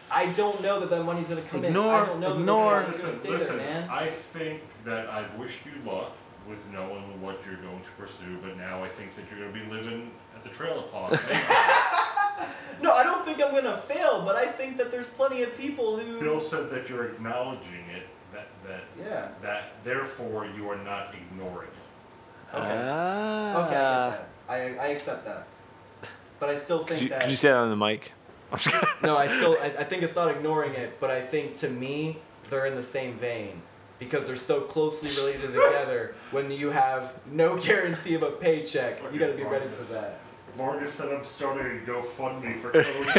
I 0.10 0.28
don't 0.34 0.62
know 0.62 0.80
that 0.80 0.90
that 0.90 1.04
money's 1.04 1.28
gonna 1.28 1.42
come 1.42 1.60
in. 1.64 1.72
Ignore- 1.72 1.94
I 1.94 2.06
don't 2.06 2.20
know 2.20 2.34
ignore- 2.40 2.80
that 2.84 2.86
the 2.98 3.04
money's 3.08 3.24
gonna 3.24 3.40
stay 3.40 3.56
there, 3.56 3.58
man. 3.58 3.90
I 3.90 4.08
think 4.10 4.62
that 4.86 5.10
I've 5.10 5.34
wished 5.36 5.60
you 5.66 5.74
luck 5.90 6.14
with 6.48 6.60
knowing 6.72 7.22
what 7.22 7.42
you're 7.46 7.58
going 7.58 7.82
to 7.82 7.90
pursue, 8.02 8.38
but 8.42 8.56
now 8.58 8.84
I 8.84 8.88
think 8.88 9.16
that 9.16 9.26
you're 9.30 9.40
going 9.50 9.54
to 9.54 9.60
be 9.70 9.76
living 9.76 10.12
at 10.36 10.44
the 10.44 10.50
trailer 10.50 10.84
park. 10.84 11.20
No, 12.80 12.94
I 12.94 13.02
don't 13.04 13.26
think 13.26 13.42
I'm 13.42 13.56
gonna 13.56 13.76
fail, 13.76 14.22
but 14.24 14.36
I 14.36 14.46
think 14.46 14.78
that 14.78 14.92
there's 14.92 15.10
plenty 15.10 15.42
of 15.42 15.58
people 15.58 15.98
who. 15.98 16.20
Bill 16.20 16.40
said 16.40 16.70
that 16.70 16.88
you're 16.88 17.06
acknowledging 17.06 17.84
it, 17.96 18.04
that, 18.32 18.48
that, 18.68 18.82
Yeah. 19.00 19.30
that 19.42 19.84
therefore 19.84 20.46
you 20.56 20.70
are 20.70 20.78
not 20.78 21.16
ignoring 21.16 21.70
it. 21.70 22.56
Okay. 22.56 22.84
Ah. 22.86 23.66
Okay, 23.66 24.26
I. 24.48 24.56
I, 24.56 24.58
I 24.76 24.88
accept 24.90 25.26
that. 25.26 25.48
But 26.40 26.50
I 26.50 26.56
still 26.56 26.78
think 26.86 26.90
Could 26.90 27.02
you, 27.02 27.10
that. 27.10 27.22
could 27.22 27.30
you 27.32 27.36
say 27.36 27.50
that 27.50 27.58
on 27.58 27.72
the 27.72 27.76
mic? 27.76 28.12
I'm 28.52 28.58
just 28.58 29.04
no, 29.04 29.18
I 29.18 29.28
still. 29.28 29.58
I, 29.62 29.66
I 29.80 29.84
think 29.84 30.04
it's 30.04 30.16
not 30.16 30.32
ignoring 30.32 30.74
it, 30.74 31.00
but 31.00 31.12
I 31.12 31.22
think 31.22 31.56
to 31.56 31.70
me 31.70 32.18
they're 32.50 32.66
in 32.66 32.76
the 32.76 32.84
same 32.84 33.14
vein 33.16 33.62
because 34.00 34.28
they're 34.28 34.36
so 34.36 34.62
closely 34.62 35.10
related 35.10 35.54
together. 35.54 36.16
When 36.32 36.52
you 36.52 36.70
have 36.70 37.16
no 37.32 37.58
guarantee 37.62 38.16
of 38.16 38.24
a 38.24 38.32
paycheck, 38.32 39.02
you 39.12 39.20
got 39.20 39.28
to 39.28 39.34
be 39.34 39.44
ready 39.44 39.68
for 39.70 39.84
that. 39.94 40.20
Vargas 40.56 40.94
said 40.94 41.14
I'm 41.14 41.24
starting 41.24 41.66
a 41.66 41.82
GoFundMe 41.82 42.60
for 42.60 42.72
Cody. 42.72 43.10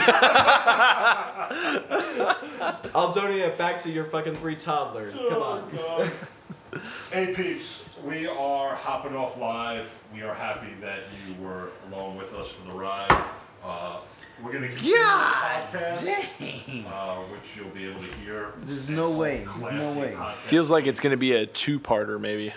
I'll 2.94 3.12
donate 3.12 3.42
it 3.42 3.56
back 3.56 3.78
to 3.82 3.90
your 3.90 4.04
fucking 4.06 4.34
three 4.36 4.56
toddlers. 4.56 5.20
Come 5.28 5.42
on. 5.42 5.70
Oh, 5.78 6.10
God. 6.72 6.82
hey 7.12 7.34
peeps, 7.34 7.84
we 8.04 8.26
are 8.26 8.74
hopping 8.74 9.14
off 9.14 9.38
live. 9.38 9.88
We 10.12 10.22
are 10.22 10.34
happy 10.34 10.74
that 10.80 11.04
you 11.26 11.34
were 11.42 11.70
along 11.86 12.16
with 12.16 12.34
us 12.34 12.50
for 12.50 12.68
the 12.70 12.76
ride. 12.76 13.24
Uh, 13.64 14.00
we're 14.42 14.52
gonna 14.52 14.68
continue 14.68 14.94
God 14.96 15.72
the 15.72 15.78
podcast, 15.78 16.04
dang. 16.38 16.86
uh, 16.86 17.16
which 17.24 17.40
you'll 17.56 17.68
be 17.70 17.86
able 17.88 18.00
to 18.00 18.12
hear. 18.24 18.52
There's 18.58 18.90
no 18.96 19.10
way. 19.10 19.38
There's 19.38 19.46
no 19.46 19.68
Classy 19.68 20.00
way. 20.00 20.12
podcast. 20.16 20.34
Feels 20.34 20.70
like 20.70 20.86
it's 20.86 21.00
gonna 21.00 21.16
be 21.16 21.32
a 21.34 21.46
two-parter, 21.46 22.20
maybe. 22.20 22.52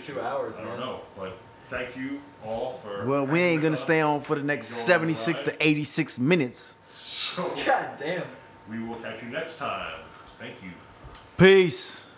Two 0.00 0.20
hours, 0.20 0.56
I 0.56 0.60
don't 0.62 0.70
man. 0.72 0.80
know, 0.80 1.00
but 1.16 1.36
thank 1.66 1.96
you 1.96 2.20
all 2.44 2.74
for. 2.82 3.04
Well, 3.06 3.26
we 3.26 3.40
ain't 3.40 3.62
gonna 3.62 3.76
stay 3.76 4.00
on 4.00 4.20
for 4.20 4.36
the 4.36 4.42
next 4.42 4.70
Enjoy 4.70 5.06
the 5.06 5.14
76 5.14 5.38
ride. 5.40 5.44
to 5.46 5.66
86 5.66 6.18
minutes. 6.18 6.76
So 6.88 7.52
God 7.66 7.90
damn. 7.98 8.22
we 8.70 8.78
will 8.82 8.96
catch 8.96 9.22
you 9.22 9.28
next 9.28 9.58
time. 9.58 9.92
Thank 10.38 10.54
you. 10.62 10.70
Peace. 11.36 12.10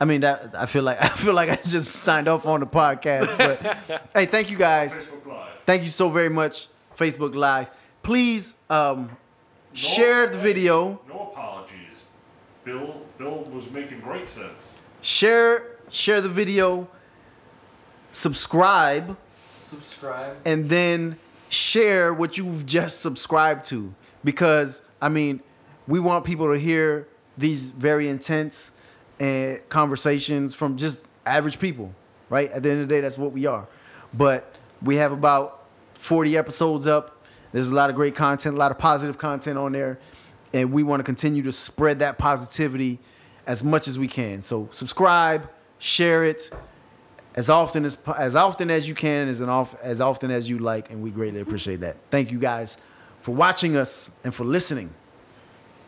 I 0.00 0.04
mean 0.04 0.20
that 0.20 0.54
I 0.54 0.66
feel 0.66 0.84
like 0.84 0.98
I 1.02 1.08
feel 1.08 1.34
like 1.34 1.50
I 1.50 1.56
just 1.56 1.90
signed 1.90 2.28
off 2.28 2.46
on 2.46 2.60
the 2.60 2.66
podcast, 2.66 3.36
but 3.36 4.02
hey, 4.14 4.26
thank 4.26 4.50
you 4.50 4.56
guys. 4.56 4.92
Facebook 5.08 5.26
Live. 5.26 5.48
Thank 5.66 5.82
you 5.82 5.88
so 5.88 6.08
very 6.08 6.28
much, 6.28 6.68
Facebook 6.96 7.34
Live. 7.34 7.70
Please 8.08 8.54
um, 8.70 9.14
share 9.74 10.28
the 10.28 10.38
video. 10.38 10.98
No 11.10 11.30
apologies. 11.30 12.04
Bill 12.64 13.02
Bill 13.18 13.44
was 13.52 13.70
making 13.70 14.00
great 14.00 14.30
sense. 14.30 14.78
Share 15.02 15.76
share 15.90 16.22
the 16.22 16.28
video. 16.30 16.88
Subscribe 18.10 19.14
Subscribe. 19.60 20.38
and 20.46 20.70
then 20.70 21.18
share 21.50 22.14
what 22.14 22.38
you've 22.38 22.64
just 22.64 23.02
subscribed 23.02 23.66
to 23.66 23.94
because 24.24 24.80
I 25.02 25.10
mean, 25.10 25.40
we 25.86 26.00
want 26.00 26.24
people 26.24 26.50
to 26.50 26.58
hear 26.58 27.08
these 27.36 27.68
very 27.68 28.08
intense 28.08 28.72
uh, 29.20 29.56
conversations 29.68 30.54
from 30.54 30.78
just 30.78 31.04
average 31.26 31.58
people, 31.58 31.92
right? 32.30 32.50
At 32.52 32.62
the 32.62 32.70
end 32.70 32.80
of 32.80 32.88
the 32.88 32.94
day, 32.94 33.02
that's 33.02 33.18
what 33.18 33.32
we 33.32 33.44
are. 33.44 33.68
But 34.14 34.54
we 34.80 34.96
have 34.96 35.12
about 35.12 35.66
40 35.96 36.38
episodes 36.38 36.86
up. 36.86 37.17
There's 37.52 37.70
a 37.70 37.74
lot 37.74 37.90
of 37.90 37.96
great 37.96 38.14
content, 38.14 38.54
a 38.54 38.58
lot 38.58 38.70
of 38.70 38.78
positive 38.78 39.18
content 39.18 39.58
on 39.58 39.72
there, 39.72 39.98
and 40.52 40.72
we 40.72 40.82
want 40.82 41.00
to 41.00 41.04
continue 41.04 41.42
to 41.42 41.52
spread 41.52 41.98
that 42.00 42.18
positivity 42.18 42.98
as 43.46 43.64
much 43.64 43.88
as 43.88 43.98
we 43.98 44.08
can. 44.08 44.42
So 44.42 44.68
subscribe, 44.72 45.48
share 45.78 46.24
it 46.24 46.50
as 47.34 47.48
often 47.48 47.84
as 47.84 47.96
as 48.16 48.34
often 48.34 48.70
as 48.70 48.88
you 48.88 48.94
can, 48.94 49.28
as 49.28 49.40
an 49.40 49.48
off, 49.48 49.80
as 49.80 50.00
often 50.00 50.30
as 50.30 50.48
you 50.48 50.58
like, 50.58 50.90
and 50.90 51.02
we 51.02 51.10
greatly 51.10 51.40
appreciate 51.40 51.80
that. 51.80 51.96
Thank 52.10 52.30
you 52.30 52.38
guys 52.38 52.76
for 53.20 53.34
watching 53.34 53.76
us 53.76 54.10
and 54.24 54.34
for 54.34 54.44
listening. 54.44 54.92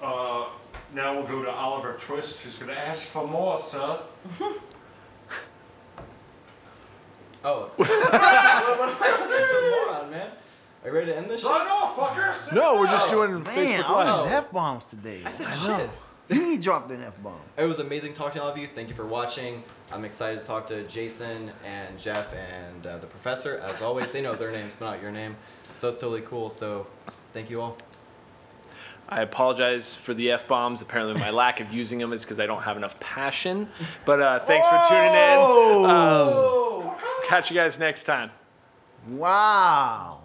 Uh, 0.03 0.47
now 0.95 1.15
we'll 1.15 1.27
go 1.27 1.43
to 1.43 1.51
Oliver 1.51 1.97
Twist, 2.01 2.41
who's 2.41 2.57
going 2.57 2.73
to 2.73 2.79
ask 2.79 3.07
for 3.07 3.27
more, 3.27 3.59
sir. 3.59 3.99
Oh, 7.43 7.65
it's. 7.65 7.75
what, 7.79 7.89
what 7.89 7.99
am 8.13 8.97
I 9.01 9.17
listening 9.19 9.49
for 9.49 9.71
moron, 9.71 10.11
man? 10.11 10.31
Are 10.83 10.89
you 10.89 10.95
ready 10.95 11.07
to 11.13 11.17
end 11.17 11.29
this 11.29 11.41
shit? 11.41 11.51
Sign 11.51 11.67
off, 11.67 11.97
fuckers. 11.97 12.53
No, 12.55 12.77
we're 12.77 12.87
just 12.87 13.09
doing 13.11 13.43
Man, 13.43 13.45
Facebook 13.45 13.89
all 13.91 13.97
Live. 14.05 14.25
these 14.25 14.33
f 14.33 14.51
bombs 14.51 14.87
today. 14.87 15.23
I 15.25 15.31
said 15.31 15.47
I 15.47 15.55
shit. 15.55 15.69
know. 15.69 15.91
He 16.31 16.59
dropped 16.59 16.91
an 16.93 17.03
f 17.03 17.21
bomb. 17.23 17.41
It 17.59 17.65
was 17.65 17.81
amazing 17.81 18.13
talking 18.13 18.39
to 18.41 18.45
all 18.45 18.51
of 18.53 18.57
you. 18.57 18.67
Thank 18.69 18.89
you 18.89 18.95
for 18.95 19.05
watching. 19.07 19.63
I'm 19.93 20.05
excited 20.05 20.39
to 20.41 20.47
talk 20.47 20.67
to 20.69 20.85
Jason 20.87 21.51
and 21.67 21.99
Jeff 21.99 22.33
and 22.35 22.87
uh, 22.87 22.99
the 22.99 23.07
professor. 23.09 23.59
As 23.59 23.83
always, 23.83 24.11
they 24.13 24.21
know 24.23 24.35
their 24.37 24.53
names, 24.53 24.73
but 24.79 24.87
not 24.93 25.03
your 25.03 25.11
name. 25.11 25.37
So 25.75 25.89
it's 25.89 26.01
totally 26.01 26.23
cool. 26.23 26.49
So 26.49 26.87
thank 27.33 27.51
you 27.51 27.61
all. 27.61 27.77
I 29.09 29.23
apologize 29.23 29.93
for 29.95 30.15
the 30.15 30.31
f 30.31 30.47
bombs. 30.47 30.81
Apparently, 30.83 31.19
my 31.21 31.31
lack 31.31 31.59
of 31.61 31.73
using 31.73 31.99
them 31.99 32.13
is 32.13 32.23
because 32.25 32.39
I 32.39 32.47
don't 32.47 32.63
have 32.63 32.77
enough 32.77 32.99
passion. 33.01 33.69
But 34.07 34.23
uh, 34.23 34.39
thanks 34.39 34.67
for 34.69 34.79
tuning 34.89 35.13
in. 35.13 35.91
Um, 35.91 36.93
catch 37.27 37.51
you 37.51 37.57
guys 37.57 37.77
next 37.79 38.05
time. 38.05 38.31
wow, 39.09 40.20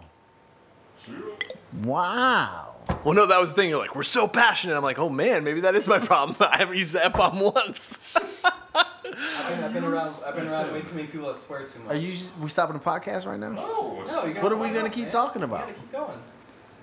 wow. 1.84 2.74
Well, 3.04 3.14
no, 3.14 3.26
that 3.26 3.40
was 3.40 3.50
the 3.50 3.54
thing. 3.56 3.68
You're 3.70 3.78
like, 3.80 3.96
we're 3.96 4.02
so 4.04 4.28
passionate. 4.28 4.76
I'm 4.76 4.82
like, 4.82 4.98
oh 4.98 5.08
man, 5.08 5.42
maybe 5.44 5.60
that 5.60 5.74
is 5.74 5.86
my 5.88 5.98
problem. 5.98 6.36
I 6.52 6.56
haven't 6.58 6.76
used 6.78 6.92
the 6.92 7.04
f 7.04 7.12
bomb 7.14 7.40
once. 7.54 8.16
I've 8.44 9.48
been, 9.48 9.64
I've 9.64 9.72
been 9.74 9.84
around. 9.84 10.12
I've 10.26 10.36
been 10.36 10.46
around 10.46 10.72
way 10.72 10.82
too 10.82 10.94
many 10.94 11.08
people 11.08 11.26
that 11.28 11.36
swear 11.36 11.64
too 11.64 11.80
much. 11.80 11.94
Are 11.94 11.98
you? 11.98 12.16
We 12.40 12.48
stopping 12.48 12.74
the 12.78 12.82
podcast 12.84 13.26
right 13.26 13.38
now? 13.40 13.50
No, 13.50 14.04
No, 14.06 14.24
you 14.24 14.34
gotta 14.34 14.42
What 14.42 14.52
are 14.52 14.56
we 14.56 14.66
sign 14.66 14.74
gonna 14.74 14.86
up, 14.88 14.92
keep 14.92 15.04
man. 15.04 15.12
talking 15.12 15.40
You 15.40 15.46
about? 15.46 15.60
gotta 15.62 15.72
keep 15.74 15.92
going. 15.92 16.18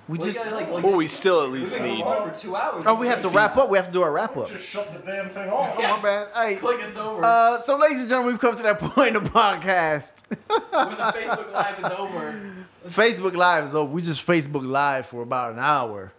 We 0.10 0.18
Well, 0.18 0.28
just. 0.28 0.44
gotta, 0.44 0.56
like, 0.58 0.70
like, 0.70 0.84
well, 0.84 0.98
we 0.98 1.08
still 1.08 1.44
at 1.44 1.52
we 1.52 1.60
least 1.60 1.78
can 1.78 1.86
need. 1.86 2.04
go 2.04 2.10
on 2.10 2.30
for 2.34 2.38
two 2.40 2.56
hours. 2.56 2.84
Oh, 2.86 2.94
we 2.96 3.08
have 3.08 3.22
to 3.22 3.30
wrap 3.30 3.56
up. 3.56 3.70
We 3.70 3.78
have 3.78 3.88
to 3.88 3.94
do 3.94 4.02
our 4.02 4.12
wrap 4.12 4.36
up. 4.36 4.48
just 4.50 4.68
shut 4.68 4.92
the 4.92 5.00
damn 5.00 5.30
thing 5.30 5.50
off. 5.50 5.76
Oh, 5.78 5.82
my 5.82 6.02
bad. 6.02 6.28
Hey. 6.36 6.56
Click 6.58 6.80
it's 6.82 6.98
over. 6.98 7.24
Uh, 7.24 7.60
so, 7.62 7.78
ladies 7.78 8.02
and 8.02 8.10
gentlemen, 8.10 8.34
we've 8.34 8.42
come 8.42 8.56
to 8.58 8.64
that 8.64 8.80
point 8.80 9.16
of 9.16 9.24
the 9.24 9.30
podcast. 9.30 10.24
when 10.28 10.98
the 10.98 11.04
Facebook 11.04 11.54
Live 11.54 11.80
is 11.80 11.98
over. 11.98 12.42
Facebook 12.88 13.34
Live 13.36 13.64
is 13.64 13.76
over. 13.76 13.92
We 13.92 14.02
just 14.02 14.26
Facebook 14.28 14.70
Live 14.70 15.06
for 15.06 15.22
about 15.22 15.54
an 15.54 15.60
hour. 15.60 16.12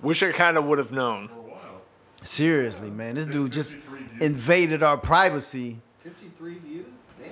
Wish 0.00 0.22
I 0.22 0.32
kind 0.32 0.56
of 0.56 0.64
would 0.64 0.78
have 0.78 0.92
known. 0.92 1.28
For 1.28 1.34
a. 2.22 2.26
Seriously, 2.26 2.90
man, 2.90 3.16
this 3.16 3.26
dude 3.26 3.52
just 3.52 3.76
views. 3.76 4.22
invaded 4.22 4.82
our 4.82 4.96
privacy. 4.96 5.78
53 6.02 6.58
views. 6.58 6.84
Damn. 7.22 7.30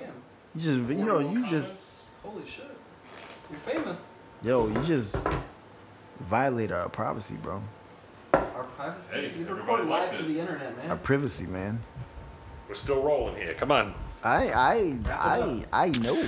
You 0.53 0.61
just, 0.85 0.99
you 0.99 1.03
know, 1.05 1.19
you 1.19 1.45
just, 1.47 1.83
Holy 2.23 2.43
shit. 2.47 2.65
You're 3.49 3.59
famous. 3.59 4.09
yo, 4.43 4.67
you 4.67 4.81
just 4.83 5.27
violated 6.21 6.71
our 6.73 6.89
privacy, 6.89 7.35
bro. 7.41 7.61
Our 8.33 8.63
privacy. 8.75 9.15
Hey, 9.15 9.21
you 9.23 9.27
everybody 9.41 9.53
recorded 9.53 9.87
live 9.87 10.09
liked 10.09 10.19
to 10.19 10.25
it. 10.25 10.27
the 10.33 10.39
internet, 10.39 10.77
man. 10.77 10.89
Our 10.91 10.97
privacy, 10.97 11.45
man. 11.45 11.79
We're 12.67 12.75
still 12.75 13.01
rolling 13.01 13.35
here. 13.35 13.53
Come 13.53 13.71
on. 13.71 13.93
I, 14.23 14.49
I, 14.49 14.97
I, 15.09 15.65
I 15.85 15.87
know. 15.99 16.21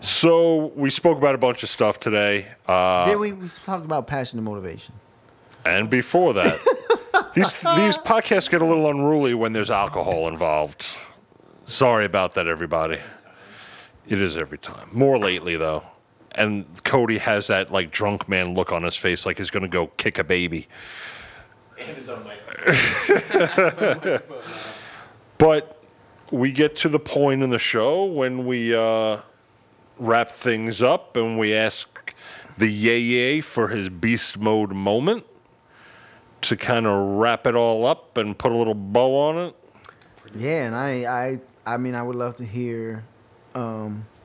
So 0.00 0.66
we 0.76 0.90
spoke 0.90 1.16
about 1.18 1.34
a 1.34 1.38
bunch 1.38 1.62
of 1.62 1.68
stuff 1.68 1.98
today, 1.98 2.46
uh, 2.66 3.06
Then 3.06 3.18
we, 3.18 3.32
we 3.32 3.48
talked 3.48 3.84
about 3.84 4.06
passion 4.06 4.38
and 4.38 4.44
motivation. 4.44 4.94
and 5.66 5.88
before 5.90 6.34
that, 6.34 6.58
these 7.34 7.54
these 7.54 7.96
podcasts 7.98 8.48
get 8.50 8.60
a 8.60 8.64
little 8.64 8.88
unruly 8.90 9.34
when 9.34 9.52
there's 9.54 9.70
alcohol 9.70 10.28
involved. 10.28 10.86
Sorry 11.66 12.04
about 12.04 12.34
that, 12.34 12.46
everybody. 12.46 12.98
It 14.06 14.20
is 14.20 14.36
every 14.36 14.58
time. 14.58 14.88
More 14.92 15.18
lately, 15.18 15.56
though. 15.56 15.82
And 16.32 16.66
Cody 16.84 17.18
has 17.18 17.46
that 17.48 17.72
like 17.72 17.90
drunk 17.90 18.28
man 18.28 18.54
look 18.54 18.70
on 18.72 18.82
his 18.82 18.96
face, 18.96 19.26
like 19.26 19.38
he's 19.38 19.50
gonna 19.50 19.68
go 19.68 19.88
kick 19.96 20.18
a 20.18 20.24
baby. 20.24 20.68
And 21.78 21.96
his 21.96 22.08
own 22.08 22.24
mic. 22.24 24.22
But 25.38 25.80
we 26.32 26.50
get 26.50 26.76
to 26.78 26.88
the 26.88 26.98
point 26.98 27.42
in 27.42 27.50
the 27.50 27.60
show 27.60 28.04
when 28.04 28.44
we 28.44 28.74
uh, 28.74 29.20
wrap 29.98 30.32
things 30.32 30.82
up 30.82 31.16
and 31.16 31.38
we 31.38 31.54
ask 31.54 32.12
the 32.58 32.66
yay 32.66 32.98
yay 32.98 33.40
for 33.40 33.68
his 33.68 33.88
beast 33.88 34.36
mode 34.36 34.72
moment 34.72 35.24
to 36.40 36.56
kind 36.56 36.86
of 36.86 37.16
wrap 37.16 37.46
it 37.46 37.54
all 37.54 37.86
up 37.86 38.16
and 38.16 38.36
put 38.36 38.50
a 38.50 38.56
little 38.56 38.74
bow 38.74 39.16
on 39.16 39.38
it. 39.38 39.56
Yeah, 40.34 40.66
and 40.66 40.74
I, 40.74 40.90
I, 41.04 41.40
I 41.64 41.76
mean, 41.76 41.94
I 41.94 42.02
would 42.02 42.16
love 42.16 42.34
to 42.36 42.44
hear, 42.44 43.04
um, 43.54 44.04
You'll 44.10 44.17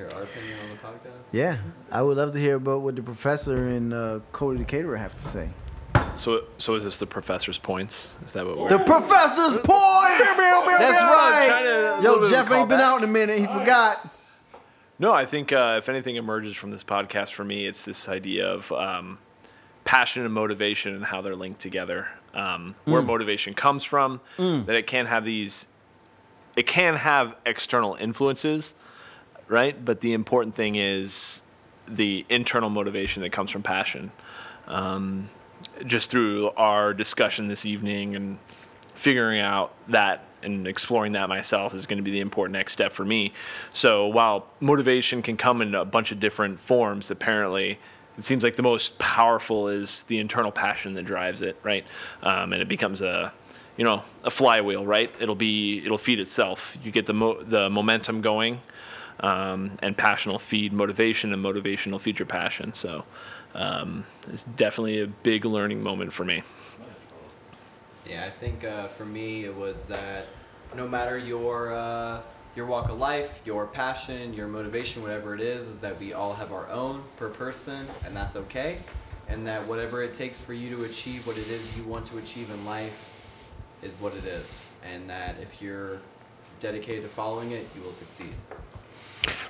hear 0.00 0.08
our 0.18 0.22
opinion 0.24 0.58
on 0.62 0.70
the 0.70 0.76
podcast. 0.76 1.28
Yeah, 1.32 1.58
I 1.90 2.02
would 2.02 2.16
love 2.16 2.32
to 2.32 2.38
hear 2.38 2.56
about 2.56 2.80
what 2.82 2.96
the 2.96 3.02
professor 3.02 3.68
and 3.68 3.92
uh, 3.92 4.20
Cody 4.32 4.58
the 4.58 4.64
caterer 4.64 4.96
have 4.96 5.16
to 5.18 5.24
say. 5.24 5.50
So, 6.16 6.44
so 6.58 6.74
is 6.74 6.84
this 6.84 6.96
the 6.96 7.06
professor's 7.06 7.58
points? 7.58 8.14
Is 8.24 8.32
that 8.32 8.46
what 8.46 8.58
we're? 8.58 8.68
The 8.68 8.78
professor's 8.78 9.54
points. 9.56 10.18
That's 10.18 10.36
Trying 10.98 11.64
to- 11.64 11.90
right. 11.92 12.00
Yo, 12.02 12.28
Jeff 12.28 12.50
ain't 12.50 12.68
been 12.68 12.78
callback. 12.78 12.82
out 12.82 12.98
in 12.98 13.04
a 13.04 13.12
minute. 13.12 13.38
He 13.38 13.46
forgot. 13.46 13.96
No, 14.98 15.12
I 15.12 15.24
think 15.24 15.52
uh, 15.52 15.76
if 15.78 15.88
anything 15.88 16.16
emerges 16.16 16.54
from 16.56 16.70
this 16.70 16.84
podcast 16.84 17.32
for 17.32 17.44
me, 17.44 17.64
it's 17.66 17.84
this 17.84 18.08
idea 18.08 18.46
of 18.46 18.70
um, 18.72 19.18
passion 19.84 20.24
and 20.24 20.32
motivation 20.34 20.94
and 20.94 21.04
how 21.04 21.22
they're 21.22 21.36
linked 21.36 21.60
together. 21.60 22.08
Um, 22.34 22.74
Where 22.84 23.02
motivation 23.02 23.54
comes 23.54 23.82
from, 23.82 24.20
that 24.38 24.74
it 24.76 24.86
can 24.86 25.06
have 25.06 25.24
these, 25.24 25.66
it 26.56 26.66
can 26.66 26.96
have 26.96 27.34
external 27.46 27.94
influences, 27.94 28.74
right? 29.50 29.84
But 29.84 30.00
the 30.00 30.12
important 30.12 30.54
thing 30.54 30.76
is 30.76 31.42
the 31.86 32.24
internal 32.28 32.70
motivation 32.70 33.22
that 33.22 33.32
comes 33.32 33.50
from 33.50 33.62
passion. 33.62 34.12
Um, 34.68 35.28
just 35.84 36.10
through 36.10 36.50
our 36.56 36.94
discussion 36.94 37.48
this 37.48 37.66
evening 37.66 38.14
and 38.14 38.38
figuring 38.94 39.40
out 39.40 39.74
that 39.88 40.24
and 40.42 40.66
exploring 40.66 41.12
that 41.12 41.28
myself 41.28 41.74
is 41.74 41.84
going 41.84 41.98
to 41.98 42.02
be 42.02 42.10
the 42.10 42.20
important 42.20 42.52
next 42.52 42.72
step 42.72 42.92
for 42.92 43.04
me. 43.04 43.32
So 43.72 44.06
while 44.06 44.46
motivation 44.60 45.20
can 45.20 45.36
come 45.36 45.60
in 45.60 45.74
a 45.74 45.84
bunch 45.84 46.12
of 46.12 46.20
different 46.20 46.60
forms, 46.60 47.10
apparently 47.10 47.78
it 48.16 48.24
seems 48.24 48.42
like 48.42 48.56
the 48.56 48.62
most 48.62 48.98
powerful 48.98 49.68
is 49.68 50.02
the 50.04 50.18
internal 50.18 50.52
passion 50.52 50.94
that 50.94 51.04
drives 51.04 51.42
it, 51.42 51.58
right? 51.62 51.84
Um, 52.22 52.52
and 52.52 52.62
it 52.62 52.68
becomes 52.68 53.00
a 53.02 53.32
you 53.76 53.84
know 53.84 54.02
a 54.24 54.30
flywheel, 54.30 54.84
right? 54.84 55.10
It'll 55.20 55.34
be 55.34 55.82
it'll 55.84 55.98
feed 55.98 56.20
itself. 56.20 56.76
You 56.82 56.92
get 56.92 57.06
the 57.06 57.14
mo- 57.14 57.42
the 57.42 57.70
momentum 57.70 58.20
going, 58.20 58.60
um, 59.20 59.72
and 59.82 59.96
passion 59.96 60.32
will 60.32 60.38
feed 60.38 60.72
motivation, 60.72 61.32
and 61.32 61.44
motivational 61.44 62.18
your 62.18 62.26
passion. 62.26 62.72
So 62.74 63.04
um, 63.54 64.04
it's 64.28 64.44
definitely 64.44 65.00
a 65.00 65.06
big 65.06 65.44
learning 65.44 65.82
moment 65.82 66.12
for 66.12 66.24
me. 66.24 66.42
Yeah, 68.08 68.24
I 68.24 68.30
think 68.30 68.64
uh, 68.64 68.88
for 68.88 69.04
me 69.04 69.44
it 69.44 69.54
was 69.54 69.86
that 69.86 70.26
no 70.74 70.88
matter 70.88 71.18
your 71.18 71.72
uh, 71.72 72.20
your 72.56 72.66
walk 72.66 72.88
of 72.88 72.98
life, 72.98 73.40
your 73.44 73.66
passion, 73.66 74.34
your 74.34 74.48
motivation, 74.48 75.02
whatever 75.02 75.34
it 75.34 75.40
is, 75.40 75.68
is 75.68 75.80
that 75.80 75.98
we 76.00 76.12
all 76.12 76.34
have 76.34 76.52
our 76.52 76.68
own 76.68 77.02
per 77.16 77.28
person, 77.28 77.86
and 78.04 78.16
that's 78.16 78.34
okay. 78.34 78.78
And 79.28 79.46
that 79.46 79.64
whatever 79.68 80.02
it 80.02 80.12
takes 80.12 80.40
for 80.40 80.52
you 80.52 80.74
to 80.74 80.84
achieve 80.84 81.24
what 81.26 81.38
it 81.38 81.46
is 81.46 81.76
you 81.76 81.84
want 81.84 82.06
to 82.06 82.18
achieve 82.18 82.50
in 82.50 82.64
life 82.64 83.08
is 83.80 83.94
what 84.00 84.14
it 84.14 84.24
is. 84.24 84.64
And 84.84 85.08
that 85.08 85.36
if 85.40 85.62
you're 85.62 86.00
dedicated 86.58 87.04
to 87.04 87.08
following 87.08 87.52
it, 87.52 87.68
you 87.76 87.82
will 87.82 87.92
succeed. 87.92 88.34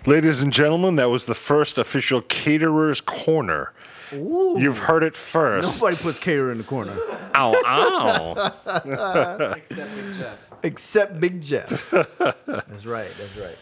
Ladies 0.07 0.43
and 0.43 0.53
gentlemen, 0.53 0.97
that 0.97 1.11
was 1.11 1.27
the 1.27 1.35
first 1.35 1.79
official 1.79 2.23
Caterer's 2.23 3.01
Corner. 3.01 3.73
Ooh. 4.13 4.57
You've 4.59 4.79
heard 4.79 5.05
it 5.05 5.17
first. 5.17 5.81
Nobody 5.81 5.97
puts 6.03 6.19
caterer 6.19 6.51
in 6.51 6.59
the 6.59 6.65
corner 6.65 6.99
Ow, 7.35 7.55
ow. 7.65 9.53
Except 9.57 9.95
Big 9.95 10.15
Jeff. 10.15 10.53
except 10.65 11.21
Big 11.21 11.41
Jeff. 11.41 11.91
That's 12.47 12.87
right. 12.87 13.11
That's 13.19 13.37
right. 13.37 13.57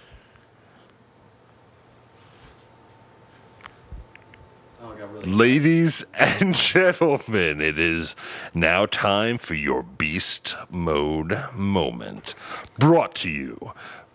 Oh, 4.81 4.95
really. 4.95 5.27
Ladies 5.27 6.05
and 6.15 6.55
gentlemen, 6.55 7.61
it 7.61 7.79
is 7.79 8.17
now 8.55 8.87
time 8.87 9.37
for 9.37 9.55
your 9.55 9.83
beast 9.83 10.57
mode 10.71 11.45
moment. 11.53 12.35
Brought 12.79 13.15
to 13.17 13.29
you 13.29 13.73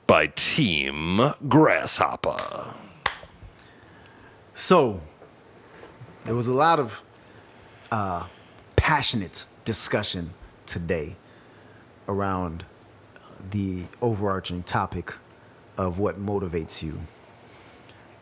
by 0.07 0.27
Team 0.27 1.33
Grasshopper. 1.47 2.73
So, 4.53 5.01
there 6.25 6.35
was 6.35 6.47
a 6.47 6.53
lot 6.53 6.79
of 6.79 7.01
uh, 7.91 8.27
passionate 8.75 9.45
discussion 9.65 10.33
today 10.65 11.15
around 12.07 12.65
the 13.51 13.83
overarching 14.01 14.63
topic 14.63 15.13
of 15.77 15.99
what 15.99 16.23
motivates 16.23 16.81
you. 16.81 16.99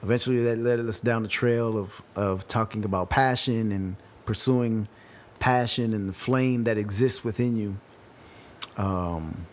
Eventually, 0.03 0.44
that 0.44 0.58
led 0.58 0.80
us 0.80 0.99
down 0.99 1.22
the 1.24 1.28
trail 1.28 1.78
of, 1.78 2.02
of 2.16 2.48
talking 2.48 2.84
about 2.86 3.10
passion 3.10 3.72
and 3.72 3.95
pursuing 4.26 4.88
passion 5.40 5.94
and 5.94 6.10
the 6.10 6.14
flame 6.14 6.64
that 6.64 6.78
exists 6.78 7.24
within 7.24 7.58
you, 7.58 7.78
um, 8.78 9.45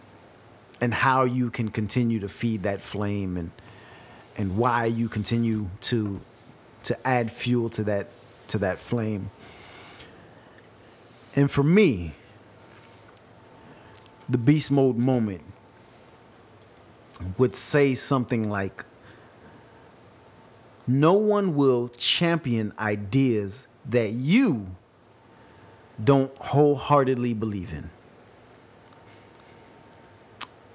and 0.80 0.94
how 0.94 1.24
you 1.24 1.50
can 1.50 1.68
continue 1.68 2.20
to 2.20 2.28
feed 2.28 2.62
that 2.62 2.80
flame 2.80 3.36
and 3.36 3.50
and 4.36 4.56
why 4.56 4.84
you 4.84 5.08
continue 5.08 5.68
to 5.80 6.20
to 6.84 7.06
add 7.06 7.30
fuel 7.30 7.68
to 7.70 7.84
that 7.84 8.08
to 8.48 8.58
that 8.58 8.78
flame. 8.78 9.30
And 11.36 11.50
for 11.50 11.62
me, 11.62 12.12
the 14.28 14.38
beast 14.38 14.70
mode 14.70 14.96
moment 14.96 15.42
would 17.36 17.54
say 17.54 17.94
something 17.94 18.48
like 18.48 18.84
no 20.86 21.12
one 21.12 21.54
will 21.54 21.88
champion 21.96 22.72
ideas 22.78 23.66
that 23.88 24.12
you 24.12 24.66
don't 26.02 26.34
wholeheartedly 26.38 27.34
believe 27.34 27.72
in. 27.72 27.90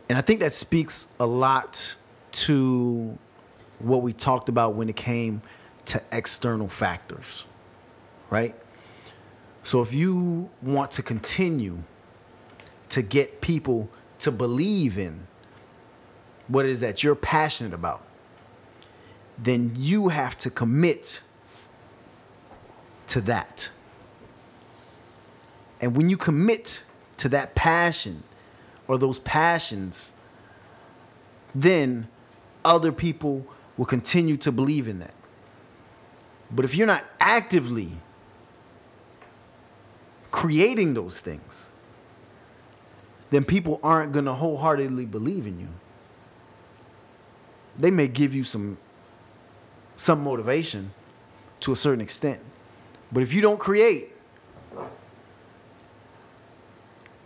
And 0.10 0.18
I 0.18 0.22
think 0.22 0.42
that 0.42 0.54
speaks 0.54 1.08
a 1.20 1.26
lot 1.26 1.96
to 2.32 3.18
what 3.80 4.02
we 4.02 4.14
talked 4.14 4.50
about 4.50 4.76
when 4.76 4.90
it 4.90 4.96
came 4.96 5.42
to 5.86 6.02
external 6.12 6.68
factors, 6.68 7.46
right? 8.30 8.56
So 9.64 9.82
if 9.82 9.94
you 9.94 10.50
want 10.62 10.92
to 10.92 11.04
continue 11.04 11.84
to 12.90 13.02
get 13.02 13.42
people 13.42 13.90
to 14.20 14.32
believe 14.32 14.98
in 14.98 15.28
what 16.48 16.66
it 16.66 16.72
is 16.72 16.80
that 16.82 17.04
you're 17.04 17.16
passionate 17.16 17.74
about, 17.74 18.04
then 19.38 19.74
you 19.76 20.10
have 20.10 20.38
to 20.40 20.50
commit 20.50 21.22
to 23.08 23.22
that. 23.22 23.70
And 25.82 25.96
when 25.96 26.10
you 26.10 26.18
commit 26.18 26.82
to 27.18 27.30
that 27.30 27.56
passion 27.56 28.24
or 28.88 28.97
those 28.97 29.19
passions, 29.19 30.14
then 31.55 32.07
other 32.65 32.91
people 32.91 33.45
will 33.77 33.85
continue 33.85 34.38
to 34.38 34.51
believe 34.51 34.88
in 34.88 34.99
that. 34.99 35.14
But 36.51 36.65
if 36.65 36.76
you're 36.76 36.88
not 36.88 37.03
actively 37.19 37.91
creating 40.31 40.93
those 40.93 41.19
things, 41.19 41.72
then 43.31 43.43
people 43.43 43.80
aren't 43.81 44.11
going 44.11 44.26
to 44.26 44.34
wholeheartedly 44.34 45.05
believe 45.05 45.47
in 45.47 45.60
you. 45.60 45.69
They 47.77 47.89
may 47.89 48.07
give 48.07 48.35
you 48.35 48.43
some 48.43 48.77
some 49.95 50.23
motivation 50.23 50.91
to 51.60 51.72
a 51.72 51.76
certain 51.76 52.01
extent. 52.01 52.39
But 53.11 53.23
if 53.23 53.31
you 53.31 53.41
don't 53.41 53.60
create, 53.60 54.12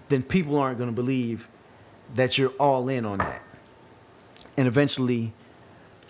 then 0.10 0.24
people 0.24 0.58
aren't 0.58 0.78
going 0.78 0.90
to 0.90 0.96
believe 0.96 1.48
that 2.16 2.38
you're 2.38 2.54
all 2.60 2.88
in 2.90 3.06
on 3.06 3.18
that. 3.20 3.44
And 4.58 4.68
eventually, 4.68 5.34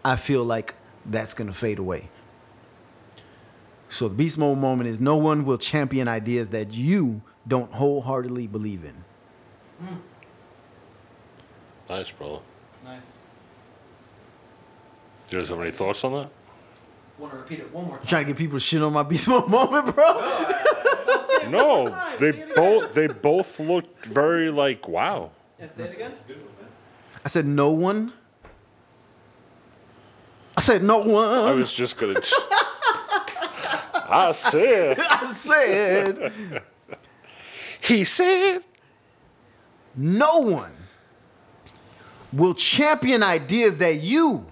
I 0.05 0.15
feel 0.15 0.43
like 0.43 0.75
that's 1.05 1.33
going 1.33 1.47
to 1.47 1.55
fade 1.55 1.79
away. 1.79 2.09
So 3.89 4.07
the 4.07 4.15
beast 4.15 4.37
mode 4.37 4.57
moment 4.57 4.89
is 4.89 4.99
no 4.99 5.15
one 5.15 5.45
will 5.45 5.57
champion 5.57 6.07
ideas 6.07 6.49
that 6.49 6.73
you 6.73 7.21
don't 7.47 7.71
wholeheartedly 7.71 8.47
believe 8.47 8.83
in. 8.83 9.97
Nice, 11.89 12.11
brother. 12.11 12.39
Nice. 12.83 13.19
Do 15.27 15.35
you 15.35 15.41
guys 15.41 15.49
have 15.49 15.59
any 15.59 15.71
thoughts 15.71 16.03
on 16.03 16.13
that? 16.13 16.29
Want 17.19 17.31
to 17.33 17.37
repeat 17.39 17.59
it 17.59 17.73
one 17.73 17.85
more 17.85 17.93
I'm 17.93 17.99
time? 17.99 18.07
trying 18.07 18.25
to 18.25 18.31
get 18.31 18.37
people 18.37 18.57
to 18.59 18.63
shit 18.63 18.81
on 18.81 18.93
my 18.93 19.03
beast 19.03 19.27
mode 19.27 19.47
moment, 19.49 19.93
bro. 19.95 20.47
No, 21.49 21.89
time. 21.89 22.17
they 22.19 22.31
Say 22.31 22.37
it 22.39 22.43
again. 22.43 22.51
both 22.55 22.93
they 22.93 23.07
both 23.07 23.59
looked 23.59 24.05
very 24.05 24.49
like 24.51 24.87
wow. 24.87 25.31
Yeah, 25.59 25.67
say 25.67 25.85
it 25.85 25.93
again. 25.95 26.13
I 27.25 27.27
said 27.29 27.45
no 27.45 27.71
one. 27.71 28.13
I 30.55 30.61
said 30.61 30.83
no 30.83 30.99
one. 30.99 31.29
I 31.31 31.45
one. 31.45 31.59
was 31.59 31.73
just 31.73 31.97
gonna. 31.97 32.19
I 34.09 34.31
said. 34.33 34.99
I 35.09 35.33
said 35.33 36.63
He 37.81 38.03
said. 38.03 38.63
no 39.95 40.39
one 40.39 40.71
will 42.33 42.53
champion 42.53 43.23
ideas 43.23 43.77
that 43.79 43.95
you 44.01 44.46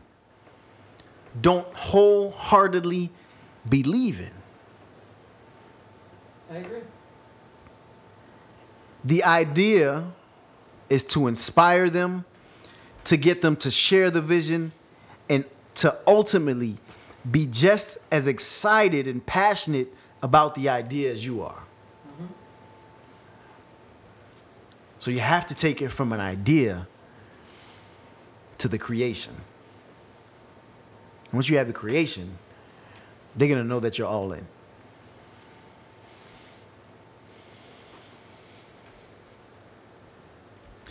don't 1.41 1.67
wholeheartedly 1.73 3.09
believe 3.67 4.19
in. 4.19 4.31
I 6.49 6.57
agree. 6.57 6.81
The 9.03 9.23
idea 9.23 10.05
is 10.89 11.05
to 11.05 11.27
inspire 11.27 11.89
them, 11.89 12.25
to 13.05 13.17
get 13.17 13.41
them 13.41 13.55
to 13.57 13.71
share 13.71 14.09
the 14.09 14.21
vision, 14.21 14.71
and 15.29 15.45
to 15.75 15.97
ultimately 16.07 16.77
be 17.29 17.45
just 17.47 17.97
as 18.11 18.27
excited 18.27 19.07
and 19.07 19.25
passionate 19.25 19.93
about 20.21 20.55
the 20.55 20.69
idea 20.69 21.11
as 21.11 21.25
you 21.25 21.43
are. 21.43 21.63
Mm-hmm. 22.13 22.25
So 24.99 25.11
you 25.11 25.19
have 25.19 25.45
to 25.47 25.55
take 25.55 25.81
it 25.81 25.89
from 25.89 26.13
an 26.13 26.19
idea 26.19 26.87
to 28.59 28.67
the 28.67 28.77
creation. 28.77 29.33
Once 31.31 31.49
you 31.49 31.57
have 31.57 31.67
the 31.67 31.73
creation, 31.73 32.37
they're 33.35 33.47
going 33.47 33.61
to 33.61 33.67
know 33.67 33.79
that 33.79 33.97
you're 33.97 34.07
all 34.07 34.31
in. 34.31 34.45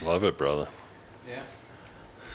Love 0.02 0.24
it, 0.24 0.36
brother. 0.36 0.68
Yeah. 1.26 1.42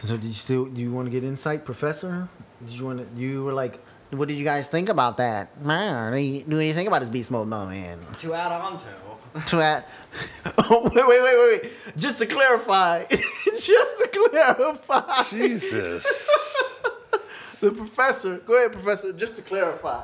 So 0.01 0.15
did 0.15 0.25
you 0.25 0.33
still 0.33 0.65
do 0.65 0.81
you 0.81 0.91
want 0.91 1.05
to 1.07 1.11
get 1.11 1.23
insight, 1.23 1.65
Professor? 1.65 2.27
Did 2.65 2.73
you 2.73 2.85
want 2.85 3.15
to? 3.15 3.21
You 3.21 3.43
were 3.43 3.53
like, 3.53 3.79
what 4.11 4.27
did 4.27 4.37
you 4.37 4.43
guys 4.43 4.67
think 4.67 4.89
about 4.89 5.17
that? 5.17 5.63
Man, 5.63 6.13
do 6.13 6.59
you, 6.59 6.73
think 6.73 6.87
about 6.87 7.01
this 7.01 7.09
beast 7.09 7.29
mode? 7.29 7.47
No, 7.47 7.67
man. 7.67 7.99
To 8.19 8.33
add 8.33 8.51
on 8.51 8.77
to. 8.77 8.85
To 9.45 9.61
add, 9.61 9.85
oh 10.57 10.89
wait, 10.95 11.07
wait, 11.07 11.21
wait, 11.21 11.21
wait, 11.21 11.61
wait. 11.63 11.71
Just 11.95 12.17
to 12.17 12.25
clarify, 12.25 13.05
just 13.09 13.97
to 13.99 14.09
clarify, 14.11 15.23
Jesus. 15.29 16.27
the 17.61 17.71
professor. 17.71 18.37
Go 18.39 18.57
ahead, 18.57 18.71
Professor. 18.73 19.11
Just 19.13 19.35
to 19.35 19.41
clarify. 19.41 20.03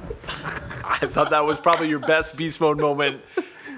I 0.84 1.06
thought 1.06 1.30
that 1.30 1.44
was 1.44 1.58
probably 1.58 1.88
your 1.88 1.98
best 1.98 2.36
beast 2.36 2.60
mode 2.60 2.80
moment 2.80 3.20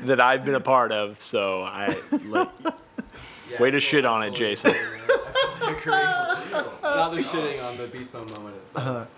that 0.04 0.20
I've 0.20 0.44
been 0.44 0.54
a 0.54 0.60
part 0.60 0.92
of. 0.92 1.20
So 1.20 1.62
I 1.62 1.94
like, 2.26 2.48
Yeah, 2.62 3.60
Way 3.60 3.70
to 3.70 3.72
feel- 3.72 3.80
shit 3.80 4.04
on 4.04 4.22
it, 4.22 4.34
Jason. 4.34 4.70
agree. 4.70 5.92
I. 5.92 6.64
Now 6.82 7.08
they're 7.08 7.20
shitting 7.20 7.64
on 7.64 7.76
the 7.76 7.86
beast 7.86 8.14
mode 8.14 8.30
moment 8.32 8.56
itself. 8.56 9.08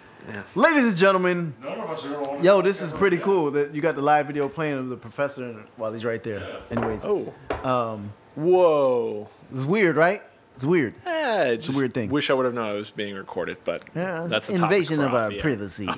Ladies 0.55 0.85
and 0.85 0.97
gentlemen, 0.97 1.55
None 1.62 1.78
of 1.81 1.91
us 1.91 2.05
are 2.07 2.09
gonna 2.09 2.43
yo, 2.43 2.62
this 2.62 2.81
is 2.81 2.93
pretty 2.93 3.19
cool 3.19 3.51
that 3.51 3.74
you 3.74 3.82
got 3.82 3.95
the 3.95 4.01
live 4.03 4.27
video 4.27 4.49
playing 4.49 4.78
of 4.78 4.89
the 4.89 4.97
professor 4.97 5.65
while 5.77 5.93
he's 5.93 6.05
right 6.05 6.23
there. 6.23 6.61
Anyways, 6.70 7.05
oh, 7.05 7.32
um, 7.62 8.11
whoa. 8.35 9.28
it's 9.53 9.65
weird, 9.65 9.97
right? 9.97 10.23
It's 10.55 10.64
weird. 10.64 10.94
Eh, 11.05 11.44
it's 11.55 11.68
a 11.68 11.72
weird 11.72 11.93
thing. 11.94 12.10
Wish 12.10 12.31
I 12.31 12.35
would 12.35 12.44
have 12.44 12.55
known 12.55 12.68
I 12.68 12.74
was 12.74 12.90
being 12.90 13.14
recorded, 13.16 13.56
but 13.64 13.82
Yeah, 13.94 14.26
that's 14.28 14.48
a 14.48 14.56
topic 14.56 14.62
invasion 14.76 15.01
of 15.01 15.12
our 15.12 15.32
yeah. 15.32 15.43
privacy. 15.43 15.85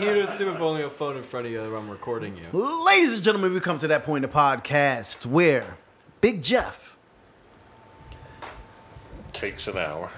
You'd 0.00 0.18
assume 0.18 0.54
if 0.54 0.60
only 0.60 0.82
a 0.82 0.90
phone 0.90 1.16
in 1.16 1.22
front 1.22 1.46
of 1.46 1.52
you 1.52 1.58
that 1.62 1.74
I'm 1.74 1.90
recording 1.90 2.36
you. 2.36 2.44
Ladies 2.84 3.14
and 3.14 3.22
gentlemen, 3.24 3.52
we 3.54 3.60
come 3.60 3.78
to 3.78 3.88
that 3.88 4.04
point 4.04 4.24
in 4.24 4.30
the 4.30 4.36
podcast 4.36 5.26
where 5.26 5.76
Big 6.20 6.42
Jeff, 6.42 6.96
Takes 9.32 9.68
an 9.68 9.78
hour. 9.78 10.10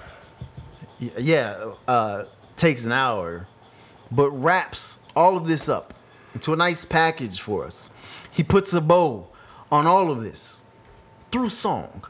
yeah, 0.99 1.73
uh, 1.87 2.23
takes 2.55 2.85
an 2.85 2.91
hour, 2.91 3.47
but 4.11 4.29
wraps 4.31 4.99
all 5.15 5.37
of 5.37 5.47
this 5.47 5.69
up 5.69 5.93
into 6.33 6.53
a 6.53 6.55
nice 6.55 6.85
package 6.85 7.39
for 7.41 7.65
us. 7.65 7.91
He 8.31 8.43
puts 8.43 8.73
a 8.73 8.81
bow 8.81 9.27
on 9.71 9.85
all 9.85 10.09
of 10.11 10.23
this 10.23 10.61
through 11.31 11.49
song. 11.49 12.03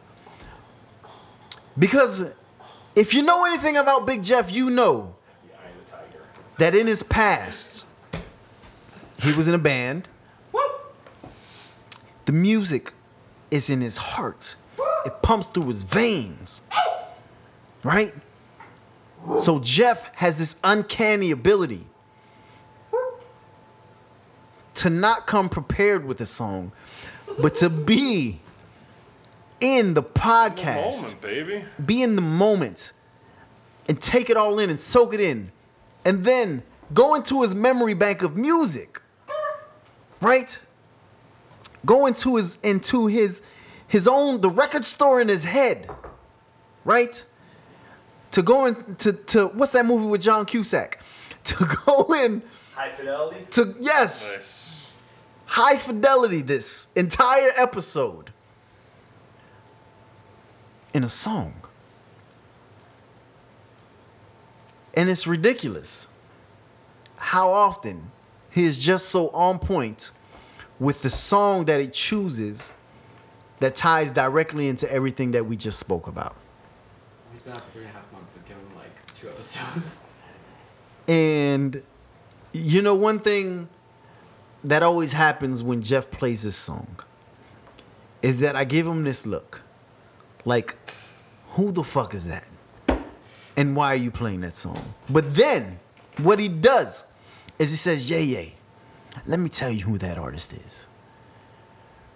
Because 1.78 2.32
if 2.96 3.14
you 3.14 3.22
know 3.22 3.46
anything 3.46 3.78
about 3.78 4.06
Big 4.06 4.24
Jeff, 4.24 4.52
you 4.52 4.70
know 4.70 5.16
that 6.58 6.76
in 6.76 6.88
his 6.88 7.04
past, 7.04 7.86
he 9.20 9.32
was 9.34 9.48
in 9.48 9.54
a 9.54 9.60
band. 9.60 10.08
The 12.26 12.32
music 12.34 12.94
is 13.50 13.70
in 13.70 13.82
his 13.82 13.98
heart. 13.98 14.56
It 15.06 15.22
pumps 15.22 15.48
through 15.48 15.68
his 15.68 15.84
veins. 15.84 16.62
Right? 17.84 18.14
So 19.38 19.60
Jeff 19.60 20.04
has 20.16 20.38
this 20.38 20.56
uncanny 20.64 21.32
ability 21.32 21.86
to 24.76 24.90
not 24.90 25.28
come 25.28 25.50
prepared 25.50 26.06
with 26.06 26.22
a 26.22 26.26
song, 26.26 26.72
but 27.40 27.56
to 27.56 27.70
be 27.70 28.41
in 29.62 29.94
the 29.94 30.04
podcast. 30.04 31.02
Moment, 31.02 31.22
baby. 31.22 31.66
be 31.86 32.02
in 32.04 32.16
the 32.16 32.22
moment 32.22 32.92
and 33.88 34.02
take 34.02 34.30
it 34.30 34.36
all 34.38 34.60
in 34.60 34.70
and 34.70 34.80
soak 34.82 35.14
it 35.14 35.20
in. 35.20 35.52
And 36.04 36.26
then 36.26 36.64
go 36.94 37.16
into 37.16 37.42
his 37.44 37.56
memory 37.56 37.94
bank 37.94 38.22
of 38.24 38.36
music 38.36 39.02
right? 40.20 40.60
Go 41.86 42.06
into 42.06 42.36
his 42.36 42.58
into 42.64 43.08
his 43.08 43.42
his 43.88 44.08
own 44.08 44.42
the 44.42 44.50
record 44.50 44.86
store 44.86 45.20
in 45.22 45.28
his 45.30 45.44
head 45.44 45.90
right? 46.86 47.24
To 48.32 48.42
go 48.42 48.66
in 48.66 48.96
to, 48.96 49.14
to 49.14 49.48
what's 49.48 49.72
that 49.74 49.86
movie 49.86 50.06
with 50.06 50.22
john 50.22 50.46
cusack? 50.46 51.00
To 51.44 51.66
go 51.86 52.14
in 52.14 52.44
High 52.76 52.90
fidelity. 52.90 53.46
to 53.52 53.76
yes. 53.80 54.38
Nice. 54.38 54.88
high 55.46 55.78
fidelity 55.78 56.42
this 56.44 56.88
entire 56.96 57.50
episode 57.58 58.31
in 60.94 61.04
a 61.04 61.10
song. 61.10 61.54
And 64.94 65.10
it's 65.10 65.26
ridiculous 65.26 66.08
how 67.16 67.50
often 67.52 68.12
he 68.50 68.66
is 68.66 68.84
just 68.84 69.10
so 69.10 69.30
on 69.30 69.60
point 69.60 70.12
with 70.80 71.02
the 71.02 71.10
song 71.10 71.66
that 71.66 71.80
he 71.80 71.88
chooses 71.88 72.74
that 73.60 73.76
ties 73.76 74.12
directly 74.12 74.68
into 74.68 74.92
everything 74.92 75.32
that 75.32 75.46
we 75.46 75.56
just 75.56 75.80
spoke 75.80 76.08
about. 76.08 76.36
He's 77.32 77.42
been 77.44 77.54
out 77.54 77.62
for 77.62 77.72
three 77.72 77.84
and 77.84 77.92
a 77.92 77.94
half 77.94 78.12
months. 78.12 78.34
So 78.34 78.40
give 78.48 78.58
him 78.58 78.76
like 78.76 79.16
two 79.16 79.30
episodes. 79.30 80.04
And 81.08 81.82
you 82.54 82.82
know, 82.82 82.96
one 82.96 83.20
thing 83.20 83.70
that 84.64 84.84
always 84.84 85.14
happens 85.14 85.64
when 85.64 85.82
Jeff 85.82 86.12
plays 86.12 86.44
this 86.44 86.56
song 86.56 87.00
is 88.22 88.40
that 88.40 88.56
I 88.56 88.64
give 88.64 88.86
him 88.86 89.04
this 89.04 89.26
look. 89.26 89.62
Like, 90.46 90.76
who 91.52 91.72
the 91.72 91.84
fuck 91.84 92.14
is 92.14 92.28
that? 92.28 92.46
And 93.58 93.76
why 93.76 93.94
are 93.94 93.98
you 93.98 94.12
playing 94.12 94.42
that 94.42 94.56
song? 94.56 94.94
But 95.10 95.36
then, 95.36 95.80
what 96.18 96.40
he 96.40 96.48
does 96.48 97.06
is 97.60 97.70
he 97.72 97.76
says, 97.76 98.10
Yay, 98.10 98.24
yay, 98.24 98.54
let 99.28 99.40
me 99.40 99.50
tell 99.50 99.70
you 99.72 99.84
who 99.84 99.98
that 99.98 100.18
artist 100.18 100.54
is. 100.54 100.86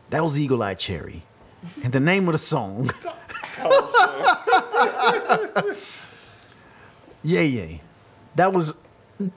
That 0.09 0.23
was 0.23 0.39
Eagle 0.39 0.63
Eye 0.63 0.75
Cherry. 0.75 1.23
And 1.83 1.91
the 1.91 1.99
name 1.99 2.27
of 2.27 2.33
the 2.33 2.37
song, 2.37 2.91
Yay, 7.23 7.45
yay. 7.47 7.81
That 8.35 8.53
was 8.53 8.75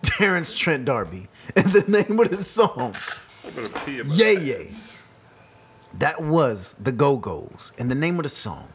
Terence 0.03 0.55
Trent 0.55 0.85
D'Arby. 0.85 1.29
And 1.57 1.73
the 1.73 1.91
name 1.91 2.21
of 2.21 2.31
the 2.31 2.45
song, 2.45 2.95
I'm 3.47 3.55
gonna 3.55 3.69
pee 3.71 4.01
in 4.01 4.09
my 4.09 4.15
Yay, 4.15 4.39
yay. 4.39 4.71
That 5.95 6.23
was 6.23 6.73
the 6.73 6.93
Go 6.93 7.17
Go's. 7.17 7.73
And 7.79 7.91
the 7.91 7.95
name 7.95 8.19
of 8.19 8.25
the 8.25 8.29
song, 8.29 8.69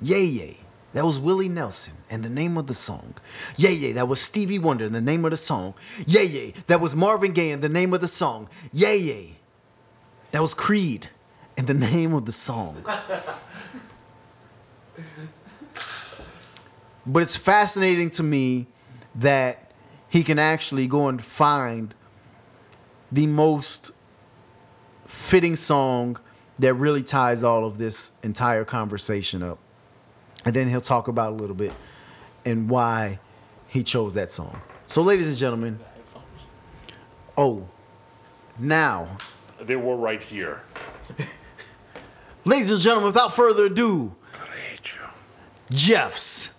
Yay, 0.00 0.24
yay. 0.24 0.56
That 0.92 1.04
was 1.04 1.18
Willie 1.18 1.48
Nelson. 1.48 1.94
And 2.08 2.22
the 2.22 2.28
name 2.28 2.56
of 2.56 2.66
the 2.66 2.74
song, 2.74 3.14
Yay, 3.56 3.72
yay. 3.72 3.92
That 3.92 4.08
was 4.08 4.20
Stevie 4.20 4.58
Wonder. 4.58 4.86
And 4.86 4.94
the 4.94 5.00
name 5.00 5.24
of 5.24 5.30
the 5.30 5.36
song, 5.36 5.74
Yay, 6.06 6.24
yay. 6.24 6.54
That 6.66 6.80
was 6.80 6.96
Marvin 6.96 7.32
Gaye. 7.32 7.52
And 7.52 7.62
the 7.62 7.68
name 7.68 7.94
of 7.94 8.00
the 8.00 8.08
song, 8.08 8.48
Yay, 8.72 8.96
yay. 8.96 9.36
That 10.32 10.42
was 10.42 10.54
Creed. 10.54 11.08
And 11.56 11.66
the 11.66 11.74
name 11.74 12.14
of 12.14 12.24
the 12.24 12.32
song. 12.32 12.84
But 17.06 17.22
it's 17.22 17.36
fascinating 17.36 18.10
to 18.10 18.22
me 18.22 18.66
that 19.14 19.72
he 20.08 20.22
can 20.22 20.38
actually 20.38 20.86
go 20.86 21.08
and 21.08 21.22
find 21.22 21.94
the 23.10 23.26
most 23.26 23.90
fitting 25.06 25.56
song 25.56 26.18
that 26.58 26.74
really 26.74 27.02
ties 27.02 27.42
all 27.42 27.64
of 27.64 27.78
this 27.78 28.12
entire 28.22 28.64
conversation 28.64 29.42
up. 29.42 29.58
And 30.44 30.54
then 30.54 30.68
he'll 30.68 30.80
talk 30.80 31.08
about 31.08 31.32
a 31.32 31.36
little 31.36 31.56
bit 31.56 31.72
and 32.44 32.68
why 32.70 33.18
he 33.68 33.82
chose 33.82 34.14
that 34.14 34.30
song. 34.30 34.60
So, 34.86 35.02
ladies 35.02 35.28
and 35.28 35.36
gentlemen, 35.36 35.78
oh, 37.36 37.68
now, 38.58 39.16
They 39.60 39.76
were 39.76 39.96
right 39.96 40.22
here. 40.22 40.62
ladies 42.44 42.70
and 42.70 42.80
gentlemen, 42.80 43.06
without 43.06 43.34
further 43.34 43.66
ado, 43.66 44.14
God, 44.32 44.48
I 44.52 44.56
hate 44.56 44.92
you. 44.94 45.76
Jeff's 45.76 46.50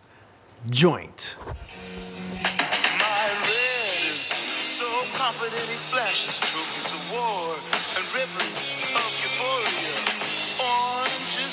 joint. 0.70 1.36
My 1.45 3.28
red 3.41 4.06
is 4.08 4.22
so 4.22 4.86
confident 5.18 5.62
he 5.62 5.78
flashes 5.91 6.40
trophies 6.40 6.94
of 6.94 7.12
war 7.14 7.56
and 7.98 8.06
ribbons 8.16 8.70
of 8.95 9.12
euphoria. 9.22 10.01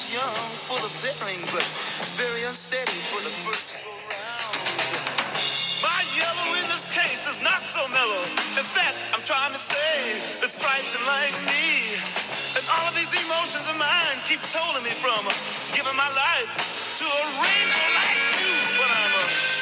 Young, 0.09 0.25
full 0.65 0.81
of 0.81 0.93
daring, 1.05 1.45
but 1.53 1.61
very 2.17 2.41
unsteady 2.49 2.97
for 3.13 3.21
the 3.21 3.29
first 3.45 3.85
go 3.85 3.93
round. 3.93 4.57
My 5.85 6.01
yellow 6.17 6.57
in 6.57 6.65
this 6.73 6.89
case 6.89 7.29
is 7.29 7.37
not 7.45 7.61
so 7.61 7.85
mellow. 7.93 8.25
In 8.57 8.65
fact, 8.65 8.97
I'm 9.13 9.21
trying 9.29 9.53
to 9.53 9.61
say 9.61 10.17
it's 10.41 10.57
frightened 10.57 11.05
like 11.05 11.37
me. 11.45 12.01
And 12.57 12.65
all 12.73 12.89
of 12.89 12.97
these 12.97 13.13
emotions 13.13 13.69
of 13.69 13.77
mine 13.77 14.17
keep 14.25 14.41
holding 14.49 14.89
me 14.89 14.97
from 14.97 15.29
giving 15.77 15.97
my 16.01 16.09
life 16.17 16.57
to 16.97 17.05
a 17.05 17.25
rainbow 17.45 17.89
like 18.01 18.21
you. 18.41 18.53
But 18.81 18.89
I'm 18.89 19.13
a, 19.13 19.58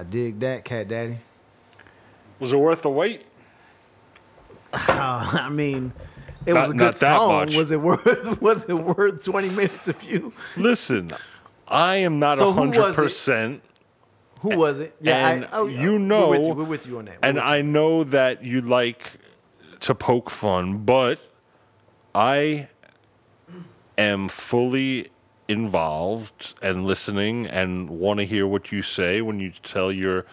I 0.00 0.02
dig 0.04 0.40
that, 0.40 0.64
Cat 0.64 0.88
Daddy. 0.88 1.18
Was 2.38 2.54
it 2.54 2.56
worth 2.56 2.80
the 2.80 2.88
wait? 2.88 3.26
Uh, 4.72 4.78
I 4.88 5.50
mean, 5.50 5.92
it 6.46 6.54
Not- 6.54 6.60
was 6.62 6.70
a 6.70 6.74
not 6.74 6.78
good 6.78 6.94
that 6.94 7.18
song. 7.18 7.28
much. 7.34 7.54
Was 7.54 7.70
it 7.70 7.82
worth? 7.82 8.40
Was 8.40 8.64
it 8.66 8.72
worth 8.72 9.22
twenty 9.22 9.50
minutes 9.50 9.88
of 9.88 10.02
you? 10.02 10.32
Listen, 10.56 11.12
I 11.68 11.96
am 11.96 12.18
not 12.18 12.40
a 12.40 12.50
hundred 12.50 12.92
it? 12.92 12.94
percent, 12.94 13.62
Who 14.40 14.56
was 14.56 14.80
it? 14.80 14.96
and 15.04 15.46
oh, 15.52 15.66
you 15.66 15.92
we're 15.92 15.98
know, 15.98 16.28
with 16.30 16.40
you. 16.46 16.54
We're 16.54 16.64
with 16.64 16.86
you 16.86 16.98
on 16.98 17.04
that. 17.04 17.18
We're 17.22 17.28
and 17.28 17.34
with 17.36 17.44
I 17.44 17.60
know 17.60 18.02
that 18.04 18.42
you 18.42 18.62
like 18.62 19.10
to 19.80 19.94
poke 19.94 20.30
fun, 20.30 20.78
but 20.78 21.20
I 22.14 22.68
am 23.98 24.30
fully 24.30 25.10
involved 25.50 26.54
and 26.62 26.86
listening 26.86 27.46
and 27.46 27.90
want 27.90 28.20
to 28.20 28.26
hear 28.26 28.46
what 28.46 28.70
you 28.72 28.82
say 28.82 29.20
when 29.20 29.40
you 29.40 29.50
tell 29.62 29.90
your 29.90 30.24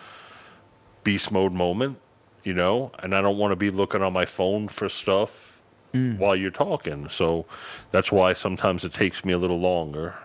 beast 1.03 1.31
mode 1.31 1.53
moment, 1.53 1.97
you 2.43 2.53
know, 2.53 2.91
and 2.99 3.15
I 3.15 3.21
don't 3.21 3.37
want 3.37 3.51
to 3.51 3.55
be 3.55 3.69
looking 3.69 4.01
on 4.01 4.13
my 4.13 4.25
phone 4.25 4.67
for 4.67 4.87
stuff 4.89 5.53
Mm. 5.93 6.17
while 6.17 6.35
you're 6.35 6.51
talking. 6.51 7.07
So 7.09 7.45
that's 7.91 8.11
why 8.11 8.33
sometimes 8.33 8.83
it 8.83 8.91
takes 8.93 9.23
me 9.23 9.31
a 9.31 9.37
little 9.37 9.57
longer. 9.59 10.15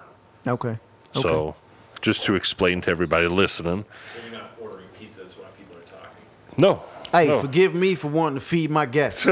okay. 0.47 0.77
Okay. 1.15 1.29
So 1.29 1.55
just 2.01 2.25
to 2.25 2.35
explain 2.35 2.81
to 2.81 2.91
everybody 2.91 3.29
listening. 3.29 3.85
So 4.17 4.23
you're 4.29 4.41
not 4.41 4.51
ordering 4.61 4.87
pizzas 5.01 5.39
while 5.39 5.51
people 5.57 5.77
are 5.77 5.83
talking. 5.83 6.25
No. 6.59 6.83
Hey, 7.13 7.29
no. 7.29 7.41
forgive 7.41 7.75
me 7.77 7.95
for 7.95 8.09
wanting 8.09 8.41
to 8.41 8.45
feed 8.45 8.71
my 8.71 8.87
guests. 8.87 9.25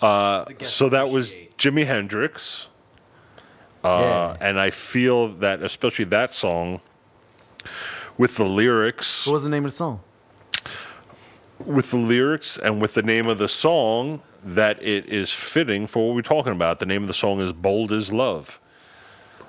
The 0.00 0.54
guests 0.58 0.74
So 0.76 0.88
that 0.88 1.10
was 1.10 1.32
Jimi 1.58 1.84
Hendrix. 1.86 2.68
Uh, 3.82 4.34
Yeah. 4.40 4.46
And 4.48 4.60
I 4.60 4.70
feel 4.70 5.28
that, 5.28 5.62
especially 5.62 6.04
that 6.06 6.34
song, 6.34 6.80
with 8.18 8.36
the 8.36 8.44
lyrics, 8.44 9.26
what 9.26 9.34
was 9.34 9.44
the 9.44 9.48
name 9.50 9.64
of 9.64 9.70
the 9.70 9.76
song? 9.76 10.00
with 11.64 11.90
the 11.90 11.96
lyrics 11.98 12.56
and 12.58 12.80
with 12.80 12.94
the 12.94 13.02
name 13.02 13.26
of 13.26 13.36
the 13.38 13.48
song, 13.48 14.22
that 14.42 14.82
it 14.82 15.04
is 15.06 15.30
fitting 15.30 15.86
for 15.86 16.06
what 16.08 16.14
we're 16.14 16.22
talking 16.22 16.52
about. 16.52 16.78
The 16.78 16.86
name 16.86 17.02
of 17.02 17.08
the 17.08 17.14
song 17.14 17.40
is 17.40 17.52
"Bold 17.52 17.92
as 17.92 18.10
Love." 18.12 18.58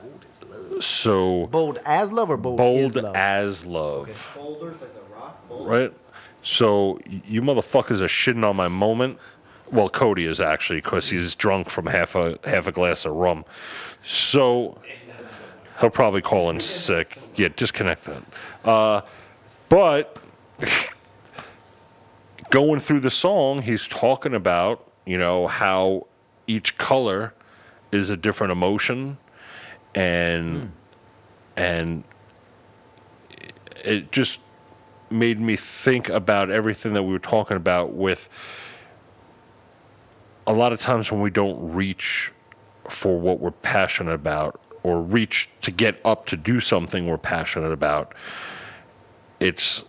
Bold 0.01 0.25
as 0.29 0.43
love. 0.43 0.83
So 0.83 1.47
Bold 1.47 1.79
as 1.85 2.11
love 2.11 2.29
or 2.29 2.35
bold, 2.37 2.57
bold 2.57 2.79
is 2.91 2.95
love? 2.97 3.15
as 3.15 3.65
love. 3.65 4.29
Boulders 4.35 4.81
like 4.81 4.93
the 4.93 5.15
rock 5.15 5.47
boulder. 5.47 5.69
right? 5.69 5.93
So 6.43 6.99
you 7.05 7.41
motherfuckers 7.41 8.01
are 8.01 8.07
shitting 8.07 8.43
on 8.43 8.55
my 8.57 8.67
moment. 8.67 9.17
Well, 9.71 9.87
Cody 9.87 10.25
is 10.25 10.41
actually 10.41 10.81
because 10.81 11.09
he's 11.09 11.33
drunk 11.35 11.69
from 11.69 11.85
half 11.85 12.15
a 12.15 12.37
half 12.43 12.67
a 12.67 12.73
glass 12.73 13.05
of 13.05 13.13
rum. 13.13 13.45
So 14.03 14.79
he'll 15.79 15.89
probably 15.89 16.21
call 16.21 16.49
in 16.49 16.59
sick. 16.59 17.17
Yeah, 17.35 17.49
disconnect 17.55 18.03
that. 18.03 18.23
Uh, 18.67 19.01
but 19.69 20.17
going 22.49 22.79
through 22.79 23.01
the 23.01 23.11
song, 23.11 23.61
he's 23.61 23.87
talking 23.87 24.33
about 24.33 24.87
you 25.05 25.17
know 25.17 25.47
how 25.47 26.07
each 26.47 26.77
color 26.77 27.33
is 27.91 28.09
a 28.09 28.17
different 28.17 28.51
emotion, 28.51 29.17
and 29.95 30.71
and 31.55 32.03
it 33.83 34.11
just 34.11 34.39
made 35.09 35.39
me 35.39 35.55
think 35.55 36.07
about 36.09 36.49
everything 36.49 36.93
that 36.93 37.03
we 37.03 37.11
were 37.11 37.19
talking 37.19 37.57
about 37.57 37.93
with 37.93 38.29
a 40.47 40.53
lot 40.53 40.71
of 40.71 40.79
times 40.79 41.11
when 41.11 41.19
we 41.21 41.29
don't 41.29 41.73
reach 41.73 42.31
for 42.91 43.19
what 43.19 43.39
we're 43.39 43.51
passionate 43.51 44.13
about 44.13 44.59
or 44.83 45.01
reach 45.01 45.49
to 45.61 45.71
get 45.71 45.99
up 46.03 46.25
to 46.25 46.35
do 46.35 46.59
something 46.59 47.07
we're 47.07 47.17
passionate 47.17 47.71
about 47.71 48.13
it's 49.39 49.83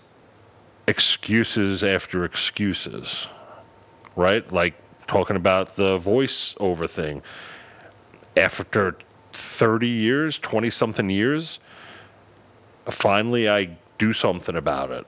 excuses 0.86 1.82
after 1.82 2.24
excuses 2.24 3.26
right 4.16 4.52
like 4.52 4.74
talking 5.06 5.36
about 5.36 5.76
the 5.76 5.98
voiceover 5.98 6.88
thing 6.88 7.22
after 8.36 8.96
30 9.32 9.88
years 9.88 10.38
20 10.38 10.70
something 10.70 11.10
years 11.10 11.58
finally 12.86 13.48
I 13.48 13.76
do 13.98 14.12
something 14.12 14.56
about 14.56 14.90
it. 14.90 15.06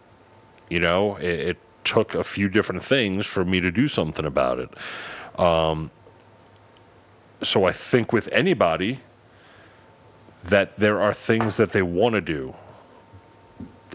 You 0.69 0.81
know, 0.81 1.17
it, 1.17 1.41
it 1.41 1.59
took 1.85 2.15
a 2.15 2.25
few 2.25 2.49
different 2.49 2.85
things 2.85 3.27
for 3.27 3.45
me 3.45 3.61
to 3.61 3.71
do 3.71 3.89
something 3.89 4.25
about 4.25 4.59
it. 4.59 4.71
Um, 5.39 5.91
so 7.43 7.65
I 7.65 7.73
think 7.73 8.13
with 8.13 8.29
anybody 8.33 9.01
that 10.45 10.79
there 10.79 11.01
are 11.01 11.15
things 11.15 11.57
that 11.57 11.73
they 11.73 11.83
want 11.83 12.15
to 12.15 12.21
do. 12.21 12.55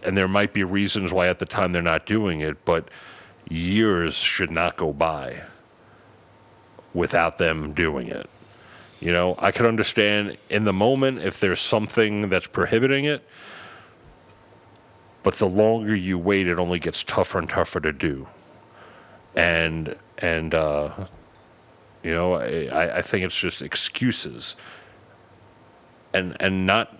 And 0.03 0.17
there 0.17 0.27
might 0.27 0.53
be 0.53 0.63
reasons 0.63 1.11
why 1.11 1.27
at 1.27 1.39
the 1.39 1.45
time 1.45 1.71
they're 1.71 1.81
not 1.81 2.05
doing 2.05 2.41
it, 2.41 2.63
but 2.65 2.89
years 3.49 4.15
should 4.15 4.51
not 4.51 4.77
go 4.77 4.93
by 4.93 5.43
without 6.93 7.37
them 7.37 7.73
doing 7.73 8.07
it. 8.07 8.29
You 8.99 9.11
know, 9.11 9.35
I 9.37 9.51
can 9.51 9.65
understand 9.65 10.37
in 10.49 10.65
the 10.65 10.73
moment 10.73 11.21
if 11.21 11.39
there's 11.39 11.61
something 11.61 12.29
that's 12.29 12.47
prohibiting 12.47 13.05
it, 13.05 13.23
but 15.23 15.35
the 15.35 15.47
longer 15.47 15.95
you 15.95 16.17
wait, 16.17 16.47
it 16.47 16.59
only 16.59 16.79
gets 16.79 17.03
tougher 17.03 17.39
and 17.39 17.49
tougher 17.49 17.79
to 17.79 17.93
do. 17.93 18.27
And 19.35 19.95
and 20.17 20.53
uh, 20.53 21.07
you 22.03 22.13
know, 22.13 22.33
I, 22.35 22.97
I 22.97 23.01
think 23.01 23.25
it's 23.25 23.37
just 23.37 23.61
excuses. 23.61 24.55
And 26.13 26.35
and 26.39 26.65
not 26.65 26.97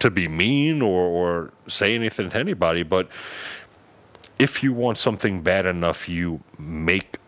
to 0.00 0.10
be 0.10 0.28
mean 0.28 0.82
or, 0.82 1.02
or 1.02 1.52
say 1.68 1.94
anything 1.94 2.28
to 2.30 2.36
anybody, 2.36 2.82
but 2.82 3.08
if 4.38 4.62
you 4.62 4.72
want 4.72 4.98
something 4.98 5.42
bad 5.42 5.64
enough, 5.64 6.08
you 6.08 6.40
make 6.58 7.18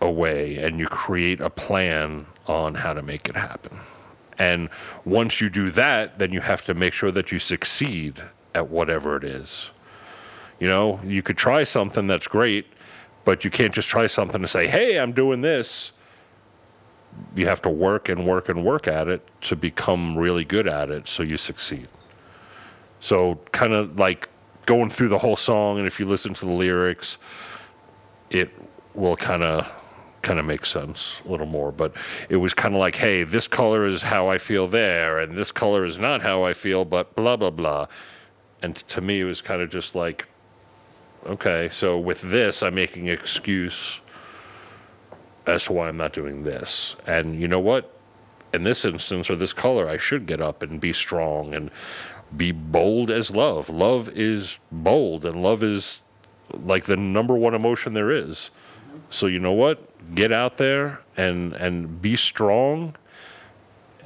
a 0.00 0.10
way 0.10 0.56
and 0.56 0.78
you 0.78 0.86
create 0.86 1.40
a 1.40 1.50
plan 1.50 2.26
on 2.46 2.74
how 2.74 2.92
to 2.94 3.02
make 3.02 3.28
it 3.28 3.36
happen. 3.36 3.80
And 4.38 4.68
once 5.04 5.40
you 5.40 5.50
do 5.50 5.70
that, 5.72 6.18
then 6.18 6.32
you 6.32 6.40
have 6.40 6.62
to 6.66 6.74
make 6.74 6.92
sure 6.92 7.10
that 7.10 7.32
you 7.32 7.38
succeed 7.38 8.22
at 8.54 8.68
whatever 8.68 9.16
it 9.16 9.24
is. 9.24 9.70
You 10.58 10.68
know, 10.68 11.00
you 11.04 11.22
could 11.22 11.36
try 11.36 11.64
something 11.64 12.06
that's 12.06 12.26
great, 12.26 12.66
but 13.24 13.44
you 13.44 13.50
can't 13.50 13.74
just 13.74 13.88
try 13.88 14.06
something 14.06 14.40
to 14.40 14.48
say, 14.48 14.66
hey, 14.66 14.98
I'm 14.98 15.12
doing 15.12 15.42
this. 15.42 15.92
You 17.34 17.46
have 17.46 17.62
to 17.62 17.70
work 17.70 18.08
and 18.08 18.26
work 18.26 18.48
and 18.48 18.64
work 18.64 18.88
at 18.88 19.08
it 19.08 19.28
to 19.42 19.56
become 19.56 20.16
really 20.16 20.44
good 20.44 20.66
at 20.66 20.90
it 20.90 21.08
so 21.08 21.22
you 21.22 21.36
succeed. 21.36 21.88
So, 23.00 23.38
kind 23.52 23.72
of 23.72 23.98
like 23.98 24.28
going 24.64 24.90
through 24.90 25.08
the 25.08 25.18
whole 25.18 25.36
song, 25.36 25.78
and 25.78 25.86
if 25.86 26.00
you 26.00 26.06
listen 26.06 26.34
to 26.34 26.44
the 26.46 26.52
lyrics, 26.52 27.18
it 28.30 28.50
will 28.94 29.16
kind 29.16 29.42
of 29.42 29.70
kind 30.22 30.40
of 30.40 30.44
make 30.44 30.66
sense 30.66 31.20
a 31.24 31.28
little 31.30 31.46
more 31.46 31.70
but 31.70 31.92
it 32.28 32.36
was 32.38 32.52
kind 32.52 32.74
of 32.74 32.80
like 32.80 32.96
hey 32.96 33.22
this 33.22 33.46
color 33.46 33.86
is 33.86 34.02
how 34.02 34.28
i 34.28 34.38
feel 34.38 34.66
there 34.66 35.20
and 35.20 35.36
this 35.36 35.52
color 35.52 35.84
is 35.84 35.96
not 35.98 36.20
how 36.22 36.42
i 36.42 36.52
feel 36.52 36.84
but 36.84 37.14
blah 37.14 37.36
blah 37.36 37.50
blah 37.50 37.86
and 38.60 38.74
to 38.74 39.00
me 39.00 39.20
it 39.20 39.24
was 39.24 39.40
kind 39.40 39.62
of 39.62 39.70
just 39.70 39.94
like 39.94 40.26
okay 41.26 41.68
so 41.70 41.96
with 41.96 42.22
this 42.22 42.60
i'm 42.60 42.74
making 42.74 43.06
excuse 43.06 44.00
as 45.46 45.64
to 45.64 45.72
why 45.72 45.88
i'm 45.88 45.96
not 45.96 46.12
doing 46.12 46.44
this 46.44 46.96
and 47.06 47.40
you 47.40 47.48
know 47.48 47.60
what 47.60 47.92
in 48.52 48.64
this 48.64 48.84
instance 48.84 49.28
or 49.30 49.36
this 49.36 49.52
color 49.52 49.88
i 49.88 49.96
should 49.96 50.26
get 50.26 50.40
up 50.40 50.62
and 50.62 50.80
be 50.80 50.92
strong 50.92 51.54
and 51.54 51.70
be 52.36 52.52
bold 52.52 53.10
as 53.10 53.30
love 53.30 53.68
love 53.68 54.08
is 54.10 54.58
bold 54.70 55.24
and 55.24 55.42
love 55.42 55.62
is 55.62 56.00
like 56.52 56.84
the 56.84 56.96
number 56.96 57.34
one 57.34 57.54
emotion 57.54 57.94
there 57.94 58.10
is 58.10 58.50
so 59.10 59.26
you 59.26 59.38
know 59.38 59.52
what? 59.52 60.14
Get 60.14 60.32
out 60.32 60.56
there 60.56 61.00
and 61.16 61.52
and 61.54 62.00
be 62.00 62.16
strong 62.16 62.94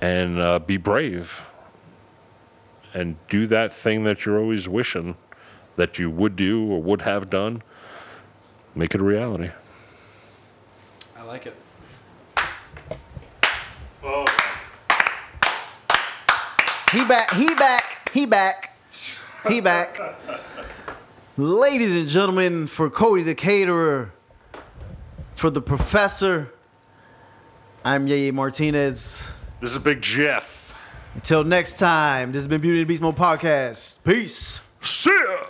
and 0.01 0.39
uh, 0.39 0.59
be 0.59 0.77
brave 0.77 1.43
and 2.95 3.17
do 3.29 3.47
that 3.47 3.73
thing 3.73 4.05
that 4.05 4.25
you're 4.25 4.39
always 4.39 4.69
wishing 4.69 5.17
that 5.77 5.99
you 5.99 6.11
would 6.11 6.37
do 6.37 6.71
or 6.71 6.83
would 6.83 7.03
have 7.03 7.31
done. 7.31 7.63
Make 8.75 8.95
it 8.95 9.01
a 9.01 9.05
reality. 9.05 9.51
I 11.31 11.35
like 11.35 11.47
it. 11.47 11.55
He 16.91 17.05
back. 17.05 17.31
He 17.31 17.55
back. 17.55 18.11
He 18.13 18.27
back. 18.27 18.77
He 19.47 19.61
back. 19.61 20.01
Ladies 21.37 21.95
and 21.95 22.09
gentlemen, 22.09 22.67
for 22.67 22.91
Cody 22.91 23.23
the 23.23 23.37
caterer, 23.37 24.13
for 25.37 25.51
the 25.51 25.61
professor, 25.61 26.53
I'm 27.85 28.09
Yeye 28.09 28.33
Martinez. 28.33 29.29
This 29.61 29.71
is 29.71 29.79
Big 29.79 30.03
Jeff. 30.03 30.75
Until 31.15 31.45
next 31.45 31.79
time, 31.79 32.33
this 32.33 32.41
has 32.41 32.49
been 32.49 32.61
Beauty 32.61 32.81
and 32.81 32.89
the 32.89 32.93
Beast 32.93 33.03
Mode 33.03 33.15
podcast. 33.15 33.99
Peace. 34.03 34.59
See 34.81 35.11
ya. 35.11 35.50